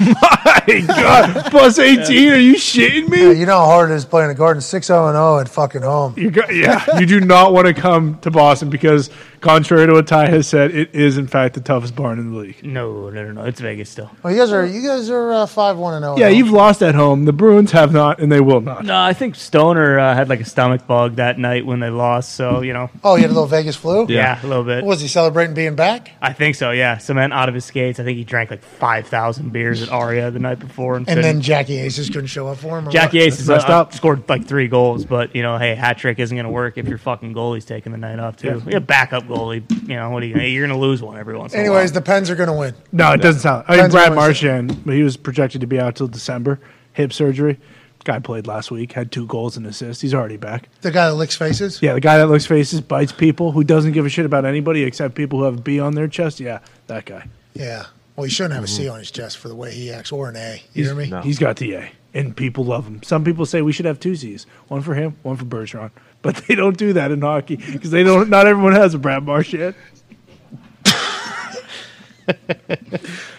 My 0.01 0.85
God, 0.87 1.51
plus 1.51 1.79
18. 1.79 2.33
Are 2.33 2.37
you 2.37 2.55
shitting 2.55 3.09
Yeah, 3.11 3.31
me? 3.33 3.41
you 3.41 3.47
know 3.47 3.59
how 3.59 3.67
hard 3.67 3.91
it 3.91 3.95
is 3.95 4.05
playing 4.05 4.31
a 4.31 4.35
Garden 4.35 4.61
6 4.61 4.87
0 4.87 5.13
0 5.13 5.39
at 5.39 5.49
fucking 5.49 5.83
home. 5.83 6.15
You 6.17 6.31
got, 6.31 6.55
yeah, 6.55 6.99
you 6.99 7.07
do 7.07 7.21
not 7.21 7.53
want 7.53 7.67
to 7.67 7.75
come 7.75 8.19
to 8.21 8.31
Boston 8.31 8.69
because, 8.71 9.11
contrary 9.41 9.87
to 9.87 9.93
what 9.93 10.07
Ty 10.07 10.29
has 10.29 10.47
said, 10.47 10.71
it 10.75 10.95
is 10.95 11.17
in 11.19 11.27
fact 11.27 11.55
the 11.55 11.61
toughest 11.61 11.95
barn 11.97 12.19
in 12.19 12.33
the 12.33 12.39
league. 12.39 12.65
No, 12.65 13.09
no, 13.11 13.25
no, 13.25 13.33
no. 13.33 13.45
It's 13.45 13.61
Vegas 13.61 13.91
still. 13.91 14.11
Well, 14.23 14.33
you 14.33 14.39
guys 14.41 14.53
are 14.53 14.67
you 14.67 14.83
guys 14.87 15.09
are 15.11 15.33
uh, 15.33 15.47
5 15.47 15.77
1 15.79 15.95
and 15.95 16.05
0. 16.05 16.17
Yeah, 16.19 16.29
you've 16.29 16.51
lost 16.51 16.83
at 16.83 16.95
home. 16.95 17.25
The 17.25 17.33
Bruins 17.33 17.73
have 17.73 17.93
not, 17.93 18.21
and 18.21 18.31
they 18.31 18.41
will 18.41 18.61
not. 18.61 18.85
No, 18.85 18.99
I 18.99 19.13
think 19.13 19.35
Stoner 19.35 19.99
uh, 19.99 20.15
had 20.15 20.29
like 20.29 20.41
a 20.41 20.45
stomach 20.45 20.87
bug 20.87 21.17
that 21.17 21.39
night 21.39 21.65
when 21.67 21.81
they 21.81 21.91
lost. 21.91 22.33
So 22.35 22.61
you 22.63 22.73
know, 22.73 22.91
Oh, 23.05 23.17
you 23.17 23.23
had 23.23 23.31
a 23.31 23.35
little 23.35 23.47
Vegas 23.49 23.77
flu? 23.77 24.07
yeah, 24.09 24.41
a 24.43 24.47
little 24.47 24.65
bit. 24.65 24.85
Was 24.85 25.01
he 25.01 25.09
celebrating 25.09 25.55
being 25.55 25.75
back? 25.77 26.11
I 26.21 26.33
think 26.33 26.55
so. 26.55 26.71
Yeah, 26.71 26.99
cement 26.99 27.33
out 27.33 27.49
of 27.49 27.55
his 27.55 27.65
skates. 27.65 28.01
I 28.01 28.05
think 28.05 28.19
he 28.19 28.25
drank 28.25 28.51
like 28.51 28.63
five 28.63 29.07
thousand 29.09 29.53
beers 29.53 29.83
at 29.83 29.91
Aria 29.91 30.31
the 30.31 30.39
night 30.39 30.59
before, 30.59 30.97
and, 30.97 31.09
And 31.09 31.23
then 31.23 31.41
Jackie 31.41 31.79
Aces 31.79 32.09
couldn't 32.09 32.27
show 32.27 32.49
up 32.49 32.59
for 32.59 32.79
him? 32.79 32.89
Or 32.89 32.91
Jackie 32.91 33.19
what? 33.19 33.27
Ace 33.29 33.47
messed 33.49 33.69
uh, 33.69 33.81
up. 33.81 33.93
scored 33.95 34.29
like 34.29 34.47
three 34.47 34.69
goals, 34.69 35.05
but 35.05 35.35
you 35.35 35.43
know, 35.43 35.59
hey, 35.59 35.75
hat 35.75 35.99
trick 35.99 36.19
isn't 36.19 36.35
going 36.37 36.45
to 36.45 36.51
work 36.51 36.79
if 36.79 36.89
your 36.89 36.99
fucking 36.99 37.35
goalie's 37.35 37.65
taking 37.65 37.93
the 37.93 37.99
night 37.99 38.19
off 38.19 38.37
too. 38.37 38.63
Yeah, 38.67 38.79
backup 38.81 39.28
goalie. 39.29 39.63
You 39.89 39.97
know 39.97 40.11
what? 40.11 40.23
Are 40.23 40.27
you, 40.27 40.35
gonna- 40.35 40.47
you're 40.47 40.67
going 40.67 40.79
to 40.79 40.85
lose 40.85 41.03
one 41.03 41.17
every 41.19 41.37
once. 41.37 41.55
Anyways, 41.55 41.91
in 41.91 41.97
a 41.97 42.01
the 42.01 42.05
Pens 42.05 42.31
are 42.31 42.35
going 42.37 42.49
to 42.49 42.55
win. 42.55 42.75
No, 42.93 43.13
it 43.13 43.23
doesn't 43.23 43.43
sound. 43.43 43.65
I 43.69 43.73
mean, 43.73 43.79
Depends 43.79 43.95
Brad 43.95 44.11
on 44.11 44.17
what 44.17 44.31
it's- 44.31 44.43
Marchand, 44.43 44.85
but 44.85 44.95
he 44.95 45.03
was 45.03 45.17
projected 45.17 45.61
to 45.61 45.67
be 45.67 45.79
out 45.79 45.97
till 45.97 46.09
December. 46.09 46.59
Hip 46.95 47.13
surgery. 47.13 47.59
Guy 48.05 48.21
played 48.21 48.47
last 48.47 48.71
week, 48.71 48.93
had 48.93 49.13
two 49.13 49.27
goals 49.27 49.57
and 49.57 49.67
assists. 49.67 50.01
He's 50.01 50.15
already 50.15 50.37
back. 50.39 50.69
The 50.81 50.91
guy 50.91 51.09
that 51.09 51.15
licks 51.15 51.37
faces? 51.37 51.83
Yeah, 51.83 51.95
the 51.95 52.01
guy 52.01 52.17
that 52.19 52.29
looks 52.29 52.47
faces, 52.47 52.81
bites 52.81 53.13
people, 53.13 53.53
who 53.53 53.65
doesn't 53.65 53.93
give 53.93 54.07
a 54.07 54.09
shit 54.09 54.25
about 54.25 54.47
anybody 54.47 54.83
except 54.85 55.15
people 55.15 55.41
who 55.41 55.45
have 55.45 55.59
a 55.59 55.61
B 55.61 55.79
on 55.79 55.95
their 55.95 56.09
chest. 56.09 56.41
Yeah, 56.41 56.61
that 56.87 57.05
guy. 57.05 57.29
Yeah. 57.55 57.87
Well, 58.17 58.25
he 58.25 58.31
shouldn't 58.31 58.55
have 58.55 58.65
a 58.65 58.69
C 58.69 58.85
mm-hmm. 58.85 58.93
on 58.93 58.99
his 59.01 59.11
chest 59.11 59.39
for 59.39 59.49
the 59.49 59.55
way 59.55 59.73
he 59.73 59.93
acts, 59.93 60.11
or 60.11 60.29
an 60.29 60.37
A. 60.37 60.63
You 60.73 60.85
hear 60.85 60.95
me? 60.95 61.09
no. 61.09 61.21
He's 61.21 61.39
got 61.39 61.57
the 61.57 61.75
A, 61.75 61.91
and 62.15 62.37
people 62.37 62.65
love 62.65 62.87
him. 62.87 63.03
Some 63.03 63.25
people 63.25 63.45
say 63.47 63.63
we 63.63 63.73
should 63.73 63.85
have 63.87 64.01
two 64.01 64.15
Z's, 64.17 64.47
one 64.69 64.81
for 64.81 64.95
him, 64.95 65.17
one 65.23 65.37
for 65.37 65.45
Bergeron, 65.45 65.91
but 66.29 66.37
they 66.47 66.55
don't 66.55 66.77
do 66.77 66.93
that 66.93 67.11
in 67.11 67.23
hockey 67.23 67.57
because 67.57 67.91
they 67.91 68.03
don't. 68.03 68.29
Not 68.29 68.47
everyone 68.47 68.73
has 68.75 68.93
a 68.93 68.99
Brad 68.99 69.25
Marchand, 69.25 69.75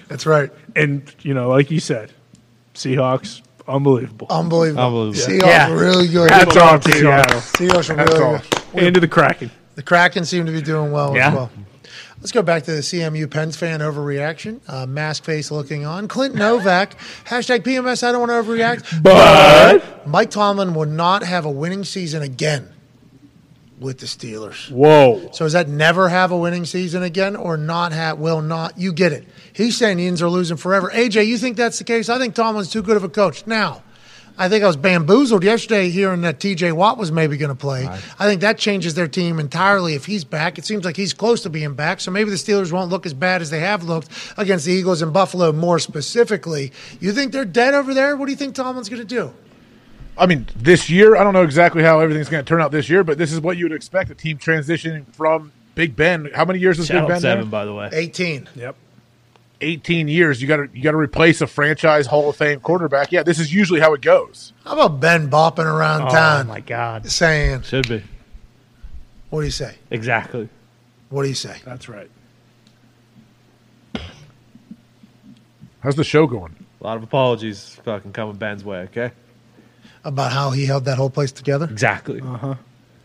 That's 0.08 0.26
right. 0.26 0.50
and 0.76 1.14
you 1.22 1.34
know, 1.36 1.50
like 1.50 1.70
you 1.70 1.80
said, 1.80 2.12
Seahawks, 2.74 3.42
unbelievable. 3.68 4.26
Unbelievable. 4.30 4.82
Unbelievable. 4.84 5.34
Seahawks 5.34 5.46
Yeah. 5.46 5.72
really 5.74 6.08
good. 6.08 6.32
Hats 6.32 6.58
off 6.58 6.82
to 6.86 6.92
Seattle 6.94 7.40
Seahawks 7.42 7.90
are 7.92 7.96
Hats 7.96 8.14
really 8.14 8.24
off. 8.36 8.50
good. 8.74 8.84
and 8.84 8.94
to 8.96 9.00
the 9.00 9.08
Kraken. 9.08 9.52
The 9.76 9.84
Kraken 9.84 10.26
seem 10.26 10.46
to 10.48 10.52
be 10.52 10.62
doing 10.62 10.92
well 10.92 11.16
Yeah. 11.16 11.28
as 11.30 11.34
well. 11.36 11.52
Let's 12.20 12.32
go 12.34 12.42
back 12.42 12.64
to 12.64 12.72
the 12.72 12.82
CMU 12.82 13.28
Pens 13.30 13.56
fan 13.56 13.80
overreaction. 13.80 14.60
Uh, 14.68 14.86
mask 14.86 15.24
face 15.24 15.52
looking 15.52 15.86
on. 15.86 16.08
Clint 16.10 16.36
Novak. 16.36 17.00
hashtag 17.26 17.60
PMS. 17.60 18.04
I 18.04 18.12
don't 18.12 18.28
want 18.28 18.32
to 18.46 18.52
overreact. 18.52 19.02
But 19.04 20.06
Mike 20.08 20.30
Tomlin 20.32 20.74
will 20.74 20.86
not 20.88 21.24
have 21.24 21.46
a 21.46 21.52
winning 21.52 21.86
season 21.86 22.22
again 22.24 22.68
with 23.80 24.00
the 24.00 24.06
Steelers. 24.06 24.70
whoa, 24.70 25.30
So 25.32 25.46
does 25.46 25.54
that 25.54 25.70
never 25.70 26.10
have 26.10 26.32
a 26.32 26.38
winning 26.38 26.66
season 26.66 27.02
again, 27.04 27.36
or 27.36 27.58
not 27.58 27.92
have? 27.92 28.20
Will 28.20 28.42
not. 28.42 28.78
You 28.78 28.92
get 28.94 29.14
it. 29.14 29.26
He's 29.54 29.78
saying 29.78 29.98
the 29.98 30.04
Indians 30.04 30.22
are 30.22 30.30
losing 30.30 30.58
forever. 30.58 30.92
AJ, 30.94 31.28
you 31.28 31.38
think 31.38 31.58
that's 31.58 31.78
the 31.78 31.84
case? 31.86 32.10
I 32.10 32.18
think 32.18 32.36
Tomlin's 32.36 32.70
too 32.72 32.82
good 32.82 32.98
of 32.98 33.04
a 33.04 33.10
coach. 33.10 33.48
Now, 33.48 33.84
I 34.38 34.48
think 34.48 34.64
I 34.64 34.68
was 34.68 34.78
bamboozled 34.78 35.44
yesterday 35.44 35.90
hearing 35.90 36.22
that 36.22 36.40
T.J. 36.40 36.72
Watt 36.72 36.98
was 36.98 37.12
maybe 37.12 37.36
going 37.36 37.50
to 37.50 37.56
play. 37.56 37.86
I 37.88 38.26
think 38.26 38.40
that 38.40 38.58
changes 38.58 38.94
their 38.94 39.08
team 39.08 39.38
entirely 39.38 39.96
if 39.96 40.06
he's 40.06 40.24
back. 40.24 40.58
It 40.58 40.64
seems 40.66 40.86
like 40.86 40.96
he's 40.96 41.14
close 41.14 41.44
to 41.44 41.50
being 41.50 41.74
back, 41.74 42.00
so 42.00 42.10
maybe 42.10 42.30
the 42.30 42.38
Steelers 42.38 42.72
won't 42.72 42.90
look 42.90 43.06
as 43.06 43.14
bad 43.14 43.42
as 43.42 43.50
they 43.50 43.60
have 43.60 43.84
looked 43.84 44.08
against 44.38 44.66
the 44.66 44.72
Eagles 44.72 45.02
and 45.02 45.12
Buffalo. 45.12 45.52
More 45.52 45.78
specifically, 45.78 46.72
you 47.02 47.12
think 47.12 47.34
they're 47.34 47.44
dead 47.44 47.74
over 47.74 47.94
there? 47.94 48.16
What 48.16 48.28
do 48.28 48.32
you 48.32 48.38
think 48.38 48.56
Tomlin's 48.56 48.88
going 48.88 49.06
to 49.06 49.06
do? 49.06 49.34
I 50.20 50.26
mean, 50.26 50.48
this 50.56 50.90
year, 50.90 51.16
I 51.16 51.24
don't 51.24 51.34
know 51.34 51.44
exactly 51.44 51.82
how 51.82 52.00
everything's 52.00 52.30
going 52.30 52.44
to 52.44 52.48
turn 52.48 52.62
out 52.62 52.72
this 52.72 52.90
year, 52.90 53.04
but 53.04 53.18
this 53.18 53.32
is 53.32 53.40
what 53.40 53.58
you 53.58 53.66
would 53.66 53.72
expect 53.72 54.12
a 54.12 54.16
team 54.16 54.38
transitioning 54.38 55.06
from 55.16 55.52
Big 55.76 55.96
Ben. 55.96 56.30
How 56.36 56.44
many 56.46 56.60
years 56.60 56.78
has 56.78 56.88
Shout 56.88 57.04
Big 57.04 57.14
Ben 57.16 57.22
seven, 57.22 57.46
there? 57.46 57.52
by 57.52 57.66
the 57.66 57.74
way. 57.74 57.90
18. 57.94 58.50
yep. 58.56 58.76
18 59.62 60.08
years. 60.08 60.42
You 60.42 60.48
got 60.48 60.58
to 60.58 60.70
you 60.74 60.82
got 60.84 60.92
to 60.92 60.98
replace 60.98 61.42
a 61.42 61.48
franchise 61.48 62.08
Hall 62.08 62.30
of 62.30 62.36
Fame 62.38 62.60
quarterback. 62.62 63.12
Yeah, 63.12 63.24
this 63.24 63.40
is 63.40 63.54
usually 63.54 63.80
how 63.82 63.94
it 63.94 64.02
goes. 64.02 64.54
How 64.66 64.72
about 64.74 65.00
Ben 65.02 65.30
bopping 65.30 65.66
around 65.66 66.04
Oh 66.04 66.10
town 66.12 66.48
my 66.48 66.62
god! 66.62 67.06
saying, 67.10 67.64
Should 67.64 67.90
be. 67.90 68.02
what 69.30 69.42
do 69.42 69.46
you 69.46 69.52
say? 69.52 69.76
Exactly. 69.92 70.48
What 71.10 71.24
do 71.24 71.30
you 71.30 71.36
say? 71.36 71.58
That's 71.66 71.90
right. 71.90 72.10
How's 75.82 75.96
the 75.96 76.04
show 76.04 76.28
going? 76.28 76.56
A 76.82 76.84
lot 76.84 76.98
of 76.98 77.04
apologies 77.04 77.80
fucking 77.84 78.14
coming 78.14 78.36
Ben's 78.36 78.64
way, 78.64 78.80
okay? 78.84 79.12
About 80.04 80.32
how 80.32 80.52
he 80.52 80.66
held 80.66 80.86
that 80.86 80.98
whole 80.98 81.10
place 81.10 81.32
together? 81.32 81.66
Exactly. 81.70 82.22
Uh-huh. 82.22 82.56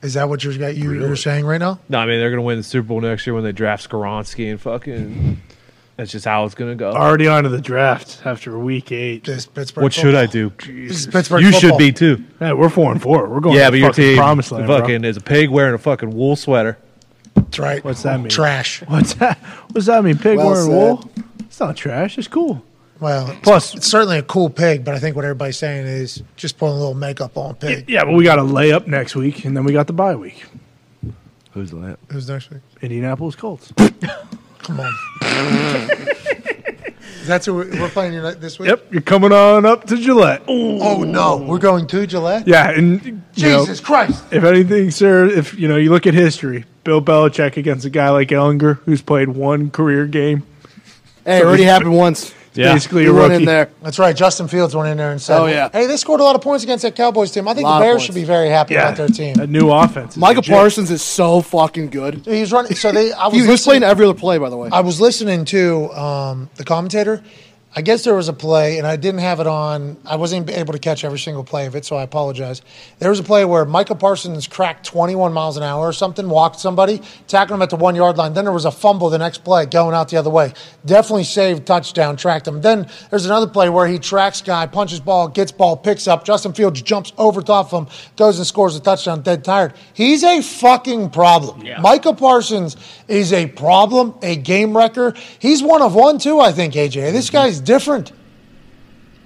Is 0.03 0.15
that 0.15 0.29
what 0.29 0.45
you're, 0.45 0.53
you, 0.71 0.93
you're 0.93 1.17
saying 1.17 1.47
right 1.47 1.59
now? 1.59 1.81
No, 1.89 1.99
I 1.99 2.07
mean, 2.07 2.21
they're 2.21 2.29
going 2.31 2.39
to 2.39 2.43
win 2.43 2.59
the 2.59 2.63
Super 2.63 2.89
Bowl 2.89 3.01
next 3.01 3.27
year 3.27 3.35
when 3.35 3.43
they 3.43 3.53
draft 3.53 3.89
Skoronski 3.89 4.51
and 4.51 4.61
fucking. 4.61 5.41
That's 5.97 6.11
just 6.13 6.25
how 6.25 6.45
it's 6.45 6.55
going 6.55 6.73
to 6.73 6.77
go. 6.77 6.91
Already 6.93 7.27
on 7.29 7.45
to 7.45 7.49
the 7.49 7.61
draft 7.61 8.21
after 8.27 8.59
week 8.59 8.93
eight. 8.93 9.25
This 9.25 9.47
Pittsburgh 9.47 9.83
What 9.83 9.93
should 9.93 10.15
I 10.15 10.27
do? 10.27 10.53
This 10.67 11.01
is 11.01 11.07
Pittsburgh 11.07 11.43
You 11.43 11.53
football. 11.53 11.71
should 11.71 11.79
be 11.79 11.93
too. 11.93 12.23
Hey, 12.39 12.53
we're 12.53 12.69
four 12.69 12.91
and 12.93 13.01
four. 13.01 13.29
We're 13.29 13.41
going. 13.41 13.57
Yeah, 13.57 13.67
to 13.67 13.71
but 13.71 13.79
your 13.79 13.89
fucking 13.91 14.05
team 14.05 14.17
promised 14.17 14.53
land, 14.53 14.67
bro. 14.67 14.81
fucking 14.81 15.05
is 15.05 15.17
a 15.17 15.21
pig 15.21 15.51
wearing 15.51 15.75
a 15.75 15.79
fucking 15.79 16.11
wool 16.15 16.37
sweater. 16.37 16.77
That's 17.37 17.59
right. 17.61 17.83
What's 17.85 18.03
that 18.03 18.19
mean? 18.21 18.29
Trash. 18.29 18.83
What's 18.89 19.15
that? 19.15 19.39
What's 19.71 19.87
that 19.87 20.05
mean? 20.05 20.19
Pig 20.19 20.37
Well 20.39 20.49
wearing 20.51 20.65
said. 20.67 20.71
wool? 20.71 21.11
It's 21.41 21.61
not 21.61 21.77
trash. 21.77 22.19
It's 22.19 22.29
cool. 22.29 22.63
Well, 23.01 23.37
Plus- 23.43 23.75
it's 23.75 23.87
certainly 23.89 24.19
a 24.19 24.23
cool 24.23 24.49
pig, 24.49 24.85
but 24.85 24.95
I 24.95 24.99
think 24.99 25.17
what 25.17 25.25
everybody's 25.25 25.59
saying 25.59 25.87
is 25.87 26.23
just 26.37 26.59
putting 26.59 26.75
a 26.75 26.79
little 26.79 26.95
makeup 26.95 27.37
on 27.37 27.55
pig. 27.57 27.89
Yeah, 27.89 28.05
but 28.05 28.13
we 28.15 28.25
got 28.25 28.39
a 28.39 28.43
layup 28.43 28.87
next 28.87 29.15
week, 29.17 29.45
and 29.45 29.57
then 29.57 29.65
we 29.65 29.73
got 29.73 29.87
the 29.87 29.93
bye 29.93 30.15
week. 30.15 30.45
Who's 31.53 31.71
that? 31.73 31.99
Who's 32.11 32.29
next 32.29 32.51
week? 32.51 32.61
Indianapolis 32.83 33.35
Colts. 33.37 33.73
Come 34.59 34.81
on. 34.81 34.93
That's 37.27 37.47
who 37.47 37.55
we're 37.55 37.81
we're 37.81 37.89
playing 37.89 38.13
tonight- 38.13 38.41
this 38.41 38.59
week. 38.59 38.69
yep, 38.69 38.87
you're 38.93 39.01
coming 39.01 39.33
on 39.33 39.65
up 39.65 39.87
to 39.87 39.97
Gillette. 39.97 40.43
Oh 40.47 41.05
no, 41.05 41.39
we're 41.39 41.59
going 41.59 41.87
to 41.87 42.07
Gillette. 42.07 42.47
Yeah, 42.47 42.71
and 42.71 43.03
you 43.03 43.13
know, 43.13 43.61
Jesus 43.61 43.81
Christ! 43.81 44.23
if 44.31 44.45
anything, 44.45 44.91
sir, 44.91 45.25
if 45.25 45.59
you 45.59 45.67
know 45.67 45.77
you 45.77 45.89
look 45.91 46.07
at 46.07 46.13
history, 46.13 46.67
Bill 46.85 47.01
Belichick 47.01 47.57
against 47.57 47.87
a 47.87 47.91
guy 47.91 48.11
like 48.11 48.29
Ehlinger, 48.29 48.79
who's 48.81 49.01
played 49.01 49.31
one 49.31 49.71
career 49.71 50.07
game, 50.07 50.43
Hey, 51.25 51.39
it 51.39 51.45
already 51.47 51.63
happened 51.65 51.95
once. 51.97 52.35
Yeah. 52.57 52.73
basically 52.73 53.03
He 53.03 53.09
a 53.09 53.13
went 53.13 53.31
rookie. 53.31 53.43
in 53.43 53.45
there. 53.47 53.71
That's 53.83 53.99
right. 53.99 54.15
Justin 54.15 54.47
Fields 54.49 54.75
went 54.77 54.89
in 54.89 54.97
there 54.97 55.11
and 55.11 55.21
said, 55.21 55.41
Oh, 55.41 55.47
yeah. 55.47 55.69
hey, 55.73 55.87
they 55.87 55.97
scored 55.97 56.21
a 56.21 56.23
lot 56.25 56.37
of 56.37 56.41
points 56.43 56.63
against 56.65 56.83
that 56.83 56.95
Cowboys 56.95 57.31
team. 57.33 57.49
I 57.49 57.55
think 57.55 57.65
the 57.65 57.71
Lot 57.71 57.83
of 57.83 57.85
Bears 57.85 57.93
points. 57.95 58.05
should 58.07 58.15
be 58.15 58.25
very 58.25 58.49
happy 58.49 58.75
Yeah, 58.75 58.83
about 58.89 58.97
their 58.97 59.09
team." 59.09 59.41
a 59.41 59.47
new 59.47 59.71
offense. 59.73 60.17
Michael 60.17 60.41
legit. 60.43 60.55
Parsons 60.55 60.91
is 60.91 61.03
so 61.03 61.41
fucking 61.43 61.91
good. 61.91 62.23
He 62.27 62.41
was 62.41 62.53
running. 62.53 62.75
So 62.75 62.93
they. 62.93 63.13
I 63.13 63.27
was 63.27 63.35
He 63.35 63.41
was 63.41 63.49
listening- 63.49 63.81
playing 63.81 63.83
every 63.91 64.05
other 64.07 64.15
play, 64.19 64.39
by 64.39 64.51
the 64.51 64.57
way. 64.57 64.69
I 64.73 64.81
was 64.81 65.01
listening 65.01 65.45
to 65.47 65.91
um, 65.93 66.49
the 66.55 66.65
commentator. 66.65 67.23
I 67.77 67.83
guess 67.83 68.05
there 68.05 68.15
was 68.15 68.29
a 68.29 68.33
play, 68.33 68.79
and 68.79 68.87
I 68.87 68.95
didn't 68.95 69.19
have 69.21 69.41
it 69.41 69.49
on. 69.49 69.97
I 70.07 70.15
wasn't 70.15 70.49
able 70.49 70.75
to 70.75 70.79
catch 70.79 71.03
every 71.03 71.19
single 71.19 71.43
play 71.43 71.67
of 71.67 71.75
it, 71.75 71.85
so 71.85 71.97
I 71.97 72.05
apologize. 72.05 72.63
There 73.01 73.11
was 73.11 73.19
a 73.19 73.25
play 73.25 73.45
where 73.45 73.65
Micah 73.65 73.97
Parsons 73.97 74.47
cracked 74.47 74.87
21 74.87 75.33
miles 75.33 75.57
an 75.57 75.65
hour 75.65 75.89
or 75.89 75.93
something, 75.93 76.29
walked 76.29 76.61
somebody, 76.61 77.03
tackled 77.27 77.59
him 77.59 77.63
at 77.63 77.71
the 77.71 77.77
one 77.77 77.97
yard 77.97 78.17
line. 78.17 78.33
Then 78.33 78.45
there 78.45 78.53
was 78.53 78.65
a 78.65 78.71
fumble 78.71 79.11
the 79.11 79.19
next 79.19 79.39
play 79.39 79.67
going 79.67 79.93
out 79.93 80.09
the 80.09 80.17
other 80.17 80.31
way. 80.31 80.53
Definitely 80.87 81.25
saved 81.25 81.67
touchdown, 81.67 82.17
tracked 82.17 82.47
him. 82.47 82.61
Then 82.61 82.89
there's 83.11 83.27
another 83.27 83.49
play 83.49 83.69
where 83.69 83.89
he 83.89 83.99
tracks 83.99 84.41
guy, 84.41 84.69
punches 84.69 85.01
ball, 85.01 85.27
gets 85.27 85.51
ball, 85.51 85.77
picks 85.77 86.07
up. 86.07 86.25
Justin 86.25 86.53
Fields 86.53 86.81
jumps 86.81 87.13
over 87.19 87.43
top 87.43 87.73
of 87.73 87.89
him, 87.89 87.95
goes 88.15 88.39
and 88.39 88.47
scores 88.47 88.77
a 88.77 88.81
touchdown, 88.81 89.23
dead 89.23 89.43
tired. 89.43 89.75
He's 89.95 90.23
a 90.23 90.43
fucking 90.43 91.11
problem. 91.11 91.65
Micah 91.81 92.15
Parsons 92.15 92.77
is 93.09 93.33
a 93.33 93.49
problem, 93.49 94.15
a 94.23 94.37
game 94.37 94.77
wrecker. 94.77 95.13
He's 95.41 95.61
one 95.61 95.83
of 95.83 95.97
one, 95.97 96.19
too, 96.19 96.39
I 96.39 96.53
think, 96.53 96.75
AJ. 96.75 97.11
This 97.11 97.31
guy's 97.31 97.64
different. 97.65 98.13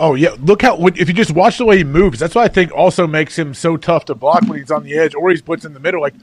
Oh 0.00 0.14
yeah, 0.14 0.36
look 0.40 0.62
how 0.62 0.86
if 0.86 1.08
you 1.08 1.14
just 1.14 1.32
watch 1.32 1.58
the 1.58 1.64
way 1.64 1.78
he 1.78 1.84
moves, 1.84 2.20
that's 2.20 2.34
what 2.34 2.44
I 2.44 2.48
think 2.48 2.72
also 2.72 3.06
makes 3.06 3.36
him 3.36 3.52
so 3.52 3.76
tough 3.76 4.04
to 4.06 4.14
block 4.14 4.42
when 4.46 4.58
he's 4.58 4.70
on 4.70 4.84
the 4.84 4.96
edge 4.96 5.14
or 5.14 5.30
he's 5.30 5.42
puts 5.42 5.64
in 5.64 5.74
the 5.74 5.80
middle. 5.80 6.00
Like 6.00 6.14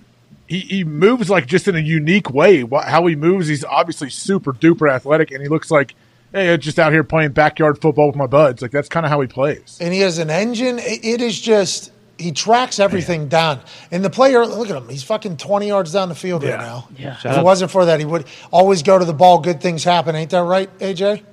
he, 0.47 0.59
he 0.59 0.83
moves 0.85 1.29
like 1.29 1.45
just 1.45 1.67
in 1.67 1.75
a 1.75 1.79
unique 1.79 2.29
way. 2.29 2.65
How 2.85 3.05
he 3.05 3.15
moves, 3.15 3.47
he's 3.47 3.65
obviously 3.65 4.09
super 4.09 4.53
duper 4.53 4.89
athletic, 4.89 5.31
and 5.31 5.41
he 5.41 5.49
looks 5.49 5.69
like 5.69 5.93
hey, 6.31 6.55
just 6.57 6.79
out 6.79 6.91
here 6.93 7.03
playing 7.03 7.31
backyard 7.31 7.81
football 7.81 8.07
with 8.07 8.15
my 8.15 8.27
buds. 8.27 8.61
Like 8.61 8.71
that's 8.71 8.89
kind 8.89 9.05
of 9.05 9.09
how 9.09 9.19
he 9.21 9.27
plays. 9.27 9.77
and 9.81 9.93
he 9.93 9.99
has 10.01 10.19
an 10.19 10.29
engine. 10.29 10.79
It 10.79 11.03
it 11.03 11.21
is 11.21 11.39
just 11.39 11.91
he 12.17 12.31
tracks 12.31 12.79
everything 12.79 13.27
down. 13.27 13.59
And 13.91 14.05
the 14.05 14.09
player, 14.09 14.45
look 14.45 14.69
at 14.69 14.75
him. 14.77 14.87
He's 14.87 15.03
fucking 15.03 15.35
twenty 15.35 15.67
yards 15.67 15.91
down 15.91 16.07
the 16.07 16.15
field 16.15 16.43
right 16.45 16.57
now. 16.57 16.87
Yeah. 16.97 17.17
If 17.17 17.25
it 17.25 17.43
wasn't 17.43 17.71
for 17.71 17.85
that, 17.87 17.99
he 17.99 18.05
would 18.05 18.25
always 18.51 18.83
go 18.83 18.97
to 18.97 19.03
the 19.03 19.13
ball. 19.13 19.39
Good 19.39 19.59
things 19.59 19.83
happen. 19.83 20.15
Ain't 20.15 20.31
that 20.31 20.43
right, 20.43 20.69
AJ? 20.79 21.23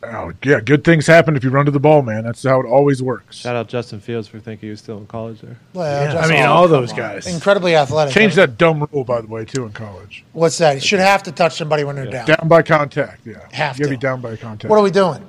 Oh 0.00 0.32
yeah, 0.44 0.60
good 0.60 0.84
things 0.84 1.08
happen 1.08 1.34
if 1.34 1.42
you 1.42 1.50
run 1.50 1.64
to 1.66 1.72
the 1.72 1.80
ball, 1.80 2.02
man. 2.02 2.22
That's 2.22 2.44
how 2.44 2.60
it 2.60 2.66
always 2.66 3.02
works. 3.02 3.38
Shout 3.38 3.56
out 3.56 3.66
Justin 3.68 3.98
Fields 3.98 4.28
for 4.28 4.38
thinking 4.38 4.68
he 4.68 4.70
was 4.70 4.78
still 4.78 4.96
in 4.98 5.06
college 5.06 5.40
there. 5.40 5.58
Well, 5.72 6.16
I 6.16 6.28
mean, 6.28 6.44
all 6.44 6.68
those 6.68 6.92
guys. 6.92 7.26
incredibly 7.26 7.74
athletic. 7.74 8.14
Change 8.14 8.36
that 8.36 8.56
dumb 8.56 8.86
rule, 8.92 9.02
by 9.02 9.20
the 9.20 9.26
way, 9.26 9.44
too, 9.44 9.64
in 9.64 9.72
college. 9.72 10.24
What's 10.32 10.56
that? 10.58 10.74
You 10.74 10.80
should 10.80 11.00
have 11.00 11.24
to 11.24 11.32
touch 11.32 11.56
somebody 11.56 11.82
when 11.82 11.96
they're 11.96 12.06
down. 12.06 12.26
Down 12.26 12.46
by 12.46 12.62
contact, 12.62 13.26
yeah. 13.26 13.48
Have 13.50 13.76
you 13.76 13.86
gotta 13.86 13.96
be 13.96 14.00
down 14.00 14.20
by 14.20 14.36
contact. 14.36 14.70
What 14.70 14.76
are 14.78 14.82
we 14.84 14.92
doing? 14.92 15.20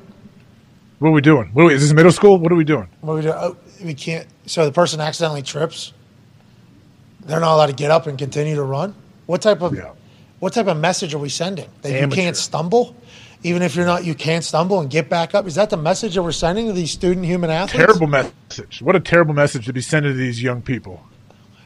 What 1.00 1.10
are 1.10 1.14
we 1.14 1.22
doing? 1.22 1.50
What 1.54 1.64
are 1.64 1.66
we, 1.68 1.74
is 1.74 1.82
this 1.82 1.94
middle 1.94 2.12
school? 2.12 2.38
What 2.38 2.52
are 2.52 2.56
we 2.56 2.64
doing? 2.66 2.88
What 3.02 3.14
are 3.14 3.16
we 3.16 3.22
doing? 3.24 3.36
Oh, 3.38 3.58
we 3.84 3.94
can't. 3.96 4.28
So 4.46 4.66
the 4.66 4.72
person 4.72 5.02
accidentally 5.02 5.42
trips. 5.42 5.94
They're 7.22 7.40
not 7.40 7.56
allowed 7.56 7.68
to 7.68 7.74
get 7.74 7.90
up 7.90 8.06
and 8.06 8.20
continue 8.20 8.56
to 8.56 8.64
run. 8.64 8.94
What 9.26 9.42
type 9.42 9.62
of 9.62 9.76
Yeah. 9.76 9.92
what 10.40 10.54
type 10.54 10.68
of 10.68 10.78
message 10.78 11.14
are 11.14 11.20
we 11.20 11.30
sending? 11.30 11.70
That 11.82 12.00
you 12.02 12.08
can't 12.08 12.36
stumble, 12.36 12.96
even 13.44 13.62
if 13.62 13.76
you're 13.76 13.86
not. 13.86 14.04
You 14.06 14.16
can't 14.16 14.44
stumble 14.44 14.80
and 14.82 14.90
get 14.90 15.10
back 15.10 15.34
up. 15.36 15.46
Is 15.48 15.56
that 15.56 15.70
the 15.70 15.78
message 15.78 16.16
that 16.16 16.24
we're 16.24 16.32
sending 16.32 16.68
to 16.68 16.74
these 16.74 16.92
student 16.92 17.26
human 17.26 17.50
athletes? 17.50 17.74
Terrible 17.86 18.08
message. 18.08 18.82
What 18.82 18.96
a 18.96 19.00
terrible 19.00 19.34
message 19.34 19.66
to 19.66 19.74
be 19.74 19.82
sending 19.82 20.12
to 20.12 20.18
these 20.18 20.42
young 20.42 20.62
people. 20.62 21.02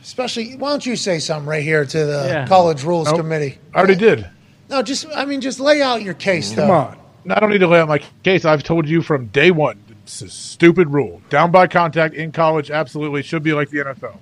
Especially, 0.02 0.56
why 0.58 0.70
don't 0.70 0.86
you 0.86 0.96
say 0.96 1.20
something 1.20 1.48
right 1.48 1.64
here 1.64 1.86
to 1.86 2.06
the 2.06 2.24
Yeah. 2.28 2.48
college 2.48 2.84
rules 2.84 3.08
Nope. 3.08 3.18
committee? 3.18 3.58
I 3.74 3.78
already 3.78 3.96
did. 3.96 4.28
No, 4.70 4.82
just 4.82 5.06
I 5.16 5.26
mean, 5.26 5.40
just 5.42 5.60
lay 5.60 5.82
out 5.82 6.02
your 6.02 6.14
case. 6.14 6.54
Come 6.54 6.68
though. 6.68 6.74
on. 6.74 6.98
I 7.30 7.40
don't 7.40 7.52
need 7.52 7.60
to 7.60 7.68
lay 7.68 7.80
out 7.80 7.88
my 7.88 8.02
case. 8.24 8.44
I've 8.44 8.64
told 8.64 8.88
you 8.88 9.02
from 9.02 9.28
day 9.28 9.50
one. 9.52 9.80
It's 10.04 10.22
a 10.22 10.30
stupid 10.30 10.90
rule. 10.90 11.22
Down 11.30 11.52
by 11.52 11.68
contact 11.68 12.14
in 12.16 12.34
college, 12.34 12.70
absolutely 12.70 13.24
should 13.24 13.44
be 13.44 13.54
like 13.54 13.70
the 13.70 13.80
NFL. 13.80 14.18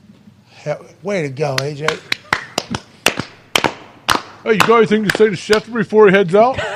Yeah, 0.65 0.78
Way 1.02 1.23
to 1.23 1.30
go, 1.30 1.56
AJ. 1.56 1.99
Hey, 4.44 4.53
you 4.53 4.60
got 4.60 4.78
anything 4.78 5.06
to 5.07 5.18
say 5.18 5.26
to 5.26 5.32
Schefter 5.36 5.73
before 5.73 6.07
he 6.07 6.14
heads 6.15 6.36
out? 6.36 6.60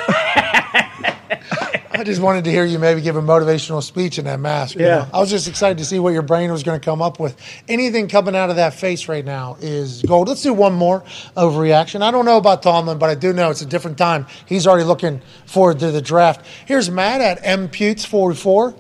I 2.00 2.04
just 2.04 2.22
wanted 2.22 2.44
to 2.46 2.52
hear 2.52 2.66
you 2.66 2.78
maybe 2.80 3.02
give 3.02 3.16
a 3.16 3.22
motivational 3.22 3.82
speech 3.82 4.20
in 4.20 4.26
that 4.26 4.40
mask. 4.40 4.76
you 4.76 4.82
Yeah. 4.86 4.96
know? 4.98 5.08
I 5.14 5.20
was 5.20 5.30
just 5.30 5.48
excited 5.48 5.78
to 5.78 5.86
see 5.86 5.98
what 6.00 6.14
your 6.14 6.22
brain 6.22 6.52
was 6.52 6.62
going 6.64 6.80
to 6.80 6.84
come 6.84 7.02
up 7.02 7.20
with. 7.20 7.36
Anything 7.68 8.08
coming 8.08 8.36
out 8.36 8.50
of 8.50 8.58
that 8.58 8.74
face 8.74 9.08
right 9.08 9.24
now 9.26 9.58
is 9.62 10.02
gold. 10.04 10.28
Let's 10.28 10.42
do 10.42 10.54
one 10.54 10.74
more 10.74 11.04
overreaction. 11.38 12.02
I 12.02 12.12
don't 12.12 12.26
know 12.26 12.38
about 12.38 12.62
Tomlin, 12.64 12.98
but 12.98 13.10
I 13.10 13.16
do 13.16 13.32
know 13.34 13.50
it's 13.50 13.62
a 13.62 13.66
different 13.66 13.98
time. 13.98 14.28
He's 14.46 14.68
already 14.68 14.84
looking 14.84 15.22
forward 15.46 15.80
to 15.80 15.92
the 15.92 16.02
draft. 16.02 16.46
Here's 16.66 16.90
Matt 16.90 17.22
at 17.22 17.42
mputes44. 17.44 18.76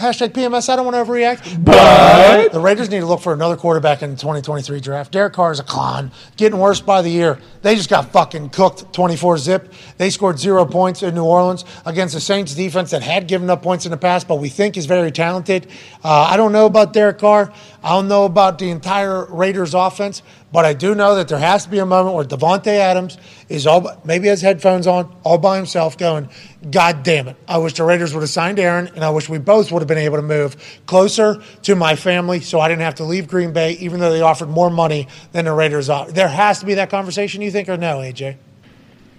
Hashtag 0.00 0.30
PMS, 0.30 0.70
I 0.70 0.76
don't 0.76 0.86
want 0.86 0.96
to 0.96 1.12
overreact. 1.12 1.62
But 1.62 2.52
the 2.54 2.58
Raiders 2.58 2.88
need 2.88 3.00
to 3.00 3.06
look 3.06 3.20
for 3.20 3.34
another 3.34 3.54
quarterback 3.54 4.00
in 4.00 4.12
the 4.12 4.16
2023 4.16 4.80
draft. 4.80 5.12
Derek 5.12 5.34
Carr 5.34 5.52
is 5.52 5.60
a 5.60 5.62
con, 5.62 6.10
getting 6.38 6.58
worse 6.58 6.80
by 6.80 7.02
the 7.02 7.10
year. 7.10 7.38
They 7.60 7.74
just 7.74 7.90
got 7.90 8.10
fucking 8.10 8.48
cooked 8.48 8.94
24 8.94 9.36
zip. 9.36 9.74
They 9.98 10.08
scored 10.08 10.38
zero 10.38 10.64
points 10.64 11.02
in 11.02 11.14
New 11.14 11.24
Orleans 11.24 11.66
against 11.84 12.14
the 12.14 12.20
Saints 12.20 12.54
defense 12.54 12.92
that 12.92 13.02
had 13.02 13.28
given 13.28 13.50
up 13.50 13.62
points 13.62 13.84
in 13.84 13.90
the 13.90 13.98
past, 13.98 14.26
but 14.26 14.36
we 14.36 14.48
think 14.48 14.78
is 14.78 14.86
very 14.86 15.12
talented. 15.12 15.66
Uh, 16.02 16.28
I 16.30 16.38
don't 16.38 16.52
know 16.52 16.64
about 16.64 16.94
Derek 16.94 17.18
Carr. 17.18 17.52
I 17.84 17.90
don't 17.90 18.08
know 18.08 18.24
about 18.24 18.58
the 18.58 18.70
entire 18.70 19.26
Raiders 19.26 19.74
offense, 19.74 20.22
but 20.52 20.64
I 20.64 20.72
do 20.72 20.94
know 20.94 21.14
that 21.14 21.28
there 21.28 21.38
has 21.38 21.64
to 21.64 21.70
be 21.70 21.78
a 21.78 21.86
moment 21.86 22.16
where 22.16 22.24
Davante 22.24 22.68
Adams 22.68 23.18
is 23.48 23.66
all 23.66 23.88
maybe 24.04 24.28
has 24.28 24.42
headphones 24.42 24.86
on, 24.86 25.14
all 25.22 25.38
by 25.38 25.56
himself, 25.56 25.96
going, 25.96 26.28
God 26.70 27.02
damn 27.02 27.28
it. 27.28 27.36
I 27.46 27.58
wish 27.58 27.74
the 27.74 27.84
Raiders 27.84 28.12
would 28.14 28.20
have 28.20 28.30
signed 28.30 28.58
Aaron, 28.58 28.88
and 28.94 29.04
I 29.04 29.10
wish 29.10 29.28
we 29.28 29.38
both 29.38 29.70
would 29.70 29.80
have 29.80 29.88
been 29.88 29.98
able 29.98 30.16
to 30.16 30.22
move 30.22 30.56
closer 30.86 31.42
to 31.62 31.76
my 31.76 31.94
family 31.94 32.40
so 32.40 32.58
I 32.58 32.68
didn't 32.68 32.82
have 32.82 32.96
to 32.96 33.04
leave 33.04 33.28
Green 33.28 33.52
Bay, 33.52 33.72
even 33.74 34.00
though 34.00 34.12
they 34.12 34.20
offered 34.20 34.48
more 34.48 34.70
money 34.70 35.08
than 35.32 35.44
the 35.44 35.52
Raiders 35.52 35.88
offered. 35.88 36.14
There 36.14 36.28
has 36.28 36.58
to 36.60 36.66
be 36.66 36.74
that 36.74 36.90
conversation, 36.90 37.42
you 37.42 37.50
think, 37.50 37.68
or 37.68 37.76
no, 37.76 37.98
AJ? 37.98 38.36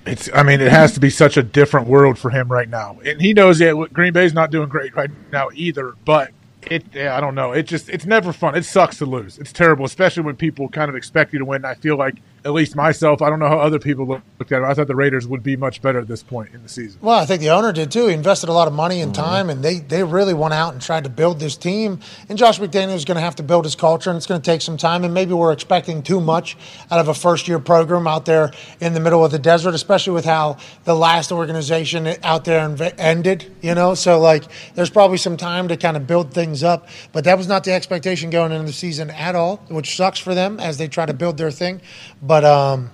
It's. 0.05 0.29
I 0.33 0.43
mean, 0.43 0.61
it 0.61 0.71
has 0.71 0.93
to 0.93 0.99
be 0.99 1.09
such 1.09 1.37
a 1.37 1.43
different 1.43 1.87
world 1.87 2.17
for 2.17 2.31
him 2.31 2.51
right 2.51 2.67
now, 2.67 2.99
and 3.05 3.21
he 3.21 3.33
knows 3.33 3.59
that 3.59 3.75
Green 3.93 4.13
Bay's 4.13 4.33
not 4.33 4.49
doing 4.49 4.67
great 4.67 4.95
right 4.95 5.11
now 5.31 5.49
either. 5.53 5.93
But 6.05 6.31
it. 6.69 6.83
Yeah, 6.93 7.15
I 7.15 7.21
don't 7.21 7.35
know. 7.35 7.51
It 7.53 7.63
just. 7.63 7.89
It's 7.89 8.05
never 8.05 8.33
fun. 8.33 8.55
It 8.55 8.65
sucks 8.65 8.97
to 8.99 9.05
lose. 9.05 9.37
It's 9.39 9.53
terrible, 9.53 9.85
especially 9.85 10.23
when 10.23 10.35
people 10.35 10.67
kind 10.69 10.89
of 10.89 10.95
expect 10.95 11.33
you 11.33 11.39
to 11.39 11.45
win. 11.45 11.63
I 11.65 11.75
feel 11.75 11.97
like, 11.97 12.21
at 12.43 12.53
least 12.53 12.75
myself, 12.75 13.21
I 13.21 13.29
don't 13.29 13.39
know 13.39 13.47
how 13.47 13.59
other 13.59 13.77
people 13.77 14.07
looked 14.07 14.51
at 14.51 14.61
it. 14.61 14.65
I 14.65 14.73
thought 14.73 14.87
the 14.87 14.95
Raiders 14.95 15.27
would 15.27 15.43
be 15.43 15.55
much 15.55 15.81
better 15.81 15.99
at 15.99 16.07
this 16.07 16.23
point 16.23 16.53
in 16.53 16.63
the 16.63 16.69
season. 16.69 16.99
Well, 17.01 17.19
I 17.19 17.25
think 17.25 17.39
the 17.41 17.51
owner 17.51 17.71
did 17.71 17.91
too. 17.91 18.07
He 18.07 18.13
invested 18.13 18.49
a 18.49 18.53
lot 18.53 18.67
of 18.67 18.73
money 18.73 19.01
and 19.01 19.13
mm-hmm. 19.13 19.23
time, 19.23 19.49
and 19.51 19.63
they, 19.63 19.79
they 19.79 20.03
really 20.03 20.33
went 20.33 20.53
out 20.53 20.73
and 20.73 20.81
tried 20.81 21.03
to 21.03 21.09
build 21.09 21.39
this 21.39 21.55
team. 21.55 21.99
And 22.29 22.39
Josh 22.39 22.59
McDaniels 22.59 22.95
is 22.95 23.05
going 23.05 23.15
to 23.15 23.21
have 23.21 23.35
to 23.35 23.43
build 23.43 23.65
his 23.65 23.75
culture, 23.75 24.09
and 24.09 24.17
it's 24.17 24.25
going 24.25 24.41
to 24.41 24.45
take 24.45 24.61
some 24.61 24.77
time. 24.77 25.03
And 25.03 25.13
maybe 25.13 25.33
we're 25.33 25.51
expecting 25.51 26.01
too 26.01 26.19
much 26.19 26.57
out 26.89 26.99
of 26.99 27.07
a 27.07 27.13
first 27.13 27.47
year 27.47 27.59
program 27.59 28.07
out 28.07 28.25
there 28.25 28.51
in 28.79 28.93
the 28.93 28.99
middle 28.99 29.23
of 29.23 29.31
the 29.31 29.39
desert, 29.39 29.75
especially 29.75 30.13
with 30.13 30.25
how 30.25 30.57
the 30.85 30.95
last 30.95 31.31
organization 31.31 32.07
out 32.23 32.45
there 32.45 32.67
inv- 32.67 32.95
ended. 32.97 33.55
You 33.61 33.75
know, 33.75 33.93
so 33.93 34.19
like 34.19 34.45
there's 34.73 34.89
probably 34.89 35.17
some 35.17 35.37
time 35.37 35.67
to 35.67 35.77
kind 35.77 35.95
of 35.95 36.07
build 36.07 36.33
things 36.33 36.63
up. 36.63 36.87
But 37.11 37.25
that 37.25 37.37
was 37.37 37.47
not 37.47 37.65
the 37.65 37.73
expectation 37.73 38.31
going 38.31 38.51
into 38.51 38.65
the 38.65 38.73
season 38.73 39.11
at 39.11 39.35
all, 39.35 39.57
which 39.67 39.95
sucks 39.95 40.17
for 40.17 40.33
them 40.33 40.59
as 40.59 40.79
they 40.79 40.87
try 40.87 41.05
to 41.05 41.13
build 41.13 41.37
their 41.37 41.51
thing. 41.51 41.81
But 42.21 42.30
um, 42.43 42.89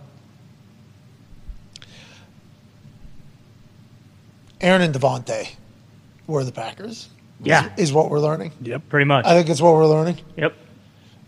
Aaron 4.59 4.81
and 4.81 4.93
Davante 4.93 5.49
were 6.26 6.43
the 6.43 6.51
Packers. 6.51 7.09
Yeah. 7.41 7.72
Is, 7.77 7.89
is 7.89 7.93
what 7.93 8.09
we're 8.09 8.19
learning. 8.19 8.51
Yep. 8.61 8.89
Pretty 8.89 9.05
much. 9.05 9.26
I 9.26 9.35
think 9.35 9.49
it's 9.49 9.61
what 9.61 9.73
we're 9.73 9.88
learning. 9.88 10.19
Yep. 10.38 10.55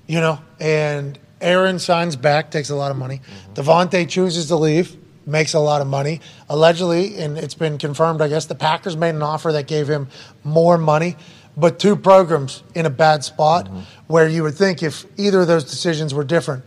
You 0.08 0.20
know, 0.22 0.40
and 0.60 1.20
Aaron 1.40 1.78
signs 1.80 2.16
back, 2.16 2.52
takes 2.52 2.70
a 2.70 2.76
lot 2.76 2.92
of 2.92 2.98
money. 2.98 3.22
Davante 3.54 4.10
chooses 4.10 4.48
to 4.48 4.56
leave, 4.56 4.98
makes 5.26 5.54
a 5.54 5.60
lot 5.60 5.82
of 5.82 5.88
money. 5.88 6.22
Allegedly, 6.50 7.18
and 7.18 7.38
it's 7.38 7.54
been 7.54 7.78
confirmed, 7.78 8.22
I 8.22 8.28
guess, 8.28 8.46
the 8.48 8.56
Packers 8.56 8.98
made 8.98 9.14
an 9.16 9.22
offer 9.22 9.52
that 9.52 9.68
gave 9.68 9.88
him 9.88 10.08
more 10.44 10.78
money, 10.78 11.16
but 11.56 11.78
two 11.78 11.96
programs 11.96 12.64
in 12.74 12.86
a 12.86 12.90
bad 12.90 13.24
spot 13.24 13.70
where 14.08 14.28
you 14.28 14.44
would 14.44 14.56
think 14.56 14.82
if 14.82 15.06
either 15.20 15.42
of 15.42 15.48
those 15.48 15.64
decisions 15.64 16.14
were 16.14 16.24
different, 16.24 16.64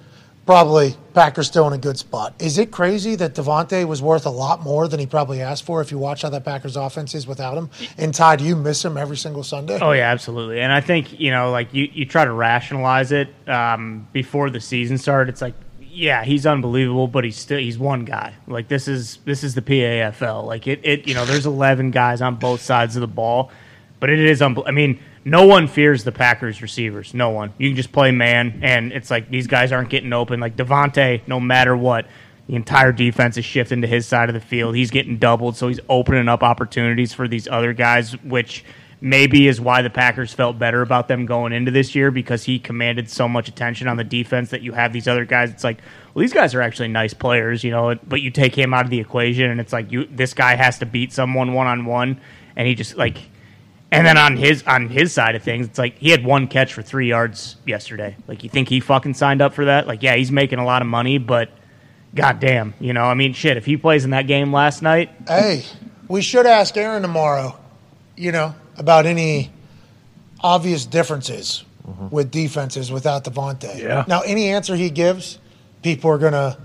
probably 0.46 0.96
Packers 1.14 1.46
still 1.46 1.66
in 1.66 1.72
a 1.72 1.78
good 1.78 1.98
spot. 1.98 2.34
Is 2.38 2.58
it 2.58 2.70
crazy 2.70 3.14
that 3.16 3.34
Davante 3.34 3.86
was 3.86 4.02
worth 4.02 4.26
a 4.26 4.30
lot 4.30 4.62
more 4.62 4.88
than 4.88 4.98
he 4.98 5.06
probably 5.06 5.40
asked 5.40 5.64
for 5.64 5.80
if 5.80 5.90
you 5.90 5.98
watch 5.98 6.22
how 6.22 6.30
that 6.30 6.44
Packers 6.44 6.76
offense 6.76 7.14
is 7.14 7.26
without 7.26 7.56
him? 7.56 7.70
And 7.96 8.14
Ty, 8.14 8.36
do 8.36 8.44
you 8.44 8.56
miss 8.56 8.84
him 8.84 8.96
every 8.96 9.16
single 9.16 9.44
Sunday? 9.44 9.78
Oh 9.80 9.92
yeah, 9.92 10.10
absolutely. 10.10 10.60
And 10.60 10.72
I 10.72 10.80
think 10.80 11.18
you 11.20 11.30
know, 11.30 11.50
like 11.50 11.72
you, 11.72 11.88
you 11.92 12.06
try 12.06 12.24
to 12.24 12.32
rationalize 12.32 13.12
it 13.12 13.28
um, 13.48 14.08
before 14.12 14.50
the 14.50 14.60
season 14.60 14.98
started. 14.98 15.30
It's 15.30 15.42
like, 15.42 15.54
yeah, 15.80 16.24
he's 16.24 16.46
unbelievable, 16.46 17.06
but 17.06 17.24
he's 17.24 17.36
still 17.36 17.58
he's 17.58 17.78
one 17.78 18.04
guy. 18.04 18.34
Like 18.46 18.68
this 18.68 18.88
is 18.88 19.18
this 19.24 19.44
is 19.44 19.54
the 19.54 19.62
PAFL. 19.62 20.44
Like 20.44 20.66
it, 20.66 20.80
it 20.82 21.06
you 21.06 21.14
know, 21.14 21.24
there's 21.24 21.46
11 21.46 21.90
guys 21.90 22.20
on 22.22 22.36
both 22.36 22.62
sides 22.62 22.96
of 22.96 23.00
the 23.00 23.06
ball, 23.06 23.50
but 24.00 24.10
it 24.10 24.18
is. 24.18 24.40
Unbel- 24.40 24.64
I 24.66 24.70
mean, 24.70 24.98
no 25.24 25.46
one 25.46 25.68
fears 25.68 26.04
the 26.04 26.12
Packers 26.12 26.62
receivers. 26.62 27.14
No 27.14 27.30
one. 27.30 27.52
You 27.58 27.68
can 27.68 27.76
just 27.76 27.92
play 27.92 28.10
man, 28.10 28.60
and 28.62 28.92
it's 28.92 29.10
like 29.10 29.30
these 29.30 29.46
guys 29.46 29.72
aren't 29.72 29.90
getting 29.90 30.12
open. 30.12 30.40
Like 30.40 30.56
Davante, 30.56 31.26
no 31.26 31.40
matter 31.40 31.76
what. 31.76 32.06
The 32.48 32.56
entire 32.56 32.90
defense 32.90 33.36
is 33.36 33.44
shifting 33.44 33.82
to 33.82 33.86
his 33.86 34.04
side 34.04 34.28
of 34.28 34.34
the 34.34 34.40
field. 34.40 34.74
He's 34.74 34.90
getting 34.90 35.16
doubled, 35.18 35.56
so 35.56 35.68
he's 35.68 35.78
opening 35.88 36.28
up 36.28 36.42
opportunities 36.42 37.14
for 37.14 37.28
these 37.28 37.46
other 37.46 37.72
guys, 37.72 38.14
which 38.24 38.64
maybe 39.00 39.48
is 39.48 39.60
why 39.60 39.82
the 39.82 39.90
Packers 39.90 40.32
felt 40.32 40.58
better 40.58 40.80
about 40.80 41.08
them 41.08 41.26
going 41.26 41.52
into 41.52 41.70
this 41.70 41.94
year 41.94 42.10
because 42.10 42.44
he 42.44 42.58
commanded 42.58 43.10
so 43.10 43.28
much 43.28 43.48
attention 43.48 43.88
on 43.88 43.96
the 43.96 44.04
defense 44.04 44.50
that 44.50 44.62
you 44.62 44.72
have 44.72 44.92
these 44.92 45.08
other 45.08 45.24
guys. 45.24 45.50
It's 45.50 45.64
like, 45.64 45.78
well, 46.14 46.20
these 46.20 46.32
guys 46.32 46.54
are 46.54 46.62
actually 46.62 46.88
nice 46.88 47.12
players, 47.12 47.64
you 47.64 47.72
know, 47.72 47.96
but 48.06 48.20
you 48.20 48.30
take 48.30 48.56
him 48.56 48.72
out 48.72 48.84
of 48.84 48.90
the 48.90 49.00
equation 49.00 49.50
and 49.50 49.60
it's 49.60 49.72
like 49.72 49.90
you 49.90 50.06
this 50.06 50.34
guy 50.34 50.54
has 50.54 50.78
to 50.78 50.86
beat 50.86 51.12
someone 51.12 51.52
one 51.52 51.66
on 51.66 51.84
one 51.84 52.20
and 52.56 52.66
he 52.66 52.74
just 52.74 52.96
like. 52.96 53.18
And 53.92 54.06
then 54.06 54.16
on 54.16 54.38
his 54.38 54.64
on 54.66 54.88
his 54.88 55.12
side 55.12 55.36
of 55.36 55.42
things, 55.42 55.66
it's 55.66 55.78
like 55.78 55.98
he 55.98 56.08
had 56.08 56.24
one 56.24 56.48
catch 56.48 56.72
for 56.72 56.80
three 56.80 57.08
yards 57.08 57.56
yesterday. 57.66 58.16
Like 58.26 58.42
you 58.42 58.48
think 58.48 58.68
he 58.68 58.80
fucking 58.80 59.14
signed 59.14 59.42
up 59.42 59.52
for 59.52 59.66
that? 59.66 59.86
Like 59.86 60.02
yeah, 60.02 60.16
he's 60.16 60.32
making 60.32 60.58
a 60.58 60.64
lot 60.64 60.80
of 60.80 60.88
money, 60.88 61.18
but 61.18 61.50
goddamn, 62.14 62.72
you 62.80 62.94
know, 62.94 63.04
I 63.04 63.12
mean, 63.12 63.34
shit. 63.34 63.58
If 63.58 63.66
he 63.66 63.76
plays 63.76 64.04
in 64.04 64.10
that 64.10 64.26
game 64.26 64.50
last 64.50 64.80
night, 64.80 65.10
Hey, 65.28 65.66
we 66.08 66.22
should 66.22 66.46
ask 66.46 66.74
Aaron 66.76 67.02
tomorrow, 67.02 67.54
you 68.16 68.32
know, 68.32 68.54
about 68.78 69.04
any 69.04 69.52
obvious 70.40 70.86
differences 70.86 71.64
mm-hmm. 71.86 72.08
with 72.08 72.30
defenses 72.30 72.90
without 72.90 73.24
Davante. 73.24 73.78
Yeah. 73.78 74.04
Now, 74.08 74.22
any 74.22 74.48
answer 74.48 74.74
he 74.74 74.90
gives, 74.90 75.38
people 75.82 76.10
are 76.10 76.18
going 76.18 76.32
to 76.32 76.58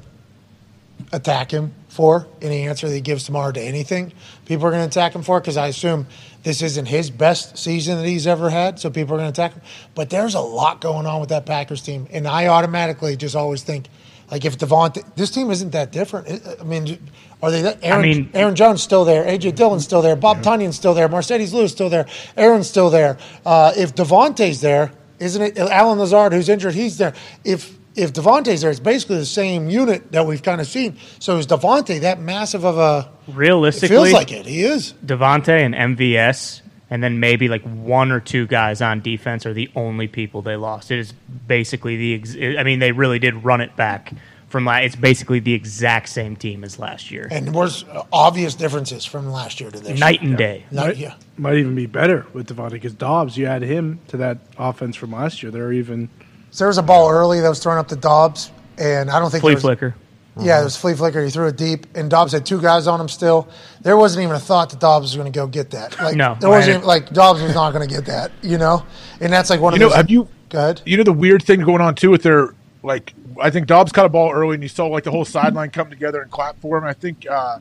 attack 1.12 1.52
him 1.52 1.74
for. 1.90 2.28
Any 2.41 2.68
answer 2.68 2.88
that 2.88 2.95
he 2.95 3.02
gives 3.02 3.24
tomorrow 3.24 3.52
to 3.52 3.62
anything, 3.62 4.14
people 4.45 4.66
are 4.66 4.72
going 4.72 4.84
to 4.84 4.88
attack 4.88 5.14
him 5.14 5.24
for 5.24 5.40
because 5.40 5.58
I 5.58 5.68
assume 5.68 6.08
this 6.48 6.61
isn't 6.61 6.86
his 6.86 7.10
best 7.11 7.57
season 7.57 7.98
that 7.98 8.07
he's 8.07 8.26
ever 8.26 8.49
had. 8.49 8.80
So 8.80 8.90
people 8.90 9.15
are 9.15 9.18
going 9.18 9.32
to 9.34 9.41
attack 9.41 9.52
him. 9.53 9.61
But 9.95 10.10
there's 10.10 10.34
a 10.34 10.40
lot 10.40 10.80
going 10.80 11.06
on 11.06 11.19
with 11.19 11.28
that 11.30 11.45
Packers 11.45 11.82
team. 11.82 12.07
And 12.10 12.26
I 12.26 12.48
automatically 12.48 13.18
just 13.18 13.36
always 13.36 13.64
think, 13.64 13.88
like, 14.32 14.45
if 14.45 14.57
Davante, 14.57 15.03
this 15.15 15.30
team 15.30 15.52
isn't 15.52 15.72
that 15.72 15.91
different. 15.91 16.28
I- 16.48 16.61
I 16.61 16.64
mean, 16.64 16.98
are 17.44 17.52
they 17.52 17.61
that? 17.64 17.80
Aaron, 17.84 18.02
mean- 18.02 18.30
Aaron 18.34 18.56
Jones 18.56 18.82
still 18.82 19.03
there. 19.03 19.26
AJ 19.26 19.52
Dillon's 19.56 19.84
still 19.84 20.02
there. 20.02 20.15
Bob 20.15 20.41
Tunyon's 20.41 20.78
still 20.78 20.94
there. 20.94 21.10
Marcedes 21.10 21.52
Lewis 21.52 21.74
still 21.74 21.90
there. 21.90 22.06
Aaron's 22.38 22.68
still 22.69 22.90
there. 22.90 23.18
Uh, 23.45 23.74
if 23.76 23.94
Davante's 23.94 24.61
there, 24.61 24.94
isn't 25.19 25.41
it 25.41 25.57
Allen 25.57 25.99
Lazard 25.99 26.32
who's 26.32 26.48
injured? 26.48 26.76
He's 26.76 26.98
there. 26.98 27.14
If 27.44 27.77
if 27.98 28.14
Davante's 28.14 28.61
there, 28.61 28.69
it's 28.72 28.80
basically 28.80 29.18
the 29.18 29.26
same 29.26 29.69
unit 29.69 30.11
that 30.11 30.26
we've 30.26 30.44
kind 30.44 30.61
of 30.61 30.68
seen. 30.68 30.98
So 31.19 31.38
is 31.38 31.48
Davante 31.48 32.02
that 32.02 32.19
massive 32.19 32.64
of 32.64 32.78
a? 32.78 33.10
realistically, 33.28 33.95
It 33.95 33.99
feels 33.99 34.14
like 34.14 34.32
it. 34.32 34.45
He 34.45 34.61
is. 34.61 34.94
Davante 35.06 35.49
and 35.49 35.74
MVS, 35.98 36.61
and 36.90 37.03
then 37.03 37.19
maybe 37.19 37.48
like 37.49 37.64
one 37.64 38.11
or 38.11 38.19
two 38.19 38.48
guys 38.48 38.82
on 38.82 39.02
defense 39.02 39.45
are 39.45 39.53
the 39.53 39.69
only 39.76 40.07
people 40.07 40.41
they 40.41 40.56
lost. 40.56 40.91
It 40.91 40.99
is 40.99 41.11
basically 41.48 41.98
the. 41.98 42.14
Ex- 42.15 42.36
I 42.60 42.64
mean, 42.64 42.80
they 42.80 42.91
really 42.91 43.19
did 43.19 43.44
run 43.44 43.60
it 43.61 43.76
back 43.76 44.14
from 44.48 44.64
last. 44.65 44.84
It's 44.86 44.95
basically 44.95 45.40
the 45.40 45.53
exact 45.53 46.07
same 46.07 46.36
team 46.38 46.64
as 46.64 46.80
last 46.80 47.11
year. 47.11 47.28
And 47.30 47.53
there's 47.53 47.84
uh, 47.84 48.03
obvious 48.14 48.56
differences 48.56 49.03
from 49.06 49.30
last 49.30 49.60
year 49.60 49.72
to 49.72 49.80
this. 49.80 49.99
Night 49.99 50.22
year. 50.22 50.30
and 50.30 50.38
day. 50.38 50.65
Night, 50.72 50.86
Might, 50.88 50.98
yeah. 50.98 51.15
might 51.38 51.56
even 51.56 51.76
be 51.76 51.88
better 51.88 52.26
with 52.32 52.48
Davante 52.48 52.72
because 52.72 52.94
Doubs, 52.94 53.38
you 53.38 53.45
add 53.48 53.64
him 53.64 53.99
to 54.07 54.18
that 54.18 54.38
offense 54.57 54.95
from 54.95 55.11
last 55.11 55.44
year. 55.44 55.52
They're 55.52 55.74
even 55.74 56.10
So 56.58 56.64
there 56.64 56.70
was 56.70 56.80
a 56.80 56.84
ball 56.84 57.12
early 57.12 57.40
that 57.40 57.48
was 57.48 57.60
thrown 57.60 57.78
up 57.78 57.88
to 57.90 57.96
Doubs, 57.96 58.50
and 58.80 59.12
I 59.12 59.20
don't 59.20 59.30
think 59.30 59.42
Flea 59.42 59.52
there 59.52 59.56
was, 59.58 59.62
flicker. 59.62 59.96
Yeah, 60.40 60.60
it 60.60 60.64
was 60.64 60.76
flea 60.76 60.96
flicker. 60.96 61.24
He 61.24 61.30
threw 61.30 61.46
it 61.46 61.56
deep, 61.56 61.86
and 61.96 62.10
Doubs 62.10 62.32
had 62.32 62.48
two 62.48 62.60
guys 62.60 62.88
on 62.88 63.00
him 63.00 63.08
still. 63.08 63.48
There 63.82 63.96
wasn't 63.96 64.24
even 64.24 64.36
a 64.36 64.40
thought 64.40 64.72
that 64.72 64.80
Doubs 64.80 65.04
was 65.04 65.16
going 65.16 65.32
to 65.32 65.40
go 65.40 65.46
get 65.46 65.70
that. 65.70 65.96
Like, 66.02 66.16
No, 66.16 66.36
there 66.40 66.50
wasn't 66.50 66.78
even, 66.78 66.88
like 66.88 67.12
Doubs 67.12 67.44
was 67.44 67.54
not 67.54 67.74
going 67.74 67.88
to 67.88 67.96
get 67.96 68.06
that. 68.06 68.32
You 68.42 68.58
know, 68.58 68.84
and 69.22 69.32
that's 69.32 69.52
like 69.52 69.60
one 69.62 69.74
You 69.74 69.76
of 69.76 69.80
know, 69.82 69.90
those. 69.90 69.98
have 69.98 70.10
you 70.10 70.28
Go 70.50 70.58
ahead. 70.58 70.82
You 70.84 70.98
know 70.98 71.04
the 71.04 71.14
weird 71.14 71.44
thing 71.44 71.60
going 71.62 71.82
on 71.82 71.94
too 71.94 72.10
with 72.10 72.24
their 72.24 72.56
like 72.82 73.14
I 73.40 73.52
think 73.52 73.68
Doubs 73.68 73.92
caught 73.92 74.08
a 74.08 74.10
ball 74.10 74.32
early 74.32 74.56
and 74.56 74.64
you 74.64 74.70
saw 74.70 74.88
like 74.88 75.04
the 75.04 75.12
whole 75.12 75.26
sideline 75.26 75.70
come 75.70 75.92
together 75.92 76.24
and 76.24 76.32
clap 76.32 76.60
for 76.60 76.80
him. 76.80 76.86
I 76.86 76.94
think 76.94 77.28
uh, 77.30 77.60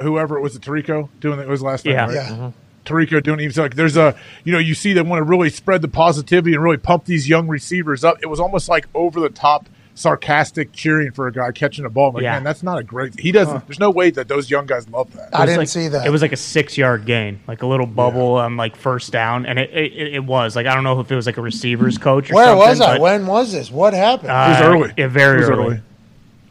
whoever 0.00 0.36
it 0.36 0.40
was, 0.40 0.56
it 0.56 0.62
Tirico 0.62 1.08
doing 1.20 1.38
it 1.38 1.46
was 1.46 1.62
last 1.62 1.84
night. 1.84 1.92
Yeah. 1.92 2.06
right? 2.06 2.14
Yeah. 2.14 2.50
Tirico 2.84 3.22
doing 3.22 3.40
it. 3.40 3.44
He's 3.44 3.58
like 3.58 3.74
there's 3.76 3.96
a 3.96 4.14
you 4.44 4.52
know 4.52 4.58
you 4.58 4.74
see 4.74 4.92
they 4.92 5.02
want 5.02 5.20
to 5.20 5.24
really 5.24 5.50
spread 5.50 5.82
the 5.82 5.88
positivity 5.88 6.54
and 6.54 6.62
really 6.62 6.76
pump 6.76 7.04
these 7.06 7.28
young 7.28 7.48
receivers 7.48 8.04
up. 8.04 8.18
It 8.22 8.26
was 8.26 8.40
almost 8.40 8.68
like 8.68 8.86
over 8.94 9.20
the 9.20 9.28
top 9.30 9.68
sarcastic 9.96 10.72
cheering 10.72 11.12
for 11.12 11.28
a 11.28 11.32
guy 11.32 11.52
catching 11.52 11.84
a 11.84 11.88
ball. 11.88 12.08
I'm 12.08 12.14
like 12.14 12.22
Yeah. 12.24 12.32
man, 12.32 12.42
that's 12.44 12.62
not 12.64 12.78
a 12.78 12.82
great. 12.82 13.18
He 13.18 13.30
doesn't. 13.32 13.66
There's 13.68 13.78
no 13.78 13.90
way 13.90 14.10
that 14.10 14.26
those 14.28 14.50
young 14.50 14.66
guys 14.66 14.88
love 14.88 15.12
that. 15.14 15.30
I 15.32 15.46
didn't 15.46 15.58
like- 15.58 15.68
see 15.68 15.86
that. 15.88 16.04
It 16.06 16.10
was 16.10 16.20
like 16.20 16.32
a 16.32 16.36
six 16.36 16.76
yard 16.76 17.06
gain, 17.06 17.40
like 17.46 17.62
a 17.62 17.66
little 17.66 17.86
bubble 17.86 18.34
on 18.34 18.56
like 18.56 18.74
first 18.76 19.12
down, 19.12 19.46
and 19.46 19.58
it, 19.58 19.70
it 19.72 20.14
it 20.14 20.24
was 20.24 20.56
like 20.56 20.66
I 20.66 20.74
don't 20.74 20.84
know 20.84 20.98
if 21.00 21.10
it 21.10 21.14
was 21.14 21.26
like 21.26 21.36
a 21.38 21.42
receivers 21.42 21.96
coach. 21.96 22.30
Or 22.30 22.34
Where 22.34 22.46
something, 22.46 22.68
was 22.68 22.80
I? 22.80 22.92
but, 22.94 23.00
When 23.00 23.26
was 23.26 23.52
this? 23.52 23.70
What 23.70 23.94
happened? 23.94 24.30
uh, 24.30 24.56
was 24.58 24.62
early. 24.62 24.92
Yeah, 24.98 25.06
very 25.08 25.36
It 25.36 25.40
was 25.40 25.50
early. 25.50 25.64
early. 25.66 25.80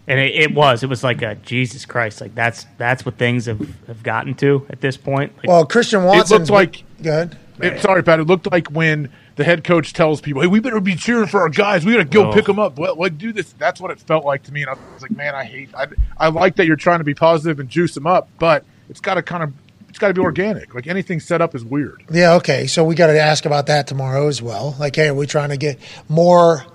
And 0.07 0.19
it, 0.19 0.35
it 0.35 0.53
was. 0.53 0.83
It 0.83 0.89
was 0.89 1.03
like 1.03 1.21
a 1.21 1.35
Jesus 1.35 1.85
Christ. 1.85 2.19
Like 2.19 2.35
that's 2.35 2.65
that's 2.77 3.05
what 3.05 3.17
things 3.17 3.45
have, 3.45 3.59
have 3.87 4.03
gotten 4.03 4.33
to 4.35 4.65
at 4.69 4.81
this 4.81 4.97
point. 4.97 5.35
Like, 5.37 5.47
well, 5.47 5.65
Christian 5.65 6.01
It 6.03 6.07
Watson. 6.07 6.39
looked 6.39 6.49
like 6.51 6.83
good. 7.01 7.37
It, 7.59 7.81
sorry, 7.81 8.03
Pat. 8.03 8.19
It 8.19 8.23
looked 8.27 8.51
like 8.51 8.67
when 8.71 9.09
the 9.35 9.43
head 9.45 9.63
coach 9.63 9.93
tells 9.93 10.19
people, 10.19 10.41
"Hey, 10.41 10.47
we 10.47 10.59
better 10.59 10.81
be 10.81 10.95
cheering 10.95 11.27
for 11.27 11.39
our 11.39 11.49
guys. 11.49 11.85
We 11.85 11.93
got 11.93 11.99
to 11.99 12.05
go 12.05 12.29
Oh. 12.29 12.33
pick 12.33 12.45
them 12.45 12.59
up. 12.59 12.77
Well, 12.77 12.95
like 12.97 13.17
do 13.17 13.31
this." 13.31 13.53
That's 13.53 13.79
what 13.79 13.91
it 13.91 13.99
felt 14.01 14.25
like 14.25 14.43
to 14.43 14.51
me, 14.51 14.61
and 14.63 14.71
I 14.71 14.73
was 14.93 15.01
like, 15.03 15.11
"Man, 15.11 15.35
I 15.35 15.45
hate. 15.45 15.69
I, 15.73 15.87
I 16.17 16.27
like 16.29 16.55
that 16.57 16.65
you're 16.65 16.75
trying 16.75 16.99
to 16.99 17.03
be 17.05 17.13
positive 17.13 17.59
and 17.59 17.69
juice 17.69 17.93
them 17.93 18.05
up, 18.07 18.27
but 18.39 18.65
it's 18.89 18.99
got 18.99 19.13
to 19.13 19.21
kind 19.21 19.43
of, 19.43 19.53
it's 19.87 19.99
got 19.99 20.09
to 20.09 20.13
be 20.15 20.21
organic. 20.21 20.73
Like 20.75 20.87
anything 20.87 21.19
set 21.21 21.41
up 21.41 21.55
is 21.55 21.63
weird." 21.63 22.03
Yeah, 22.11 22.33
okay. 22.33 22.67
So 22.67 22.83
we 22.83 22.95
got 22.95 23.07
to 23.07 23.17
ask 23.19 23.45
about 23.45 23.67
that 23.67 23.87
tomorrow 23.87 24.27
as 24.27 24.41
well. 24.41 24.75
Like, 24.79 24.95
hey, 24.97 25.07
are 25.09 25.13
we 25.13 25.27
trying 25.27 25.49
to 25.49 25.57
get 25.57 25.79
more 26.09 26.65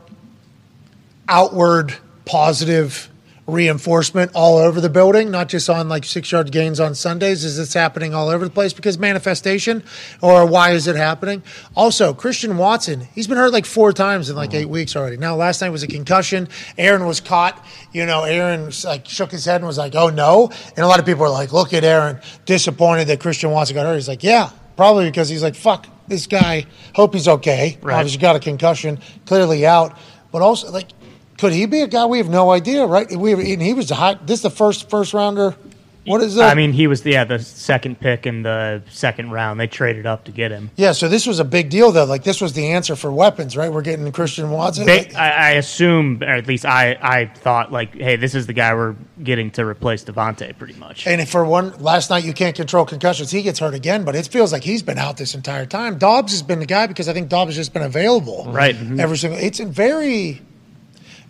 outward 1.28 1.94
positive 2.24 3.08
reinforcement 3.48 4.30
all 4.34 4.58
over 4.58 4.80
the 4.80 4.90
building, 4.90 5.30
not 5.30 5.48
just 5.48 5.68
on 5.68 5.88
like 5.88 6.04
six 6.04 6.30
yard 6.30 6.52
gains 6.52 6.78
on 6.78 6.94
Sundays? 6.94 7.44
Is 7.44 7.56
this 7.56 7.72
happening 7.74 8.14
all 8.14 8.28
over 8.28 8.44
the 8.44 8.50
place 8.50 8.72
because 8.72 8.98
manifestation, 8.98 9.82
or 10.20 10.46
why 10.46 10.70
is 10.70 10.86
it 10.86 10.94
happening? 10.94 11.42
Also, 11.74 12.14
Christian 12.14 12.56
Watson, 12.56 13.08
he's 13.14 13.26
been 13.26 13.38
hurt 13.38 13.52
like 13.52 13.66
four 13.66 13.92
times 13.92 14.30
in 14.30 14.36
like 14.36 14.54
eight 14.54 14.68
weeks 14.68 14.94
already. 14.94 15.16
Now, 15.16 15.34
last 15.34 15.60
night 15.60 15.70
was 15.70 15.82
a 15.82 15.88
concussion. 15.88 16.48
Aaron 16.76 17.06
was 17.06 17.20
caught. 17.20 17.64
You 17.92 18.06
know, 18.06 18.22
Aaron 18.22 18.70
like 18.84 19.08
shook 19.08 19.32
his 19.32 19.44
head 19.44 19.56
and 19.56 19.66
was 19.66 19.78
like, 19.78 19.94
"Oh 19.96 20.10
no!" 20.10 20.50
And 20.76 20.78
a 20.78 20.86
lot 20.86 21.00
of 21.00 21.06
people 21.06 21.24
are 21.24 21.30
like, 21.30 21.52
"Look 21.52 21.72
at 21.72 21.82
Aaron, 21.82 22.20
disappointed 22.44 23.08
that 23.08 23.18
Christian 23.18 23.50
Watson 23.50 23.74
got 23.74 23.86
hurt." 23.86 23.96
He's 23.96 24.08
like, 24.08 24.22
"Yeah." 24.22 24.50
Probably 24.78 25.06
because 25.06 25.28
he's 25.28 25.42
like, 25.42 25.56
fuck, 25.56 25.88
this 26.06 26.28
guy, 26.28 26.64
hope 26.94 27.12
he's 27.12 27.26
okay. 27.26 27.76
Right. 27.82 27.96
Obviously 27.96 28.20
got 28.20 28.36
a 28.36 28.38
concussion, 28.38 29.00
clearly 29.26 29.66
out. 29.66 29.98
But 30.30 30.40
also, 30.40 30.70
like, 30.70 30.90
could 31.38 31.52
he 31.52 31.66
be 31.66 31.80
a 31.80 31.86
guy? 31.86 32.04
We 32.06 32.18
have 32.18 32.28
no 32.28 32.50
idea, 32.50 32.84
right? 32.86 33.10
We 33.10 33.32
and 33.32 33.62
he 33.62 33.74
was 33.74 33.90
a 33.90 33.94
high. 33.94 34.14
This 34.14 34.40
is 34.40 34.42
the 34.42 34.50
first 34.50 34.90
first 34.90 35.14
rounder. 35.14 35.56
What 36.04 36.22
is 36.22 36.36
that? 36.36 36.50
I 36.50 36.54
mean, 36.54 36.72
he 36.72 36.86
was 36.86 37.02
the, 37.02 37.10
yeah 37.10 37.24
the 37.24 37.38
second 37.38 38.00
pick 38.00 38.24
in 38.26 38.42
the 38.42 38.82
second 38.88 39.30
round. 39.30 39.60
They 39.60 39.66
traded 39.66 40.06
up 40.06 40.24
to 40.24 40.32
get 40.32 40.50
him. 40.50 40.70
yeah. 40.76 40.92
So 40.92 41.06
this 41.06 41.26
was 41.26 41.38
a 41.38 41.44
big 41.44 41.68
deal, 41.68 41.92
though. 41.92 42.06
Like, 42.06 42.24
this 42.24 42.40
was 42.40 42.54
the 42.54 42.68
answer 42.68 42.96
for 42.96 43.12
weapons, 43.12 43.58
right? 43.58 43.70
We're 43.70 43.82
getting 43.82 44.10
Christian 44.10 44.50
Watson. 44.50 44.86
They, 44.86 45.12
I, 45.12 45.28
I 45.28 45.50
assume, 45.50 46.22
or 46.22 46.28
at 46.28 46.46
least 46.46 46.64
I, 46.64 46.96
I 47.02 47.26
thought, 47.26 47.72
like, 47.72 47.94
hey, 47.94 48.16
this 48.16 48.34
is 48.34 48.46
the 48.46 48.54
guy 48.54 48.72
we're 48.74 48.96
getting 49.22 49.50
to 49.50 49.66
replace 49.66 50.02
Davante, 50.02 50.56
pretty 50.56 50.74
much. 50.74 51.06
And 51.06 51.28
for 51.28 51.44
one, 51.44 51.76
last 51.78 52.08
night 52.08 52.24
you 52.24 52.32
can't 52.32 52.56
control 52.56 52.86
concussions. 52.86 53.30
He 53.30 53.42
gets 53.42 53.58
hurt 53.58 53.74
again, 53.74 54.04
but 54.04 54.16
it 54.16 54.28
feels 54.28 54.50
like 54.50 54.64
he's 54.64 54.82
been 54.82 54.98
out 54.98 55.18
this 55.18 55.34
entire 55.34 55.66
time. 55.66 55.98
Doubs 55.98 56.32
has 56.32 56.40
been 56.40 56.60
the 56.60 56.66
guy 56.66 56.86
because 56.86 57.10
I 57.10 57.12
think 57.12 57.28
Doubs 57.28 57.50
has 57.50 57.56
just 57.56 57.74
been 57.74 57.82
available. 57.82 58.46
Right. 58.48 58.74
Mm-hmm. 58.74 58.98
Every 58.98 59.18
single. 59.18 59.38
It's 59.38 59.60
a 59.60 59.66
very. 59.66 60.40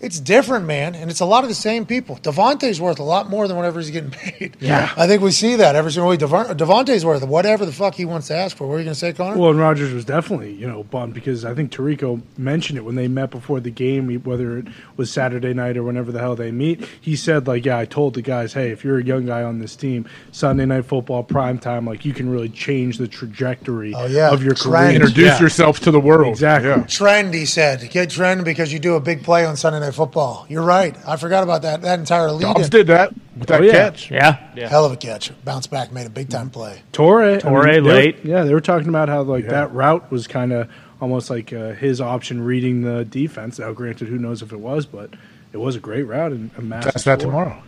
It's 0.01 0.21
different, 0.21 0.67
man, 0.67 0.95
and 0.95 1.11
it's 1.11 1.21
a 1.21 1.25
lot 1.25 1.43
of 1.43 1.49
the 1.49 1.55
same 1.55 1.85
people. 1.87 2.17
Davante's 2.17 2.81
worth 2.81 2.99
a 2.99 3.03
lot 3.05 3.29
more 3.29 3.49
than 3.49 3.57
whatever 3.57 3.81
he's 3.81 3.91
getting 3.91 4.11
paid. 4.13 4.57
Yeah. 4.61 4.93
I 4.97 5.07
think 5.07 5.23
we 5.23 5.31
see 5.33 5.57
that 5.57 5.75
every 5.75 5.91
single 5.93 6.11
week. 6.11 6.21
Devon- 6.21 6.57
Davante's 6.57 7.05
worth 7.05 7.25
whatever 7.25 7.67
the 7.67 7.73
fuck 7.73 7.95
he 7.95 8.05
wants 8.05 8.29
to 8.29 8.37
ask 8.37 8.57
for. 8.57 8.67
What 8.69 8.75
are 8.75 8.79
you 8.79 8.85
going 8.85 8.95
to 8.95 8.99
say, 9.01 9.13
Connor? 9.13 9.37
Well, 9.39 9.51
and 9.51 9.59
Rodgers 9.59 9.93
was 9.93 10.05
definitely, 10.05 10.53
you 10.55 10.69
know, 10.69 10.85
bummed 10.85 11.15
because 11.15 11.45
I 11.45 11.55
think 11.55 11.73
Tirico 11.73 12.23
mentioned 12.37 12.79
it 12.79 12.83
when 12.85 12.95
they 12.95 13.09
met 13.09 13.31
before 13.31 13.61
the 13.61 13.71
game, 13.71 14.09
whether 14.23 14.59
it 14.59 14.67
was 14.97 15.11
Saturday 15.13 15.53
night 15.53 15.77
or 15.77 15.83
whenever 15.83 16.13
the 16.13 16.21
hell 16.21 16.37
they 16.37 16.53
meet. 16.53 16.85
He 17.01 17.17
said, 17.17 17.47
like, 17.47 17.65
yeah, 17.65 17.79
I 17.79 17.85
told 17.85 18.15
the 18.15 18.23
guys, 18.23 18.53
hey, 18.53 18.71
if 18.71 18.85
you're 18.85 18.99
a 18.99 19.05
young 19.05 19.27
guy 19.27 19.43
on 19.43 19.59
this 19.59 19.75
team, 19.75 20.09
Sunday 20.33 20.67
night 20.67 20.85
football, 20.85 21.23
prime 21.25 21.59
time, 21.59 21.85
like, 21.87 22.05
you 22.05 22.13
can 22.15 22.31
really 22.31 22.49
change 22.49 22.99
the 22.99 23.09
trajectory 23.09 23.95
Oh, 23.95 24.07
yeah. 24.07 24.31
of 24.31 24.43
your 24.45 24.55
Trend. 24.55 24.73
career. 24.87 24.95
Introduce 24.97 25.25
Yeah. 25.27 25.41
yourself 25.41 25.81
to 25.81 25.91
the 25.91 26.01
world. 26.01 26.29
Exactly. 26.33 26.71
Yeah. 26.71 26.83
trend, 26.85 27.35
he 27.35 27.47
said. 27.47 27.89
Get 27.91 28.11
trend 28.11 28.45
because 28.45 28.73
you 28.73 28.79
do 28.79 28.95
a 28.95 29.01
big 29.01 29.23
play 29.25 29.45
on 29.45 29.57
Sunday 29.57 29.81
Night 29.81 29.88
Football. 29.93 30.47
You're 30.49 30.63
right. 30.63 30.97
I 31.07 31.17
forgot 31.17 31.43
about 31.43 31.63
that. 31.63 31.83
That 31.83 31.99
entire 31.99 32.31
lead. 32.31 32.43
Doubs 32.55 32.69
did 32.69 32.87
that 32.89 33.13
with 33.37 33.49
that 33.49 33.61
Oh, 33.61 33.65
yeah. 33.65 33.73
catch. 33.73 34.11
yeah. 34.11 34.39
Hell 34.69 34.85
of 34.85 34.93
a 34.93 34.97
catch. 34.97 35.31
Bounce 35.45 35.67
back, 35.67 35.93
made 35.93 36.07
a 36.07 36.11
big 36.11 36.29
time 36.29 36.51
play. 36.51 36.83
Torre, 36.93 37.39
Torre 37.39 37.73
they 37.73 37.81
were- 37.81 37.93
late. 37.93 38.25
yeah, 38.25 38.45
they 38.45 38.55
were 38.55 38.61
talking 38.61 38.89
about 38.89 39.09
how 39.09 39.23
like 39.23 39.47
that 39.49 39.73
route 39.73 40.11
was 40.11 40.27
kind 40.27 40.53
of 40.53 40.69
almost 41.01 41.31
like 41.31 41.53
uh, 41.53 41.73
his 41.73 42.01
option 42.01 42.43
reading 42.43 42.83
the 42.83 43.05
defense. 43.05 43.59
Now, 43.59 43.73
granted, 43.73 44.09
who 44.09 44.19
knows 44.19 44.43
if 44.43 44.53
it 44.53 44.61
was, 44.61 44.85
but 44.87 45.11
it 45.53 45.59
was 45.59 45.77
a 45.77 45.81
great 45.81 46.03
route 46.05 46.33
and 46.33 46.51
a 46.59 46.63
massive. 46.63 46.93
Test 46.93 47.05
that 47.05 47.21
tomorrow. 47.21 47.63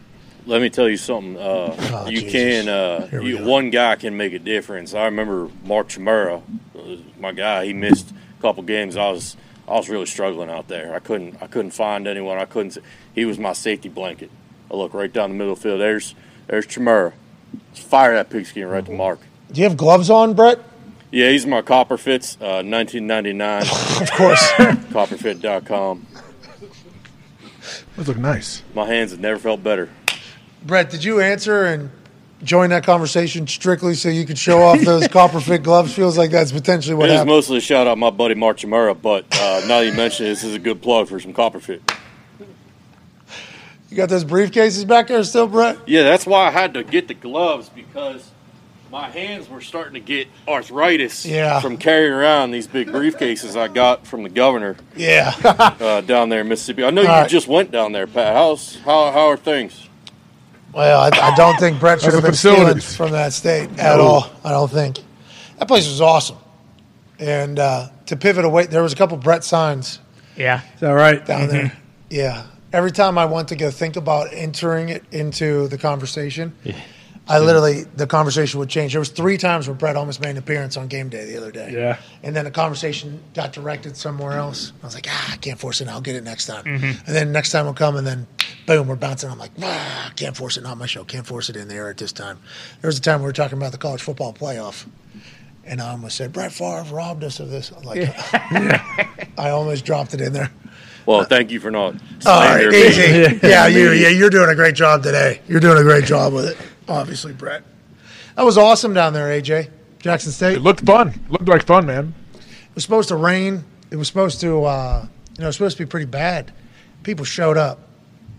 Let 0.46 0.62
me 0.62 0.70
tell 0.70 0.88
you 0.88 0.96
something. 0.96 1.36
Uh, 1.36 1.76
Oh, 1.92 2.08
you 2.08 2.22
Jesus. 2.22 2.32
can. 2.32 2.68
Uh, 2.68 3.08
you, 3.22 3.38
go. 3.38 3.46
one 3.48 3.70
guy 3.70 3.94
can 3.96 4.16
make 4.16 4.32
a 4.32 4.38
difference. 4.38 4.94
I 4.94 5.04
remember 5.04 5.48
Mark 5.64 5.88
Chmura, 5.90 6.42
uh, 6.76 6.80
my 7.20 7.32
guy. 7.32 7.66
He 7.66 7.72
missed 7.74 8.10
a 8.10 8.42
couple 8.42 8.62
games. 8.62 8.96
I 8.96 9.10
was 9.10 9.36
I 9.70 9.74
was 9.74 9.88
really 9.88 10.06
struggling 10.06 10.50
out 10.50 10.66
there. 10.68 10.92
I 10.94 10.98
couldn't 10.98 11.36
I 11.40 11.46
couldn't 11.46 11.70
find 11.70 12.06
anyone. 12.08 12.38
I 12.38 12.44
couldn't. 12.44 12.76
s- 12.76 12.82
He 13.14 13.24
was 13.24 13.38
my 13.38 13.52
safety 13.52 13.88
blanket. 13.88 14.30
I 14.70 14.74
look 14.74 14.92
right 14.94 15.12
down 15.12 15.30
the 15.30 15.36
middle 15.36 15.52
of 15.52 15.58
the 15.60 15.62
field. 15.68 15.80
There's 15.80 16.14
there's 16.48 16.66
Chmura. 16.66 17.12
Fire 17.74 18.14
that 18.14 18.30
pigskin 18.30 18.66
right 18.66 18.84
to 18.84 18.92
Mark. 18.92 19.20
Do 19.52 19.60
you 19.60 19.68
have 19.68 19.76
gloves 19.76 20.10
on, 20.10 20.34
Brett? 20.34 20.58
Yeah, 21.12 21.30
he's 21.30 21.44
my 21.46 21.60
Copper 21.62 21.96
Fits, 21.96 22.36
uh, 22.40 22.62
1999. 22.62 23.62
Of 24.02 24.10
course. 24.12 24.40
Copperfit.com. 24.92 26.06
Those 27.96 28.08
look 28.08 28.16
nice. 28.16 28.62
My 28.74 28.86
hands 28.86 29.10
have 29.10 29.20
never 29.20 29.38
felt 29.38 29.62
better. 29.62 29.90
Brett, 30.64 30.90
did 30.90 31.04
you 31.04 31.20
answer 31.20 31.64
and 31.64 31.90
join 32.42 32.70
that 32.70 32.84
conversation 32.84 33.46
strictly 33.46 33.94
so 33.94 34.08
you 34.08 34.24
could 34.26 34.38
show 34.38 34.62
off 34.62 34.80
those 34.84 35.08
copper 35.08 35.40
fit 35.40 35.62
gloves? 35.62 35.94
Feels 35.94 36.16
like 36.18 36.30
that's 36.30 36.52
potentially 36.52 36.94
what 36.94 37.08
It 37.08 37.12
is 37.12 37.18
happened. 37.18 37.30
mostly 37.30 37.58
a 37.58 37.60
shout 37.60 37.86
out 37.86 37.98
my 37.98 38.10
buddy 38.10 38.34
Mark 38.34 38.58
Chmura, 38.58 39.00
but 39.00 39.24
uh, 39.32 39.60
now 39.66 39.80
that 39.80 39.86
you 39.86 39.92
mention 39.92 40.26
it, 40.26 40.30
this 40.30 40.44
is 40.44 40.54
a 40.54 40.58
good 40.58 40.80
plug 40.82 41.08
for 41.08 41.18
some 41.20 41.32
Copperfit. 41.34 41.80
You 43.90 43.96
got 43.96 44.08
those 44.08 44.24
briefcases 44.24 44.86
back 44.86 45.08
there 45.08 45.24
still, 45.24 45.48
Brett? 45.48 45.76
Yeah, 45.86 46.04
that's 46.04 46.24
why 46.24 46.46
I 46.46 46.50
had 46.50 46.74
to 46.74 46.84
get 46.84 47.08
the 47.08 47.14
gloves 47.14 47.68
because 47.68 48.30
my 48.92 49.08
hands 49.10 49.48
were 49.48 49.60
starting 49.60 49.94
to 49.94 50.00
get 50.00 50.28
arthritis 50.46 51.26
Yeah. 51.26 51.58
from 51.60 51.76
carrying 51.76 52.12
around 52.12 52.52
these 52.52 52.68
big 52.68 52.88
briefcases 52.88 53.56
I 53.56 53.66
got 53.68 54.06
from 54.06 54.22
the 54.22 54.28
governor 54.28 54.76
Yeah. 54.96 55.34
uh, 55.44 56.00
down 56.02 56.28
there 56.28 56.42
in 56.42 56.48
Mississippi. 56.48 56.84
I 56.84 56.90
know 56.90 57.02
All 57.02 57.06
you 57.08 57.12
right. 57.12 57.28
just 57.30 57.48
went 57.48 57.72
down 57.72 57.90
there, 57.92 58.06
Pat. 58.06 58.34
How's 58.36 58.76
how 58.84 59.10
how 59.10 59.26
are 59.28 59.36
things? 59.36 59.88
Well, 60.72 61.00
I, 61.00 61.08
I 61.08 61.34
don't 61.34 61.58
think 61.58 61.80
Brett 61.80 62.00
should 62.00 62.06
How's 62.12 62.14
have 62.14 62.24
been 62.24 62.34
stealing 62.34 62.80
from 62.80 63.10
that 63.12 63.32
state 63.32 63.70
at 63.78 63.98
all. 63.98 64.30
I 64.44 64.50
don't 64.50 64.70
think. 64.70 64.98
That 65.58 65.66
place 65.68 65.88
was 65.88 66.00
awesome. 66.00 66.36
And 67.18 67.58
uh, 67.58 67.88
to 68.06 68.16
pivot 68.16 68.44
away, 68.44 68.66
there 68.66 68.82
was 68.82 68.92
a 68.92 68.96
couple 68.96 69.16
Brett 69.16 69.44
signs 69.44 69.98
Yeah. 70.36 70.62
Is 70.74 70.80
that 70.80 70.90
right? 70.92 71.24
down 71.24 71.48
there. 71.48 71.76
Yeah. 72.08 72.46
Every 72.72 72.92
time 72.92 73.18
I 73.18 73.24
want 73.24 73.48
to 73.48 73.56
go 73.56 73.70
think 73.70 73.96
about 73.96 74.28
entering 74.32 74.90
it 74.90 75.04
into 75.10 75.66
the 75.68 75.76
conversation, 75.76 76.54
I 77.28 77.38
literally 77.38 77.84
the 77.84 78.08
conversation 78.08 78.58
would 78.58 78.68
change. 78.68 78.92
There 78.92 79.00
was 79.00 79.10
three 79.10 79.36
times 79.36 79.68
where 79.68 79.74
Brett 79.76 79.94
almost 79.96 80.20
made 80.20 80.30
an 80.30 80.38
appearance 80.38 80.76
on 80.76 80.88
game 80.88 81.08
day 81.08 81.26
the 81.26 81.36
other 81.36 81.52
day. 81.52 81.70
Yeah. 81.72 81.98
And 82.24 82.34
then 82.34 82.44
the 82.44 82.50
conversation 82.50 83.22
got 83.34 83.52
directed 83.52 83.96
somewhere 83.96 84.32
else. 84.32 84.72
I 84.82 84.86
was 84.86 84.94
like, 84.94 85.06
ah, 85.08 85.32
I 85.34 85.36
can't 85.36 85.58
force 85.58 85.80
it. 85.80 85.84
now. 85.84 85.92
I'll 85.92 86.00
get 86.00 86.16
it 86.16 86.24
next 86.24 86.46
time. 86.46 86.64
Mm-hmm. 86.64 87.06
And 87.06 87.16
then 87.16 87.30
next 87.30 87.50
time 87.52 87.66
will 87.66 87.74
come, 87.74 87.96
and 87.96 88.06
then 88.06 88.26
boom, 88.66 88.88
we're 88.88 88.96
bouncing. 88.96 89.30
I'm 89.30 89.38
like, 89.38 89.52
ah, 89.62 90.12
can't 90.16 90.36
force 90.36 90.56
it. 90.56 90.62
Not 90.62 90.76
my 90.76 90.86
show. 90.86 91.04
Can't 91.04 91.26
force 91.26 91.48
it 91.50 91.56
in 91.56 91.68
there 91.68 91.88
at 91.88 91.98
this 91.98 92.12
time. 92.12 92.38
There 92.80 92.88
was 92.88 92.98
a 92.98 93.02
time 93.02 93.20
we 93.20 93.26
were 93.26 93.32
talking 93.32 93.58
about 93.58 93.72
the 93.72 93.78
college 93.78 94.02
football 94.02 94.32
playoff. 94.32 94.86
And 95.64 95.80
I 95.80 95.90
almost 95.90 96.16
said, 96.16 96.32
Brett 96.32 96.52
Favre 96.52 96.82
robbed 96.90 97.22
us 97.22 97.38
of 97.38 97.50
this. 97.50 97.70
I'm 97.70 97.82
like, 97.82 98.08
I 99.38 99.50
almost 99.50 99.84
dropped 99.84 100.14
it 100.14 100.20
in 100.20 100.32
there. 100.32 100.50
Well, 101.06 101.24
thank 101.24 101.50
you 101.50 101.60
for 101.60 101.70
not. 101.70 101.94
All 102.26 102.40
right, 102.40 102.72
easy. 102.72 103.38
Yeah, 103.46 103.66
you, 103.66 103.92
yeah, 103.92 104.08
you're 104.08 104.30
doing 104.30 104.48
a 104.48 104.54
great 104.54 104.74
job 104.74 105.02
today. 105.02 105.40
You're 105.48 105.60
doing 105.60 105.78
a 105.78 105.82
great 105.82 106.04
job 106.04 106.32
with 106.32 106.46
it, 106.46 106.56
obviously, 106.90 107.32
Brett. 107.32 107.62
That 108.36 108.44
was 108.44 108.58
awesome 108.58 108.92
down 108.94 109.12
there, 109.12 109.28
AJ. 109.28 109.70
Jackson 109.98 110.32
State. 110.32 110.56
It 110.56 110.60
looked 110.60 110.84
fun. 110.84 111.18
Looked 111.28 111.48
like 111.48 111.66
fun, 111.66 111.86
man. 111.86 112.14
It 112.34 112.74
was 112.74 112.84
supposed 112.84 113.08
to 113.08 113.16
rain. 113.16 113.64
It 113.90 113.96
was 113.96 114.08
supposed 114.08 114.40
to, 114.40 114.64
uh, 114.64 115.06
you 115.34 115.40
know, 115.40 115.44
it 115.44 115.48
was 115.48 115.56
supposed 115.56 115.76
to 115.76 115.84
be 115.84 115.88
pretty 115.88 116.06
bad. 116.06 116.52
People 117.02 117.24
showed 117.24 117.56
up, 117.56 117.80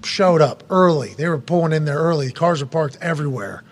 showed 0.04 0.42
up 0.42 0.64
early. 0.70 1.14
They 1.14 1.28
were 1.28 1.38
pulling 1.38 1.74
in 1.74 1.86
there 1.86 1.98
early. 1.98 2.32
Cars 2.32 2.62
were 2.62 2.68
parked 2.68 2.98
everywhere. 3.02 3.64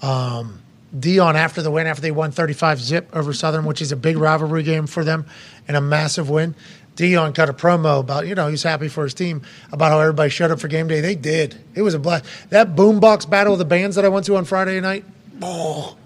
Um, 0.00 0.60
Deion, 0.96 1.34
after 1.34 1.62
the 1.62 1.70
win, 1.70 1.86
after 1.86 2.02
they 2.02 2.10
won 2.10 2.32
35 2.32 2.80
zip 2.80 3.08
over 3.14 3.32
Southern, 3.32 3.64
which 3.64 3.80
is 3.80 3.92
a 3.92 3.96
big 3.96 4.18
rivalry 4.18 4.62
game 4.62 4.86
for 4.86 5.04
them 5.04 5.24
and 5.66 5.76
a 5.76 5.80
massive 5.80 6.28
win, 6.28 6.54
Deion 6.96 7.34
cut 7.34 7.48
a 7.48 7.52
promo 7.52 8.00
about, 8.00 8.26
you 8.26 8.34
know, 8.34 8.48
he's 8.48 8.62
happy 8.62 8.88
for 8.88 9.04
his 9.04 9.14
team, 9.14 9.42
about 9.70 9.90
how 9.90 10.00
everybody 10.00 10.30
showed 10.30 10.50
up 10.50 10.60
for 10.60 10.68
game 10.68 10.88
day. 10.88 11.00
They 11.00 11.14
did. 11.14 11.56
It 11.74 11.82
was 11.82 11.94
a 11.94 11.98
blast. 11.98 12.24
That 12.50 12.74
boombox 12.76 13.28
battle 13.28 13.54
of 13.54 13.58
the 13.58 13.64
bands 13.64 13.96
that 13.96 14.04
I 14.04 14.08
went 14.08 14.26
to 14.26 14.36
on 14.36 14.44
Friday 14.44 14.80
night, 14.80 15.04
oh, 15.40 15.96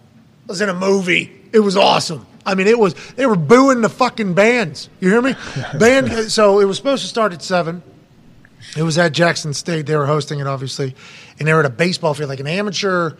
was 0.47 0.60
in 0.60 0.68
a 0.68 0.74
movie. 0.74 1.32
It 1.52 1.60
was 1.60 1.76
awesome. 1.76 2.26
I 2.44 2.55
mean, 2.55 2.68
it 2.68 2.78
was. 2.78 2.94
They 3.15 3.26
were 3.26 3.36
booing 3.36 3.81
the 3.81 3.89
fucking 3.89 4.34
bands. 4.34 4.89
You 5.00 5.10
hear 5.10 5.23
me? 5.23 5.34
Band. 5.78 6.31
So 6.31 6.60
it 6.60 6.65
was 6.65 6.76
supposed 6.76 7.02
to 7.02 7.08
start 7.08 7.32
at 7.32 7.42
seven. 7.42 7.82
It 8.76 8.82
was 8.82 8.98
at 8.98 9.12
Jackson 9.12 9.55
State. 9.55 9.86
They 9.86 9.97
were 9.97 10.06
hosting 10.06 10.39
it, 10.39 10.47
obviously, 10.47 10.94
and 11.39 11.47
they 11.47 11.52
were 11.52 11.60
at 11.60 11.66
a 11.66 11.70
baseball 11.70 12.15
field, 12.15 12.28
like 12.28 12.40
an 12.40 12.47
amateur 12.47 13.12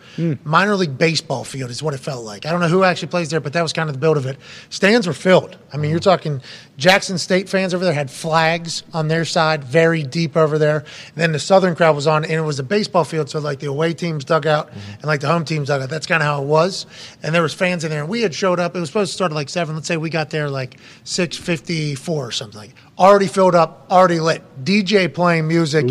minor 0.43 0.75
league 0.75 0.97
baseball 0.97 1.43
field, 1.43 1.69
is 1.69 1.83
what 1.83 1.93
it 1.93 1.99
felt 1.99 2.23
like. 2.23 2.45
I 2.45 2.51
don't 2.51 2.59
know 2.59 2.67
who 2.67 2.83
actually 2.83 3.09
plays 3.09 3.29
there, 3.29 3.39
but 3.39 3.53
that 3.53 3.61
was 3.61 3.73
kind 3.73 3.89
of 3.89 3.93
the 3.95 3.99
build 3.99 4.17
of 4.17 4.25
it. 4.25 4.37
Stands 4.69 5.07
were 5.07 5.13
filled. 5.13 5.57
I 5.71 5.77
mean, 5.77 5.91
you're 5.91 5.99
talking 5.99 6.41
Jackson 6.77 7.17
State 7.17 7.49
fans 7.49 7.73
over 7.73 7.83
there 7.83 7.93
had 7.93 8.09
flags 8.09 8.83
on 8.93 9.07
their 9.07 9.25
side, 9.25 9.63
very 9.63 10.03
deep 10.03 10.37
over 10.37 10.57
there. 10.57 10.79
And 10.79 11.15
then 11.15 11.31
the 11.31 11.39
Southern 11.39 11.75
crowd 11.75 11.95
was 11.95 12.07
on, 12.07 12.23
and 12.23 12.33
it 12.33 12.41
was 12.41 12.59
a 12.59 12.63
baseball 12.63 13.03
field, 13.03 13.29
so 13.29 13.39
like 13.39 13.59
the 13.59 13.67
away 13.67 13.93
teams 13.93 14.25
dug 14.25 14.47
out 14.47 14.71
and 14.71 15.05
like 15.05 15.21
the 15.21 15.27
home 15.27 15.45
teams 15.45 15.67
dug 15.67 15.81
out. 15.81 15.89
That's 15.89 16.07
kind 16.07 16.21
of 16.23 16.27
how 16.27 16.41
it 16.41 16.45
was. 16.47 16.85
And 17.23 17.33
there 17.33 17.41
was 17.41 17.53
fans 17.53 17.83
in 17.83 17.91
there, 17.91 18.01
and 18.01 18.09
we 18.09 18.21
had 18.21 18.33
showed 18.33 18.59
up. 18.59 18.75
It 18.75 18.79
was 18.79 18.89
supposed 18.89 19.11
to 19.11 19.15
start 19.15 19.31
at 19.31 19.35
like 19.35 19.49
seven. 19.49 19.75
Let's 19.75 19.87
say 19.87 19.97
we 19.97 20.09
got 20.09 20.29
there 20.29 20.49
like 20.49 20.77
six 21.03 21.37
fifty 21.37 21.95
four 21.95 22.27
or 22.27 22.31
something 22.31 22.59
like. 22.59 22.71
Already 22.99 23.27
filled 23.27 23.53
up, 23.53 23.85
already 23.91 24.19
lit. 24.19 24.41
DJ 24.63 25.13
playing 25.13 25.47
music. 25.47 25.85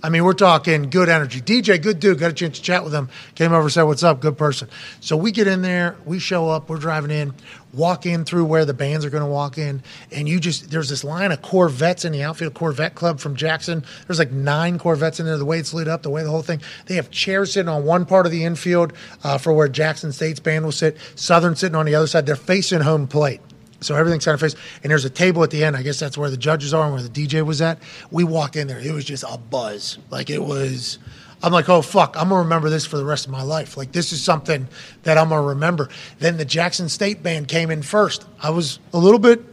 I 0.00 0.08
mean, 0.10 0.22
we're 0.22 0.32
talking 0.32 0.90
good 0.90 1.08
energy. 1.08 1.40
DJ, 1.40 1.82
good 1.82 1.98
dude. 1.98 2.20
Got 2.20 2.30
a 2.30 2.34
chance 2.34 2.58
to 2.58 2.62
chat 2.62 2.84
with 2.84 2.94
him. 2.94 3.08
Came 3.34 3.52
over, 3.52 3.68
said, 3.68 3.82
"What's 3.82 4.04
up?" 4.04 4.20
Good 4.20 4.38
person. 4.38 4.68
So 5.00 5.16
we 5.16 5.32
get 5.32 5.48
in 5.48 5.62
there. 5.62 5.96
We 6.04 6.20
show 6.20 6.48
up. 6.48 6.68
We're 6.68 6.78
driving 6.78 7.10
in. 7.10 7.34
Walk 7.72 8.06
in 8.06 8.24
through 8.24 8.44
where 8.44 8.64
the 8.64 8.74
bands 8.74 9.04
are 9.04 9.10
going 9.10 9.24
to 9.24 9.28
walk 9.28 9.58
in, 9.58 9.82
and 10.12 10.28
you 10.28 10.38
just 10.38 10.70
there's 10.70 10.88
this 10.88 11.02
line 11.02 11.32
of 11.32 11.42
Corvettes 11.42 12.04
in 12.04 12.12
the 12.12 12.22
outfield 12.22 12.54
Corvette 12.54 12.94
Club 12.94 13.18
from 13.18 13.34
Jackson. 13.34 13.84
There's 14.06 14.20
like 14.20 14.30
nine 14.30 14.78
Corvettes 14.78 15.18
in 15.18 15.26
there. 15.26 15.38
The 15.38 15.44
way 15.44 15.58
it's 15.58 15.74
lit 15.74 15.88
up, 15.88 16.02
the 16.02 16.10
way 16.10 16.22
the 16.22 16.30
whole 16.30 16.42
thing. 16.42 16.60
They 16.86 16.94
have 16.94 17.10
chairs 17.10 17.54
sitting 17.54 17.68
on 17.68 17.84
one 17.84 18.06
part 18.06 18.24
of 18.24 18.30
the 18.30 18.44
infield 18.44 18.92
uh, 19.24 19.38
for 19.38 19.52
where 19.52 19.66
Jackson 19.66 20.12
State's 20.12 20.38
band 20.38 20.64
will 20.64 20.70
sit. 20.70 20.96
Southern 21.16 21.56
sitting 21.56 21.74
on 21.74 21.86
the 21.86 21.96
other 21.96 22.06
side. 22.06 22.24
They're 22.24 22.36
facing 22.36 22.82
home 22.82 23.08
plate. 23.08 23.40
So 23.82 23.94
everything's 23.94 24.24
kind 24.24 24.34
of 24.34 24.40
faced, 24.40 24.56
and 24.82 24.90
there's 24.90 25.04
a 25.04 25.10
table 25.10 25.42
at 25.42 25.50
the 25.50 25.64
end. 25.64 25.76
I 25.76 25.82
guess 25.82 25.98
that's 25.98 26.16
where 26.18 26.30
the 26.30 26.36
judges 26.36 26.72
are 26.74 26.84
and 26.84 26.92
where 26.92 27.02
the 27.02 27.08
DJ 27.08 27.44
was 27.44 27.60
at. 27.60 27.78
We 28.10 28.24
walked 28.24 28.56
in 28.56 28.66
there. 28.66 28.78
It 28.78 28.92
was 28.92 29.04
just 29.04 29.24
a 29.28 29.38
buzz. 29.38 29.98
Like 30.10 30.30
it 30.30 30.42
was. 30.42 30.98
I'm 31.44 31.52
like, 31.52 31.68
oh 31.68 31.82
fuck, 31.82 32.14
I'm 32.16 32.28
gonna 32.28 32.42
remember 32.42 32.70
this 32.70 32.86
for 32.86 32.96
the 32.96 33.04
rest 33.04 33.26
of 33.26 33.32
my 33.32 33.42
life. 33.42 33.76
Like 33.76 33.90
this 33.90 34.12
is 34.12 34.22
something 34.22 34.68
that 35.02 35.18
I'm 35.18 35.28
gonna 35.28 35.42
remember. 35.42 35.88
Then 36.20 36.36
the 36.36 36.44
Jackson 36.44 36.88
State 36.88 37.22
band 37.22 37.48
came 37.48 37.70
in 37.70 37.82
first. 37.82 38.24
I 38.40 38.50
was 38.50 38.78
a 38.92 38.98
little 38.98 39.18
bit. 39.18 39.51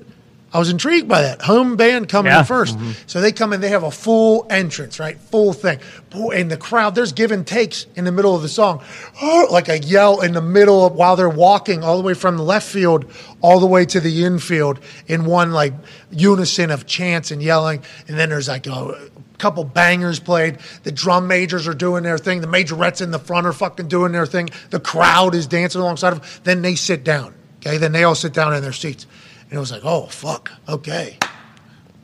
I 0.51 0.57
was 0.57 0.69
intrigued 0.69 1.07
by 1.07 1.21
that 1.21 1.43
home 1.43 1.75
band 1.75 2.09
coming 2.09 2.31
Yeah. 2.31 2.39
in 2.39 2.45
1st 2.45 2.75
mm-hmm. 2.75 2.91
So 3.05 3.21
they 3.21 3.31
come 3.31 3.53
in, 3.53 3.61
they 3.61 3.69
have 3.69 3.83
a 3.83 3.91
full 3.91 4.47
entrance, 4.49 4.99
right? 4.99 5.19
Full 5.19 5.53
thing. 5.53 5.79
Boy, 6.09 6.31
And 6.37 6.49
the 6.49 6.57
crowd, 6.57 6.95
there's 6.95 7.11
give 7.11 7.31
and 7.31 7.45
takes 7.45 7.85
in 7.95 8.05
the 8.05 8.11
middle 8.11 8.35
of 8.35 8.41
the 8.41 8.49
song, 8.49 8.81
oh, 9.21 9.47
like 9.51 9.69
a 9.69 9.77
yell 9.79 10.21
in 10.21 10.33
the 10.33 10.41
middle 10.41 10.85
of 10.85 10.93
while 10.93 11.15
they're 11.15 11.29
walking 11.29 11.83
all 11.83 11.97
the 11.97 12.03
way 12.03 12.15
from 12.15 12.37
the 12.37 12.43
left 12.43 12.67
field 12.67 13.05
all 13.41 13.59
the 13.59 13.67
way 13.67 13.85
to 13.85 13.99
the 13.99 14.25
infield 14.25 14.79
in 15.07 15.25
one 15.25 15.51
like 15.51 15.73
unison 16.11 16.71
of 16.71 16.85
chants 16.85 17.31
and 17.31 17.41
yelling. 17.43 17.81
And 18.07 18.17
then 18.17 18.29
there's 18.29 18.47
like 18.47 18.65
a 18.67 19.09
couple 19.37 19.63
bangers 19.63 20.19
played. 20.19 20.57
The 20.83 20.91
drum 20.91 21.27
majors 21.27 21.67
are 21.67 21.73
doing 21.73 22.03
their 22.03 22.17
thing. 22.17 22.41
The 22.41 22.47
majorettes 22.47 23.01
in 23.01 23.11
the 23.11 23.19
front 23.19 23.47
are 23.47 23.53
fucking 23.53 23.87
doing 23.87 24.11
their 24.11 24.25
thing. 24.25 24.49
The 24.71 24.79
crowd 24.79 25.35
is 25.35 25.47
dancing 25.47 25.81
alongside 25.81 26.13
of 26.13 26.21
them. 26.21 26.41
Then 26.43 26.61
they 26.63 26.75
sit 26.75 27.03
down. 27.03 27.35
Okay. 27.57 27.77
Then 27.77 27.91
they 27.91 28.03
all 28.03 28.15
sit 28.15 28.33
down 28.33 28.53
in 28.53 28.61
their 28.61 28.73
seats. 28.73 29.05
And 29.49 29.57
it 29.57 29.59
was 29.59 29.71
like, 29.71 29.83
oh, 29.83 30.05
fuck. 30.05 30.51
Okay. 30.67 31.17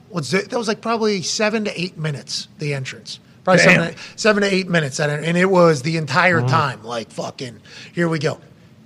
What's 0.09 0.33
it? 0.33 0.49
That 0.49 0.57
was 0.57 0.67
like 0.67 0.81
probably 0.81 1.21
seven 1.21 1.65
to 1.65 1.79
eight 1.79 1.97
minutes, 1.97 2.47
the 2.57 2.73
entrance. 2.73 3.19
Probably 3.43 3.63
seven 3.63 3.93
to, 3.93 3.99
seven 4.15 4.41
to 4.41 4.53
eight 4.53 4.67
minutes. 4.67 4.97
That, 4.97 5.09
and 5.09 5.37
it 5.37 5.49
was 5.49 5.83
the 5.83 5.97
entire 5.97 6.41
mm. 6.41 6.49
time, 6.49 6.83
like, 6.83 7.11
fucking, 7.11 7.59
here 7.93 8.09
we 8.09 8.17
go. 8.17 8.39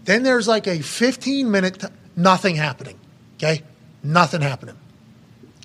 Then 0.03 0.23
there's 0.23 0.47
like 0.47 0.67
a 0.67 0.81
15 0.81 1.49
minute, 1.49 1.79
t- 1.79 1.87
nothing 2.15 2.55
happening. 2.55 2.99
Okay. 3.37 3.63
Nothing 4.03 4.41
happening. 4.41 4.75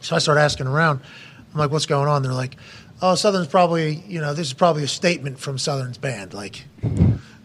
So 0.01 0.15
I 0.15 0.19
start 0.19 0.39
asking 0.39 0.67
around. 0.67 1.01
I'm 1.53 1.59
like, 1.59 1.71
what's 1.71 1.87
going 1.87 2.09
on? 2.09 2.23
They're 2.23 2.33
like, 2.33 2.57
oh, 3.01 3.15
Southern's 3.15 3.49
probably, 3.49 4.05
you 4.07 4.21
know, 4.21 4.35
this 4.35 4.49
is 4.49 4.53
probably 4.53 4.85
a 4.85 4.89
statement 4.89 5.39
from 5.39 5.59
Southern's 5.59 5.99
band. 5.99 6.35
Like, 6.35 6.65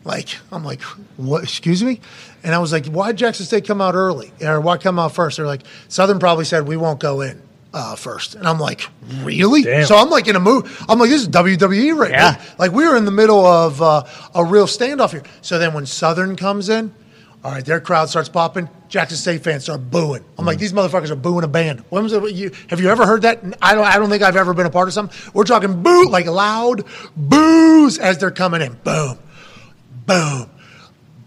like, 0.03 0.30
I'm 0.52 0.64
like, 0.64 0.82
what? 1.18 1.44
Excuse 1.44 1.84
me? 1.84 2.00
And 2.44 2.56
I 2.56 2.60
was 2.60 2.72
like, 2.72 2.86
why 2.88 3.11
Jackson 3.11 3.45
State 3.45 3.66
come 3.66 3.82
out 3.82 3.95
early? 3.95 4.32
Or 4.42 4.60
why 4.61 4.78
come 4.78 4.98
out 5.00 5.14
first? 5.14 5.38
They're 5.38 5.45
like, 5.45 5.61
Southern 5.88 6.19
probably 6.19 6.45
said 6.45 6.68
we 6.68 6.78
won't 6.78 7.00
go 7.00 7.22
in 7.22 7.42
uh, 7.74 7.95
first. 7.95 8.36
And 8.36 8.48
I'm 8.48 8.60
like, 8.60 8.84
really? 9.22 9.64
Damn. 9.64 9.86
So 9.86 9.95
I'm 9.98 10.10
like 10.10 10.28
in 10.28 10.36
a 10.36 10.40
mood. 10.40 10.66
I'm 10.88 11.00
like, 11.00 11.10
this 11.10 11.22
is 11.22 11.28
WWE 11.30 11.98
right 11.98 12.11
Yeah. 12.11 12.32
now. 12.32 12.42
Like 12.58 12.72
we 12.72 12.88
were 12.88 12.95
in 12.95 13.06
the 13.06 13.11
middle 13.11 13.45
of 13.45 13.82
uh, 13.82 14.03
a 14.34 14.44
real 14.45 14.66
standoff 14.68 15.11
here. 15.11 15.24
So 15.42 15.60
then 15.60 15.74
when 15.74 15.86
Southern 15.86 16.36
comes 16.36 16.69
in, 16.69 16.94
all 17.44 17.52
right, 17.52 17.64
their 17.64 17.80
crowd 17.80 18.10
starts 18.10 18.28
popping. 18.28 18.69
Jackson 18.90 19.18
State 19.18 19.44
fans 19.44 19.64
start 19.64 19.90
booing. 19.92 20.26
I'm 20.38 20.45
like, 20.45 20.58
these 20.58 20.74
motherfuckers 20.74 21.10
are 21.10 21.16
booing 21.16 21.44
a 21.45 21.48
band. 21.48 21.84
When 21.90 22.03
was 22.03 22.11
it? 22.11 22.34
You, 22.34 22.52
have 22.69 22.82
you 22.82 22.90
ever 22.90 23.06
heard 23.06 23.22
that? 23.22 23.42
I 23.61 23.76
don't. 23.76 23.86
I 23.86 23.98
don't 23.98 24.10
think 24.10 24.24
I've 24.24 24.36
ever 24.36 24.53
been 24.53 24.66
a 24.66 24.69
part 24.72 24.88
of 24.90 24.94
something. 24.94 25.18
We're 25.34 25.44
talking 25.45 25.82
boo, 25.84 26.10
like 26.10 26.26
loud 26.26 26.84
boos 27.16 27.98
as 28.00 28.18
they're 28.18 28.32
coming 28.32 28.61
in. 28.61 28.74
Boom, 28.84 29.19
boom, 30.09 30.49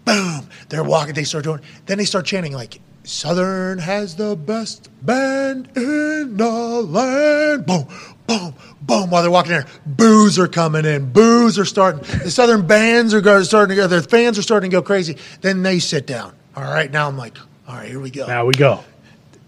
boom. 0.05 0.47
They're 0.69 0.83
walking. 0.83 1.13
They 1.13 1.23
start 1.23 1.43
doing. 1.45 1.61
Then 1.85 1.97
they 1.97 2.05
start 2.05 2.25
chanting 2.25 2.53
like, 2.53 2.79
"Southern 3.03 3.79
has 3.79 4.15
the 4.15 4.35
best 4.35 4.89
band 5.01 5.69
in 5.75 6.37
the 6.37 6.49
land." 6.49 7.65
Boom, 7.65 7.87
boom, 8.27 8.53
boom. 8.81 9.09
While 9.09 9.21
they're 9.21 9.31
walking 9.31 9.51
there, 9.53 9.67
boos 9.85 10.37
are 10.37 10.47
coming 10.47 10.85
in. 10.85 11.11
Boos 11.11 11.57
are 11.57 11.65
starting. 11.65 12.01
The 12.23 12.31
Southern 12.31 12.67
bands 12.67 13.13
are 13.13 13.43
starting 13.43 13.75
to 13.75 13.81
go. 13.81 13.87
Their 13.87 14.01
fans 14.01 14.37
are 14.37 14.41
starting 14.43 14.69
to 14.71 14.77
go 14.77 14.81
crazy. 14.81 15.17
Then 15.41 15.63
they 15.63 15.79
sit 15.79 16.05
down. 16.05 16.33
All 16.55 16.63
right, 16.63 16.91
now 16.91 17.07
I'm 17.07 17.17
like, 17.17 17.37
all 17.67 17.75
right, 17.75 17.89
here 17.89 17.99
we 17.99 18.11
go 18.11 18.27
Now 18.27 18.45
we 18.45 18.53
go. 18.53 18.83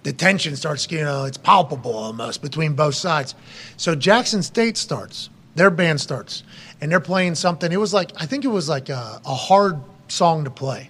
the 0.03 0.11
tension 0.13 0.55
starts, 0.55 0.89
you 0.89 1.01
know, 1.03 1.25
it's 1.25 1.37
palpable 1.37 1.93
almost 1.95 2.41
between 2.41 2.73
both 2.73 2.95
sides. 2.95 3.35
So 3.77 3.93
Jackson 3.95 4.41
State 4.41 4.77
starts. 4.77 5.29
Their 5.55 5.69
band 5.69 6.01
starts, 6.01 6.43
and 6.81 6.91
they're 6.91 6.99
playing 6.99 7.35
something. 7.35 7.71
It 7.71 7.79
was 7.79 7.93
like 7.93 8.11
I 8.17 8.25
think 8.25 8.45
it 8.45 8.49
was 8.49 8.67
like 8.69 8.89
a, 8.89 9.21
a 9.25 9.33
hard 9.35 9.79
song 10.07 10.43
to 10.45 10.49
play. 10.51 10.89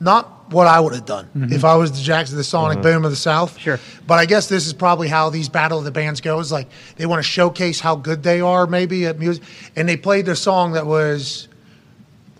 Not 0.00 0.52
what 0.52 0.66
I 0.66 0.78
would 0.80 0.94
have 0.94 1.04
done 1.04 1.28
Mhm. 1.36 1.52
if 1.52 1.64
I 1.64 1.74
was 1.74 1.92
the 1.92 2.00
Jackson, 2.00 2.36
the 2.36 2.44
Sonic 2.44 2.78
Mhm. 2.78 2.82
Boom 2.82 3.04
of 3.04 3.10
the 3.10 3.16
South. 3.16 3.58
Sure. 3.58 3.78
But 4.06 4.18
I 4.18 4.26
guess 4.26 4.46
this 4.48 4.66
is 4.66 4.72
probably 4.72 5.08
how 5.08 5.28
these 5.28 5.48
Battle 5.48 5.78
of 5.78 5.84
the 5.84 5.90
Bands 5.90 6.20
goes. 6.20 6.50
Like 6.52 6.68
they 6.96 7.04
want 7.06 7.18
to 7.18 7.28
showcase 7.28 7.80
how 7.80 7.96
good 7.96 8.22
they 8.22 8.40
are, 8.40 8.66
maybe 8.66 9.06
at 9.06 9.18
music, 9.18 9.42
and 9.76 9.88
they 9.88 9.96
played 9.96 10.28
a 10.28 10.36
song 10.36 10.72
that 10.72 10.86
was, 10.86 11.48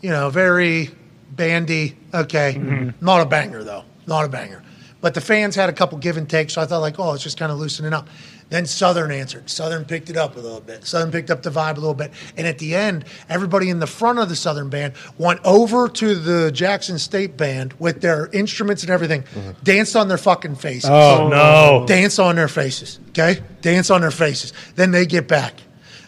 you 0.01 0.11
know, 0.11 0.31
very 0.31 0.91
bandy. 1.33 1.97
Okay, 2.15 2.55
Mm-hmm. 2.59 3.05
not 3.05 3.21
a 3.21 3.27
banger 3.27 3.63
though, 3.65 3.85
not 4.07 4.25
a 4.25 4.29
banger. 4.29 4.63
But 5.01 5.15
the 5.15 5.21
fans 5.21 5.55
had 5.55 5.69
a 5.69 5.73
couple 5.73 5.99
give 5.99 6.17
and 6.17 6.29
takes, 6.29 6.55
so 6.55 6.63
I 6.63 6.67
thought 6.67 6.79
like, 6.81 6.99
oh, 6.99 7.13
it's 7.13 7.23
just 7.23 7.39
kind 7.39 7.53
of 7.53 7.59
loosening 7.59 7.93
up. 7.93 8.09
Then 8.51 8.65
Southern 8.65 9.11
answered. 9.11 9.51
Southern 9.51 9.85
picked 9.85 10.09
it 10.09 10.17
up 10.17 10.37
a 10.37 10.41
little 10.41 10.61
bit. 10.61 10.87
Southern 10.87 11.11
picked 11.11 11.31
up 11.31 11.43
the 11.43 11.51
vibe 11.51 11.77
a 11.77 11.81
little 11.81 11.95
bit. 11.95 12.13
And 12.37 12.47
at 12.47 12.59
the 12.59 12.75
end, 12.75 13.05
everybody 13.29 13.69
in 13.69 13.79
the 13.79 13.87
front 13.87 14.19
of 14.19 14.31
the 14.31 14.37
Southern 14.37 14.71
band 14.71 14.95
went 15.19 15.41
over 15.45 15.89
to 15.89 16.15
the 16.15 16.51
Jackson 16.51 16.99
State 16.99 17.37
band 17.37 17.75
with 17.79 18.01
their 18.01 18.29
instruments 18.29 18.83
and 18.83 18.91
everything, 18.91 19.25
danced 19.63 19.97
on 19.97 20.09
their 20.09 20.19
fucking 20.19 20.57
faces. 20.57 20.89
Oh, 20.89 21.25
oh 21.25 21.29
no. 21.29 21.87
Dance 21.87 22.19
on 22.19 22.37
their 22.37 22.49
faces. 22.49 23.01
Okay? 23.11 23.41
Dance 23.61 23.91
on 23.91 24.01
their 24.01 24.11
faces. 24.11 24.55
Then 24.77 24.93
they 24.93 25.05
get 25.05 25.29
back. 25.29 25.55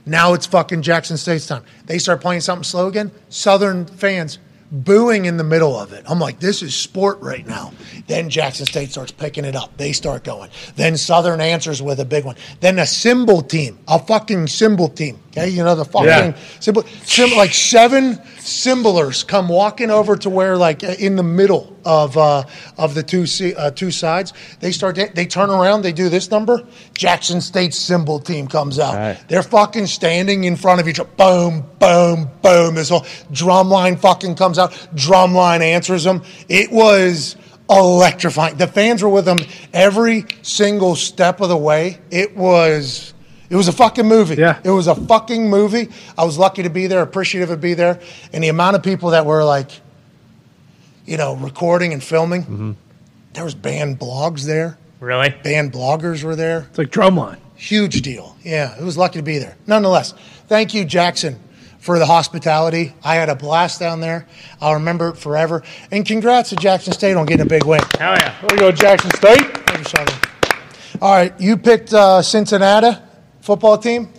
Now 0.06 0.32
it's 0.32 0.46
fucking 0.46 0.80
Jackson 0.80 1.18
State's 1.18 1.46
time. 1.46 1.62
They 1.84 1.98
start 1.98 2.22
playing 2.22 2.40
something 2.40 2.64
slow 2.64 2.88
again. 2.88 3.10
Southern 3.28 3.84
fans 3.84 4.38
booing 4.72 5.24
in 5.24 5.36
the 5.36 5.44
middle 5.44 5.76
of 5.78 5.92
it. 5.92 6.04
I'm 6.08 6.18
like, 6.20 6.38
this 6.40 6.62
is 6.62 6.74
sport 6.74 7.20
right 7.20 7.46
now. 7.46 7.72
Then 8.06 8.30
Jackson 8.30 8.66
State 8.66 8.90
starts 8.90 9.12
picking 9.12 9.44
it 9.44 9.56
up. 9.56 9.76
They 9.76 9.92
start 9.92 10.24
going. 10.24 10.50
Then 10.76 10.96
Southern 10.96 11.40
answers 11.40 11.82
with 11.82 12.00
a 12.00 12.04
big 12.04 12.24
one. 12.24 12.36
Then 12.60 12.78
a 12.78 12.86
cymbal 12.86 13.42
team, 13.42 13.78
a 13.88 13.98
fucking 13.98 14.46
cymbal 14.46 14.88
team. 14.88 15.18
Okay, 15.30 15.48
you 15.48 15.62
know 15.62 15.76
the 15.76 15.84
fucking 15.84 16.08
Yeah. 16.08 16.34
cymbal, 16.58 16.84
cymbal, 17.04 17.36
like 17.36 17.54
seven 17.54 18.18
symbolers 18.40 19.22
come 19.22 19.48
walking 19.48 19.88
over 19.90 20.16
to 20.16 20.28
where, 20.28 20.56
like, 20.56 20.82
in 20.82 21.14
the 21.14 21.22
middle 21.22 21.76
of 21.84 22.16
uh, 22.18 22.42
of 22.76 22.94
the 22.94 23.02
two 23.04 23.26
uh, 23.56 23.70
two 23.70 23.90
sides. 23.92 24.32
They 24.58 24.72
start. 24.72 24.98
They 25.14 25.26
turn 25.26 25.50
around. 25.50 25.82
They 25.82 25.92
do 25.92 26.08
this 26.08 26.30
number. 26.32 26.66
Jackson 26.94 27.40
State 27.40 27.72
cymbal 27.74 28.18
team 28.18 28.48
comes 28.48 28.78
out. 28.80 29.18
They're 29.28 29.42
fucking 29.44 29.86
standing 29.86 30.44
in 30.44 30.56
front 30.56 30.80
of 30.80 30.88
each 30.88 30.98
other. 30.98 31.08
Boom, 31.16 31.64
boom, 31.78 32.28
boom. 32.42 32.74
This 32.74 32.88
whole 32.88 33.06
drum 33.30 33.70
line 33.70 33.96
fucking 33.96 34.34
comes 34.34 34.58
out. 34.60 34.88
Drum 34.94 35.34
line 35.34 35.62
answers 35.62 36.04
them. 36.04 36.22
It 36.48 36.70
was 36.70 37.34
electrifying. 37.68 38.56
The 38.56 38.68
fans 38.68 39.02
were 39.02 39.08
with 39.08 39.24
them 39.24 39.38
every 39.72 40.26
single 40.42 40.94
step 40.94 41.40
of 41.40 41.48
the 41.48 41.56
way. 41.56 41.98
It 42.10 42.36
was. 42.36 43.14
It 43.48 43.56
was 43.56 43.66
a 43.66 43.72
fucking 43.72 44.06
movie. 44.06 44.36
Yeah. 44.36 44.60
It 44.62 44.70
was 44.70 44.86
a 44.86 44.94
fucking 44.94 45.50
movie. 45.50 45.88
I 46.16 46.24
was 46.24 46.38
lucky 46.38 46.62
to 46.62 46.70
be 46.70 46.86
there, 46.86 47.02
appreciative 47.02 47.50
of 47.50 47.60
be 47.60 47.74
there, 47.74 47.98
and 48.32 48.44
the 48.44 48.48
amount 48.48 48.76
of 48.76 48.84
people 48.84 49.10
that 49.10 49.26
were 49.26 49.42
like, 49.42 49.72
you 51.04 51.16
know, 51.16 51.34
recording 51.34 51.92
and 51.92 52.00
filming. 52.02 52.42
Mm-hmm. 52.42 52.72
There 53.32 53.42
was 53.42 53.56
band 53.56 53.98
blogs 53.98 54.44
there. 54.46 54.78
Really? 55.00 55.30
Band 55.42 55.72
bloggers 55.72 56.22
were 56.22 56.36
there. 56.36 56.66
It's 56.68 56.78
like 56.78 56.90
drumline. 56.90 57.38
Huge 57.56 58.02
deal. 58.02 58.36
Yeah, 58.42 58.78
it 58.78 58.84
was 58.84 58.96
lucky 58.96 59.18
to 59.18 59.22
be 59.24 59.38
there. 59.38 59.56
Nonetheless, 59.66 60.14
thank 60.46 60.72
you, 60.72 60.84
Jackson, 60.84 61.40
for 61.80 61.98
the 61.98 62.06
hospitality. 62.06 62.94
I 63.02 63.16
had 63.16 63.28
a 63.28 63.34
blast 63.34 63.80
down 63.80 64.00
there. 64.00 64.26
I'll 64.60 64.74
remember 64.74 65.08
it 65.08 65.16
forever. 65.16 65.62
And 65.90 66.06
congrats 66.06 66.50
to 66.50 66.56
Jackson 66.56 66.92
State 66.92 67.16
on 67.16 67.26
getting 67.26 67.46
a 67.46 67.48
big 67.48 67.64
win. 67.64 67.80
Hell 67.98 68.14
yeah. 68.14 68.38
There 68.40 68.48
we 68.52 68.58
go, 68.58 68.70
Jackson 68.70 69.10
State. 69.12 69.40
Thank 69.40 69.78
you, 69.78 69.84
Southern. 69.84 70.30
All 71.00 71.12
right, 71.12 71.38
you 71.40 71.56
picked 71.56 71.94
uh, 71.94 72.20
Cincinnati 72.20 72.98
football 73.40 73.78
team. 73.78 74.12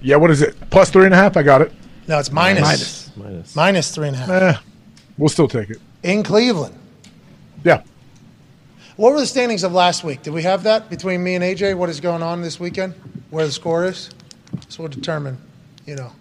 Yeah, 0.00 0.16
what 0.16 0.30
is 0.30 0.42
it? 0.42 0.56
Plus 0.70 0.90
three 0.90 1.04
and 1.04 1.14
a 1.14 1.16
half? 1.16 1.36
I 1.36 1.42
got 1.42 1.62
it. 1.62 1.72
No, 2.08 2.18
it's 2.18 2.30
minus. 2.30 2.62
Minus. 2.62 3.16
Minus. 3.16 3.56
Minus 3.56 3.94
three 3.94 4.08
and 4.08 4.16
a 4.16 4.18
half. 4.20 4.28
Eh, 4.30 4.54
we'll 5.18 5.28
still 5.28 5.48
take 5.48 5.70
it. 5.70 5.78
In 6.02 6.22
Cleveland. 6.22 6.76
Yeah. 7.64 7.82
What 8.96 9.12
were 9.12 9.20
the 9.20 9.26
standings 9.26 9.64
of 9.64 9.72
last 9.72 10.04
week? 10.04 10.22
Did 10.22 10.32
we 10.32 10.42
have 10.42 10.62
that 10.64 10.88
between 10.88 11.22
me 11.24 11.34
and 11.34 11.42
AJ? 11.42 11.76
What 11.76 11.88
is 11.88 12.00
going 12.00 12.22
on 12.22 12.42
this 12.42 12.60
weekend? 12.60 12.94
Where 13.30 13.44
the 13.44 13.52
score 13.52 13.86
is? 13.86 14.10
So 14.68 14.82
we'll 14.82 14.90
determine, 14.90 15.38
you 15.86 15.96
know. 15.96 16.12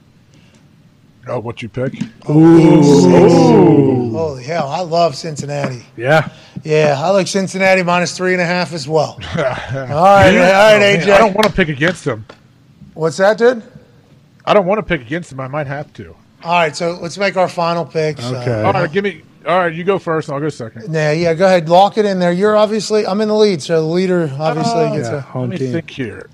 Oh, 1.27 1.39
what 1.39 1.61
you 1.61 1.69
pick? 1.69 1.93
Ooh. 2.29 4.11
Holy 4.11 4.43
hell, 4.43 4.67
I 4.67 4.81
love 4.81 5.15
Cincinnati. 5.15 5.83
Yeah. 5.95 6.29
Yeah, 6.63 6.95
I 6.97 7.09
like 7.09 7.27
Cincinnati 7.27 7.83
minus 7.83 8.15
three 8.15 8.33
and 8.33 8.41
a 8.41 8.45
half 8.45 8.73
as 8.73 8.87
well. 8.87 9.11
all 9.37 9.41
right, 9.43 9.71
Yeah. 9.73 9.93
all 9.95 10.77
right, 10.77 10.99
AJ. 10.99 11.09
I 11.11 11.17
don't 11.17 11.33
want 11.33 11.47
to 11.47 11.53
pick 11.53 11.69
against 11.69 12.05
them. 12.05 12.25
What's 12.93 13.17
that, 13.17 13.37
dude? 13.37 13.63
I 14.45 14.53
don't 14.53 14.65
want 14.65 14.79
to 14.79 14.83
pick 14.83 15.01
against 15.01 15.29
them. 15.29 15.39
I 15.39 15.47
might 15.47 15.67
have 15.67 15.91
to. 15.93 16.15
All 16.43 16.51
right, 16.53 16.75
so 16.75 16.97
let's 17.01 17.17
make 17.17 17.37
our 17.37 17.47
final 17.47 17.85
picks. 17.85 18.23
Uh, 18.23 18.63
All 18.65 18.73
right, 18.73 18.91
give 18.91 19.03
me. 19.03 19.21
All 19.45 19.57
right, 19.59 19.73
you 19.73 19.83
go 19.83 19.97
first. 19.99 20.27
and 20.27 20.35
I'll 20.35 20.41
go 20.41 20.49
second. 20.49 20.93
yeah, 20.93 21.11
yeah, 21.11 21.33
go 21.33 21.45
ahead. 21.45 21.67
Lock 21.69 21.97
it 21.97 22.05
in 22.05 22.19
there. 22.19 22.31
You're 22.33 22.55
obviously, 22.55 23.05
I'm 23.07 23.19
in 23.21 23.27
the 23.29 23.35
lead, 23.35 23.61
so 23.61 23.81
the 23.81 23.87
leader 23.87 24.29
obviously 24.39 24.89
gets 24.97 25.07
a. 25.09 25.25
Let 25.35 25.49
me 25.49 25.57
think 25.57 25.89
here. 25.89 26.29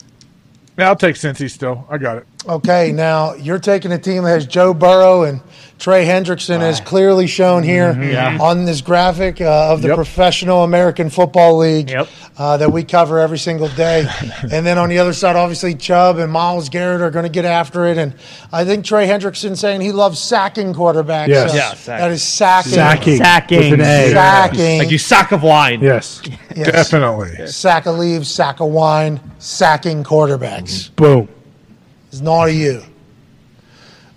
Yeah, 0.78 0.88
I'll 0.90 0.96
take 0.96 1.16
Cincy 1.16 1.50
still. 1.50 1.86
I 1.90 1.98
got 1.98 2.18
it. 2.18 2.28
Okay, 2.48 2.92
now 2.94 3.34
you're 3.34 3.60
taking 3.60 3.92
a 3.92 4.00
team 4.00 4.24
that 4.24 4.30
has 4.30 4.46
Joe 4.48 4.74
Burrow 4.74 5.24
and 5.24 5.42
Trey 5.78 6.06
Hendrickson, 6.06 6.60
as 6.62 6.80
clearly 6.82 7.28
shown 7.28 7.64
here 7.64 7.94
Mm-hmm. 7.94 8.04
Yeah. 8.12 8.38
on 8.42 8.66
this 8.66 8.82
graphic 8.82 9.40
uh, 9.42 9.72
of 9.72 9.82
the 9.82 9.90
Yep. 9.90 9.96
Professional 9.96 10.64
American 10.64 11.10
Football 11.10 11.58
League 11.58 11.94
uh, 12.38 12.58
that 12.58 12.72
we 12.72 12.84
cover 12.84 13.20
every 13.20 13.38
single 13.38 13.68
day. 13.70 14.06
and 14.52 14.66
then 14.66 14.78
on 14.78 14.90
the 14.90 15.00
other 15.00 15.14
side, 15.14 15.36
obviously, 15.38 15.76
Chubb 15.76 16.18
and 16.18 16.32
Myles 16.32 16.68
Garrett 16.70 17.02
are 17.02 17.12
going 17.12 17.24
to 17.24 17.30
get 17.30 17.46
after 17.46 17.86
it. 17.86 17.98
And 17.98 18.14
I 18.52 18.66
think 18.66 18.84
Trey 18.86 19.08
Hendrickson 19.08 19.56
saying 19.58 19.80
he 19.82 19.92
loves 19.94 20.20
sacking 20.20 20.74
quarterbacks. 20.74 21.28
Yes. 21.28 21.52
So 21.52 21.58
Yeah, 21.58 21.74
sack. 21.74 22.00
that 22.00 22.12
is 22.12 22.24
sacking. 22.24 22.72
Sacking. 22.74 23.18
Sacking. 23.18 23.72
With 23.72 23.80
an 23.80 23.82
A. 23.86 24.12
Sacking. 24.12 24.80
Like 24.80 24.92
you 24.92 24.98
sack 24.98 25.32
of 25.34 25.44
wine. 25.44 25.82
Yes. 25.82 26.22
Yes. 26.56 26.90
Definitely. 26.90 27.48
Sack 27.48 27.86
of 27.86 27.98
leaves, 27.98 28.30
sack 28.30 28.60
of 28.60 28.70
wine, 28.70 29.20
sacking 29.40 30.04
quarterbacks. 30.04 30.94
Boom. 30.96 31.28
It's 32.12 32.22
not 32.22 32.48
a 32.48 32.54
you. 32.54 32.84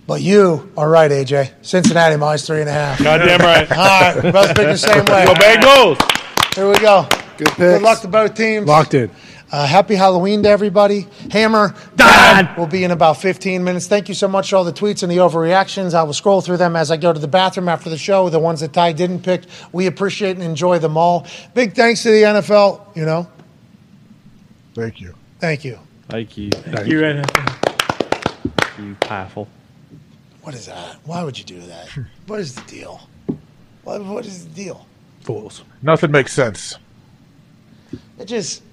But 0.05 0.21
you 0.21 0.71
are 0.77 0.89
right, 0.89 1.09
AJ. 1.09 1.51
Cincinnati 1.61 2.17
minus 2.17 2.45
three 2.45 2.59
and 2.59 2.69
a 2.69 2.73
half. 2.73 3.01
Goddamn 3.01 3.39
right. 3.39 3.71
All 3.71 3.77
right, 3.77 4.23
we're 4.23 4.31
both 4.31 4.49
picking 4.49 4.65
the 4.65 4.77
same 4.77 5.05
way. 5.05 5.25
Go 5.25 5.33
Bengals. 5.35 6.55
Here 6.55 6.67
we 6.67 6.77
go. 6.79 7.07
Good 7.37 7.47
picks. 7.47 7.57
Good 7.57 7.81
luck 7.81 8.01
to 8.01 8.07
both 8.07 8.35
teams. 8.35 8.67
Locked 8.67 8.93
in. 8.95 9.09
Uh, 9.51 9.67
happy 9.67 9.93
Halloween 9.93 10.41
to 10.43 10.49
everybody. 10.49 11.07
Hammer 11.31 11.75
Dad 11.95 12.57
will 12.57 12.65
be 12.65 12.83
in 12.83 12.89
about 12.91 13.17
15 13.17 13.63
minutes. 13.63 13.85
Thank 13.87 14.09
you 14.09 14.15
so 14.15 14.27
much 14.27 14.49
for 14.49 14.55
all 14.55 14.63
the 14.63 14.73
tweets 14.73 15.03
and 15.03 15.11
the 15.11 15.17
overreactions. 15.17 15.93
I 15.93 16.01
will 16.03 16.13
scroll 16.13 16.41
through 16.41 16.57
them 16.57 16.75
as 16.75 16.89
I 16.89 16.97
go 16.97 17.13
to 17.13 17.19
the 17.19 17.27
bathroom 17.27 17.69
after 17.69 17.89
the 17.89 17.97
show. 17.97 18.29
The 18.29 18.39
ones 18.39 18.61
that 18.61 18.73
Ty 18.73 18.93
didn't 18.93 19.21
pick, 19.21 19.43
we 19.71 19.85
appreciate 19.85 20.31
and 20.31 20.43
enjoy 20.43 20.79
them 20.79 20.97
all. 20.97 21.27
Big 21.53 21.75
thanks 21.75 22.01
to 22.03 22.09
the 22.09 22.23
NFL. 22.23 22.95
You 22.95 23.05
know, 23.05 23.27
Thank 24.73 24.99
you. 24.99 25.13
thank 25.39 25.63
you. 25.63 25.77
Thank 26.09 26.35
you. 26.35 26.49
Thank 26.49 26.87
you, 26.87 26.99
You 27.05 27.23
powerful. 29.01 29.47
What 30.41 30.53
is 30.55 30.65
that? 30.65 30.97
Why 31.05 31.23
would 31.23 31.37
you 31.37 31.45
do 31.45 31.59
that? 31.61 31.87
What 32.27 32.39
is 32.39 32.55
the 32.55 32.61
deal? 32.61 33.01
What, 33.83 34.03
what 34.05 34.25
is 34.25 34.47
the 34.47 34.53
deal? 34.55 34.87
Fools. 35.21 35.63
Nothing 35.81 36.11
makes 36.11 36.31
sense. 36.33 36.77
It 38.17 38.25
just, 38.25 38.63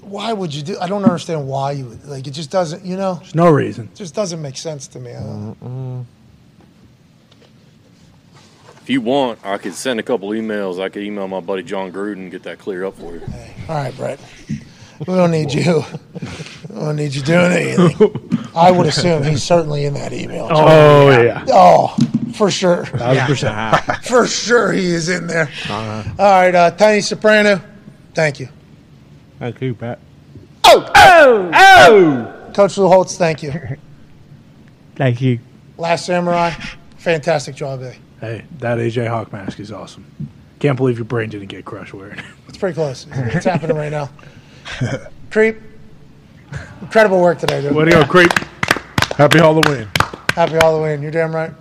why 0.00 0.32
would 0.32 0.54
you 0.54 0.62
do? 0.62 0.78
I 0.80 0.86
don't 0.88 1.04
understand 1.04 1.46
why 1.46 1.72
you 1.72 1.86
would. 1.86 2.04
Like, 2.06 2.26
it 2.26 2.30
just 2.32 2.50
doesn't. 2.50 2.84
You 2.84 2.96
know, 2.96 3.14
There's 3.16 3.34
no 3.34 3.50
reason. 3.50 3.88
it 3.92 3.96
just 3.96 4.14
doesn't 4.14 4.40
make 4.40 4.56
sense 4.56 4.86
to 4.88 4.98
me. 5.00 5.12
I 5.12 6.04
If 8.80 8.88
you 8.90 9.00
want, 9.02 9.38
I 9.44 9.58
could 9.58 9.74
send 9.74 10.00
a 10.00 10.02
couple 10.02 10.30
emails. 10.30 10.80
I 10.82 10.88
could 10.88 11.02
email 11.02 11.28
my 11.28 11.40
buddy 11.40 11.62
Jon 11.62 11.92
Gruden 11.92 12.14
and 12.14 12.30
get 12.30 12.42
that 12.44 12.58
cleared 12.58 12.84
up 12.84 12.96
for 12.96 13.14
you. 13.14 13.22
All 13.68 13.74
right, 13.76 13.96
Brett. 13.96 14.18
We 15.06 15.14
don't 15.14 15.30
need 15.30 15.52
you. 15.52 15.84
We 16.68 16.74
don't 16.74 16.96
need 16.96 17.14
you 17.14 17.22
doing 17.22 17.52
anything. 17.52 18.48
I 18.54 18.70
would 18.70 18.86
assume 18.86 19.24
he's 19.24 19.42
certainly 19.42 19.84
in 19.84 19.94
that 19.94 20.12
email. 20.12 20.48
Oh, 20.50 21.10
yeah. 21.10 21.44
Oh, 21.48 21.96
for 22.34 22.50
sure. 22.50 22.84
Thousand 22.86 23.26
percent. 23.26 24.04
For 24.04 24.26
sure 24.26 24.72
he 24.72 24.86
is 24.86 25.08
in 25.08 25.26
there. 25.26 25.48
All 25.70 26.16
right, 26.16 26.54
uh, 26.54 26.70
Tiny 26.72 27.00
Soprano, 27.00 27.60
thank 28.14 28.40
you. 28.40 28.48
Thank 29.38 29.60
you, 29.60 29.74
Pat. 29.74 29.98
Oh! 30.64 30.90
Oh! 30.94 31.50
Oh! 31.54 32.52
Coach 32.52 32.76
Lou 32.78 32.88
Holtz, 32.88 33.16
thank 33.16 33.42
you. 33.42 33.52
Thank 34.94 35.22
you. 35.22 35.38
Last 35.78 36.04
Samurai, 36.04 36.50
fantastic 36.98 37.54
job, 37.56 37.82
eh? 37.82 37.94
Hey, 38.20 38.44
that 38.58 38.76
AJ 38.76 39.08
Hawk 39.08 39.32
mask 39.32 39.58
is 39.58 39.72
awesome. 39.72 40.04
Can't 40.60 40.76
believe 40.76 40.98
your 40.98 41.06
brain 41.06 41.30
didn't 41.30 41.48
get 41.48 41.64
crushed 41.64 41.94
wearing 41.94 42.18
it. 42.18 42.24
It's 42.46 42.58
pretty 42.58 42.74
close. 42.74 43.06
It's 43.10 43.46
happening 43.46 43.76
right 43.76 43.90
now. 43.90 44.10
Creep, 45.30 45.58
incredible 46.82 47.20
work 47.20 47.38
today, 47.38 47.62
dude. 47.62 47.74
Way 47.74 47.86
to 47.86 47.90
go, 47.90 48.04
creep. 48.04 48.30
Happy 49.16 49.38
Halloween. 49.38 49.88
Happy 50.34 50.52
Halloween. 50.54 51.02
You're 51.02 51.10
damn 51.10 51.34
right. 51.34 51.52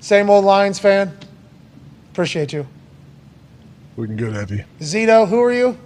Same 0.00 0.30
old 0.30 0.44
Lions 0.44 0.78
fan. 0.78 1.16
Appreciate 2.12 2.52
you. 2.52 2.66
Looking 3.96 4.16
good, 4.16 4.34
Evie. 4.36 4.64
Zito, 4.80 5.28
who 5.28 5.40
are 5.42 5.52
you? 5.52 5.78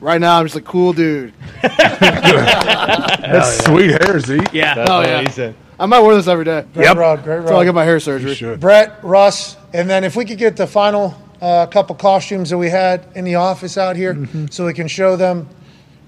Right 0.00 0.20
now, 0.20 0.38
I'm 0.38 0.44
just 0.46 0.56
a 0.56 0.60
cool 0.60 0.92
dude. 0.92 1.32
That's 1.62 3.64
sweet 3.64 3.90
hair, 4.02 4.20
Zeke. 4.20 4.52
Yeah. 4.52 4.74
That's 4.74 4.90
Oh, 4.90 4.98
what 4.98 5.08
yeah. 5.08 5.20
he 5.22 5.28
said. 5.30 5.54
I 5.78 5.86
might 5.86 6.00
wear 6.00 6.14
this 6.14 6.28
every 6.28 6.44
day. 6.44 6.64
Great 6.72 6.94
rod, 6.96 7.24
great 7.24 7.38
Until 7.38 7.54
I 7.54 7.58
rod. 7.60 7.64
get 7.64 7.74
my 7.74 7.84
hair 7.84 7.98
surgery. 7.98 8.30
You 8.30 8.36
should. 8.36 8.60
Brett, 8.60 9.00
Russ, 9.02 9.56
and 9.72 9.90
then 9.90 10.04
if 10.04 10.14
we 10.14 10.24
could 10.24 10.38
get 10.38 10.56
the 10.56 10.66
final 10.68 11.20
uh, 11.40 11.66
couple 11.66 11.96
costumes 11.96 12.50
that 12.50 12.58
we 12.58 12.70
had 12.70 13.06
in 13.16 13.24
the 13.24 13.34
office 13.36 13.76
out 13.76 13.96
here, 13.96 14.28
so 14.50 14.66
we 14.66 14.74
can 14.74 14.86
show 14.86 15.16
them 15.16 15.48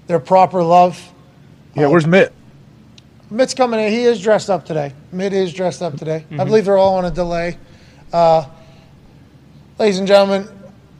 their 0.07 0.19
proper 0.19 0.63
love. 0.63 0.99
Yeah, 1.75 1.87
where's 1.87 2.07
Mitt? 2.07 2.33
Mitt's 3.29 3.53
coming 3.53 3.79
in. 3.79 3.91
He 3.91 4.03
is 4.03 4.21
dressed 4.21 4.49
up 4.49 4.65
today. 4.65 4.93
Mitt 5.11 5.33
is 5.33 5.53
dressed 5.53 5.81
up 5.81 5.95
today. 5.97 6.25
I 6.31 6.43
believe 6.45 6.65
they're 6.65 6.77
all 6.77 6.95
on 6.95 7.05
a 7.05 7.11
delay. 7.11 7.57
Uh, 8.13 8.45
ladies 9.77 9.99
and 9.99 10.07
gentlemen, 10.07 10.47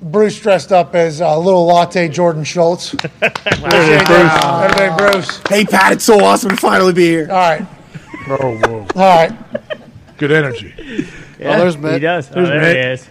Bruce 0.02 0.40
dressed 0.40 0.72
up 0.74 0.94
as 0.94 1.22
a 1.22 1.38
little 1.38 1.66
latte 1.66 2.10
Jordan 2.10 2.44
Schultz. 2.44 2.94
Appreciate 2.94 3.22
that. 4.08 4.80
Everybody, 4.80 5.12
Bruce. 5.14 5.42
Hey, 5.50 5.64
Pat, 5.66 5.94
it's 5.94 6.04
so 6.04 6.24
awesome 6.24 6.50
to 6.52 6.58
finally 6.58 6.94
be 6.94 7.08
here. 7.08 7.28
All 7.32 7.38
right. 7.38 7.66
Oh, 8.30 8.58
whoa. 8.58 8.80
All 8.96 9.28
right. 9.28 9.32
Good 10.18 10.32
energy. 10.32 10.74
Yeah, 11.40 11.60
there's 11.60 11.78
Mitt. 11.78 11.86
He 11.86 11.92
Mitt. 11.98 12.02
does. 12.02 12.32
Oh, 12.32 12.34
There's 12.34 12.50
there 12.50 12.62
Mitt. 12.62 12.76
he 12.76 12.82
is. 12.82 13.08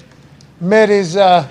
Mitt 0.61 0.91
is 0.91 1.17
uh, 1.17 1.49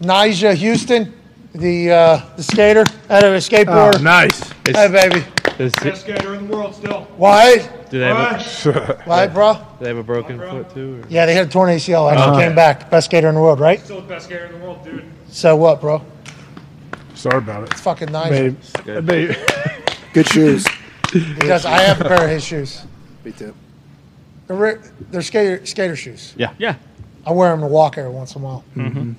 Nyjah 0.00 0.56
Huston, 0.56 1.12
the 1.54 1.90
uh, 1.90 2.20
the 2.36 2.42
skater 2.42 2.84
out 3.10 3.24
of 3.24 3.32
a 3.32 3.36
Oh, 3.36 3.38
skateboarder. 3.38 4.02
nice. 4.02 4.40
Hey, 4.66 4.88
baby. 4.88 5.24
Does, 5.56 5.72
do 5.72 5.90
Best 5.90 6.02
skater 6.02 6.34
in 6.34 6.46
the 6.46 6.56
world 6.56 6.74
still. 6.74 7.02
Why? 7.16 7.56
Do 7.90 7.98
they 7.98 8.06
have 8.06 8.66
a, 8.66 9.02
Why, 9.06 9.26
bro? 9.34 9.54
do 9.54 9.60
they 9.80 9.88
have 9.88 9.96
a 9.96 10.02
broken 10.04 10.38
foot 10.38 10.72
too? 10.72 11.02
Or? 11.02 11.08
Yeah, 11.08 11.26
they 11.26 11.34
had 11.34 11.46
a 11.48 11.50
torn 11.50 11.70
ACL. 11.70 12.12
Actually 12.12 12.42
came 12.44 12.54
back. 12.54 12.90
Best 12.90 13.06
skater 13.06 13.28
in 13.28 13.34
the 13.34 13.40
world, 13.40 13.58
right? 13.58 13.80
Still 13.80 14.00
the 14.00 14.06
best 14.08 14.26
skater 14.26 14.46
in 14.46 14.52
the 14.52 14.58
world, 14.58 14.84
dude. 14.84 15.04
So 15.28 15.56
what, 15.56 15.80
bro? 15.80 16.04
Sorry 17.14 17.38
about 17.38 17.64
it. 17.64 17.72
It's 17.72 17.80
fucking 17.80 18.12
nice. 18.12 18.30
Babe. 18.84 19.04
Babe. 19.06 19.36
Good 20.12 20.28
shoes. 20.28 20.64
Because 21.12 21.64
I 21.66 21.78
have 21.80 22.00
a 22.00 22.04
pair 22.04 22.24
of 22.24 22.30
his 22.30 22.44
shoes. 22.44 22.84
Me 23.24 23.32
too. 23.32 23.54
They're, 24.46 24.80
they're 25.10 25.22
skater 25.22 25.66
skater 25.66 25.96
shoes. 25.96 26.34
Yeah. 26.36 26.54
Yeah. 26.58 26.76
I 27.26 27.32
wear 27.32 27.50
them 27.50 27.60
to 27.62 27.66
walk 27.66 27.98
every 27.98 28.12
once 28.12 28.36
in 28.36 28.42
a 28.42 28.44
while. 28.44 28.64
Mm-hmm. 28.76 29.12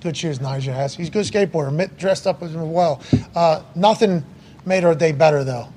Good 0.00 0.16
shoes 0.16 0.40
Nigel 0.40 0.72
has. 0.74 0.94
He's 0.94 1.08
a 1.08 1.10
good 1.10 1.26
skateboarder. 1.26 1.72
Mitt 1.72 1.98
dressed 1.98 2.26
up 2.26 2.42
as 2.42 2.52
well. 2.52 3.02
Uh, 3.34 3.62
nothing 3.74 4.24
made 4.64 4.84
our 4.84 4.94
day 4.94 5.12
better 5.12 5.44
though 5.44 5.68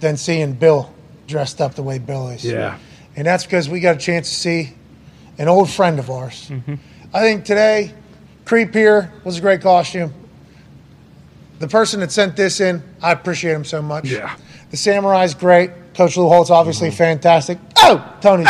than 0.00 0.16
seeing 0.16 0.52
Bill 0.52 0.92
dressed 1.26 1.60
up 1.60 1.74
the 1.74 1.82
way 1.82 1.98
Bill 1.98 2.28
is. 2.28 2.44
Yeah. 2.44 2.78
and 3.16 3.26
that's 3.26 3.44
because 3.44 3.68
we 3.68 3.80
got 3.80 3.96
a 3.96 3.98
chance 3.98 4.28
to 4.30 4.34
see 4.36 4.72
an 5.38 5.48
old 5.48 5.68
friend 5.68 5.98
of 5.98 6.10
ours. 6.10 6.50
I 7.12 7.20
think 7.20 7.44
today, 7.44 7.92
Creep 8.44 8.72
here 8.72 9.12
was 9.24 9.38
a 9.38 9.40
great 9.40 9.60
costume. 9.60 10.14
The 11.58 11.68
person 11.68 12.00
that 12.00 12.12
sent 12.12 12.36
this 12.36 12.60
in, 12.60 12.82
I 13.02 13.12
appreciate 13.12 13.52
him 13.52 13.64
so 13.64 13.82
much. 13.82 14.08
Yeah. 14.08 14.36
The 14.70 14.76
Samurai's 14.76 15.34
great. 15.34 15.70
Coach 15.94 16.16
Lou 16.16 16.28
Holtz 16.28 16.50
obviously 16.50 16.90
fantastic. 16.92 17.58
Oh, 17.78 18.16
Tony's 18.20 18.46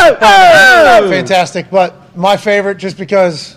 fantastic. 1.11 1.71
But 1.71 2.15
my 2.17 2.37
favorite, 2.37 2.77
just 2.77 2.99
because 2.99 3.57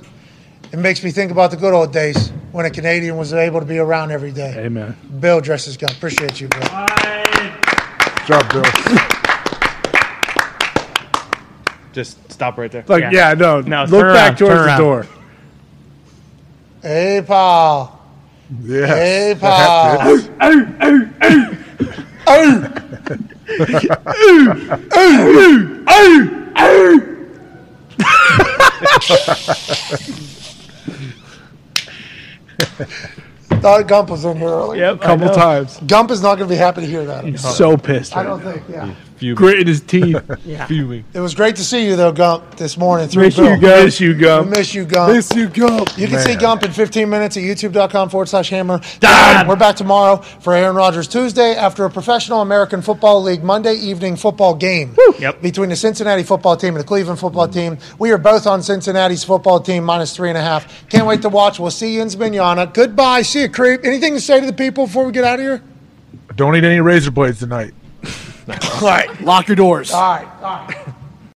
it 0.71 0.79
makes 0.79 1.03
me 1.03 1.11
think 1.11 1.31
about 1.31 1.51
the 1.51 1.57
good 1.57 1.73
old 1.73 1.91
days 1.93 2.29
when 2.51 2.65
a 2.65 2.69
Canadian 2.69 3.17
was 3.17 3.33
able 3.33 3.59
to 3.59 3.65
be 3.65 3.77
around 3.79 4.11
every 4.11 4.31
day. 4.31 4.53
Amen. 4.65 4.95
Bill 5.19 5.41
dresses 5.41 5.77
gun. 5.77 5.91
Appreciate 5.91 6.39
you, 6.41 6.47
Bill. 6.47 6.61
Good 6.61 8.27
job, 8.27 8.51
Bill. 8.51 8.63
Just 11.93 12.31
stop 12.31 12.57
right 12.57 12.71
there. 12.71 12.85
Like, 12.87 13.01
Yeah. 13.03 13.11
yeah, 13.11 13.33
no. 13.33 13.59
No, 13.61 13.83
look 13.83 14.01
turn 14.01 14.13
back 14.13 14.29
around, 14.29 14.37
towards 14.37 14.53
turn 14.55 14.67
the 14.67 14.77
door. 14.77 15.05
Hey, 16.81 17.21
pal. 17.27 17.99
Yes. 18.63 18.89
Hey, 18.89 19.33
That 19.33 19.41
pal. 19.41 20.17
fits. 20.17 20.29
Thought 33.61 33.87
Gump 33.87 34.09
was 34.09 34.25
in 34.25 34.37
here 34.37 34.47
earlier. 34.47 34.81
Yep. 34.85 34.95
a 34.95 34.99
couple 34.99 35.29
times. 35.29 35.79
Gump 35.85 36.09
is 36.11 36.21
not 36.21 36.37
going 36.37 36.47
to 36.49 36.53
be 36.53 36.57
happy 36.57 36.81
to 36.81 36.87
hear 36.87 37.05
that. 37.05 37.25
He's 37.25 37.41
so 37.41 37.77
pissed. 37.77 38.15
I 38.15 38.21
Right 38.21 38.27
don't 38.27 38.43
now. 38.43 38.51
think, 38.53 38.63
yeah. 38.69 38.95
Gritting 39.21 39.67
his 39.67 39.81
teeth. 39.81 40.19
Fuming. 40.67 41.05
It 41.13 41.19
was 41.19 41.35
great 41.35 41.55
to 41.57 41.63
see 41.63 41.85
you, 41.85 41.95
though, 41.95 42.11
Gump, 42.11 42.55
this 42.57 42.75
morning. 42.77 43.07
Through 43.07 43.23
Miss 43.25 43.35
Bill. 43.35 43.45
you, 43.55 43.57
Gump. 43.61 43.85
Miss 43.85 43.99
you, 44.01 44.09
We 44.09 44.15
Gump. 44.15 44.49
miss 44.49 44.73
you, 44.75 44.85
Gump. 44.85 45.13
Miss 45.13 45.35
you, 45.35 45.47
Gump. 45.47 45.97
You 45.97 46.07
can 46.07 46.19
see 46.19 46.35
Gump 46.35 46.63
in 46.63 46.71
15 46.71 47.09
minutes 47.09 47.37
at 47.37 47.43
youtube.com 47.43 48.09
forward 48.09 48.29
slash 48.29 48.49
hammer. 48.49 48.79
We're 49.47 49.55
back 49.55 49.75
tomorrow 49.75 50.17
for 50.17 50.53
Aaron 50.53 50.75
Rodgers 50.75 51.07
Tuesday 51.07 51.55
after 51.55 51.85
a 51.85 51.89
professional 51.89 52.41
American 52.41 52.81
Football 52.81 53.21
League 53.21 53.43
Monday 53.43 53.75
evening 53.75 54.15
football 54.15 54.55
game 54.55 54.95
Yep. 55.19 55.41
between 55.41 55.69
the 55.69 55.75
Cincinnati 55.75 56.23
football 56.23 56.57
team 56.57 56.75
and 56.75 56.83
the 56.83 56.87
Cleveland 56.87 57.19
football 57.19 57.47
team. 57.47 57.77
We 57.99 58.11
are 58.11 58.17
both 58.17 58.47
on 58.47 58.63
Cincinnati's 58.63 59.23
football 59.23 59.59
team, 59.59 59.83
minus 59.83 60.15
three 60.15 60.29
and 60.29 60.37
a 60.37 60.41
half. 60.41 60.89
Can't 60.89 61.05
wait 61.05 61.21
to 61.21 61.29
watch. 61.29 61.59
We'll 61.59 61.71
see 61.71 61.95
you 61.95 62.01
in 62.01 62.07
Zbignana. 62.07 62.73
Goodbye. 62.73 63.21
See 63.21 63.41
you, 63.41 63.49
Creep. 63.49 63.85
Anything 63.85 64.13
to 64.15 64.21
say 64.21 64.39
to 64.39 64.45
the 64.45 64.53
people 64.53 64.87
before 64.87 65.05
we 65.05 65.11
get 65.11 65.23
out 65.23 65.35
of 65.35 65.41
here? 65.41 65.61
Don't 66.35 66.55
eat 66.55 66.63
any 66.63 66.79
razor 66.79 67.11
blades 67.11 67.39
tonight. 67.39 67.73
All 68.49 68.81
right. 68.81 69.21
Lock 69.21 69.47
your 69.47 69.55
doors. 69.55 69.91
All 69.91 70.01
right. 70.01 70.27
All 70.41 70.67
right. 70.67 70.93